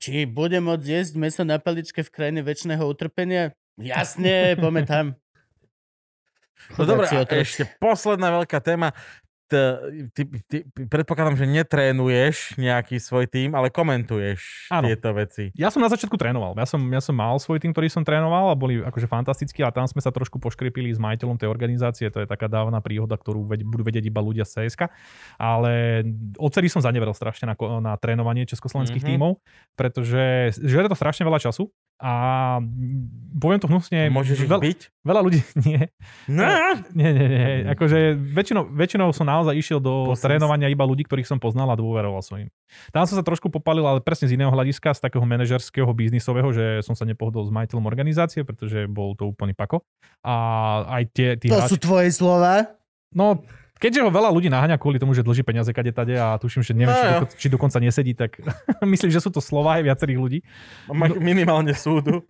Či 0.00 0.24
bude 0.24 0.56
môcť 0.64 0.86
jesť 0.88 1.14
meso 1.20 1.44
na 1.44 1.60
paličke 1.60 2.00
v 2.00 2.08
krajine 2.08 2.40
väčšného 2.40 2.80
utrpenia? 2.80 3.52
Jasne, 3.76 4.52
poďme 4.62 4.88
tam. 4.88 5.06
No 6.74 6.84
otroci. 6.84 7.14
ešte 7.38 7.62
posledná 7.78 8.34
veľká 8.34 8.58
téma. 8.58 8.90
Ty, 9.48 10.22
ty, 10.44 10.56
predpokladám, 10.84 11.34
že 11.34 11.48
netrénuješ 11.48 12.36
nejaký 12.54 12.96
svoj 12.96 13.24
tým, 13.24 13.52
ale 13.52 13.68
komentuješ 13.68 14.68
Áno. 14.68 14.84
tieto 14.86 15.08
veci. 15.10 15.48
ja 15.56 15.72
som 15.72 15.80
na 15.80 15.88
začiatku 15.88 16.14
trénoval. 16.14 16.52
Ja 16.52 16.68
som, 16.68 16.84
ja 16.84 17.00
som 17.00 17.16
mal 17.16 17.32
svoj 17.38 17.56
tým, 17.56 17.72
ktorý 17.72 17.88
som 17.88 18.04
trénoval 18.04 18.52
a 18.52 18.54
boli 18.54 18.78
akože 18.78 19.08
fantastickí 19.08 19.64
a 19.64 19.72
tam 19.72 19.84
sme 19.84 19.98
sa 19.98 20.12
trošku 20.12 20.36
poškripili 20.36 20.92
s 20.92 21.00
majiteľom 21.00 21.40
tej 21.40 21.48
organizácie. 21.48 22.12
To 22.12 22.20
je 22.20 22.28
taká 22.28 22.44
dávna 22.46 22.84
príhoda, 22.84 23.16
ktorú 23.16 23.48
ved, 23.48 23.64
budú 23.64 23.88
vedieť 23.88 24.04
iba 24.04 24.20
ľudia 24.20 24.44
z 24.44 24.68
CSK. 24.68 24.92
Ale 25.36 26.04
odtedy 26.36 26.68
som 26.68 26.84
zaneveril 26.84 27.16
strašne 27.16 27.48
na, 27.48 27.56
na 27.80 27.96
trénovanie 27.96 28.44
československých 28.44 29.00
Mhm. 29.00 29.10
tímov, 29.10 29.32
pretože 29.74 30.52
žere 30.60 30.86
to 30.86 30.98
strašne 30.98 31.24
veľa 31.24 31.40
času 31.40 31.72
a 31.98 32.12
poviem 33.34 33.58
to 33.58 33.66
hnusne, 33.66 34.06
Môžeš 34.06 34.38
ich 34.40 34.46
veľ- 34.46 34.62
byť? 34.62 34.80
veľa 35.02 35.20
ľudí 35.20 35.40
nie. 35.66 35.82
No. 36.26 36.46
Nie, 36.94 37.10
nie, 37.10 37.26
nie. 37.26 37.46
Akože 37.68 37.98
väčšinou, 38.14 38.66
väčšinou 38.68 39.10
som 39.10 39.24
naozaj 39.24 39.52
išiel 39.52 39.78
do 39.78 40.08
Posledný 40.08 40.38
trénovania 40.38 40.68
iba 40.68 40.82
ľudí, 40.82 41.02
ktorých 41.02 41.26
som 41.26 41.36
poznal 41.36 41.66
a 41.66 41.74
dôveroval 41.74 42.22
som 42.22 42.38
im. 42.38 42.46
Tam 42.88 43.02
som 43.02 43.14
sa 43.14 43.22
trošku 43.22 43.48
popalil, 43.48 43.82
ale 43.82 43.98
presne 43.98 44.26
z 44.26 44.34
iného 44.34 44.48
hľadiska, 44.48 44.92
z 44.92 45.00
takého 45.00 45.22
manažerského, 45.22 45.88
biznisového, 45.88 46.48
že 46.50 46.64
som 46.80 46.92
sa 46.92 47.02
nepohodol 47.02 47.42
s 47.42 47.50
majiteľom 47.50 47.84
organizácie, 47.84 48.42
pretože 48.42 48.86
bol 48.86 49.12
to 49.12 49.26
úplný 49.26 49.52
pako. 49.52 49.82
A 50.20 50.34
aj 50.88 51.02
tie, 51.10 51.28
tí 51.34 51.48
To 51.48 51.58
hráči... 51.58 51.70
sú 51.70 51.76
tvoje 51.78 52.08
slova? 52.10 52.78
No, 53.10 53.42
keďže 53.78 54.02
ho 54.02 54.10
veľa 54.10 54.28
ľudí 54.28 54.46
naháňa 54.46 54.76
kvôli 54.76 54.98
tomu, 54.98 55.14
že 55.14 55.22
dlží 55.22 55.42
peniaze 55.42 55.70
kade 55.70 55.90
tade 55.90 56.12
a 56.12 56.36
tuším, 56.36 56.60
že 56.60 56.74
neviem, 56.74 56.90
No 56.90 56.98
či, 56.98 57.08
doko, 57.08 57.26
či 57.34 57.46
dokonca 57.48 57.78
nesedí, 57.78 58.12
tak 58.12 58.36
myslím, 58.84 59.08
že 59.08 59.22
sú 59.22 59.30
to 59.30 59.38
slova 59.38 59.78
aj 59.78 59.86
viacerých 59.86 60.18
ľudí. 60.18 60.38
Ma- 60.90 61.14
Minimálne 61.14 61.72
súdu. 61.72 62.26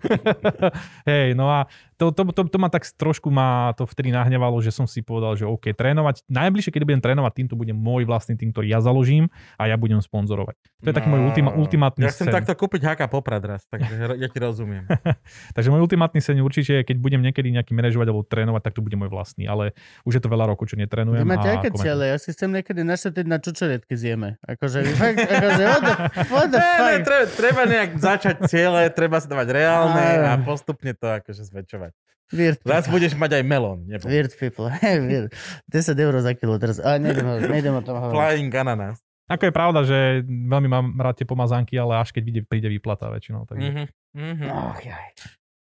Hej, 1.08 1.32
no 1.32 1.48
a 1.48 1.66
to, 1.98 2.14
to, 2.14 2.22
to, 2.30 2.42
to 2.46 2.58
ma 2.62 2.70
tak 2.70 2.86
trošku 2.86 3.28
ma 3.28 3.74
to 3.74 3.82
vtedy 3.84 4.14
nahnevalo, 4.14 4.54
že 4.62 4.70
som 4.70 4.86
si 4.86 5.02
povedal, 5.02 5.34
že 5.34 5.44
OK, 5.44 5.74
trénovať, 5.74 6.22
najbližšie, 6.30 6.70
keď 6.70 6.82
budem 6.86 7.02
trénovať 7.02 7.32
tým, 7.34 7.46
to 7.50 7.58
bude 7.58 7.74
môj 7.74 8.06
vlastný 8.06 8.38
tým, 8.38 8.54
ktorý 8.54 8.70
ja 8.70 8.78
založím 8.78 9.26
a 9.58 9.66
ja 9.66 9.74
budem 9.74 9.98
sponzorovať. 9.98 10.54
To 10.86 10.88
je 10.88 10.94
taký 10.94 11.10
môj 11.10 11.26
ultima, 11.26 11.50
ultimátny 11.58 12.06
Ja 12.06 12.14
chcem 12.14 12.30
sen. 12.30 12.34
takto 12.38 12.54
kúpiť 12.54 12.86
haka 12.86 13.10
poprad 13.10 13.42
raz, 13.42 13.66
takže 13.66 13.90
ja 14.22 14.28
ti 14.30 14.38
rozumiem. 14.38 14.86
Takže 15.56 15.74
môj 15.74 15.82
ultimátny 15.82 16.22
sen 16.22 16.38
určite 16.38 16.80
je, 16.80 16.82
keď 16.86 16.96
budem 17.02 17.18
niekedy 17.18 17.50
nejaký 17.50 17.74
manažovať 17.74 18.06
alebo 18.14 18.22
trénovať, 18.22 18.62
tak 18.70 18.72
to 18.78 18.80
bude 18.86 18.94
môj 18.94 19.10
vlastný, 19.10 19.50
ale 19.50 19.74
už 20.06 20.18
je 20.18 20.22
to 20.22 20.30
veľa 20.30 20.54
rokov, 20.54 20.70
čo 20.70 20.78
netrénujem. 20.78 21.26
Vy 21.26 21.28
máte 21.28 21.50
aké 21.50 21.74
ciele? 21.74 22.14
Ja 22.14 22.16
si 22.22 22.30
chcem 22.30 22.54
niekedy 22.54 22.86
našetiť 22.86 23.26
na 23.26 23.42
čučorietky 23.42 23.98
zjeme. 23.98 24.38
Akože, 24.46 24.86
fakt, 24.94 25.18
akože, 25.34 25.62
what 25.66 25.82
the, 25.82 25.94
what 26.30 26.48
the 26.54 26.60
Ne, 26.62 26.98
ne, 26.98 27.04
treba, 27.04 27.26
treba 27.26 27.62
nejak 27.66 27.90
začať 27.98 28.36
ciele, 28.46 28.86
treba 28.94 29.16
sa 29.18 29.26
dávať 29.26 29.48
reálne 29.50 30.06
a 30.22 30.32
postupne 30.38 30.94
to 30.94 31.06
akože 31.10 31.42
zväčšovať. 31.48 31.87
Weird 32.28 32.60
Raz 32.60 32.84
people. 32.84 33.00
budeš 33.00 33.12
mať 33.16 33.40
aj 33.40 33.44
melón. 33.48 33.88
nebo 33.88 34.04
Weird 34.04 34.36
people. 34.36 34.68
Weird. 35.08 35.32
10 35.72 35.96
eur 35.96 36.14
za 36.20 36.32
kilo 36.36 36.60
teraz. 36.60 36.76
A 36.76 37.00
nejdem, 37.00 37.24
nejdem 37.48 37.72
o 37.72 37.82
tom 37.82 37.96
hovoriť. 37.96 38.12
Flying 38.12 38.52
ananas. 38.52 39.00
Ako 39.28 39.48
je 39.48 39.52
pravda, 39.52 39.80
že 39.84 40.24
veľmi 40.24 40.68
mám 40.72 40.86
rád 40.96 41.20
tie 41.20 41.28
pomazánky, 41.28 41.76
ale 41.76 42.00
až 42.00 42.16
keď 42.16 42.22
vyjde, 42.24 42.42
príde 42.48 42.68
výplata 42.72 43.12
väčšinou. 43.12 43.44
Takže... 43.44 43.68
Mhm, 43.68 43.84
mhm. 44.16 44.46
Ach, 44.48 44.80
jaj. 44.80 45.08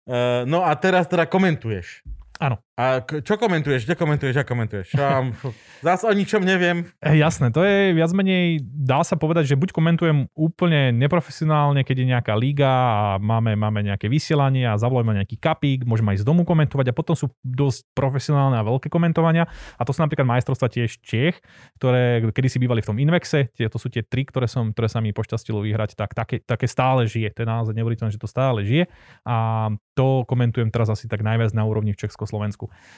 Uh, 0.03 0.43
no 0.49 0.65
a 0.65 0.73
teraz 0.77 1.09
teda 1.09 1.29
komentuješ. 1.29 2.05
Áno. 2.43 2.59
A 2.73 2.98
čo 3.05 3.39
komentuješ, 3.39 3.86
kde 3.86 3.94
komentuješ, 3.94 4.43
čo 4.43 4.48
komentuješ? 4.48 4.86
Šám, 4.98 5.39
zás 5.86 6.02
o 6.02 6.10
ničom 6.10 6.43
neviem. 6.43 6.82
E, 6.98 7.14
jasné, 7.14 7.55
to 7.55 7.62
je 7.62 7.94
viac 7.94 8.10
menej, 8.10 8.59
dá 8.64 9.06
sa 9.06 9.14
povedať, 9.14 9.55
že 9.55 9.60
buď 9.60 9.70
komentujem 9.70 10.27
úplne 10.35 10.90
neprofesionálne, 10.90 11.86
keď 11.86 11.97
je 12.02 12.06
nejaká 12.10 12.35
liga 12.35 12.66
a 12.66 12.98
máme, 13.23 13.55
máme 13.55 13.86
nejaké 13.86 14.10
vysielanie 14.10 14.66
a 14.66 14.74
zavolajme 14.74 15.23
nejaký 15.23 15.39
kapík, 15.39 15.86
môžeme 15.86 16.19
aj 16.19 16.24
z 16.24 16.27
domu 16.27 16.43
komentovať 16.43 16.90
a 16.90 16.97
potom 16.97 17.14
sú 17.14 17.31
dosť 17.47 17.86
profesionálne 17.94 18.59
a 18.59 18.66
veľké 18.66 18.90
komentovania 18.90 19.47
a 19.78 19.82
to 19.86 19.94
sú 19.94 20.02
napríklad 20.02 20.27
majstrovstva 20.27 20.66
tiež 20.66 20.98
Čech, 20.98 21.39
ktoré 21.78 22.27
kedy 22.35 22.48
si 22.51 22.59
bývali 22.59 22.82
v 22.82 22.89
tom 22.90 22.98
Invexe, 22.98 23.55
tie, 23.55 23.70
to 23.70 23.78
sú 23.78 23.94
tie 23.94 24.02
tri, 24.02 24.27
ktoré, 24.27 24.51
som, 24.51 24.74
ktoré 24.74 24.90
sa 24.90 24.98
mi 24.98 25.14
pošťastilo 25.14 25.62
vyhrať, 25.62 25.94
tak 25.94 26.19
také, 26.19 26.43
také 26.43 26.66
stále 26.66 27.06
žije, 27.06 27.31
to 27.31 27.47
je 27.47 27.48
naozaj 27.52 27.77
neuveriteľné, 27.78 28.10
že 28.10 28.19
to 28.19 28.27
stále 28.27 28.66
žije 28.66 28.90
a 29.23 29.69
to 29.93 30.24
komentujem 30.24 30.73
teraz 30.73 30.89
asi 30.89 31.05
tak 31.05 31.20
najviac 31.20 31.52
na 31.52 31.69
úrovni 31.69 31.93
v 31.93 32.01
Československu. 32.09 32.32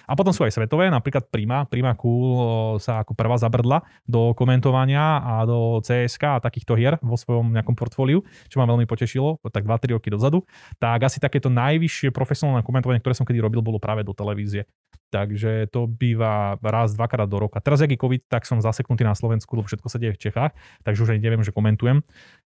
A 0.06 0.12
potom 0.14 0.30
sú 0.30 0.46
aj 0.46 0.54
svetové, 0.54 0.86
napríklad 0.92 1.26
Prima. 1.32 1.66
Prima 1.66 1.96
Cool 1.98 2.78
sa 2.78 3.02
ako 3.02 3.16
prvá 3.18 3.34
zabrdla 3.34 3.82
do 4.06 4.36
komentovania 4.36 5.18
a 5.24 5.42
do 5.48 5.82
CSK 5.82 6.38
a 6.38 6.42
takýchto 6.42 6.78
hier 6.78 6.94
vo 7.02 7.18
svojom 7.18 7.50
nejakom 7.50 7.74
portfóliu, 7.74 8.22
čo 8.46 8.62
ma 8.62 8.66
veľmi 8.68 8.86
potešilo, 8.86 9.42
tak 9.50 9.66
2-3 9.66 9.96
roky 9.98 10.12
dozadu. 10.12 10.44
Tak 10.78 11.08
asi 11.08 11.18
takéto 11.18 11.50
najvyššie 11.50 12.14
profesionálne 12.14 12.62
komentovanie, 12.62 13.02
ktoré 13.02 13.16
som 13.16 13.26
kedy 13.26 13.40
robil, 13.42 13.64
bolo 13.64 13.82
práve 13.82 14.04
do 14.06 14.12
televízie. 14.14 14.68
Takže 15.14 15.70
to 15.70 15.86
býva 15.86 16.58
raz, 16.58 16.98
dvakrát 16.98 17.30
do 17.30 17.38
roka. 17.38 17.62
Teraz, 17.62 17.78
jak 17.78 17.94
COVID, 17.94 18.26
tak 18.26 18.42
som 18.50 18.58
zaseknutý 18.58 19.06
na 19.06 19.14
Slovensku, 19.14 19.54
lebo 19.54 19.70
všetko 19.70 19.86
sa 19.86 20.02
deje 20.02 20.18
v 20.18 20.22
Čechách, 20.26 20.52
takže 20.82 21.06
už 21.06 21.14
ani 21.14 21.22
neviem, 21.22 21.46
že 21.46 21.54
komentujem. 21.54 22.02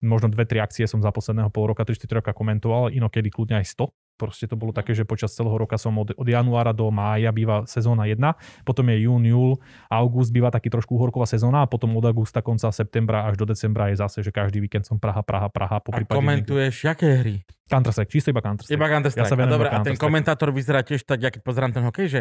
Možno 0.05 0.29
dve, 0.29 0.45
tri 0.45 0.61
akcie 0.61 0.85
som 0.85 1.01
za 1.01 1.09
posledného 1.09 1.49
pol 1.49 1.73
roka, 1.73 1.89
3-4 1.89 2.21
roka 2.21 2.37
komentoval, 2.37 2.93
inokedy 2.93 3.33
kľudne 3.33 3.65
aj 3.65 3.67
100 3.81 4.10
proste 4.21 4.45
to 4.45 4.61
bolo 4.61 4.77
také, 4.77 4.93
že 4.93 5.09
počas 5.09 5.33
celého 5.33 5.57
roka 5.57 5.81
som 5.81 5.97
od, 5.97 6.13
od 6.13 6.29
januára 6.29 6.77
do 6.77 6.93
mája 6.93 7.33
býva 7.33 7.65
sezóna 7.65 8.05
1, 8.05 8.21
potom 8.69 8.85
je 8.93 9.09
jún, 9.09 9.25
júl, 9.25 9.53
august 9.89 10.29
býva 10.29 10.53
taký 10.53 10.69
trošku 10.69 11.01
uhorková 11.01 11.25
sezóna 11.25 11.65
a 11.65 11.67
potom 11.67 11.97
od 11.97 12.05
augusta 12.05 12.45
konca 12.45 12.69
septembra 12.69 13.25
až 13.25 13.41
do 13.41 13.49
decembra 13.49 13.89
je 13.89 13.97
zase, 13.97 14.21
že 14.21 14.29
každý 14.29 14.61
víkend 14.61 14.85
som 14.85 15.01
Praha, 15.01 15.25
Praha, 15.25 15.49
Praha. 15.49 15.81
Po 15.81 15.97
A 15.97 16.05
komentuješ, 16.05 16.85
jaké 16.85 17.09
hry? 17.25 17.41
Counter-Strike, 17.71 18.11
čisto 18.11 18.29
iba 18.35 18.43
Counter-Strike. 18.43 18.77
Iba 18.77 18.87
Counter-Strike. 18.91 19.25
Ja 19.25 19.31
sa 19.31 19.39
a, 19.39 19.41
venujem 19.41 19.57
dobre, 19.57 19.69
a 19.71 19.79
ten 19.81 19.97
komentátor 19.97 20.51
vyzerá 20.51 20.83
tiež 20.83 21.07
tak, 21.07 21.23
ja 21.23 21.31
keď 21.33 21.41
pozerám 21.47 21.71
ten 21.73 21.87
hokej, 21.87 22.07
že 22.11 22.21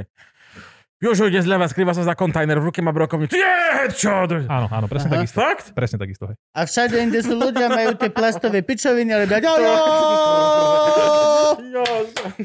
Jožo 1.00 1.32
ide 1.32 1.40
zľava, 1.40 1.64
skrýva 1.66 1.96
sa 1.96 2.04
za 2.04 2.12
kontajner, 2.12 2.60
v 2.60 2.66
ruke 2.66 2.84
má 2.84 2.92
brokovnicu. 2.92 3.32
Je, 3.32 3.56
čo? 3.96 4.12
Áno, 4.28 4.68
áno, 4.68 4.86
presne 4.86 5.08
Aha. 5.08 5.16
takisto. 5.18 5.40
Fakt? 5.40 5.66
Presne 5.72 5.96
takisto. 5.96 6.28
Hej. 6.28 6.36
A 6.52 6.68
všade, 6.68 7.00
kde 7.08 7.20
sú 7.24 7.34
ľudia, 7.34 7.72
majú 7.72 7.96
tie 7.96 8.12
plastové 8.12 8.60
pičoviny, 8.60 9.08
ale 9.10 9.24
dať. 9.24 9.48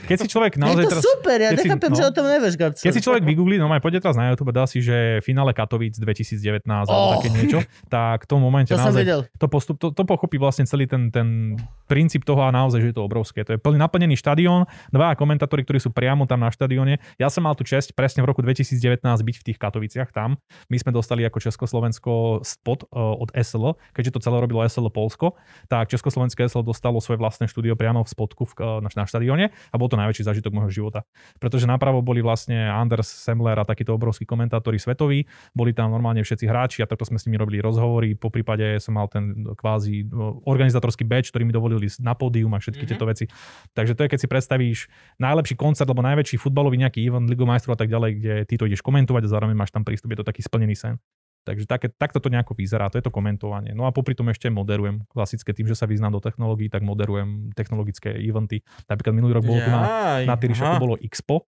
Keď 0.05 0.17
si 0.17 0.29
človek 0.29 0.55
Je 0.55 0.61
naozaj 0.61 0.85
to 0.85 0.91
teraz... 0.91 1.03
super, 1.03 1.37
ja 1.37 1.51
keď 1.51 1.57
si- 1.57 1.67
nechápem, 1.67 1.91
no. 1.91 1.97
že 1.97 2.03
o 2.03 2.13
tom 2.13 2.27
nevieš, 2.27 2.55
Gabčo. 2.55 2.83
Keď 2.83 2.93
si 2.93 3.03
človek 3.03 3.23
vygooglí, 3.25 3.57
no 3.59 3.67
aj 3.67 3.83
poďte 3.83 4.01
teraz 4.03 4.17
na 4.17 4.31
YouTube 4.31 4.51
dá 4.51 4.65
si, 4.65 4.79
že 4.79 5.19
finále 5.21 5.51
Katovíc 5.51 5.99
2019 5.99 6.63
alebo 6.63 6.93
Oh. 6.95 7.19
také 7.19 7.29
niečo, 7.29 7.59
tak 7.87 8.25
v 8.25 8.29
tom 8.29 8.39
momente 8.39 8.71
To 8.71 8.79
naozaj 8.79 9.03
to, 9.35 9.47
postup, 9.47 9.77
to, 9.77 9.91
to 9.91 10.03
pochopí 10.05 10.39
vlastne 10.39 10.63
celý 10.65 10.87
ten, 10.87 11.11
ten 11.11 11.59
princíp 11.85 12.23
toho 12.23 12.39
a 12.41 12.51
naozaj, 12.51 12.81
že 12.81 12.89
je 12.91 12.97
to 12.97 13.03
obrovské. 13.03 13.43
To 13.43 13.53
je 13.53 13.61
plný 13.61 13.77
naplnený 13.77 14.15
štadión, 14.15 14.65
dva 14.89 15.13
komentátori, 15.13 15.63
ktorí 15.63 15.79
sú 15.79 15.91
priamo 15.91 16.25
tam 16.25 16.39
na 16.39 16.49
štadióne. 16.49 17.03
Ja 17.19 17.29
som 17.29 17.43
mal 17.43 17.53
tu 17.53 17.63
čest 17.63 17.93
presne 17.93 18.23
v 18.23 18.31
roku 18.31 18.41
2019 18.47 19.03
byť 19.03 19.37
v 19.43 19.45
tých 19.51 19.59
Katoviciach 19.59 20.15
tam. 20.15 20.39
My 20.71 20.77
sme 20.79 20.95
dostali 20.95 21.27
ako 21.27 21.43
Československo 21.43 22.13
spot 22.47 22.87
uh, 22.89 23.19
od 23.19 23.35
SL, 23.35 23.75
keďže 23.93 24.17
to 24.17 24.21
celé 24.23 24.39
robilo 24.39 24.63
SL 24.65 24.89
Polsko, 24.89 25.35
tak 25.67 25.91
Československé 25.91 26.47
SL 26.47 26.63
dostalo 26.63 27.03
svoje 27.03 27.19
vlastné 27.19 27.51
štúdio 27.51 27.75
priamo 27.75 28.07
v 28.07 28.09
spodku 28.09 28.47
v, 28.47 28.53
uh, 28.63 28.79
na, 28.79 28.89
na 28.95 29.05
štadióne 29.05 29.51
a 29.51 29.75
bol 29.75 29.91
to 29.91 29.99
najväčší 29.99 30.23
zážitok 30.25 30.55
môjho 30.55 30.71
života. 30.71 31.03
Pretože 31.43 31.67
napravo 31.67 32.01
boli 32.01 32.23
vlastne 32.23 32.71
Anders 32.71 33.11
Semler 33.11 33.59
a 33.59 33.67
takíto 33.67 33.93
obrovskí 33.97 34.23
komentátori 34.23 34.79
svetoví, 34.79 35.27
boli 35.53 35.75
tam 35.75 35.91
normálne 35.91 36.23
všetci 36.23 36.47
hráči 36.47 36.79
a 36.81 36.87
takto 36.87 37.05
sme 37.05 37.19
s 37.19 37.27
nimi 37.27 37.37
robili 37.37 37.59
rozhovory. 37.59 38.15
Po 38.15 38.31
prípade 38.31 38.79
som 38.79 38.95
mal 38.95 39.11
ten 39.11 39.45
kvázi 39.59 40.07
no, 40.07 40.39
organizátorský 40.47 41.03
badge, 41.03 41.35
ktorý 41.35 41.43
mi 41.49 41.55
dovolili 41.55 41.91
na 41.99 42.15
pódium 42.15 42.55
a 42.55 42.63
všetky 42.63 42.85
Mhm. 42.85 42.91
tieto 42.95 43.05
veci. 43.09 43.25
Takže 43.73 43.93
to 43.97 44.05
je, 44.05 44.09
keď 44.13 44.19
si 44.21 44.29
predstavíš 44.29 44.79
najlepší 45.19 45.55
koncert 45.57 45.89
alebo 45.89 46.05
najväčší 46.05 46.37
futbalový 46.37 46.77
nejaký 46.79 47.01
event 47.03 47.27
Ligu 47.27 47.49
majstrov 47.49 47.75
a 47.75 47.81
tak 47.81 47.91
ďalej, 47.91 48.11
kde 48.21 48.34
ty 48.43 48.59
to 48.59 48.67
ideš 48.67 48.83
komentovať 48.83 49.23
a 49.23 49.31
zároveň 49.31 49.55
máš 49.55 49.71
tam 49.71 49.87
prístup, 49.87 50.11
je 50.11 50.19
to 50.21 50.27
taký 50.27 50.43
splnený 50.43 50.75
sen. 50.75 50.99
Takže 51.45 51.69
také, 51.69 51.93
takto 51.93 52.25
to 52.25 52.33
nejako 52.33 52.57
vyzerá, 52.57 52.89
to 52.89 52.97
je 52.97 53.05
to 53.05 53.13
komentovanie. 53.13 53.77
No 53.77 53.85
a 53.85 53.93
popri 53.93 54.17
tom 54.17 54.33
ešte 54.33 54.49
moderujem. 54.49 55.05
Klasické 55.13 55.53
tým, 55.53 55.69
že 55.69 55.77
sa 55.77 55.85
vyznám 55.85 56.17
do 56.17 56.21
technológií, 56.25 56.73
tak 56.73 56.81
moderujem 56.81 57.53
technologické 57.53 58.17
eventy. 58.17 58.65
Napríklad 58.89 59.13
minulý 59.13 59.37
rok 59.37 59.45
bol 59.45 59.61
tu 59.61 59.69
na, 59.69 59.81
na 60.25 60.35
Tyrišaku 60.41 60.81
bolo 60.81 60.97
Expo. 61.05 61.45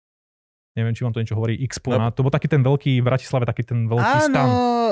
Neviem, 0.74 0.90
či 0.98 1.06
vám 1.06 1.14
to 1.14 1.22
niečo 1.22 1.38
hovorí. 1.38 1.54
Expo. 1.62 1.94
No. 1.94 2.10
to 2.10 2.26
bol 2.26 2.34
taký 2.34 2.50
ten 2.50 2.66
veľký, 2.66 2.98
v 2.98 3.06
Bratislave 3.06 3.46
taký 3.46 3.62
ten 3.62 3.86
veľký 3.86 4.14
Áno, 4.18 4.26
stan. 4.26 4.46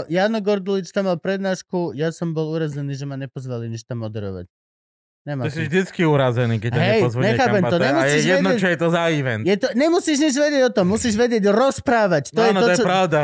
Jano 0.07 0.39
Gordulič 0.39 0.95
tam 0.95 1.11
mal 1.11 1.19
prednášku, 1.19 1.99
ja 1.99 2.15
som 2.15 2.31
bol 2.31 2.55
urazený, 2.55 2.95
že 2.95 3.03
ma 3.03 3.19
nepozvali 3.19 3.67
nič 3.67 3.83
tam 3.83 4.07
moderovať. 4.07 4.47
Nemá 5.23 5.47
Ty 5.47 5.55
si 5.55 5.71
vždycky 5.71 6.03
urazený, 6.03 6.59
keď 6.59 6.73
Hej, 6.83 7.07
nechápem 7.15 7.63
niekam. 7.63 7.71
to, 7.71 7.77
a 7.79 7.79
a 7.79 7.87
je 7.87 7.87
nemusíš 7.87 8.25
jedno, 8.27 8.49
vedieť- 8.51 8.59
čo 8.59 8.67
je 8.67 8.79
to 8.83 8.89
za 8.91 9.03
event. 9.15 9.43
Je 9.47 9.57
to, 9.57 9.69
nemusíš 9.79 10.17
nič 10.19 10.35
vedieť 10.35 10.63
o 10.67 10.73
tom, 10.75 10.87
musíš 10.91 11.15
vedieť 11.15 11.45
rozprávať. 11.47 12.35
To 12.35 12.43
no, 12.43 12.47
je 12.47 12.53
no, 12.53 12.59
to, 12.59 12.67
to 12.67 12.73
je 12.75 12.79
čo... 12.79 12.87
pravda. 12.87 13.19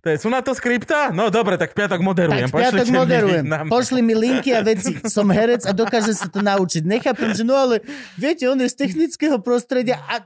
To 0.00 0.06
je, 0.08 0.16
sú 0.20 0.28
na 0.32 0.40
to 0.40 0.52
skripta? 0.56 1.12
No 1.12 1.28
dobre, 1.28 1.60
tak 1.60 1.76
v 1.76 1.84
piatok 1.84 2.00
moderujem. 2.00 2.48
Tak 2.48 2.52
v 2.52 2.60
piatok 2.64 2.80
Pošlite 2.80 2.92
mi 2.92 2.96
moderujem. 2.96 3.44
nám- 3.44 3.68
Pošli 3.68 4.00
mi 4.00 4.14
linky 4.16 4.56
a 4.56 4.60
veci. 4.64 4.96
Som 5.04 5.28
herec 5.28 5.68
a 5.68 5.72
dokážem 5.76 6.16
sa 6.16 6.32
to 6.32 6.40
naučiť. 6.40 6.80
Nechápem, 6.84 7.36
že 7.36 7.44
no 7.44 7.52
ale 7.52 7.84
viete, 8.16 8.48
on 8.48 8.56
je 8.60 8.68
z 8.72 8.76
technického 8.80 9.36
prostredia 9.40 10.00
a 10.08 10.24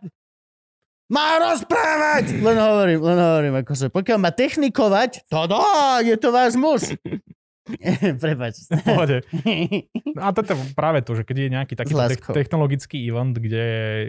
má 1.09 1.41
rozprávať! 1.41 2.37
Len 2.37 2.59
hovorím, 2.59 3.01
len 3.01 3.19
hovorím, 3.19 3.55
akože 3.65 3.89
pokiaľ 3.89 4.19
má 4.21 4.29
technikovať, 4.29 5.25
to 5.33 5.41
dá, 5.49 5.99
je 6.05 6.15
to 6.21 6.29
váš 6.31 6.53
muž. 6.55 6.95
Prepač. 8.23 8.65
Pohode. 8.85 9.23
No 10.17 10.21
A 10.25 10.33
to 10.33 10.41
je 10.43 10.55
práve 10.73 11.05
to, 11.05 11.15
že 11.15 11.23
keď 11.25 11.37
je 11.37 11.49
nejaký 11.53 11.75
taký 11.77 11.95
te- 11.95 12.35
technologický 12.35 12.97
event, 13.05 13.37
kde 13.37 13.65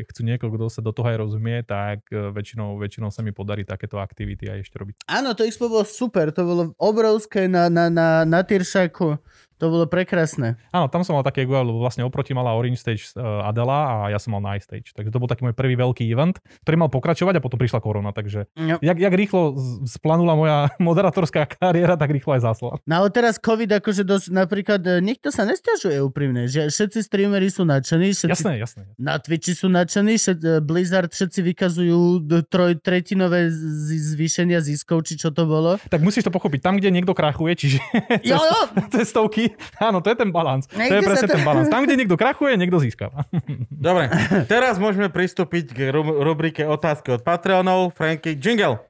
chcú 0.09 0.21
niekoho, 0.23 0.51
kto 0.55 0.65
sa 0.71 0.81
do 0.81 0.95
toho 0.95 1.11
aj 1.11 1.17
rozumie, 1.19 1.61
tak 1.67 2.07
e, 2.09 2.31
väčšinou, 2.31 2.79
väčšinou 2.79 3.09
sa 3.11 3.21
mi 3.21 3.35
podarí 3.35 3.67
takéto 3.67 3.99
aktivity 3.99 4.47
aj 4.47 4.67
ešte 4.67 4.75
robiť. 4.79 4.93
Áno, 5.11 5.35
to 5.35 5.43
Expo 5.43 5.67
bolo 5.67 5.85
super, 5.85 6.31
to 6.31 6.41
bolo 6.47 6.63
obrovské 6.79 7.51
na, 7.51 7.67
na, 7.67 7.91
na, 7.91 8.23
na 8.23 8.41
Tyršaku. 8.41 9.19
To 9.59 9.67
bolo 9.67 9.85
prekrásne. 9.85 10.55
Áno, 10.71 10.87
tam 10.87 11.03
som 11.03 11.13
mal 11.13 11.23
také 11.23 11.43
guel, 11.43 11.61
lebo 11.61 11.79
vlastne 11.79 12.01
oproti 12.01 12.31
mala 12.31 12.55
Orange 12.55 12.79
Stage 12.79 13.11
uh, 13.13 13.43
Adela 13.43 13.79
a 13.85 13.95
ja 14.07 14.17
som 14.17 14.31
mal 14.31 14.41
Night 14.41 14.63
Stage. 14.63 14.95
Takže 14.95 15.11
to 15.11 15.19
bol 15.19 15.27
taký 15.27 15.43
môj 15.43 15.51
prvý 15.51 15.75
veľký 15.75 16.07
event, 16.07 16.39
ktorý 16.63 16.75
mal 16.79 16.87
pokračovať 16.87 17.37
a 17.37 17.43
potom 17.43 17.59
prišla 17.59 17.79
korona. 17.79 18.11
Takže 18.11 18.47
No. 18.55 18.79
jak, 18.79 18.95
jak 18.95 19.13
rýchlo 19.13 19.55
splanula 19.83 20.33
moja 20.33 20.57
moderátorská 20.79 21.43
kariéra, 21.45 21.95
tak 21.95 22.09
rýchlo 22.09 22.35
aj 22.35 22.41
zasla. 22.43 22.79
No 22.83 22.93
ale 22.97 23.11
teraz 23.11 23.35
COVID 23.35 23.79
akože 23.79 24.03
dosť, 24.03 24.27
napríklad, 24.31 24.79
e, 24.81 25.03
nikto 25.03 25.27
sa 25.29 25.43
nestiažuje 25.43 25.99
úprimne, 25.99 26.47
že 26.47 26.71
všetci 26.71 27.03
streamery 27.03 27.51
sú 27.51 27.67
nadšení, 27.67 28.15
všetci 28.15 28.31
Jasné, 28.31 28.53
jasné. 28.57 28.81
na 28.95 29.19
Twitchi 29.19 29.51
sú 29.51 29.67
nadšení, 29.67 30.15
všet, 30.15 30.39
e, 30.39 30.49
Blizzard 30.59 31.11
všetci 31.11 31.39
vykazujú 31.45 31.99
troj, 32.47 32.79
tretinové 32.79 33.51
zvýšenia 33.83 34.61
ziskov, 34.61 35.03
či 35.03 35.17
čo 35.17 35.29
to 35.29 35.43
bolo. 35.43 35.75
Tak 35.89 35.99
musíš 35.99 36.25
to 36.25 36.31
pochopiť. 36.31 36.59
Tam, 36.61 36.77
kde 36.77 36.89
niekto 36.89 37.11
krachuje, 37.11 37.53
čiže 37.55 37.79
Jo, 38.23 38.37
jo, 38.37 38.59
cestovky, 38.95 39.48
áno, 39.81 39.99
to 39.99 40.07
je 40.07 40.17
ten 40.17 40.29
balans. 40.29 40.65
To 40.65 40.75
je 40.75 41.01
presne 41.01 41.25
to- 41.25 41.35
ten 41.35 41.43
balans. 41.43 41.67
Tam, 41.67 41.81
kde 41.81 41.95
niekto 41.95 42.15
krachuje, 42.15 42.55
niekto 42.55 42.77
získava. 42.77 43.23
Dobre, 43.69 44.09
teraz 44.45 44.75
môžeme 44.75 45.07
pristúpiť 45.07 45.65
k 45.69 45.79
ru- 45.89 46.19
rubrike 46.19 46.63
otázky 46.63 47.11
od 47.11 47.21
Patreonov. 47.21 47.93
Franky, 47.93 48.35
jingle. 48.35 48.83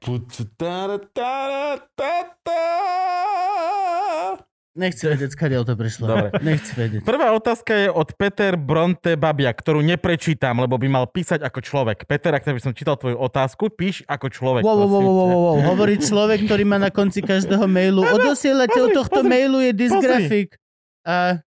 Nechci 4.80 5.04
vedieť, 5.04 5.36
skadiaľ 5.36 5.68
to 5.68 5.76
prišlo. 5.76 6.04
Dobre. 6.08 6.28
Nechci 6.40 6.72
vedieť. 6.72 7.00
Prvá 7.04 7.36
otázka 7.36 7.76
je 7.76 7.88
od 7.92 8.08
Peter 8.16 8.56
Bronte 8.56 9.20
Babia, 9.20 9.52
ktorú 9.52 9.84
neprečítam, 9.84 10.56
lebo 10.58 10.80
by 10.80 10.88
mal 10.88 11.04
písať 11.04 11.44
ako 11.44 11.60
človek. 11.60 12.08
Peter, 12.08 12.32
ak 12.32 12.48
by 12.48 12.56
som 12.56 12.72
čítal 12.72 12.96
tvoju 12.96 13.20
otázku, 13.20 13.68
píš 13.68 14.00
ako 14.08 14.32
človek. 14.32 14.64
Wow, 14.64 14.80
wow, 14.80 14.88
wow, 14.88 15.04
wow, 15.04 15.28
wow. 15.28 15.56
Hovorí 15.76 16.00
človek, 16.00 16.48
ktorý 16.48 16.64
má 16.64 16.80
na 16.80 16.88
konci 16.88 17.20
každého 17.20 17.68
mailu. 17.68 18.00
Odosielateľ 18.00 18.96
tohto 18.96 19.20
pozri, 19.20 19.28
mailu 19.28 19.60
je 19.60 19.72
dysgrafik. 19.76 20.56
A... 21.04 21.44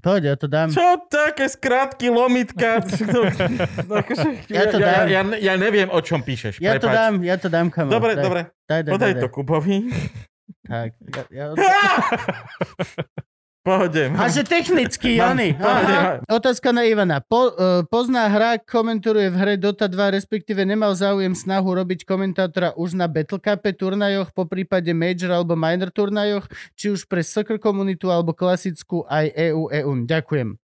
Poď, 0.00 0.32
ja 0.32 0.34
to 0.38 0.48
dám. 0.48 0.72
Čo 0.72 1.02
také 1.12 1.44
skratky, 1.50 2.08
lomitka? 2.08 2.80
Akože, 4.00 4.48
Ja 4.48 4.64
to 4.70 4.80
ja, 4.80 5.04
dám. 5.04 5.04
ja, 5.10 5.20
ja 5.36 5.54
neviem, 5.60 5.92
o 5.92 6.00
čom 6.00 6.24
píšeš. 6.24 6.56
Ja 6.56 6.80
to 6.80 6.88
prepáč. 6.88 6.96
dám, 6.96 7.14
ja 7.20 7.36
to 7.36 7.48
dám, 7.52 7.68
kamo. 7.68 7.90
Dobre, 7.92 8.16
daj, 8.16 8.24
dobre. 8.24 8.40
Daj, 8.64 8.80
daj, 8.86 8.92
Podaj 8.96 9.12
daj, 9.12 9.20
to. 9.20 9.28
Kubovi. 9.28 9.76
Tak, 10.70 10.94
ja, 11.02 11.22
ja... 11.34 11.46
Pohode. 13.60 14.08
A 14.16 14.24
že 14.32 14.40
technicky, 14.40 15.20
Mám- 15.20 15.36
pohode. 15.60 15.94
Otázka 16.32 16.72
na 16.72 16.88
Ivana. 16.88 17.20
Po, 17.20 17.52
uh, 17.52 17.84
pozná 17.92 18.24
hra, 18.24 18.56
komentuje 18.56 19.28
v 19.28 19.36
hre 19.36 19.54
Dota 19.60 19.84
2, 19.84 20.16
respektíve 20.16 20.64
nemal 20.64 20.96
záujem 20.96 21.36
snahu 21.36 21.68
robiť 21.68 22.08
komentátora 22.08 22.72
už 22.72 22.96
na 22.96 23.04
Battle 23.04 23.36
Cup 23.36 23.60
turnajoch, 23.76 24.32
po 24.32 24.48
prípade 24.48 24.88
Major 24.96 25.36
alebo 25.36 25.60
Minor 25.60 25.92
turnajoch, 25.92 26.48
či 26.72 26.88
už 26.88 27.04
pre 27.04 27.20
soccer 27.20 27.60
komunitu 27.60 28.08
alebo 28.08 28.32
klasickú 28.32 29.04
aj 29.04 29.28
E 29.36 29.52
EU 29.52 29.68
EU. 29.68 29.92
Ďakujem. 30.08 30.56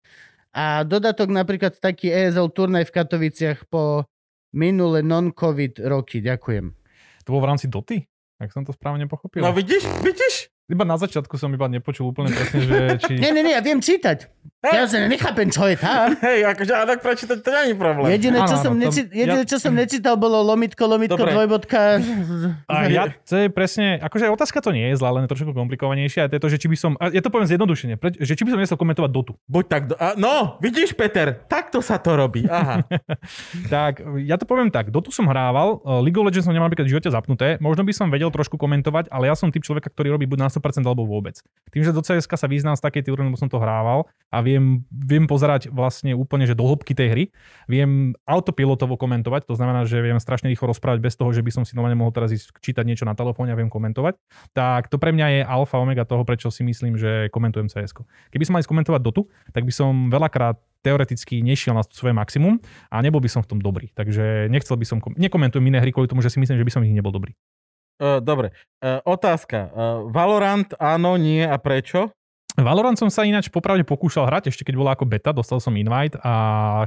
A 0.56 0.88
dodatok 0.88 1.36
napríklad 1.36 1.76
taký 1.76 2.08
ESL 2.08 2.48
turnaj 2.48 2.88
v 2.88 2.96
Katoviciach 2.96 3.68
po 3.68 4.08
minule 4.56 5.04
non-covid 5.04 5.84
roky. 5.84 6.24
Ďakujem. 6.24 6.72
To 7.28 7.28
bolo 7.28 7.44
v 7.44 7.50
rámci 7.52 7.68
Doty? 7.68 8.15
Ak 8.36 8.52
som 8.52 8.68
to 8.68 8.76
správne 8.76 9.08
pochopil. 9.08 9.40
No 9.40 9.56
vidíš, 9.56 9.88
vidíš? 10.04 10.52
Iba 10.66 10.84
na 10.84 10.98
začiatku 10.98 11.38
som 11.38 11.54
iba 11.54 11.70
nepočul 11.70 12.10
úplne 12.10 12.34
presne, 12.34 12.60
že 12.66 12.78
či... 13.06 13.14
Nie, 13.24 13.32
nie, 13.32 13.46
nie, 13.46 13.54
ja 13.54 13.62
viem 13.62 13.80
čítať. 13.80 14.28
Ja 14.72 14.84
sa 14.88 14.98
nechápem, 15.06 15.48
čo 15.54 15.68
je 15.70 15.78
tam. 15.78 16.16
Hej, 16.26 16.40
akože 16.50 16.74
a 16.74 16.84
tak 16.88 17.00
prečítať 17.04 17.38
to 17.44 17.50
je 17.50 17.76
problém. 17.76 18.10
Jediné, 18.16 18.42
čo, 18.48 18.58
som, 18.58 18.74
neči... 18.74 19.06
tam- 19.06 19.14
Jediné, 19.14 19.42
ja- 19.44 19.50
čo 19.50 19.58
som 19.62 19.74
nečítal, 19.76 20.16
bolo 20.18 20.42
lomitko, 20.42 20.82
lomitko, 20.88 21.20
Dobre. 21.20 21.34
dvojbodka. 21.36 21.80
A 22.66 22.76
ja, 22.90 23.12
to 23.26 23.46
je 23.46 23.48
presne, 23.52 24.00
akože 24.02 24.32
otázka 24.32 24.64
to 24.64 24.74
nie 24.74 24.90
je 24.94 24.96
zlá, 24.98 25.14
len 25.14 25.26
je 25.26 25.32
trošku 25.32 25.52
komplikovanejšia. 25.54 26.26
A 26.26 26.30
to 26.32 26.40
je 26.40 26.42
to, 26.42 26.50
že 26.50 26.58
či 26.58 26.68
by 26.72 26.78
som, 26.80 26.92
a 26.98 27.12
ja 27.12 27.22
to 27.22 27.30
poviem 27.30 27.46
zjednodušene, 27.46 28.00
že 28.18 28.34
či 28.34 28.44
by 28.48 28.50
som 28.56 28.60
nechcel 28.60 28.80
komentovať 28.80 29.12
Dotu. 29.12 29.34
Buď 29.46 29.64
tak, 29.70 29.82
do... 29.92 29.94
a, 30.00 30.16
no, 30.18 30.58
vidíš 30.64 30.96
Peter, 30.96 31.36
takto 31.46 31.84
sa 31.84 32.00
to 32.02 32.16
robí. 32.16 32.48
Aha. 32.48 32.82
Tak, 33.66 34.04
ja 34.24 34.36
to 34.38 34.46
poviem 34.46 34.70
tak, 34.70 34.92
Dotu 34.94 35.10
som 35.10 35.26
hrával, 35.28 35.82
uh, 35.82 36.00
League 36.00 36.16
of 36.16 36.26
Legends 36.28 36.46
som 36.46 36.54
nemal 36.54 36.70
napríklad 36.70 36.86
v 36.88 36.94
živote 36.96 37.10
zapnuté, 37.10 37.58
možno 37.60 37.82
by 37.82 37.94
som 37.96 38.08
vedel 38.14 38.30
trošku 38.30 38.56
komentovať, 38.56 39.10
ale 39.10 39.28
ja 39.28 39.36
som 39.36 39.50
typ 39.50 39.66
človeka, 39.66 39.90
ktorý 39.90 40.14
robí 40.16 40.26
buď 40.30 40.48
na 40.48 40.50
100% 40.52 40.86
alebo 40.86 41.04
vôbec. 41.08 41.40
Tým, 41.74 41.82
že 41.82 41.92
do 41.92 42.04
CSK 42.04 42.32
sa 42.38 42.48
vyznám 42.48 42.76
z 42.78 42.84
takej 42.84 43.10
úrovne, 43.10 43.34
som 43.36 43.50
to 43.50 43.58
hrával 43.58 44.06
a 44.30 44.38
viem, 44.56 44.88
viem 44.90 45.28
pozerať 45.28 45.68
vlastne 45.68 46.16
úplne, 46.16 46.48
že 46.48 46.56
do 46.56 46.64
hĺbky 46.64 46.96
tej 46.96 47.08
hry, 47.12 47.24
viem 47.68 48.16
autopilotovo 48.24 48.96
komentovať, 48.96 49.52
to 49.52 49.60
znamená, 49.60 49.84
že 49.84 50.00
viem 50.00 50.18
strašne 50.24 50.48
rýchlo 50.48 50.72
rozprávať 50.72 51.04
bez 51.04 51.20
toho, 51.20 51.36
že 51.36 51.44
by 51.44 51.52
som 51.52 51.64
si 51.68 51.76
normálne 51.76 52.00
mohol 52.00 52.16
teraz 52.16 52.32
ísť 52.32 52.64
čítať 52.64 52.88
niečo 52.88 53.04
na 53.04 53.14
telefóne 53.14 53.52
a 53.52 53.60
viem 53.60 53.68
komentovať. 53.68 54.16
Tak 54.56 54.88
to 54.88 54.96
pre 54.96 55.12
mňa 55.12 55.28
je 55.28 55.42
alfa 55.44 55.76
omega 55.76 56.08
toho, 56.08 56.24
prečo 56.24 56.48
si 56.48 56.64
myslím, 56.64 56.96
že 56.96 57.28
komentujem 57.36 57.68
CS. 57.68 57.92
Keby 58.32 58.44
som 58.48 58.56
mal 58.56 58.64
ísť 58.64 58.72
komentovať 58.72 59.02
Dotu, 59.04 59.28
tak 59.52 59.68
by 59.68 59.74
som 59.76 60.08
veľakrát 60.08 60.58
teoreticky 60.86 61.42
nešiel 61.42 61.74
na 61.74 61.82
svoje 61.90 62.14
maximum 62.14 62.62
a 62.94 63.02
nebol 63.02 63.18
by 63.18 63.26
som 63.26 63.42
v 63.42 63.50
tom 63.50 63.60
dobrý. 63.60 63.90
Takže 63.98 64.54
nechcel 64.54 64.78
by 64.78 64.86
som, 64.86 64.98
kom- 65.02 65.18
nekomentujem 65.18 65.66
iné 65.66 65.82
hry 65.82 65.90
kvôli 65.90 66.06
tomu, 66.06 66.22
že 66.22 66.30
si 66.30 66.38
myslím, 66.38 66.62
že 66.62 66.66
by 66.66 66.72
som 66.72 66.86
ich 66.86 66.94
nebol 66.94 67.10
dobrý. 67.10 67.34
Uh, 67.96 68.20
dobre, 68.20 68.54
uh, 68.84 69.00
otázka. 69.08 69.72
Uh, 69.72 70.12
Valorant 70.14 70.68
áno, 70.78 71.18
nie 71.18 71.42
a 71.42 71.56
prečo? 71.58 72.14
Valorant 72.56 72.96
som 72.96 73.12
sa 73.12 73.28
ináč 73.28 73.52
popravde 73.52 73.84
pokúšal 73.84 74.32
hrať, 74.32 74.48
ešte 74.48 74.64
keď 74.64 74.76
bola 74.80 74.92
ako 74.96 75.04
beta, 75.04 75.36
dostal 75.36 75.60
som 75.60 75.76
invite 75.76 76.16
a 76.24 76.34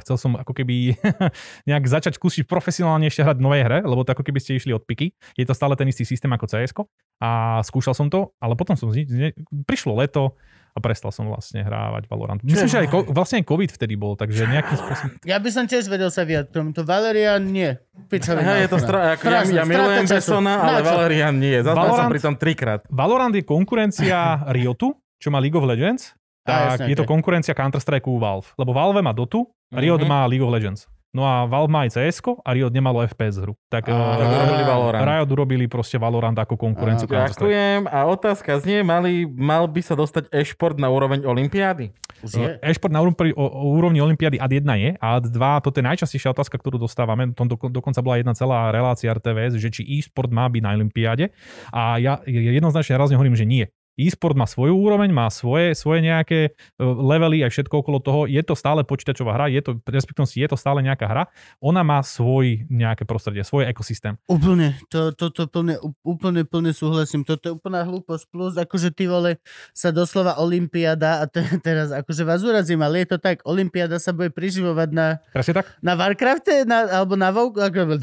chcel 0.00 0.16
som 0.16 0.32
ako 0.40 0.56
keby 0.56 0.96
nejak 1.68 1.84
začať 1.84 2.16
skúsiť 2.16 2.48
profesionálne 2.48 3.04
ešte 3.04 3.20
hrať 3.20 3.36
v 3.36 3.44
novej 3.44 3.62
hre, 3.68 3.78
lebo 3.84 4.00
to 4.00 4.16
ako 4.16 4.24
keby 4.24 4.40
ste 4.40 4.56
išli 4.56 4.72
od 4.72 4.88
piky. 4.88 5.12
Je 5.36 5.44
to 5.44 5.52
stále 5.52 5.76
ten 5.76 5.84
istý 5.92 6.08
systém 6.08 6.32
ako 6.32 6.48
cs 6.48 6.72
a 7.20 7.60
skúšal 7.66 7.92
som 7.92 8.08
to, 8.08 8.32
ale 8.40 8.56
potom 8.56 8.80
som, 8.80 8.88
ne, 8.94 9.36
prišlo 9.68 9.92
leto 9.98 10.38
a 10.72 10.78
prestal 10.78 11.10
som 11.10 11.26
vlastne 11.26 11.66
hrávať 11.66 12.06
Valorant. 12.06 12.38
Myslím, 12.46 12.70
že 12.70 12.78
aj 12.86 12.88
ko, 12.88 12.98
vlastne 13.10 13.42
aj 13.42 13.50
COVID 13.50 13.70
vtedy 13.74 13.98
bol, 13.98 14.14
takže 14.14 14.46
nejakým 14.46 14.76
spôsobom... 14.80 15.10
Ja 15.26 15.42
by 15.42 15.50
som 15.50 15.64
tiež 15.66 15.90
vedel 15.90 16.08
sa 16.14 16.22
viať 16.22 16.54
tomuto. 16.54 16.86
Valerian 16.86 17.42
nie. 17.42 17.74
Pičovina. 18.06 18.56
Hej, 18.56 18.58
je 18.64 18.68
to 18.70 18.78
stra- 18.78 19.18
ako 19.18 19.24
ja, 19.26 19.42
ja 19.42 19.64
milujem. 19.66 20.06
Bessona, 20.06 20.54
ale? 20.62 20.80
Valerian 20.86 21.34
nie. 21.34 21.58
Zaspal 21.60 21.74
som 21.74 22.06
Valorant- 22.06 22.12
pri 22.14 22.20
tom 22.22 22.34
trikrát. 22.38 22.80
Valorant 22.88 23.34
je 23.34 23.42
konkurencia 23.42 24.46
Riotu, 24.54 24.94
čo 25.18 25.28
má 25.28 25.38
League 25.38 25.54
of 25.54 25.66
Legends, 25.66 26.14
tak 26.42 26.80
jasne, 26.80 26.88
je 26.88 26.96
to 26.96 27.04
konkurencia 27.04 27.52
Counter-Strike 27.52 28.08
u 28.08 28.16
Valve. 28.16 28.48
Lebo 28.56 28.72
Valve 28.72 29.04
má 29.04 29.12
Dotu, 29.12 29.44
Riot 29.68 30.00
Mhm. 30.00 30.08
má 30.08 30.24
League 30.24 30.40
of 30.40 30.48
Legends. 30.48 30.88
No 31.08 31.24
a 31.24 31.48
Valve 31.48 31.72
má 31.72 31.88
aj 31.88 31.96
cs 31.96 32.20
a 32.20 32.48
Riot 32.52 32.68
nemalo 32.68 33.00
FPS 33.00 33.40
hru. 33.40 33.56
Tak 33.72 33.88
urobili 33.88 34.64
Valorant. 34.64 35.04
Riot 35.04 35.28
urobili 35.32 35.64
proste 35.64 35.96
Valorant 35.96 36.36
ako 36.36 36.60
konkurenciu 36.60 37.08
Counter-Strike. 37.08 37.48
Ďakujem. 37.48 37.80
A 37.88 37.98
otázka 38.04 38.60
znie, 38.60 38.84
mali, 38.84 39.24
mal 39.24 39.64
by 39.72 39.80
sa 39.80 39.96
dostať 39.96 40.28
e-šport 40.28 40.76
na 40.76 40.92
úroveň 40.92 41.24
Olympiády? 41.24 41.96
Je. 42.20 42.60
E-šport 42.60 42.92
na 42.92 43.00
úrovni, 43.00 43.32
o, 43.32 43.40
o 43.40 43.66
úrovni 43.72 44.04
Olympiády 44.04 44.36
AD 44.36 44.52
1 44.60 44.68
je, 44.84 44.90
a 45.00 45.06
AD 45.16 45.32
2 45.32 45.64
toto 45.64 45.80
je 45.80 45.86
najčastejšia 45.88 46.28
otázka, 46.36 46.60
ktorú 46.60 46.76
dostávame. 46.76 47.32
To 47.32 47.46
do, 47.46 47.56
dokonca 47.56 48.04
bola 48.04 48.20
jedna 48.20 48.36
celá 48.36 48.68
relácia 48.68 49.08
RTVS, 49.08 49.56
že 49.56 49.72
či 49.72 49.82
e-sport 49.88 50.28
má 50.28 50.44
byť 50.44 50.60
na 50.60 50.76
Olympiáde. 50.76 51.32
A 51.72 51.96
ja 51.96 52.20
jednoznačne 52.28 53.00
raz 53.00 53.08
hovorím, 53.08 53.32
že 53.32 53.48
nie. 53.48 53.64
E-sport 53.98 54.38
má 54.38 54.46
svoju 54.46 54.78
úroveň, 54.78 55.10
má 55.10 55.26
svoje, 55.28 55.74
svoje 55.74 56.06
nejaké 56.06 56.38
e, 56.48 56.50
levely 56.78 57.42
aj 57.42 57.50
všetko 57.50 57.82
okolo 57.82 57.98
toho. 57.98 58.20
Je 58.30 58.38
to 58.46 58.54
stále 58.54 58.86
počítačová 58.86 59.34
hra, 59.34 59.50
je 59.50 59.58
to, 59.58 59.82
respektíve 59.90 60.22
je 60.38 60.46
to 60.46 60.54
stále 60.54 60.78
nejaká 60.78 61.10
hra. 61.10 61.26
Ona 61.58 61.82
má 61.82 61.98
svoj 62.06 62.64
nejaké 62.70 63.02
prostredie, 63.02 63.42
svoj 63.42 63.66
ekosystém. 63.66 64.14
Úplne, 64.30 64.78
to, 64.86 65.10
to, 65.18 65.34
to 65.34 65.50
plne, 65.50 65.76
úplne, 66.06 66.46
plne 66.46 66.70
súhlasím. 66.70 67.26
Toto 67.26 67.50
je 67.50 67.52
úplná 67.58 67.82
hlúposť. 67.82 68.24
Plus, 68.30 68.54
akože 68.54 68.94
ty 68.94 69.10
vole, 69.10 69.42
sa 69.74 69.90
doslova 69.90 70.38
Olympiáda, 70.38 71.20
a 71.20 71.24
te, 71.26 71.42
teraz 71.66 71.90
akože 71.90 72.22
vás 72.22 72.46
urazím, 72.46 72.78
ale 72.86 73.02
je 73.02 73.14
to 73.14 73.18
tak, 73.18 73.42
Olympiáda 73.42 73.98
sa 73.98 74.14
bude 74.14 74.30
priživovať 74.30 74.88
na, 74.94 75.18
Presne 75.34 75.58
tak? 75.58 75.74
na 75.82 75.98
Warcrafte, 75.98 76.62
na, 76.62 76.86
alebo 77.02 77.18
na 77.18 77.34
WoW. 77.34 77.50
Ako, 77.50 77.98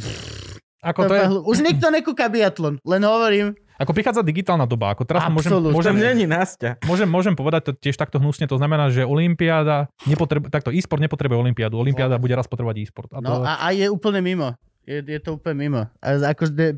Ako, 0.84 1.02
to 1.06 1.10
to 1.10 1.16
je, 1.16 1.24
je... 1.24 1.30
Už 1.48 1.58
nikto 1.64 1.88
nekúka 1.88 2.28
biatlon, 2.28 2.84
len 2.84 3.02
hovorím. 3.06 3.56
Ako 3.76 3.92
prichádza 3.92 4.22
digitálna 4.24 4.64
doba. 4.64 4.96
Ako 4.96 5.04
teraz 5.04 5.28
môžem, 5.28 5.52
môžem, 5.72 5.96
není 5.96 6.24
Nastia. 6.24 6.80
Môžem, 6.88 7.08
môžem 7.08 7.36
povedať 7.36 7.70
to 7.70 7.72
tiež 7.76 8.00
takto 8.00 8.20
hnusne, 8.24 8.48
to 8.48 8.56
znamená, 8.56 8.88
že 8.88 9.04
Olympiáda 9.04 9.92
nepotrebuje, 10.08 10.52
takto 10.52 10.72
e-sport 10.72 11.04
nepotrebuje 11.04 11.38
Olympiádu, 11.38 11.76
Olympiáda 11.76 12.16
bude 12.16 12.36
raz 12.36 12.48
potrebovať 12.48 12.76
e-sport. 12.80 13.12
A 13.12 13.20
to, 13.20 13.28
No 13.28 13.44
a, 13.44 13.60
a 13.60 13.68
je 13.76 13.92
úplne 13.92 14.24
mimo. 14.24 14.56
Je, 14.86 15.02
je 15.02 15.20
to 15.20 15.42
úplne 15.42 15.66
mimo. 15.66 15.82
A 15.98 16.08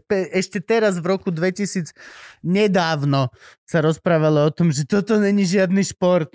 pe, 0.07 0.32
ešte 0.32 0.64
teraz 0.64 0.95
v 0.95 1.11
roku 1.11 1.28
2000 1.28 1.91
nedávno 2.40 3.28
sa 3.68 3.84
rozprávalo 3.84 4.48
o 4.48 4.52
tom, 4.56 4.72
že 4.72 4.88
toto 4.88 5.19
není 5.19 5.44
žiadny 5.44 5.84
šport. 5.84 6.32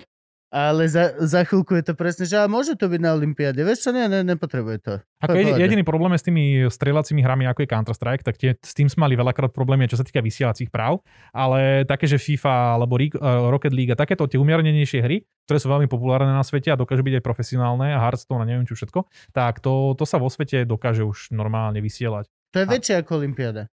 Ale 0.53 0.85
za, 0.85 1.17
za 1.17 1.41
chvíľku 1.49 1.73
je 1.73 1.81
to 1.81 1.93
presne, 1.97 2.29
že 2.29 2.37
a 2.37 2.45
môže 2.45 2.77
to 2.77 2.85
byť 2.85 3.01
na 3.01 3.17
Olympiáde. 3.17 3.65
Vieš 3.65 3.89
čo, 3.89 3.89
nie, 3.89 4.05
ne, 4.05 4.21
nepotrebuje 4.21 4.77
to. 4.85 4.93
Ako 5.25 5.33
je 5.33 5.57
jediný 5.57 5.81
problém 5.81 6.13
je 6.13 6.21
s 6.21 6.27
tými 6.29 6.43
strelacími 6.69 7.25
hrami, 7.25 7.49
ako 7.49 7.65
je 7.65 7.73
Counter-Strike, 7.73 8.21
tak 8.21 8.37
tie, 8.37 8.53
s 8.61 8.77
tým 8.77 8.85
sme 8.85 9.09
mali 9.09 9.17
veľakrát 9.17 9.49
problémy, 9.49 9.89
čo 9.89 9.97
sa 9.97 10.05
týka 10.05 10.21
vysielacích 10.21 10.69
práv, 10.69 11.01
ale 11.33 11.89
také, 11.89 12.05
že 12.05 12.21
FIFA 12.21 12.77
alebo 12.77 13.01
uh, 13.01 13.49
Rocket 13.49 13.73
League 13.73 13.89
a 13.89 13.97
takéto 13.97 14.29
tie 14.29 14.37
umiernenejšie 14.37 15.01
hry, 15.01 15.25
ktoré 15.49 15.57
sú 15.57 15.73
veľmi 15.73 15.89
populárne 15.89 16.29
na 16.29 16.45
svete 16.45 16.69
a 16.69 16.77
dokážu 16.77 17.01
byť 17.01 17.17
aj 17.17 17.23
profesionálne 17.25 17.89
a 17.89 17.97
Hearthstone 17.97 18.45
a 18.45 18.47
neviem 18.47 18.69
čo 18.69 18.77
všetko, 18.77 19.09
tak 19.33 19.57
to, 19.57 19.97
to 19.97 20.05
sa 20.05 20.21
vo 20.21 20.29
svete 20.29 20.69
dokáže 20.69 21.01
už 21.01 21.33
normálne 21.33 21.81
vysielať. 21.81 22.29
To 22.53 22.61
je 22.61 22.65
A- 22.69 22.73
väčšie 22.77 22.95
ako 23.01 23.25
Olympiáda. 23.25 23.73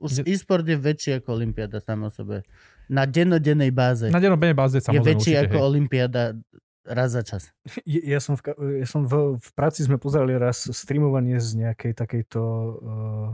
Už 0.00 0.24
Je- 0.24 0.32
e-sport 0.32 0.64
je 0.64 0.80
väčší 0.80 1.20
ako 1.20 1.36
Olympiáda 1.36 1.78
samo 1.78 2.08
o 2.08 2.12
sebe. 2.12 2.40
Na 2.88 3.04
dennodennej 3.04 3.68
báze 3.70 4.08
Na 4.08 4.18
dennodennej 4.18 4.56
báze 4.56 4.80
je 4.80 4.88
samozrejme 4.88 5.08
väčší 5.12 5.32
určite, 5.36 5.44
ako 5.46 5.56
hej. 5.60 5.66
Olympiáda 5.68 6.22
raz 6.88 7.12
za 7.12 7.22
čas. 7.22 7.52
Ja, 7.84 8.16
ja 8.16 8.20
som, 8.24 8.34
v, 8.34 8.42
ja 8.80 8.88
som 8.88 9.04
v, 9.04 9.36
v 9.36 9.48
práci 9.52 9.84
sme 9.84 10.00
pozerali 10.00 10.34
raz 10.40 10.64
streamovanie 10.72 11.36
z 11.36 11.68
nejakej 11.68 11.92
takejto 11.92 12.40
uh, 12.40 13.28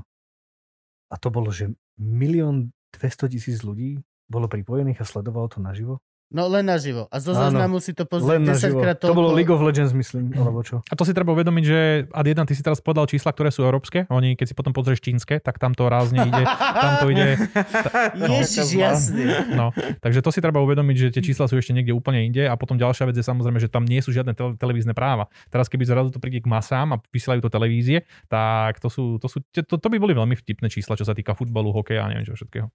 a 1.06 1.14
to 1.16 1.30
bolo, 1.30 1.54
že 1.54 1.70
milión 1.96 2.74
200 2.98 3.30
tisíc 3.32 3.62
ľudí 3.62 4.02
bolo 4.26 4.50
pripojených 4.50 5.00
a 5.00 5.08
sledovalo 5.08 5.46
to 5.46 5.62
naživo. 5.62 6.02
No 6.26 6.50
len 6.50 6.66
naživo. 6.66 7.06
A 7.14 7.22
zo 7.22 7.38
záznamu 7.38 7.78
si 7.78 7.94
to 7.94 8.02
pozrieť 8.02 8.42
Len 8.42 8.50
naživo. 8.50 8.82
10 8.82 8.82
krát 8.82 8.96
To 8.98 9.14
bolo 9.14 9.30
toľko. 9.30 9.38
League 9.38 9.52
of 9.54 9.62
Legends, 9.62 9.94
myslím, 9.94 10.34
alebo 10.34 10.58
čo. 10.66 10.82
A 10.90 10.94
to 10.98 11.06
si 11.06 11.14
treba 11.14 11.30
uvedomiť, 11.30 11.64
že 11.64 11.78
Ad1, 12.10 12.50
ty 12.50 12.54
si 12.58 12.66
teraz 12.66 12.82
povedal 12.82 13.06
čísla, 13.06 13.30
ktoré 13.30 13.54
sú 13.54 13.62
európske. 13.62 14.10
Oni, 14.10 14.34
keď 14.34 14.46
si 14.50 14.54
potom 14.58 14.74
pozrieš 14.74 15.06
čínske, 15.06 15.38
tak 15.38 15.62
tam 15.62 15.70
to 15.70 15.86
rázne 15.86 16.26
ide. 16.26 16.42
Tam 16.50 16.92
to 16.98 17.06
ide. 17.14 17.38
Ježiš, 18.42 18.74
jasný. 18.74 19.22
No, 19.54 19.70
takže 20.02 20.18
to 20.18 20.34
si 20.34 20.42
treba 20.42 20.58
uvedomiť, 20.66 20.96
že 20.98 21.06
tie 21.14 21.22
čísla 21.22 21.46
sú 21.46 21.62
ešte 21.62 21.70
niekde 21.70 21.94
úplne 21.94 22.26
inde 22.26 22.42
a 22.42 22.58
potom 22.58 22.74
ďalšia 22.74 23.06
vec 23.06 23.14
je 23.14 23.22
samozrejme, 23.22 23.62
že 23.62 23.70
tam 23.70 23.86
nie 23.86 24.02
sú 24.02 24.10
žiadne 24.10 24.34
tele- 24.34 24.58
televízne 24.58 24.98
práva. 24.98 25.30
Teraz 25.54 25.70
keby 25.70 25.86
zrazu 25.86 26.10
to 26.10 26.18
príde 26.18 26.42
k 26.42 26.50
masám 26.50 26.90
a 26.90 27.00
vysielajú 27.14 27.46
to 27.46 27.50
televízie, 27.54 28.02
tak 28.26 28.82
to 28.82 28.90
sú, 28.90 29.22
to, 29.22 29.30
sú, 29.30 29.46
to, 29.54 29.78
to 29.78 29.88
by 29.88 29.98
boli 30.02 30.10
veľmi 30.10 30.34
vtipné 30.34 30.66
čísla, 30.66 30.98
čo 30.98 31.06
sa 31.06 31.14
týka 31.14 31.38
futbalu, 31.38 31.70
hokeja 31.70 32.02
a 32.02 32.10
neviem 32.10 32.26
čo 32.26 32.34
všetkého. 32.34 32.66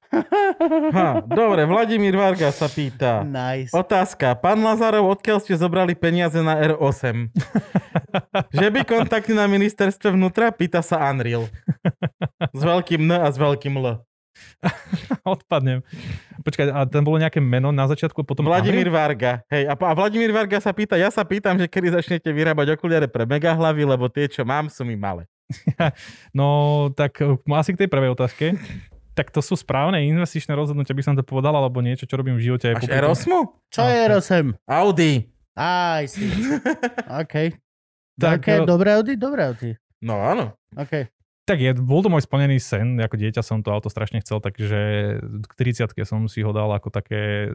Ha, 0.96 1.26
dobre, 1.26 1.66
Vladimír 1.66 2.16
Varga 2.16 2.54
sa 2.54 2.72
pýta. 2.72 3.26
Nice. 3.42 3.74
Otázka. 3.74 4.38
Pán 4.38 4.62
Lazarov, 4.62 5.18
odkiaľ 5.18 5.42
ste 5.42 5.58
zobrali 5.58 5.98
peniaze 5.98 6.38
na 6.46 6.62
R8? 6.62 7.34
že 8.62 8.68
by 8.70 8.80
kontakty 8.86 9.34
na 9.34 9.50
ministerstve 9.50 10.14
vnútra? 10.14 10.54
Pýta 10.54 10.86
sa 10.86 11.02
Unreal. 11.10 11.50
S 12.54 12.62
veľkým 12.62 13.02
N 13.02 13.18
a 13.18 13.28
s 13.34 13.38
veľkým 13.42 13.74
L. 13.82 13.98
Odpadnem. 15.26 15.82
Počkaj, 16.42 16.70
a 16.70 16.86
tam 16.86 17.06
bolo 17.06 17.22
nejaké 17.22 17.42
meno 17.42 17.74
na 17.74 17.86
začiatku, 17.90 18.22
potom 18.26 18.46
Vladimír 18.46 18.90
Unreal? 18.90 19.10
Varga. 19.10 19.32
Hej, 19.50 19.70
a, 19.70 19.74
a 19.74 19.94
Vladimír 19.98 20.30
Varga 20.34 20.62
sa 20.62 20.74
pýta, 20.74 20.98
ja 20.98 21.10
sa 21.10 21.26
pýtam, 21.26 21.58
že 21.58 21.66
kedy 21.66 21.98
začnete 21.98 22.30
vyrábať 22.30 22.78
okuliare 22.78 23.10
pre 23.10 23.26
megahlavy, 23.26 23.84
lebo 23.86 24.06
tie, 24.10 24.30
čo 24.30 24.46
mám, 24.46 24.70
sú 24.70 24.86
mi 24.86 24.94
malé. 24.94 25.26
No, 26.38 26.88
tak 26.96 27.20
asi 27.28 27.76
k 27.76 27.86
tej 27.86 27.90
prvej 27.92 28.16
otázke. 28.16 28.56
Tak 29.22 29.30
to 29.30 29.46
sú 29.46 29.54
správne 29.54 30.02
investičné 30.02 30.58
rozhodnutia, 30.58 30.98
by 30.98 31.06
som 31.06 31.14
to 31.14 31.22
povedal, 31.22 31.54
alebo 31.54 31.78
niečo, 31.78 32.10
čo 32.10 32.18
robím 32.18 32.42
v 32.42 32.50
živote. 32.50 32.74
Máš. 32.74 32.90
R8? 32.90 33.30
Čo 33.70 33.82
je 33.86 33.98
R8? 34.10 34.32
Audi. 34.66 35.14
Aj 35.54 36.02
si. 36.12 36.26
OK. 37.06 37.54
Tak, 38.18 38.42
Také 38.42 38.54
eh, 38.58 38.66
dobré 38.66 38.98
Audi? 38.98 39.14
Dobré 39.22 39.54
Audi. 39.54 39.78
No 40.02 40.18
áno. 40.26 40.58
OK. 40.74 41.06
Tak 41.46 41.58
je, 41.62 41.78
bol 41.78 42.02
to 42.02 42.10
môj 42.10 42.26
splnený 42.26 42.58
sen, 42.58 42.98
ako 42.98 43.14
dieťa 43.14 43.46
som 43.46 43.62
to 43.62 43.70
auto 43.70 43.94
strašne 43.94 44.26
chcel, 44.26 44.42
takže 44.42 44.80
k 45.22 45.54
30 45.54 45.94
som 46.02 46.26
si 46.26 46.42
ho 46.42 46.50
dal 46.50 46.74
ako 46.74 46.90
také 46.90 47.54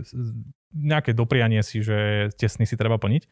nejaké 0.70 1.18
doprianie 1.18 1.66
si, 1.66 1.82
že 1.82 2.30
tie 2.38 2.46
sny 2.46 2.62
si 2.62 2.78
treba 2.78 2.94
plniť. 2.94 3.26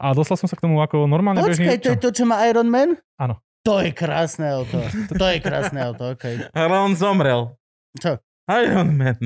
A 0.00 0.16
dostal 0.16 0.40
som 0.40 0.48
sa 0.48 0.56
k 0.56 0.64
tomu 0.64 0.80
ako 0.80 1.04
normálne 1.04 1.44
bežný 1.44 1.68
Počkaj, 1.68 1.80
to 1.84 1.90
je 1.92 2.00
to, 2.00 2.10
čo 2.16 2.24
má 2.24 2.40
Iron 2.48 2.72
Man? 2.72 2.96
Áno. 3.20 3.36
To 3.60 3.80
je 3.80 3.92
krásne 3.92 4.48
auto. 4.48 4.80
To 5.12 5.24
je 5.28 5.38
krásne 5.38 5.84
auto, 5.84 6.16
okej. 6.16 6.48
Ale 6.56 6.74
on 6.80 6.96
zomrel. 6.96 7.52
Čo? 7.92 8.16
Iron 8.48 8.96
Man. 8.96 9.20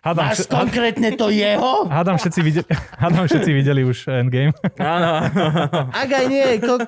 Hádam, 0.00 0.22
Máš 0.30 0.46
vš- 0.46 0.54
konkrétne 0.54 1.08
to 1.18 1.34
jeho? 1.34 1.82
hádam, 1.98 2.14
všetci 2.14 2.40
videli, 2.40 2.66
hádam 2.94 3.26
všetci 3.26 3.50
videli 3.50 3.82
už 3.82 4.06
Endgame. 4.06 4.54
Áno. 4.78 5.26
Ak 6.06 6.06
aj 6.06 6.26
nie, 6.30 6.46
ko- 6.62 6.78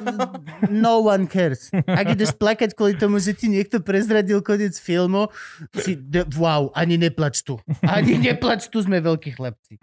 no 0.71 1.03
one 1.03 1.27
cares. 1.27 1.67
Ak 1.75 2.15
ideš 2.15 2.31
plakať 2.39 2.79
kvôli 2.79 2.95
tomu, 2.95 3.19
že 3.19 3.35
ti 3.35 3.51
niekto 3.51 3.83
prezradil 3.83 4.39
koniec 4.39 4.79
filmu, 4.79 5.35
si, 5.75 5.99
wow, 6.39 6.71
ani 6.79 6.95
neplač 6.95 7.43
tu. 7.43 7.59
Ani 7.83 8.23
neplač 8.23 8.71
tu, 8.71 8.79
sme 8.87 9.03
veľkí 9.03 9.35
chlapci. 9.35 9.83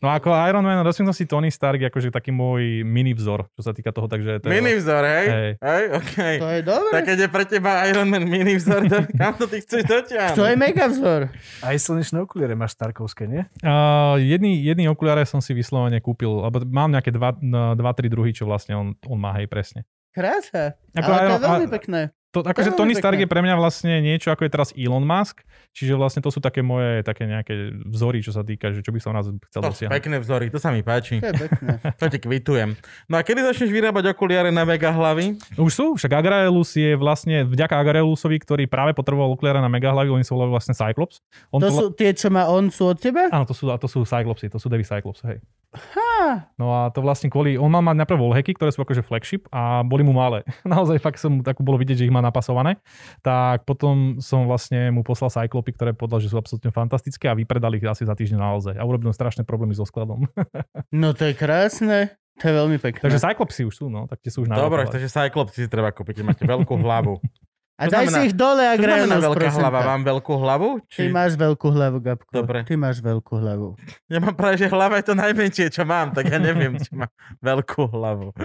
No 0.00 0.08
ako 0.08 0.32
Iron 0.48 0.64
Man, 0.64 0.80
rozumiem 0.80 1.12
si 1.12 1.28
Tony 1.28 1.52
Stark 1.52 1.76
je 1.76 1.92
akože 1.92 2.08
taký 2.08 2.32
môj 2.32 2.80
mini 2.88 3.12
vzor, 3.12 3.52
čo 3.52 3.60
sa 3.60 3.76
týka 3.76 3.92
toho, 3.92 4.08
takže 4.08 4.40
to 4.40 4.48
je... 4.48 4.52
Mini 4.56 4.80
vzor, 4.80 5.04
hej? 5.04 5.26
Hej. 5.28 5.50
Hej, 5.60 5.84
okej. 6.00 6.34
To 6.40 6.48
je 6.48 6.60
dobré. 6.64 6.92
Tak 6.96 7.02
keď 7.04 7.18
je 7.20 7.28
pre 7.28 7.44
teba 7.44 7.70
Iron 7.84 8.08
Man 8.08 8.24
mini 8.24 8.56
vzor, 8.56 8.88
tak 8.88 9.12
kam 9.12 9.36
to 9.36 9.44
ty 9.44 9.60
chceš 9.60 9.84
dotiahnuť? 9.84 10.40
To 10.40 10.48
je 10.48 10.56
mega 10.56 10.88
vzor. 10.88 11.28
Aj 11.60 11.76
slnečné 11.76 12.24
okuliare 12.24 12.56
máš 12.56 12.80
Starkovské, 12.80 13.28
nie? 13.28 13.44
Uh, 13.60 14.16
jedný, 14.16 14.64
jedný 14.64 14.88
okuliare 14.88 15.28
som 15.28 15.44
si 15.44 15.52
vyslovene 15.52 16.00
kúpil, 16.00 16.32
lebo 16.32 16.64
mám 16.64 16.88
nejaké 16.88 17.12
dva, 17.12 17.36
no, 17.36 17.76
dva 17.76 17.92
tri 17.92 18.08
druhy, 18.08 18.32
čo 18.32 18.48
vlastne 18.48 18.72
on, 18.80 18.96
on 19.04 19.20
má, 19.20 19.36
hej, 19.36 19.52
presne. 19.52 19.84
Krása. 20.16 20.80
Ako 20.96 21.06
Ale 21.06 21.18
to 21.20 21.20
je 21.20 21.28
Iron- 21.28 21.44
veľmi 21.44 21.68
pekné. 21.70 22.00
To, 22.30 22.46
akože 22.46 22.78
Tony 22.78 22.94
Stark 22.94 23.18
je 23.18 23.26
pre 23.26 23.42
mňa 23.42 23.58
vlastne 23.58 23.98
niečo, 23.98 24.30
ako 24.30 24.46
je 24.46 24.50
teraz 24.54 24.70
Elon 24.78 25.02
Musk, 25.02 25.42
čiže 25.74 25.98
vlastne 25.98 26.22
to 26.22 26.30
sú 26.30 26.38
také 26.38 26.62
moje 26.62 27.02
také 27.02 27.26
nejaké 27.26 27.74
vzory, 27.90 28.22
čo 28.22 28.30
sa 28.30 28.46
týka, 28.46 28.70
že 28.70 28.86
čo 28.86 28.94
by 28.94 29.02
som 29.02 29.10
raz 29.10 29.26
chcel 29.26 29.60
To 29.60 29.74
sú 29.74 29.82
dosiahnuť. 29.82 29.94
pekné 29.98 30.16
vzory, 30.22 30.46
to 30.46 30.62
sa 30.62 30.70
mi 30.70 30.86
páči. 30.86 31.18
To 31.18 31.26
je 31.26 31.50
pekné. 31.50 31.74
To 32.00 32.06
ti 32.06 32.18
kvitujem. 32.22 32.78
No 33.10 33.18
a 33.18 33.26
kedy 33.26 33.42
začneš 33.42 33.74
vyrábať 33.74 34.14
okuliare 34.14 34.54
na 34.54 34.62
mega 34.62 34.94
hlavy? 34.94 35.42
Už 35.58 35.72
sú, 35.74 35.86
však 35.98 36.22
Agraelus 36.22 36.70
je 36.78 36.94
vlastne, 36.94 37.42
vďaka 37.42 37.74
Agraelusovi, 37.74 38.38
ktorý 38.38 38.70
práve 38.70 38.94
potreboval 38.94 39.34
okuliare 39.34 39.58
na 39.58 39.66
megahlavy, 39.66 40.14
oni 40.14 40.22
sa 40.22 40.38
volajú 40.38 40.54
vlastne 40.54 40.70
Cyclops. 40.70 41.18
On 41.50 41.58
To 41.58 41.66
sú 41.66 41.86
tie, 41.90 42.14
čo 42.14 42.30
má 42.30 42.46
on, 42.46 42.70
sú 42.70 42.94
od 42.94 42.98
teba? 43.02 43.26
Áno, 43.34 43.42
to 43.42 43.58
sú, 43.58 43.74
a 43.74 43.76
to 43.76 43.90
sú 43.90 44.06
Cyclopsy, 44.06 44.46
to 44.46 44.62
sú 44.62 44.70
Devi 44.70 44.86
Cyclops, 44.86 45.26
hej. 45.26 45.42
Á, 45.70 46.50
No 46.58 46.74
a 46.74 46.90
to 46.90 46.98
vlastne 46.98 47.30
kvôli, 47.30 47.54
on 47.54 47.70
mal 47.70 47.80
mať 47.80 48.02
najprv 48.02 48.18
wallhacky, 48.18 48.58
ktoré 48.58 48.74
sú 48.74 48.82
akože 48.82 49.06
flagship 49.06 49.46
a 49.54 49.86
boli 49.86 50.02
mu 50.02 50.10
malé. 50.10 50.42
Naozaj 50.66 50.98
fakt 50.98 51.22
som 51.22 51.46
tak 51.46 51.62
bolo 51.62 51.78
vidieť, 51.78 52.02
že 52.02 52.06
ich 52.10 52.14
má 52.14 52.18
napasované. 52.18 52.82
Tak 53.22 53.64
potom 53.64 54.18
som 54.18 54.50
vlastne 54.50 54.90
mu 54.90 55.06
poslal 55.06 55.30
Cyclopy, 55.30 55.70
ktoré 55.78 55.90
podľa, 55.94 56.26
že 56.26 56.34
sú 56.34 56.36
absolútne 56.42 56.74
fantastické 56.74 57.30
a 57.30 57.38
vypredali 57.38 57.78
ich 57.78 57.86
asi 57.86 58.02
za 58.02 58.18
týždeň 58.18 58.38
naozaj. 58.42 58.74
A 58.74 58.82
urobil 58.82 59.14
strašné 59.14 59.46
problémy 59.46 59.78
so 59.78 59.86
skladom. 59.86 60.26
no 61.02 61.14
to 61.14 61.30
je 61.30 61.34
krásne. 61.38 62.18
To 62.40 62.48
je 62.48 62.54
veľmi 62.56 62.78
pekné. 62.80 63.04
Takže 63.04 63.20
Cyclopsy 63.20 63.68
už 63.68 63.74
sú, 63.76 63.86
no, 63.92 64.08
tak 64.08 64.24
tie 64.24 64.32
sú 64.32 64.42
už 64.42 64.48
na 64.48 64.56
Dobre, 64.56 64.88
takže 64.88 65.12
Cyclops 65.12 65.52
si 65.52 65.68
treba 65.68 65.92
kúpiť, 65.92 66.24
máte 66.24 66.42
veľkú 66.48 66.72
hlavu. 66.80 67.20
A 67.80 67.88
to 67.88 67.96
daj 67.96 68.04
znamená- 68.04 68.12
si 68.12 68.28
ich 68.28 68.34
dole 68.36 68.60
a 68.60 68.72
znamená 68.76 68.84
Grailus, 69.08 69.24
veľká 69.24 69.38
prosím 69.40 69.62
hlava? 69.64 69.78
Mám 69.88 70.02
veľkú 70.04 70.32
hlavu? 70.36 70.68
Ty 70.84 70.92
Či... 70.92 71.02
máš 71.08 71.32
veľkú 71.40 71.66
hlavu, 71.72 71.96
Gabko. 72.04 72.32
Dobre. 72.36 72.58
Ty 72.68 72.74
máš 72.76 72.96
veľkú 73.00 73.32
hlavu. 73.40 73.68
Ja 74.12 74.18
mám 74.20 74.36
práve, 74.36 74.60
že 74.60 74.68
hlava 74.68 75.00
je 75.00 75.06
to 75.08 75.14
najmenšie, 75.16 75.66
čo 75.72 75.88
mám, 75.88 76.12
tak 76.12 76.28
ja 76.28 76.36
neviem, 76.36 76.76
či 76.76 76.92
mám 76.92 77.08
veľkú 77.40 77.88
hlavu. 77.88 78.36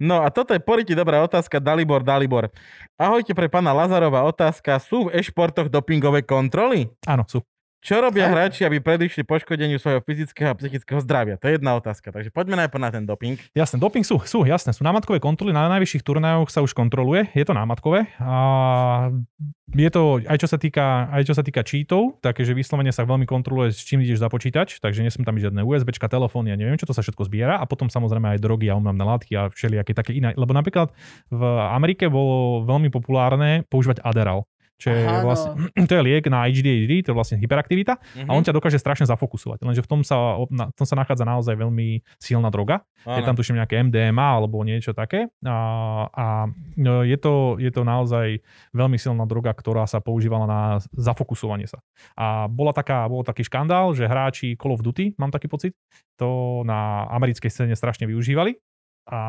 No 0.00 0.22
a 0.22 0.30
toto 0.30 0.54
je 0.54 0.62
poriti 0.62 0.94
dobrá 0.94 1.20
otázka, 1.20 1.58
Dalibor, 1.60 2.00
Dalibor. 2.00 2.48
Ahojte 2.96 3.34
pre 3.34 3.50
pána 3.50 3.74
Lazarova 3.74 4.24
otázka. 4.24 4.78
Sú 4.80 5.10
v 5.10 5.18
e-športoch 5.18 5.68
dopingové 5.68 6.22
kontroly? 6.24 6.88
Áno, 7.04 7.26
sú. 7.26 7.42
Čo 7.80 8.04
robia 8.04 8.28
hráči, 8.28 8.68
aby 8.68 8.76
predišli 8.76 9.24
poškodeniu 9.24 9.80
svojho 9.80 10.04
fyzického 10.04 10.52
a 10.52 10.54
psychického 10.54 11.00
zdravia? 11.00 11.40
To 11.40 11.48
je 11.48 11.56
jedna 11.56 11.80
otázka. 11.80 12.12
Takže 12.12 12.28
poďme 12.28 12.60
najprv 12.60 12.76
na 12.76 12.90
ten 12.92 13.08
doping. 13.08 13.40
Jasné, 13.56 13.80
doping 13.80 14.04
sú, 14.04 14.20
sú, 14.20 14.44
jasné, 14.44 14.76
sú 14.76 14.84
námatkové 14.84 15.16
kontroly, 15.16 15.56
na 15.56 15.64
najvyšších 15.72 16.04
turnajoch 16.04 16.52
sa 16.52 16.60
už 16.60 16.76
kontroluje, 16.76 17.32
je 17.32 17.40
to 17.40 17.56
námatkové 17.56 18.04
a 18.20 18.36
je 19.72 19.88
to, 19.88 20.20
aj 20.28 20.36
čo 20.44 20.48
sa 20.50 20.60
týka, 20.60 21.08
aj 21.08 21.22
čo 21.24 21.32
sa 21.32 21.40
týka 21.40 21.64
cheatov, 21.64 22.20
takže 22.20 22.52
vyslovene 22.52 22.92
sa 22.92 23.08
veľmi 23.08 23.24
kontroluje, 23.24 23.72
s 23.72 23.80
čím 23.80 24.04
ideš 24.04 24.20
za 24.20 24.28
počítač, 24.28 24.76
takže 24.82 25.00
nesmú 25.00 25.24
tam 25.24 25.40
žiadne 25.40 25.64
USBčka, 25.64 26.04
telefóny, 26.10 26.52
ja 26.52 26.60
neviem 26.60 26.76
čo, 26.76 26.84
to 26.84 26.92
sa 26.92 27.00
všetko 27.00 27.32
zbiera 27.32 27.56
a 27.56 27.64
potom 27.64 27.88
samozrejme 27.88 28.36
aj 28.36 28.42
drogy 28.44 28.68
a 28.68 28.76
umamné 28.76 29.08
látky 29.08 29.32
a 29.40 29.48
všelijaké 29.48 29.96
také 29.96 30.12
iné. 30.12 30.36
Lebo 30.36 30.52
napríklad 30.52 30.92
v 31.32 31.42
Amerike 31.72 32.12
bolo 32.12 32.66
veľmi 32.68 32.92
populárne 32.92 33.64
používať 33.72 34.04
Adderall. 34.04 34.44
Čo 34.80 34.88
je 34.96 35.04
Aha, 35.04 35.20
no. 35.20 35.24
vlastne, 35.28 35.50
to 35.88 35.92
je 35.92 36.02
liek 36.02 36.24
na 36.32 36.48
ADHD, 36.48 37.04
to 37.04 37.12
je 37.12 37.16
vlastne 37.16 37.36
hyperaktivita 37.36 38.00
a 38.00 38.30
on 38.32 38.40
ťa 38.40 38.56
dokáže 38.56 38.80
strašne 38.80 39.04
zafokusovať. 39.04 39.60
Lenže 39.60 39.84
v 39.84 39.88
tom 39.92 40.00
sa, 40.00 40.40
na, 40.48 40.72
v 40.72 40.76
tom 40.80 40.86
sa 40.88 40.96
nachádza 40.96 41.28
naozaj 41.28 41.52
veľmi 41.52 42.00
silná 42.16 42.48
droga. 42.48 42.80
Je 43.04 43.20
tam 43.20 43.36
tuším 43.36 43.60
nejaké 43.60 43.76
MDMA 43.84 44.40
alebo 44.40 44.64
niečo 44.64 44.96
také. 44.96 45.28
A, 45.44 45.56
a 46.08 46.26
no, 46.80 47.04
je, 47.04 47.16
to, 47.20 47.60
je 47.60 47.68
to 47.68 47.84
naozaj 47.84 48.40
veľmi 48.72 48.96
silná 48.96 49.28
droga, 49.28 49.52
ktorá 49.52 49.84
sa 49.84 50.00
používala 50.00 50.48
na 50.48 50.60
zafokusovanie 50.96 51.68
sa. 51.68 51.84
A 52.16 52.48
bola 52.48 52.72
taká, 52.72 53.04
bol 53.04 53.20
taký 53.20 53.44
škandál, 53.44 53.92
že 53.92 54.08
hráči 54.08 54.56
Call 54.56 54.72
of 54.72 54.80
Duty, 54.80 55.20
mám 55.20 55.28
taký 55.28 55.52
pocit, 55.52 55.76
to 56.16 56.60
na 56.64 57.04
americkej 57.12 57.52
scéne 57.52 57.76
strašne 57.76 58.08
využívali. 58.08 58.56
A 59.10 59.20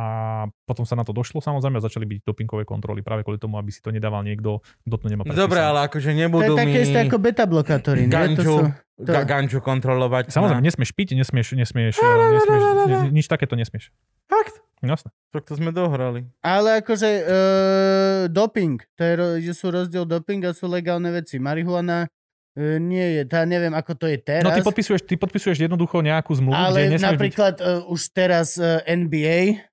potom 0.69 0.85
sa 0.85 0.93
na 0.93 1.01
to 1.01 1.09
došlo 1.09 1.41
samozrejme 1.41 1.81
a 1.81 1.83
začali 1.83 2.05
byť 2.05 2.19
dopingové 2.21 2.69
kontroly 2.69 3.01
práve 3.01 3.25
kvôli 3.25 3.41
tomu, 3.41 3.57
aby 3.57 3.73
si 3.73 3.81
to 3.81 3.89
nedával 3.89 4.21
niekto, 4.21 4.61
kto 4.85 4.95
to 5.01 5.05
nemá 5.09 5.25
Dobre, 5.25 5.57
predpísané. 5.57 5.69
ale 5.73 5.79
akože 5.89 6.09
To 6.09 6.13
je 6.13 6.21
nebudú 6.21 6.53
také 6.53 6.69
mi 6.69 6.85
isté 6.85 6.99
ako 7.01 7.17
beta 7.17 7.45
blokátory. 7.49 8.05
nie? 8.05 8.37
To 8.37 8.43
sú... 8.45 8.55
to- 8.69 8.91
ga, 9.01 9.25
ganču 9.25 9.57
kontrolovať. 9.57 10.29
Samozrejme, 10.29 10.61
na... 10.61 10.67
nesmieš 10.69 10.93
piť, 10.93 11.17
nesmieš, 11.17 11.57
nesmieš, 11.57 11.97
nesmieš, 11.97 12.63
ne, 12.85 12.97
nič 13.09 13.25
takéto 13.25 13.57
nesmieš. 13.57 13.89
Fakt? 14.29 14.61
Jasné. 14.81 15.13
Tak 15.29 15.45
to 15.45 15.53
sme 15.57 15.69
dohrali. 15.69 16.25
Ale 16.41 16.81
akože 16.81 17.09
uh, 17.21 18.21
doping, 18.33 18.81
to 18.97 19.01
je, 19.01 19.13
že 19.49 19.53
sú 19.53 19.69
rozdiel 19.69 20.09
doping 20.09 20.41
a 20.45 20.57
sú 20.57 20.65
legálne 20.65 21.13
veci. 21.13 21.37
Marihuana 21.37 22.09
uh, 22.09 22.77
nie 22.81 23.21
je, 23.21 23.21
tá 23.29 23.45
neviem 23.45 23.73
ako 23.77 23.93
to 23.93 24.05
je 24.09 24.17
teraz. 24.17 24.41
No 24.41 24.53
ty 24.53 24.65
podpisuješ, 24.65 25.05
ty 25.05 25.21
podpisuješ 25.21 25.69
jednoducho 25.69 26.01
nejakú 26.01 26.33
zmluvu, 26.33 26.57
ale 26.57 26.89
kde 26.89 26.97
nesmieš 26.97 27.05
byť... 27.05 27.13
napríklad 27.13 27.55
uh, 27.61 27.93
už 27.93 28.01
teraz 28.09 28.57
uh, 28.57 28.81
NBA, 28.89 29.69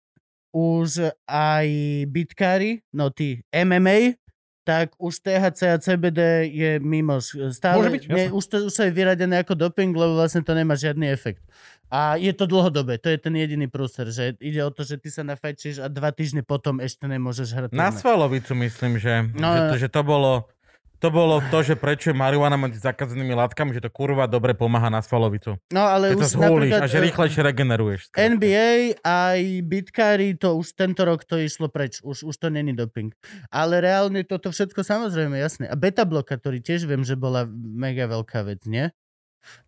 už 0.58 1.14
aj 1.30 1.66
bitkári, 2.10 2.82
no 2.90 3.14
tí 3.14 3.46
MMA, 3.54 4.18
tak 4.66 4.92
už 5.00 5.24
THC 5.24 5.60
a 5.72 5.80
CBD 5.80 6.44
je 6.52 6.70
mimo. 6.76 7.16
Stále, 7.24 7.80
Môže 7.80 7.94
byť, 7.94 8.04
nie, 8.12 8.26
už, 8.28 8.44
to, 8.44 8.56
už 8.68 8.72
sa 8.74 8.84
je 8.84 8.92
vyradené 8.92 9.40
ako 9.40 9.56
doping, 9.56 9.96
lebo 9.96 10.20
vlastne 10.20 10.44
to 10.44 10.52
nemá 10.52 10.76
žiadny 10.76 11.08
efekt. 11.08 11.40
A 11.88 12.20
je 12.20 12.28
to 12.36 12.44
dlhodobé, 12.44 13.00
to 13.00 13.08
je 13.08 13.16
ten 13.16 13.32
jediný 13.32 13.64
prúser, 13.64 14.12
že 14.12 14.36
ide 14.44 14.60
o 14.60 14.68
to, 14.68 14.84
že 14.84 15.00
ty 15.00 15.08
sa 15.08 15.24
nafajčíš 15.24 15.80
a 15.80 15.88
dva 15.88 16.12
týždne 16.12 16.44
potom 16.44 16.84
ešte 16.84 17.08
nemôžeš 17.08 17.48
hrať. 17.48 17.68
Na 17.72 17.88
svalovicu 17.88 18.52
myslím, 18.60 19.00
že, 19.00 19.32
No, 19.32 19.56
že, 19.56 19.60
to, 19.72 19.76
že 19.80 19.88
to 19.88 20.02
bolo 20.04 20.52
to 20.98 21.08
bolo 21.14 21.38
to, 21.54 21.62
že 21.62 21.78
prečo 21.78 22.10
je 22.10 22.16
marihuana 22.18 22.58
medzi 22.58 22.82
zakázanými 22.82 23.34
látkami, 23.38 23.70
že 23.70 23.86
to 23.86 23.90
kurva 23.90 24.26
dobre 24.26 24.54
pomáha 24.58 24.90
na 24.90 24.98
svalovicu. 24.98 25.54
No 25.70 25.86
ale 25.86 26.12
Že 26.12 26.18
už 26.18 26.26
zhúliš 26.34 26.72
a 26.74 26.86
že 26.90 26.98
eh, 26.98 27.04
rýchlejšie 27.06 27.40
regeneruješ. 27.46 28.00
skrátka. 28.10 28.26
NBA 28.34 28.70
aj 29.06 29.40
bitkári, 29.62 30.28
to 30.34 30.58
už 30.58 30.74
tento 30.74 31.06
rok 31.06 31.22
to 31.22 31.38
išlo 31.38 31.70
preč. 31.70 32.02
Už, 32.02 32.26
už 32.26 32.34
to 32.34 32.50
není 32.50 32.74
doping. 32.74 33.14
Ale 33.54 33.78
reálne 33.78 34.26
toto 34.26 34.50
všetko 34.50 34.82
samozrejme, 34.82 35.38
jasné. 35.38 35.70
A 35.70 35.78
beta 35.78 36.02
blokátory 36.02 36.58
tiež 36.58 36.90
viem, 36.90 37.06
že 37.06 37.14
bola 37.14 37.46
mega 37.54 38.10
veľká 38.10 38.42
vec, 38.42 38.66
nie? 38.66 38.90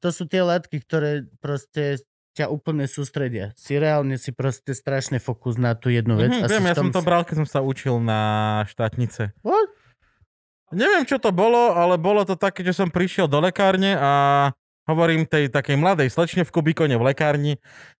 To 0.02 0.10
sú 0.10 0.26
tie 0.26 0.42
látky, 0.42 0.82
ktoré 0.82 1.30
proste 1.38 2.02
ťa 2.30 2.46
úplne 2.46 2.86
sústredia. 2.86 3.50
Si 3.58 3.74
reálne 3.76 4.14
si 4.14 4.30
proste 4.30 4.70
strašne 4.72 5.18
fokus 5.18 5.58
na 5.58 5.74
tú 5.74 5.90
jednu 5.90 6.14
vec. 6.14 6.30
Mhm, 6.30 6.46
si 6.46 6.52
viem, 6.56 6.64
ja 6.70 6.78
som 6.78 6.88
to 6.94 7.02
bral, 7.02 7.26
keď 7.26 7.44
som 7.44 7.48
sa 7.48 7.60
učil 7.60 7.98
na 8.00 8.20
štátnice. 8.70 9.34
What? 9.44 9.59
Neviem, 10.70 11.02
čo 11.02 11.18
to 11.18 11.34
bolo, 11.34 11.74
ale 11.74 11.98
bolo 11.98 12.22
to 12.22 12.38
také, 12.38 12.62
že 12.62 12.78
som 12.78 12.86
prišiel 12.86 13.26
do 13.26 13.42
lekárne 13.42 13.98
a 13.98 14.10
hovorím 14.86 15.26
tej 15.26 15.50
takej 15.50 15.74
mladej 15.74 16.14
slečne 16.14 16.46
v 16.46 16.54
Kubikone 16.54 16.94
v 16.94 17.10
lekárni, 17.10 17.52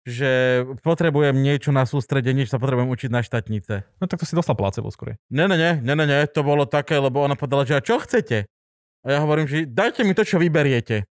že 0.06 0.62
potrebujem 0.86 1.34
niečo 1.34 1.74
na 1.74 1.82
sústredenie, 1.82 2.46
že 2.46 2.54
sa 2.54 2.62
potrebujem 2.62 2.90
učiť 2.90 3.10
na 3.10 3.26
štátnice. 3.26 3.82
No 3.98 4.06
tak 4.06 4.22
to 4.22 4.26
si 4.26 4.38
dostal 4.38 4.54
placebo 4.54 4.86
skôr. 4.94 5.18
Ne, 5.34 5.50
ne, 5.50 5.58
ne, 5.58 5.82
ne, 5.82 5.94
ne, 5.98 6.06
ne, 6.06 6.18
to 6.30 6.46
bolo 6.46 6.62
také, 6.62 6.94
lebo 6.98 7.26
ona 7.26 7.34
povedala, 7.34 7.66
že 7.66 7.74
a 7.74 7.82
čo 7.82 7.98
chcete? 7.98 8.46
A 9.02 9.06
ja 9.10 9.18
hovorím, 9.18 9.50
že 9.50 9.66
dajte 9.66 10.06
mi 10.06 10.14
to, 10.14 10.22
čo 10.22 10.38
vyberiete. 10.38 11.09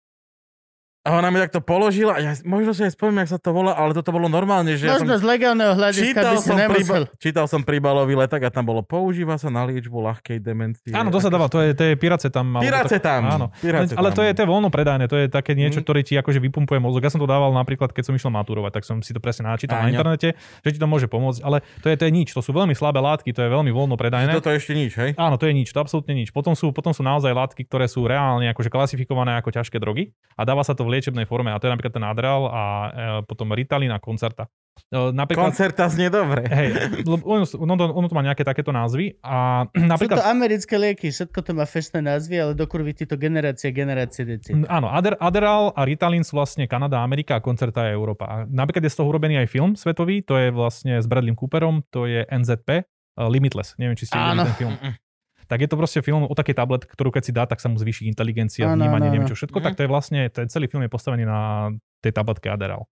A 1.06 1.14
ona 1.14 1.30
mi 1.30 1.38
takto 1.38 1.60
položila 1.60 2.12
a 2.12 2.20
ja 2.20 2.34
možno 2.42 2.70
si 2.70 2.82
aj 2.82 2.92
spomínam, 2.92 3.22
jak 3.22 3.30
sa 3.30 3.40
to 3.40 3.48
volá, 3.48 3.72
ale 3.72 3.94
toto 3.94 4.10
bolo 4.10 4.26
normálne, 4.26 4.74
že 4.74 4.84
ja 4.84 4.98
som 4.98 5.06
Možno 5.06 5.16
z 5.16 5.24
legálneho 5.24 5.72
hľadiska 5.72 6.02
by 6.02 6.10
čítal 6.12 6.34
si 6.34 6.42
som, 6.42 6.56
nemusel. 6.56 6.74
príba, 6.74 6.96
čítal 7.16 7.44
som 7.46 7.60
príbalový 7.62 8.14
letak 8.16 8.42
a 8.42 8.50
tam 8.50 8.64
bolo 8.64 8.82
používa 8.82 9.34
sa 9.34 9.46
na 9.46 9.62
liečbu 9.62 9.94
ľahkej 9.94 10.36
demencie. 10.36 10.90
Áno, 10.90 11.08
to 11.08 11.16
sa 11.16 11.28
dáva, 11.28 11.46
to 11.46 11.60
je, 11.60 11.72
to 11.72 11.84
je 11.84 11.94
piracetam. 11.94 12.42
alebo 12.50 12.58
to 12.58 12.66
tak- 12.66 12.74
Piracetam. 12.82 13.22
Áno. 13.24 13.46
Piracetam. 13.54 13.96
Ale 13.96 14.08
to 14.10 14.20
je, 14.20 14.30
to 14.32 14.40
je 14.40 14.48
voľno 14.48 14.68
predajné, 14.68 15.04
to 15.04 15.16
je 15.16 15.26
také 15.28 15.52
niečo, 15.52 15.78
Mhm. 15.78 15.84
ktoré 15.84 16.00
ti 16.02 16.14
akože 16.14 16.42
vypumpuje 16.42 16.78
mozog. 16.78 16.98
Ja 16.98 17.08
som 17.08 17.18
to 17.18 17.26
dával 17.26 17.54
napríklad, 17.54 17.90
keď 17.90 18.02
som 18.02 18.12
išiel 18.12 18.32
maturovať, 18.32 18.72
tak 18.72 18.82
som 18.82 18.98
si 18.98 19.14
to 19.14 19.20
presne 19.20 19.46
načítal 19.46 19.78
na 19.78 19.88
internete, 19.88 20.34
že 20.60 20.70
ti 20.70 20.78
to 20.78 20.84
môže 20.84 21.06
pomôcť, 21.06 21.38
ale 21.40 21.62
to 21.80 21.86
je, 21.86 21.94
to 21.94 22.02
je 22.02 22.12
nič, 22.12 22.28
to 22.28 22.40
sú 22.40 22.50
veľmi 22.50 22.74
slabé 22.74 22.98
látky, 22.98 23.30
to 23.30 23.40
je 23.40 23.48
veľmi 23.48 23.70
voľno 23.70 23.94
predajné. 23.94 24.34
Toto 24.34 24.50
ešte 24.50 24.74
nič, 24.74 24.92
hej? 24.96 25.14
Áno, 25.14 25.38
to 25.38 25.46
je 25.46 25.54
nič, 25.54 25.70
to 25.70 25.78
absolútne 25.78 26.12
nič. 26.12 26.28
Potom 26.28 26.52
sú, 26.52 26.70
potom 26.70 26.90
sú 26.90 27.00
naozaj 27.00 27.30
látky, 27.30 27.62
ktoré 27.62 27.86
sú 27.86 28.02
reálne 28.02 28.50
akože 28.50 28.66
klasifikované 28.66 29.36
ako 29.36 29.54
ťažké 29.54 29.78
drogy 29.78 30.10
a 30.34 30.42
dáva 30.42 30.60
sa 30.60 30.74
to 30.74 30.82
v 30.82 30.95
liečebnej 30.96 31.28
forme 31.28 31.52
a 31.52 31.60
to 31.60 31.68
je 31.68 31.72
napríklad 31.76 31.94
ten 31.94 32.04
Adderall 32.04 32.48
a 32.48 32.62
e, 32.64 32.90
potom 33.28 33.52
Ritalin 33.52 33.92
a 33.92 34.00
Concerta. 34.00 34.48
E, 34.92 35.12
napríklad, 35.12 35.52
Koncerta 35.52 35.88
znie 35.92 36.08
dobre. 36.08 36.48
hej, 36.48 36.68
ono, 37.04 37.44
ono, 37.44 37.74
to, 37.76 37.84
ono 37.92 38.06
to 38.08 38.14
má 38.16 38.22
nejaké 38.24 38.44
takéto 38.44 38.72
názvy 38.72 39.16
a 39.20 39.64
Sú 39.72 39.84
napríklad... 39.84 40.16
to 40.20 40.26
americké 40.26 40.74
lieky, 40.76 41.08
všetko 41.12 41.38
to 41.44 41.52
má 41.52 41.64
fešné 41.68 42.00
názvy, 42.00 42.34
ale 42.40 42.52
do 42.56 42.64
kurvy 42.64 42.96
ti 42.96 43.04
to 43.04 43.20
generácie, 43.20 43.72
generácie 43.72 44.24
deti. 44.24 44.56
Mm, 44.56 44.68
Áno, 44.68 44.88
Adder, 44.88 45.20
Adderall 45.20 45.72
a 45.76 45.84
Ritalin 45.84 46.24
sú 46.24 46.40
vlastne 46.40 46.64
Kanada, 46.64 47.04
Amerika 47.04 47.36
a 47.36 47.44
Koncerta 47.44 47.88
je 47.88 47.96
Európa. 47.96 48.24
A 48.26 48.36
napríklad 48.48 48.84
je 48.84 48.92
z 48.92 48.98
toho 49.00 49.08
urobený 49.12 49.40
aj 49.44 49.48
film 49.52 49.76
svetový, 49.76 50.24
to 50.24 50.36
je 50.40 50.48
vlastne 50.52 51.00
s 51.00 51.06
Bradleym 51.08 51.36
Cooperom, 51.36 51.84
to 51.88 52.04
je 52.08 52.24
NZP, 52.28 52.84
uh, 53.16 53.28
Limitless. 53.28 53.74
Neviem, 53.80 53.96
či 53.96 54.08
ste 54.08 54.16
videli 54.16 54.44
ten 54.44 54.56
film. 54.56 54.74
Mm-mm. 54.76 55.05
Tak 55.46 55.58
je 55.62 55.68
to 55.70 55.76
proste 55.78 56.02
film 56.02 56.26
o 56.26 56.34
takej 56.34 56.54
tablet, 56.58 56.82
ktorú 56.84 57.14
keď 57.14 57.22
si 57.22 57.32
dá, 57.32 57.46
tak 57.46 57.62
sa 57.62 57.70
mu 57.70 57.78
zvýši 57.78 58.10
inteligencia, 58.10 58.66
Áno, 58.66 58.82
vnímanie, 58.82 59.08
áno, 59.08 59.14
neviem 59.14 59.30
čo 59.30 59.38
všetko. 59.38 59.58
Mhm. 59.58 59.64
Tak 59.64 59.74
to 59.78 59.82
je 59.86 59.90
vlastne, 59.90 60.20
ten 60.30 60.46
celý 60.50 60.66
film 60.66 60.82
je 60.82 60.90
postavený 60.90 61.24
na 61.24 61.70
tej 62.02 62.12
tabletke 62.14 62.50
Adderall. 62.50 62.86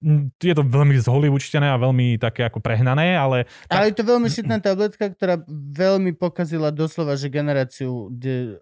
Mm, 0.00 0.32
Je 0.40 0.56
to 0.56 0.64
veľmi 0.64 0.96
zhollywoodštené 0.96 1.68
a 1.68 1.76
veľmi 1.76 2.16
také 2.16 2.48
ako 2.48 2.64
prehnané, 2.64 3.20
ale 3.20 3.44
Ale 3.68 3.92
je 3.92 4.00
to 4.00 4.04
veľmi 4.08 4.28
šitná 4.40 4.56
tabletka, 4.56 5.12
ktorá 5.12 5.44
veľmi 5.50 6.16
pokazila 6.16 6.72
doslova, 6.72 7.20
že 7.20 7.28
generáciu 7.28 8.08
de, 8.08 8.56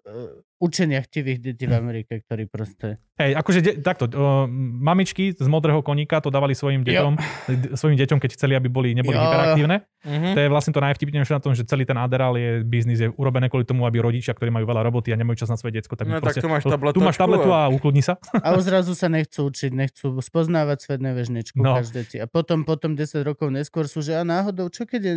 učenia 0.59 0.99
chtivých 0.99 1.39
detí 1.39 1.65
v 1.65 1.73
Amerike, 1.73 2.19
ktorí 2.19 2.45
proste... 2.45 2.99
Hej, 3.15 3.35
akože 3.35 3.59
de- 3.59 3.77
takto, 3.79 4.07
uh, 4.07 4.43
mamičky 4.79 5.31
z 5.31 5.47
modrého 5.47 5.79
koníka 5.79 6.19
to 6.19 6.27
dávali 6.27 6.51
svojim 6.51 6.83
deťom, 6.83 7.13
d- 7.49 7.71
svojim 7.75 7.95
deťom, 7.97 8.15
keď 8.15 8.29
chceli, 8.31 8.55
aby 8.55 8.67
boli, 8.67 8.91
neboli 8.91 9.15
Jo. 9.15 9.23
hyperaktívne. 9.23 9.77
Mhm. 9.99 10.31
To 10.31 10.39
je 10.39 10.47
vlastne 10.47 10.71
to 10.71 10.79
najvtipnejšie 10.79 11.33
na 11.33 11.43
tom, 11.43 11.51
že 11.51 11.63
celý 11.63 11.83
ten 11.83 11.95
Adderall 11.95 12.31
je 12.33 12.63
biznis, 12.63 12.95
je 12.97 13.11
urobené 13.11 13.47
kvôli 13.47 13.67
tomu, 13.67 13.83
aby 13.83 13.99
rodičia, 13.99 14.31
ktorí 14.31 14.47
majú 14.47 14.63
veľa 14.63 14.83
roboty 14.83 15.11
a 15.11 15.19
nemajú 15.19 15.43
čas 15.43 15.51
na 15.51 15.59
svoje 15.59 15.75
decko, 15.75 15.95
tak 15.95 16.07
No 16.07 16.19
tak 16.19 16.31
proste, 16.31 16.39
tu 16.39 16.47
máš 16.47 16.63
tu 16.63 17.01
máš 17.01 17.15
tabletu 17.15 17.51
a- 17.51 17.67
ukludni 17.67 17.99
sa. 17.99 18.15
A 18.39 18.55
zrazu 18.59 18.95
sa 18.95 19.07
nechcú 19.07 19.51
učiť, 19.51 19.71
nechcú 19.71 20.15
spoznávať 20.15 20.77
svet, 20.81 20.99
nevieš 20.99 21.27
nič, 21.29 21.47
No. 21.59 21.75
A 21.75 21.83
potom, 22.25 22.63
potom 22.63 22.95
10 22.95 23.19
rokov 23.23 23.51
neskôr 23.51 23.83
sú, 23.85 23.99
že 23.99 24.15
a 24.15 24.23
náhodou, 24.23 24.71
čo 24.71 24.87
keď 24.87 25.01
je 25.03 25.13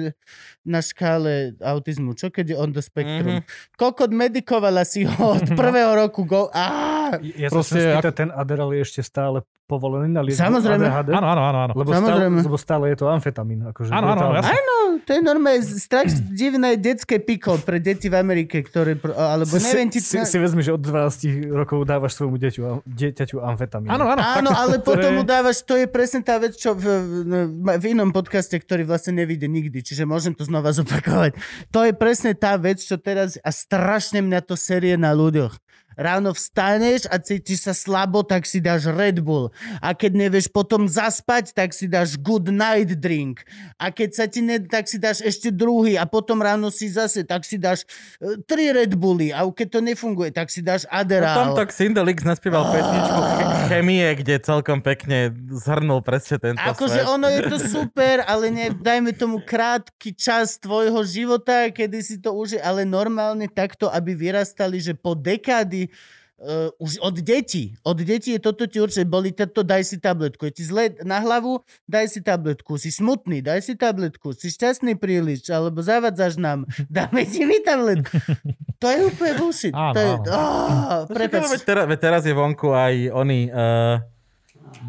na 0.62 0.82
škále 0.82 1.54
autizmu, 1.58 2.14
čo 2.14 2.30
keď 2.30 2.44
je 2.50 2.56
on 2.58 2.70
the 2.70 2.82
spectrum. 2.82 3.38
Mhm. 3.38 3.46
Kokot 3.78 4.10
medikovala 4.10 4.82
si 4.82 5.06
ho 5.06 5.31
od 5.32 5.42
No. 5.50 5.56
prvého 5.56 5.90
roku, 5.96 6.24
go, 6.24 6.52
á, 6.52 7.01
Ja 7.20 7.48
Proste 7.52 7.76
sa 7.76 7.80
chcem 7.80 7.92
spýtať, 7.98 8.12
ten 8.14 8.28
Adderall 8.30 8.72
je 8.72 8.80
ešte 8.80 9.00
stále 9.02 9.42
povolený 9.66 10.12
na 10.12 10.20
liečbu 10.20 10.42
Samozrejme. 10.42 10.84
ADHD? 10.84 11.08
Áno, 11.16 11.26
áno, 11.32 11.42
áno. 11.48 11.58
áno. 11.64 11.72
Lebo 11.72 11.90
Samozrejme. 11.96 12.38
stále, 12.38 12.46
lebo 12.50 12.56
stále 12.60 12.84
je 12.92 12.96
to 12.98 13.06
amfetamín. 13.08 13.60
Akože 13.64 13.88
Áno, 13.88 14.06
áno, 14.12 14.36
jasne. 14.36 14.52
Áno, 14.52 14.76
to 15.00 15.10
je 15.16 15.20
normálne 15.24 15.62
strašne 15.64 16.20
divné 16.42 16.76
detské 16.76 17.16
piko 17.22 17.56
pre 17.56 17.80
deti 17.80 18.12
v 18.12 18.16
Amerike, 18.20 18.60
ktoré, 18.60 19.00
alebo 19.16 19.48
Si, 19.48 19.64
neviem 19.64 19.88
ti... 19.88 20.04
si, 20.04 20.18
si 20.20 20.36
vezmi, 20.36 20.60
že 20.60 20.76
od 20.76 20.82
12 20.82 21.48
rokov 21.48 21.88
dávaš 21.88 22.20
svojmu 22.20 22.36
dieťu, 22.36 22.60
dieťaťu 22.84 23.36
amfetamín. 23.40 23.88
Áno, 23.88 24.04
áno. 24.12 24.20
Áno, 24.20 24.50
tak- 24.52 24.60
ale 24.60 24.74
to 24.76 24.84
potom 24.92 25.10
mu 25.16 25.22
dávaš, 25.24 25.64
to 25.64 25.74
je 25.78 25.86
presne 25.88 26.20
tá 26.20 26.36
vec, 26.36 26.52
čo 26.58 26.76
v, 26.76 26.84
v, 27.56 27.84
inom 27.88 28.12
podcaste, 28.12 28.52
ktorý 28.58 28.84
vlastne 28.84 29.24
nevíde 29.24 29.48
nikdy, 29.48 29.80
čiže 29.80 30.04
môžem 30.04 30.36
to 30.36 30.44
znova 30.44 30.74
zopakovať. 30.76 31.32
To 31.72 31.80
je 31.86 31.92
presne 31.96 32.36
tá 32.36 32.60
vec, 32.60 32.82
čo 32.82 33.00
teraz, 33.00 33.40
a 33.40 33.48
strašne 33.48 34.20
mňa 34.20 34.44
to 34.44 34.52
série 34.58 35.00
na 35.00 35.16
ľuďoch. 35.16 35.56
Ráno 35.94 36.32
vstaneš 36.32 37.06
a 37.06 37.18
cítiš 37.18 37.64
sa 37.64 37.74
slabo, 37.74 38.22
tak 38.22 38.44
si 38.44 38.58
dáš 38.58 38.88
Red 38.88 39.20
Bull. 39.20 39.52
A 39.78 39.92
keď 39.92 40.28
nevieš 40.28 40.48
potom 40.48 40.86
zaspať, 40.86 41.52
tak 41.52 41.72
si 41.72 41.86
dáš 41.86 42.16
Good 42.16 42.48
Night 42.48 42.96
Drink. 42.96 43.44
A 43.76 43.90
keď 43.90 44.10
sa 44.12 44.24
ti 44.26 44.40
ne, 44.40 44.60
tak 44.60 44.88
si 44.88 44.96
dáš 44.96 45.20
ešte 45.20 45.48
druhý 45.48 45.96
a 45.96 46.04
potom 46.04 46.40
ráno 46.40 46.68
si 46.68 46.88
zase, 46.88 47.22
tak 47.22 47.44
si 47.44 47.56
dáš 47.56 47.84
e, 48.18 48.40
tri 48.44 48.72
Red 48.72 48.94
Bully. 48.94 49.30
A 49.30 49.44
keď 49.46 49.68
to 49.68 49.80
nefunguje, 49.80 50.30
tak 50.30 50.48
si 50.48 50.60
dáš 50.60 50.84
No 50.84 50.98
Adderall. 51.00 51.54
tomto 51.54 51.64
Xindelix 51.68 52.22
naspieval 52.22 52.68
pesničku 52.68 53.20
ch- 53.20 53.40
Chemie, 53.68 54.08
kde 54.18 54.34
celkom 54.38 54.82
pekne 54.82 55.32
zhrnul 55.48 56.02
presne 56.02 56.36
tento 56.36 56.60
Akože 56.60 57.06
ono 57.06 57.30
je 57.30 57.40
to 57.46 57.56
super, 57.58 58.20
ale 58.26 58.50
ne, 58.50 58.66
dajme 58.70 59.14
tomu 59.14 59.40
krátky 59.40 60.12
čas 60.12 60.58
tvojho 60.58 61.00
života, 61.02 61.70
kedy 61.70 61.98
si 62.02 62.16
to 62.18 62.34
už, 62.34 62.58
ale 62.60 62.84
normálne 62.84 63.46
takto, 63.46 63.88
aby 63.88 64.12
vyrastali, 64.12 64.78
že 64.78 64.92
po 64.92 65.14
dekády 65.14 65.81
Uh, 66.42 66.74
už 66.82 66.98
od 66.98 67.22
detí. 67.22 67.78
Od 67.86 67.94
detí 67.94 68.34
je 68.34 68.42
toto 68.42 68.66
ti 68.66 68.82
určite 68.82 69.06
boli, 69.06 69.30
toto 69.30 69.62
daj 69.62 69.86
si 69.86 70.02
tabletku. 70.02 70.50
Je 70.50 70.58
ti 70.58 70.64
zle 70.66 70.90
na 71.06 71.22
hlavu, 71.22 71.62
daj 71.86 72.10
si 72.10 72.18
tabletku. 72.18 72.82
Si 72.82 72.90
smutný, 72.90 73.46
daj 73.46 73.62
si 73.62 73.78
tabletku. 73.78 74.34
Si 74.34 74.50
šťastný 74.50 74.98
príliš, 74.98 75.46
alebo 75.54 75.86
zavadzaš 75.86 76.42
nám, 76.42 76.66
dáme 76.90 77.30
ti 77.30 77.46
my 77.46 77.62
tabletku. 77.62 78.18
To 78.82 78.86
je 78.90 78.98
úplne 79.06 79.32
bullshit. 79.38 79.70
Áno, 79.70 79.94
to 79.94 80.00
je, 80.02 80.10
áno. 80.10 80.34
oh, 80.34 80.98
prepač. 81.06 81.46
veď, 81.46 81.62
teraz, 81.62 81.84
veď 81.86 81.98
teraz 82.02 82.22
je 82.26 82.34
vonku 82.34 82.74
aj 82.74 82.94
oný 83.14 83.46
uh, 83.46 84.02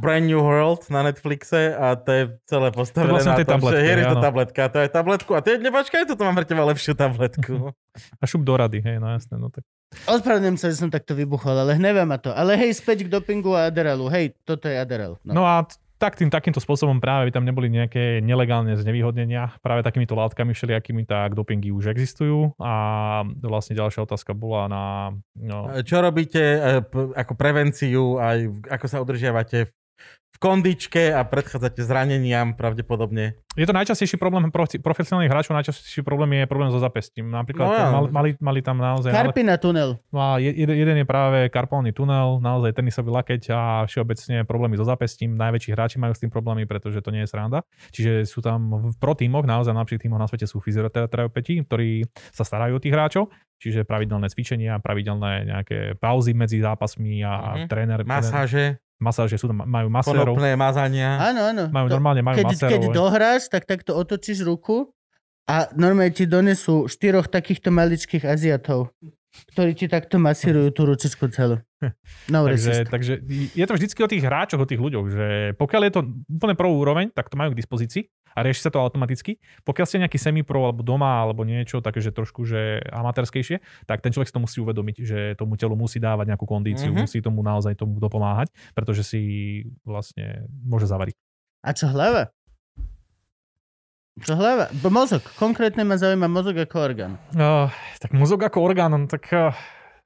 Brand 0.01 0.25
New 0.25 0.41
World 0.41 0.89
na 0.89 1.05
Netflixe 1.05 1.75
a 1.75 1.93
to 1.99 2.09
je 2.09 2.23
celé 2.49 2.73
postavené 2.73 3.13
vlastne 3.13 3.37
na 3.37 3.45
tom, 3.45 3.61
že 3.61 3.77
tabletky, 3.77 3.83
hier 3.85 3.99
je 3.99 4.05
to 4.09 4.17
tabletka, 4.17 4.61
to 4.73 4.77
je 4.81 4.87
tabletku 4.89 5.31
a 5.37 5.39
ty 5.45 5.49
nepačkaj, 5.59 6.09
toto 6.09 6.25
mám 6.25 6.33
pre 6.33 6.47
teba 6.47 6.65
lepšiu 6.65 6.97
tabletku. 6.97 7.53
A 8.21 8.25
šup 8.25 8.41
do 8.41 8.57
rady, 8.57 8.81
hej, 8.81 8.97
no 8.97 9.05
jasné. 9.05 9.37
No 9.37 9.53
tak. 9.53 9.61
Ospravedlňujem 10.09 10.57
sa, 10.59 10.67
že 10.69 10.79
som 10.79 10.89
takto 10.91 11.13
vybuchol, 11.13 11.55
ale 11.55 11.77
hnevá 11.77 12.03
ma 12.03 12.17
to. 12.19 12.33
Ale 12.33 12.57
hej, 12.59 12.75
späť 12.77 13.07
k 13.07 13.13
dopingu 13.13 13.53
a 13.55 13.71
Adderallu. 13.71 14.09
Hej, 14.11 14.35
toto 14.43 14.67
je 14.67 14.75
Adderall. 14.75 15.17
No. 15.23 15.41
No 15.41 15.43
a 15.47 15.63
tak 16.03 16.19
tým, 16.19 16.27
takýmto 16.27 16.59
spôsobom 16.59 16.99
práve 16.99 17.31
by 17.31 17.39
tam 17.39 17.47
neboli 17.47 17.71
nejaké 17.71 18.19
nelegálne 18.19 18.75
znevýhodnenia. 18.75 19.55
Práve 19.63 19.87
takýmito 19.87 20.19
látkami 20.19 20.51
všelijakými, 20.51 21.07
tak 21.07 21.31
dopingy 21.31 21.71
už 21.71 21.95
existujú. 21.95 22.51
A 22.59 23.23
vlastne 23.39 23.79
ďalšia 23.79 24.03
otázka 24.03 24.35
bola 24.35 24.67
na... 24.67 24.83
No, 25.39 25.71
Čo 25.79 26.03
robíte 26.03 26.43
p- 26.91 27.15
ako 27.15 27.39
prevenciu, 27.39 28.19
aj 28.19 28.51
ako 28.67 28.85
sa 28.91 28.99
udržiavate 28.99 29.63
v, 29.63 29.71
v 30.33 30.37
kondičke 30.41 31.13
a 31.13 31.21
predchádzate 31.21 31.79
zraneniam 31.79 32.51
pravdepodobne? 32.51 33.37
Je 33.53 33.63
to 33.63 33.71
najčastejší 33.71 34.17
problém 34.17 34.49
profesionálnych 34.81 35.29
hráčov, 35.29 35.53
najčastejší 35.53 36.01
problém 36.01 36.33
je 36.35 36.49
problém 36.49 36.73
so 36.73 36.81
zapestím. 36.81 37.29
Napríklad 37.29 37.69
No 37.69 37.77
mali, 37.93 38.09
mali, 38.09 38.29
mali 38.41 38.59
tam 38.59 38.81
naozaj... 38.81 39.13
Ale, 39.13 39.29
Karpina 39.29 39.55
tunel. 39.55 40.01
no 40.09 40.17
a 40.17 40.41
je- 40.41 40.57
jeden, 40.57 40.73
jeden 40.73 40.97
je 40.97 41.05
práve 41.05 41.47
karpálny 41.47 41.93
tunel, 41.93 42.41
naozaj 42.41 42.73
tenisový 42.73 43.13
lakeť 43.13 43.41
a 43.47 43.61
všeobecne 43.85 44.41
problémy 44.41 44.73
so 44.73 44.81
zapestím. 44.81 45.37
Najväčší 45.37 45.69
hráči 45.69 45.97
majú 45.97 46.11
s 46.11 46.19
tým 46.19 46.33
problémy, 46.33 46.65
pretože 46.65 46.97
to 46.97 47.13
nie 47.13 47.21
je 47.21 47.29
sranda. 47.29 47.61
Čiže 47.93 48.25
sú 48.25 48.41
tam 48.41 48.57
v 48.89 48.97
pro 48.97 49.13
tímoch, 49.13 49.45
naozaj 49.45 49.69
na 49.69 49.85
najlepších 49.85 50.01
tímoch 50.01 50.17
na 50.17 50.25
svete 50.25 50.49
sú 50.49 50.57
fyzioterapeuti, 50.57 51.61
ktorí 51.61 52.09
sa 52.33 52.41
starajú 52.41 52.77
o 52.77 52.81
tých 52.81 52.91
hráčov. 52.91 53.29
Čiže 53.61 53.85
pravidelné 53.85 54.27
cvičenia, 54.27 54.75
pravidelné 54.77 55.45
nejaké 55.45 55.77
pauzy 55.95 56.33
medzi 56.33 56.57
zápasmi 56.57 57.21
a 57.21 57.63
Mhm. 57.63 57.67
tréner... 57.69 57.99
Masáže, 58.03 58.81
Masáže 59.03 59.35
sú 59.35 59.45
tam, 59.45 59.61
majú 59.61 59.91
masérov. 59.91 60.33
konopné 60.33 60.55
mazania. 60.55 61.19
Áno, 61.19 61.51
áno. 61.51 61.63
Majú 61.67 61.87
To- 61.91 61.93
normálne, 61.93 62.21
majú 62.23 62.39
keď, 62.39 62.45
masérov. 62.47 62.71
keď 62.71 62.83
dohráš, 62.89 63.41
tak 63.51 63.67
takto 63.67 63.91
otočíš 63.93 64.41
ruku 64.41 64.89
a 65.43 65.67
normálne 65.75 66.15
ti 66.15 66.23
donesú 66.23 66.87
štyroch 66.87 67.27
takýchto 67.27 67.67
maličkých 67.67 68.23
Aziatov, 68.23 68.95
ktorí 69.53 69.73
ti 69.73 69.85
takto 69.89 70.21
masírujú 70.21 70.69
tú 70.71 70.81
ručičku 70.85 71.29
celú. 71.33 71.57
No, 72.31 72.47
Takže, 72.47 72.87
takže 72.87 73.13
je 73.51 73.65
to 73.67 73.75
vždycky 73.75 73.99
o 73.99 74.07
tých 74.07 74.23
hráčoch, 74.23 74.63
o 74.63 74.69
tých 74.69 74.79
ľuďoch, 74.79 75.05
že 75.11 75.27
pokiaľ 75.59 75.81
je 75.83 75.93
to 75.99 76.01
úplne 76.31 76.55
prvú 76.55 76.79
úroveň, 76.79 77.11
tak 77.11 77.27
to 77.27 77.35
majú 77.35 77.51
k 77.51 77.59
dispozícii 77.59 78.07
a 78.33 78.39
rieši 78.39 78.65
sa 78.65 78.71
to 78.71 78.79
automaticky. 78.79 79.35
Pokiaľ 79.67 79.85
ste 79.85 79.99
nejaký 79.99 80.15
semipro 80.15 80.63
alebo 80.63 80.79
doma 80.79 81.19
alebo 81.19 81.43
niečo 81.43 81.83
také, 81.83 81.99
že 81.99 82.15
trošku 82.15 82.47
že 82.47 82.79
amatérskejšie, 82.87 83.59
tak 83.83 83.99
ten 83.99 84.15
človek 84.15 84.31
si 84.31 84.35
to 84.35 84.41
musí 84.41 84.57
uvedomiť, 84.63 84.95
že 85.03 85.17
tomu 85.35 85.59
telu 85.59 85.75
musí 85.75 85.99
dávať 85.99 86.31
nejakú 86.31 86.47
kondíciu, 86.47 86.89
Mhm. 86.89 87.03
mm-hmm. 87.03 87.09
musí 87.11 87.19
tomu 87.19 87.43
naozaj 87.43 87.75
tomu 87.75 87.99
dopomáhať, 87.99 88.47
pretože 88.71 89.03
si 89.03 89.21
vlastne 89.83 90.47
môže 90.63 90.87
zavariť. 90.87 91.19
A 91.67 91.75
čo 91.75 91.91
hlava? 91.91 92.31
Čo 94.21 94.37
hlava? 94.37 94.69
Bo 94.77 94.93
mozog. 94.93 95.25
Konkrétne 95.41 95.81
ma 95.81 95.97
zaujíma 95.97 96.29
mozog 96.29 96.53
ako 96.53 96.77
orgán. 96.85 97.17
Uh, 97.33 97.65
tak 97.97 98.13
mozog 98.13 98.45
ako 98.45 98.61
orgán, 98.61 98.93
no 98.93 99.09
tak 99.09 99.25
uh, 99.33 99.49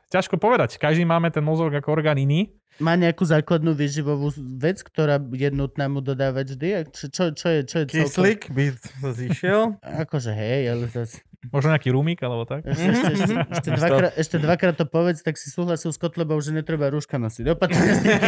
ťažko 0.07 0.39
povedať. 0.39 0.79
Každý 0.79 1.03
máme 1.03 1.27
ten 1.27 1.43
mozog 1.43 1.75
ako 1.75 1.91
orgán 1.91 2.15
iný. 2.15 2.55
Má 2.79 2.95
nejakú 2.95 3.27
základnú 3.27 3.75
výživovú 3.75 4.31
vec, 4.55 4.79
ktorá 4.79 5.19
je 5.19 5.49
nutná 5.51 5.91
mu 5.91 5.99
dodávať 5.99 6.55
vždy? 6.55 6.67
Čo, 6.93 7.05
čo, 7.11 7.23
čo 7.35 7.47
je, 7.51 7.59
čo 7.67 7.75
je 7.84 7.85
Kyslík 7.89 8.53
by 8.53 8.65
zišiel. 9.11 9.75
Akože 9.81 10.31
hej, 10.31 10.71
ale 10.71 10.85
zase... 10.88 11.27
Možno 11.53 11.69
nejaký 11.69 11.93
rumík 11.93 12.18
alebo 12.26 12.49
tak. 12.49 12.65
Ešte, 12.65 12.89
ešte, 12.89 13.11
ešte, 13.14 13.34
ešte, 13.53 13.69
dvakrát, 13.80 14.11
ešte 14.18 14.38
dvakrát 14.41 14.76
to 14.76 14.85
povedz, 14.89 15.22
tak 15.22 15.38
si 15.38 15.53
súhlasil 15.53 15.93
s 15.93 15.97
Kotlebou, 16.01 16.41
že 16.41 16.49
netreba 16.49 16.89
rúška 16.89 17.22
nosiť. 17.22 17.45
Opatrne 17.53 17.91
s 17.97 18.01
tým, 18.01 18.19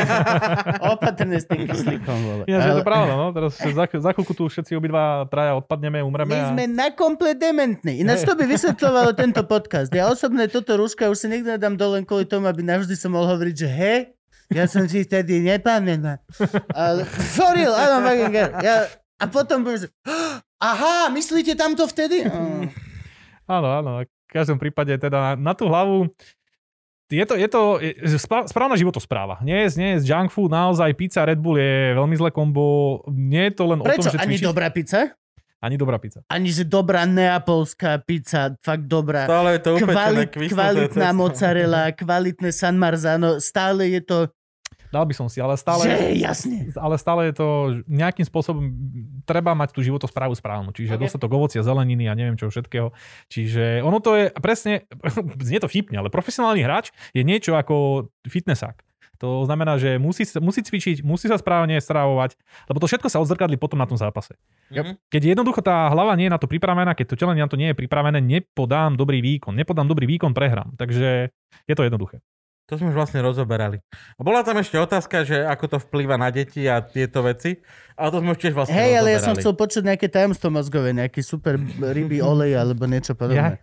opatrne 0.85 1.37
s 1.41 1.45
tým 1.49 1.61
kyslíkom, 1.65 2.17
vole. 2.21 2.43
Ináč 2.45 2.61
je 2.61 2.73
to 2.73 2.81
Ale- 2.81 2.87
pravda, 2.87 3.13
no. 3.17 3.27
Teraz 3.33 3.51
za, 3.57 3.85
za 3.89 4.09
chvíľku 4.13 4.33
tu 4.37 4.45
všetci 4.45 4.77
obidva 4.77 5.25
traja 5.27 5.57
odpadneme, 5.57 6.05
umreme. 6.05 6.37
My 6.37 6.41
a... 6.45 6.49
sme 6.53 6.63
na 6.69 6.87
komplet 6.93 7.41
dementní. 7.41 8.05
Ináč 8.05 8.23
to 8.23 8.37
by 8.37 8.45
vysvetľovalo 8.45 9.17
tento 9.17 9.41
podcast. 9.49 9.89
Ja 9.89 10.07
osobne 10.07 10.45
toto 10.45 10.77
rúška 10.77 11.09
už 11.09 11.17
si 11.17 11.27
nikdy 11.27 11.57
nedám 11.57 11.75
dole 11.75 12.05
kvôli 12.05 12.29
tomu, 12.29 12.45
aby 12.45 12.61
navždy 12.61 12.93
som 12.93 13.17
mohol 13.17 13.35
hovoriť, 13.35 13.55
že 13.57 13.69
he, 13.69 13.95
ja 14.49 14.65
som 14.65 14.85
si 14.89 15.05
vtedy 15.05 15.41
nepamätá. 15.45 16.21
Ale 16.73 17.05
fucking 17.05 18.33
care. 18.33 18.53
Ja, 18.65 18.75
a 19.19 19.25
potom 19.27 19.61
budem, 19.67 19.91
aha, 20.57 21.11
myslíte 21.13 21.53
tamto 21.53 21.85
vtedy? 21.85 22.25
Mm. 22.25 22.88
Áno, 23.49 23.67
áno. 23.67 23.91
V 24.05 24.29
každom 24.29 24.61
prípade 24.61 24.93
teda 24.95 25.33
na, 25.33 25.51
na 25.51 25.53
tú 25.57 25.65
hlavu 25.65 26.13
je 27.09 27.25
to, 27.25 27.33
je 27.33 27.47
to 27.49 27.61
je, 27.81 27.91
spra- 28.21 28.45
správna 28.45 28.77
životospráva. 28.77 29.41
Nie 29.41 29.65
je, 29.65 29.81
nie 29.81 29.89
je 29.97 30.13
junk 30.13 30.29
food, 30.29 30.53
naozaj 30.53 30.93
pizza 30.93 31.25
Red 31.25 31.41
Bull 31.41 31.57
je 31.57 31.97
veľmi 31.97 32.13
zlé 32.13 32.29
kombo. 32.29 33.01
Nie 33.09 33.49
je 33.49 33.53
to 33.57 33.63
len 33.65 33.81
Prečo? 33.81 34.13
o 34.13 34.13
tom, 34.13 34.13
že 34.13 34.21
Ani 34.21 34.37
cvičiť, 34.37 34.45
dobrá 34.45 34.69
pizza? 34.69 35.01
ani 35.59 35.75
dobrá 35.75 35.99
pizza. 35.99 36.23
Ani 36.31 36.55
že 36.55 36.63
dobrá 36.63 37.03
neapolská 37.03 37.99
pizza, 37.99 38.55
fakt 38.63 38.87
dobrá. 38.87 39.27
Stále 39.27 39.59
je 39.59 39.61
to 39.61 39.69
upečené, 39.75 40.23
kvitnuté 40.31 40.55
kvalitná 40.55 41.09
mozzarella, 41.11 41.83
kvalitné 41.91 42.49
San 42.55 42.79
Marzano, 42.79 43.43
stále 43.43 43.91
je 43.91 44.01
to... 44.05 44.17
Dal 44.89 45.05
by 45.05 45.13
som 45.13 45.29
si, 45.29 45.37
ale 45.37 45.53
stále... 45.53 45.85
Že, 45.85 46.17
jasne. 46.17 46.57
ale 46.73 46.95
stále 46.97 47.29
je 47.29 47.33
to 47.37 47.47
nejakým 47.85 48.25
spôsobom 48.25 48.73
treba 49.21 49.53
mať 49.53 49.77
tú 49.77 49.85
životosprávu 49.85 50.33
správnu. 50.33 50.73
Čiže 50.73 50.93
Ok. 50.93 50.97
okay. 50.97 51.03
dostatok 51.05 51.31
ovocia, 51.37 51.61
zeleniny 51.61 52.09
a 52.09 52.17
neviem 52.17 52.33
čo 52.33 52.49
všetkého. 52.49 52.89
Čiže 53.29 53.85
ono 53.85 54.01
to 54.01 54.17
je 54.17 54.25
presne, 54.41 54.89
znie 55.47 55.61
to 55.61 55.69
vtipne, 55.69 56.01
ale 56.01 56.09
profesionálny 56.09 56.65
hráč 56.65 56.89
je 57.13 57.21
niečo 57.21 57.53
ako 57.53 58.09
fitnessák. 58.25 58.81
To 59.19 59.43
znamená, 59.43 59.75
že 59.75 59.99
musí, 59.99 60.23
musí 60.39 60.63
cvičiť, 60.63 61.03
musí 61.03 61.27
sa 61.27 61.35
správne 61.35 61.75
stravovať, 61.75 62.39
lebo 62.71 62.79
to 62.79 62.87
všetko 62.87 63.11
sa 63.11 63.19
odzrkadlí 63.19 63.59
potom 63.59 63.75
na 63.75 63.85
tom 63.85 63.99
zápase. 63.99 64.39
Mhm. 64.71 64.95
Keď 65.11 65.35
jednoducho 65.35 65.59
tá 65.59 65.91
hlava 65.91 66.15
nie 66.15 66.31
je 66.31 66.33
na 66.33 66.39
to 66.39 66.47
pripravená, 66.47 66.95
keď 66.95 67.13
to 67.13 67.19
telo 67.19 67.35
na 67.35 67.51
to 67.51 67.59
nie 67.59 67.75
je 67.75 67.77
pripravené, 67.77 68.23
nepodám 68.23 68.95
dobrý 68.95 69.19
výkon. 69.19 69.53
Nepodám 69.53 69.91
dobrý 69.91 70.07
výkon, 70.07 70.31
prehrám. 70.31 70.73
Takže 70.79 71.35
je 71.67 71.75
to 71.75 71.83
jednoduché. 71.83 72.23
To 72.69 72.77
sme 72.77 72.93
už 72.93 72.97
vlastne 73.01 73.25
rozoberali. 73.25 73.81
A 74.15 74.21
bola 74.21 74.45
tam 74.45 74.61
ešte 74.61 74.77
otázka, 74.77 75.25
že 75.25 75.41
ako 75.41 75.65
to 75.65 75.77
vplýva 75.89 76.21
na 76.21 76.29
deti 76.29 76.69
a 76.69 76.85
tieto 76.85 77.25
veci. 77.25 77.57
Ale 77.97 78.13
to 78.13 78.21
sme 78.21 78.31
už 78.31 78.39
tiež 78.39 78.53
vlastne 78.53 78.77
Hej, 78.77 78.91
ale 79.01 79.09
ja 79.11 79.19
som 79.19 79.33
chcel 79.33 79.57
počuť 79.57 79.83
nejaké 79.83 80.07
tajomstvo 80.07 80.53
mozgové, 80.53 80.93
nejaký 80.93 81.19
super 81.25 81.57
rybý 81.81 82.21
olej 82.31 82.55
alebo 82.61 82.85
niečo 82.85 83.17
podobné. 83.17 83.57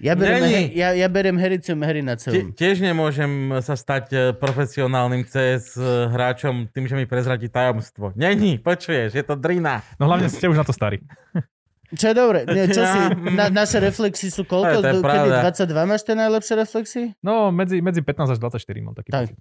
Ja 0.00 0.12
beriem, 0.12 0.42
Není. 0.44 0.52
he, 0.52 0.62
ja, 0.76 0.92
ja 0.92 1.08
beriem 1.08 1.36
hericium 1.40 1.80
Tie- 1.80 1.88
herinaceum. 1.88 2.52
tiež 2.52 2.84
nemôžem 2.84 3.48
sa 3.64 3.76
stať 3.76 4.04
e, 4.12 4.16
profesionálnym 4.36 5.24
CS 5.24 5.76
e, 5.80 6.12
hráčom 6.12 6.68
tým, 6.68 6.84
že 6.84 6.96
mi 7.00 7.08
prezradí 7.08 7.48
tajomstvo. 7.48 8.12
Není, 8.12 8.60
počuješ, 8.60 9.16
je 9.16 9.24
to 9.24 9.40
drina. 9.40 9.80
No 9.96 10.04
hlavne 10.04 10.28
ste 10.28 10.52
už 10.52 10.60
na 10.60 10.68
to 10.68 10.76
starí. 10.76 11.00
Čo 11.88 12.04
je 12.04 12.14
dobre? 12.14 12.38
Nie, 12.46 12.66
čo 12.66 12.82
si, 12.88 12.98
na, 13.30 13.46
naše 13.46 13.78
reflexy 13.78 14.26
sú 14.28 14.42
koľko? 14.42 14.74
To 14.74 14.80
je- 14.80 14.82
to 14.82 14.88
je 14.88 14.94
Kedy 14.96 15.06
pravda. 15.06 15.38
22 15.46 15.86
máš 15.86 16.02
tie 16.02 16.14
najlepšie 16.14 16.54
reflexy? 16.56 17.02
No, 17.20 17.50
medzi, 17.50 17.78
medzi 17.78 18.00
15 18.00 18.26
až 18.28 18.38
24 18.40 18.58
mám 18.80 18.94
taký 18.94 19.10
Tak. 19.10 19.30
pocit. 19.30 19.38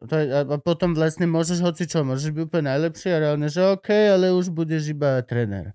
To 0.00 0.14
je, 0.14 0.24
a 0.28 0.40
a 0.44 0.56
potom 0.56 0.94
vlastne 0.94 1.26
môžeš 1.26 1.58
hoci 1.58 1.82
čo, 1.84 2.06
môžeš 2.06 2.30
byť 2.30 2.42
úplne 2.44 2.70
najlepší 2.70 3.08
a 3.08 3.18
reálne, 3.18 3.46
že 3.46 3.58
OK, 3.68 3.90
ale 3.90 4.30
už 4.30 4.46
budeš 4.48 4.86
iba 4.88 5.18
tréner. 5.20 5.74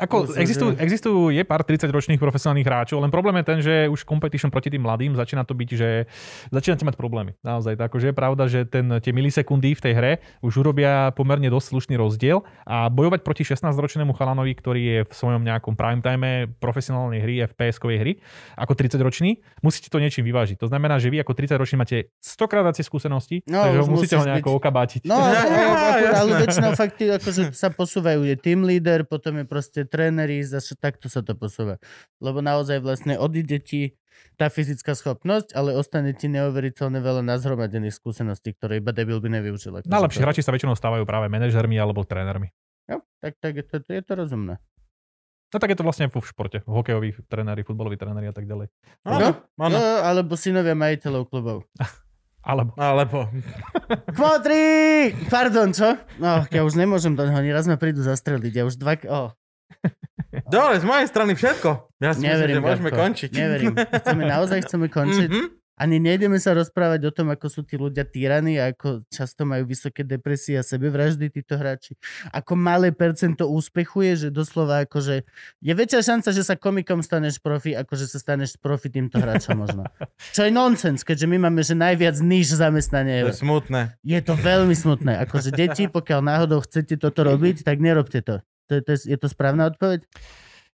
Ako 0.00 0.16
Myslím, 0.24 0.40
existujú, 0.40 0.70
že- 0.70 0.80
existujú, 0.80 1.20
je 1.30 1.42
pár 1.42 1.60
30-ročných 1.60 2.16
profesionálnych 2.16 2.62
hráčov, 2.62 2.98
len 2.98 3.08
problém 3.08 3.36
je 3.36 3.44
ten, 3.44 3.58
že 3.60 3.74
už 3.86 4.02
competition 4.02 4.48
proti 4.48 4.68
tým 4.68 4.80
mladým 4.80 5.12
začína 5.12 5.42
to 5.42 5.52
byť, 5.52 5.68
že 5.70 6.08
začínate 6.48 6.82
mať 6.82 6.94
problémy. 6.94 7.36
Naozaj, 7.40 7.76
tak, 7.76 7.90
akože 7.90 8.06
je 8.06 8.16
pravda, 8.16 8.44
že 8.46 8.64
ten, 8.64 8.88
tie 8.98 9.10
milisekundy 9.10 9.72
v 9.72 9.80
tej 9.80 9.92
hre 9.92 10.12
už 10.40 10.56
urobia 10.56 11.10
pomerne 11.10 11.46
dosť 11.46 11.66
slušný 11.70 11.94
rozdiel 11.96 12.40
a 12.64 12.88
bojovať 12.88 13.20
proti 13.20 13.42
16-ročnému 13.42 14.12
chalanovi, 14.12 14.52
ktorý 14.52 14.80
je 14.80 14.98
v 15.02 15.12
svojom 15.12 15.42
nejakom 15.42 15.74
prime 15.74 16.00
time 16.00 16.26
profesionálnej 16.56 17.20
hry, 17.20 17.34
FPS-kovej 17.46 17.98
hry, 17.98 18.12
ako 18.54 18.72
30-ročný, 18.72 19.30
musíte 19.60 19.88
to 19.88 19.98
niečím 19.98 20.22
vyvážiť. 20.22 20.56
To 20.56 20.66
znamená, 20.66 20.96
že 20.96 21.08
vy 21.08 21.20
ako 21.20 21.32
30-ročný 21.32 21.76
máte 21.76 21.96
100 22.16 22.46
krát 22.46 22.64
viacej 22.64 22.84
skúseností, 22.84 23.36
No, 23.44 23.60
takže 23.60 23.80
musíte 23.84 24.14
ho 24.14 24.24
nejako 24.24 24.48
byť- 24.48 24.58
okabátiť. 24.60 25.00
No, 25.02 25.16
ale, 25.16 25.34
ale, 25.34 26.08
ale, 26.14 26.30
väčšinou 26.40 26.70
fakt 26.72 26.96
akože 26.96 27.42
sa 27.50 27.68
posúvajú. 27.68 28.22
Je 28.22 28.36
team 28.36 28.62
leader, 28.62 29.02
potom 29.02 29.34
je 29.34 29.44
proste 29.44 29.80
tréneri, 29.90 30.40
zase 30.46 30.78
takto 30.78 31.10
sa 31.10 31.20
to 31.20 31.34
posúva. 31.34 31.82
Lebo 32.22 32.38
naozaj 32.38 32.78
vlastne 32.78 33.18
odíde 33.18 33.58
ti 33.58 33.98
tá 34.38 34.46
fyzická 34.48 34.94
schopnosť, 34.94 35.52
ale 35.58 35.74
ostane 35.74 36.14
ti 36.14 36.30
neuveriteľne 36.30 37.02
veľa 37.02 37.26
nazhromadených 37.26 37.92
skúseností, 37.92 38.54
ktoré 38.54 38.78
iba 38.78 38.94
debil 38.94 39.18
by 39.18 39.28
nevyužil. 39.40 39.82
Najlepší 39.84 40.20
to- 40.20 40.24
hráči 40.24 40.42
sa 40.46 40.54
väčšinou 40.54 40.78
stávajú 40.78 41.02
práve 41.04 41.26
manažermi 41.28 41.74
alebo 41.76 42.06
trénermi. 42.06 42.48
Jo, 42.86 43.02
tak, 43.18 43.36
tak 43.42 43.52
je, 43.58 43.64
to, 43.66 43.76
je 43.82 44.02
to 44.02 44.12
rozumné. 44.14 44.56
No 45.50 45.56
tak 45.58 45.74
je 45.74 45.78
to 45.78 45.82
vlastne 45.82 46.06
v 46.06 46.14
športe. 46.22 46.62
Hokejoví 46.62 47.10
tréneri, 47.26 47.66
futbaloví 47.66 47.98
tréneri 47.98 48.30
a 48.30 48.34
tak 48.34 48.46
ďalej. 48.46 48.70
Áno, 49.02 49.34
áno. 49.58 49.74
Jo, 49.74 49.98
alebo 50.06 50.38
synovia 50.38 50.78
majiteľov 50.78 51.26
klubov. 51.26 51.66
Alebo 52.40 52.72
Alebo, 52.80 53.28
Kvotri! 54.16 55.12
Pardon, 55.28 55.76
čo? 55.76 55.92
No, 56.16 56.48
ja 56.48 56.64
už 56.64 56.72
nemôžem 56.72 57.12
do 57.12 57.28
neho, 57.28 57.36
raz 57.52 57.68
ma 57.68 57.76
prídu 57.76 58.00
zastreliť. 58.00 58.52
Ja 58.56 58.64
už 58.64 58.80
dva... 58.80 58.96
Oh, 59.12 59.36
dole, 60.52 60.80
z 60.80 60.84
mojej 60.86 61.06
strany 61.06 61.32
všetko. 61.34 61.70
Ja 62.00 62.14
si 62.14 62.22
myslím, 62.22 62.30
neverím, 62.30 62.56
že 62.56 62.62
môžeme 62.62 62.90
Gabko, 62.90 63.02
končiť. 63.02 63.30
Neverím. 63.34 63.74
Chceme, 63.76 64.22
naozaj 64.26 64.58
chceme 64.66 64.86
končiť. 64.88 65.30
Mhm. 65.30 65.60
Ani 65.80 65.96
nejdeme 65.96 66.36
sa 66.36 66.52
rozprávať 66.52 67.08
o 67.08 67.12
tom, 67.16 67.32
ako 67.32 67.48
sú 67.48 67.64
tí 67.64 67.80
ľudia 67.80 68.04
týraní 68.04 68.60
a 68.60 68.68
ako 68.68 69.00
často 69.08 69.48
majú 69.48 69.64
vysoké 69.64 70.04
depresie 70.04 70.60
a 70.60 70.62
sebevraždy 70.62 71.32
títo 71.32 71.56
hráči. 71.56 71.96
Ako 72.36 72.52
malé 72.52 72.92
percento 72.92 73.48
úspechu 73.48 74.04
je, 74.12 74.28
že 74.28 74.28
doslova 74.28 74.84
akože 74.84 75.24
je 75.64 75.72
väčšia 75.72 76.04
šanca, 76.04 76.36
že 76.36 76.44
sa 76.44 76.60
komikom 76.60 77.00
staneš 77.00 77.40
profi, 77.40 77.72
ako 77.72 77.96
že 77.96 78.12
sa 78.12 78.20
staneš 78.20 78.60
profi 78.60 78.92
týmto 78.92 79.16
hráčom 79.16 79.56
možno. 79.56 79.88
Čo 80.36 80.44
je 80.44 80.52
nonsens, 80.52 81.00
keďže 81.00 81.24
my 81.24 81.48
máme, 81.48 81.64
že 81.64 81.72
najviac 81.72 82.20
níž 82.20 82.52
zamestnanie. 82.60 83.24
To 83.24 83.32
je 83.32 83.40
smutné. 83.40 83.96
Je 84.04 84.20
to 84.20 84.36
veľmi 84.36 84.76
smutné. 84.76 85.16
Akože 85.24 85.48
deti, 85.48 85.88
pokiaľ 85.88 86.20
náhodou 86.20 86.60
chcete 86.60 87.00
toto 87.00 87.24
robiť, 87.24 87.64
tak 87.64 87.80
nerobte 87.80 88.20
to. 88.20 88.44
To, 88.70 88.78
je, 88.78 88.80
to 88.86 88.90
je, 88.94 88.98
je 89.10 89.18
to 89.18 89.26
správna 89.26 89.66
odpoveď? 89.66 90.06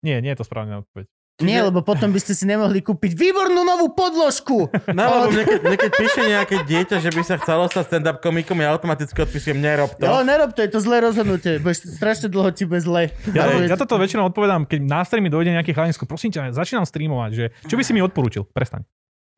nie, 0.03 0.17
nie 0.25 0.33
je 0.33 0.41
to 0.41 0.49
správna 0.49 0.81
odpoveď. 0.81 1.07
Nie, 1.41 1.65
lebo 1.65 1.83
potom 1.83 2.13
by 2.13 2.21
ste 2.23 2.39
si 2.39 2.45
nemohli 2.47 2.85
kúpiť 2.85 3.19
výbornú 3.19 3.67
novú 3.67 3.91
podložku. 3.93 4.71
No, 4.95 5.03
lebo 5.09 5.33
mne 5.35 5.45
keď, 5.49 5.61
mne 5.65 5.79
keď 5.81 5.93
píše 5.97 6.23
nejaké 6.23 6.57
dieťa, 6.69 6.97
že 7.01 7.11
by 7.11 7.23
sa 7.25 7.35
chcelo 7.41 7.65
stať 7.67 7.85
stand-up 7.89 8.21
komikom, 8.21 8.61
ja 8.61 8.71
automaticky 8.71 9.17
odpisujem, 9.25 9.59
nerob 9.59 9.91
to. 9.97 10.05
Jo, 10.05 10.23
nerob 10.23 10.53
to, 10.53 10.61
je 10.63 10.71
to 10.71 10.79
zlé 10.85 11.01
rozhodnutie. 11.03 11.59
Budeš 11.59 11.97
strašne 11.97 12.29
dlho 12.29 12.53
ti 12.53 12.69
bez 12.69 12.85
zle. 12.85 13.11
Ja, 13.33 13.49
Ale- 13.49 13.67
ja 13.67 13.75
toto 13.75 13.97
väčšinou 13.99 14.29
odpovedám, 14.31 14.69
keď 14.69 14.81
na 14.85 15.01
streamy 15.03 15.33
dojde 15.33 15.57
nejaký 15.57 15.73
chalinsko, 15.73 16.05
prosím 16.05 16.31
ťa, 16.31 16.53
začínam 16.55 16.85
streamovať, 16.87 17.31
že 17.33 17.45
čo 17.67 17.75
by 17.75 17.83
si 17.83 17.93
mi 17.97 18.05
odporúčil? 18.05 18.47
Prestaň. 18.47 18.85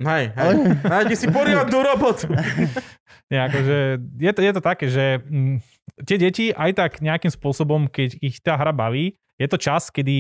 Hej, 0.02 0.35
hej. 0.35 0.55
Nájdi 0.82 1.14
si 1.14 1.26
poriadnu 1.31 1.78
robotu. 1.78 2.26
Nie, 3.31 3.47
akože 3.47 3.76
je 4.20 4.32
to, 4.35 4.40
je 4.43 4.52
to 4.52 4.62
také, 4.62 4.86
že 4.90 5.22
mm, 5.22 5.62
tie 6.05 6.16
deti 6.19 6.51
aj 6.51 6.70
tak 6.77 6.93
nejakým 7.01 7.31
spôsobom, 7.31 7.86
keď 7.89 8.19
ich 8.20 8.40
tá 8.43 8.59
hra 8.59 8.74
baví, 8.74 9.19
je 9.35 9.47
to 9.51 9.59
čas, 9.59 9.90
kedy 9.90 10.15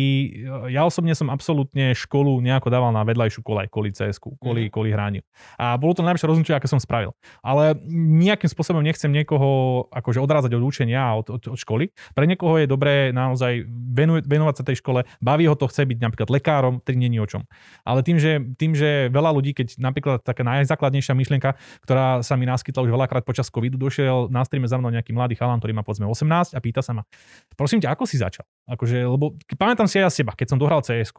ja 0.74 0.82
osobne 0.82 1.14
som 1.14 1.30
absolútne 1.30 1.94
školu 1.94 2.42
nejako 2.42 2.66
dával 2.66 2.90
na 2.90 3.06
vedľajšiu 3.06 3.46
kolaj, 3.46 3.70
kvôli 3.70 3.94
cs 3.94 4.18
kvôli, 4.18 4.66
kvôli 4.74 4.90
hraniu. 4.90 5.22
A 5.54 5.78
bolo 5.78 5.94
to 5.94 6.02
najlepšie 6.02 6.26
rozhodnutie, 6.26 6.54
aké 6.54 6.66
som 6.66 6.82
spravil. 6.82 7.14
Ale 7.38 7.78
nejakým 7.94 8.50
spôsobom 8.50 8.82
nechcem 8.82 9.14
niekoho 9.14 9.86
akože 9.94 10.18
odrázať 10.18 10.58
od 10.58 10.62
učenia 10.66 10.98
a 10.98 11.12
od, 11.14 11.30
od, 11.30 11.42
od 11.54 11.58
školy. 11.58 11.94
Pre 12.14 12.26
niekoho 12.26 12.58
je 12.58 12.66
dobré 12.66 13.14
naozaj 13.14 13.62
venovať, 13.70 14.22
venovať 14.26 14.54
sa 14.58 14.64
tej 14.66 14.82
škole, 14.82 15.06
baví 15.22 15.46
ho 15.46 15.54
to, 15.54 15.70
chce 15.70 15.86
byť 15.86 15.98
napríklad 16.02 16.28
lekárom, 16.34 16.82
nie 16.94 17.10
je 17.10 17.22
o 17.22 17.28
čom. 17.28 17.42
Ale 17.82 18.06
tým 18.06 18.18
že, 18.22 18.38
tým, 18.58 18.74
že 18.74 19.10
veľa 19.10 19.30
ľudí, 19.34 19.54
keď 19.54 19.78
napríklad 19.82 20.22
taká 20.22 20.46
najzákladnejšia 20.46 21.14
myšlienka, 21.14 21.58
ktorá 21.82 22.22
sa 22.22 22.38
mi 22.38 22.46
naskytla 22.46 22.86
už 22.86 22.90
veľakrát 22.94 23.26
počas 23.26 23.50
covidu, 23.50 23.74
došiel 23.78 24.30
na 24.30 24.46
streame 24.46 24.70
za 24.70 24.78
mnou 24.78 24.94
nejaký 24.94 25.10
mladý 25.10 25.34
chalan, 25.34 25.58
ktorý 25.58 25.74
má 25.74 25.82
povedzme 25.82 26.06
18 26.06 26.54
a 26.54 26.58
pýta 26.62 26.80
sa 26.82 26.94
ma, 26.94 27.02
prosím 27.58 27.82
ťa, 27.82 27.94
ako 27.94 28.06
si 28.06 28.18
začal? 28.18 28.46
Akože, 28.64 28.96
lebo 29.04 29.36
pamätám 29.60 29.84
si 29.84 30.00
aj 30.00 30.04
ja 30.08 30.10
seba, 30.10 30.32
keď 30.32 30.56
som 30.56 30.58
dohral 30.58 30.80
cs 30.80 31.12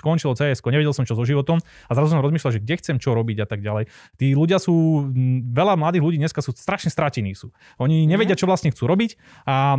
skončilo 0.00 0.32
cs 0.32 0.64
nevedel 0.64 0.96
som 0.96 1.04
čo 1.04 1.12
so 1.12 1.20
životom 1.20 1.60
a 1.60 1.92
zrazu 1.92 2.16
som 2.16 2.24
rozmýšľal, 2.24 2.56
že 2.56 2.62
kde 2.64 2.74
chcem 2.80 2.96
čo 2.96 3.12
robiť 3.12 3.44
a 3.44 3.46
tak 3.46 3.60
ďalej. 3.60 3.92
Tí 4.16 4.32
ľudia 4.32 4.56
sú, 4.56 5.04
veľa 5.52 5.76
mladých 5.76 6.00
ľudí 6.00 6.16
dneska 6.16 6.40
sú 6.40 6.56
strašne 6.56 6.88
stratení 6.88 7.36
sú. 7.36 7.52
Oni 7.76 8.08
nevedia, 8.08 8.32
čo 8.32 8.48
vlastne 8.48 8.72
chcú 8.72 8.88
robiť 8.88 9.20
a 9.44 9.76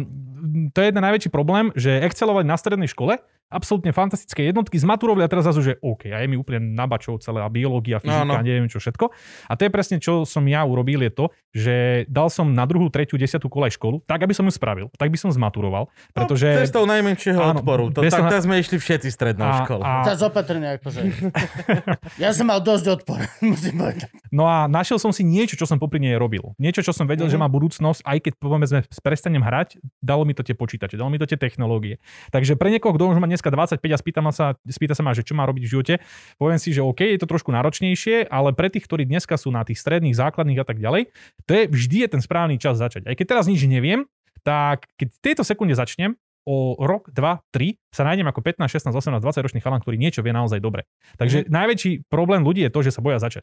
to 0.71 0.77
je 0.77 0.87
jeden 0.93 1.01
najväčší 1.01 1.33
problém, 1.33 1.73
že 1.73 2.05
excelovať 2.05 2.45
na 2.45 2.53
strednej 2.53 2.89
škole, 2.89 3.17
absolútne 3.47 3.89
fantastické 3.89 4.43
jednotky, 4.43 4.75
zmaturovali 4.75 5.21
a 5.21 5.29
teraz 5.29 5.45
zrazu, 5.45 5.61
že 5.63 5.73
OK, 5.79 6.07
a 6.07 6.17
je 6.17 6.27
mi 6.27 6.35
úplne 6.35 6.73
nabačov 6.73 7.17
celé 7.17 7.39
a 7.39 7.47
biológia, 7.47 7.97
fyzika, 7.97 8.21
Áno. 8.21 8.33
a 8.33 8.41
neviem 8.41 8.65
čo 8.65 8.77
všetko. 8.77 9.09
A 9.45 9.53
to 9.53 9.61
je 9.61 9.71
presne, 9.71 9.97
čo 9.97 10.23
som 10.23 10.43
ja 10.43 10.61
urobil, 10.61 10.99
je 10.99 11.11
to, 11.11 11.25
že 11.51 11.75
dal 12.05 12.27
som 12.27 12.47
na 12.47 12.63
druhú, 12.63 12.87
tretiu, 12.87 13.15
desiatú 13.15 13.47
kolaj 13.47 13.73
školu, 13.73 14.01
tak 14.01 14.19
aby 14.19 14.31
som 14.31 14.43
ju 14.43 14.51
spravil, 14.51 14.87
tak 14.93 15.07
by 15.07 15.15
som 15.15 15.29
zmaturoval, 15.29 15.87
pretože... 16.11 16.47
No, 16.47 16.61
cestou 16.61 16.83
najmenšieho 16.83 17.39
Áno, 17.39 17.55
odporu. 17.55 17.89
To, 17.89 18.01
tak 18.01 18.27
teraz 18.27 18.43
sme 18.43 18.57
išli 18.57 18.75
všetci 18.75 19.07
strednou 19.07 19.45
a, 19.45 19.61
školou. 19.61 19.81
a, 19.81 20.03
Zas 20.05 20.19
opatrne 20.21 20.75
akože. 20.75 21.01
Ja 22.17 22.31
som 22.31 22.47
mal 22.47 22.59
dosť 22.59 22.85
odpor, 22.93 23.19
musím 23.43 23.77
povedať. 23.77 24.07
No 24.29 24.45
a 24.45 24.65
našiel 24.65 24.97
som 24.97 25.11
si 25.11 25.21
niečo, 25.21 25.55
čo 25.55 25.63
som 25.63 25.77
popri 25.77 25.99
nej 25.99 26.15
robil. 26.15 26.55
Niečo, 26.57 26.81
čo 26.81 26.91
som 26.91 27.05
vedel, 27.05 27.27
Mhm. 27.27 27.31
že 27.31 27.37
má 27.37 27.47
budúcnosť, 27.47 28.01
aj 28.01 28.17
keď 28.21 28.33
povedzme 28.35 28.79
prestanem 28.99 29.39
hrať, 29.39 29.77
dalo 29.97 30.23
mi 30.23 30.33
to 30.33 30.41
tie 30.41 30.53
počítače, 30.53 30.95
dalo 30.95 31.07
mi 31.07 31.17
to 31.17 31.25
tie 31.25 31.35
technológie. 31.35 31.97
Takže 32.29 32.55
pre 32.55 32.69
niekoho, 32.69 32.93
kto 32.93 33.03
už 33.07 33.17
má 33.17 33.27
dneska 33.35 33.51
25 33.51 33.83
a 33.83 33.97
spýta, 33.99 34.21
sa, 34.31 34.55
spýta 34.63 34.95
sa 34.95 35.03
ma, 35.03 35.11
že 35.11 35.27
čo 35.27 35.35
má 35.35 35.43
robiť 35.43 35.63
v 35.67 35.71
živote, 35.75 35.93
poviem 36.39 36.57
si, 36.57 36.71
že 36.71 36.79
OK, 36.79 37.03
je 37.03 37.19
to 37.19 37.27
trošku 37.27 37.51
náročnejšie, 37.51 38.31
ale 38.31 38.55
pre 38.55 38.71
tých, 38.71 38.87
ktorí 38.87 39.03
dneska 39.03 39.35
sú 39.35 39.51
na 39.51 39.67
tých 39.67 39.77
stredných, 39.83 40.15
základných 40.15 40.63
a 40.63 40.65
tak 40.65 40.79
ďalej, 40.79 41.11
to 41.43 41.51
je 41.51 41.63
vždy 41.67 41.97
je 42.03 42.09
ten 42.15 42.21
správny 42.23 42.55
čas 42.55 42.79
začať. 42.79 43.11
Aj 43.11 43.15
keď 43.15 43.37
teraz 43.37 43.45
nič 43.51 43.61
neviem, 43.67 44.07
tak 44.47 44.87
keď 44.95 45.07
v 45.11 45.19
tejto 45.19 45.43
sekunde 45.43 45.75
začnem, 45.75 46.15
o 46.45 46.77
rok, 46.77 47.09
dva, 47.09 47.41
tri 47.49 47.81
sa 47.89 48.05
nájdem 48.05 48.29
ako 48.29 48.45
15, 48.45 48.69
16, 48.69 48.93
18, 48.93 49.17
20 49.17 49.45
ročný 49.49 49.59
chalan, 49.65 49.81
ktorý 49.81 49.97
niečo 49.97 50.21
vie 50.21 50.29
naozaj 50.29 50.61
dobre. 50.61 50.85
Takže 51.17 51.49
najväčší 51.49 52.05
problém 52.05 52.45
ľudí 52.45 52.61
je 52.61 52.71
to, 52.71 52.85
že 52.85 52.93
sa 52.93 53.01
boja 53.01 53.17
začať. 53.17 53.41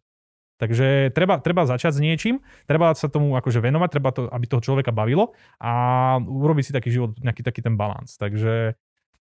Takže 0.62 1.10
treba, 1.10 1.42
treba 1.42 1.66
začať 1.66 1.98
s 1.98 2.00
niečím, 2.00 2.38
treba 2.70 2.94
sa 2.94 3.10
tomu 3.10 3.34
akože 3.34 3.58
venovať, 3.58 3.88
treba 3.90 4.14
to, 4.14 4.30
aby 4.30 4.46
toho 4.46 4.62
človeka 4.62 4.94
bavilo 4.94 5.34
a 5.58 5.72
urobiť 6.22 6.70
si 6.70 6.72
taký 6.72 6.94
život, 6.94 7.18
nejaký 7.18 7.42
taký 7.42 7.66
ten 7.66 7.74
balans. 7.74 8.14
Takže 8.14 8.78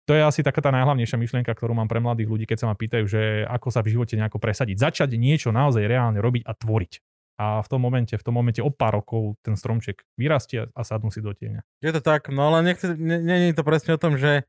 to 0.06 0.18
je 0.18 0.22
asi 0.22 0.40
taká 0.42 0.58
tá 0.58 0.74
najhlavnejšia 0.74 1.14
myšlienka, 1.14 1.52
ktorú 1.55 1.78
mám 1.78 1.86
pre 1.86 2.02
mladých 2.02 2.26
ľudí, 2.26 2.44
keď 2.47 2.58
sa 2.58 2.66
ma 2.70 2.74
pýtajú, 2.74 3.05
že 3.06 3.47
ako 3.47 3.68
sa 3.70 3.86
v 3.86 3.94
živote 3.94 4.18
nejako 4.18 4.42
presadiť. 4.42 4.76
Začať 4.78 5.14
niečo 5.14 5.55
naozaj 5.55 5.86
reálne 5.86 6.18
robiť 6.18 6.42
a 6.42 6.52
tvoriť. 6.58 6.92
A 7.40 7.64
v 7.64 7.68
tom 7.70 7.81
momente, 7.81 8.14
v 8.14 8.22
tom 8.22 8.34
momente 8.36 8.60
o 8.62 8.70
pár 8.70 9.02
rokov 9.02 9.39
ten 9.42 9.56
stromček 9.56 10.05
vyrastie 10.18 10.68
a 10.74 10.81
sadnú 10.82 11.10
si 11.10 11.24
do 11.24 11.32
tieňa. 11.32 11.64
Je 11.81 11.90
to 11.94 12.02
tak, 12.02 12.28
no 12.28 12.50
ale 12.50 12.66
nechce, 12.66 12.92
nie, 12.94 13.18
nie 13.18 13.50
je 13.50 13.56
to 13.56 13.64
presne 13.66 13.97
o 13.97 13.98
tom, 13.98 14.14
že 14.20 14.47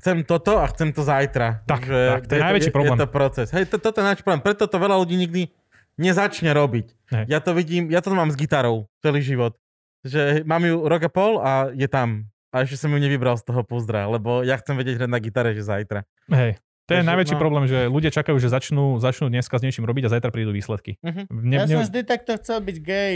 chcem 0.00 0.26
toto 0.26 0.58
a 0.58 0.66
chcem 0.70 0.90
to 0.90 1.02
zajtra. 1.06 1.62
Tak, 1.68 1.82
že 1.84 2.00
tak, 2.18 2.24
to 2.26 2.32
je 2.34 2.40
najväčší 2.42 2.72
problém. 2.74 2.98
Je 2.98 3.02
to 3.04 3.10
proces. 3.10 3.48
Hej, 3.54 3.64
to, 3.70 3.76
toto 3.78 4.02
je 4.02 4.06
náš 4.06 4.18
problém. 4.22 4.42
Preto 4.42 4.66
to 4.66 4.76
veľa 4.78 4.96
ľudí 4.98 5.14
nikdy 5.14 5.52
nezačne 5.98 6.50
robiť. 6.50 6.86
Hej. 7.14 7.24
Ja 7.30 7.38
to 7.38 7.54
vidím, 7.54 7.90
ja 7.90 8.02
to 8.02 8.10
mám 8.14 8.30
s 8.30 8.38
gitarou 8.38 8.90
celý 8.98 9.22
život. 9.22 9.54
Že 10.02 10.42
mám 10.42 10.62
ju 10.66 10.84
rok 10.84 11.02
a 11.06 11.10
pol 11.10 11.32
a 11.38 11.70
je 11.70 11.86
tam. 11.86 12.28
A 12.54 12.62
ešte 12.62 12.78
som 12.78 12.88
ju 12.88 13.02
nevybral 13.02 13.34
z 13.34 13.42
toho 13.44 13.66
pouzdra, 13.66 14.06
lebo 14.06 14.46
ja 14.46 14.54
chcem 14.62 14.78
vedieť 14.78 15.02
hrať 15.02 15.10
na 15.10 15.18
gitare, 15.18 15.50
že 15.50 15.66
zajtra. 15.66 16.06
Hej. 16.30 16.62
To 16.84 16.92
je 16.92 17.00
Takže, 17.00 17.10
najväčší 17.10 17.34
no. 17.34 17.40
problém, 17.40 17.64
že 17.64 17.88
ľudia 17.88 18.12
čakajú, 18.12 18.36
že 18.38 18.46
začnú, 18.46 19.00
začnú 19.00 19.26
dneska 19.26 19.56
s 19.56 19.64
niečím 19.64 19.88
robiť 19.88 20.06
a 20.06 20.12
zajtra 20.14 20.30
prídu 20.30 20.52
výsledky. 20.52 21.00
Mhm. 21.02 21.22
Ne, 21.32 21.54
Ja 21.58 21.64
ne, 21.66 21.74
som 21.74 21.82
vždy 21.82 22.00
takto 22.04 22.36
chcel 22.38 22.60
byť 22.60 22.76
gay. 22.78 23.14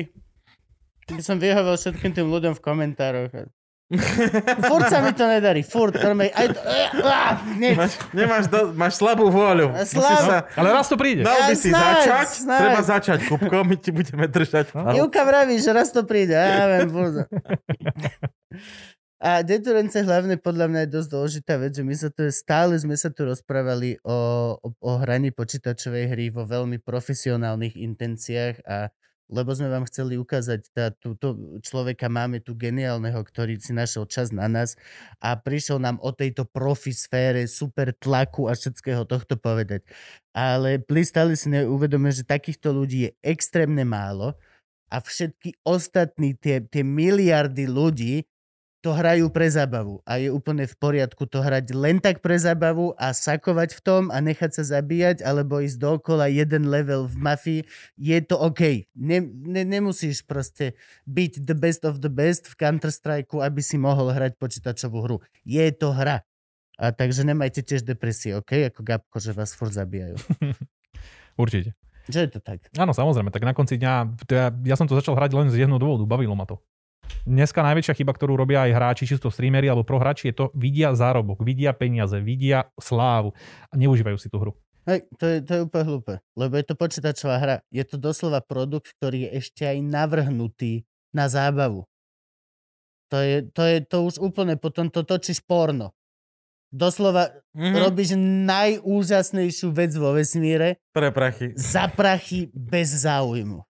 By 1.08 1.22
som 1.22 1.36
vyhovel 1.38 1.76
všetkým 1.76 2.12
tým 2.12 2.26
ľuďom 2.26 2.52
v 2.56 2.60
komentároch. 2.60 3.32
Furt 4.68 4.84
sa 4.92 5.00
mi 5.00 5.16
to 5.16 5.24
nedarí, 5.24 5.64
furt. 5.64 5.96
Normálne, 5.96 6.28
aj 6.36 6.46
to, 6.52 6.60
ah. 7.08 7.40
Máš, 7.56 7.96
nemáš 8.12 8.44
do, 8.44 8.76
máš 8.76 9.00
slabú 9.00 9.32
vôľu. 9.32 9.72
Slab- 9.88 10.28
sa, 10.28 10.38
ale 10.52 10.68
raz 10.76 10.92
to 10.92 11.00
príde. 11.00 11.24
dal 11.24 11.48
by 11.48 11.52
Ja 11.52 11.56
si 11.56 11.72
snáď, 11.72 11.96
začať, 11.96 12.26
snáď. 12.36 12.60
treba 12.60 12.80
začať, 12.84 13.18
Kupko, 13.24 13.56
my 13.64 13.76
ti 13.80 13.88
budeme 13.88 14.28
držať. 14.28 14.76
palce. 14.76 14.92
Ivka 14.92 15.22
vraví, 15.24 15.56
že 15.56 15.72
raz 15.72 15.88
to 15.88 16.04
príde. 16.04 16.36
Ja 16.36 16.68
viem. 16.68 16.88
A 19.18 19.42
deturence 19.42 19.98
hlavne 19.98 20.38
podľa 20.38 20.70
mňa 20.70 20.80
je 20.86 20.94
dosť 20.94 21.08
dôležitá 21.10 21.54
vec, 21.58 21.74
že 21.74 21.82
my 21.82 21.94
sa 21.98 22.06
tu 22.06 22.22
stále 22.30 22.78
sme 22.78 22.94
sa 22.94 23.10
tu 23.10 23.26
rozprávali 23.26 23.98
o, 24.06 24.14
o, 24.62 24.68
o 24.78 24.92
hraní 25.02 25.34
počítačovej 25.34 26.14
hry 26.14 26.26
vo 26.30 26.46
veľmi 26.46 26.78
profesionálnych 26.78 27.74
intenciách 27.74 28.62
a 28.62 28.94
lebo 29.28 29.52
sme 29.52 29.68
vám 29.68 29.84
chceli 29.84 30.16
ukázať, 30.16 30.60
tá, 30.72 30.88
túto 30.88 31.36
človeka 31.60 32.08
máme 32.08 32.40
tu 32.40 32.56
geniálneho, 32.56 33.20
ktorý 33.20 33.60
si 33.60 33.76
našiel 33.76 34.08
čas 34.08 34.32
na 34.32 34.48
nás 34.48 34.72
a 35.20 35.36
prišiel 35.36 35.76
nám 35.76 36.00
o 36.00 36.10
tejto 36.16 36.48
profi 36.48 36.96
sfére, 36.96 37.44
super 37.44 37.92
tlaku 37.92 38.48
a 38.48 38.56
všetkého 38.56 39.04
tohto 39.04 39.36
povedať. 39.36 39.84
Ale 40.32 40.80
please 40.80 41.12
stále 41.12 41.36
si 41.36 41.52
neuvedomuje, 41.52 42.24
že 42.24 42.24
takýchto 42.24 42.72
ľudí 42.72 42.98
je 43.04 43.10
extrémne 43.20 43.84
málo 43.84 44.32
a 44.88 44.96
všetky 45.04 45.60
ostatní, 45.60 46.32
tie, 46.32 46.64
tie 46.64 46.80
miliardy 46.80 47.68
ľudí, 47.68 48.24
to 48.78 48.94
hrajú 48.94 49.26
pre 49.34 49.50
zábavu 49.50 49.98
a 50.06 50.22
je 50.22 50.30
úplne 50.30 50.62
v 50.62 50.74
poriadku 50.78 51.26
to 51.26 51.42
hrať 51.42 51.74
len 51.74 51.98
tak 51.98 52.22
pre 52.22 52.38
zábavu 52.38 52.94
a 52.94 53.10
sakovať 53.10 53.74
v 53.74 53.80
tom 53.82 54.02
a 54.14 54.22
nechať 54.22 54.62
sa 54.62 54.78
zabíjať 54.78 55.26
alebo 55.26 55.58
ísť 55.58 55.82
dookola 55.82 56.30
jeden 56.30 56.70
level 56.70 57.10
v 57.10 57.16
mafii, 57.18 57.60
je 57.98 58.18
to 58.22 58.38
OK. 58.38 58.86
Ne, 58.94 59.18
ne, 59.26 59.66
nemusíš 59.66 60.22
proste 60.22 60.78
byť 61.10 61.42
the 61.42 61.58
best 61.58 61.82
of 61.82 61.98
the 61.98 62.12
best 62.12 62.46
v 62.46 62.54
Counter-Strike, 62.54 63.34
aby 63.34 63.60
si 63.60 63.82
mohol 63.82 64.14
hrať 64.14 64.38
počítačovú 64.38 65.02
hru. 65.02 65.18
Je 65.42 65.66
to 65.74 65.90
hra. 65.90 66.22
A 66.78 66.94
takže 66.94 67.26
nemajte 67.26 67.66
tiež 67.66 67.82
depresie, 67.82 68.38
OK? 68.38 68.70
Ako 68.70 68.86
Gabko, 68.86 69.18
že 69.18 69.34
vás 69.34 69.50
furt 69.58 69.74
zabíjajú. 69.74 70.14
Určite. 71.42 71.74
Že 72.06 72.18
je 72.24 72.30
to 72.30 72.40
tak? 72.40 72.70
Áno, 72.78 72.94
samozrejme, 72.94 73.34
tak 73.34 73.42
na 73.42 73.52
konci 73.52 73.76
dňa, 73.76 73.92
ja, 74.30 74.54
ja 74.54 74.74
som 74.78 74.86
to 74.86 74.94
začal 74.94 75.18
hrať 75.18 75.34
len 75.34 75.50
z 75.50 75.66
jedného 75.66 75.82
dôvodu, 75.82 76.06
bavilo 76.06 76.38
ma 76.38 76.46
to. 76.46 76.62
Dneska 77.28 77.60
najväčšia 77.60 77.92
chyba, 77.92 78.16
ktorú 78.16 78.40
robia 78.40 78.64
aj 78.64 78.72
hráči, 78.72 79.04
čisto 79.04 79.28
streamery 79.28 79.68
alebo 79.68 79.84
prohráči, 79.84 80.32
je 80.32 80.34
to, 80.34 80.44
vidia 80.56 80.96
zárobok, 80.96 81.44
vidia 81.44 81.76
peniaze, 81.76 82.16
vidia 82.24 82.72
slávu 82.80 83.36
a 83.68 83.74
neužívajú 83.76 84.16
si 84.16 84.32
tú 84.32 84.40
hru. 84.40 84.56
Hej, 84.88 85.04
to 85.20 85.24
je, 85.28 85.36
to 85.44 85.52
je 85.52 85.60
úplne 85.68 85.84
hlúpe, 85.84 86.14
lebo 86.32 86.56
je 86.56 86.64
to 86.64 86.72
počítačová 86.72 87.36
hra. 87.36 87.56
Je 87.68 87.84
to 87.84 88.00
doslova 88.00 88.40
produkt, 88.40 88.96
ktorý 88.96 89.28
je 89.28 89.44
ešte 89.44 89.68
aj 89.68 89.76
navrhnutý 89.84 90.88
na 91.12 91.28
zábavu. 91.28 91.84
To 93.12 93.20
je, 93.20 93.44
to 93.52 93.60
je 93.60 93.76
to 93.84 93.96
už 94.08 94.14
úplne, 94.16 94.56
potom 94.56 94.88
to 94.88 95.04
točíš 95.04 95.44
porno. 95.44 95.92
Doslova 96.68 97.32
Mhm. 97.52 97.76
robíš 97.76 98.10
najúžasnejšiu 98.44 99.68
vec 99.72 99.92
vo 99.96 100.12
vesmíre 100.12 100.80
Pre 100.92 101.12
prachy. 101.12 101.52
za 101.56 101.88
prachy 101.88 102.48
bez 102.52 102.92
záujmu. 103.04 103.64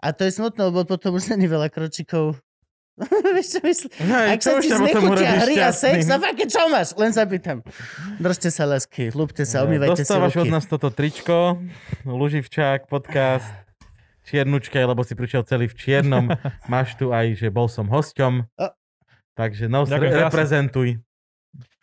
A 0.00 0.12
to 0.12 0.24
je 0.24 0.32
smutné, 0.32 0.72
lebo 0.72 0.84
potom 0.84 1.16
už 1.16 1.32
není 1.32 1.44
veľa 1.44 1.68
kročikov. 1.68 2.40
Vieš 3.36 3.48
čo 3.56 3.60
myslím? 3.64 3.90
Hej, 4.04 4.26
Ak 4.36 4.40
sa 4.44 4.50
ti 4.60 4.68
znechutia 4.68 5.32
hry 5.42 5.56
a 5.64 5.72
sex, 5.72 6.04
no 6.04 6.20
fakt, 6.20 6.38
čo 6.44 6.60
máš? 6.68 6.92
Len 6.94 7.10
sa 7.10 7.24
pýtam. 7.24 7.64
Držte 8.20 8.52
sa 8.52 8.68
lesky, 8.68 9.08
ľúbte 9.16 9.48
sa, 9.48 9.64
umývajte 9.64 10.04
si 10.04 10.12
Dostávaš 10.12 10.36
od 10.36 10.44
ruky. 10.44 10.52
nás 10.52 10.64
toto 10.68 10.92
tričko, 10.92 11.56
Luživčák, 12.04 12.86
podcast, 12.92 13.48
čiernučke, 14.28 14.76
lebo 14.76 15.00
si 15.02 15.16
prišiel 15.16 15.42
celý 15.48 15.72
v 15.72 15.74
čiernom. 15.74 16.24
Máš 16.72 16.94
tu 17.00 17.10
aj, 17.10 17.32
že 17.32 17.48
bol 17.48 17.66
som 17.66 17.88
hosťom. 17.88 18.44
Takže 19.32 19.72
no, 19.72 19.88
Ďakujem 19.88 20.14
reprezentuj. 20.28 20.88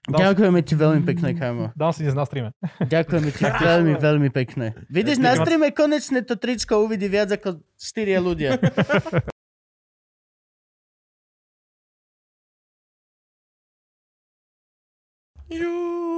Ďakujeme 0.09 0.61
ti 0.65 0.73
veľmi 0.73 1.01
pekne, 1.05 1.37
kámo. 1.37 1.69
Dám 1.77 1.93
si 1.93 2.01
dnes 2.01 2.17
na 2.17 2.25
streame. 2.25 2.49
Ďakujeme 2.81 3.29
ti 3.29 3.43
veľmi, 3.69 3.93
veľmi 3.97 4.29
pekne. 4.33 4.73
Vidíš, 4.89 5.21
na 5.21 5.37
streame 5.37 5.69
konečne 5.69 6.25
to 6.25 6.33
tričko 6.33 6.81
uvidí 6.81 7.05
viac 7.05 7.29
ako 7.29 7.61
4 7.77 8.17
ľudia. 8.17 8.57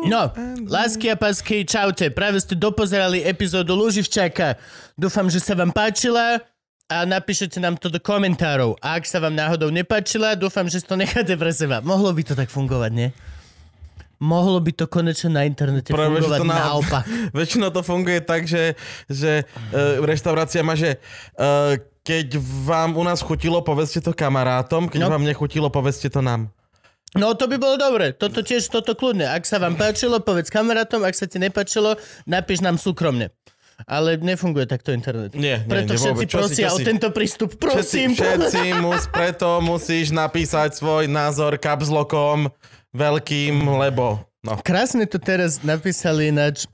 No, 0.04 0.34
lásky 0.68 1.08
a 1.08 1.16
pásky, 1.16 1.64
čaute. 1.64 2.10
Práve 2.10 2.42
ste 2.42 2.52
dopozerali 2.54 3.22
epizódu 3.22 3.72
Luživčáka. 3.74 4.58
Dúfam, 4.94 5.30
že 5.30 5.38
sa 5.38 5.54
vám 5.54 5.70
páčila 5.70 6.42
a 6.86 7.06
napíšete 7.06 7.58
nám 7.58 7.78
to 7.78 7.88
do 7.88 7.96
komentárov. 7.98 8.76
A 8.82 8.98
ak 8.98 9.06
sa 9.06 9.22
vám 9.22 9.32
náhodou 9.32 9.70
nepáčila, 9.70 10.34
dúfam, 10.34 10.66
že 10.66 10.82
to 10.82 10.98
necháte 10.98 11.32
pre 11.34 11.54
seba. 11.54 11.80
Mohlo 11.80 12.12
by 12.12 12.22
to 12.24 12.34
tak 12.34 12.50
fungovať, 12.50 12.92
nie? 12.92 13.10
Mohlo 14.18 14.60
by 14.60 14.72
to 14.76 14.86
konečne 14.86 15.32
na 15.32 15.46
internete 15.46 15.90
Práve, 15.90 16.18
fungovať 16.18 16.38
to 16.38 16.46
na- 16.46 16.60
naopak. 16.68 17.06
Väčšinou 17.38 17.70
to 17.70 17.82
funguje 17.82 18.22
tak, 18.22 18.46
že, 18.46 18.78
že 19.06 19.46
uh, 19.48 20.02
reštaurácia 20.02 20.62
má, 20.62 20.74
že 20.74 20.98
uh, 21.38 21.74
keď 22.02 22.38
vám 22.66 22.98
u 22.98 23.02
nás 23.02 23.22
chutilo, 23.22 23.62
povedzte 23.62 23.98
to 23.98 24.14
kamarátom, 24.14 24.86
keď 24.86 25.06
No. 25.06 25.14
vám 25.14 25.26
nechutilo, 25.26 25.70
povedzte 25.70 26.10
to 26.10 26.22
nám. 26.22 26.50
No 27.12 27.36
to 27.36 27.52
by 27.52 27.60
bolo 27.60 27.76
dobre. 27.76 28.16
Toto 28.16 28.40
tiež, 28.40 28.72
toto 28.72 28.96
kľudne. 28.96 29.28
Ak 29.28 29.44
sa 29.44 29.60
vám 29.60 29.76
páčilo, 29.76 30.24
povedz 30.24 30.48
kamarátom. 30.48 31.04
Ak 31.04 31.12
sa 31.12 31.28
ti 31.28 31.44
nepáčilo, 31.44 32.00
napíš 32.24 32.64
nám 32.64 32.80
súkromne. 32.80 33.36
Ale 33.90 34.16
nefunguje 34.16 34.70
takto 34.70 34.94
internet. 34.94 35.34
Nie, 35.34 35.66
Preto 35.66 35.98
nie, 35.98 36.00
všetci 36.00 36.14
vôbec. 36.14 36.30
Si- 36.30 36.38
prosia 36.38 36.68
o 36.72 36.78
si- 36.78 36.86
tento 36.86 37.10
prístup. 37.10 37.58
Všetci, 37.58 37.66
Prosím. 37.66 38.10
všetci 38.14 38.62
mus, 38.78 39.10
preto 39.10 39.58
musíš 39.60 40.14
napísať 40.14 40.78
svoj 40.78 41.10
názor 41.10 41.58
kapslokom 41.58 42.54
veľkým, 42.94 43.58
lebo... 43.66 44.22
No. 44.42 44.58
Krásne 44.62 45.06
to 45.06 45.18
teraz 45.22 45.62
napísali 45.62 46.30
ináč. 46.30 46.66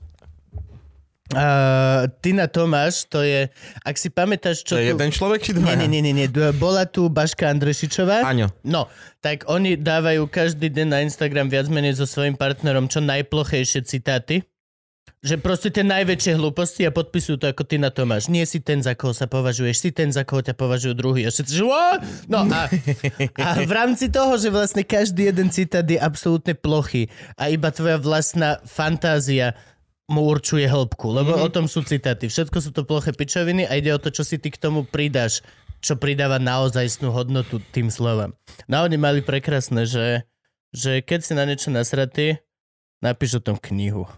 Uh, 1.28 2.08
Tina 2.24 2.48
Tomáš, 2.48 3.04
to 3.04 3.20
je, 3.20 3.52
ak 3.84 4.00
si 4.00 4.08
pamätáš, 4.08 4.64
čo 4.64 4.76
To 4.76 4.80
je 4.80 4.92
tu... 4.92 4.96
jeden 4.96 5.12
človek 5.12 5.40
či 5.44 5.52
dva? 5.52 5.76
nie, 5.76 5.84
nie, 5.84 6.00
nie, 6.00 6.24
nie. 6.24 6.28
Bola 6.56 6.88
tu 6.88 7.12
Baška 7.12 7.52
Andrešičová. 7.52 8.24
Aňo. 8.24 8.48
No, 8.64 8.88
tak 9.20 9.44
oni 9.44 9.76
dávajú 9.76 10.24
každý 10.24 10.72
deň 10.72 10.86
na 10.88 11.04
Instagram 11.04 11.52
viac 11.52 11.68
menej 11.68 12.00
so 12.00 12.08
svojím 12.08 12.32
partnerom 12.32 12.88
čo 12.88 13.04
najplochejšie 13.04 13.84
citáty. 13.84 14.40
Že 15.18 15.42
proste 15.42 15.68
tie 15.74 15.82
najväčšie 15.82 16.38
hlúposti 16.38 16.86
a 16.86 16.94
podpisujú 16.94 17.42
to 17.42 17.50
ako 17.50 17.66
ty 17.66 17.74
na 17.74 17.90
Tomáš. 17.90 18.30
Nie 18.30 18.46
si 18.46 18.62
ten, 18.62 18.80
za 18.80 18.94
koho 18.94 19.10
sa 19.10 19.26
považuješ, 19.26 19.76
si 19.76 19.90
ten, 19.90 20.14
za 20.14 20.22
koho 20.22 20.46
ťa 20.46 20.54
považujú 20.54 20.94
druhý. 20.94 21.26
A 21.26 21.34
všetci, 21.34 21.52
že? 21.58 21.66
No 22.30 22.46
a, 22.46 22.70
a 23.34 23.48
v 23.66 23.72
rámci 23.74 24.14
toho, 24.14 24.38
že 24.38 24.48
vlastne 24.48 24.86
každý 24.86 25.28
jeden 25.28 25.50
citát 25.50 25.82
je 25.82 25.98
absolútne 25.98 26.54
plochý 26.54 27.10
a 27.34 27.50
iba 27.50 27.68
tvoja 27.74 27.98
vlastná 27.98 28.62
fantázia 28.62 29.58
mu 30.08 30.24
určuje 30.24 30.64
hĺbku, 30.64 31.12
lebo 31.12 31.36
mm-hmm. 31.36 31.46
o 31.46 31.52
tom 31.52 31.66
sú 31.68 31.84
citáty. 31.84 32.32
Všetko 32.32 32.58
sú 32.64 32.70
to 32.72 32.88
ploché 32.88 33.12
pičoviny 33.12 33.68
a 33.68 33.76
ide 33.76 33.92
o 33.92 34.00
to, 34.00 34.08
čo 34.08 34.24
si 34.24 34.40
ty 34.40 34.48
k 34.48 34.56
tomu 34.56 34.88
pridáš, 34.88 35.44
čo 35.84 36.00
pridáva 36.00 36.40
naozajstnú 36.40 37.12
hodnotu 37.12 37.60
tým 37.70 37.92
slovám. 37.92 38.32
No 38.66 38.82
oni 38.82 38.96
mali 38.96 39.20
prekrásne, 39.20 39.84
že, 39.84 40.24
že 40.72 41.04
keď 41.04 41.20
si 41.20 41.32
na 41.36 41.44
niečo 41.44 41.68
nasratý, 41.68 42.40
napíš 43.04 43.38
o 43.38 43.44
tom 43.44 43.60
knihu. 43.60 44.08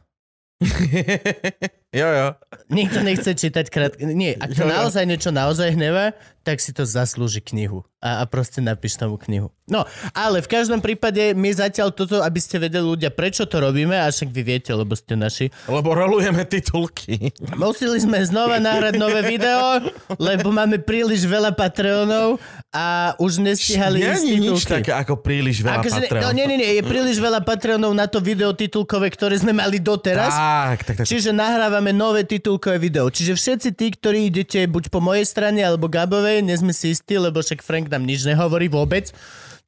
Jo, 1.91 2.07
jo. 2.07 2.29
Nikto 2.71 3.03
nechce 3.03 3.35
čítať 3.35 3.67
krátke. 3.67 4.07
Nie, 4.07 4.39
ak 4.39 4.55
to 4.55 4.63
Jo, 4.63 4.71
jo. 4.71 4.75
naozaj 4.79 5.05
niečo 5.05 5.35
naozaj 5.35 5.75
hnevá, 5.75 6.15
tak 6.41 6.63
si 6.63 6.71
to 6.71 6.87
zaslúži 6.87 7.43
knihu. 7.43 7.83
A, 8.01 8.23
a 8.23 8.31
proste 8.31 8.63
napíš 8.63 8.97
tomu 8.97 9.19
knihu. 9.21 9.51
No, 9.69 9.85
ale 10.15 10.41
v 10.41 10.49
každom 10.49 10.81
prípade 10.81 11.35
my 11.35 11.51
zatiaľ 11.51 11.93
toto, 11.93 12.23
aby 12.23 12.39
ste 12.39 12.57
vedeli 12.57 12.81
ľudia, 12.81 13.11
prečo 13.13 13.45
to 13.45 13.61
robíme, 13.61 13.93
a 13.93 14.09
však 14.09 14.31
vy 14.31 14.43
viete, 14.47 14.71
lebo 14.73 14.95
ste 14.95 15.19
naši. 15.19 15.51
Lebo 15.67 15.93
rolujeme 15.93 16.47
titulky. 16.49 17.35
Museli 17.59 18.01
sme 18.01 18.23
znova 18.25 18.57
nahrať 18.57 18.95
nové 18.97 19.21
video, 19.27 19.83
lebo 20.17 20.49
máme 20.49 20.81
príliš 20.81 21.27
veľa 21.27 21.53
Patreonov 21.53 22.41
a 22.73 23.13
už 23.19 23.43
nestihali 23.43 24.01
Nie 24.01 24.15
ísť 24.17 24.25
je 24.25 24.37
nič 24.39 24.59
titulky. 24.63 24.75
také 24.81 24.93
ako 24.95 25.15
príliš 25.21 25.61
veľa 25.61 25.83
Akože, 25.83 26.01
no 26.09 26.29
nie, 26.33 26.47
nie, 26.47 26.57
nie, 26.57 26.71
je 26.81 26.85
príliš 26.87 27.19
veľa 27.19 27.43
Patreonov 27.43 27.93
na 27.93 28.07
to 28.07 28.23
video 28.23 28.55
titulkové, 28.55 29.11
ktoré 29.13 29.37
sme 29.37 29.53
mali 29.53 29.77
doteraz. 29.77 30.33
Tak, 30.33 30.79
tak, 30.89 30.95
tak. 31.03 31.07
Čiže 31.07 31.35
nahrávame 31.37 31.80
nové 31.89 32.29
titulkové 32.29 32.77
video. 32.77 33.09
Čiže 33.09 33.33
všetci 33.33 33.69
tí, 33.73 33.97
ktorí 33.97 34.29
idete 34.29 34.69
buď 34.69 34.93
po 34.93 35.01
mojej 35.01 35.25
strane 35.25 35.65
alebo 35.65 35.89
Gabovej, 35.89 36.45
nie 36.45 36.53
sme 36.53 36.77
si 36.77 36.93
istí, 36.93 37.17
lebo 37.17 37.41
však 37.41 37.65
Frank 37.65 37.89
nám 37.89 38.05
nič 38.05 38.29
nehovorí 38.29 38.69
vôbec. 38.69 39.09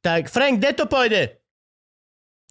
Tak 0.05 0.29
Frank, 0.29 0.61
kde 0.61 0.77
to 0.77 0.85
pôjde? 0.85 1.41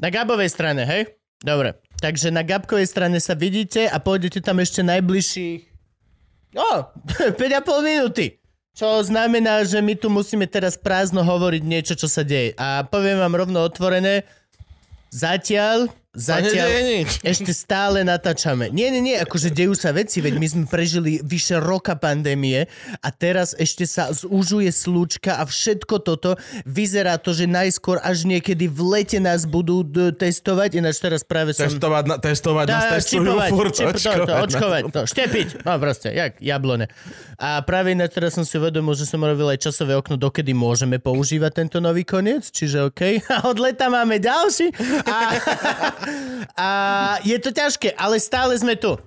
Na 0.03 0.11
Gabovej 0.11 0.51
strane, 0.51 0.83
hej? 0.83 1.15
Dobre. 1.39 1.79
Takže 2.03 2.35
na 2.35 2.43
Gabkovej 2.43 2.91
strane 2.91 3.23
sa 3.23 3.39
vidíte 3.39 3.87
a 3.87 4.03
pôjdete 4.03 4.43
tam 4.43 4.59
ešte 4.59 4.83
najbližších... 4.83 5.63
O, 6.59 6.71
5,5 7.39 7.39
minúty. 7.87 8.43
Čo 8.75 9.05
znamená, 9.07 9.63
že 9.63 9.79
my 9.79 9.95
tu 9.95 10.11
musíme 10.11 10.49
teraz 10.51 10.75
prázdno 10.75 11.23
hovoriť 11.23 11.63
niečo, 11.63 11.95
čo 11.95 12.11
sa 12.11 12.27
deje. 12.27 12.59
A 12.59 12.83
poviem 12.83 13.23
vám 13.23 13.39
rovno 13.39 13.63
otvorené, 13.63 14.27
zatiaľ, 15.13 15.93
Zatiaľ... 16.13 16.69
nedeje 16.69 16.81
nič. 16.85 17.11
Ešte 17.25 17.57
stále 17.57 18.05
natáčame. 18.05 18.69
Nie, 18.69 18.93
nie, 18.93 19.01
nie, 19.01 19.17
akože 19.17 19.49
dejú 19.49 19.73
sa 19.73 19.97
veci, 19.97 20.21
veď 20.21 20.35
my 20.37 20.47
sme 20.47 20.65
prežili 20.69 21.25
vyše 21.25 21.57
roka 21.57 21.97
pandémie 21.97 22.69
a 23.01 23.09
teraz 23.09 23.57
ešte 23.57 23.89
sa 23.89 24.13
zúžuje 24.13 24.69
slučka 24.69 25.41
a 25.41 25.49
všetko 25.49 26.05
toto. 26.05 26.37
Vyzerá 26.69 27.17
to, 27.17 27.33
že 27.33 27.49
najskôr 27.49 27.97
až 28.05 28.29
niekedy 28.29 28.69
v 28.69 28.81
lete 28.93 29.25
nás 29.25 29.49
budú 29.49 29.81
d- 29.81 30.13
testovať, 30.13 30.77
ináč 30.85 31.01
teraz 31.01 31.25
práve 31.25 31.57
som... 31.57 31.65
Testovať, 31.65 32.05
na, 32.05 32.17
testovať 32.21 32.67
nás 32.69 32.85
Tá, 32.85 32.91
testujú 33.01 33.25
čipovať, 33.33 33.49
furt, 33.49 33.73
čip, 33.73 33.87
to, 33.89 33.97
to, 33.97 34.13
očkovať. 34.13 34.43
očkovať, 34.45 34.83
to, 34.93 35.01
štepiť, 35.09 35.49
no 35.65 35.71
proste, 35.81 36.09
jak 36.13 36.33
jablone. 36.45 36.93
A 37.41 37.65
práve 37.65 37.97
ináč 37.97 38.13
teraz 38.13 38.37
som 38.37 38.45
si 38.45 38.61
uvedomil, 38.61 38.93
že 38.93 39.09
som 39.09 39.17
robil 39.19 39.49
aj 39.49 39.65
časové 39.65 39.97
okno, 39.97 40.21
dokedy 40.21 40.53
môžeme 40.53 41.01
používať 41.01 41.65
tento 41.65 41.81
nový 41.81 42.05
koniec, 42.05 42.53
čiže 42.53 42.93
OK. 42.93 43.01
A 43.33 43.49
od 43.49 43.57
leta 43.57 43.89
máme 43.89 44.21
ďalší. 44.21 44.77
A, 45.09 45.17
a 46.59 46.69
je 47.23 47.37
to 47.39 47.51
ťažké, 47.55 47.95
ale 47.95 48.19
stále 48.19 48.55
sme 48.59 48.75
tu. 48.79 48.99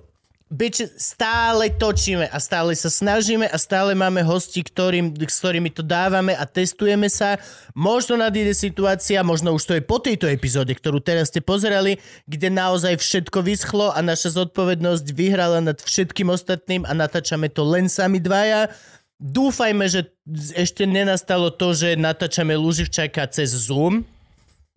Bič, 0.46 0.78
stále 0.94 1.74
točíme 1.74 2.30
a 2.30 2.38
stále 2.38 2.70
sa 2.78 2.86
snažíme 2.86 3.50
a 3.50 3.58
stále 3.58 3.98
máme 3.98 4.22
hosti, 4.22 4.62
ktorým, 4.62 5.10
s 5.18 5.42
ktorými 5.42 5.74
to 5.74 5.82
dávame 5.82 6.38
a 6.38 6.46
testujeme 6.46 7.10
sa. 7.10 7.34
Možno 7.74 8.14
nadíde 8.14 8.54
situácia, 8.54 9.26
možno 9.26 9.58
už 9.58 9.66
to 9.66 9.74
je 9.74 9.82
po 9.82 9.98
tejto 9.98 10.30
epizóde, 10.30 10.70
ktorú 10.70 11.02
teraz 11.02 11.34
ste 11.34 11.42
pozerali, 11.42 11.98
kde 12.30 12.54
naozaj 12.54 12.94
všetko 12.94 13.42
vyschlo 13.42 13.90
a 13.90 13.98
naša 13.98 14.38
zodpovednosť 14.38 15.06
vyhrala 15.10 15.58
nad 15.58 15.82
všetkým 15.82 16.30
ostatným 16.30 16.86
a 16.86 16.94
natáčame 16.94 17.50
to 17.50 17.66
len 17.66 17.90
sami 17.90 18.22
dvaja. 18.22 18.70
Dúfajme, 19.18 19.82
že 19.90 20.14
ešte 20.54 20.86
nenastalo 20.86 21.50
to, 21.50 21.74
že 21.74 21.98
natáčame 21.98 22.54
Luživčaka 22.54 23.26
cez 23.34 23.50
Zoom, 23.50 24.06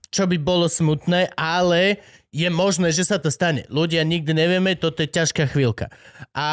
čo 0.09 0.25
by 0.25 0.37
bolo 0.41 0.65
smutné, 0.65 1.33
ale 1.37 2.01
je 2.29 2.45
možné, 2.49 2.93
že 2.93 3.05
sa 3.05 3.17
to 3.17 3.33
stane. 3.33 3.65
Ľudia 3.69 4.05
nikdy 4.05 4.33
nevieme, 4.33 4.77
toto 4.77 5.01
je 5.01 5.09
ťažká 5.09 5.49
chvíľka. 5.49 5.89
A 6.33 6.47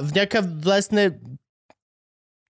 vďaka 0.00 0.40
vlastne 0.40 1.20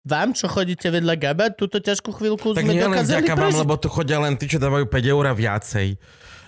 vám, 0.08 0.32
čo 0.32 0.48
chodíte 0.48 0.88
vedľa 0.88 1.16
Gaba, 1.20 1.46
túto 1.52 1.84
ťažkú 1.84 2.16
chvíľku 2.16 2.56
Tak 2.56 2.64
sme 2.64 2.80
dokázali 2.80 3.12
vďaka 3.20 3.34
vám, 3.36 3.42
prežiť. 3.52 3.62
lebo 3.62 3.74
tu 3.76 3.88
chodia 3.92 4.18
len 4.24 4.34
tí, 4.40 4.48
čo 4.48 4.58
dávajú 4.58 4.88
5 4.88 5.14
eur 5.14 5.24
a 5.28 5.34
viacej. 5.36 5.88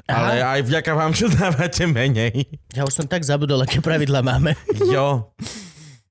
Aha. 0.07 0.17
Ale 0.17 0.33
aj 0.41 0.61
vďaka 0.65 0.91
vám, 0.97 1.11
čo 1.13 1.29
dávate 1.29 1.83
menej. 1.85 2.47
Ja 2.73 2.87
už 2.87 3.03
som 3.03 3.07
tak 3.07 3.21
zabudol, 3.21 3.61
aké 3.61 3.79
pravidla 3.83 4.23
máme. 4.23 4.55
Jo. 4.91 5.31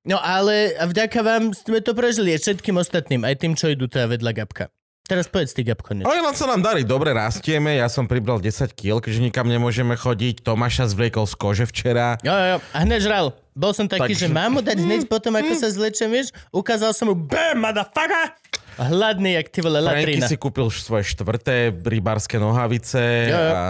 No 0.01 0.17
ale 0.17 0.73
vďaka 0.81 1.21
vám 1.21 1.53
sme 1.53 1.85
to 1.85 1.93
prežili 1.93 2.33
aj 2.33 2.41
všetkým 2.41 2.81
ostatným, 2.81 3.21
aj 3.21 3.37
tým, 3.37 3.53
čo 3.53 3.69
idú 3.69 3.85
teda 3.85 4.09
vedľa 4.09 4.33
Gabka. 4.33 4.73
Teraz 5.11 5.27
povedz 5.27 5.51
ty, 5.51 5.67
Gabko, 5.67 5.91
niečo. 5.91 6.07
Ale 6.07 6.23
len 6.23 6.35
sa 6.39 6.47
nám 6.47 6.63
darí, 6.63 6.87
dobre 6.87 7.11
rastieme, 7.11 7.75
ja 7.75 7.91
som 7.91 8.07
pribral 8.07 8.39
10 8.39 8.71
kg, 8.79 9.03
keďže 9.03 9.19
nikam 9.27 9.51
nemôžeme 9.51 9.99
chodiť. 9.99 10.47
Tomáša 10.47 10.87
zvliekol 10.87 11.27
z 11.27 11.35
kože 11.35 11.67
včera. 11.67 12.15
Jo, 12.23 12.31
jo, 12.31 12.57
a 12.63 12.79
hneď 12.87 13.03
žral. 13.03 13.35
Bol 13.59 13.75
som 13.75 13.91
taký, 13.91 14.15
Takže- 14.15 14.23
že 14.23 14.29
mám 14.31 14.55
mu 14.55 14.63
dať 14.63 14.79
hneď 14.79 15.11
potom, 15.11 15.35
ako 15.35 15.59
sa 15.59 15.67
zlečem, 15.67 16.07
vieš? 16.15 16.31
Ukázal 16.55 16.95
som 16.95 17.11
mu, 17.11 17.19
BAM, 17.19 17.59
motherfucker! 17.59 18.39
Hladný, 18.79 19.35
jak 19.35 19.51
ty 19.51 19.59
vole, 19.67 19.83
Franky 19.83 20.15
latrina. 20.15 20.31
si 20.31 20.39
kúpil 20.39 20.71
svoje 20.71 21.03
štvrté 21.11 21.75
rybárske 21.75 22.39
nohavice. 22.39 23.03
Jo, 23.03 23.35
jo. 23.35 23.51
A... 23.51 23.63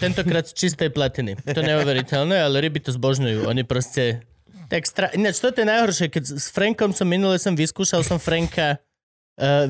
Tentokrát 0.00 0.48
z 0.48 0.56
čistej 0.56 0.88
platiny. 0.96 1.36
To 1.44 1.60
neuveriteľné, 1.60 2.40
ale 2.40 2.64
ryby 2.64 2.80
to 2.80 2.88
zbožňujú. 2.88 3.44
Oni 3.44 3.68
proste... 3.68 4.24
Tak 4.72 4.82
stra... 4.88 5.12
Ináč, 5.12 5.44
toto 5.44 5.60
je 5.60 5.68
najhoršie, 5.68 6.08
keď 6.08 6.40
s 6.40 6.48
Frankom 6.48 6.90
som 6.96 7.04
minule 7.04 7.36
som 7.36 7.52
vyskúšal 7.52 8.00
som 8.00 8.16
Franka 8.16 8.80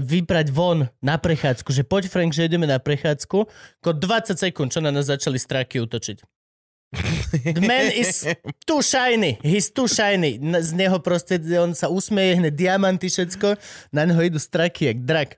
vybrať 0.00 0.46
von 0.54 0.86
na 1.02 1.18
prechádzku, 1.18 1.74
že 1.74 1.82
poď 1.82 2.06
Frank, 2.06 2.30
že 2.30 2.46
ideme 2.46 2.70
na 2.70 2.78
prechádzku, 2.78 3.38
ako 3.82 3.90
20 3.98 4.38
sekúnd, 4.38 4.70
čo 4.70 4.78
na 4.78 4.94
nás 4.94 5.10
začali 5.10 5.36
stráky 5.36 5.82
útočiť. 5.82 6.22
The 7.42 7.66
man 7.66 7.90
is 7.90 8.22
too 8.62 8.78
shiny. 8.78 9.42
He's 9.42 9.74
too 9.74 9.90
shiny. 9.90 10.38
Z 10.38 10.70
neho 10.72 11.02
proste, 11.02 11.42
on 11.58 11.74
sa 11.74 11.90
usmeje, 11.90 12.38
hneď 12.38 12.54
diamanty, 12.54 13.10
všetko. 13.10 13.58
Na 13.90 14.06
neho 14.06 14.22
idú 14.22 14.38
straky, 14.38 14.94
jak 14.94 15.02
drak. 15.02 15.30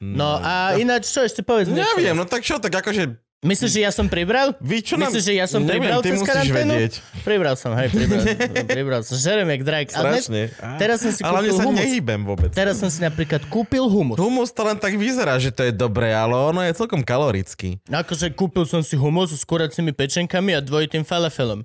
No 0.00 0.40
a 0.40 0.80
ináč, 0.80 1.12
čo 1.12 1.20
ešte 1.20 1.44
povedz? 1.44 1.68
Neviem, 1.68 2.16
no 2.16 2.24
tak 2.24 2.40
čo, 2.42 2.56
tak 2.56 2.72
akože... 2.72 3.20
Myslíš, 3.38 3.70
že 3.70 3.80
ja 3.86 3.94
som 3.94 4.10
pribral? 4.10 4.50
Vy 4.58 4.82
čo 4.82 4.98
nám... 4.98 5.14
Myslíš, 5.14 5.22
že 5.22 5.34
ja 5.38 5.46
som 5.46 5.62
Neviem, 5.62 5.78
pribral 5.78 6.02
ty 6.02 6.10
cez 6.10 6.26
karanténu? 6.26 6.74
vedieť. 6.74 6.92
Pribral 7.22 7.54
som, 7.54 7.70
hej, 7.70 7.86
pribral, 7.88 8.22
pribral 8.74 9.00
som. 9.06 9.14
Žerem 9.14 9.46
jak 9.46 9.62
drak. 9.62 9.86
Ale 9.94 10.06
dnes, 10.10 10.26
Strašne. 10.26 10.42
teraz 10.74 10.96
som 10.98 11.10
si 11.14 11.22
Ale 11.22 11.30
kúpil 11.38 11.54
sa 11.54 11.62
humus. 11.62 11.78
nehýbem 11.78 12.20
vôbec. 12.20 12.50
Teraz 12.50 12.74
som 12.76 12.90
si 12.90 12.98
napríklad 12.98 13.46
kúpil 13.46 13.86
humus. 13.86 14.18
Humus 14.18 14.50
to 14.50 14.66
len 14.66 14.74
tak 14.74 14.98
vyzerá, 14.98 15.38
že 15.38 15.54
to 15.54 15.62
je 15.62 15.70
dobré, 15.70 16.10
ale 16.10 16.34
ono 16.34 16.66
je 16.66 16.74
celkom 16.74 16.98
kalorický. 17.00 17.78
Akože 17.86 18.34
kúpil 18.34 18.66
som 18.66 18.82
si 18.82 18.98
humus 18.98 19.30
s 19.30 19.46
kuracími 19.46 19.94
pečenkami 19.94 20.52
a 20.52 20.60
dvojitým 20.60 21.06
falafelom. 21.06 21.62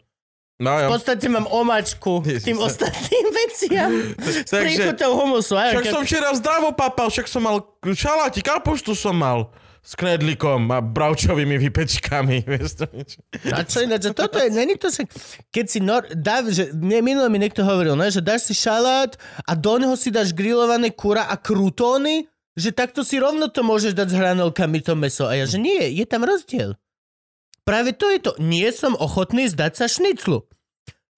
No 0.62 0.78
V 0.78 0.86
jo. 0.86 0.90
podstate 0.94 1.26
mám 1.26 1.50
omačku 1.50 2.22
k 2.22 2.38
tým 2.38 2.54
Ježiš. 2.54 2.70
ostatným 2.70 3.26
veciam. 3.34 3.90
S 4.46 4.54
príchuťou 4.54 5.18
humusu. 5.18 5.58
Aj, 5.58 5.74
Však 5.74 5.90
som 5.90 6.06
včera 6.06 6.30
zdravo 6.38 6.70
papal, 6.70 7.10
však 7.10 7.26
som 7.26 7.42
mal 7.42 7.66
šaláti, 7.82 8.46
kapuštu 8.46 8.94
som 8.94 9.18
mal 9.18 9.50
s 9.84 10.00
knedlikom 10.00 10.72
a 10.72 10.80
bravčovými 10.80 11.60
vypečkami. 11.60 12.44
Vieš 12.56 12.72
to 12.80 12.86
niečo? 12.88 13.20
A 13.52 13.68
čo 13.68 13.84
ináč, 13.84 14.08
toto 14.16 14.40
je, 14.40 14.48
není 14.48 14.80
to 14.80 14.88
však, 14.88 15.12
keď 15.52 15.66
si 15.68 15.80
nor, 15.84 16.08
dá, 16.16 16.40
že 16.48 16.72
mne 16.72 17.04
minule 17.04 17.28
mi 17.28 17.44
niekto 17.44 17.68
hovoril, 17.68 18.00
ne, 18.00 18.08
že 18.08 18.24
dáš 18.24 18.48
si 18.48 18.56
šalát 18.56 19.20
a 19.44 19.52
do 19.60 19.76
neho 19.76 19.94
si 20.00 20.08
dáš 20.08 20.32
grillované 20.32 20.96
kura 20.96 21.28
a 21.28 21.36
krutóny, 21.36 22.32
že 22.56 22.72
takto 22.72 23.04
si 23.04 23.20
rovno 23.20 23.52
to 23.52 23.60
môžeš 23.60 23.92
dať 23.92 24.08
s 24.08 24.16
hranolkami 24.16 24.80
to 24.80 24.96
meso. 24.96 25.28
A 25.28 25.36
ja, 25.36 25.44
že 25.44 25.60
nie, 25.60 25.84
je 25.92 26.06
tam 26.08 26.24
rozdiel. 26.24 26.80
Práve 27.68 27.92
to 27.96 28.08
je 28.12 28.20
to. 28.24 28.32
Nie 28.40 28.72
som 28.72 28.96
ochotný 28.96 29.48
zdať 29.52 29.84
sa 29.84 29.86
šniclu. 29.92 30.48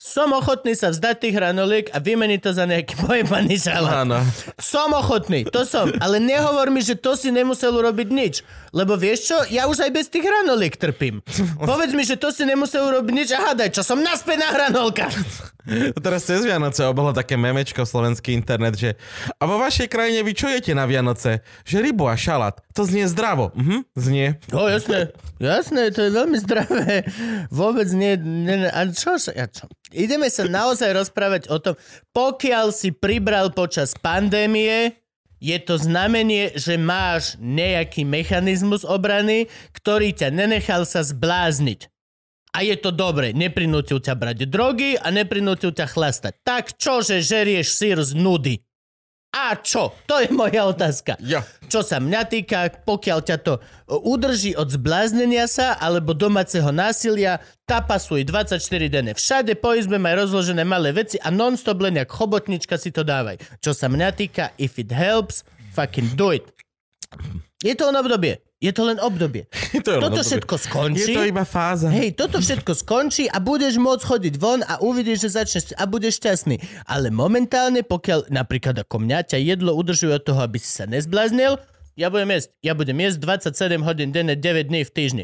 Som 0.05 0.37
ochotný 0.37 0.77
sa 0.77 0.93
vzdať 0.93 1.15
tých 1.17 1.33
hranoliek 1.33 1.89
a 1.89 1.97
vymeniť 1.97 2.39
to 2.45 2.53
za 2.53 2.69
nejaký 2.69 2.93
pojebaný 3.09 3.57
šalát. 3.57 4.05
Áno. 4.05 4.21
Som 4.61 4.93
ochotný, 4.93 5.49
to 5.49 5.65
som. 5.65 5.89
Ale 5.97 6.21
nehovor 6.21 6.69
mi, 6.69 6.85
že 6.85 6.93
to 6.93 7.17
si 7.17 7.33
nemusel 7.33 7.73
urobiť 7.73 8.13
nič. 8.13 8.45
Lebo 8.75 8.99
vieš 8.99 9.31
čo, 9.31 9.37
ja 9.47 9.71
už 9.71 9.87
aj 9.87 9.91
bez 9.95 10.11
tých 10.11 10.27
hranoliek 10.27 10.75
trpím. 10.75 11.23
Povedz 11.71 11.95
mi, 11.95 12.03
že 12.03 12.19
to 12.19 12.27
si 12.35 12.43
nemusel 12.43 12.83
urobiť 12.91 13.13
nič 13.15 13.29
a 13.31 13.39
hádaj, 13.39 13.71
čo 13.71 13.87
som 13.87 14.03
naspäť 14.03 14.43
na 14.43 14.49
hranolkách. 14.51 15.15
Teraz 16.05 16.27
cez 16.27 16.43
Vianoce 16.43 16.83
obolo 16.83 17.15
také 17.15 17.39
memečko 17.39 17.87
slovenský 17.87 18.35
internet, 18.35 18.75
že 18.75 18.99
a 19.39 19.47
vo 19.47 19.57
vašej 19.57 19.87
krajine 19.87 20.21
vy 20.21 20.35
čo 20.35 20.51
jete 20.51 20.75
na 20.75 20.83
Vianoce? 20.83 21.41
Že 21.63 21.89
rybu 21.89 22.05
a 22.05 22.19
šalát. 22.19 22.59
To 22.75 22.83
znie 22.83 23.07
zdravo. 23.07 23.55
Mhm, 23.55 23.87
znie. 23.95 24.27
No 24.51 24.67
jasné, 24.67 25.15
jasné, 25.39 25.89
to 25.95 26.05
je 26.05 26.11
veľmi 26.11 26.37
zdravé. 26.43 27.07
Vôbec 27.63 27.87
nie, 27.95 28.19
nie, 28.19 28.67
a 28.67 28.85
čo, 28.91 29.15
ja 29.31 29.47
čo? 29.47 29.71
Ideme 29.95 30.27
sa 30.27 30.43
naozaj 30.43 30.91
rozprávať 30.91 31.47
o 31.47 31.57
tom, 31.63 31.79
pokiaľ 32.11 32.75
si 32.75 32.91
pribral 32.91 33.55
počas 33.55 33.95
pandémie, 33.95 35.04
je 35.45 35.57
to 35.61 35.77
znamenie, 35.77 36.57
že 36.57 36.73
máš 36.81 37.37
nejaký 37.37 38.01
mechanizmus 38.01 38.81
obrany, 38.81 39.45
ktorý 39.77 40.09
ťa 40.09 40.33
nenechal 40.33 40.89
sa 40.89 41.05
zblázniť. 41.05 41.85
A 42.55 42.65
je 42.65 42.73
to 42.81 42.89
dobre, 42.89 43.29
neprinútil 43.35 44.01
ťa 44.01 44.15
brať 44.17 44.49
drogy 44.49 44.97
a 44.97 45.13
neprinútil 45.13 45.69
ťa 45.69 45.85
chlastať. 45.85 46.33
Tak 46.41 46.81
čože 46.81 47.21
žerieš 47.21 47.77
sír 47.77 48.01
z 48.01 48.17
nudy? 48.17 48.64
A 49.35 49.59
čo? 49.59 49.91
To 50.07 50.23
je 50.23 50.31
moja 50.31 50.63
otázka. 50.63 51.19
Ja. 51.19 51.43
Čo 51.67 51.83
sa 51.83 51.99
mňa 51.99 52.21
týka, 52.23 52.71
pokiaľ 52.87 53.19
ťa 53.19 53.37
to 53.43 53.59
udrží 53.91 54.55
od 54.55 54.71
zbláznenia 54.71 55.43
sa 55.51 55.75
alebo 55.75 56.15
domáceho 56.15 56.71
násilia, 56.71 57.43
tapasuj 57.67 58.23
24 58.23 58.63
denne. 58.87 59.11
Všade 59.11 59.59
po 59.59 59.75
izbe 59.75 59.99
maj 59.99 60.23
rozložené 60.23 60.63
malé 60.63 60.95
veci 60.95 61.19
a 61.19 61.27
non-stop 61.35 61.83
len 61.83 61.99
jak 61.99 62.07
chobotnička 62.07 62.79
si 62.79 62.95
to 62.95 63.03
dávaj. 63.03 63.35
Čo 63.59 63.75
sa 63.75 63.91
mňa 63.91 64.15
týka, 64.15 64.55
if 64.55 64.79
it 64.79 64.95
helps, 64.95 65.43
fucking 65.75 66.15
do 66.15 66.31
it. 66.31 66.47
Je 67.59 67.75
to 67.75 67.91
len 67.91 67.99
obdobie. 67.99 68.39
Je 68.65 68.73
to 68.73 68.81
len 68.83 68.97
obdobie. 68.97 69.45
To 69.85 69.87
je 69.87 69.95
len 69.95 70.01
Toto 70.01 70.17
obdobie. 70.17 70.25
všetko 70.25 70.55
skončí. 70.57 71.01
Je 71.05 71.13
to 71.13 71.23
iba 71.23 71.45
fáza. 71.45 71.87
Hej, 71.87 72.17
toto 72.17 72.41
všetko 72.41 72.71
skončí 72.73 73.29
a 73.29 73.37
budeš 73.37 73.77
môcť 73.77 74.01
chodiť 74.01 74.33
von 74.35 74.59
a 74.59 74.81
uvidíš, 74.81 75.21
že 75.21 75.37
začneš 75.37 75.63
a 75.73 75.85
budeš 75.85 76.17
šťastný. 76.17 76.57
Ale 76.83 77.13
momentálne, 77.13 77.79
pokiaľ 77.79 78.33
napríklad 78.33 78.81
ako 78.81 78.97
mňa 78.99 79.19
ťa 79.27 79.37
jedlo 79.37 79.71
udržuje 79.71 80.09
od 80.11 80.23
toho, 80.23 80.41
aby 80.41 80.57
si 80.57 80.73
sa 80.73 80.83
nezbláznil, 80.83 81.61
ja 81.93 82.09
budem 82.09 82.33
jesť. 82.33 82.49
Ja 82.59 82.73
budem 82.73 82.97
jesť 82.97 83.17
27 83.45 83.79
hodín 83.79 84.09
denne, 84.09 84.33
9 84.33 84.41
dní 84.65 84.81
v 84.81 84.91
týždni. 84.91 85.23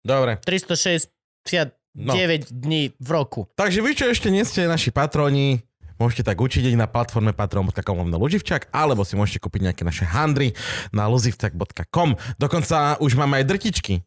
Dobre. 0.00 0.40
369 0.42 1.76
No. 1.96 2.12
dní 2.46 2.92
v 2.94 3.08
roku. 3.08 3.48
Takže 3.56 3.80
vy, 3.80 3.90
čo 3.92 4.04
ešte 4.06 4.28
nie 4.28 4.44
ste 4.44 4.68
naši 4.68 4.92
patroni, 4.92 5.64
môžete 5.96 6.24
tak 6.24 6.36
učiť 6.36 6.76
na 6.76 6.86
platforme 6.86 7.32
patreon.com 7.32 7.96
lomeno 7.96 8.16
Luživčak, 8.20 8.68
alebo 8.70 9.02
si 9.02 9.16
môžete 9.16 9.40
kúpiť 9.40 9.70
nejaké 9.70 9.82
naše 9.82 10.04
handry 10.04 10.52
na 10.92 11.08
luzivčak.com. 11.08 12.16
Dokonca 12.36 12.96
už 13.00 13.16
máme 13.16 13.40
aj 13.40 13.44
drtičky. 13.48 14.04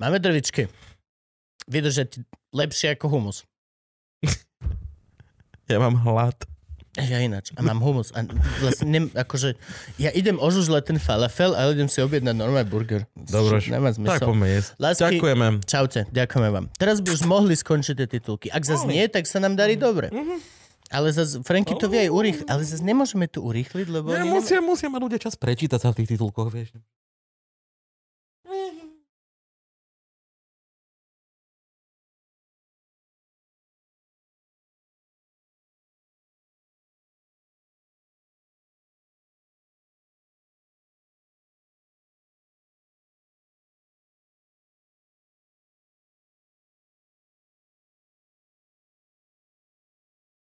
Máme 0.00 0.16
drvičky. 0.16 0.66
Vydržať 1.68 2.24
lepšie 2.50 2.94
ako 2.94 3.06
humus. 3.08 3.44
Ja 5.70 5.78
mám 5.78 6.02
hlad. 6.02 6.34
Ja 6.98 7.22
ináč. 7.22 7.54
A 7.54 7.62
mám 7.62 7.78
humus. 7.78 8.10
A 8.10 8.26
vlastne 8.58 8.90
nem, 8.90 9.04
akože, 9.14 9.54
ja 10.02 10.10
idem 10.10 10.34
ožužľať 10.34 10.82
ten 10.82 10.98
falafel, 10.98 11.54
ale 11.54 11.78
idem 11.78 11.86
si 11.86 12.02
objednať 12.02 12.34
normálny 12.34 12.66
burger. 12.66 13.06
Dobre, 13.14 13.62
tak 13.62 14.26
poďme 14.26 14.50
jesť. 14.50 14.70
Lásky- 14.82 15.22
Ďakujeme. 15.22 15.46
Čaute, 15.62 16.00
ďakujeme 16.10 16.48
vám. 16.50 16.66
Teraz 16.74 16.98
by 16.98 17.14
už 17.14 17.22
mohli 17.22 17.54
skončiť 17.54 17.94
tie 17.94 18.08
titulky. 18.10 18.50
Ak 18.50 18.66
zase 18.66 18.90
nie, 18.90 19.06
tak 19.06 19.30
sa 19.30 19.38
nám 19.38 19.54
darí 19.54 19.78
dobre. 19.78 20.10
Ale 20.90 21.14
zase, 21.14 21.38
Franky 21.46 21.78
to 21.78 21.86
vie 21.86 22.06
aj 22.06 22.10
urýchliť, 22.10 22.46
ale 22.50 22.62
zase 22.66 22.82
nemôžeme 22.82 23.30
to 23.30 23.46
urýchliť, 23.46 23.86
lebo... 23.86 24.10
Oni 24.10 24.26
musia, 24.26 24.58
musia 24.58 24.90
mať 24.90 25.00
ľudia 25.06 25.20
čas 25.22 25.38
prečítať 25.38 25.78
sa 25.78 25.94
v 25.94 26.02
tých 26.02 26.18
titulkoch, 26.18 26.50
vieš. 26.50 26.74